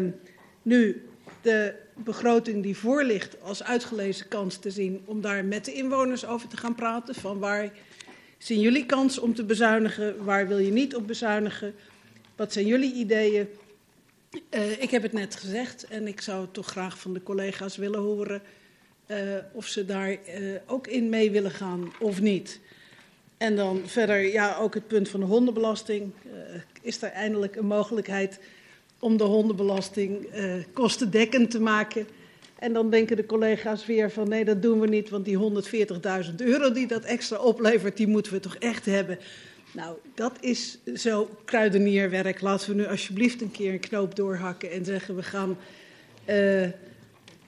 nu 0.65 1.03
de 1.43 1.75
begroting 1.95 2.63
die 2.63 2.77
voor 2.77 3.05
ligt 3.05 3.43
als 3.43 3.63
uitgelezen 3.63 4.29
kans 4.29 4.57
te 4.57 4.71
zien 4.71 5.03
om 5.05 5.21
daar 5.21 5.45
met 5.45 5.65
de 5.65 5.73
inwoners 5.73 6.27
over 6.27 6.49
te 6.49 6.57
gaan 6.57 6.75
praten. 6.75 7.15
Van 7.15 7.39
waar 7.39 7.73
zien 8.39 8.61
jullie 8.61 8.87
kans 8.87 9.19
om 9.19 9.35
te 9.35 9.45
bezuinigen, 9.45 10.25
waar 10.25 10.49
wil 10.49 10.59
je 10.59 10.73
niet 10.73 10.95
op 10.95 11.07
bezuinigen, 11.07 11.75
wat 12.37 12.53
zijn 12.53 12.67
jullie 12.67 12.95
ideeën? 12.95 13.49
Uh, 14.51 14.83
ik 14.83 14.91
heb 14.91 15.03
het 15.03 15.13
net 15.13 15.37
gezegd 15.37 15.87
en 15.87 16.07
ik 16.07 16.21
zou 16.21 16.47
toch 16.53 16.67
graag 16.67 16.99
van 16.99 17.13
de 17.13 17.23
collega's 17.23 17.77
willen 17.77 18.01
horen 18.01 18.43
uh, 19.07 19.19
of 19.53 19.67
ze 19.67 19.85
daar 19.85 20.11
uh, 20.11 20.19
ook 20.67 20.87
in 20.87 21.09
mee 21.09 21.31
willen 21.31 21.51
gaan 21.51 21.93
of 22.01 22.21
niet. 22.21 22.61
En 23.37 23.57
dan 23.57 23.83
verder, 23.87 24.33
ja, 24.33 24.57
ook 24.57 24.75
het 24.75 24.87
punt 24.87 25.09
van 25.09 25.21
de 25.21 25.27
hondenbelasting. 25.27 26.13
is 26.83 27.03
er 27.03 27.11
eindelijk 27.11 27.57
een 27.57 27.67
mogelijkheid 27.67 28.39
om 29.05 29.17
de 29.17 29.25
hondenbelasting 29.25 30.35
uh, 30.35 30.55
kostendekkend 30.73 31.51
te 31.51 31.61
maken. 31.61 32.07
En 32.59 32.73
dan 32.73 32.91
denken 32.91 33.17
de 33.17 33.27
collega's 33.27 33.87
weer 33.87 34.11
van 34.11 34.29
nee, 34.29 34.45
dat 34.45 34.63
doen 34.63 34.81
we 34.81 34.87
niet, 34.87 35.11
want 35.11 35.25
die 35.25 35.39
140.000 36.29 36.35
euro 36.37 36.73
die 36.73 36.87
dat 36.87 37.05
extra 37.05 37.37
oplevert, 37.37 37.97
die 37.97 38.07
moeten 38.07 38.33
we 38.33 38.41
toch 38.41 38.57
echt 38.57 38.85
hebben. 38.85 39.19
Nou, 39.73 39.97
dat 40.15 40.33
is 40.41 40.79
zo 40.95 41.29
kruidenierwerk. 41.45 42.41
Laten 42.41 42.69
we 42.71 42.75
nu 42.75 42.87
alsjeblieft 42.87 43.41
een 43.41 43.51
keer 43.51 43.73
een 43.73 43.81
knoop 43.81 44.17
doorhakken 44.17 44.71
en 44.71 44.85
zeggen 44.85 45.17
we 45.17 45.23
gaan 45.23 45.57
uh, 46.29 46.69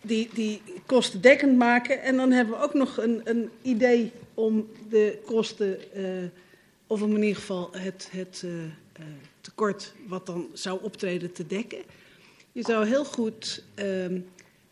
die, 0.02 0.28
die 0.34 0.62
kosten 0.86 1.20
dekkend 1.20 1.56
maken. 1.56 2.02
En 2.02 2.16
dan 2.16 2.32
hebben 2.32 2.54
we 2.54 2.64
ook 2.64 2.74
nog 2.74 2.96
een, 2.96 3.20
een 3.24 3.50
idee 3.62 4.12
om 4.34 4.68
de 4.88 5.18
kosten, 5.24 5.78
uh, 5.96 6.04
of 6.86 7.00
in 7.02 7.22
ieder 7.22 7.34
geval 7.34 7.68
het, 7.72 8.08
het 8.12 8.44
tekort 9.46 9.94
wat 10.06 10.26
dan 10.26 10.48
zou 10.52 10.82
optreden 10.82 11.32
te 11.32 11.46
dekken. 11.46 11.82
Je 12.52 12.62
zou 12.62 12.86
heel 12.86 13.04
goed 13.04 13.62
uh, 13.74 14.20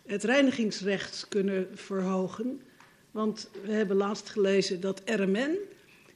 het 0.07 0.25
reinigingsrecht 0.25 1.27
kunnen 1.29 1.69
verhogen. 1.75 2.61
Want 3.11 3.51
we 3.65 3.73
hebben 3.73 3.97
laatst 3.97 4.29
gelezen 4.29 4.81
dat 4.81 5.03
RMN 5.05 5.59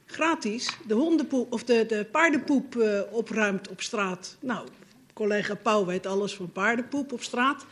gratis 0.05 0.77
de, 0.87 0.93
hondenpoep, 0.93 1.53
of 1.53 1.63
de, 1.63 1.85
de 1.85 2.05
paardenpoep 2.11 2.75
uh, 2.75 3.01
opruimt 3.11 3.69
op 3.69 3.81
straat. 3.81 4.37
Nou, 4.39 4.67
collega 5.13 5.55
Pauw 5.55 5.85
weet 5.85 6.05
alles 6.05 6.35
van 6.35 6.51
paardenpoep 6.51 7.11
op 7.11 7.23
straat. 7.23 7.65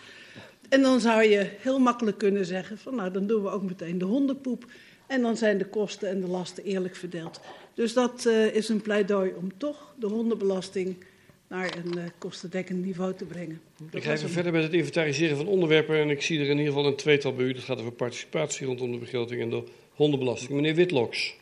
En 0.70 0.82
dan 0.82 1.00
zou 1.00 1.24
je 1.24 1.50
heel 1.60 1.80
makkelijk 1.80 2.18
kunnen 2.18 2.46
zeggen 2.46 2.78
van 2.78 2.96
nou 2.96 3.12
dan 3.12 3.28
doen 3.28 3.44
we 3.44 3.50
ook 3.50 3.64
meteen 3.64 3.98
de 3.98 4.06
hondenpoep. 4.06 4.66
En 5.08 5.22
dan 5.22 5.38
zijn 5.38 5.58
de 5.58 5.66
kosten 5.66 6.10
en 6.10 6.22
de 6.22 6.28
lasten 6.28 6.64
eerlijk 6.64 6.96
verdeeld. 6.96 7.40
Dus 7.78 7.94
dat 7.94 8.26
uh, 8.28 8.56
is 8.56 8.70
een 8.70 8.82
pleidooi 8.82 9.34
om 9.36 9.52
toch 9.58 9.94
de 10.00 10.08
hondenbelasting 10.08 10.96
naar 11.48 11.78
een 11.78 11.98
uh, 11.98 12.04
kostendekkend 12.18 12.86
niveau 12.86 13.14
te 13.14 13.26
brengen. 13.26 13.62
Dat 13.78 13.88
ik 13.92 14.04
ga 14.04 14.12
even 14.12 14.26
een... 14.26 14.32
verder 14.32 14.52
met 14.52 14.64
het 14.64 14.74
inventariseren 14.74 15.38
van 15.38 15.48
onderwerpen. 15.48 15.96
En 15.96 16.10
ik 16.10 16.22
zie 16.22 16.40
er 16.40 16.46
in 16.46 16.58
ieder 16.58 16.74
geval 16.74 16.86
een 16.86 16.96
tweetal 16.96 17.34
bij 17.34 17.46
u. 17.46 17.54
Dat 17.54 17.64
gaat 17.64 17.80
over 17.80 17.92
participatie 17.92 18.68
rondom 18.68 18.92
de 18.92 18.98
begroting 18.98 19.42
en 19.42 19.50
de 19.50 19.64
hondenbelasting. 19.94 20.52
Meneer 20.52 20.76
Witloks. 20.76 21.36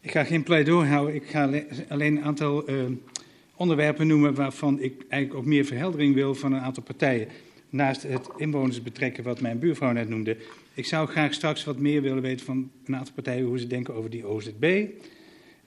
Ik 0.00 0.10
ga 0.10 0.24
geen 0.24 0.42
pleidooi 0.42 0.88
houden. 0.88 1.14
Ik 1.14 1.26
ga 1.26 1.50
alleen 1.88 2.16
een 2.16 2.22
aantal 2.22 2.70
uh, 2.70 2.84
onderwerpen 3.56 4.06
noemen 4.06 4.34
waarvan 4.34 4.80
ik 4.80 4.94
eigenlijk 5.08 5.34
ook 5.34 5.46
meer 5.46 5.64
verheldering 5.64 6.14
wil 6.14 6.34
van 6.34 6.52
een 6.52 6.60
aantal 6.60 6.82
partijen. 6.82 7.28
Naast 7.70 8.02
het 8.02 8.28
inwoners 8.36 8.82
betrekken 8.82 9.24
wat 9.24 9.40
mijn 9.40 9.58
buurvrouw 9.58 9.92
net 9.92 10.08
noemde. 10.08 10.36
Ik 10.74 10.86
zou 10.86 11.08
graag 11.08 11.34
straks 11.34 11.64
wat 11.64 11.78
meer 11.78 12.02
willen 12.02 12.22
weten 12.22 12.46
van 12.46 12.70
een 12.84 12.96
aantal 12.96 13.14
partijen 13.14 13.46
hoe 13.46 13.58
ze 13.58 13.66
denken 13.66 13.94
over 13.94 14.10
die 14.10 14.26
OZB. 14.26 14.86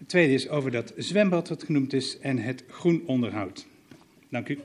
Het 0.05 0.13
tweede 0.13 0.33
is 0.33 0.49
over 0.49 0.71
dat 0.71 0.93
zwembad 0.97 1.47
dat 1.47 1.63
genoemd 1.63 1.93
is 1.93 2.19
en 2.19 2.37
het 2.37 2.63
groen 2.67 3.03
onderhoud. 3.05 3.65
Dank 4.29 4.49
u. 4.49 4.59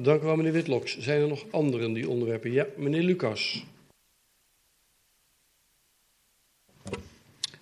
Dank 0.00 0.22
u 0.22 0.24
wel, 0.24 0.36
meneer 0.36 0.52
Witloks. 0.52 0.98
Zijn 0.98 1.20
er 1.20 1.28
nog 1.28 1.44
anderen 1.50 1.92
die 1.92 2.08
onderwerpen? 2.08 2.52
Ja, 2.52 2.66
meneer 2.76 3.02
Lucas. 3.02 3.66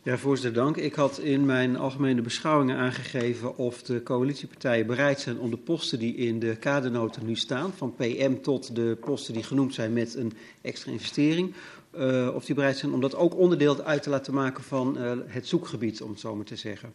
Ja, 0.02 0.18
voorzitter, 0.18 0.62
dank. 0.62 0.76
Ik 0.76 0.94
had 0.94 1.18
in 1.18 1.46
mijn 1.46 1.76
algemene 1.76 2.22
beschouwingen 2.22 2.76
aangegeven 2.76 3.56
of 3.56 3.82
de 3.82 4.02
coalitiepartijen 4.02 4.86
bereid 4.86 5.20
zijn 5.20 5.38
om 5.38 5.50
de 5.50 5.56
posten 5.56 5.98
die 5.98 6.14
in 6.14 6.38
de 6.38 6.56
kadernota 6.56 7.22
nu 7.22 7.36
staan, 7.36 7.72
van 7.72 7.94
PM 7.94 8.40
tot 8.42 8.74
de 8.74 8.96
posten 9.00 9.34
die 9.34 9.42
genoemd 9.42 9.74
zijn 9.74 9.92
met 9.92 10.14
een 10.14 10.32
extra 10.60 10.92
investering, 10.92 11.54
uh, 11.96 12.34
of 12.34 12.44
die 12.44 12.54
bereid 12.54 12.76
zijn 12.76 12.92
om 12.92 13.00
dat 13.00 13.14
ook 13.14 13.36
onderdeel 13.36 13.82
uit 13.82 14.02
te 14.02 14.10
laten 14.10 14.34
maken 14.34 14.64
van 14.64 14.98
uh, 14.98 15.12
het 15.26 15.46
zoekgebied, 15.46 16.02
om 16.02 16.10
het 16.10 16.20
zo 16.20 16.34
maar 16.34 16.44
te 16.44 16.56
zeggen. 16.56 16.94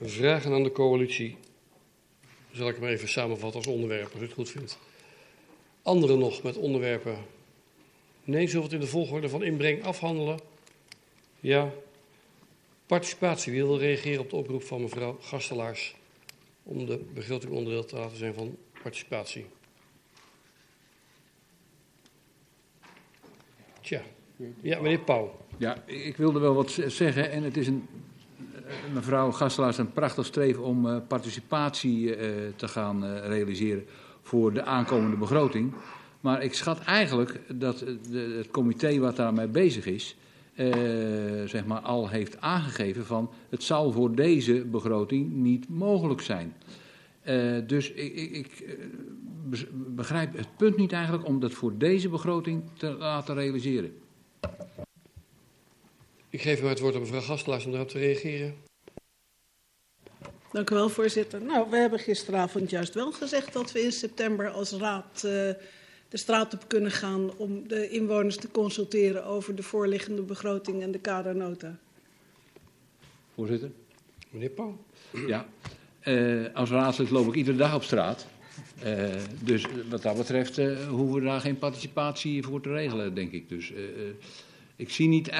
Vragen 0.00 0.52
aan 0.52 0.62
de 0.62 0.72
coalitie. 0.72 1.36
Zal 2.50 2.68
ik 2.68 2.74
hem 2.74 2.84
even 2.84 3.08
samenvatten 3.08 3.60
als 3.60 3.66
onderwerp, 3.66 4.12
als 4.12 4.20
u 4.20 4.24
het 4.24 4.32
goed 4.32 4.50
vindt. 4.50 4.78
Anderen 5.82 6.18
nog 6.18 6.42
met 6.42 6.56
onderwerpen? 6.56 7.18
Nee, 8.24 8.46
zullen 8.46 8.62
we 8.62 8.66
het 8.66 8.72
in 8.72 8.80
de 8.80 8.92
volgorde 8.92 9.28
van 9.28 9.42
inbreng 9.42 9.84
afhandelen? 9.84 10.38
Ja. 11.40 11.72
Participatie. 12.86 13.52
Wie 13.52 13.64
wil 13.64 13.78
reageren 13.78 14.20
op 14.20 14.30
de 14.30 14.36
oproep 14.36 14.62
van 14.62 14.80
mevrouw 14.80 15.18
Gastelaars 15.20 15.94
om 16.62 16.86
de 16.86 16.98
begroting 17.14 17.52
onderdeel 17.52 17.84
te 17.84 17.96
laten 17.96 18.16
zijn 18.16 18.34
van 18.34 18.56
participatie? 18.82 19.46
Tja. 23.84 24.00
Ja, 24.60 24.80
meneer 24.80 24.98
Pauw. 24.98 25.36
Ja, 25.56 25.82
ik 25.86 26.16
wilde 26.16 26.38
wel 26.38 26.54
wat 26.54 26.78
zeggen 26.86 27.30
en 27.30 27.42
het 27.42 27.56
is 27.56 27.66
een, 27.66 27.86
mevrouw 28.92 29.30
Gastelaars 29.30 29.78
een 29.78 29.92
prachtig 29.92 30.26
streven 30.26 30.62
om 30.62 30.86
uh, 30.86 30.96
participatie 31.08 32.04
uh, 32.04 32.16
te 32.56 32.68
gaan 32.68 33.18
realiseren 33.18 33.84
voor 34.22 34.52
de 34.52 34.62
aankomende 34.62 35.16
begroting. 35.16 35.72
Maar 36.20 36.42
ik 36.42 36.54
schat 36.54 36.80
eigenlijk 36.80 37.40
dat 37.48 37.78
de, 38.10 38.34
het 38.36 38.50
comité 38.50 38.98
wat 38.98 39.16
daarmee 39.16 39.46
bezig 39.46 39.86
is, 39.86 40.16
zeg 41.44 41.64
maar, 41.66 41.80
al 41.80 42.08
heeft 42.08 42.40
aangegeven 42.40 43.06
van 43.06 43.30
het 43.48 43.62
zal 43.62 43.92
voor 43.92 44.14
deze 44.14 44.64
begroting 44.64 45.32
niet 45.32 45.68
mogelijk 45.68 46.20
zijn. 46.20 46.54
Uh, 47.24 47.58
dus 47.66 47.90
ik, 47.90 48.14
ik, 48.14 48.30
ik 48.30 49.68
begrijp 49.72 50.36
het 50.36 50.56
punt 50.56 50.76
niet 50.76 50.92
eigenlijk 50.92 51.26
om 51.26 51.40
dat 51.40 51.52
voor 51.52 51.78
deze 51.78 52.08
begroting 52.08 52.62
te 52.78 52.86
laten 52.86 53.34
realiseren. 53.34 53.98
Ik 56.28 56.42
geef 56.42 56.62
u 56.62 56.66
het 56.66 56.80
woord 56.80 56.94
aan 56.94 57.00
mevrouw 57.00 57.20
Gastelaars 57.20 57.64
om 57.64 57.70
daarop 57.70 57.88
te 57.88 57.98
reageren. 57.98 58.54
Dank 60.52 60.70
u 60.70 60.74
wel, 60.74 60.88
voorzitter. 60.88 61.42
Nou, 61.42 61.70
we 61.70 61.76
hebben 61.76 61.98
gisteravond 61.98 62.70
juist 62.70 62.94
wel 62.94 63.12
gezegd 63.12 63.52
dat 63.52 63.72
we 63.72 63.80
in 63.80 63.92
september 63.92 64.50
als 64.50 64.72
raad 64.72 65.22
uh, 65.24 65.30
de 66.08 66.16
straat 66.16 66.54
op 66.54 66.68
kunnen 66.68 66.90
gaan 66.90 67.36
om 67.36 67.68
de 67.68 67.88
inwoners 67.88 68.36
te 68.36 68.50
consulteren 68.50 69.24
over 69.24 69.54
de 69.54 69.62
voorliggende 69.62 70.22
begroting 70.22 70.82
en 70.82 70.90
de 70.90 70.98
kadernota. 70.98 71.78
Voorzitter. 73.34 73.70
Meneer 74.30 74.50
Pauw. 74.50 74.84
Ja, 75.26 75.46
uh, 76.04 76.44
als 76.54 76.70
raadslid 76.70 77.10
loop 77.10 77.26
ik 77.26 77.34
iedere 77.34 77.56
dag 77.56 77.74
op 77.74 77.82
straat. 77.82 78.26
Uh, 78.84 79.04
dus 79.40 79.66
wat 79.90 80.02
dat 80.02 80.16
betreft 80.16 80.58
uh, 80.58 80.88
hoeven 80.88 81.14
we 81.14 81.26
daar 81.26 81.40
geen 81.40 81.58
participatie 81.58 82.42
voor 82.42 82.60
te 82.60 82.72
regelen, 82.72 83.14
denk 83.14 83.32
ik. 83.32 83.48
Dus 83.48 83.72
ik 84.76 84.90
zie 84.90 85.08
niet 85.08 85.30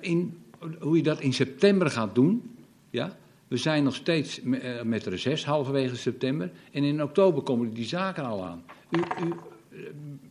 in, 0.00 0.38
hoe 0.80 0.96
je 0.96 1.02
dat 1.02 1.20
in 1.20 1.32
september 1.32 1.90
gaat 1.90 2.14
doen. 2.14 2.56
Ja? 2.90 3.16
We 3.48 3.56
zijn 3.56 3.84
nog 3.84 3.94
steeds 3.94 4.40
met 4.84 5.06
reces 5.06 5.44
halverwege 5.44 5.96
september. 5.96 6.50
En 6.72 6.84
in 6.84 7.02
oktober 7.02 7.42
komen 7.42 7.74
die 7.74 7.84
zaken 7.84 8.24
al 8.24 8.44
aan. 8.44 8.64
U, 8.90 8.98
u 8.98 9.32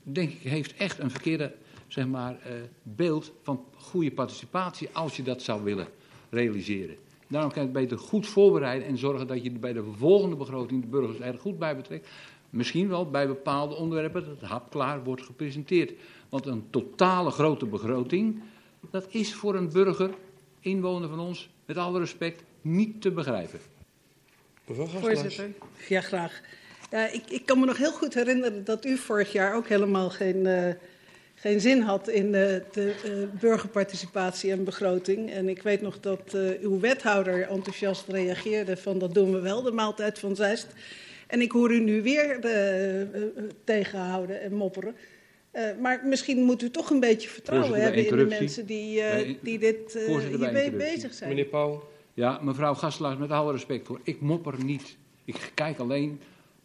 denk 0.04 0.32
ik, 0.32 0.42
heeft 0.42 0.74
echt 0.76 1.00
een 1.00 1.12
verkeerde 1.12 1.54
zeg 1.88 2.08
maar, 2.08 2.38
beeld 2.84 3.32
van 3.42 3.64
goede 3.76 4.12
participatie 4.12 4.90
als 4.92 5.16
je 5.16 5.24
dat 5.24 5.42
zou 5.42 5.64
willen 5.64 5.88
realiseren. 6.30 6.96
Daarom 7.34 7.52
kan 7.52 7.62
je 7.62 7.68
het 7.68 7.78
beter 7.78 7.98
goed 7.98 8.28
voorbereiden 8.28 8.88
en 8.88 8.98
zorgen 8.98 9.28
dat 9.28 9.44
je 9.44 9.52
bij 9.52 9.74
de 9.74 9.84
volgende 9.98 10.36
begroting 10.36 10.82
de 10.82 10.88
burgers 10.88 11.20
er 11.20 11.38
goed 11.38 11.60
bij 11.60 11.76
betrekt. 11.76 12.08
Misschien 12.50 12.88
wel 12.90 13.10
bij 13.10 13.28
bepaalde 13.28 13.76
onderwerpen 13.76 14.26
dat 14.26 14.40
het 14.40 14.50
hapklaar 14.50 15.04
wordt 15.04 15.22
gepresenteerd. 15.22 15.94
Want 16.30 16.46
een 16.46 16.66
totale 16.70 17.32
grote 17.32 17.66
begroting, 17.66 18.42
dat 18.92 19.06
is 19.10 19.34
voor 19.34 19.56
een 19.56 19.72
burger, 19.72 20.10
inwoner 20.60 21.10
van 21.10 21.20
ons, 21.20 21.50
met 21.66 21.78
alle 21.78 22.00
respect, 22.00 22.44
niet 22.62 23.02
te 23.02 23.12
begrijpen. 23.12 23.60
Voorzitter, 24.66 25.54
ja 25.88 26.02
graag. 26.02 26.42
Ja, 26.92 27.08
ik, 27.12 27.30
ik, 27.30 27.46
kan 27.46 27.60
me 27.60 27.66
nog 27.66 27.78
heel 27.78 27.92
goed 27.92 28.14
herinneren 28.14 28.64
dat 28.64 28.86
u 28.86 28.98
vorig 28.98 29.32
jaar 29.32 29.56
ook 29.56 29.68
helemaal 29.68 30.10
geen, 30.10 30.46
uh, 30.46 30.70
geen 31.44 31.62
zin 31.62 31.82
had 31.82 32.08
in 32.08 32.26
uh, 32.26 32.32
de 32.32 32.96
uh, 33.06 33.40
burgerparticipatie 33.40 34.52
en 34.52 34.64
begroting. 34.64 35.32
En 35.32 35.50
ik 35.50 35.62
weet 35.62 35.82
nog 35.82 36.00
dat 36.00 36.38
uw 36.62 36.80
wethouder 36.80 37.42
enthousiast 37.42 38.08
reageerde 38.08 38.78
van 38.78 39.00
dat 39.00 39.14
doen 39.14 39.32
we 39.32 39.40
wel, 39.40 39.62
de 39.62 39.72
maaltijd 39.72 40.20
van 40.20 40.36
Zeist. 40.36 40.68
En 41.28 41.42
ik 41.42 41.52
hoor 41.52 41.74
u 41.74 41.80
nu 41.80 42.02
weer 42.02 42.40
tegenhouden 43.64 44.42
en 44.42 44.54
mopperen. 44.54 44.96
maar 45.82 46.02
misschien 46.06 46.44
moet 46.44 46.62
u 46.62 46.70
toch 46.70 46.90
een 46.90 47.00
beetje 47.00 47.30
vertrouwen 47.30 47.82
hebben 47.82 48.08
in 48.08 48.18
de 48.18 48.26
mensen 48.26 48.66
die, 48.66 49.02
die 49.42 49.60
dit 49.60 50.00
hiermee 50.38 50.72
bezig 50.72 51.14
zijn. 51.14 51.30
Meneer 51.30 51.46
Pauw. 51.46 51.84
Ja, 52.14 52.40
mevrouw 52.42 52.74
Gastelaars, 52.74 53.18
met 53.18 53.30
alle 53.30 53.52
respect 53.52 53.88
voor. 53.88 54.00
Ik 54.04 54.22
mopper 54.22 54.64
niet. 54.64 54.98
Ik 55.26 55.52
kijk 55.54 55.80
alleen 55.80 56.20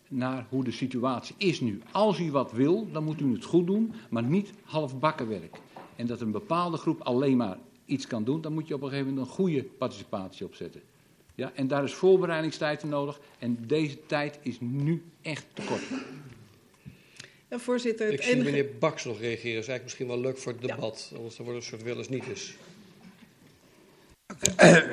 naar 0.08 0.46
hoe 0.48 0.64
de 0.64 0.70
situatie 0.70 1.34
is 1.38 1.60
nu. 1.60 1.80
Als 1.92 2.18
u 2.18 2.30
wat 2.30 2.52
wil, 2.52 2.88
dan 2.92 3.04
moet 3.04 3.20
u 3.20 3.32
het 3.32 3.44
goed 3.44 3.66
doen, 3.66 3.92
maar 4.10 4.22
niet 4.22 4.50
halfbakken 4.62 5.28
werk. 5.28 5.56
En 5.96 6.06
dat 6.06 6.20
een 6.20 6.30
bepaalde 6.30 6.76
groep 6.76 7.00
alleen 7.00 7.36
maar 7.36 7.58
iets 7.84 8.06
kan 8.06 8.24
doen, 8.24 8.40
dan 8.40 8.52
moet 8.52 8.68
je 8.68 8.74
op 8.74 8.82
een 8.82 8.88
gegeven 8.88 9.08
moment 9.08 9.26
een 9.26 9.34
goede 9.34 9.64
participatie 9.64 10.46
opzetten. 10.46 10.80
Ja, 11.34 11.52
en 11.54 11.68
daar 11.68 11.84
is 11.84 11.94
voorbereidingstijd 11.94 12.80
voor 12.80 12.88
nodig 12.88 13.20
en 13.38 13.58
deze 13.66 14.06
tijd 14.06 14.38
is 14.42 14.56
nu 14.60 15.02
echt 15.22 15.46
te 15.52 15.62
kort. 15.62 15.82
Ja, 17.50 17.58
voorzitter, 17.58 18.12
Ik 18.12 18.22
zie 18.22 18.32
enige... 18.32 18.50
meneer 18.50 18.70
Baks 18.78 19.04
nog 19.04 19.18
reageren, 19.18 19.54
dat 19.54 19.62
is 19.62 19.68
eigenlijk 19.68 19.82
misschien 19.82 20.06
wel 20.06 20.20
leuk 20.20 20.38
voor 20.38 20.52
het 20.52 20.60
debat, 20.60 21.08
ja. 21.10 21.16
anders 21.16 21.36
dan 21.36 21.46
wordt 21.46 21.64
het 21.64 21.72
een 21.72 21.78
soort 21.78 21.82
wel 21.82 21.96
eens 21.96 22.08
niet 22.08 22.26
is. 22.26 22.56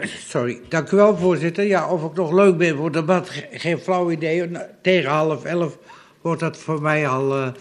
Sorry, 0.06 0.62
dank 0.70 0.92
u 0.92 0.96
wel, 0.96 1.18
voorzitter. 1.18 1.64
Ja, 1.64 1.90
of 1.90 2.04
ik 2.04 2.14
nog 2.14 2.32
leuk 2.32 2.58
ben 2.58 2.76
voor 2.76 2.86
het 2.86 2.94
debat, 2.94 3.30
geen 3.52 3.80
flauw 3.80 4.12
idee. 4.12 4.50
Tegen 4.82 5.10
half 5.10 5.44
elf 5.44 5.78
wordt 6.22 6.40
dat 6.40 6.58
voor 6.58 6.82
mij 6.82 7.08
al 7.08 7.38
uh, 7.38 7.52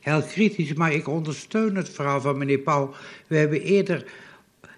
heel 0.00 0.22
kritisch. 0.22 0.74
Maar 0.74 0.92
ik 0.92 1.08
ondersteun 1.08 1.76
het 1.76 1.88
verhaal 1.88 2.20
van 2.20 2.38
meneer 2.38 2.58
Pauw. 2.58 2.94
We 3.26 3.36
hebben 3.36 3.60
eerder, 3.62 4.04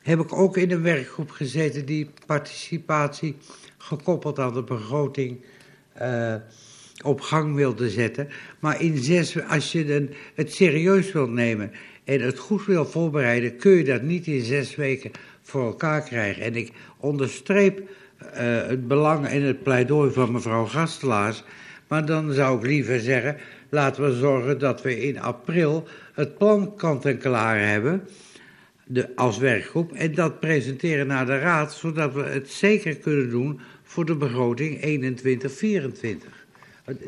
heb 0.03 0.21
ik 0.21 0.33
ook 0.33 0.57
in 0.57 0.71
een 0.71 0.83
werkgroep 0.83 1.31
gezeten... 1.31 1.87
die 1.87 2.11
participatie 2.27 3.37
gekoppeld 3.79 4.39
aan 4.39 4.55
de 4.55 4.63
begroting 4.63 5.41
uh, 6.03 6.35
op 7.05 7.21
gang 7.21 7.55
wilde 7.55 7.91
zetten. 7.91 8.29
Maar 8.59 8.81
in 8.81 8.97
zes, 8.97 9.47
als 9.49 9.73
je 9.73 10.09
het 10.35 10.55
serieus 10.55 11.13
wilt 11.13 11.31
nemen 11.31 11.73
en 12.05 12.21
het 12.21 12.39
goed 12.39 12.65
wil 12.65 12.85
voorbereiden... 12.85 13.57
kun 13.57 13.73
je 13.73 13.85
dat 13.85 14.03
niet 14.03 14.27
in 14.27 14.45
zes 14.45 14.77
weken 14.77 15.11
voor 15.47 15.67
elkaar 15.67 16.03
krijgen. 16.03 16.43
En 16.43 16.55
ik 16.55 16.73
onderstreep 16.97 17.79
uh, 17.79 17.87
het 18.67 18.89
belang 18.89 19.29
in 19.29 19.43
het 19.43 19.63
pleidooi 19.63 20.13
van 20.13 20.33
mevrouw 20.33 20.65
Gastelaars. 20.65 21.45
Maar 21.89 22.07
dan 22.07 22.33
zou 22.33 22.59
ik 22.59 22.67
liever 22.67 23.01
zeggen, 23.01 23.37
laten 23.69 24.05
we 24.05 24.13
zorgen 24.13 24.59
dat 24.59 24.83
we 24.83 25.01
in 25.01 25.21
april 25.21 25.89
het 26.13 26.39
plan 26.39 26.77
kant 26.77 27.05
en 27.05 27.19
klaar 27.19 27.61
hebben. 27.69 28.09
De, 28.89 29.17
als 29.17 29.39
werkgroep. 29.39 29.93
En 29.93 30.15
dat 30.15 30.41
presenteren 30.41 31.07
naar 31.07 31.27
de 31.27 31.39
raad, 31.39 31.75
zodat 31.75 32.15
we 32.15 32.23
het 32.23 32.51
zeker 32.51 32.97
kunnen 32.97 33.31
doen 33.31 33.61
voor 33.83 34.05
de 34.05 34.17
begroting 34.17 34.81
21-24. 35.23 36.47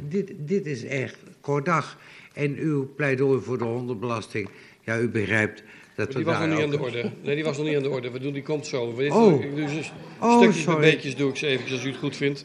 Dit, 0.08 0.33
dit 0.39 0.67
is 0.67 0.84
echt 0.84 1.17
kort 1.41 1.65
dag. 1.65 1.99
En 2.33 2.57
uw 2.57 2.94
pleidooi 2.94 3.42
voor 3.42 3.58
de 3.58 3.65
hondenbelasting, 3.65 4.49
ja, 4.84 4.99
u 4.99 5.08
begrijpt 5.08 5.62
dat 5.99 6.12
die 6.12 6.25
was 6.25 6.39
nog 6.39 6.49
niet 6.49 6.59
aan 6.59 6.70
de 6.70 6.81
orde. 6.81 7.10
Nee, 7.23 7.35
die 7.35 7.44
was 7.44 7.57
nog 7.57 7.67
niet 7.67 7.77
aan 7.77 7.83
de 7.83 7.91
orde. 7.91 8.10
We 8.10 8.18
doen, 8.18 8.33
die 8.33 8.43
komt 8.43 8.67
zo. 8.67 8.94
We 8.94 9.12
oh. 9.12 9.43
Ik 9.44 9.57
doe 9.57 9.67
dus 9.67 9.93
oh, 10.20 10.41
stukjes 10.41 10.65
bij 10.65 10.77
beetjes 10.77 11.17
doe 11.17 11.31
ik 11.31 11.36
ze 11.36 11.47
eventjes 11.47 11.73
als 11.73 11.85
u 11.85 11.89
het 11.89 11.99
goed 11.99 12.17
vindt. 12.17 12.44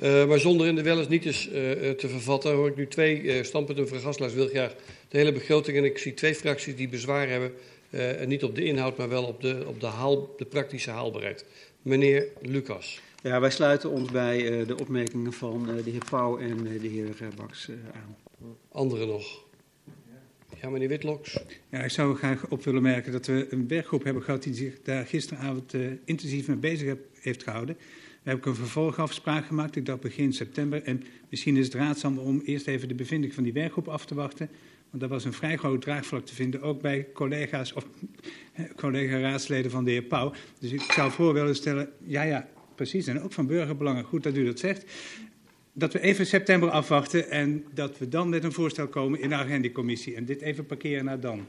Uh, 0.00 0.26
maar 0.26 0.38
zonder 0.38 0.66
in 0.66 0.74
de 0.74 0.82
wel 0.82 0.98
eens 0.98 1.08
niet 1.08 1.24
eens 1.24 1.48
uh, 1.48 1.52
te 1.90 2.08
vervatten, 2.08 2.54
hoor 2.54 2.68
ik 2.68 2.76
nu 2.76 2.86
twee 2.86 3.22
uh, 3.22 3.42
standpunten. 3.42 3.84
Mevrouw 3.84 4.00
Gaslaars 4.00 4.34
wil 4.34 4.48
graag 4.48 4.74
de 5.08 5.18
hele 5.18 5.32
begroting. 5.32 5.76
En 5.76 5.84
ik 5.84 5.98
zie 5.98 6.14
twee 6.14 6.34
fracties 6.34 6.76
die 6.76 6.88
bezwaar 6.88 7.28
hebben. 7.28 7.52
en 7.90 8.28
niet 8.28 8.44
op 8.44 8.54
de 8.54 8.64
inhoud, 8.64 8.96
maar 8.96 9.08
wel 9.08 9.24
op 9.24 9.40
de, 9.40 9.64
op 9.66 9.80
de, 9.80 9.86
haal, 9.86 10.34
de 10.36 10.44
praktische 10.44 10.90
haalbaarheid. 10.90 11.44
Meneer 11.82 12.26
Lucas. 12.42 13.00
Ja, 13.22 13.40
wij 13.40 13.50
sluiten 13.50 13.90
ons 13.90 14.10
bij 14.10 14.64
de 14.66 14.78
opmerkingen 14.78 15.32
van 15.32 15.66
de 15.84 15.90
heer 15.90 16.04
Pauw 16.10 16.38
en 16.38 16.78
de 16.80 16.88
heer 16.88 17.14
Baks 17.36 17.68
aan. 17.94 18.16
Anderen 18.72 19.08
nog? 19.08 19.45
Ja, 20.60 20.68
meneer 20.68 20.88
Witloks. 20.88 21.38
Ja, 21.70 21.82
ik 21.82 21.90
zou 21.90 22.16
graag 22.16 22.48
op 22.48 22.64
willen 22.64 22.82
merken 22.82 23.12
dat 23.12 23.26
we 23.26 23.46
een 23.50 23.68
werkgroep 23.68 24.04
hebben 24.04 24.22
gehad 24.22 24.42
die 24.42 24.54
zich 24.54 24.82
daar 24.82 25.06
gisteravond 25.06 25.74
uh, 25.74 25.90
intensief 26.04 26.48
mee 26.48 26.56
bezig 26.56 26.96
heeft 27.20 27.42
gehouden. 27.42 27.76
We 28.22 28.30
hebben 28.30 28.48
een 28.48 28.54
vervolgafspraak 28.54 29.46
gemaakt, 29.46 29.76
ik 29.76 29.86
dacht 29.86 30.00
begin 30.00 30.32
september. 30.32 30.82
En 30.82 31.02
misschien 31.28 31.56
is 31.56 31.64
het 31.64 31.74
raadzaam 31.74 32.18
om 32.18 32.42
eerst 32.44 32.66
even 32.66 32.88
de 32.88 32.94
bevinding 32.94 33.34
van 33.34 33.42
die 33.42 33.52
werkgroep 33.52 33.88
af 33.88 34.06
te 34.06 34.14
wachten. 34.14 34.48
Want 34.90 35.00
daar 35.00 35.08
was 35.08 35.24
een 35.24 35.32
vrij 35.32 35.56
groot 35.56 35.82
draagvlak 35.82 36.26
te 36.26 36.34
vinden, 36.34 36.62
ook 36.62 36.80
bij 36.80 37.06
collega's 37.12 37.72
of 37.72 37.86
collega-raadsleden 38.76 39.70
van 39.70 39.84
de 39.84 39.90
heer 39.90 40.02
Pauw. 40.02 40.32
Dus 40.58 40.72
ik 40.72 40.80
zou 40.80 41.10
voor 41.10 41.32
willen 41.32 41.54
stellen, 41.54 41.88
ja 42.04 42.22
ja, 42.22 42.48
precies, 42.74 43.06
en 43.06 43.20
ook 43.20 43.32
van 43.32 43.46
burgerbelangen, 43.46 44.04
goed 44.04 44.22
dat 44.22 44.36
u 44.36 44.44
dat 44.44 44.58
zegt. 44.58 44.84
Dat 45.78 45.92
we 45.92 46.00
even 46.00 46.26
september 46.26 46.70
afwachten 46.70 47.30
en 47.30 47.64
dat 47.74 47.98
we 47.98 48.08
dan 48.08 48.28
met 48.28 48.44
een 48.44 48.52
voorstel 48.52 48.86
komen 48.88 49.20
in 49.20 49.28
de 49.28 49.34
agendicommissie. 49.34 50.14
En 50.16 50.24
dit 50.24 50.40
even 50.40 50.66
parkeren 50.66 51.04
naar 51.04 51.20
dan. 51.20 51.46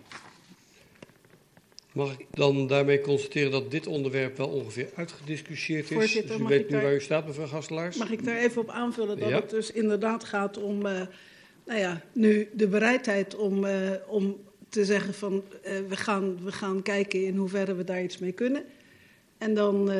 Mag 1.91 2.19
ik 2.19 2.25
dan 2.31 2.67
daarmee 2.67 3.01
constateren 3.01 3.51
dat 3.51 3.71
dit 3.71 3.87
onderwerp 3.87 4.37
wel 4.37 4.47
ongeveer 4.47 4.89
uitgediscussieerd 4.95 5.83
is? 5.83 5.95
Voorzitter, 5.95 6.27
dus 6.29 6.37
u 6.37 6.41
mag 6.41 6.49
weet 6.49 6.59
ik 6.59 6.65
nu 6.65 6.71
daar- 6.71 6.83
waar 6.83 6.93
u 6.95 7.01
staat, 7.01 7.27
mevrouw 7.27 7.47
Gastelaars? 7.47 7.97
Mag 7.97 8.11
ik 8.11 8.23
daar 8.23 8.37
even 8.37 8.61
op 8.61 8.69
aanvullen 8.69 9.19
dat 9.19 9.29
Ja. 9.29 9.35
het 9.35 9.49
dus 9.49 9.71
inderdaad 9.71 10.23
gaat 10.23 10.57
om, 10.57 10.85
eh, 10.85 11.01
nou 11.65 11.79
ja, 11.79 12.01
nu 12.13 12.49
de 12.53 12.67
bereidheid 12.67 13.35
om, 13.35 13.65
eh, 13.65 13.91
om 14.07 14.37
te 14.69 14.85
zeggen 14.85 15.13
van 15.13 15.43
eh, 15.63 15.73
we, 15.87 15.95
gaan, 15.95 16.43
we 16.43 16.51
gaan 16.51 16.81
kijken 16.81 17.25
in 17.25 17.35
hoeverre 17.35 17.75
we 17.75 17.83
daar 17.83 18.03
iets 18.03 18.17
mee 18.17 18.31
kunnen. 18.31 18.63
En 19.37 19.53
dan 19.53 19.91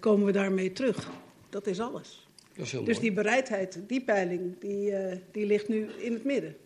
komen 0.00 0.26
we 0.26 0.32
daarmee 0.32 0.72
terug. 0.72 1.10
Dat 1.50 1.66
is 1.66 1.80
alles. 1.80 2.25
Dat 2.56 2.66
is 2.66 2.72
heel 2.72 2.84
Dus 2.84 2.94
mooi. 2.96 3.06
die 3.06 3.16
bereidheid, 3.16 3.78
die 3.86 4.00
peiling, 4.04 4.54
die, 4.60 4.90
eh, 4.92 5.16
die 5.32 5.46
ligt 5.46 5.68
nu 5.68 5.86
in 5.98 6.12
het 6.12 6.24
midden. 6.24 6.56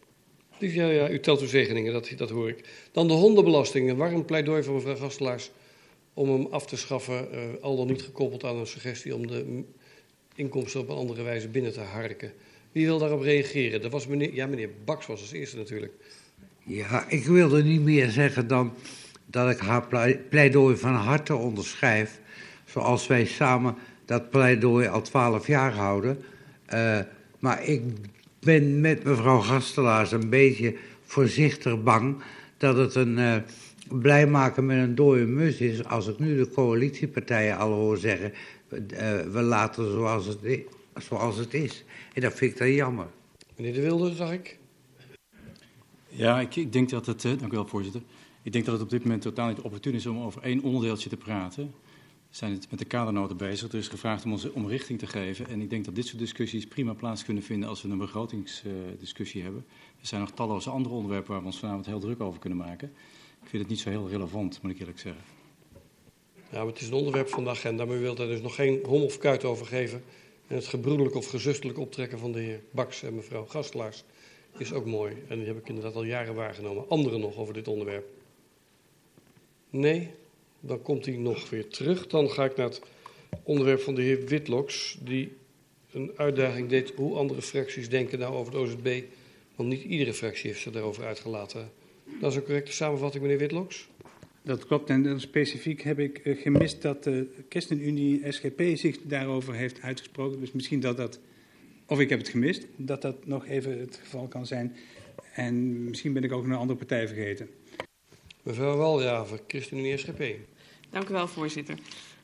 Dus 0.58 0.74
ja, 0.74 0.86
ja, 0.90 1.10
u 1.10 1.20
telt 1.20 1.40
uw 1.40 1.46
zegeningen, 1.46 1.92
dat, 1.92 2.12
dat 2.16 2.30
hoor 2.30 2.48
ik. 2.48 2.68
Dan 2.92 3.08
de 3.08 3.14
hondenbelasting. 3.14 3.90
Een 3.90 3.96
warm 3.96 4.24
pleidooi 4.24 4.62
van 4.62 4.74
mevrouw 4.74 4.96
Gastelaars 4.96 5.50
om 6.14 6.30
hem 6.30 6.46
af 6.50 6.66
te 6.66 6.76
schaffen, 6.76 7.32
eh, 7.32 7.38
al 7.60 7.76
dan 7.76 7.86
niet 7.86 8.02
gekoppeld 8.02 8.44
aan 8.44 8.56
een 8.56 8.66
suggestie 8.66 9.14
om 9.14 9.26
de 9.26 9.62
inkomsten 10.34 10.80
op 10.80 10.88
een 10.88 10.96
andere 10.96 11.22
wijze 11.22 11.48
binnen 11.48 11.72
te 11.72 11.80
harken. 11.80 12.32
Wie 12.72 12.86
wil 12.86 12.98
daarop 12.98 13.20
reageren? 13.20 13.80
Dat 13.82 13.90
was 13.92 14.06
meneer, 14.06 14.34
ja, 14.34 14.46
meneer 14.46 14.70
Baks 14.84 15.06
was 15.06 15.20
als 15.20 15.32
eerste 15.32 15.56
natuurlijk. 15.56 15.92
Ja, 16.64 17.04
ik 17.08 17.24
wilde 17.24 17.62
niet 17.62 17.80
meer 17.80 18.10
zeggen 18.10 18.46
dan 18.46 18.72
dat 19.26 19.50
ik 19.50 19.58
haar 19.58 19.86
plei- 19.86 20.18
pleidooi 20.28 20.76
van 20.76 20.92
harte 20.94 21.34
onderschrijf. 21.36 22.20
Zoals 22.64 23.06
wij 23.06 23.24
samen 23.24 23.74
dat 24.10 24.30
pleidooi 24.30 24.86
al 24.86 25.02
twaalf 25.02 25.46
jaar 25.46 25.72
houden. 25.74 26.18
Eh, 26.66 26.98
maar 27.38 27.64
ik 27.64 27.82
ben 28.40 28.80
met 28.80 29.04
mevrouw 29.04 29.38
Gastelaars 29.40 30.12
een 30.12 30.28
beetje 30.30 30.76
voorzichtig 31.04 31.82
bang 31.82 32.16
dat 32.56 32.76
het 32.76 32.94
een 32.94 33.18
eh, 33.18 33.36
blij 33.88 34.26
maken 34.26 34.66
met 34.66 34.78
een 34.78 34.94
dode 34.94 35.24
mus 35.26 35.58
is. 35.58 35.84
Als 35.84 36.06
ik 36.08 36.18
nu 36.18 36.36
de 36.36 36.48
coalitiepartijen 36.48 37.56
al 37.58 37.72
hoor 37.72 37.96
zeggen, 37.96 38.32
eh, 38.68 39.20
we 39.20 39.40
laten 39.42 39.90
zoals 39.92 40.26
het, 40.26 40.38
i- 40.44 40.66
zoals 41.08 41.36
het 41.36 41.54
is. 41.54 41.84
En 42.14 42.20
dat 42.20 42.34
vind 42.34 42.52
ik 42.52 42.58
dan 42.58 42.72
jammer. 42.72 43.06
Meneer 43.56 43.72
De 43.74 43.80
Wilde, 43.80 44.14
zag 44.14 44.32
ik. 44.32 44.58
Ja, 46.08 46.40
ik, 46.40 46.56
ik 46.56 46.72
denk 46.72 46.90
dat 46.90 47.06
het, 47.06 47.24
eh, 47.24 47.30
dank 47.38 47.52
u 47.52 47.56
wel 47.56 47.66
voorzitter. 47.66 48.02
Ik 48.42 48.52
denk 48.52 48.64
dat 48.64 48.74
het 48.74 48.82
op 48.82 48.90
dit 48.90 49.02
moment 49.02 49.22
totaal 49.22 49.48
niet 49.48 49.60
opportun 49.60 49.94
is 49.94 50.06
om 50.06 50.18
over 50.22 50.42
één 50.42 50.62
onderdeeltje 50.62 51.08
te 51.08 51.16
praten. 51.16 51.72
Zijn 52.30 52.52
het 52.52 52.70
met 52.70 52.78
de 52.78 52.84
kadernoten 52.84 53.36
bezig. 53.36 53.72
Er 53.72 53.78
is 53.78 53.88
gevraagd 53.88 54.24
om 54.24 54.32
ons 54.32 54.50
om 54.50 54.68
richting 54.68 54.98
te 54.98 55.06
geven. 55.06 55.48
En 55.48 55.60
ik 55.60 55.70
denk 55.70 55.84
dat 55.84 55.94
dit 55.94 56.06
soort 56.06 56.18
discussies 56.18 56.66
prima 56.66 56.92
plaats 56.92 57.24
kunnen 57.24 57.42
vinden 57.42 57.68
als 57.68 57.82
we 57.82 57.88
een 57.88 57.98
begrotingsdiscussie 57.98 59.42
hebben. 59.42 59.66
Er 60.00 60.06
zijn 60.06 60.20
nog 60.20 60.30
talloze 60.30 60.70
andere 60.70 60.94
onderwerpen 60.94 61.30
waar 61.32 61.40
we 61.40 61.46
ons 61.46 61.58
vanavond 61.58 61.86
heel 61.86 62.00
druk 62.00 62.20
over 62.20 62.40
kunnen 62.40 62.58
maken. 62.58 62.92
Ik 63.42 63.48
vind 63.48 63.62
het 63.62 63.70
niet 63.70 63.80
zo 63.80 63.90
heel 63.90 64.08
relevant, 64.08 64.62
moet 64.62 64.70
ik 64.72 64.78
eerlijk 64.78 64.98
zeggen. 64.98 65.22
Maar 66.52 66.66
het 66.66 66.80
is 66.80 66.86
een 66.86 66.94
onderwerp 66.94 67.28
van 67.28 67.44
de 67.44 67.50
agenda, 67.50 67.84
maar 67.84 67.96
u 67.96 68.00
wilt 68.00 68.16
daar 68.16 68.26
dus 68.26 68.40
nog 68.40 68.54
geen 68.54 68.80
hom 68.84 69.02
of 69.02 69.18
kuit 69.18 69.44
over 69.44 69.66
geven. 69.66 70.02
En 70.46 70.56
het 70.56 70.66
gebroedelijk 70.66 71.14
of 71.14 71.26
gezustelijk 71.26 71.78
optrekken 71.78 72.18
van 72.18 72.32
de 72.32 72.40
heer 72.40 72.60
Baks 72.70 73.02
en 73.02 73.14
mevrouw 73.14 73.46
Gastelaars 73.46 74.04
is 74.56 74.72
ook 74.72 74.86
mooi. 74.86 75.16
En 75.28 75.38
die 75.38 75.46
heb 75.46 75.58
ik 75.58 75.68
inderdaad 75.68 75.94
al 75.94 76.04
jaren 76.04 76.34
waargenomen. 76.34 76.88
Anderen 76.88 77.20
nog 77.20 77.36
over 77.36 77.54
dit 77.54 77.68
onderwerp? 77.68 78.08
Nee? 79.70 80.10
Dan 80.60 80.82
komt 80.82 81.06
hij 81.06 81.16
nog 81.16 81.50
weer 81.50 81.68
terug. 81.68 82.06
Dan 82.06 82.30
ga 82.30 82.44
ik 82.44 82.56
naar 82.56 82.66
het 82.66 82.80
onderwerp 83.42 83.80
van 83.80 83.94
de 83.94 84.02
heer 84.02 84.26
Witloks, 84.26 84.98
die 85.02 85.32
een 85.92 86.12
uitdaging 86.16 86.68
deed 86.68 86.92
hoe 86.96 87.16
andere 87.16 87.42
fracties 87.42 87.88
denken 87.88 88.18
nou 88.18 88.34
over 88.34 88.52
het 88.52 88.62
OZB. 88.62 89.02
Want 89.56 89.68
niet 89.68 89.82
iedere 89.82 90.14
fractie 90.14 90.50
heeft 90.50 90.62
zich 90.62 90.72
daarover 90.72 91.04
uitgelaten. 91.04 91.70
Dat 92.20 92.30
is 92.30 92.36
een 92.36 92.44
correcte 92.44 92.72
samenvatting, 92.72 93.22
meneer 93.22 93.38
Witloks? 93.38 93.88
Dat 94.42 94.66
klopt. 94.66 94.90
En 94.90 95.20
specifiek 95.20 95.82
heb 95.82 95.98
ik 95.98 96.18
eh, 96.18 96.42
gemist 96.42 96.82
dat 96.82 97.04
de 97.04 97.26
ChristenUnie 97.48 98.32
SGP 98.32 98.62
zich 98.74 98.98
daarover 99.02 99.54
heeft 99.54 99.82
uitgesproken. 99.82 100.40
Dus 100.40 100.52
misschien 100.52 100.80
dat 100.80 100.96
dat, 100.96 101.20
of 101.86 102.00
ik 102.00 102.08
heb 102.08 102.18
het 102.18 102.28
gemist, 102.28 102.66
dat 102.76 103.02
dat 103.02 103.26
nog 103.26 103.46
even 103.46 103.78
het 103.78 103.96
geval 104.02 104.28
kan 104.28 104.46
zijn. 104.46 104.76
En 105.34 105.84
misschien 105.84 106.12
ben 106.12 106.24
ik 106.24 106.32
ook 106.32 106.44
een 106.44 106.52
andere 106.52 106.78
partij 106.78 107.06
vergeten. 107.06 107.48
Mevrouw 108.42 108.76
Waljaver, 108.76 109.40
ChristenUnie 109.46 109.96
SGP. 109.96 110.24
Dank 110.90 111.08
u 111.08 111.12
wel, 111.12 111.28
voorzitter. 111.28 111.78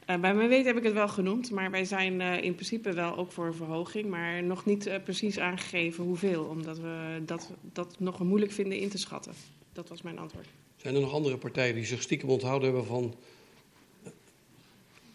Eh, 0.06 0.20
bij 0.20 0.34
mijn 0.34 0.48
weten 0.48 0.66
heb 0.66 0.76
ik 0.76 0.82
het 0.82 0.92
wel 0.92 1.08
genoemd, 1.08 1.50
maar 1.50 1.70
wij 1.70 1.84
zijn 1.84 2.20
eh, 2.20 2.42
in 2.42 2.54
principe 2.54 2.92
wel 2.92 3.16
ook 3.16 3.32
voor 3.32 3.46
een 3.46 3.54
verhoging, 3.54 4.08
maar 4.08 4.42
nog 4.42 4.64
niet 4.64 4.86
eh, 4.86 5.02
precies 5.02 5.38
aangegeven 5.38 6.04
hoeveel, 6.04 6.44
omdat 6.44 6.78
we 6.78 7.22
dat, 7.24 7.50
dat 7.72 7.94
nog 7.98 8.18
moeilijk 8.18 8.52
vinden 8.52 8.78
in 8.78 8.88
te 8.88 8.98
schatten. 8.98 9.32
Dat 9.72 9.88
was 9.88 10.02
mijn 10.02 10.18
antwoord. 10.18 10.46
Zijn 10.76 10.94
er 10.94 11.00
nog 11.00 11.12
andere 11.12 11.36
partijen 11.36 11.74
die 11.74 11.84
zich 11.84 12.02
stiekem 12.02 12.28
onthouden 12.28 12.68
hebben 12.68 12.86
van 12.86 13.14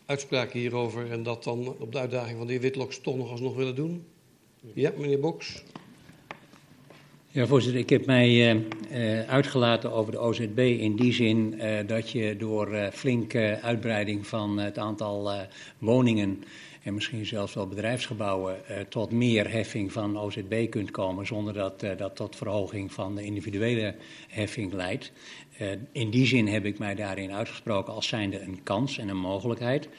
uitspraken 0.06 0.60
hierover 0.60 1.12
en 1.12 1.24
dat 1.24 1.44
dan 1.44 1.76
op 1.80 1.92
de 1.92 2.00
uitdaging 2.00 2.38
van 2.38 2.48
de 2.48 2.54
heer 2.54 2.62
Witloks 2.62 3.02
toch 3.02 3.18
nog 3.18 3.32
alsnog 3.32 3.56
willen 3.56 3.76
doen? 3.76 4.06
Ja, 4.74 4.92
meneer 4.98 5.20
Boks. 5.20 5.64
Ja, 7.34 7.46
voorzitter, 7.48 7.82
ik 7.82 7.90
heb 7.90 8.06
mij 8.06 8.28
eh, 8.30 9.20
eh, 9.22 9.30
uitgelaten 9.30 9.92
over 9.92 10.12
de 10.12 10.20
OZB 10.20 10.58
in 10.58 10.96
die 10.96 11.14
zin 11.14 11.60
eh, 11.60 11.88
dat 11.88 12.10
je 12.10 12.36
door 12.38 12.90
flinke 12.94 13.60
uitbreiding 13.62 14.28
van 14.28 14.58
het 14.58 14.78
aantal 14.78 15.32
woningen 15.78 16.44
en 16.84 16.94
misschien 16.94 17.26
zelfs 17.26 17.54
wel 17.54 17.68
bedrijfsgebouwen 17.68 18.56
tot 18.90 19.12
meer 19.12 19.52
heffing 19.52 19.92
van 19.92 20.20
OZB 20.20 20.70
kunt 20.70 20.92
komen 20.92 21.28
zonder 21.28 21.54
dat 21.54 21.80
dat 21.98 22.16
tot 22.16 22.36
verhoging 22.36 22.94
van 22.94 23.16
de 23.16 23.24
individuele 23.24 23.96
heffing 24.28 24.74
leidt. 24.74 25.12
In 25.92 26.10
die 26.10 26.26
zin 26.26 26.48
heb 26.48 26.66
ik 26.66 26.80
mij 26.80 26.96
daarin 26.96 27.32
uitgesproken 27.32 27.94
als 27.94 28.08
zijnde 28.08 28.40
een 28.40 28.64
kans 28.64 28.98
en 28.98 29.10
een 29.10 29.18
mogelijkheid. 29.18 29.90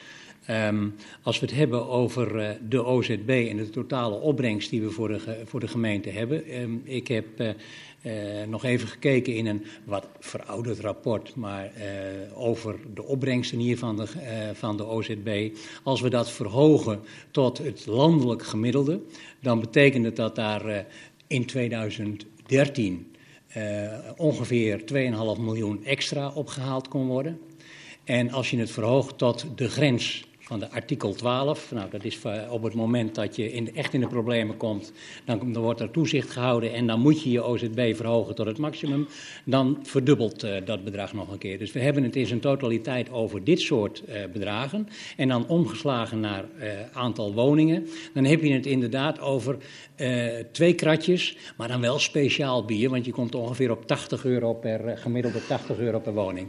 Ehm, 0.46 0.88
als 1.22 1.40
we 1.40 1.46
het 1.46 1.54
hebben 1.54 1.88
over 1.88 2.38
eh, 2.38 2.50
de 2.68 2.84
OZB 2.84 3.46
en 3.50 3.56
de 3.56 3.70
totale 3.70 4.14
opbrengst 4.14 4.70
die 4.70 4.82
we 4.82 4.90
voor 4.90 5.08
de, 5.08 5.42
voor 5.44 5.60
de 5.60 5.68
gemeente 5.68 6.10
hebben. 6.10 6.44
ehm, 6.44 6.70
ik 6.84 7.08
heb 7.08 7.26
eh, 7.36 7.48
eh, 8.40 8.48
nog 8.48 8.64
even 8.64 8.88
gekeken 8.88 9.34
in 9.34 9.46
een 9.46 9.64
wat 9.84 10.08
verouderd 10.18 10.80
rapport, 10.80 11.34
maar 11.34 11.72
over 12.34 12.76
de 12.94 13.04
opbrengsten 13.04 13.58
hier 13.58 13.78
van 13.78 13.96
de, 13.96 14.06
van 14.54 14.76
de 14.76 14.86
OZB. 14.86 15.56
Als 15.82 16.00
we 16.00 16.10
dat 16.10 16.30
verhogen 16.30 17.00
tot 17.30 17.58
het 17.58 17.86
landelijk 17.86 18.42
gemiddelde, 18.42 19.00
dan 19.40 19.60
betekent 19.60 20.04
het 20.04 20.16
dat 20.16 20.34
daar 20.34 20.86
in 21.26 21.46
2013 21.46 23.12
eh, 23.52 23.98
ongeveer 24.16 24.80
2,5 24.80 25.40
miljoen 25.40 25.84
extra 25.84 26.30
opgehaald 26.34 26.88
kon 26.88 27.06
worden. 27.06 27.40
En 28.04 28.30
als 28.30 28.50
je 28.50 28.58
het 28.58 28.70
verhoogt 28.70 29.18
tot 29.18 29.46
de 29.54 29.68
grens 29.68 30.24
van 30.52 30.60
de 30.60 30.70
artikel 30.70 31.14
12, 31.14 31.72
nou 31.72 31.90
dat 31.90 32.04
is 32.04 32.18
op 32.50 32.62
het 32.62 32.74
moment 32.74 33.14
dat 33.14 33.36
je 33.36 33.70
echt 33.74 33.94
in 33.94 34.00
de 34.00 34.06
problemen 34.06 34.56
komt, 34.56 34.92
dan, 35.24 35.52
dan 35.52 35.62
wordt 35.62 35.80
er 35.80 35.90
toezicht 35.90 36.30
gehouden 36.30 36.72
en 36.72 36.86
dan 36.86 37.00
moet 37.00 37.22
je 37.22 37.30
je 37.30 37.42
OZB 37.42 37.94
verhogen 37.94 38.34
tot 38.34 38.46
het 38.46 38.58
maximum, 38.58 39.08
dan 39.44 39.78
verdubbelt 39.82 40.42
eh, 40.42 40.56
dat 40.64 40.84
bedrag 40.84 41.12
nog 41.12 41.32
een 41.32 41.38
keer. 41.38 41.58
Dus 41.58 41.72
we 41.72 41.80
hebben 41.80 42.02
het 42.02 42.16
in 42.16 42.26
zijn 42.26 42.40
totaliteit 42.40 43.10
over 43.10 43.44
dit 43.44 43.60
soort 43.60 44.04
eh, 44.04 44.22
bedragen 44.32 44.88
en 45.16 45.28
dan 45.28 45.48
omgeslagen 45.48 46.20
naar 46.20 46.44
eh, 46.58 46.68
aantal 46.92 47.32
woningen, 47.32 47.86
dan 48.14 48.24
heb 48.24 48.42
je 48.42 48.52
het 48.52 48.66
inderdaad 48.66 49.20
over 49.20 49.56
twee 50.52 50.74
kratjes, 50.74 51.36
maar 51.56 51.68
dan 51.68 51.80
wel 51.80 51.98
speciaal 51.98 52.64
bier, 52.64 52.90
want 52.90 53.04
je 53.04 53.12
komt 53.12 53.34
ongeveer 53.34 53.70
op 53.70 53.86
80 53.86 54.24
euro 54.24 54.54
per, 54.54 54.98
gemiddelde 54.98 55.46
80 55.46 55.78
euro 55.78 55.98
per 56.00 56.14
woning. 56.14 56.48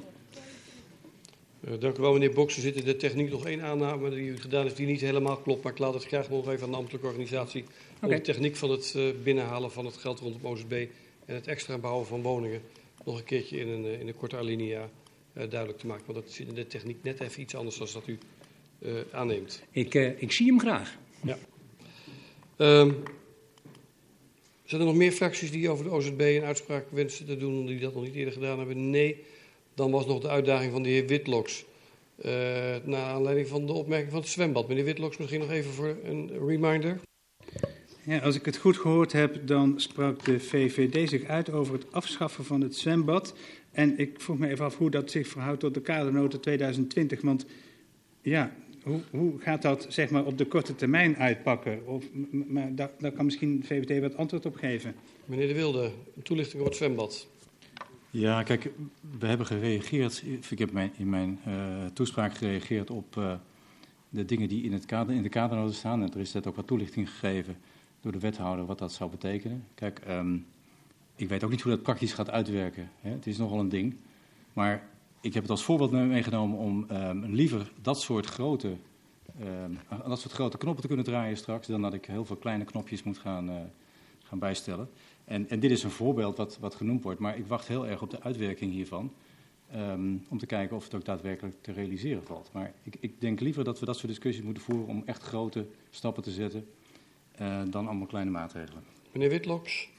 Eh, 1.67 1.73
dank 1.79 1.97
u 1.97 2.01
wel, 2.01 2.13
meneer 2.13 2.33
Boks. 2.33 2.55
Er 2.55 2.61
zit 2.61 2.75
in 2.75 2.83
de 2.83 2.95
techniek 2.95 3.29
nog 3.29 3.45
één 3.45 3.61
aanname 3.61 4.09
die 4.09 4.27
u 4.27 4.37
gedaan 4.37 4.63
heeft 4.63 4.77
die 4.77 4.87
niet 4.87 5.01
helemaal 5.01 5.37
klopt. 5.37 5.63
Maar 5.63 5.71
ik 5.71 5.77
laat 5.77 5.93
het 5.93 6.05
graag 6.05 6.29
nog 6.29 6.49
even 6.49 6.63
aan 6.63 6.71
de 6.71 6.77
ambtelijke 6.77 7.07
organisatie. 7.07 7.63
Om 8.01 8.09
de 8.09 8.21
techniek 8.21 8.55
van 8.55 8.71
het 8.71 8.93
eh, 8.95 9.03
binnenhalen 9.23 9.71
van 9.71 9.85
het 9.85 9.97
geld 9.97 10.19
rondom 10.19 10.45
OZB 10.45 10.87
en 11.25 11.35
het 11.35 11.47
extra 11.47 11.77
bouwen 11.77 12.07
van 12.07 12.21
woningen 12.21 12.61
nog 13.05 13.17
een 13.17 13.23
keertje 13.23 13.57
in 13.57 13.67
een, 13.67 13.85
eh, 13.85 13.99
in 13.99 14.07
een 14.07 14.15
korte 14.15 14.37
alinea 14.37 14.89
duidelijk 15.33 15.79
te 15.79 15.87
maken. 15.87 16.05
Want 16.05 16.25
dat 16.25 16.33
zit 16.33 16.47
in 16.47 16.53
de 16.53 16.67
techniek 16.67 17.03
net 17.03 17.19
even 17.19 17.41
iets 17.41 17.55
anders 17.55 17.77
dan 17.77 17.87
dat 17.93 18.07
u 18.07 18.17
eh, 18.79 18.91
aanneemt. 19.11 19.63
Ik, 19.71 19.93
ik 20.17 20.31
zie 20.31 20.47
hem 20.47 20.59
graag. 20.59 20.97
Ja. 21.23 21.37
Ehm, 22.57 22.91
zijn 24.63 24.81
er 24.81 24.87
nog 24.87 24.95
meer 24.95 25.11
fracties 25.11 25.51
die 25.51 25.69
over 25.69 25.85
de 25.85 25.91
OZB 25.91 26.19
een 26.19 26.43
uitspraak 26.43 26.85
wensen 26.89 27.25
te 27.25 27.37
doen, 27.37 27.65
die 27.65 27.79
dat 27.79 27.93
nog 27.93 28.03
niet 28.03 28.15
eerder 28.15 28.33
gedaan 28.33 28.57
hebben? 28.57 28.89
Nee. 28.89 29.23
Dan 29.75 29.91
was 29.91 30.05
nog 30.05 30.19
de 30.19 30.29
uitdaging 30.29 30.71
van 30.71 30.83
de 30.83 30.89
heer 30.89 31.05
Witloks 31.05 31.65
Uh, 32.25 32.31
naar 32.83 33.03
aanleiding 33.03 33.47
van 33.47 33.65
de 33.65 33.73
opmerking 33.73 34.11
van 34.11 34.19
het 34.19 34.29
zwembad. 34.29 34.67
Meneer 34.67 34.83
Witloks, 34.83 35.17
misschien 35.17 35.39
nog 35.39 35.51
even 35.51 35.71
voor 35.71 35.97
een 36.03 36.47
reminder. 36.47 36.99
Ja, 38.03 38.19
als 38.19 38.35
ik 38.35 38.45
het 38.45 38.57
goed 38.57 38.77
gehoord 38.77 39.11
heb, 39.11 39.47
dan 39.47 39.73
sprak 39.79 40.25
de 40.25 40.39
VVD 40.39 41.09
zich 41.09 41.23
uit 41.23 41.51
over 41.51 41.73
het 41.73 41.91
afschaffen 41.91 42.45
van 42.45 42.61
het 42.61 42.75
zwembad. 42.75 43.35
En 43.71 43.99
ik 43.99 44.21
vroeg 44.21 44.37
me 44.37 44.49
even 44.49 44.65
af 44.65 44.77
hoe 44.77 44.89
dat 44.89 45.11
zich 45.11 45.27
verhoudt 45.27 45.59
tot 45.59 45.73
de 45.73 45.81
kadernota 45.81 46.37
2020. 46.37 47.21
Want 47.21 47.45
ja, 48.21 48.55
hoe, 48.83 49.01
hoe 49.11 49.39
gaat 49.39 49.61
dat 49.61 49.85
zeg 49.89 50.09
maar, 50.09 50.25
op 50.25 50.37
de 50.37 50.45
korte 50.45 50.75
termijn 50.75 51.17
uitpakken? 51.17 51.87
Of, 51.87 52.05
maar 52.31 52.75
daar, 52.75 52.91
daar 52.99 53.11
kan 53.11 53.25
misschien 53.25 53.59
de 53.59 53.65
VVD 53.65 54.01
wat 54.01 54.17
antwoord 54.17 54.45
op 54.45 54.55
geven. 54.55 54.95
Meneer 55.25 55.47
De 55.47 55.53
Wilde, 55.53 55.91
een 56.15 56.23
toelichting 56.23 56.55
over 56.55 56.67
het 56.67 56.81
zwembad. 56.81 57.27
Ja, 58.15 58.43
kijk, 58.43 58.71
we 59.19 59.27
hebben 59.27 59.45
gereageerd. 59.45 60.23
Ik 60.49 60.59
heb 60.59 60.71
mijn, 60.71 60.91
in 60.97 61.09
mijn 61.09 61.39
uh, 61.47 61.85
toespraak 61.93 62.35
gereageerd 62.35 62.89
op 62.89 63.15
uh, 63.15 63.33
de 64.09 64.25
dingen 64.25 64.49
die 64.49 64.63
in, 64.63 64.73
het 64.73 64.85
kader, 64.85 65.15
in 65.15 65.21
de 65.21 65.71
staan. 65.71 66.01
En 66.01 66.13
er 66.13 66.19
is 66.19 66.33
net 66.33 66.47
ook 66.47 66.55
wat 66.55 66.67
toelichting 66.67 67.09
gegeven 67.09 67.57
door 68.01 68.11
de 68.11 68.19
wethouder 68.19 68.65
wat 68.65 68.79
dat 68.79 68.93
zou 68.93 69.09
betekenen. 69.09 69.65
Kijk, 69.75 70.01
um, 70.07 70.45
ik 71.15 71.29
weet 71.29 71.43
ook 71.43 71.49
niet 71.49 71.61
hoe 71.61 71.71
dat 71.71 71.81
praktisch 71.81 72.13
gaat 72.13 72.29
uitwerken. 72.29 72.89
Hè. 73.01 73.09
Het 73.09 73.27
is 73.27 73.37
nogal 73.37 73.59
een 73.59 73.69
ding. 73.69 73.95
Maar 74.53 74.83
ik 75.21 75.33
heb 75.33 75.43
het 75.43 75.51
als 75.51 75.63
voorbeeld 75.63 75.91
meegenomen 75.91 76.57
om 76.57 76.85
um, 76.91 77.25
liever 77.25 77.71
dat 77.81 78.01
soort 78.01 78.25
grote, 78.25 78.75
um, 79.41 79.79
dat 80.07 80.19
soort 80.19 80.33
grote 80.33 80.57
knoppen 80.57 80.81
te 80.81 80.87
kunnen 80.87 81.05
draaien 81.05 81.37
straks, 81.37 81.67
dan 81.67 81.81
dat 81.81 81.93
ik 81.93 82.05
heel 82.05 82.25
veel 82.25 82.35
kleine 82.35 82.65
knopjes 82.65 83.03
moet 83.03 83.17
gaan, 83.17 83.49
uh, 83.49 83.55
gaan 84.23 84.39
bijstellen. 84.39 84.89
En, 85.25 85.49
en, 85.49 85.59
dit 85.59 85.71
is 85.71 85.83
een 85.83 85.91
voorbeeld 85.91 86.37
wat, 86.37 86.57
wat, 86.59 86.75
genoemd 86.75 87.03
wordt, 87.03 87.19
maar 87.19 87.37
ik 87.37 87.47
wacht 87.47 87.67
heel 87.67 87.87
erg 87.87 88.01
op 88.01 88.09
de 88.09 88.21
uitwerking 88.21 88.71
hiervan. 88.71 89.13
Um, 89.75 90.25
om 90.29 90.37
te 90.37 90.45
kijken 90.45 90.75
of 90.75 90.83
het 90.83 90.93
ook 90.93 91.05
daadwerkelijk 91.05 91.55
te 91.61 91.71
realiseren 91.71 92.23
valt. 92.23 92.49
Maar 92.51 92.73
ik, 92.83 92.95
ik, 92.99 93.21
denk 93.21 93.39
liever 93.39 93.63
dat 93.63 93.79
we 93.79 93.85
dat 93.85 93.95
soort 93.95 94.07
discussies 94.07 94.43
moeten 94.43 94.63
voeren 94.63 94.87
om 94.87 95.03
echt 95.05 95.23
grote 95.23 95.65
stappen 95.89 96.23
te 96.23 96.31
zetten. 96.31 96.67
Uh, 97.41 97.61
dan 97.69 97.87
allemaal 97.87 98.07
kleine 98.07 98.31
maatregelen. 98.31 98.83
Meneer 99.11 99.29
Witloks. 99.29 99.89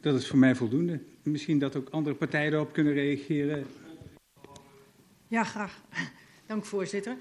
Dat 0.00 0.14
is 0.14 0.28
voor 0.28 0.38
mij 0.38 0.54
voldoende. 0.54 1.00
Misschien 1.22 1.58
dat 1.58 1.76
ook 1.76 1.88
andere 1.88 2.16
partijen 2.16 2.52
erop 2.52 2.72
kunnen 2.72 2.92
reageren. 2.92 3.66
Ja, 5.26 5.44
graag. 5.44 5.82
Dank, 6.46 6.64
voorzitter. 6.64 7.16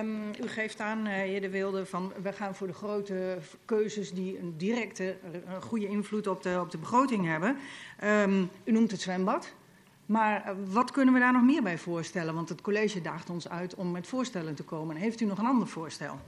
Um, 0.00 0.28
u 0.44 0.48
geeft 0.48 0.80
aan, 0.80 1.06
uh, 1.06 1.12
heer 1.12 1.40
De 1.40 1.50
Wilde, 1.50 1.86
van 1.86 2.12
we 2.22 2.32
gaan 2.32 2.54
voor 2.54 2.66
de 2.66 2.72
grote 2.72 3.38
keuzes 3.64 4.12
die 4.12 4.38
een 4.38 4.54
directe, 4.56 5.16
een 5.46 5.62
goede 5.62 5.88
invloed 5.88 6.26
op 6.26 6.42
de, 6.42 6.58
op 6.60 6.70
de 6.70 6.78
begroting 6.78 7.26
hebben. 7.26 7.56
Um, 8.04 8.50
u 8.64 8.72
noemt 8.72 8.90
het 8.90 9.00
zwembad. 9.00 9.54
Maar 10.06 10.44
uh, 10.46 10.72
wat 10.72 10.90
kunnen 10.90 11.14
we 11.14 11.20
daar 11.20 11.32
nog 11.32 11.42
meer 11.42 11.62
bij 11.62 11.78
voorstellen? 11.78 12.34
Want 12.34 12.48
het 12.48 12.60
college 12.60 13.00
daagt 13.00 13.30
ons 13.30 13.48
uit 13.48 13.74
om 13.74 13.90
met 13.90 14.06
voorstellen 14.06 14.54
te 14.54 14.62
komen. 14.62 14.96
Heeft 14.96 15.20
u 15.20 15.24
nog 15.24 15.38
een 15.38 15.46
ander 15.46 15.68
voorstel? 15.68 16.18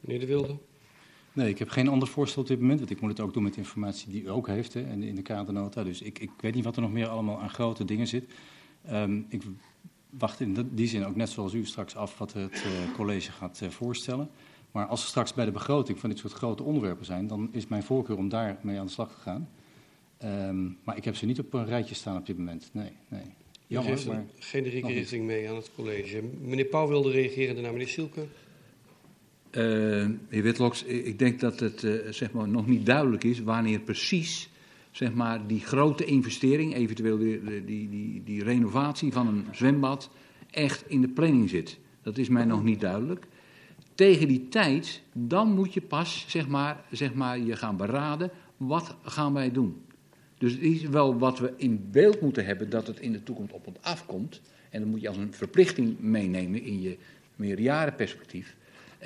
Meneer 0.00 0.20
De 0.20 0.26
Wilde. 0.26 0.56
Nee, 1.32 1.48
ik 1.48 1.58
heb 1.58 1.68
geen 1.68 1.88
ander 1.88 2.08
voorstel 2.08 2.42
op 2.42 2.48
dit 2.48 2.60
moment, 2.60 2.78
want 2.78 2.90
ik 2.90 3.00
moet 3.00 3.10
het 3.10 3.20
ook 3.20 3.32
doen 3.34 3.42
met 3.42 3.56
informatie 3.56 4.10
die 4.10 4.22
u 4.22 4.30
ook 4.30 4.46
heeft 4.46 4.74
hè, 4.74 4.82
en 4.82 5.02
in 5.02 5.14
de 5.14 5.22
kadernota. 5.22 5.84
Dus 5.84 6.02
ik, 6.02 6.18
ik 6.18 6.30
weet 6.40 6.54
niet 6.54 6.64
wat 6.64 6.76
er 6.76 6.82
nog 6.82 6.92
meer 6.92 7.08
allemaal 7.08 7.40
aan 7.40 7.50
grote 7.50 7.84
dingen 7.84 8.06
zit. 8.06 8.32
Um, 8.90 9.26
ik 9.28 9.42
wacht 10.18 10.40
in 10.40 10.70
die 10.72 10.88
zin 10.88 11.06
ook 11.06 11.16
net 11.16 11.28
zoals 11.28 11.54
u 11.54 11.64
straks 11.64 11.96
af 11.96 12.18
wat 12.18 12.32
het 12.32 12.54
uh, 12.54 12.94
college 12.94 13.32
gaat 13.32 13.60
uh, 13.62 13.68
voorstellen. 13.68 14.30
Maar 14.70 14.86
als 14.86 15.02
we 15.02 15.08
straks 15.08 15.34
bij 15.34 15.44
de 15.44 15.50
begroting 15.50 15.98
van 15.98 16.10
dit 16.10 16.18
soort 16.18 16.32
grote 16.32 16.62
onderwerpen 16.62 17.04
zijn, 17.04 17.26
dan 17.26 17.48
is 17.52 17.66
mijn 17.66 17.82
voorkeur 17.82 18.16
om 18.16 18.28
daarmee 18.28 18.78
aan 18.78 18.86
de 18.86 18.92
slag 18.92 19.08
te 19.08 19.20
gaan. 19.20 19.48
Um, 20.24 20.78
maar 20.84 20.96
ik 20.96 21.04
heb 21.04 21.16
ze 21.16 21.26
niet 21.26 21.38
op 21.38 21.54
een 21.54 21.66
rijtje 21.66 21.94
staan 21.94 22.16
op 22.16 22.26
dit 22.26 22.38
moment. 22.38 22.70
Nee, 22.72 22.92
nee. 23.08 23.22
Jammer, 23.66 23.92
geeft 23.92 24.06
een 24.06 24.28
generieke 24.38 24.92
richting 24.92 25.26
mee 25.26 25.48
aan 25.48 25.56
het 25.56 25.70
college. 25.74 26.22
Meneer 26.40 26.64
Pauw 26.64 26.88
wilde 26.88 27.10
reageren, 27.10 27.54
daarna 27.54 27.70
meneer 27.70 27.88
Silke. 27.88 28.20
Uh, 29.50 30.10
heer 30.28 30.42
Witloks, 30.42 30.82
ik 30.82 31.18
denk 31.18 31.40
dat 31.40 31.60
het 31.60 31.82
uh, 31.82 32.10
zeg 32.10 32.32
maar, 32.32 32.48
nog 32.48 32.66
niet 32.66 32.86
duidelijk 32.86 33.24
is 33.24 33.40
wanneer 33.40 33.80
precies 33.80 34.48
zeg 34.92 35.14
maar, 35.14 35.46
die 35.46 35.60
grote 35.60 36.04
investering, 36.04 36.74
eventueel 36.74 37.18
die, 37.18 37.64
die, 37.64 38.22
die, 38.24 38.44
renovatie 38.44 39.12
van 39.12 39.26
een 39.26 39.46
zwembad, 39.50 40.10
echt 40.50 40.84
in 40.88 41.00
de 41.00 41.08
planning 41.08 41.50
zit. 41.50 41.78
Dat 42.02 42.18
is 42.18 42.28
mij 42.28 42.44
nog 42.44 42.62
niet 42.62 42.80
duidelijk. 42.80 43.26
Tegen 43.94 44.28
die 44.28 44.48
tijd, 44.48 45.02
dan 45.12 45.54
moet 45.54 45.74
je 45.74 45.80
pas 45.80 46.24
zeg 46.28 46.48
maar, 46.48 46.84
zeg 46.90 47.14
maar, 47.14 47.38
je 47.38 47.56
gaan 47.56 47.76
beraden, 47.76 48.30
wat 48.56 48.96
gaan 49.02 49.32
wij 49.32 49.50
doen. 49.50 49.82
Dus 50.38 50.52
het 50.52 50.62
is 50.62 50.82
wel 50.82 51.18
wat 51.18 51.38
we 51.38 51.52
in 51.56 51.88
beeld 51.90 52.20
moeten 52.20 52.44
hebben 52.44 52.70
dat 52.70 52.86
het 52.86 53.00
in 53.00 53.12
de 53.12 53.22
toekomst 53.22 53.52
op 53.52 53.66
ons 53.66 53.76
afkomt. 53.80 54.40
En 54.70 54.80
dat 54.80 54.88
moet 54.88 55.00
je 55.00 55.08
als 55.08 55.16
een 55.16 55.32
verplichting 55.32 55.98
meenemen 55.98 56.62
in 56.62 56.82
je 56.82 56.96
meerjarenperspectief. 57.36 58.56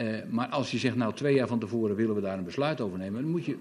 Uh, 0.00 0.16
maar 0.30 0.48
als 0.48 0.70
je 0.70 0.78
zegt, 0.78 0.96
nou 0.96 1.14
twee 1.14 1.34
jaar 1.34 1.48
van 1.48 1.58
tevoren 1.58 1.96
willen 1.96 2.14
we 2.14 2.20
daar 2.20 2.38
een 2.38 2.44
besluit 2.44 2.80
over 2.80 2.98
nemen, 2.98 3.22
dan 3.22 3.30
moet 3.30 3.44
je, 3.44 3.56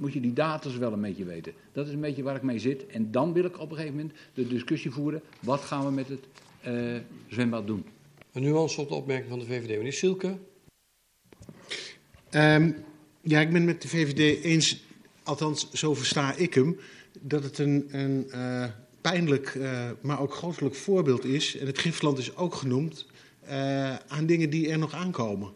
moet 0.00 0.12
je 0.12 0.20
die 0.20 0.32
data 0.32 0.78
wel 0.78 0.92
een 0.92 1.00
beetje 1.00 1.24
weten. 1.24 1.52
Dat 1.72 1.86
is 1.86 1.92
een 1.92 2.00
beetje 2.00 2.22
waar 2.22 2.36
ik 2.36 2.42
mee 2.42 2.58
zit. 2.58 2.86
En 2.86 3.10
dan 3.10 3.32
wil 3.32 3.44
ik 3.44 3.58
op 3.58 3.70
een 3.70 3.76
gegeven 3.76 3.96
moment 3.96 4.14
de 4.34 4.48
discussie 4.48 4.90
voeren, 4.90 5.22
wat 5.40 5.60
gaan 5.60 5.84
we 5.84 5.90
met 5.90 6.08
het 6.08 6.24
uh, 6.66 6.96
zwembad 7.28 7.66
doen? 7.66 7.84
Een 8.32 8.42
nuance 8.42 8.80
op 8.80 8.88
de 8.88 8.94
opmerking 8.94 9.28
van 9.28 9.38
de 9.38 9.44
VVD. 9.44 9.68
Meneer 9.68 9.92
Silke? 9.92 10.36
Um, 12.30 12.76
ja, 13.20 13.40
ik 13.40 13.52
ben 13.52 13.64
met 13.64 13.82
de 13.82 13.88
VVD 13.88 14.44
eens, 14.44 14.84
althans 15.22 15.70
zo 15.72 15.94
versta 15.94 16.34
ik 16.34 16.54
hem, 16.54 16.78
dat 17.20 17.42
het 17.42 17.58
een, 17.58 17.88
een 17.90 18.26
uh, 18.34 18.64
pijnlijk, 19.00 19.54
uh, 19.54 19.90
maar 20.00 20.20
ook 20.20 20.34
grootelijk 20.34 20.74
voorbeeld 20.74 21.24
is, 21.24 21.56
en 21.56 21.66
het 21.66 21.78
Gifland 21.78 22.18
is 22.18 22.36
ook 22.36 22.54
genoemd, 22.54 23.06
uh, 23.44 23.94
aan 23.96 24.26
dingen 24.26 24.50
die 24.50 24.68
er 24.68 24.78
nog 24.78 24.94
aankomen. 24.94 25.52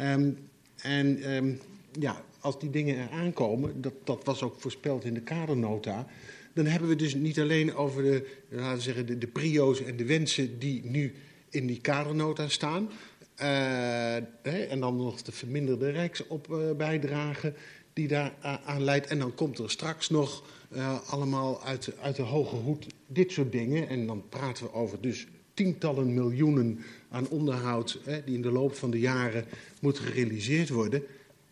Um, 0.00 0.38
en 0.76 1.34
um, 1.34 1.60
ja, 1.98 2.22
als 2.40 2.58
die 2.58 2.70
dingen 2.70 2.96
er 2.96 3.10
aankomen, 3.10 3.80
dat, 3.80 3.92
dat 4.04 4.24
was 4.24 4.42
ook 4.42 4.54
voorspeld 4.58 5.04
in 5.04 5.14
de 5.14 5.20
kadernota, 5.20 6.06
dan 6.52 6.66
hebben 6.66 6.88
we 6.88 6.96
dus 6.96 7.14
niet 7.14 7.40
alleen 7.40 7.74
over 7.74 8.02
de, 8.02 8.26
laten 8.48 8.76
we 8.76 8.82
zeggen, 8.82 9.20
de, 9.20 9.26
prio's 9.26 9.82
en 9.82 9.96
de 9.96 10.04
wensen 10.04 10.58
die 10.58 10.84
nu 10.84 11.14
in 11.48 11.66
die 11.66 11.80
kadernota 11.80 12.48
staan. 12.48 12.82
Uh, 12.82 13.46
hè, 14.42 14.62
en 14.68 14.80
dan 14.80 14.96
nog 14.96 15.22
de 15.22 15.32
verminderde 15.32 15.90
rijksopbijdrage 15.90 17.52
die 17.92 18.08
daar 18.08 18.32
aan 18.64 18.84
leidt. 18.84 19.06
En 19.06 19.18
dan 19.18 19.34
komt 19.34 19.58
er 19.58 19.70
straks 19.70 20.10
nog 20.10 20.42
uh, 20.72 21.10
allemaal 21.10 21.62
uit, 21.64 21.92
uit 22.00 22.16
de 22.16 22.22
hoge 22.22 22.56
hoed 22.56 22.86
dit 23.06 23.32
soort 23.32 23.52
dingen. 23.52 23.88
En 23.88 24.06
dan 24.06 24.22
praten 24.28 24.64
we 24.64 24.72
over 24.72 25.00
dus 25.00 25.26
tientallen 25.54 26.14
miljoenen 26.14 26.80
aan 27.10 27.28
onderhoud 27.28 27.98
hè, 28.04 28.24
die 28.24 28.34
in 28.34 28.42
de 28.42 28.52
loop 28.52 28.74
van 28.74 28.90
de 28.90 29.00
jaren 29.00 29.44
moet 29.80 29.98
gerealiseerd 29.98 30.68
worden. 30.68 31.02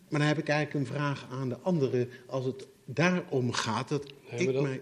Maar 0.08 0.20
dan 0.20 0.28
heb 0.28 0.38
ik 0.38 0.48
eigenlijk 0.48 0.88
een 0.88 0.94
vraag 0.94 1.26
aan 1.30 1.48
de 1.48 1.58
anderen 1.58 2.10
als 2.26 2.44
het 2.44 2.66
daarom 2.84 3.52
gaat 3.52 3.88
dat 3.88 4.12
ik 4.30 4.52
dan... 4.52 4.62
mij 4.62 4.80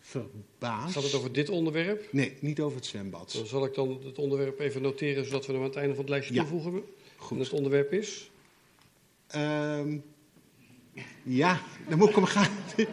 verbaas. 0.00 0.92
Gaat 0.92 1.02
het 1.02 1.14
over 1.14 1.32
dit 1.32 1.48
onderwerp? 1.48 2.08
Nee, 2.12 2.36
niet 2.40 2.60
over 2.60 2.76
het 2.76 2.86
zwembad. 2.86 3.32
Dan 3.32 3.46
zal 3.46 3.64
ik 3.64 3.74
dan 3.74 4.00
het 4.04 4.18
onderwerp 4.18 4.60
even 4.60 4.82
noteren 4.82 5.24
zodat 5.24 5.46
we 5.46 5.52
hem 5.52 5.60
aan 5.60 5.68
het 5.68 5.76
einde 5.76 5.94
van 5.94 6.02
het 6.02 6.10
lijstje 6.10 6.34
Ja. 6.34 6.40
toevoegen. 6.40 6.82
Goed. 7.16 7.36
En 7.36 7.42
het 7.42 7.52
onderwerp 7.52 7.92
is? 7.92 8.30
Um, 9.36 10.04
ja, 11.22 11.60
dan 11.88 11.98
moet 11.98 12.08
ik 12.08 12.14
hem 12.14 12.24
gaan. 12.24 12.50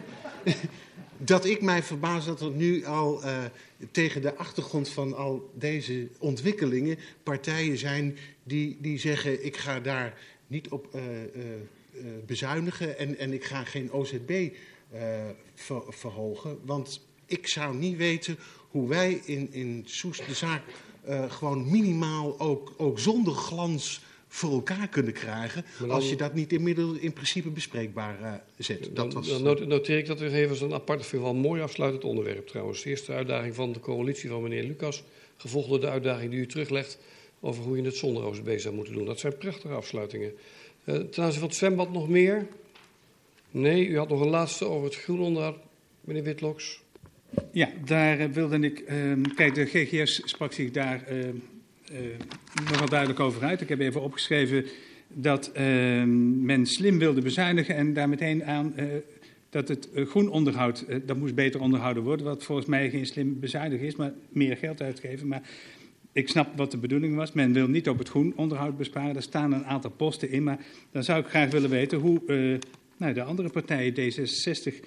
dat 1.16 1.44
ik 1.44 1.62
mij 1.62 1.82
verbaas 1.82 2.26
dat 2.26 2.40
er 2.40 2.50
nu 2.50 2.84
al 2.84 3.24
uh, 3.24 3.44
tegen 3.90 4.22
de 4.22 4.34
achtergrond 4.34 4.88
van 4.88 5.16
al 5.16 5.50
deze 5.54 6.08
ontwikkelingen 6.18 6.98
partijen 7.22 7.78
zijn 7.78 8.18
die, 8.42 8.78
die 8.80 8.98
zeggen: 8.98 9.44
ik 9.44 9.56
ga 9.56 9.80
daar 9.80 10.18
niet 10.54 10.68
op 10.68 10.88
uh, 10.94 11.02
uh, 11.02 12.02
bezuinigen 12.26 12.98
en, 12.98 13.18
en 13.18 13.32
ik 13.32 13.44
ga 13.44 13.64
geen 13.64 13.92
OZB 13.92 14.48
ver, 15.54 15.82
verhogen. 15.88 16.58
Want 16.64 17.00
ik 17.26 17.46
zou 17.46 17.76
niet 17.76 17.96
weten 17.96 18.38
hoe 18.70 18.88
wij 18.88 19.20
in, 19.24 19.48
in 19.52 19.82
Soest 19.86 20.26
de 20.26 20.34
zaak 20.34 20.62
gewoon 21.28 21.70
minimaal 21.70 22.40
ook, 22.40 22.74
ook 22.76 22.98
zonder 22.98 23.34
glans 23.34 24.00
voor 24.28 24.50
elkaar 24.52 24.88
kunnen 24.88 25.12
krijgen. 25.12 25.64
dan- 25.78 25.90
als 25.90 26.08
je 26.08 26.16
dat 26.16 26.34
niet 26.34 26.52
inmiddels 26.52 26.98
in 26.98 27.12
principe 27.12 27.48
bespreekbaar 27.50 28.20
uh, 28.20 28.32
zet. 28.58 28.82
Dan, 28.84 28.94
Dat 28.94 29.12
was, 29.12 29.28
dan 29.28 29.42
not- 29.42 29.66
noteer 29.66 29.98
ik 29.98 30.06
dat 30.06 30.18
weer 30.18 30.32
even 30.34 30.50
als 30.50 30.60
een 30.60 30.72
apart, 30.74 31.06
vind 31.06 31.22
wel 31.22 31.34
mooi 31.34 31.62
afsluitend 31.62 32.04
onderwerp 32.04 32.46
trouwens. 32.46 32.82
De 32.82 32.88
eerste 32.90 33.12
uitdaging 33.12 33.54
van 33.54 33.72
de 33.72 33.80
coalitie 33.80 34.28
van 34.30 34.42
meneer 34.42 34.64
Lucas, 34.64 35.02
gevolgd 35.36 35.68
door 35.68 35.80
de 35.80 35.88
uitdaging 35.88 36.30
die 36.30 36.40
u 36.40 36.46
teruglegt 36.46 36.98
over 37.44 37.64
hoe 37.64 37.76
je 37.76 37.82
het 37.82 37.96
zonder 37.96 38.24
OZB 38.24 38.58
zou 38.58 38.74
moeten 38.74 38.94
doen. 38.94 39.04
Dat 39.04 39.20
zijn 39.20 39.36
prachtige 39.38 39.74
afsluitingen. 39.74 40.32
Uh, 40.84 40.96
ten 40.96 41.24
aanzien 41.24 41.40
van 41.40 41.48
het 41.48 41.58
zwembad 41.58 41.92
nog 41.92 42.08
meer? 42.08 42.46
Nee, 43.50 43.86
u 43.86 43.98
had 43.98 44.08
nog 44.08 44.20
een 44.20 44.28
laatste 44.28 44.64
over 44.64 44.84
het 44.84 44.96
groenonderhoud, 44.96 45.56
meneer 46.00 46.22
Witloks. 46.22 46.82
Ja, 47.50 47.70
daar 47.84 48.18
eh, 48.18 48.28
wilde 48.28 48.58
ik. 48.58 48.78
ehm, 48.78 49.22
kijk, 49.22 49.54
de 49.54 49.66
GGS 49.66 50.20
sprak 50.24 50.52
zich 50.52 50.70
daar 50.70 51.04
ehm, 51.06 51.34
eh, 51.92 51.98
nogal 52.70 52.88
duidelijk 52.88 53.20
over 53.20 53.42
uit. 53.42 53.60
Ik 53.60 53.68
heb 53.68 53.80
even 53.80 54.00
opgeschreven 54.00 54.66
dat 55.08 55.52
ehm, 55.52 56.44
men 56.44 56.66
slim 56.66 56.98
wilde 56.98 57.20
bezuinigen 57.20 57.74
en 57.74 57.92
daar 57.92 58.08
meteen 58.08 58.44
aan 58.44 58.76
eh, 58.76 58.86
dat 59.54 59.68
het 59.68 59.90
eh, 59.92 60.06
groen 60.06 60.28
onderhoud, 60.28 60.80
eh, 60.80 60.96
dat 61.06 61.16
moest 61.16 61.34
beter 61.34 61.60
onderhouden 61.60 62.02
worden. 62.02 62.26
Wat 62.26 62.44
volgens 62.44 62.66
mij 62.66 62.90
geen 62.90 63.06
slim 63.06 63.40
bezuinigen 63.40 63.86
is, 63.86 63.96
maar 63.96 64.12
meer 64.28 64.56
geld 64.56 64.82
uitgeven. 64.82 65.28
Maar 65.28 65.42
ik 66.14 66.28
snap 66.28 66.56
wat 66.56 66.70
de 66.70 66.78
bedoeling 66.78 67.16
was. 67.16 67.32
Men 67.32 67.52
wil 67.52 67.68
niet 67.68 67.88
op 67.88 67.98
het 67.98 68.08
groen 68.08 68.32
onderhoud 68.36 68.76
besparen. 68.76 69.16
Er 69.16 69.22
staan 69.22 69.52
een 69.52 69.66
aantal 69.66 69.90
posten 69.90 70.30
in. 70.30 70.42
Maar 70.42 70.64
dan 70.90 71.04
zou 71.04 71.20
ik 71.20 71.26
graag 71.26 71.50
willen 71.50 71.70
weten 71.70 71.98
hoe 71.98 72.20
uh, 72.26 72.58
nou, 72.96 73.12
de 73.12 73.22
andere 73.22 73.48
partijen, 73.48 73.94
D66 73.94 74.86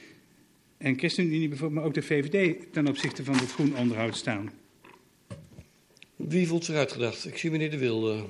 en 0.78 0.98
ChristenUnie 0.98 1.48
bijvoorbeeld, 1.48 1.80
maar 1.80 1.90
ook 1.90 1.94
de 1.94 2.02
VVD, 2.02 2.74
ten 2.74 2.88
opzichte 2.88 3.24
van 3.24 3.36
het 3.36 3.52
groen 3.52 3.76
onderhoud 3.76 4.16
staan. 4.16 4.50
Wie 6.16 6.48
voelt 6.48 6.66
zich 6.66 6.76
uitgedacht? 6.76 7.28
Ik 7.28 7.38
zie 7.38 7.52
meneer 7.52 7.72
De 7.72 7.78
Wilde. 7.78 8.24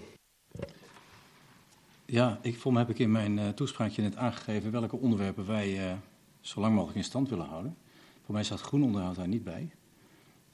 Ja, 2.06 2.40
ik, 2.42 2.56
voor 2.56 2.72
mij 2.72 2.82
heb 2.82 2.92
ik 2.92 3.00
in 3.00 3.12
mijn 3.12 3.38
uh, 3.38 3.50
toespraakje 3.50 4.02
net 4.02 4.16
aangegeven 4.16 4.72
welke 4.72 4.98
onderwerpen 4.98 5.48
wij 5.48 5.90
uh, 5.90 5.94
zo 6.42 6.60
lang 6.60 6.74
mogelijk 6.74 6.98
in 6.98 7.04
stand 7.04 7.30
willen 7.30 7.46
houden. 7.46 7.78
Voor 8.26 8.34
mij 8.34 8.44
staat 8.44 8.62
groen 8.62 8.84
onderhoud 8.84 9.16
daar 9.16 9.28
niet 9.28 9.44
bij. 9.44 9.70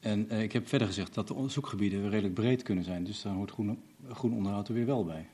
En 0.04 0.28
uh, 0.32 0.42
ik 0.42 0.52
heb 0.52 0.68
verder 0.68 0.88
gezegd 0.88 1.14
dat 1.14 1.28
de 1.28 1.34
onderzoekgebieden 1.34 2.10
redelijk 2.10 2.34
breed 2.34 2.64
kunnen 2.64 2.84
zijn. 2.84 3.04
Dus 3.04 3.22
daar 3.22 3.34
hoort 3.34 3.52
groen, 3.52 3.84
groen 4.10 4.34
onderhoud 4.34 4.68
er 4.68 4.74
weer 4.74 4.86
wel 4.86 5.06
bij. 5.06 5.28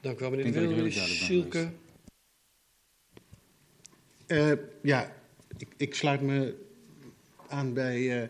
Dank 0.00 0.16
u 0.16 0.20
wel, 0.20 0.30
meneer 0.30 0.52
De 0.52 0.74
Wilde. 0.74 0.90
Sielke. 0.90 1.70
ja, 4.82 5.12
ik, 5.56 5.68
ik, 5.76 5.94
sluit 5.94 6.20
me 6.20 6.54
aan 7.48 7.72
bij 7.72 8.28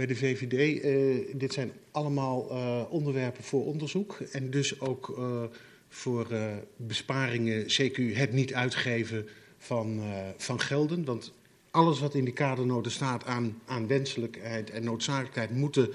bij 0.00 0.06
de 0.06 0.16
VVD. 0.16 0.84
Uh, 0.84 1.34
dit 1.36 1.52
zijn 1.52 1.72
allemaal 1.90 2.50
uh, 2.50 2.82
onderwerpen 2.90 3.44
voor 3.44 3.64
onderzoek 3.66 4.20
en 4.32 4.50
dus 4.50 4.80
ook 4.80 5.14
uh, 5.18 5.42
voor 5.88 6.28
besparingen, 6.76 7.64
CQ 7.64 8.16
het 8.16 8.32
niet 8.32 8.54
uitgeven 8.54 9.28
van, 9.58 10.02
van 10.36 10.60
gelden. 10.60 11.04
Want 11.04 11.32
alles 11.70 12.00
wat 12.00 12.14
in 12.14 12.24
die 12.24 12.34
kadernoten 12.34 12.92
staat 12.92 13.24
aan, 13.24 13.60
aan 13.66 13.86
wenselijkheid 13.86 14.70
en 14.70 14.84
noodzakelijkheid 14.84 15.50
moeten 15.50 15.90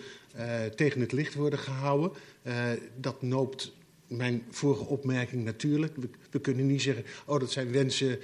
tegen 0.76 1.02
het 1.02 1.12
licht 1.12 1.34
worden 1.34 1.60
gehouden. 1.60 2.12
dat 3.00 3.22
noopt 3.22 3.74
mijn 4.08 4.44
vorige 4.50 4.86
opmerking 4.86 5.44
natuurlijk. 5.44 5.96
We, 6.32 6.40
kunnen 6.40 6.68
niet 6.68 6.82
zeggen, 6.82 7.06
oh 7.26 7.40
dat 7.40 7.52
zijn 7.52 7.72
wensen 7.72 8.20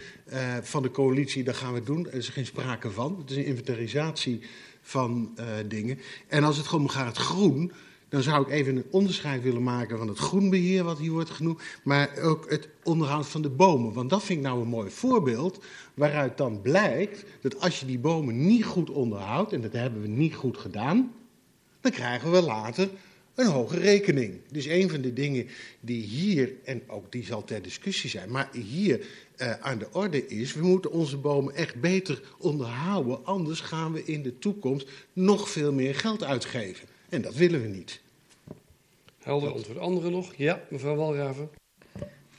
van 0.61 0.81
de 0.81 0.91
coalitie, 0.91 1.43
daar 1.43 1.55
gaan 1.55 1.73
we 1.73 1.83
doen. 1.83 2.07
Er 2.07 2.13
is 2.13 2.29
geen 2.29 2.45
sprake 2.45 2.91
van. 2.91 3.17
Het 3.19 3.29
is 3.29 3.35
een 3.35 3.45
inventarisatie 3.45 4.41
van 4.81 5.37
dingen. 5.67 5.99
En 6.27 6.43
als 6.43 6.57
het 6.57 6.67
gewoon 6.67 6.91
gaat 6.91 7.17
groen, 7.17 7.71
dan 8.11 8.23
zou 8.23 8.41
ik 8.41 8.49
even 8.49 8.75
een 8.75 8.85
onderscheid 8.89 9.43
willen 9.43 9.63
maken 9.63 9.97
van 9.97 10.07
het 10.07 10.17
groenbeheer, 10.17 10.83
wat 10.83 10.97
hier 10.97 11.11
wordt 11.11 11.29
genoemd, 11.29 11.61
maar 11.83 12.17
ook 12.21 12.49
het 12.49 12.69
onderhoud 12.83 13.27
van 13.27 13.41
de 13.41 13.49
bomen. 13.49 13.93
Want 13.93 14.09
dat 14.09 14.23
vind 14.23 14.39
ik 14.39 14.45
nou 14.45 14.61
een 14.61 14.67
mooi 14.67 14.89
voorbeeld, 14.89 15.63
waaruit 15.93 16.37
dan 16.37 16.61
blijkt 16.61 17.25
dat 17.41 17.59
als 17.59 17.79
je 17.79 17.85
die 17.85 17.99
bomen 17.99 18.45
niet 18.45 18.65
goed 18.65 18.89
onderhoudt, 18.89 19.53
en 19.53 19.61
dat 19.61 19.73
hebben 19.73 20.01
we 20.01 20.07
niet 20.07 20.35
goed 20.35 20.57
gedaan, 20.57 21.13
dan 21.81 21.91
krijgen 21.91 22.31
we 22.31 22.41
later 22.41 22.89
een 23.35 23.47
hoge 23.47 23.77
rekening. 23.77 24.39
Dus 24.51 24.65
een 24.65 24.89
van 24.89 25.01
de 25.01 25.13
dingen 25.13 25.47
die 25.79 26.03
hier, 26.03 26.53
en 26.63 26.81
ook 26.87 27.11
die 27.11 27.25
zal 27.25 27.43
ter 27.43 27.61
discussie 27.61 28.09
zijn, 28.09 28.31
maar 28.31 28.49
hier 28.51 29.05
uh, 29.37 29.51
aan 29.59 29.77
de 29.77 29.87
orde 29.91 30.27
is, 30.27 30.53
we 30.53 30.65
moeten 30.65 30.91
onze 30.91 31.17
bomen 31.17 31.55
echt 31.55 31.81
beter 31.81 32.21
onderhouden, 32.37 33.25
anders 33.25 33.59
gaan 33.59 33.93
we 33.93 34.03
in 34.05 34.23
de 34.23 34.39
toekomst 34.39 34.89
nog 35.13 35.49
veel 35.49 35.73
meer 35.73 35.95
geld 35.95 36.23
uitgeven. 36.23 36.90
En 37.11 37.21
dat 37.21 37.35
willen 37.35 37.61
we 37.61 37.67
niet. 37.67 38.01
Helder 39.19 39.51
antwoord. 39.51 39.77
Anderen 39.77 40.11
nog? 40.11 40.33
Ja, 40.35 40.61
mevrouw 40.69 40.95
Walraven. 40.95 41.49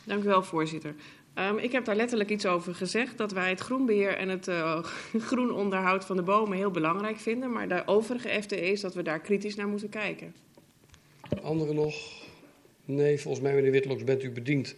Dank 0.05 0.25
u 0.25 0.26
wel, 0.26 0.42
voorzitter. 0.42 0.94
Um, 1.34 1.59
ik 1.59 1.73
heb 1.73 1.84
daar 1.84 1.97
letterlijk 1.97 2.31
iets 2.31 2.47
over 2.47 2.75
gezegd, 2.75 3.18
dat 3.18 3.33
wij 3.33 3.49
het 3.49 3.60
groenbeheer 3.60 4.17
en 4.17 4.28
het 4.28 4.49
uh, 4.59 4.84
groen 5.18 5.52
onderhoud 5.52 6.05
van 6.05 6.17
de 6.17 6.23
bomen 6.23 6.57
heel 6.57 6.70
belangrijk 6.70 7.18
vinden, 7.18 7.52
maar 7.52 7.68
de 7.68 7.83
overige 7.86 8.42
FTE 8.42 8.60
is 8.60 8.81
dat 8.81 8.94
we 8.94 9.02
daar 9.02 9.20
kritisch 9.20 9.55
naar 9.55 9.68
moeten 9.68 9.89
kijken. 9.89 10.34
Anderen 11.42 11.75
nog? 11.75 11.94
Nee, 12.84 13.20
volgens 13.20 13.42
mij, 13.42 13.55
meneer 13.55 13.70
Witloks, 13.70 14.05
bent 14.05 14.23
u 14.23 14.31
bediend 14.31 14.75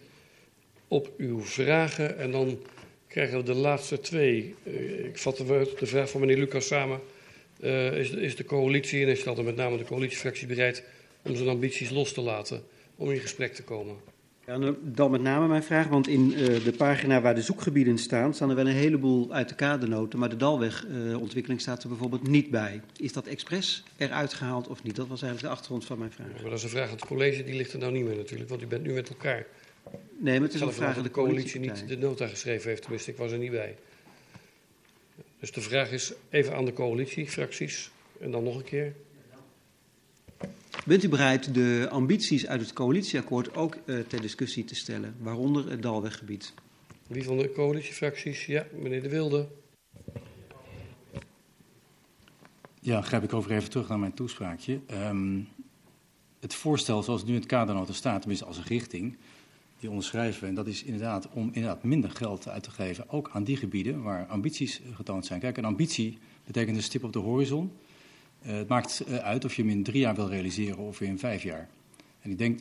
op 0.87 1.11
uw 1.17 1.41
vragen. 1.41 2.17
En 2.17 2.31
dan 2.31 2.59
krijgen 3.07 3.37
we 3.37 3.43
de 3.43 3.53
laatste 3.53 3.99
twee. 3.99 4.55
Uh, 4.63 5.05
ik 5.05 5.17
vat 5.17 5.37
de, 5.37 5.73
de, 5.79 5.85
vraag 5.85 6.09
van 6.09 6.19
meneer 6.19 6.37
Lucas 6.37 6.67
samen. 6.67 6.99
Uh, 7.59 7.97
is, 7.97 8.11
de, 8.11 8.21
is, 8.21 8.35
de, 8.35 8.45
coalitie, 8.45 9.01
en 9.01 9.07
hij 9.07 9.15
stelt 9.15 9.37
er 9.37 9.43
met 9.43 9.55
name 9.55 9.77
de 9.77 9.83
coalitiefractie 9.83 10.47
bereid 10.47 10.83
om 11.21 11.35
zijn 11.35 11.49
ambities 11.49 11.89
los 11.89 12.13
te 12.13 12.21
laten, 12.21 12.63
om 12.95 13.11
in 13.11 13.19
gesprek 13.19 13.53
te 13.53 13.63
komen? 13.63 13.95
Ja, 14.45 14.57
nou, 14.57 14.75
dan 14.81 15.11
met 15.11 15.21
name 15.21 15.47
mijn 15.47 15.63
vraag, 15.63 15.87
want 15.87 16.07
in 16.07 16.31
uh, 16.31 16.63
de 16.63 16.73
pagina 16.77 17.21
waar 17.21 17.35
de 17.35 17.41
zoekgebieden 17.41 17.97
staan, 17.97 18.33
staan 18.33 18.49
er 18.49 18.55
wel 18.55 18.67
een 18.67 18.73
heleboel 18.73 19.33
uit 19.33 19.49
de 19.49 19.55
kadernoten, 19.55 20.19
maar 20.19 20.29
de 20.29 20.35
Dalwegontwikkeling 20.35 21.59
uh, 21.59 21.65
staat 21.65 21.83
er 21.83 21.89
bijvoorbeeld 21.89 22.27
niet 22.27 22.49
bij. 22.49 22.81
Is 22.97 23.13
dat 23.13 23.27
expres 23.27 23.83
eruit 23.97 24.33
gehaald 24.33 24.67
of 24.67 24.83
niet? 24.83 24.95
Dat 24.95 25.07
was 25.07 25.21
eigenlijk 25.21 25.51
de 25.51 25.59
achtergrond 25.59 25.85
van 25.85 25.97
mijn 25.97 26.11
vraag. 26.11 26.27
Ja, 26.27 26.41
maar 26.41 26.49
dat 26.49 26.57
is 26.57 26.63
een 26.63 26.69
vraag 26.69 26.89
aan 26.89 26.95
het 26.95 27.05
college, 27.05 27.43
die 27.43 27.55
ligt 27.55 27.73
er 27.73 27.79
nou 27.79 27.91
niet 27.91 28.05
meer 28.05 28.15
natuurlijk, 28.15 28.49
want 28.49 28.61
u 28.61 28.67
bent 28.67 28.83
nu 28.83 28.93
met 28.93 29.09
elkaar. 29.09 29.45
Nee, 30.17 30.39
maar 30.39 30.47
het 30.47 30.53
is 30.53 30.61
een 30.61 30.73
vraag 30.73 30.97
aan 30.97 31.03
de 31.03 31.11
coalitie 31.11 31.59
niet 31.59 31.87
de 31.87 31.97
nota 31.97 32.27
geschreven 32.27 32.69
heeft, 32.69 32.81
tenminste, 32.81 33.11
ik 33.11 33.17
was 33.17 33.31
er 33.31 33.37
niet 33.37 33.51
bij. 33.51 33.75
Dus 35.39 35.51
de 35.51 35.61
vraag 35.61 35.91
is 35.91 36.13
even 36.29 36.55
aan 36.55 36.65
de 36.65 36.73
coalitiefracties 36.73 37.91
en 38.19 38.31
dan 38.31 38.43
nog 38.43 38.55
een 38.55 38.63
keer. 38.63 38.95
Bent 40.85 41.03
u 41.03 41.09
bereid 41.09 41.53
de 41.53 41.87
ambities 41.89 42.47
uit 42.47 42.61
het 42.61 42.73
coalitieakkoord 42.73 43.55
ook 43.55 43.77
uh, 43.85 43.99
ter 43.99 44.21
discussie 44.21 44.63
te 44.63 44.75
stellen, 44.75 45.15
waaronder 45.19 45.69
het 45.69 45.81
Dalweggebied? 45.81 46.53
Wie 47.07 47.23
van 47.23 47.37
de 47.37 47.51
coalitiefracties? 47.51 48.45
Ja, 48.45 48.67
meneer 48.73 49.01
De 49.01 49.09
Wilde. 49.09 49.47
Ja, 52.79 53.01
grijp 53.01 53.23
ik 53.23 53.33
over 53.33 53.51
even 53.51 53.69
terug 53.69 53.87
naar 53.87 53.99
mijn 53.99 54.13
toespraakje. 54.13 54.79
Um, 54.91 55.47
het 56.39 56.55
voorstel 56.55 57.03
zoals 57.03 57.19
het 57.19 57.29
nu 57.29 57.35
in 57.35 57.41
het 57.41 57.49
kadernota 57.49 57.93
staat, 57.93 58.19
tenminste 58.19 58.45
als 58.45 58.57
een 58.57 58.63
richting, 58.63 59.17
onderschrijven. 59.89 60.47
En 60.47 60.55
dat 60.55 60.67
is 60.67 60.83
inderdaad 60.83 61.29
om 61.29 61.49
inderdaad 61.51 61.83
minder 61.83 62.09
geld 62.09 62.47
uit 62.47 62.63
te 62.63 62.71
geven, 62.71 63.09
ook 63.09 63.29
aan 63.33 63.43
die 63.43 63.57
gebieden 63.57 64.03
waar 64.03 64.25
ambities 64.25 64.81
getoond 64.93 65.25
zijn. 65.25 65.39
Kijk, 65.39 65.57
een 65.57 65.65
ambitie 65.65 66.17
betekent 66.45 66.77
een 66.77 66.83
stip 66.83 67.03
op 67.03 67.13
de 67.13 67.19
horizon. 67.19 67.71
Uh, 68.45 68.51
het 68.53 68.67
maakt 68.67 69.03
uh, 69.07 69.15
uit 69.15 69.45
of 69.45 69.55
je 69.55 69.61
hem 69.61 69.71
in 69.71 69.83
drie 69.83 69.99
jaar 69.99 70.15
wil 70.15 70.29
realiseren 70.29 70.77
of 70.77 71.01
in 71.01 71.19
vijf 71.19 71.43
jaar. 71.43 71.69
En 72.21 72.31
ik 72.31 72.37
denk, 72.37 72.59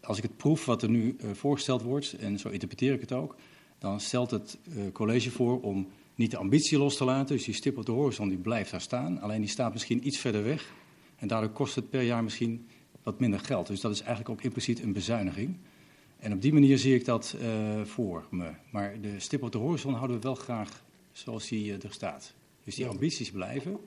als 0.00 0.16
ik 0.16 0.22
het 0.22 0.36
proef 0.36 0.64
wat 0.64 0.82
er 0.82 0.90
nu 0.90 1.16
uh, 1.20 1.30
voorgesteld 1.32 1.82
wordt, 1.82 2.12
en 2.12 2.38
zo 2.38 2.48
interpreteer 2.48 2.92
ik 2.92 3.00
het 3.00 3.12
ook, 3.12 3.36
dan 3.78 4.00
stelt 4.00 4.30
het 4.30 4.58
college 4.92 5.30
voor 5.30 5.60
om 5.60 5.88
niet 6.14 6.30
de 6.30 6.36
ambitie 6.36 6.78
los 6.78 6.96
te 6.96 7.04
laten. 7.04 7.36
Dus 7.36 7.44
die 7.44 7.54
stip 7.54 7.78
op 7.78 7.86
de 7.86 7.92
horizon 7.92 8.28
die 8.28 8.38
blijft 8.38 8.70
daar 8.70 8.80
staan, 8.80 9.20
alleen 9.20 9.40
die 9.40 9.50
staat 9.50 9.72
misschien 9.72 10.06
iets 10.06 10.18
verder 10.18 10.44
weg. 10.44 10.72
En 11.16 11.28
daardoor 11.28 11.50
kost 11.50 11.74
het 11.74 11.90
per 11.90 12.02
jaar 12.02 12.24
misschien 12.24 12.66
wat 13.02 13.20
minder 13.20 13.40
geld. 13.40 13.66
Dus 13.66 13.80
dat 13.80 13.92
is 13.92 14.00
eigenlijk 14.00 14.28
ook 14.28 14.42
impliciet 14.42 14.82
een 14.82 14.92
bezuiniging. 14.92 15.56
En 16.22 16.32
op 16.32 16.42
die 16.42 16.52
manier 16.52 16.78
zie 16.78 16.94
ik 16.94 17.04
dat 17.04 17.36
voor 17.84 18.26
me. 18.30 18.50
Maar 18.70 19.00
de 19.00 19.20
stip 19.20 19.42
op 19.42 19.52
de 19.52 19.58
horizon 19.58 19.94
houden 19.94 20.16
we 20.16 20.22
wel 20.22 20.34
graag 20.34 20.82
zoals 21.12 21.48
die 21.48 21.72
er 21.72 21.92
staat. 21.92 22.34
Dus 22.64 22.74
die 22.74 22.86
ambities 22.86 23.30
blijven. 23.30 23.78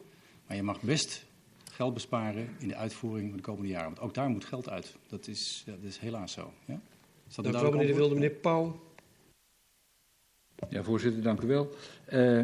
Maar 0.47 0.55
je 0.55 0.63
mag 0.63 0.81
best 0.81 1.25
geld 1.71 1.93
besparen 1.93 2.49
in 2.59 2.67
de 2.67 2.75
uitvoering 2.75 3.27
van 3.27 3.37
de 3.37 3.43
komende 3.43 3.67
jaren. 3.67 3.85
Want 3.85 3.99
ook 3.99 4.13
daar 4.13 4.29
moet 4.29 4.45
geld 4.45 4.69
uit. 4.69 4.95
Dat 5.07 5.27
is, 5.27 5.63
ja, 5.65 5.71
dat 5.71 5.83
is 5.83 5.97
helaas 5.97 6.31
zo. 6.31 6.53
Ja? 6.65 6.79
Is 7.29 7.35
dat 7.35 7.45
dank 7.45 7.57
u 7.57 7.61
wel, 7.61 7.71
meneer 7.71 7.87
De 7.87 7.93
Wilde. 7.93 8.13
Meneer 8.13 8.29
Pauw. 8.29 8.79
Ja, 10.69 10.83
voorzitter, 10.83 11.21
dank 11.21 11.41
u 11.41 11.47
wel. 11.47 11.75
Uh, 12.13 12.43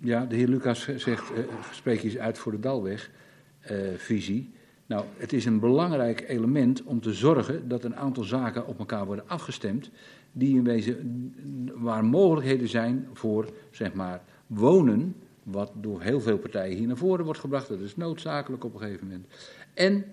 ja, 0.00 0.24
de 0.24 0.36
heer 0.36 0.48
Lucas 0.48 0.88
zegt, 0.96 1.30
uh, 1.30 1.38
spreek 1.72 2.02
eens 2.02 2.16
uit 2.16 2.38
voor 2.38 2.52
de 2.52 2.60
Dalweg-visie. 2.60 4.52
Nou, 4.88 5.04
het 5.16 5.32
is 5.32 5.44
een 5.44 5.60
belangrijk 5.60 6.24
element 6.28 6.82
om 6.82 7.00
te 7.00 7.12
zorgen 7.12 7.68
dat 7.68 7.84
een 7.84 7.96
aantal 7.96 8.24
zaken 8.24 8.66
op 8.66 8.78
elkaar 8.78 9.06
worden 9.06 9.28
afgestemd, 9.28 9.90
die 10.32 10.56
in 10.56 10.64
wezen, 10.64 11.34
waar 11.74 12.04
mogelijkheden 12.04 12.68
zijn 12.68 13.08
voor, 13.12 13.48
zeg 13.70 13.92
maar, 13.92 14.22
wonen 14.46 15.14
wat 15.42 15.72
door 15.74 16.02
heel 16.02 16.20
veel 16.20 16.38
partijen 16.38 16.76
hier 16.76 16.86
naar 16.86 16.96
voren 16.96 17.24
wordt 17.24 17.40
gebracht. 17.40 17.68
Dat 17.68 17.80
is 17.80 17.96
noodzakelijk 17.96 18.64
op 18.64 18.74
een 18.74 18.80
gegeven 18.80 19.06
moment. 19.06 19.26
En 19.74 20.04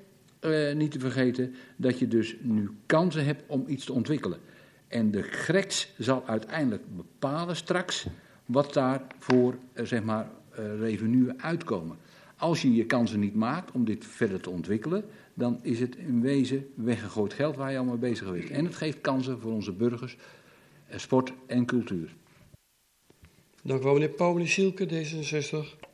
uh, 0.42 0.76
niet 0.76 0.92
te 0.92 1.00
vergeten 1.00 1.56
dat 1.76 2.00
je 2.00 2.08
dus 2.08 2.36
nu 2.42 2.70
kansen 2.86 3.26
hebt 3.26 3.44
om 3.48 3.64
iets 3.68 3.86
te 3.86 3.94
ontwikkelen. 3.94 4.40
En 4.88 5.12
de 5.12 5.22
GREX 5.22 5.94
zal 5.98 6.24
uiteindelijk 6.26 6.84
bepalen 6.96 7.56
straks 7.56 8.08
wat 8.46 8.74
daar 8.74 9.02
voor 9.18 9.58
uh, 9.74 9.86
zeg 9.86 10.04
maar, 10.04 10.30
uh, 10.60 10.80
revenue 10.80 11.34
uitkomen. 11.38 11.98
Als 12.46 12.62
je 12.62 12.74
je 12.74 12.86
kansen 12.86 13.20
niet 13.20 13.36
maakt 13.36 13.72
om 13.72 13.86
dit 13.86 14.06
verder 14.06 14.42
te 14.42 14.50
ontwikkelen, 14.50 15.06
dan 15.34 15.60
is 15.62 15.80
het 15.80 15.96
in 15.96 16.22
wezen 16.22 16.68
weggegooid 16.76 17.34
geld 17.34 17.56
waar 17.56 17.72
je 17.72 17.78
allemaal 17.78 17.98
bezig 17.98 18.32
bent. 18.32 18.50
En 18.50 18.66
het 18.66 18.76
geeft 18.76 19.02
kansen 19.02 19.40
voor 19.40 19.52
onze 19.52 19.72
burgers, 19.72 20.18
sport 20.96 21.34
en 21.48 21.66
cultuur. 21.66 22.16
Dank 23.64 23.82
u 23.82 23.84
wel, 23.84 23.94
meneer. 23.94 24.14
Meneer 24.18 24.48
Sielke, 24.48 24.88
D66. 24.88 25.86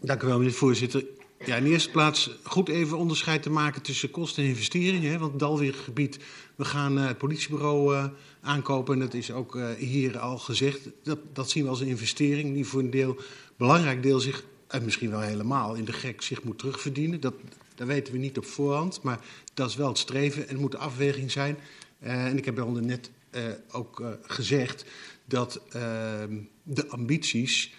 Dank 0.00 0.22
u 0.22 0.26
wel, 0.26 0.38
meneer 0.38 0.52
voorzitter. 0.52 1.04
Ja, 1.44 1.56
in 1.56 1.64
de 1.64 1.70
eerste 1.70 1.90
plaats 1.90 2.30
goed 2.42 2.68
even 2.68 2.98
onderscheid 2.98 3.42
te 3.42 3.50
maken 3.50 3.82
tussen 3.82 4.10
kosten 4.10 4.42
en 4.42 4.48
investeringen. 4.48 5.10
Hè, 5.10 5.18
want 5.18 5.38
Dalweergebied, 5.38 6.18
we 6.56 6.64
gaan 6.64 6.98
uh, 6.98 7.06
het 7.06 7.18
politiebureau 7.18 7.94
uh, 7.94 8.04
aankopen. 8.40 8.94
En 8.94 9.00
dat 9.00 9.14
is 9.14 9.32
ook 9.32 9.56
uh, 9.56 9.70
hier 9.70 10.18
al 10.18 10.38
gezegd. 10.38 10.88
Dat, 11.02 11.18
dat 11.32 11.50
zien 11.50 11.64
we 11.64 11.70
als 11.70 11.80
een 11.80 11.86
investering 11.86 12.54
die 12.54 12.66
voor 12.66 12.80
een 12.80 12.90
deel, 12.90 13.16
belangrijk 13.56 14.02
deel 14.02 14.20
zich, 14.20 14.44
en 14.72 14.84
misschien 14.84 15.10
wel 15.10 15.20
helemaal, 15.20 15.74
in 15.74 15.84
de 15.84 15.92
gek 15.92 16.22
zich 16.22 16.42
moet 16.42 16.58
terugverdienen. 16.58 17.20
Dat 17.20 17.34
Dat 17.74 17.86
weten 17.86 18.12
we 18.12 18.18
niet 18.18 18.38
op 18.38 18.44
voorhand, 18.44 19.02
maar 19.02 19.20
dat 19.54 19.68
is 19.68 19.76
wel 19.76 19.88
het 19.88 19.98
streven 19.98 20.48
en 20.48 20.56
moet 20.56 20.74
een 20.74 20.80
afweging 20.80 21.30
zijn. 21.30 21.56
Uh, 22.02 22.26
en 22.26 22.36
ik 22.36 22.44
heb 22.44 22.58
al 22.58 22.70
net 22.70 23.10
uh, 23.30 23.42
ook 23.70 24.02
gezegd 24.22 24.84
dat 25.24 25.60
ehm, 25.68 26.38
de 26.62 26.88
ambities 26.88 27.74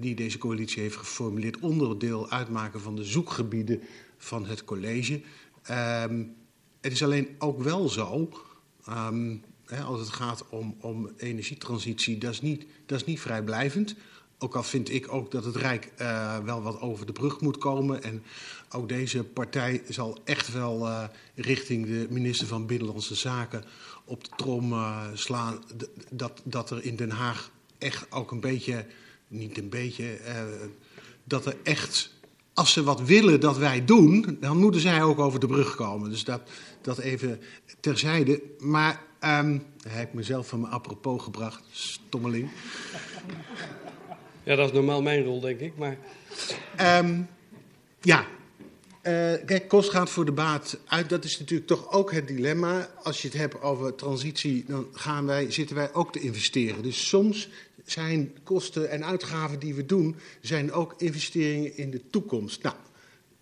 die 0.00 0.14
deze 0.14 0.38
coalitie 0.38 0.82
heeft 0.82 0.96
geformuleerd 0.96 1.58
onderdeel 1.58 2.30
uitmaken 2.30 2.80
van 2.80 2.96
de 2.96 3.04
zoekgebieden 3.04 3.80
van 4.18 4.46
het 4.46 4.64
college. 4.64 5.20
Ehm, 5.62 6.24
het 6.80 6.92
is 6.92 7.02
alleen 7.02 7.28
ook 7.38 7.62
wel 7.62 7.88
zo, 7.88 8.30
um, 8.88 9.42
hè, 9.64 9.82
als 9.82 10.00
het 10.00 10.08
gaat 10.08 10.48
om, 10.48 10.76
om 10.80 11.10
energietransitie, 11.16 12.18
dat 12.18 12.32
is, 12.32 12.40
niet, 12.40 12.66
dat 12.86 13.00
is 13.00 13.06
niet 13.06 13.20
vrijblijvend. 13.20 13.94
Ook 14.42 14.54
al 14.54 14.62
vind 14.62 14.90
ik 14.90 15.12
ook 15.12 15.30
dat 15.30 15.44
het 15.44 15.56
Rijk 15.56 15.92
uh, 16.00 16.38
wel 16.38 16.62
wat 16.62 16.80
over 16.80 17.06
de 17.06 17.12
brug 17.12 17.40
moet 17.40 17.58
komen. 17.58 18.02
En 18.02 18.22
ook 18.70 18.88
deze 18.88 19.24
partij 19.24 19.82
zal 19.88 20.18
echt 20.24 20.52
wel 20.52 20.86
uh, 20.86 21.04
richting 21.34 21.86
de 21.86 22.06
minister 22.10 22.46
van 22.46 22.66
Binnenlandse 22.66 23.14
Zaken 23.14 23.64
op 24.04 24.24
de 24.24 24.30
trom 24.36 24.72
uh, 24.72 25.02
slaan. 25.14 25.64
Dat, 26.10 26.40
dat 26.44 26.70
er 26.70 26.84
in 26.84 26.96
Den 26.96 27.10
Haag 27.10 27.50
echt 27.78 28.12
ook 28.12 28.30
een 28.30 28.40
beetje, 28.40 28.86
niet 29.28 29.58
een 29.58 29.68
beetje, 29.68 30.18
dat 31.24 31.46
er 31.46 31.56
echt 31.62 32.18
als 32.54 32.72
ze 32.72 32.82
wat 32.82 33.00
willen 33.00 33.40
dat 33.40 33.58
wij 33.58 33.84
doen, 33.84 34.36
dan 34.40 34.56
moeten 34.56 34.80
zij 34.80 35.02
ook 35.02 35.18
over 35.18 35.40
de 35.40 35.46
brug 35.46 35.74
komen. 35.74 36.10
Dus 36.10 36.24
dat, 36.24 36.40
dat 36.80 36.98
even 36.98 37.40
terzijde. 37.80 38.42
Maar 38.58 39.02
um, 39.24 39.62
heb 39.88 40.08
ik 40.08 40.14
mezelf 40.14 40.48
van 40.48 40.60
mijn 40.60 40.72
apropos 40.72 41.22
gebracht, 41.22 41.62
stommeling. 41.70 42.50
Ja, 44.42 44.56
dat 44.56 44.66
is 44.68 44.74
normaal 44.74 45.02
mijn 45.02 45.24
rol, 45.24 45.40
denk 45.40 45.60
ik. 45.60 45.76
Maar... 45.76 45.96
Um, 47.04 47.28
ja, 48.00 48.20
uh, 49.02 49.34
kijk, 49.46 49.68
kost 49.68 49.90
gaat 49.90 50.10
voor 50.10 50.24
de 50.24 50.32
baat 50.32 50.78
uit. 50.86 51.08
Dat 51.08 51.24
is 51.24 51.38
natuurlijk 51.38 51.68
toch 51.68 51.92
ook 51.92 52.12
het 52.12 52.28
dilemma. 52.28 52.90
Als 53.02 53.22
je 53.22 53.28
het 53.28 53.36
hebt 53.36 53.62
over 53.62 53.94
transitie, 53.94 54.64
dan 54.66 54.86
gaan 54.92 55.26
wij, 55.26 55.50
zitten 55.50 55.76
wij 55.76 55.92
ook 55.94 56.12
te 56.12 56.20
investeren. 56.20 56.82
Dus 56.82 57.08
soms 57.08 57.48
zijn 57.84 58.34
kosten 58.42 58.90
en 58.90 59.04
uitgaven 59.04 59.58
die 59.58 59.74
we 59.74 59.86
doen, 59.86 60.16
zijn 60.40 60.72
ook 60.72 60.94
investeringen 60.96 61.76
in 61.76 61.90
de 61.90 62.06
toekomst. 62.10 62.62
Nou, 62.62 62.74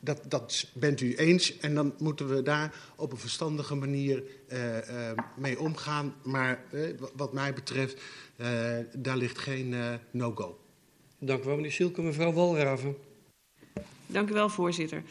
dat, 0.01 0.21
dat 0.29 0.67
bent 0.73 1.01
u 1.01 1.17
eens 1.17 1.59
en 1.59 1.75
dan 1.75 1.95
moeten 1.99 2.29
we 2.29 2.43
daar 2.43 2.75
op 2.97 3.13
een 3.13 3.19
verstandige 3.19 3.75
manier 3.75 4.23
uh, 4.49 4.77
uh, 4.77 5.11
mee 5.37 5.59
omgaan. 5.61 6.15
Maar 6.23 6.65
wat 7.17 7.33
mij 7.33 7.53
betreft, 7.53 8.01
daar 8.93 9.17
ligt 9.17 9.39
geen 9.39 9.75
no-go. 10.11 10.59
Dank 11.19 11.43
u 11.43 11.45
wel, 11.45 11.57
meneer 11.57 11.73
Sielke. 11.73 12.03
Mevrouw 12.03 12.33
Walraven. 12.33 12.97
Dank 14.07 14.31
u 14.31 14.33
wel, 14.33 14.49
voorzitter. 14.49 15.03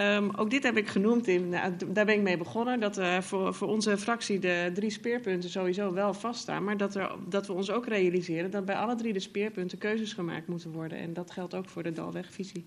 Um, 0.00 0.30
ook 0.36 0.50
dit 0.50 0.62
heb 0.62 0.76
ik 0.76 0.88
genoemd, 0.88 1.28
in, 1.28 1.48
nou, 1.48 1.72
daar 1.86 2.04
ben 2.04 2.14
ik 2.14 2.20
mee 2.20 2.36
begonnen, 2.36 2.80
dat 2.80 2.98
uh, 2.98 3.20
voor, 3.20 3.54
voor 3.54 3.68
onze 3.68 3.98
fractie 3.98 4.38
de 4.38 4.70
drie 4.74 4.90
speerpunten 4.90 5.50
sowieso 5.50 5.92
wel 5.92 6.14
vaststaan. 6.14 6.64
Maar 6.64 6.76
dat, 6.76 6.94
er, 6.94 7.10
dat 7.28 7.46
we 7.46 7.52
ons 7.52 7.70
ook 7.70 7.86
realiseren 7.86 8.50
dat 8.50 8.64
bij 8.64 8.74
alle 8.74 8.94
drie 8.94 9.12
de 9.12 9.20
speerpunten 9.20 9.78
keuzes 9.78 10.12
gemaakt 10.12 10.46
moeten 10.46 10.70
worden. 10.70 10.98
En 10.98 11.12
dat 11.12 11.30
geldt 11.30 11.54
ook 11.54 11.68
voor 11.68 11.82
de 11.82 11.92
Dalwegvisie. 11.92 12.64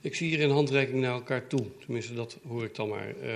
Ik 0.00 0.14
zie 0.14 0.28
hier 0.28 0.44
een 0.44 0.50
handreiking 0.50 1.00
naar 1.00 1.12
elkaar 1.12 1.46
toe, 1.46 1.66
tenminste 1.78 2.14
dat 2.14 2.38
hoor 2.48 2.64
ik 2.64 2.74
dan 2.74 2.88
maar. 2.88 3.14
Uh, 3.22 3.32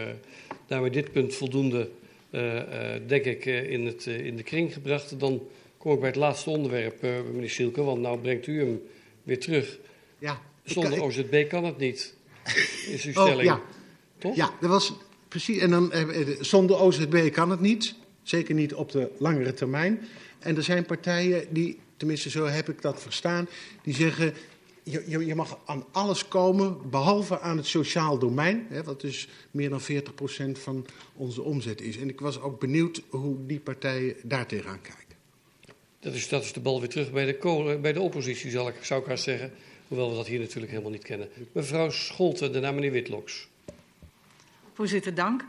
daar 0.67 0.83
we 0.83 0.91
dit 0.91 1.13
punt 1.13 1.35
voldoende, 1.35 1.91
uh, 2.31 2.61
denk 3.07 3.25
ik, 3.25 3.45
in, 3.45 3.87
het, 3.87 4.07
in 4.07 4.37
de 4.37 4.43
kring 4.43 4.73
gebracht, 4.73 5.21
dan 5.21 5.43
kom 5.85 5.93
ik 5.93 6.01
bij 6.01 6.09
het 6.09 6.19
laatste 6.19 6.51
onderwerp, 6.51 7.03
meneer 7.03 7.51
Sielke, 7.51 7.83
want 7.83 8.01
nou 8.01 8.19
brengt 8.19 8.47
u 8.47 8.59
hem 8.59 8.83
weer 9.23 9.41
terug. 9.41 9.79
Ja, 10.19 10.41
Zonder 10.65 11.03
OZB 11.03 11.49
kan 11.49 11.65
het 11.65 11.79
niet 11.79 12.15
is 12.87 13.05
uw 13.05 13.13
stelling. 13.23 13.39
Oh, 13.39 13.45
ja. 13.45 13.61
Toch? 14.19 14.37
Ja, 14.37 14.51
dat 14.61 14.71
was 14.71 14.93
precies. 15.29 15.59
En 15.59 15.71
dan, 15.71 15.93
eh, 15.93 16.27
zonder 16.41 16.81
OZB 16.81 17.33
kan 17.33 17.51
het 17.51 17.61
niet. 17.61 17.95
Zeker 18.23 18.55
niet 18.55 18.75
op 18.75 18.93
de 18.93 19.11
langere 19.19 19.53
termijn. 19.53 20.01
En 20.39 20.57
er 20.57 20.63
zijn 20.63 20.85
partijen 20.85 21.47
die, 21.51 21.79
tenminste 21.97 22.31
zo 22.31 22.45
heb 22.45 22.69
ik 22.69 22.83
dat 22.83 23.03
verstaan, 23.03 23.49
die 23.83 23.95
zeggen. 23.95 24.35
Je, 24.83 25.05
je, 25.07 25.27
je 25.27 25.35
mag 25.35 25.59
aan 25.65 25.85
alles 25.93 26.29
komen, 26.29 26.91
behalve 26.91 27.41
aan 27.41 27.57
het 27.57 27.67
sociaal 27.67 28.19
domein, 28.19 28.67
hè, 28.69 28.83
wat 28.83 29.01
dus 29.01 29.29
meer 29.51 29.71
dan 29.71 29.81
40% 29.81 29.85
van 30.53 30.87
onze 31.15 31.43
omzet 31.43 31.81
is. 31.81 31.97
En 31.99 32.09
ik 32.09 32.21
was 32.21 32.41
ook 32.41 32.61
benieuwd 32.61 33.03
hoe 33.09 33.37
die 33.47 33.61
partijen 33.61 34.17
daar 34.23 34.47
tegenaan 34.47 34.81
kijken. 34.81 35.04
Dat 36.05 36.15
is, 36.15 36.29
dat 36.29 36.43
is 36.43 36.53
de 36.53 36.61
bal 36.61 36.81
weer 36.81 36.89
terug 36.89 37.13
bij 37.13 37.25
de, 37.27 37.79
bij 37.83 37.93
de 37.93 38.01
oppositie, 38.01 38.51
zal 38.51 38.69
ik, 38.69 38.75
zou 38.81 39.01
ik 39.01 39.07
haast 39.07 39.25
zeggen. 39.25 39.53
Hoewel 39.89 40.11
we 40.11 40.17
dat 40.17 40.27
hier 40.27 40.41
natuurlijk 40.41 40.71
helemaal 40.71 40.93
niet 40.93 41.03
kennen. 41.03 41.29
Mevrouw 41.53 41.91
Scholten, 41.91 42.53
daarna 42.53 42.73
meneer 42.73 42.91
Witloks. 42.91 43.49
Voorzitter, 44.73 45.15
dank. 45.15 45.45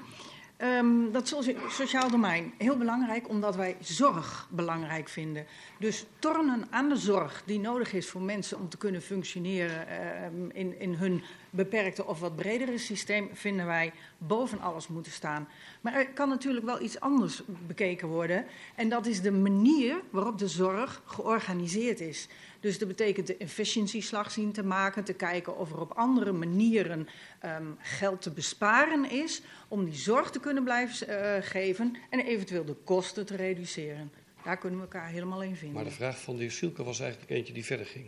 Um, 0.62 1.12
dat 1.12 1.36
sociaal 1.70 2.10
domein, 2.10 2.54
heel 2.58 2.78
belangrijk 2.78 3.30
omdat 3.30 3.56
wij 3.56 3.76
zorg 3.82 4.48
belangrijk 4.52 5.10
vinden. 5.10 5.46
Dus 5.80 6.06
tornen 6.20 6.68
aan 6.70 6.90
de 6.90 6.98
zorg 6.98 7.44
die 7.46 7.60
nodig 7.60 7.94
is 7.94 8.10
voor 8.10 8.22
mensen 8.22 8.60
om 8.60 8.70
te 8.70 8.78
kunnen 8.78 9.02
functioneren 9.02 9.88
um, 10.24 10.52
in, 10.54 10.80
in 10.80 10.94
hun 10.94 11.24
beperkte 11.56 12.06
of 12.06 12.20
wat 12.20 12.36
bredere 12.36 12.78
systeem, 12.78 13.30
vinden 13.34 13.66
wij 13.66 13.94
boven 14.18 14.60
alles 14.60 14.88
moeten 14.88 15.12
staan. 15.12 15.48
Maar 15.82 15.94
er 15.94 16.08
kan 16.10 16.30
natuurlijk 16.30 16.66
wel 16.66 16.82
iets 16.82 17.00
anders 17.00 17.42
bekeken 17.68 18.08
worden. 18.08 18.46
En 18.76 18.90
dat 18.90 19.06
is 19.06 19.22
de 19.22 19.32
manier 19.32 20.02
waarop 20.10 20.38
de 20.38 20.48
zorg 20.48 21.02
georganiseerd 21.06 22.00
is. 22.00 22.28
Dus 22.60 22.78
dat 22.78 22.88
betekent 22.88 23.28
de 23.28 23.38
efficiëntieslag 23.38 24.32
zien 24.32 24.52
te 24.52 24.64
maken, 24.64 25.04
te 25.04 25.14
kijken 25.14 25.58
of 25.58 25.72
er 25.72 25.80
op 25.80 25.92
andere 25.92 26.32
manieren 26.32 27.08
um, 27.46 27.78
geld 27.80 28.22
te 28.22 28.32
besparen 28.32 29.12
is 29.12 29.42
om 29.68 29.86
die 29.86 29.94
zorg 29.94 30.30
te 30.32 30.40
kunnen 30.40 30.64
blijven 30.64 31.10
uh, 31.10 31.36
geven 31.40 31.96
en 32.10 32.20
eventueel 32.20 32.66
de 32.66 32.76
kosten 32.84 33.26
te 33.26 33.36
reduceren. 33.36 34.12
Daar 34.44 34.58
kunnen 34.58 34.80
we 34.80 34.86
elkaar 34.86 35.10
helemaal 35.10 35.44
in 35.44 35.56
vinden. 35.56 35.76
Maar 35.76 35.84
de 35.84 35.92
vraag 35.92 36.22
van 36.22 36.38
de 36.38 36.44
heer 36.44 36.84
was 36.84 37.00
eigenlijk 37.00 37.32
eentje 37.32 37.54
die 37.54 37.66
verder 37.66 37.86
ging. 37.86 38.06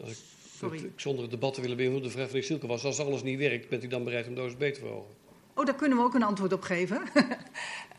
Als 0.00 0.10
ik, 0.10 0.18
Sorry. 0.58 0.78
ik 0.84 1.00
zonder 1.00 1.22
het 1.22 1.30
debat 1.30 1.54
te 1.54 1.60
willen 1.60 1.76
beïnvloeden, 1.76 2.10
de 2.10 2.14
vraag 2.16 2.30
van 2.30 2.34
de 2.34 2.38
heer 2.38 2.48
Sielke 2.56 2.66
was, 2.66 2.84
als 2.84 3.00
alles 3.00 3.22
niet 3.22 3.38
werkt, 3.38 3.68
bent 3.68 3.84
u 3.84 3.86
dan 3.86 4.04
bereid 4.04 4.28
om 4.28 4.34
de 4.34 4.42
OSB 4.42 4.72
te 4.72 4.80
verhogen? 4.80 5.14
Oh, 5.54 5.64
daar 5.64 5.74
kunnen 5.74 5.98
we 5.98 6.04
ook 6.04 6.14
een 6.14 6.22
antwoord 6.22 6.52
op 6.52 6.62
geven. 6.62 7.02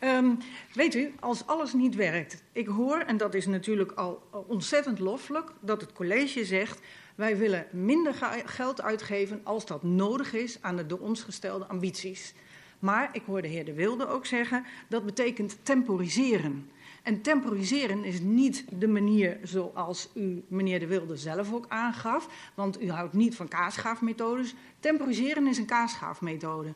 um, 0.04 0.38
weet 0.74 0.94
u, 0.94 1.14
als 1.20 1.46
alles 1.46 1.72
niet 1.72 1.94
werkt. 1.94 2.42
Ik 2.52 2.66
hoor, 2.66 2.98
en 2.98 3.16
dat 3.16 3.34
is 3.34 3.46
natuurlijk 3.46 3.92
al 3.92 4.22
ontzettend 4.46 4.98
loffelijk, 4.98 5.52
dat 5.60 5.80
het 5.80 5.92
college 5.92 6.44
zegt. 6.44 6.80
Wij 7.14 7.36
willen 7.36 7.66
minder 7.70 8.14
geld 8.44 8.82
uitgeven 8.82 9.40
als 9.42 9.66
dat 9.66 9.82
nodig 9.82 10.32
is 10.32 10.58
aan 10.60 10.76
de 10.76 10.86
door 10.86 10.98
ons 10.98 11.22
gestelde 11.22 11.66
ambities. 11.66 12.34
Maar 12.78 13.08
ik 13.12 13.22
hoor 13.26 13.42
de 13.42 13.48
heer 13.48 13.64
De 13.64 13.72
Wilde 13.72 14.08
ook 14.08 14.26
zeggen 14.26 14.64
dat 14.88 15.04
betekent 15.04 15.58
temporiseren. 15.62 16.70
En 17.06 17.20
temporiseren 17.20 18.04
is 18.04 18.20
niet 18.20 18.64
de 18.78 18.88
manier 18.88 19.38
zoals 19.42 20.10
u, 20.14 20.42
meneer 20.48 20.80
De 20.80 20.86
Wilde, 20.86 21.16
zelf 21.16 21.52
ook 21.52 21.64
aangaf. 21.68 22.52
Want 22.54 22.82
u 22.82 22.90
houdt 22.90 23.12
niet 23.12 23.36
van 23.36 23.48
kaasschaafmethodes. 23.48 24.54
Temporiseren 24.80 25.46
is 25.46 25.58
een 25.58 25.66
kaasschaafmethode. 25.66 26.72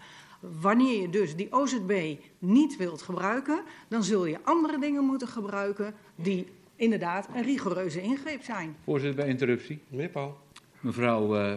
Wanneer 0.61 1.01
je 1.01 1.11
dus 1.11 1.37
die 1.37 1.53
OZB 1.53 2.17
niet 2.39 2.77
wilt 2.77 3.03
gebruiken, 3.03 3.63
dan 3.89 4.05
zul 4.05 4.27
je 4.27 4.39
andere 4.43 4.79
dingen 4.79 5.05
moeten 5.05 5.29
gebruiken 5.29 5.95
die 6.15 6.47
inderdaad 6.77 7.29
een 7.35 7.43
rigoureuze 7.43 8.03
ingreep 8.03 8.43
zijn. 8.43 8.77
Voorzitter, 8.85 9.21
bij 9.21 9.29
interruptie. 9.29 9.79
Meneer 9.89 10.09
Pauw. 10.09 10.39
Mevrouw 10.81 11.37
uh, 11.37 11.55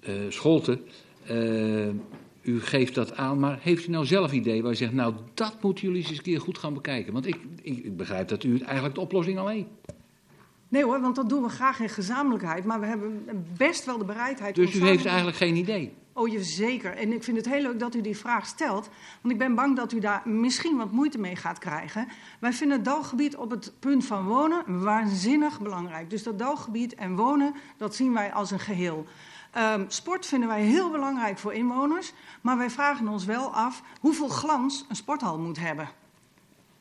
uh, 0.00 0.30
Scholten, 0.30 0.80
uh, 1.30 1.88
u 2.42 2.60
geeft 2.60 2.94
dat 2.94 3.16
aan, 3.16 3.38
maar 3.38 3.58
heeft 3.60 3.86
u 3.86 3.90
nou 3.90 4.06
zelf 4.06 4.32
idee 4.32 4.62
waar 4.62 4.72
u 4.72 4.74
zegt, 4.74 4.92
nou 4.92 5.14
dat 5.34 5.62
moeten 5.62 5.84
jullie 5.84 6.02
eens 6.02 6.16
een 6.16 6.22
keer 6.22 6.40
goed 6.40 6.58
gaan 6.58 6.74
bekijken? 6.74 7.12
Want 7.12 7.26
ik, 7.26 7.38
ik, 7.62 7.84
ik 7.84 7.96
begrijp 7.96 8.28
dat 8.28 8.44
u 8.44 8.58
eigenlijk 8.58 8.94
de 8.94 9.00
oplossing 9.00 9.38
al 9.38 9.46
weet. 9.46 9.66
Nee 10.68 10.84
hoor, 10.84 11.00
want 11.00 11.16
dat 11.16 11.28
doen 11.28 11.42
we 11.42 11.48
graag 11.48 11.80
in 11.80 11.88
gezamenlijkheid, 11.88 12.64
maar 12.64 12.80
we 12.80 12.86
hebben 12.86 13.24
best 13.56 13.84
wel 13.84 13.98
de 13.98 14.04
bereidheid... 14.04 14.54
Dus 14.54 14.74
u 14.74 14.84
heeft 14.84 15.06
eigenlijk 15.06 15.36
geen 15.36 15.56
idee? 15.56 15.92
Oh, 16.14 16.28
je 16.28 16.42
zeker. 16.42 16.96
En 16.96 17.12
ik 17.12 17.22
vind 17.22 17.36
het 17.36 17.48
heel 17.48 17.62
leuk 17.62 17.78
dat 17.78 17.94
u 17.94 18.00
die 18.00 18.16
vraag 18.16 18.46
stelt. 18.46 18.88
Want 19.20 19.34
ik 19.34 19.38
ben 19.38 19.54
bang 19.54 19.76
dat 19.76 19.92
u 19.92 20.00
daar 20.00 20.22
misschien 20.28 20.76
wat 20.76 20.92
moeite 20.92 21.18
mee 21.18 21.36
gaat 21.36 21.58
krijgen. 21.58 22.08
Wij 22.40 22.52
vinden 22.52 22.76
het 22.76 22.86
dalgebied 22.86 23.36
op 23.36 23.50
het 23.50 23.72
punt 23.78 24.04
van 24.04 24.24
wonen 24.24 24.82
waanzinnig 24.82 25.60
belangrijk. 25.60 26.10
Dus 26.10 26.22
dat 26.22 26.38
dalgebied 26.38 26.94
en 26.94 27.16
wonen, 27.16 27.54
dat 27.76 27.94
zien 27.94 28.12
wij 28.12 28.32
als 28.32 28.50
een 28.50 28.60
geheel. 28.60 29.06
Um, 29.58 29.84
sport 29.88 30.26
vinden 30.26 30.48
wij 30.48 30.62
heel 30.62 30.90
belangrijk 30.90 31.38
voor 31.38 31.52
inwoners. 31.52 32.12
Maar 32.40 32.58
wij 32.58 32.70
vragen 32.70 33.08
ons 33.08 33.24
wel 33.24 33.54
af 33.54 33.82
hoeveel 34.00 34.28
glans 34.28 34.84
een 34.88 34.96
sporthal 34.96 35.38
moet 35.38 35.58
hebben. 35.58 35.88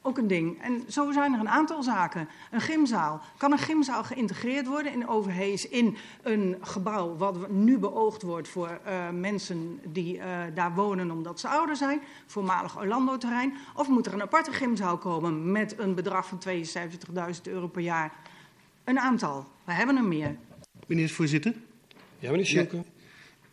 Ook 0.04 0.18
een 0.18 0.28
ding. 0.28 0.62
En 0.62 0.84
zo 0.90 1.12
zijn 1.12 1.34
er 1.34 1.40
een 1.40 1.50
aantal 1.50 1.84
zaken. 1.84 2.28
Een 2.52 2.62
gymzaal. 2.62 3.22
Kan 3.38 3.52
een 3.52 3.58
gymzaal 3.58 4.04
geïntegreerd 4.04 4.68
worden 4.68 4.94
in 4.94 5.08
Overhees 5.08 5.68
in 5.68 5.98
een 6.22 6.58
gebouw 6.62 7.16
wat 7.16 7.50
nu 7.50 7.78
beoogd 7.78 8.22
wordt 8.22 8.48
voor 8.48 8.80
uh, 8.88 9.10
mensen 9.10 9.80
die 9.84 10.18
uh, 10.18 10.24
daar 10.54 10.74
wonen 10.74 11.12
omdat 11.12 11.40
ze 11.40 11.48
ouder 11.48 11.76
zijn, 11.76 12.02
voormalig 12.26 12.78
Orlando-terrein? 12.78 13.54
Of 13.76 13.88
moet 13.88 14.06
er 14.06 14.14
een 14.14 14.22
aparte 14.22 14.52
gymzaal 14.52 14.98
komen 14.98 15.52
met 15.52 15.80
een 15.80 15.96
bedrag 15.96 16.28
van 16.28 16.40
72.000 16.48 17.42
euro 17.44 17.68
per 17.68 17.82
jaar? 17.82 18.12
Een 18.84 19.00
aantal. 19.00 19.46
We 19.64 19.74
hebben 19.74 19.98
er 19.98 20.04
meer. 20.04 20.36
Meneer 20.88 21.10
voorzitter. 21.10 21.56
Ja, 22.22 22.30
meneer 22.32 22.46
Schilke. 22.46 22.84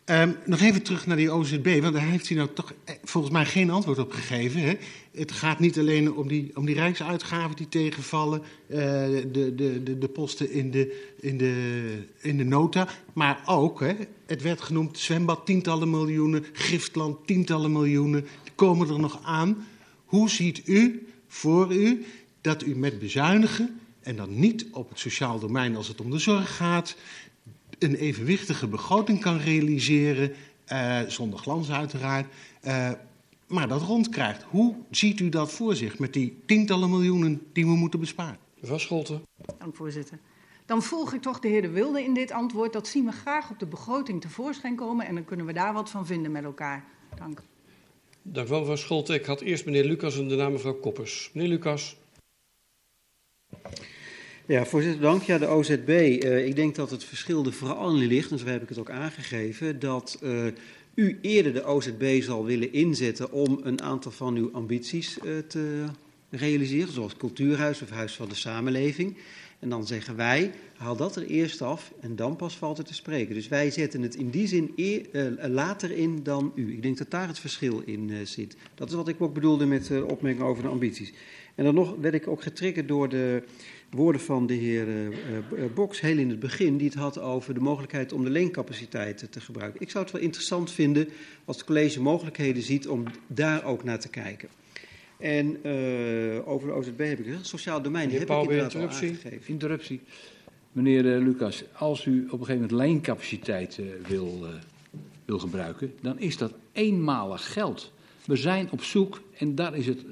Um, 0.05 0.37
nog 0.45 0.61
even 0.61 0.83
terug 0.83 1.07
naar 1.07 1.17
die 1.17 1.31
OZB, 1.31 1.81
want 1.81 1.95
daar 1.95 2.03
heeft 2.03 2.29
hij 2.29 2.37
nou 2.37 2.49
toch 2.55 2.75
eh, 2.85 2.95
volgens 3.05 3.33
mij 3.33 3.47
geen 3.47 3.71
antwoord 3.71 3.99
op 3.99 4.13
gegeven. 4.13 4.61
Hè? 4.61 4.75
Het 5.13 5.33
gaat 5.33 5.59
niet 5.59 5.79
alleen 5.79 6.13
om 6.13 6.29
die, 6.29 6.51
om 6.55 6.67
die 6.67 6.75
rijksuitgaven 6.75 7.57
die 7.57 7.69
tegenvallen, 7.69 8.43
uh, 8.67 8.77
de, 8.77 9.53
de, 9.55 9.83
de, 9.83 9.99
de 9.99 10.09
posten 10.09 10.51
in 10.51 10.71
de, 10.71 11.13
in, 11.21 11.39
de, 11.39 12.05
in 12.21 12.37
de 12.37 12.45
nota, 12.45 12.89
maar 13.13 13.43
ook, 13.47 13.81
hè, 13.81 13.95
het 14.27 14.43
werd 14.43 14.61
genoemd, 14.61 14.99
zwembad 14.99 15.47
tientallen 15.47 15.91
miljoenen, 15.91 16.45
giftland 16.53 17.27
tientallen 17.27 17.73
miljoenen, 17.73 18.27
die 18.43 18.53
komen 18.55 18.89
er 18.89 19.01
nog 19.01 19.21
aan. 19.23 19.67
Hoe 20.05 20.31
ziet 20.31 20.63
u 20.65 21.07
voor 21.27 21.75
u 21.75 22.05
dat 22.41 22.63
u 22.63 22.77
met 22.77 22.99
bezuinigen, 22.99 23.81
en 24.01 24.17
dan 24.17 24.39
niet 24.39 24.67
op 24.73 24.89
het 24.89 24.99
sociaal 24.99 25.39
domein 25.39 25.77
als 25.77 25.89
het 25.89 26.01
om 26.01 26.11
de 26.11 26.19
zorg 26.19 26.57
gaat, 26.57 26.97
een 27.79 27.95
evenwichtige 27.95 28.67
begroting 28.67 29.21
kan 29.21 29.39
realiseren, 29.39 30.33
uh, 30.73 31.01
zonder 31.07 31.39
glans 31.39 31.71
uiteraard, 31.71 32.27
uh, 32.65 32.91
maar 33.47 33.69
dat 33.69 33.83
rondkrijgt. 33.83 34.43
Hoe 34.43 34.75
ziet 34.91 35.21
u 35.21 35.29
dat 35.29 35.53
voor 35.53 35.75
zich 35.75 35.99
met 35.99 36.13
die 36.13 36.43
tientallen 36.47 36.91
miljoenen 36.91 37.43
die 37.53 37.67
we 37.67 37.77
moeten 37.77 38.01
besparen? 38.01 38.39
Mevrouw 38.61 38.79
Scholten. 38.79 39.23
Dank 39.59 39.77
voorzitter. 39.77 40.19
Dan 40.67 40.83
volg 40.83 41.13
ik 41.13 41.23
toch 41.23 41.41
de 41.41 41.49
heer 41.49 41.63
De 41.63 41.69
Wilde 41.71 42.03
in 42.03 42.15
dit 42.15 42.31
antwoord. 42.31 42.73
Dat 42.73 42.89
zien 42.89 43.05
we 43.05 43.13
graag 43.13 43.51
op 43.51 43.59
de 43.59 43.67
begroting 43.67 44.21
tevoorschijn 44.21 44.77
komen 44.77 45.07
en 45.07 45.15
dan 45.15 45.25
kunnen 45.25 45.47
we 45.47 45.53
daar 45.53 45.73
wat 45.73 45.91
van 45.91 46.07
vinden 46.07 46.33
met 46.33 46.45
elkaar. 46.45 46.85
Dank. 47.17 47.43
Dank 48.23 48.49
wel, 48.49 48.59
mevrouw 48.59 48.77
Scholten. 48.77 49.15
Ik 49.15 49.25
had 49.25 49.41
eerst 49.41 49.65
meneer 49.65 49.85
Lucas 49.85 50.19
en 50.19 50.29
daarna 50.29 50.49
mevrouw 50.49 50.75
Koppers. 50.75 51.31
Meneer 51.33 51.51
Lucas. 51.51 51.97
Ja, 54.49 54.65
voorzitter, 54.65 55.01
dank. 55.01 55.23
Ja, 55.23 55.39
de 55.39 55.47
OZB. 55.47 55.89
Uh, 55.89 56.47
ik 56.47 56.57
denk 56.57 56.75
dat 56.75 56.91
het 56.91 57.05
verschil 57.05 57.45
er 57.45 57.53
vooral 57.53 57.97
in 57.97 58.07
ligt, 58.07 58.31
en 58.31 58.39
zo 58.39 58.47
heb 58.47 58.63
ik 58.63 58.69
het 58.69 58.79
ook 58.79 58.91
aangegeven, 58.91 59.79
dat 59.79 60.19
uh, 60.23 60.47
u 60.95 61.19
eerder 61.23 61.53
de 61.53 61.65
OZB 61.65 62.23
zal 62.23 62.45
willen 62.45 62.73
inzetten 62.73 63.33
om 63.33 63.61
een 63.63 63.83
aantal 63.83 64.13
van 64.13 64.37
uw 64.37 64.51
ambities 64.53 65.19
uh, 65.25 65.39
te 65.39 65.85
realiseren, 66.31 66.93
zoals 66.93 67.17
cultuurhuis 67.17 67.83
of 67.83 67.91
huis 67.91 68.15
van 68.15 68.29
de 68.29 68.35
samenleving. 68.35 69.17
En 69.59 69.69
dan 69.69 69.87
zeggen 69.87 70.17
wij, 70.17 70.51
haal 70.77 70.97
dat 70.97 71.17
er 71.17 71.27
eerst 71.27 71.63
af 71.63 71.93
en 72.01 72.17
dan 72.17 72.37
pas 72.37 72.57
valt 72.57 72.77
het 72.77 72.87
te 72.87 72.95
spreken. 72.95 73.35
Dus 73.35 73.49
wij 73.49 73.71
zetten 73.71 74.03
het 74.03 74.15
in 74.15 74.31
die 74.31 74.47
zin 74.47 74.73
later 75.49 75.91
in 75.91 76.23
dan 76.23 76.53
u. 76.55 76.73
Ik 76.73 76.83
denk 76.83 76.99
dat 76.99 77.11
daar 77.11 77.29
het 77.29 77.39
verschil 77.39 77.83
in 77.85 78.27
zit. 78.27 78.57
Dat 78.75 78.89
is 78.89 78.95
wat 78.95 79.09
ik 79.09 79.21
ook 79.21 79.35
bedoelde 79.35 79.67
met 79.67 79.87
de 79.87 80.05
opmerking 80.05 80.45
over 80.45 80.63
de 80.63 80.69
ambities. 80.69 81.13
En 81.59 81.65
dan 81.65 81.75
nog 81.75 81.95
werd 82.01 82.15
ik 82.15 82.29
ook 82.29 82.43
getriggerd 82.43 82.89
door 82.89 83.09
de 83.09 83.43
woorden 83.91 84.21
van 84.21 84.47
de 84.47 84.55
heer 84.55 84.87
Boks 85.75 86.01
heel 86.01 86.19
in 86.19 86.29
het 86.29 86.41
begin, 86.41 86.77
die 86.77 86.87
het 86.87 86.99
had 86.99 87.21
over 87.21 87.55
de 87.55 87.61
mogelijkheid 87.61 88.13
om 88.13 88.25
de 88.25 88.31
leencapaciteit 88.31 89.33
te 89.33 89.41
gebruiken. 89.41 89.81
Ik 89.81 89.91
zou 89.91 90.05
het 90.05 90.13
wel 90.13 90.23
interessant 90.23 90.71
vinden 90.71 91.09
als 91.45 91.57
het 91.57 91.67
college 91.67 92.01
mogelijkheden 92.01 92.63
ziet 92.63 92.89
om 92.89 93.05
daar 93.27 93.65
ook 93.65 93.85
naar 93.85 94.01
te 94.01 94.09
kijken. 94.09 94.49
En 95.19 95.47
uh, 95.67 96.49
over 96.49 96.69
de 96.69 96.75
OZB 96.75 96.99
heb 96.99 97.19
ik 97.19 97.25
gezegd, 97.25 97.47
sociaal 97.47 97.83
domein 97.83 98.11
heb 98.11 98.27
Pauw, 98.27 98.43
ik 98.43 98.51
inderdaad 98.51 98.75
interruptie. 98.75 99.09
al 99.09 99.15
aangegeven. 99.15 99.53
Interruptie. 99.53 100.01
Meneer 100.73 101.05
uh, 101.05 101.25
Lucas, 101.27 101.65
als 101.73 102.05
u 102.05 102.25
op 102.25 102.41
een 102.41 102.47
gegeven 102.47 102.55
moment 102.55 102.71
leencapaciteit 102.71 103.79
uh, 103.81 103.87
wil, 104.07 104.47
wil 105.25 105.39
gebruiken, 105.39 105.93
dan 106.01 106.19
is 106.19 106.37
dat 106.37 106.53
eenmalig 106.73 107.53
geld. 107.53 107.93
We 108.25 108.37
zijn 108.37 108.71
op 108.71 108.83
zoek, 108.83 109.21
en 109.39 109.55
daar 109.55 109.77
is 109.77 109.87
het, 109.87 110.05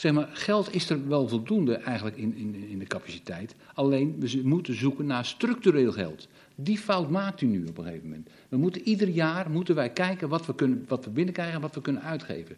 zeg 0.00 0.12
maar, 0.12 0.28
geld 0.32 0.74
is 0.74 0.90
er 0.90 1.08
wel 1.08 1.28
voldoende 1.28 1.74
eigenlijk 1.74 2.16
in, 2.16 2.34
in, 2.36 2.54
in 2.68 2.78
de 2.78 2.84
capaciteit. 2.84 3.54
Alleen, 3.74 4.16
we 4.18 4.40
moeten 4.44 4.74
zoeken 4.74 5.06
naar 5.06 5.24
structureel 5.24 5.92
geld. 5.92 6.28
Die 6.54 6.78
fout 6.78 7.10
maakt 7.10 7.40
u 7.40 7.46
nu 7.46 7.64
op 7.66 7.78
een 7.78 7.84
gegeven 7.84 8.08
moment. 8.08 8.28
We 8.48 8.56
moeten 8.56 8.82
ieder 8.82 9.08
jaar 9.08 9.50
moeten 9.50 9.74
wij 9.74 9.90
kijken 9.90 10.28
wat 10.28 10.46
we, 10.46 10.54
kunnen, 10.54 10.84
wat 10.88 11.04
we 11.04 11.10
binnenkrijgen 11.10 11.54
en 11.54 11.60
wat 11.60 11.74
we 11.74 11.80
kunnen 11.80 12.02
uitgeven. 12.02 12.56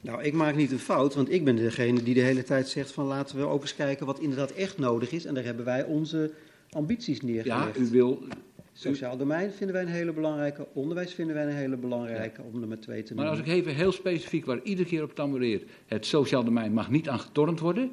Nou, 0.00 0.22
ik 0.22 0.32
maak 0.32 0.54
niet 0.54 0.72
een 0.72 0.78
fout, 0.78 1.14
want 1.14 1.32
ik 1.32 1.44
ben 1.44 1.56
degene 1.56 2.02
die 2.02 2.14
de 2.14 2.20
hele 2.20 2.42
tijd 2.42 2.68
zegt 2.68 2.92
van 2.92 3.06
laten 3.06 3.36
we 3.36 3.44
ook 3.44 3.62
eens 3.62 3.74
kijken 3.74 4.06
wat 4.06 4.20
inderdaad 4.20 4.50
echt 4.50 4.78
nodig 4.78 5.12
is. 5.12 5.24
En 5.24 5.34
daar 5.34 5.44
hebben 5.44 5.64
wij 5.64 5.84
onze 5.84 6.32
ambities 6.70 7.20
neergelegd. 7.20 7.76
Ja, 7.76 7.82
u 7.82 7.88
wil... 7.90 8.22
Sociaal 8.82 9.16
domein 9.16 9.50
vinden 9.50 9.74
wij 9.74 9.84
een 9.84 9.90
hele 9.90 10.12
belangrijke, 10.12 10.66
onderwijs 10.72 11.14
vinden 11.14 11.34
wij 11.34 11.44
een 11.44 11.54
hele 11.54 11.76
belangrijke, 11.76 12.40
ja. 12.40 12.48
om 12.52 12.62
er 12.62 12.68
met 12.68 12.82
twee 12.82 13.02
te 13.02 13.14
maar 13.14 13.24
noemen. 13.24 13.44
Maar 13.44 13.52
als 13.52 13.60
ik 13.60 13.66
even 13.66 13.82
heel 13.82 13.92
specifiek, 13.92 14.44
waar 14.44 14.60
iedere 14.62 14.88
keer 14.88 15.02
op 15.02 15.14
tamboreer, 15.14 15.62
het 15.86 16.06
sociaal 16.06 16.44
domein 16.44 16.72
mag 16.72 16.90
niet 16.90 17.08
aan 17.08 17.20
getornd 17.20 17.60
worden. 17.60 17.90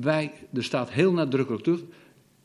Wij, 0.00 0.32
er 0.52 0.64
staat 0.64 0.90
heel 0.90 1.12
nadrukkelijk 1.12 1.62
terug, 1.62 1.80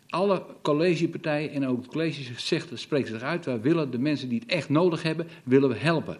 alle 0.09 0.45
collegepartijen 0.61 1.51
en 1.51 1.67
ook 1.67 1.77
het 1.77 1.87
college 1.87 2.33
zegt, 2.35 2.69
spreekt 2.73 3.07
zich 3.07 3.21
uit, 3.21 3.45
wij 3.45 3.61
willen 3.61 3.91
de 3.91 3.99
mensen 3.99 4.29
die 4.29 4.39
het 4.39 4.49
echt 4.49 4.69
nodig 4.69 5.03
hebben, 5.03 5.27
willen 5.43 5.69
we 5.69 5.75
helpen. 5.75 6.17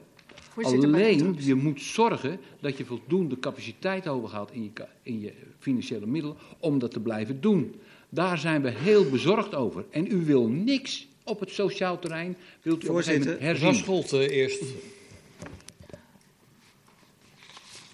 Alleen, 0.61 1.35
je 1.39 1.55
moet 1.55 1.81
zorgen 1.81 2.39
dat 2.59 2.77
je 2.77 2.85
voldoende 2.85 3.39
capaciteit 3.39 4.07
overhoudt 4.07 4.51
in 4.51 4.63
je, 4.63 4.85
in 5.03 5.19
je 5.19 5.33
financiële 5.59 6.05
middelen 6.05 6.37
om 6.59 6.79
dat 6.79 6.91
te 6.91 6.99
blijven 6.99 7.41
doen. 7.41 7.75
Daar 8.09 8.37
zijn 8.37 8.61
we 8.61 8.69
heel 8.69 9.09
bezorgd 9.09 9.55
over. 9.55 9.85
En 9.89 10.11
u 10.11 10.25
wil 10.25 10.47
niks 10.47 11.07
op 11.27 11.39
het 11.39 11.49
sociaal 11.49 11.99
terrein, 11.99 12.37
wilt 12.61 12.83
u 12.83 12.87
Voorzitter, 12.87 13.33
op 13.33 13.39
een 13.39 13.45
gegeven 13.45 13.59
moment 13.59 13.61
herzien. 13.61 13.83
Scholte 13.83 14.29
eerst. 14.29 14.63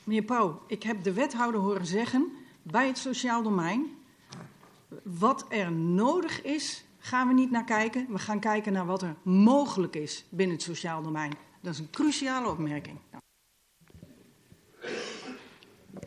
Meneer 0.03 0.23
Pauw, 0.23 0.61
ik 0.67 0.83
heb 0.83 1.03
de 1.03 1.13
wethouder 1.13 1.61
horen 1.61 1.85
zeggen 1.85 2.31
bij 2.61 2.87
het 2.87 2.97
sociaal 2.97 3.43
domein, 3.43 3.85
wat 5.03 5.45
er 5.49 5.71
nodig 5.71 6.41
is, 6.41 6.83
gaan 6.99 7.27
we 7.27 7.33
niet 7.33 7.51
naar 7.51 7.65
kijken. 7.65 8.07
We 8.09 8.19
gaan 8.19 8.39
kijken 8.39 8.73
naar 8.73 8.85
wat 8.85 9.01
er 9.01 9.15
mogelijk 9.21 9.95
is 9.95 10.25
binnen 10.29 10.55
het 10.55 10.65
sociaal 10.65 11.01
domein. 11.01 11.33
Dat 11.61 11.73
is 11.73 11.79
een 11.79 11.89
cruciale 11.89 12.49
opmerking. 12.49 12.97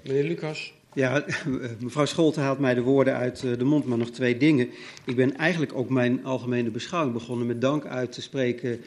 Meneer 0.02 0.24
Lucas. 0.24 0.74
Ja, 0.96 1.24
mevrouw 1.78 2.04
Scholte 2.04 2.40
haalt 2.40 2.58
mij 2.58 2.74
de 2.74 2.82
woorden 2.82 3.14
uit 3.14 3.40
de 3.40 3.64
mond, 3.64 3.84
maar 3.84 3.98
nog 3.98 4.10
twee 4.10 4.36
dingen. 4.36 4.68
Ik 5.04 5.16
ben 5.16 5.36
eigenlijk 5.36 5.72
ook 5.74 5.88
mijn 5.88 6.24
algemene 6.24 6.70
beschouwing 6.70 7.14
begonnen 7.14 7.46
met 7.46 7.60
dank 7.60 7.86
uit 7.86 8.12
te 8.12 8.22
spreken. 8.22 8.80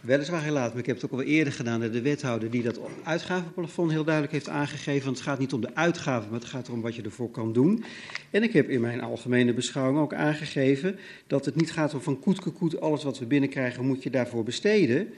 Weliswaar 0.00 0.42
helaas, 0.42 0.70
maar 0.70 0.78
ik 0.78 0.86
heb 0.86 0.96
het 0.96 1.04
ook 1.04 1.18
al 1.18 1.22
eerder 1.22 1.52
gedaan 1.52 1.80
naar 1.80 1.90
de 1.90 2.02
wethouder 2.02 2.50
die 2.50 2.62
dat 2.62 2.80
uitgavenplafond 3.02 3.90
heel 3.90 4.04
duidelijk 4.04 4.32
heeft 4.34 4.48
aangegeven. 4.48 5.04
Want 5.04 5.16
het 5.16 5.26
gaat 5.26 5.38
niet 5.38 5.52
om 5.52 5.60
de 5.60 5.74
uitgaven, 5.74 6.30
maar 6.30 6.40
het 6.40 6.48
gaat 6.48 6.68
erom 6.68 6.80
wat 6.80 6.94
je 6.94 7.02
ervoor 7.02 7.30
kan 7.30 7.52
doen. 7.52 7.84
En 8.30 8.42
ik 8.42 8.52
heb 8.52 8.68
in 8.68 8.80
mijn 8.80 9.00
algemene 9.00 9.54
beschouwing 9.54 9.98
ook 9.98 10.14
aangegeven 10.14 10.98
dat 11.26 11.44
het 11.44 11.56
niet 11.56 11.72
gaat 11.72 11.94
om 11.94 12.00
van 12.00 12.20
koet 12.20 12.52
koet 12.52 12.80
alles 12.80 13.04
wat 13.04 13.18
we 13.18 13.26
binnenkrijgen 13.26 13.86
moet 13.86 14.02
je 14.02 14.10
daarvoor 14.10 14.44
besteden. 14.44 15.08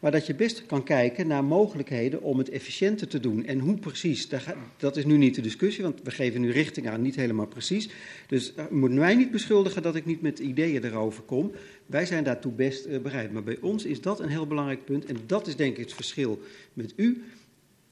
Maar 0.00 0.10
dat 0.10 0.26
je 0.26 0.34
best 0.34 0.66
kan 0.66 0.82
kijken 0.82 1.26
naar 1.26 1.44
mogelijkheden 1.44 2.22
om 2.22 2.38
het 2.38 2.50
efficiënter 2.50 3.08
te 3.08 3.20
doen. 3.20 3.46
En 3.46 3.58
hoe 3.58 3.78
precies, 3.78 4.28
dat 4.76 4.96
is 4.96 5.04
nu 5.04 5.16
niet 5.16 5.34
de 5.34 5.40
discussie, 5.40 5.82
want 5.82 6.00
we 6.02 6.10
geven 6.10 6.40
nu 6.40 6.50
richting 6.50 6.88
aan, 6.88 7.02
niet 7.02 7.16
helemaal 7.16 7.46
precies. 7.46 7.88
Dus 8.26 8.52
u 8.70 8.74
moet 8.74 8.90
mij 8.90 9.14
niet 9.14 9.30
beschuldigen 9.30 9.82
dat 9.82 9.96
ik 9.96 10.06
niet 10.06 10.22
met 10.22 10.38
ideeën 10.38 10.84
erover 10.84 11.22
kom. 11.22 11.52
Wij 11.86 12.06
zijn 12.06 12.24
daartoe 12.24 12.52
best 12.52 12.86
uh, 12.86 12.98
bereid. 12.98 13.32
Maar 13.32 13.42
bij 13.42 13.58
ons 13.60 13.84
is 13.84 14.00
dat 14.00 14.20
een 14.20 14.28
heel 14.28 14.46
belangrijk 14.46 14.84
punt. 14.84 15.04
En 15.04 15.16
dat 15.26 15.46
is 15.46 15.56
denk 15.56 15.76
ik 15.76 15.84
het 15.84 15.94
verschil 15.94 16.40
met 16.72 16.92
u. 16.96 17.24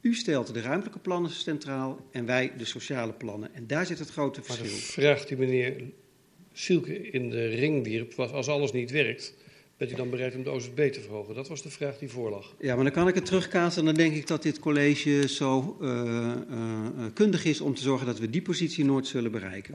U 0.01 0.15
stelt 0.15 0.55
de 0.55 0.61
ruimtelijke 0.61 0.99
plannen 0.99 1.31
centraal 1.31 2.07
en 2.11 2.27
wij 2.27 2.53
de 2.57 2.65
sociale 2.65 3.13
plannen. 3.13 3.55
En 3.55 3.67
daar 3.67 3.87
zit 3.87 3.99
het 3.99 4.11
grote 4.11 4.43
verschil. 4.43 4.65
Maar 4.65 4.75
de 4.75 4.81
vraag 4.81 5.27
die 5.27 5.37
meneer 5.37 5.83
Sielke 6.53 7.11
in 7.11 7.31
de 7.31 7.47
ring 7.47 7.85
wierp 7.85 8.15
was, 8.15 8.31
als 8.31 8.49
alles 8.49 8.73
niet 8.73 8.91
werkt... 8.91 9.35
Bent 9.79 9.91
u 9.91 9.95
dan 9.95 10.11
bereid 10.11 10.35
om 10.35 10.43
de 10.43 10.51
OZB 10.51 10.93
te 10.93 11.01
verhogen? 11.01 11.35
Dat 11.35 11.49
was 11.49 11.63
de 11.63 11.71
vraag 11.71 11.99
die 11.99 12.09
voorlag. 12.09 12.55
Ja, 12.61 12.75
maar 12.75 12.85
dan 12.85 12.93
kan 12.93 13.09
ik 13.09 13.15
het 13.15 13.25
terugkaatsen 13.25 13.81
en 13.81 13.87
dan 13.87 13.95
denk 13.95 14.15
ik 14.15 14.27
dat 14.27 14.43
dit 14.43 14.59
college 14.59 15.29
zo 15.29 15.77
uh, 15.81 15.91
uh, 16.51 17.07
kundig 17.15 17.45
is 17.45 17.61
om 17.61 17.75
te 17.75 17.83
zorgen 17.83 18.07
dat 18.07 18.19
we 18.19 18.31
die 18.31 18.43
positie 18.43 18.85
nooit 18.85 19.07
zullen 19.07 19.31
bereiken. 19.31 19.75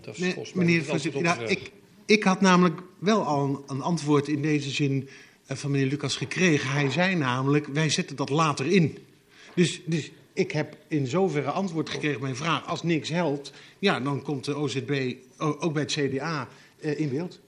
Dat 0.00 0.14
is 0.14 0.20
nee, 0.20 0.32
volgens 0.32 0.54
mij 0.54 0.64
meneer 0.64 0.84
voorzitter, 0.84 1.22
nou, 1.22 1.38
de 1.38 1.44
vraag. 1.44 1.56
ik, 1.56 1.70
ik 2.06 2.22
had 2.22 2.40
namelijk 2.40 2.80
wel 2.98 3.22
al 3.22 3.44
een, 3.44 3.76
een 3.76 3.82
antwoord 3.82 4.28
in 4.28 4.42
deze 4.42 4.70
zin 4.70 5.08
uh, 5.50 5.56
van 5.56 5.70
meneer 5.70 5.88
Lucas 5.88 6.16
gekregen. 6.16 6.70
Hij 6.70 6.90
zei 6.90 7.14
namelijk, 7.14 7.66
wij 7.66 7.90
zetten 7.90 8.16
dat 8.16 8.30
later 8.30 8.66
in. 8.66 8.98
Dus, 9.54 9.80
dus 9.84 10.10
ik 10.32 10.52
heb 10.52 10.76
in 10.88 11.06
zoverre 11.06 11.50
antwoord 11.50 11.90
gekregen 11.90 12.16
op 12.16 12.22
mijn 12.22 12.36
vraag. 12.36 12.66
Als 12.66 12.82
niks 12.82 13.08
helpt, 13.08 13.52
ja, 13.78 14.00
dan 14.00 14.22
komt 14.22 14.44
de 14.44 14.54
OZB 14.54 15.14
ook 15.38 15.72
bij 15.72 15.82
het 15.82 15.92
CDA 15.92 16.48
in 16.80 17.08
beeld. 17.08 17.40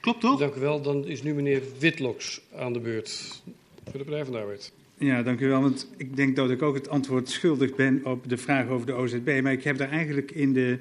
Klopt 0.00 0.20
toch? 0.20 0.38
Dank 0.38 0.54
u 0.54 0.60
wel. 0.60 0.82
Dan 0.82 1.06
is 1.06 1.22
nu 1.22 1.34
meneer 1.34 1.62
Witloks 1.78 2.40
aan 2.54 2.72
de 2.72 2.80
beurt 2.80 3.42
voor 3.84 3.98
de 3.98 4.04
Partij 4.04 4.24
van 4.24 4.32
de 4.32 4.38
Arbeid. 4.38 4.72
Ja, 4.98 5.22
dank 5.22 5.40
u 5.40 5.48
wel. 5.48 5.60
Want 5.60 5.90
ik 5.96 6.16
denk 6.16 6.36
dat 6.36 6.50
ik 6.50 6.62
ook 6.62 6.74
het 6.74 6.88
antwoord 6.88 7.28
schuldig 7.28 7.74
ben 7.74 8.04
op 8.04 8.28
de 8.28 8.36
vraag 8.36 8.68
over 8.68 8.86
de 8.86 8.92
OZB. 8.92 9.40
Maar 9.42 9.52
ik 9.52 9.64
heb 9.64 9.76
daar 9.76 9.90
eigenlijk 9.90 10.30
in, 10.30 10.52
de, 10.52 10.78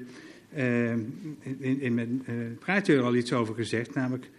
uh, 0.56 0.92
in, 1.60 1.82
in 1.82 1.94
mijn 1.94 2.26
uh, 2.30 2.36
praatje 2.60 3.02
al 3.02 3.16
iets 3.16 3.34
over 3.34 3.56
gezegd. 3.56 3.94
Namelijk 3.94 4.30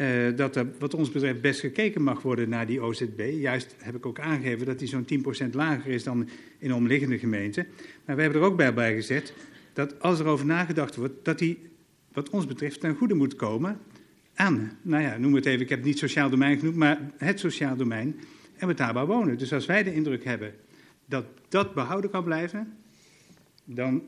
uh, 0.00 0.36
dat 0.36 0.56
er 0.56 0.66
wat 0.78 0.94
ons 0.94 1.10
betreft 1.10 1.40
best 1.40 1.60
gekeken 1.60 2.02
mag 2.02 2.22
worden 2.22 2.48
naar 2.48 2.66
die 2.66 2.80
OZB. 2.80 3.20
Juist 3.32 3.74
heb 3.78 3.94
ik 3.94 4.06
ook 4.06 4.18
aangegeven 4.18 4.66
dat 4.66 4.78
die 4.78 4.88
zo'n 4.88 5.06
10% 5.46 5.50
lager 5.50 5.92
is 5.92 6.04
dan 6.04 6.28
in 6.58 6.74
omliggende 6.74 7.18
gemeenten. 7.18 7.66
Maar 8.04 8.16
we 8.16 8.22
hebben 8.22 8.40
er 8.40 8.46
ook 8.46 8.56
bij, 8.56 8.74
bij 8.74 8.94
gezet 8.94 9.32
dat 9.72 10.00
als 10.00 10.18
er 10.18 10.26
over 10.26 10.46
nagedacht 10.46 10.96
wordt, 10.96 11.24
dat 11.24 11.38
die 11.38 11.58
wat 12.12 12.30
ons 12.30 12.46
betreft 12.46 12.80
ten 12.80 12.94
goede 12.94 13.14
moet 13.14 13.36
komen 13.36 13.78
aan, 14.34 14.78
nou 14.82 15.02
ja, 15.02 15.16
noem 15.18 15.34
het 15.34 15.46
even, 15.46 15.60
ik 15.60 15.68
heb 15.68 15.78
het 15.78 15.86
niet 15.86 15.98
sociaal 15.98 16.30
domein 16.30 16.58
genoemd, 16.58 16.76
maar 16.76 17.00
het 17.16 17.40
sociaal 17.40 17.76
domein 17.76 18.20
en 18.56 18.66
betaalbaar 18.66 19.06
wonen. 19.06 19.38
Dus 19.38 19.52
als 19.52 19.66
wij 19.66 19.82
de 19.82 19.94
indruk 19.94 20.24
hebben 20.24 20.54
dat 21.06 21.24
dat 21.48 21.74
behouden 21.74 22.10
kan 22.10 22.24
blijven, 22.24 22.76
dan 23.64 24.02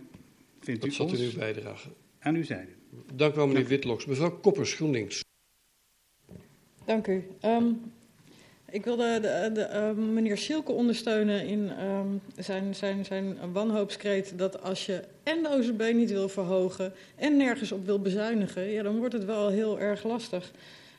vindt 0.61 0.81
Dat 0.81 0.91
u 0.91 0.95
zat 0.95 1.11
ons 1.11 1.21
in 1.21 1.27
uw 1.31 1.39
bijdrage. 1.39 1.89
aan 2.19 2.35
uw 2.35 2.45
zijde. 2.45 2.71
Dank 3.15 3.33
u 3.33 3.37
wel, 3.37 3.47
meneer 3.47 3.67
Witloks. 3.67 4.07
Mevrouw 4.07 4.31
Koppers, 4.41 4.75
GroenLinks. 4.75 5.25
Dank 6.85 7.07
u. 7.07 7.25
Ehm, 7.41 7.65
ik 8.71 8.85
wilde 8.85 9.21
de, 9.21 9.51
de, 9.53 9.61
ehm, 9.61 10.13
meneer 10.13 10.39
Schielke 10.39 10.73
ondersteunen 10.73 11.47
in 11.47 11.71
ehm, 11.79 12.07
zijn, 12.37 12.75
zijn, 12.75 13.05
zijn 13.05 13.39
wanhoopskreet 13.53 14.39
dat 14.39 14.63
als 14.63 14.87
je 14.87 15.01
en 15.23 15.43
de 15.43 15.49
OZB 15.49 15.93
niet 15.95 16.11
wil 16.11 16.29
verhogen 16.29 16.93
en 17.17 17.37
nergens 17.37 17.73
op 17.73 17.87
wil 17.87 18.01
bezuinigen, 18.01 18.63
ja, 18.63 18.83
dan 18.83 18.99
wordt 18.99 19.13
het 19.13 19.25
wel 19.25 19.49
heel 19.49 19.81
erg 19.81 20.05
lastig. 20.05 20.53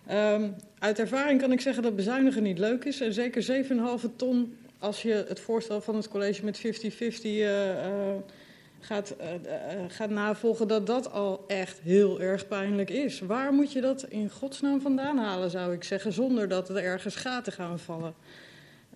Ehm, 0.08 0.50
uit 0.80 1.00
ervaring 1.00 1.42
kan 1.42 1.52
ik 1.52 1.62
zeggen 1.62 1.84
dat 1.84 1.96
bezuinigen 1.96 2.44
niet 2.44 2.60
leuk 2.60 2.86
is. 2.86 3.02
En 3.02 3.14
zeker 3.14 3.44
7,5 3.44 4.10
ton 4.16 4.58
als 4.80 5.02
je 5.02 5.26
het 5.28 5.40
voorstel 5.40 5.82
van 5.82 5.96
het 5.96 6.08
college 6.08 6.46
met 6.46 6.58
50-50 6.58 6.62
eh, 7.24 7.70
eh, 7.70 8.16
gaat, 8.80 9.10
eh, 9.10 9.30
gaat 9.88 10.10
navolgen, 10.10 10.68
dat 10.68 10.88
dat 10.88 11.12
al 11.12 11.44
echt 11.48 11.80
heel 11.80 12.22
erg 12.22 12.48
pijnlijk 12.48 12.90
is. 12.90 13.20
Waar 13.20 13.54
moet 13.54 13.72
je 13.72 13.82
dat 13.82 14.04
in 14.04 14.30
godsnaam 14.30 14.82
vandaan 14.82 15.18
halen, 15.18 15.50
zou 15.50 15.74
ik 15.74 15.84
zeggen, 15.84 16.14
zonder 16.14 16.48
dat 16.48 16.70
er 16.70 16.78
ergens 16.78 17.16
gaten 17.16 17.54
gaan 17.54 17.80
vallen? 17.80 18.14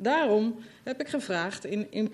Daarom 0.01 0.55
heb 0.83 0.99
ik 0.99 1.07
gevraagd 1.07 1.65
in, 1.65 1.87
in 1.89 2.11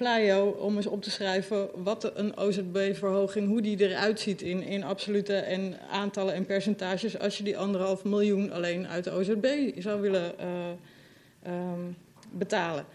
om 0.60 0.76
eens 0.76 0.88
op 0.88 1.04
te 1.04 1.12
schrijven 1.12 1.70
wat 1.84 2.12
een 2.16 2.38
OZB-verhoging, 2.38 3.48
hoe 3.48 3.62
die 3.62 3.90
eruit 3.90 4.20
ziet 4.20 4.42
in, 4.42 4.64
in 4.64 4.84
absolute 4.84 5.36
en 5.36 5.78
aantallen 5.92 6.34
en 6.34 6.46
percentages 6.46 7.20
als 7.20 7.38
je 7.38 7.44
die 7.44 7.58
anderhalf 7.58 8.04
miljoen 8.04 8.52
alleen 8.52 8.88
uit 8.88 9.04
de 9.04 9.12
OZB 9.12 9.72
zou 9.78 10.02
willen 10.02 10.40
eh, 10.40 10.48
ehm, 11.44 11.82
betalen. 12.32 12.86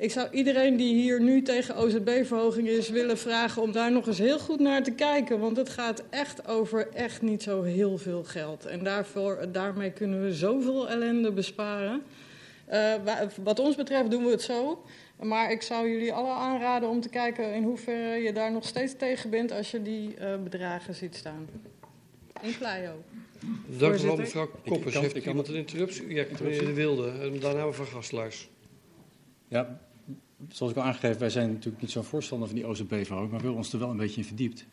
Ik 0.00 0.10
zou 0.10 0.28
iedereen 0.30 0.76
die 0.76 0.94
hier 0.94 1.20
nu 1.20 1.42
tegen 1.42 1.76
OZB-verhoging 1.76 2.68
is 2.68 2.88
willen 2.88 3.18
vragen 3.18 3.62
om 3.62 3.72
daar 3.72 3.92
nog 3.92 4.06
eens 4.06 4.18
heel 4.18 4.38
goed 4.38 4.60
naar 4.60 4.82
te 4.82 4.90
kijken. 4.90 5.38
Want 5.40 5.56
het 5.56 5.68
gaat 5.68 6.02
echt 6.10 6.48
over 6.48 6.88
echt 6.92 7.22
niet 7.22 7.42
zo 7.42 7.62
heel 7.62 7.98
veel 7.98 8.24
geld. 8.24 8.66
En 8.66 8.84
daarvoor, 8.84 9.44
daarmee 9.52 9.90
kunnen 9.90 10.22
we 10.22 10.34
zoveel 10.34 10.88
ellende 10.88 11.32
besparen. 11.32 12.02
Uh, 12.72 12.94
wat 13.42 13.58
ons 13.58 13.76
betreft 13.76 14.10
doen 14.10 14.24
we 14.24 14.30
het 14.30 14.42
zo. 14.42 14.84
Maar 15.22 15.50
ik 15.50 15.62
zou 15.62 15.88
jullie 15.88 16.12
alle 16.12 16.32
aanraden 16.32 16.88
om 16.88 17.00
te 17.00 17.08
kijken 17.08 17.54
in 17.54 17.62
hoeverre 17.62 18.22
je 18.22 18.32
daar 18.32 18.52
nog 18.52 18.64
steeds 18.64 18.96
tegen 18.96 19.30
bent 19.30 19.52
als 19.52 19.70
je 19.70 19.82
die 19.82 20.16
uh, 20.20 20.34
bedragen 20.42 20.94
ziet 20.94 21.16
staan. 21.16 21.48
In 22.40 22.56
Pleio. 22.58 23.02
Dank 23.66 24.00
u 24.00 24.06
wel, 24.06 24.16
mevrouw 24.16 24.50
Koppers. 24.66 24.98
Heeft 24.98 25.16
ik 25.16 25.26
iemand 25.26 25.48
een 25.48 25.54
interruptie? 25.54 26.14
Ja, 26.14 26.24
meneer 26.42 26.64
De 26.64 26.72
Wilde. 26.72 27.10
En 27.10 27.40
daarna 27.40 27.64
mevrouw 27.64 27.86
Gastluis. 27.86 28.48
Ja, 29.48 29.80
zoals 30.48 30.72
ik 30.72 30.78
al 30.78 30.84
aangegeven, 30.84 31.20
wij 31.20 31.30
zijn 31.30 31.52
natuurlijk 31.52 31.82
niet 31.82 31.90
zo'n 31.90 32.04
voorstander 32.04 32.48
van 32.48 32.56
die 32.56 32.66
OZB-verhoging, 32.66 33.30
maar 33.30 33.40
we 33.40 33.46
hebben 33.46 33.54
ons 33.54 33.72
er 33.72 33.78
wel 33.78 33.90
een 33.90 33.96
beetje 33.96 34.20
in 34.20 34.26
verdiept. 34.26 34.66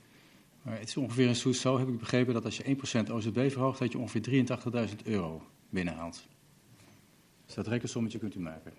Maar 0.62 0.80
het 0.80 0.88
is 0.88 0.98
ongeveer 0.98 1.28
in 1.28 1.36
Soes 1.36 1.62
zo, 1.62 1.80
heb 1.80 1.88
ik 1.88 1.98
begrepen, 1.98 2.34
dat 2.34 2.46
als 2.46 2.58
je 2.58 2.76
1% 3.08 3.12
OZB 3.12 3.52
verhoogt, 3.52 3.80
dat 3.80 3.92
je 3.92 3.98
ongeveer 3.98 4.48
83.000 4.90 4.96
euro 5.04 5.42
binnenhaalt. 5.70 6.22
Dus 7.46 7.56
dat 7.56 7.68
rekensommetje 7.68 8.20
kunt 8.20 8.36
u 8.36 8.40
maken. 8.40 8.74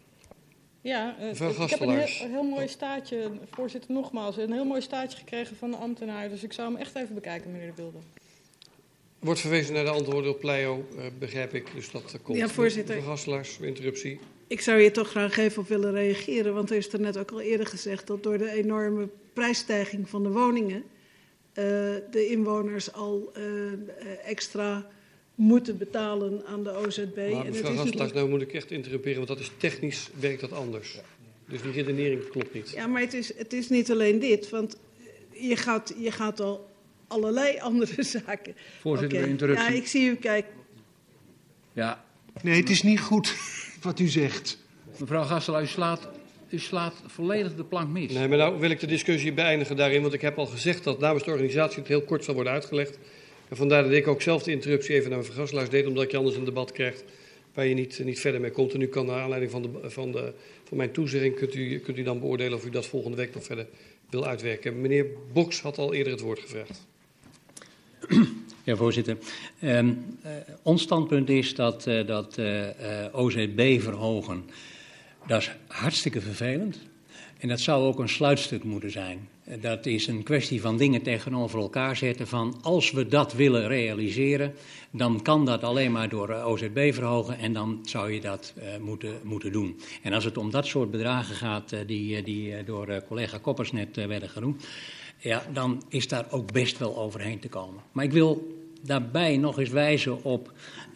Ja, 0.80 1.16
uh, 1.20 1.30
ik 1.30 1.38
heb 1.38 1.80
een 1.80 1.90
heel, 1.90 2.24
een 2.24 2.30
heel, 2.30 2.42
mooi 2.42 2.68
staatje, 2.68 3.30
voorzitter 3.50 3.92
nogmaals, 3.92 4.36
een 4.36 4.52
heel 4.52 4.64
mooi 4.64 4.80
staatje 4.80 5.18
gekregen 5.18 5.56
van 5.56 5.70
de 5.70 5.76
ambtenaar. 5.76 6.28
Dus 6.28 6.42
ik 6.42 6.52
zou 6.52 6.72
hem 6.72 6.80
echt 6.80 6.94
even 6.94 7.14
bekijken, 7.14 7.52
meneer 7.52 7.66
De 7.66 7.74
Wilde. 7.74 7.98
Wordt 9.18 9.40
verwezen 9.40 9.74
naar 9.74 9.84
de 9.84 9.90
antwoorden 9.90 10.30
op 10.30 10.40
Pleio, 10.40 10.88
uh, 10.96 11.04
begrijp 11.18 11.54
ik. 11.54 11.74
Dus 11.74 11.90
dat 11.90 12.14
uh, 12.14 12.22
komt. 12.22 12.38
Ja, 12.38 12.48
voorzitter. 12.48 12.94
Mevrouw 12.94 13.14
Gastelaars, 13.14 13.58
interruptie. 13.58 14.20
Ik 14.48 14.60
zou 14.60 14.80
hier 14.80 14.92
toch 14.92 15.08
graag 15.08 15.36
even 15.36 15.62
op 15.62 15.68
willen 15.68 15.92
reageren, 15.92 16.54
want 16.54 16.70
er 16.70 16.76
is 16.76 16.92
er 16.92 17.00
net 17.00 17.18
ook 17.18 17.30
al 17.30 17.40
eerder 17.40 17.66
gezegd 17.66 18.06
dat 18.06 18.22
door 18.22 18.38
de 18.38 18.50
enorme 18.50 19.08
prijsstijging 19.32 20.08
van 20.08 20.22
de 20.22 20.28
woningen 20.28 20.84
de 22.10 22.26
inwoners 22.30 22.92
al 22.92 23.32
extra 24.24 24.86
moeten 25.34 25.78
betalen 25.78 26.46
aan 26.46 26.64
de 26.64 26.76
OZB. 26.76 27.16
Maar 27.32 27.44
mevrouw 27.44 28.06
nou 28.12 28.28
moet 28.28 28.42
ik 28.42 28.52
echt 28.52 28.70
interrumperen, 28.70 29.16
want 29.16 29.28
dat 29.28 29.40
is 29.40 29.50
technisch 29.56 30.08
werkt 30.20 30.40
dat 30.40 30.52
anders. 30.52 30.92
Ja. 30.92 31.00
Dus 31.48 31.62
die 31.62 31.72
redenering 31.72 32.28
klopt 32.28 32.54
niet. 32.54 32.70
Ja, 32.70 32.86
maar 32.86 33.00
het 33.00 33.14
is, 33.14 33.36
het 33.36 33.52
is 33.52 33.68
niet 33.68 33.90
alleen 33.90 34.18
dit, 34.18 34.50
want 34.50 34.76
je 35.30 35.56
gaat, 35.56 35.94
je 35.98 36.10
gaat 36.10 36.40
al 36.40 36.70
allerlei 37.06 37.58
andere 37.70 38.02
zaken. 38.02 38.54
Voorzitter, 38.80 39.18
okay. 39.18 39.30
interruptie. 39.30 39.72
Ja, 39.72 39.76
ik 39.76 39.86
zie 39.86 40.10
u 40.10 40.14
kijken. 40.16 40.52
Ja. 41.72 42.04
Nee, 42.42 42.60
het 42.60 42.70
is 42.70 42.82
niet 42.82 43.00
goed 43.00 43.34
wat 43.82 43.98
u 43.98 44.06
zegt. 44.06 44.58
Mevrouw 44.98 45.22
Gassel, 45.22 45.60
u 45.60 45.66
slaat, 45.66 46.08
u 46.50 46.58
slaat 46.58 46.94
volledig 47.06 47.54
de 47.54 47.64
plank 47.64 47.88
mis. 47.88 48.12
Nee, 48.12 48.28
maar 48.28 48.38
nou 48.38 48.60
wil 48.60 48.70
ik 48.70 48.80
de 48.80 48.86
discussie 48.86 49.32
beëindigen 49.32 49.76
daarin, 49.76 50.02
want 50.02 50.14
ik 50.14 50.20
heb 50.20 50.38
al 50.38 50.46
gezegd 50.46 50.84
dat 50.84 50.98
namens 50.98 51.24
de 51.24 51.30
organisatie 51.30 51.78
het 51.78 51.88
heel 51.88 52.02
kort 52.02 52.24
zal 52.24 52.34
worden 52.34 52.52
uitgelegd. 52.52 52.98
En 53.48 53.56
vandaar 53.56 53.82
dat 53.82 53.92
ik 53.92 54.06
ook 54.06 54.22
zelf 54.22 54.42
de 54.42 54.50
interruptie 54.50 54.94
even 54.94 55.10
naar 55.10 55.18
mevrouw 55.18 55.36
Gasselaars 55.36 55.70
deed, 55.70 55.86
omdat 55.86 56.10
je 56.10 56.16
anders 56.16 56.36
een 56.36 56.44
debat 56.44 56.72
krijgt 56.72 57.04
waar 57.54 57.66
je 57.66 57.74
niet, 57.74 58.00
niet 58.04 58.20
verder 58.20 58.40
mee 58.40 58.50
komt. 58.50 58.72
En 58.72 58.78
nu 58.78 58.86
kan 58.86 59.06
naar 59.06 59.20
aanleiding 59.20 59.50
van, 59.50 59.62
de, 59.62 59.90
van, 59.90 60.12
de, 60.12 60.32
van 60.64 60.76
mijn 60.76 60.90
toezegging 60.90 61.34
kunt 61.34 61.54
u, 61.54 61.78
kunt 61.78 61.98
u 61.98 62.02
dan 62.02 62.20
beoordelen 62.20 62.58
of 62.58 62.64
u 62.64 62.70
dat 62.70 62.86
volgende 62.86 63.16
week 63.16 63.34
nog 63.34 63.44
verder 63.44 63.66
wil 64.10 64.26
uitwerken. 64.26 64.80
Meneer 64.80 65.06
Boks 65.32 65.60
had 65.60 65.78
al 65.78 65.94
eerder 65.94 66.12
het 66.12 66.22
woord 66.22 66.38
gevraagd. 66.38 66.86
Ja, 68.68 68.76
voorzitter. 68.76 69.16
Um, 69.62 70.18
uh, 70.24 70.30
ons 70.62 70.82
standpunt 70.82 71.28
is 71.28 71.54
dat, 71.54 71.86
uh, 71.86 72.06
dat 72.06 72.38
uh, 72.38 72.66
OZB 73.12 73.80
verhogen, 73.80 74.44
dat 75.26 75.40
is 75.40 75.50
hartstikke 75.66 76.20
vervelend. 76.20 76.78
En 77.38 77.48
dat 77.48 77.60
zou 77.60 77.84
ook 77.84 77.98
een 77.98 78.08
sluitstuk 78.08 78.64
moeten 78.64 78.90
zijn. 78.90 79.28
Dat 79.60 79.86
is 79.86 80.06
een 80.06 80.22
kwestie 80.22 80.60
van 80.60 80.76
dingen 80.76 81.02
tegenover 81.02 81.58
elkaar 81.58 81.96
zetten. 81.96 82.26
Van 82.26 82.58
als 82.62 82.90
we 82.90 83.06
dat 83.06 83.32
willen 83.32 83.68
realiseren, 83.68 84.54
dan 84.90 85.22
kan 85.22 85.44
dat 85.44 85.62
alleen 85.62 85.92
maar 85.92 86.08
door 86.08 86.32
OZB 86.32 86.90
verhogen 86.92 87.38
en 87.38 87.52
dan 87.52 87.78
zou 87.82 88.12
je 88.12 88.20
dat 88.20 88.54
moeten, 88.80 89.20
moeten 89.22 89.52
doen. 89.52 89.80
En 90.02 90.12
als 90.12 90.24
het 90.24 90.36
om 90.36 90.50
dat 90.50 90.66
soort 90.66 90.90
bedragen 90.90 91.34
gaat, 91.34 91.74
die, 91.86 92.22
die 92.22 92.64
door 92.64 93.02
collega 93.06 93.38
Koppers 93.38 93.72
net 93.72 93.96
werden 93.96 94.28
genoemd, 94.28 94.66
ja, 95.18 95.42
dan 95.52 95.82
is 95.88 96.08
daar 96.08 96.26
ook 96.30 96.52
best 96.52 96.78
wel 96.78 96.96
overheen 96.96 97.38
te 97.38 97.48
komen. 97.48 97.82
Maar 97.92 98.04
ik 98.04 98.12
wil 98.12 98.56
daarbij 98.82 99.36
nog 99.36 99.58
eens 99.58 99.70
wijzen 99.70 100.24
op. 100.24 100.52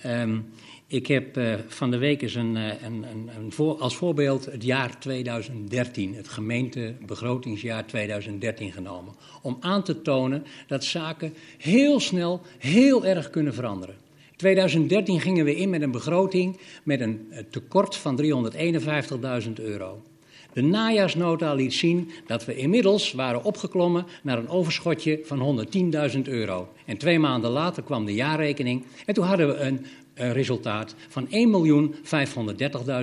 Um, 0.07 0.45
ik 0.87 1.07
heb 1.07 1.37
uh, 1.37 1.55
van 1.67 1.91
de 1.91 1.99
week 1.99 2.23
eens 2.23 2.35
een, 2.35 2.55
een, 2.55 2.83
een, 2.85 3.31
een 3.37 3.53
voor, 3.53 3.79
als 3.79 3.97
voorbeeld 3.97 4.45
het 4.45 4.65
jaar 4.65 4.99
2013, 4.99 6.15
het 6.15 6.29
gemeentebegrotingsjaar 6.29 7.87
2013 7.87 8.73
genomen. 8.73 9.15
Om 9.43 9.57
aan 9.61 9.83
te 9.83 10.03
tonen 10.03 10.45
dat 10.67 10.85
zaken 10.85 11.35
heel 11.59 12.01
snel 12.01 12.41
heel 12.59 13.07
erg 13.07 13.31
kunnen 13.31 13.55
veranderen. 13.55 13.95
2013 14.37 15.21
gingen 15.21 15.45
we 15.45 15.57
in 15.57 15.71
met 15.71 15.83
een 15.83 15.91
begroting 15.91 16.59
met 16.85 17.01
een 17.01 17.33
tekort 17.51 17.97
van 17.97 18.23
351.000 19.47 19.53
euro. 19.55 20.03
De 20.53 20.63
najaarsnota 20.63 21.55
liet 21.55 21.75
zien 21.75 22.11
dat 22.27 22.45
we 22.45 22.57
inmiddels 22.57 23.13
waren 23.13 23.45
opgeklommen 23.45 24.07
naar 24.23 24.39
een 24.39 24.49
overschotje 24.49 25.21
van 25.25 25.67
110.000 26.15 26.21
euro. 26.23 26.69
En 26.87 26.97
twee 26.97 27.19
maanden 27.19 27.51
later 27.51 27.83
kwam 27.83 28.05
de 28.05 28.15
jaarrekening 28.15 28.85
en 29.07 29.15
toen 29.15 29.25
hadden 29.25 29.49
we 29.49 29.55
een 29.55 29.87
uh, 30.15 30.33
resultaat 30.33 30.95
van 31.09 31.29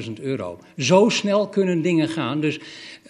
1.530.000 0.08 0.14
euro. 0.22 0.60
Zo 0.78 1.10
snel 1.10 1.48
kunnen 1.48 1.82
dingen 1.82 2.08
gaan. 2.08 2.42
Dus 2.42 2.60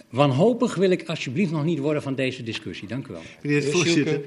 wanhopig 0.09 0.75
wil 0.75 0.89
ik 0.89 1.09
alsjeblieft 1.09 1.51
nog 1.51 1.63
niet 1.63 1.79
worden 1.79 2.01
van 2.01 2.15
deze 2.15 2.43
discussie. 2.43 2.87
Dank 2.87 3.07
u 3.07 3.11
wel. 3.11 3.21
Meneer 3.41 3.61
de 3.61 3.71
voorzitter, 3.71 4.21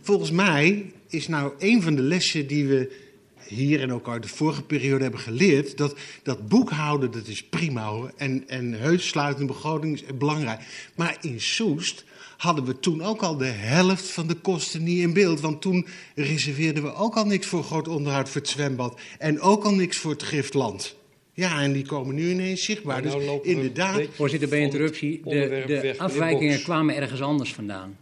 volgens 0.00 0.30
mij 0.30 0.92
is 1.08 1.28
nou 1.28 1.52
een 1.58 1.82
van 1.82 1.94
de 1.94 2.02
lessen 2.02 2.46
die 2.46 2.66
we 2.66 3.04
hier 3.48 3.80
en 3.80 3.92
ook 3.92 4.08
uit 4.08 4.22
de 4.22 4.28
vorige 4.28 4.62
periode 4.62 5.02
hebben 5.02 5.20
geleerd, 5.20 5.76
dat, 5.76 5.96
dat 6.22 6.48
boekhouden, 6.48 7.10
dat 7.10 7.26
is 7.26 7.44
prima 7.44 7.88
hoor. 7.88 8.12
En, 8.16 8.44
en 8.48 8.72
heus 8.72 9.08
sluitende 9.08 9.52
begroting 9.52 9.94
is 9.94 10.02
belangrijk. 10.18 10.60
Maar 10.94 11.16
in 11.20 11.40
Soest 11.40 12.04
hadden 12.36 12.64
we 12.64 12.80
toen 12.80 13.02
ook 13.02 13.22
al 13.22 13.36
de 13.36 13.44
helft 13.44 14.10
van 14.10 14.26
de 14.26 14.34
kosten 14.34 14.82
niet 14.82 14.98
in 14.98 15.12
beeld. 15.12 15.40
Want 15.40 15.60
toen 15.60 15.86
reserveerden 16.14 16.82
we 16.82 16.94
ook 16.94 17.16
al 17.16 17.26
niks 17.26 17.46
voor 17.46 17.62
groot 17.62 17.88
onderhoud 17.88 18.28
voor 18.28 18.40
het 18.40 18.50
zwembad. 18.50 19.00
En 19.18 19.40
ook 19.40 19.64
al 19.64 19.74
niks 19.74 19.96
voor 19.96 20.10
het 20.10 20.22
giftland. 20.22 20.96
Ja, 21.32 21.62
en 21.62 21.72
die 21.72 21.86
komen 21.86 22.14
nu 22.14 22.30
ineens 22.30 22.64
zichtbaar. 22.64 23.02
Nou, 23.02 23.24
dus 23.24 23.38
inderdaad. 23.42 24.02
Voorzitter, 24.12 24.48
bij 24.48 24.60
interruptie. 24.60 25.20
De, 25.24 25.64
de 25.66 25.94
afwijkingen 25.98 26.62
kwamen 26.62 26.96
ergens 26.96 27.20
anders 27.20 27.54
vandaan. 27.54 27.96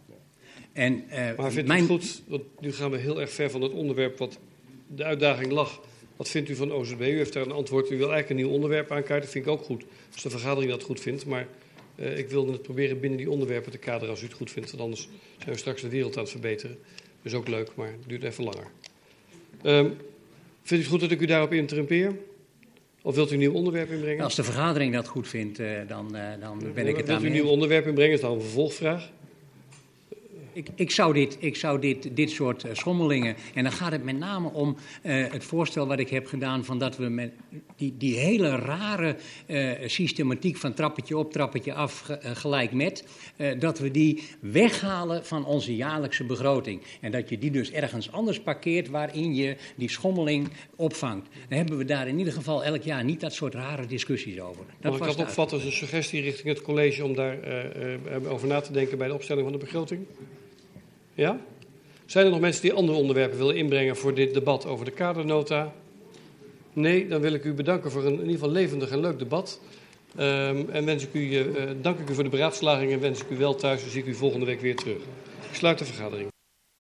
En, 0.73 1.05
uh, 1.11 1.17
maar 1.37 1.53
vindt 1.53 1.69
mijn... 1.69 1.85
u 1.85 1.87
goed, 1.87 2.23
want 2.27 2.43
nu 2.61 2.73
gaan 2.73 2.91
we 2.91 2.97
heel 2.97 3.21
erg 3.21 3.31
ver 3.31 3.51
van 3.51 3.63
het 3.63 3.73
onderwerp 3.73 4.19
wat 4.19 4.39
de 4.87 5.05
uitdaging 5.05 5.53
lag. 5.53 5.81
Wat 6.17 6.29
vindt 6.29 6.49
u 6.49 6.55
van 6.55 6.73
OZB? 6.73 7.01
U 7.01 7.17
heeft 7.17 7.33
daar 7.33 7.43
een 7.43 7.53
antwoord. 7.53 7.91
U 7.91 7.97
wil 7.97 8.13
eigenlijk 8.13 8.31
een 8.31 8.47
nieuw 8.47 8.55
onderwerp 8.55 8.91
aankaarten. 8.91 9.21
Dat 9.21 9.31
vind 9.31 9.47
ik 9.47 9.51
ook 9.51 9.63
goed. 9.63 9.85
Als 10.13 10.23
de 10.23 10.31
vergadering 10.31 10.71
dat 10.71 10.83
goed 10.83 11.01
vindt. 11.01 11.27
Maar 11.27 11.47
uh, 11.97 12.19
ik 12.19 12.29
wilde 12.29 12.53
het 12.53 12.63
proberen 12.63 13.01
binnen 13.01 13.19
die 13.19 13.31
onderwerpen 13.31 13.73
te 13.73 13.79
kaderen 13.79 14.11
als 14.11 14.23
u 14.23 14.25
het 14.25 14.35
goed 14.35 14.51
vindt. 14.51 14.71
Want 14.71 14.83
anders 14.83 15.09
zijn 15.39 15.51
we 15.51 15.59
straks 15.59 15.81
de 15.81 15.89
wereld 15.89 16.17
aan 16.17 16.23
het 16.23 16.31
verbeteren. 16.31 16.79
Dus 17.23 17.35
ook 17.35 17.49
leuk, 17.49 17.71
maar 17.75 17.87
het 17.87 18.09
duurt 18.09 18.23
even 18.23 18.45
langer. 18.45 18.67
Um, 19.63 19.97
Vindt 20.63 20.71
u 20.71 20.77
het 20.77 20.87
goed 20.87 21.01
dat 21.01 21.11
ik 21.11 21.21
u 21.21 21.27
daarop 21.27 21.53
interrumpeer? 21.53 22.17
Of 23.03 23.15
wilt 23.15 23.31
u 23.31 23.33
een 23.33 23.39
nieuw 23.39 23.53
onderwerp 23.53 23.91
inbrengen? 23.91 24.25
Als 24.25 24.35
de 24.35 24.45
vergadering 24.45 24.95
dat 24.95 25.09
goed 25.09 25.29
vindt, 25.29 25.59
uh, 25.59 25.79
dan, 25.89 26.17
uh, 26.17 26.23
dan 26.41 26.59
ben 26.59 26.69
ik 26.69 26.75
het 26.75 26.85
Wilt 26.85 26.99
u 26.99 27.03
daarmee 27.07 27.27
een 27.27 27.33
nieuw 27.33 27.47
onderwerp 27.47 27.87
inbrengen? 27.87 28.15
Is 28.15 28.21
dan 28.21 28.33
een 28.33 28.41
vervolgvraag? 28.41 29.11
Ik, 30.55 30.69
ik, 30.75 30.91
zou, 30.91 31.13
dit, 31.13 31.37
ik 31.41 31.57
zou 31.57 31.81
dit, 31.81 32.17
dit 32.17 32.31
soort 32.31 32.65
uh, 32.65 32.71
schommelingen. 32.75 33.37
En 33.55 33.63
dan 33.63 33.73
gaat 33.73 33.93
het 33.93 34.05
met 34.05 34.19
name 34.19 34.53
om 34.53 34.77
uh, 35.03 35.27
het 35.31 35.45
voorstel 35.45 35.87
wat 35.87 35.99
ik 35.99 36.09
heb 36.09 36.27
gedaan. 36.27 36.65
van 36.65 36.79
dat 36.79 36.97
we 36.97 37.09
met 37.09 37.33
die, 37.77 37.95
die 37.97 38.19
hele 38.19 38.57
rare 38.57 39.17
uh, 39.47 39.73
systematiek 39.87 40.57
van 40.57 40.75
trappetje 40.75 41.17
op, 41.17 41.33
trappetje 41.33 41.75
af, 41.75 42.11
gelijk 42.23 42.73
met. 42.73 43.05
dat 43.59 43.79
we 43.79 43.91
die 43.91 44.23
weghalen 44.41 45.25
van 45.25 45.45
onze 45.45 45.77
jaarlijkse 45.77 46.25
begroting. 46.25 46.83
En 47.01 47.11
dat 47.11 47.29
je 47.29 47.39
die 47.39 47.51
dus 47.51 47.71
ergens 47.71 48.13
anders 48.13 48.41
parkeert 48.41 48.89
waarin 48.89 49.35
je 49.35 49.57
die 49.77 49.91
schommeling 49.91 50.49
opvangt. 50.77 51.29
Dan 51.49 51.59
hebben 51.59 51.77
we 51.79 51.85
daar 51.85 52.09
in 52.09 52.19
ieder 52.19 52.33
geval 52.33 52.65
elk 52.65 52.83
jaar 52.83 53.05
niet 53.05 53.21
dat 53.21 53.33
soort 53.33 53.55
rare 53.55 53.87
discussies 53.87 54.41
over. 54.41 54.65
Dat 54.81 54.99
Mag 54.99 55.09
ik 55.09 55.17
dat 55.17 55.27
opvatten 55.27 55.57
als 55.57 55.67
een 55.67 55.73
suggestie 55.73 56.21
richting 56.21 56.49
het 56.49 56.63
college 56.63 57.05
om 57.05 57.15
daarover 57.15 58.29
over 58.29 58.49
na 58.49 58.61
te 58.61 58.73
denken 58.73 58.99
bij 58.99 59.09
de 59.09 59.15
opstelling 59.15 59.45
van 59.45 59.53
de 59.53 59.65
begroting? 59.65 60.07
Ja? 61.15 61.41
Zijn 62.07 62.25
er 62.25 62.31
nog 62.31 62.41
mensen 62.41 62.63
die 62.63 62.73
andere 62.73 62.99
onderwerpen 62.99 63.39
willen 63.39 63.57
inbrengen 63.57 63.97
voor 63.97 64.15
dit 64.15 64.35
debat 64.35 64.67
over 64.67 64.85
de 64.85 64.91
kadernota? 64.91 65.73
Nee, 66.73 67.09
dan 67.09 67.21
wil 67.21 67.33
ik 67.33 67.45
u 67.45 67.53
bedanken 67.53 67.91
voor 67.91 68.05
een 68.05 68.13
in 68.13 68.19
ieder 68.19 68.33
geval 68.33 68.51
levendig 68.51 68.91
en 68.91 69.01
leuk 69.01 69.19
debat. 69.19 69.61
Um, 70.19 70.71
en 70.71 70.85
wens 70.85 71.03
ik 71.03 71.15
u, 71.15 71.21
uh, 71.21 71.45
dank 71.81 71.99
ik 71.99 72.11
u 72.11 72.15
voor 72.15 72.25
de 72.25 72.31
beraadslaging 72.31 72.93
en 72.93 73.01
wens 73.01 73.21
ik 73.21 73.31
u 73.31 73.37
wel 73.37 73.55
thuis. 73.55 73.81
Dan 73.81 73.91
zie 73.91 74.01
ik 74.01 74.09
u 74.09 74.15
volgende 74.15 74.47
week 74.47 74.61
weer 74.61 74.77
terug. 74.77 75.03
Ik 75.51 75.55
sluit 75.55 75.79
de 75.79 75.85
vergadering. 75.85 76.34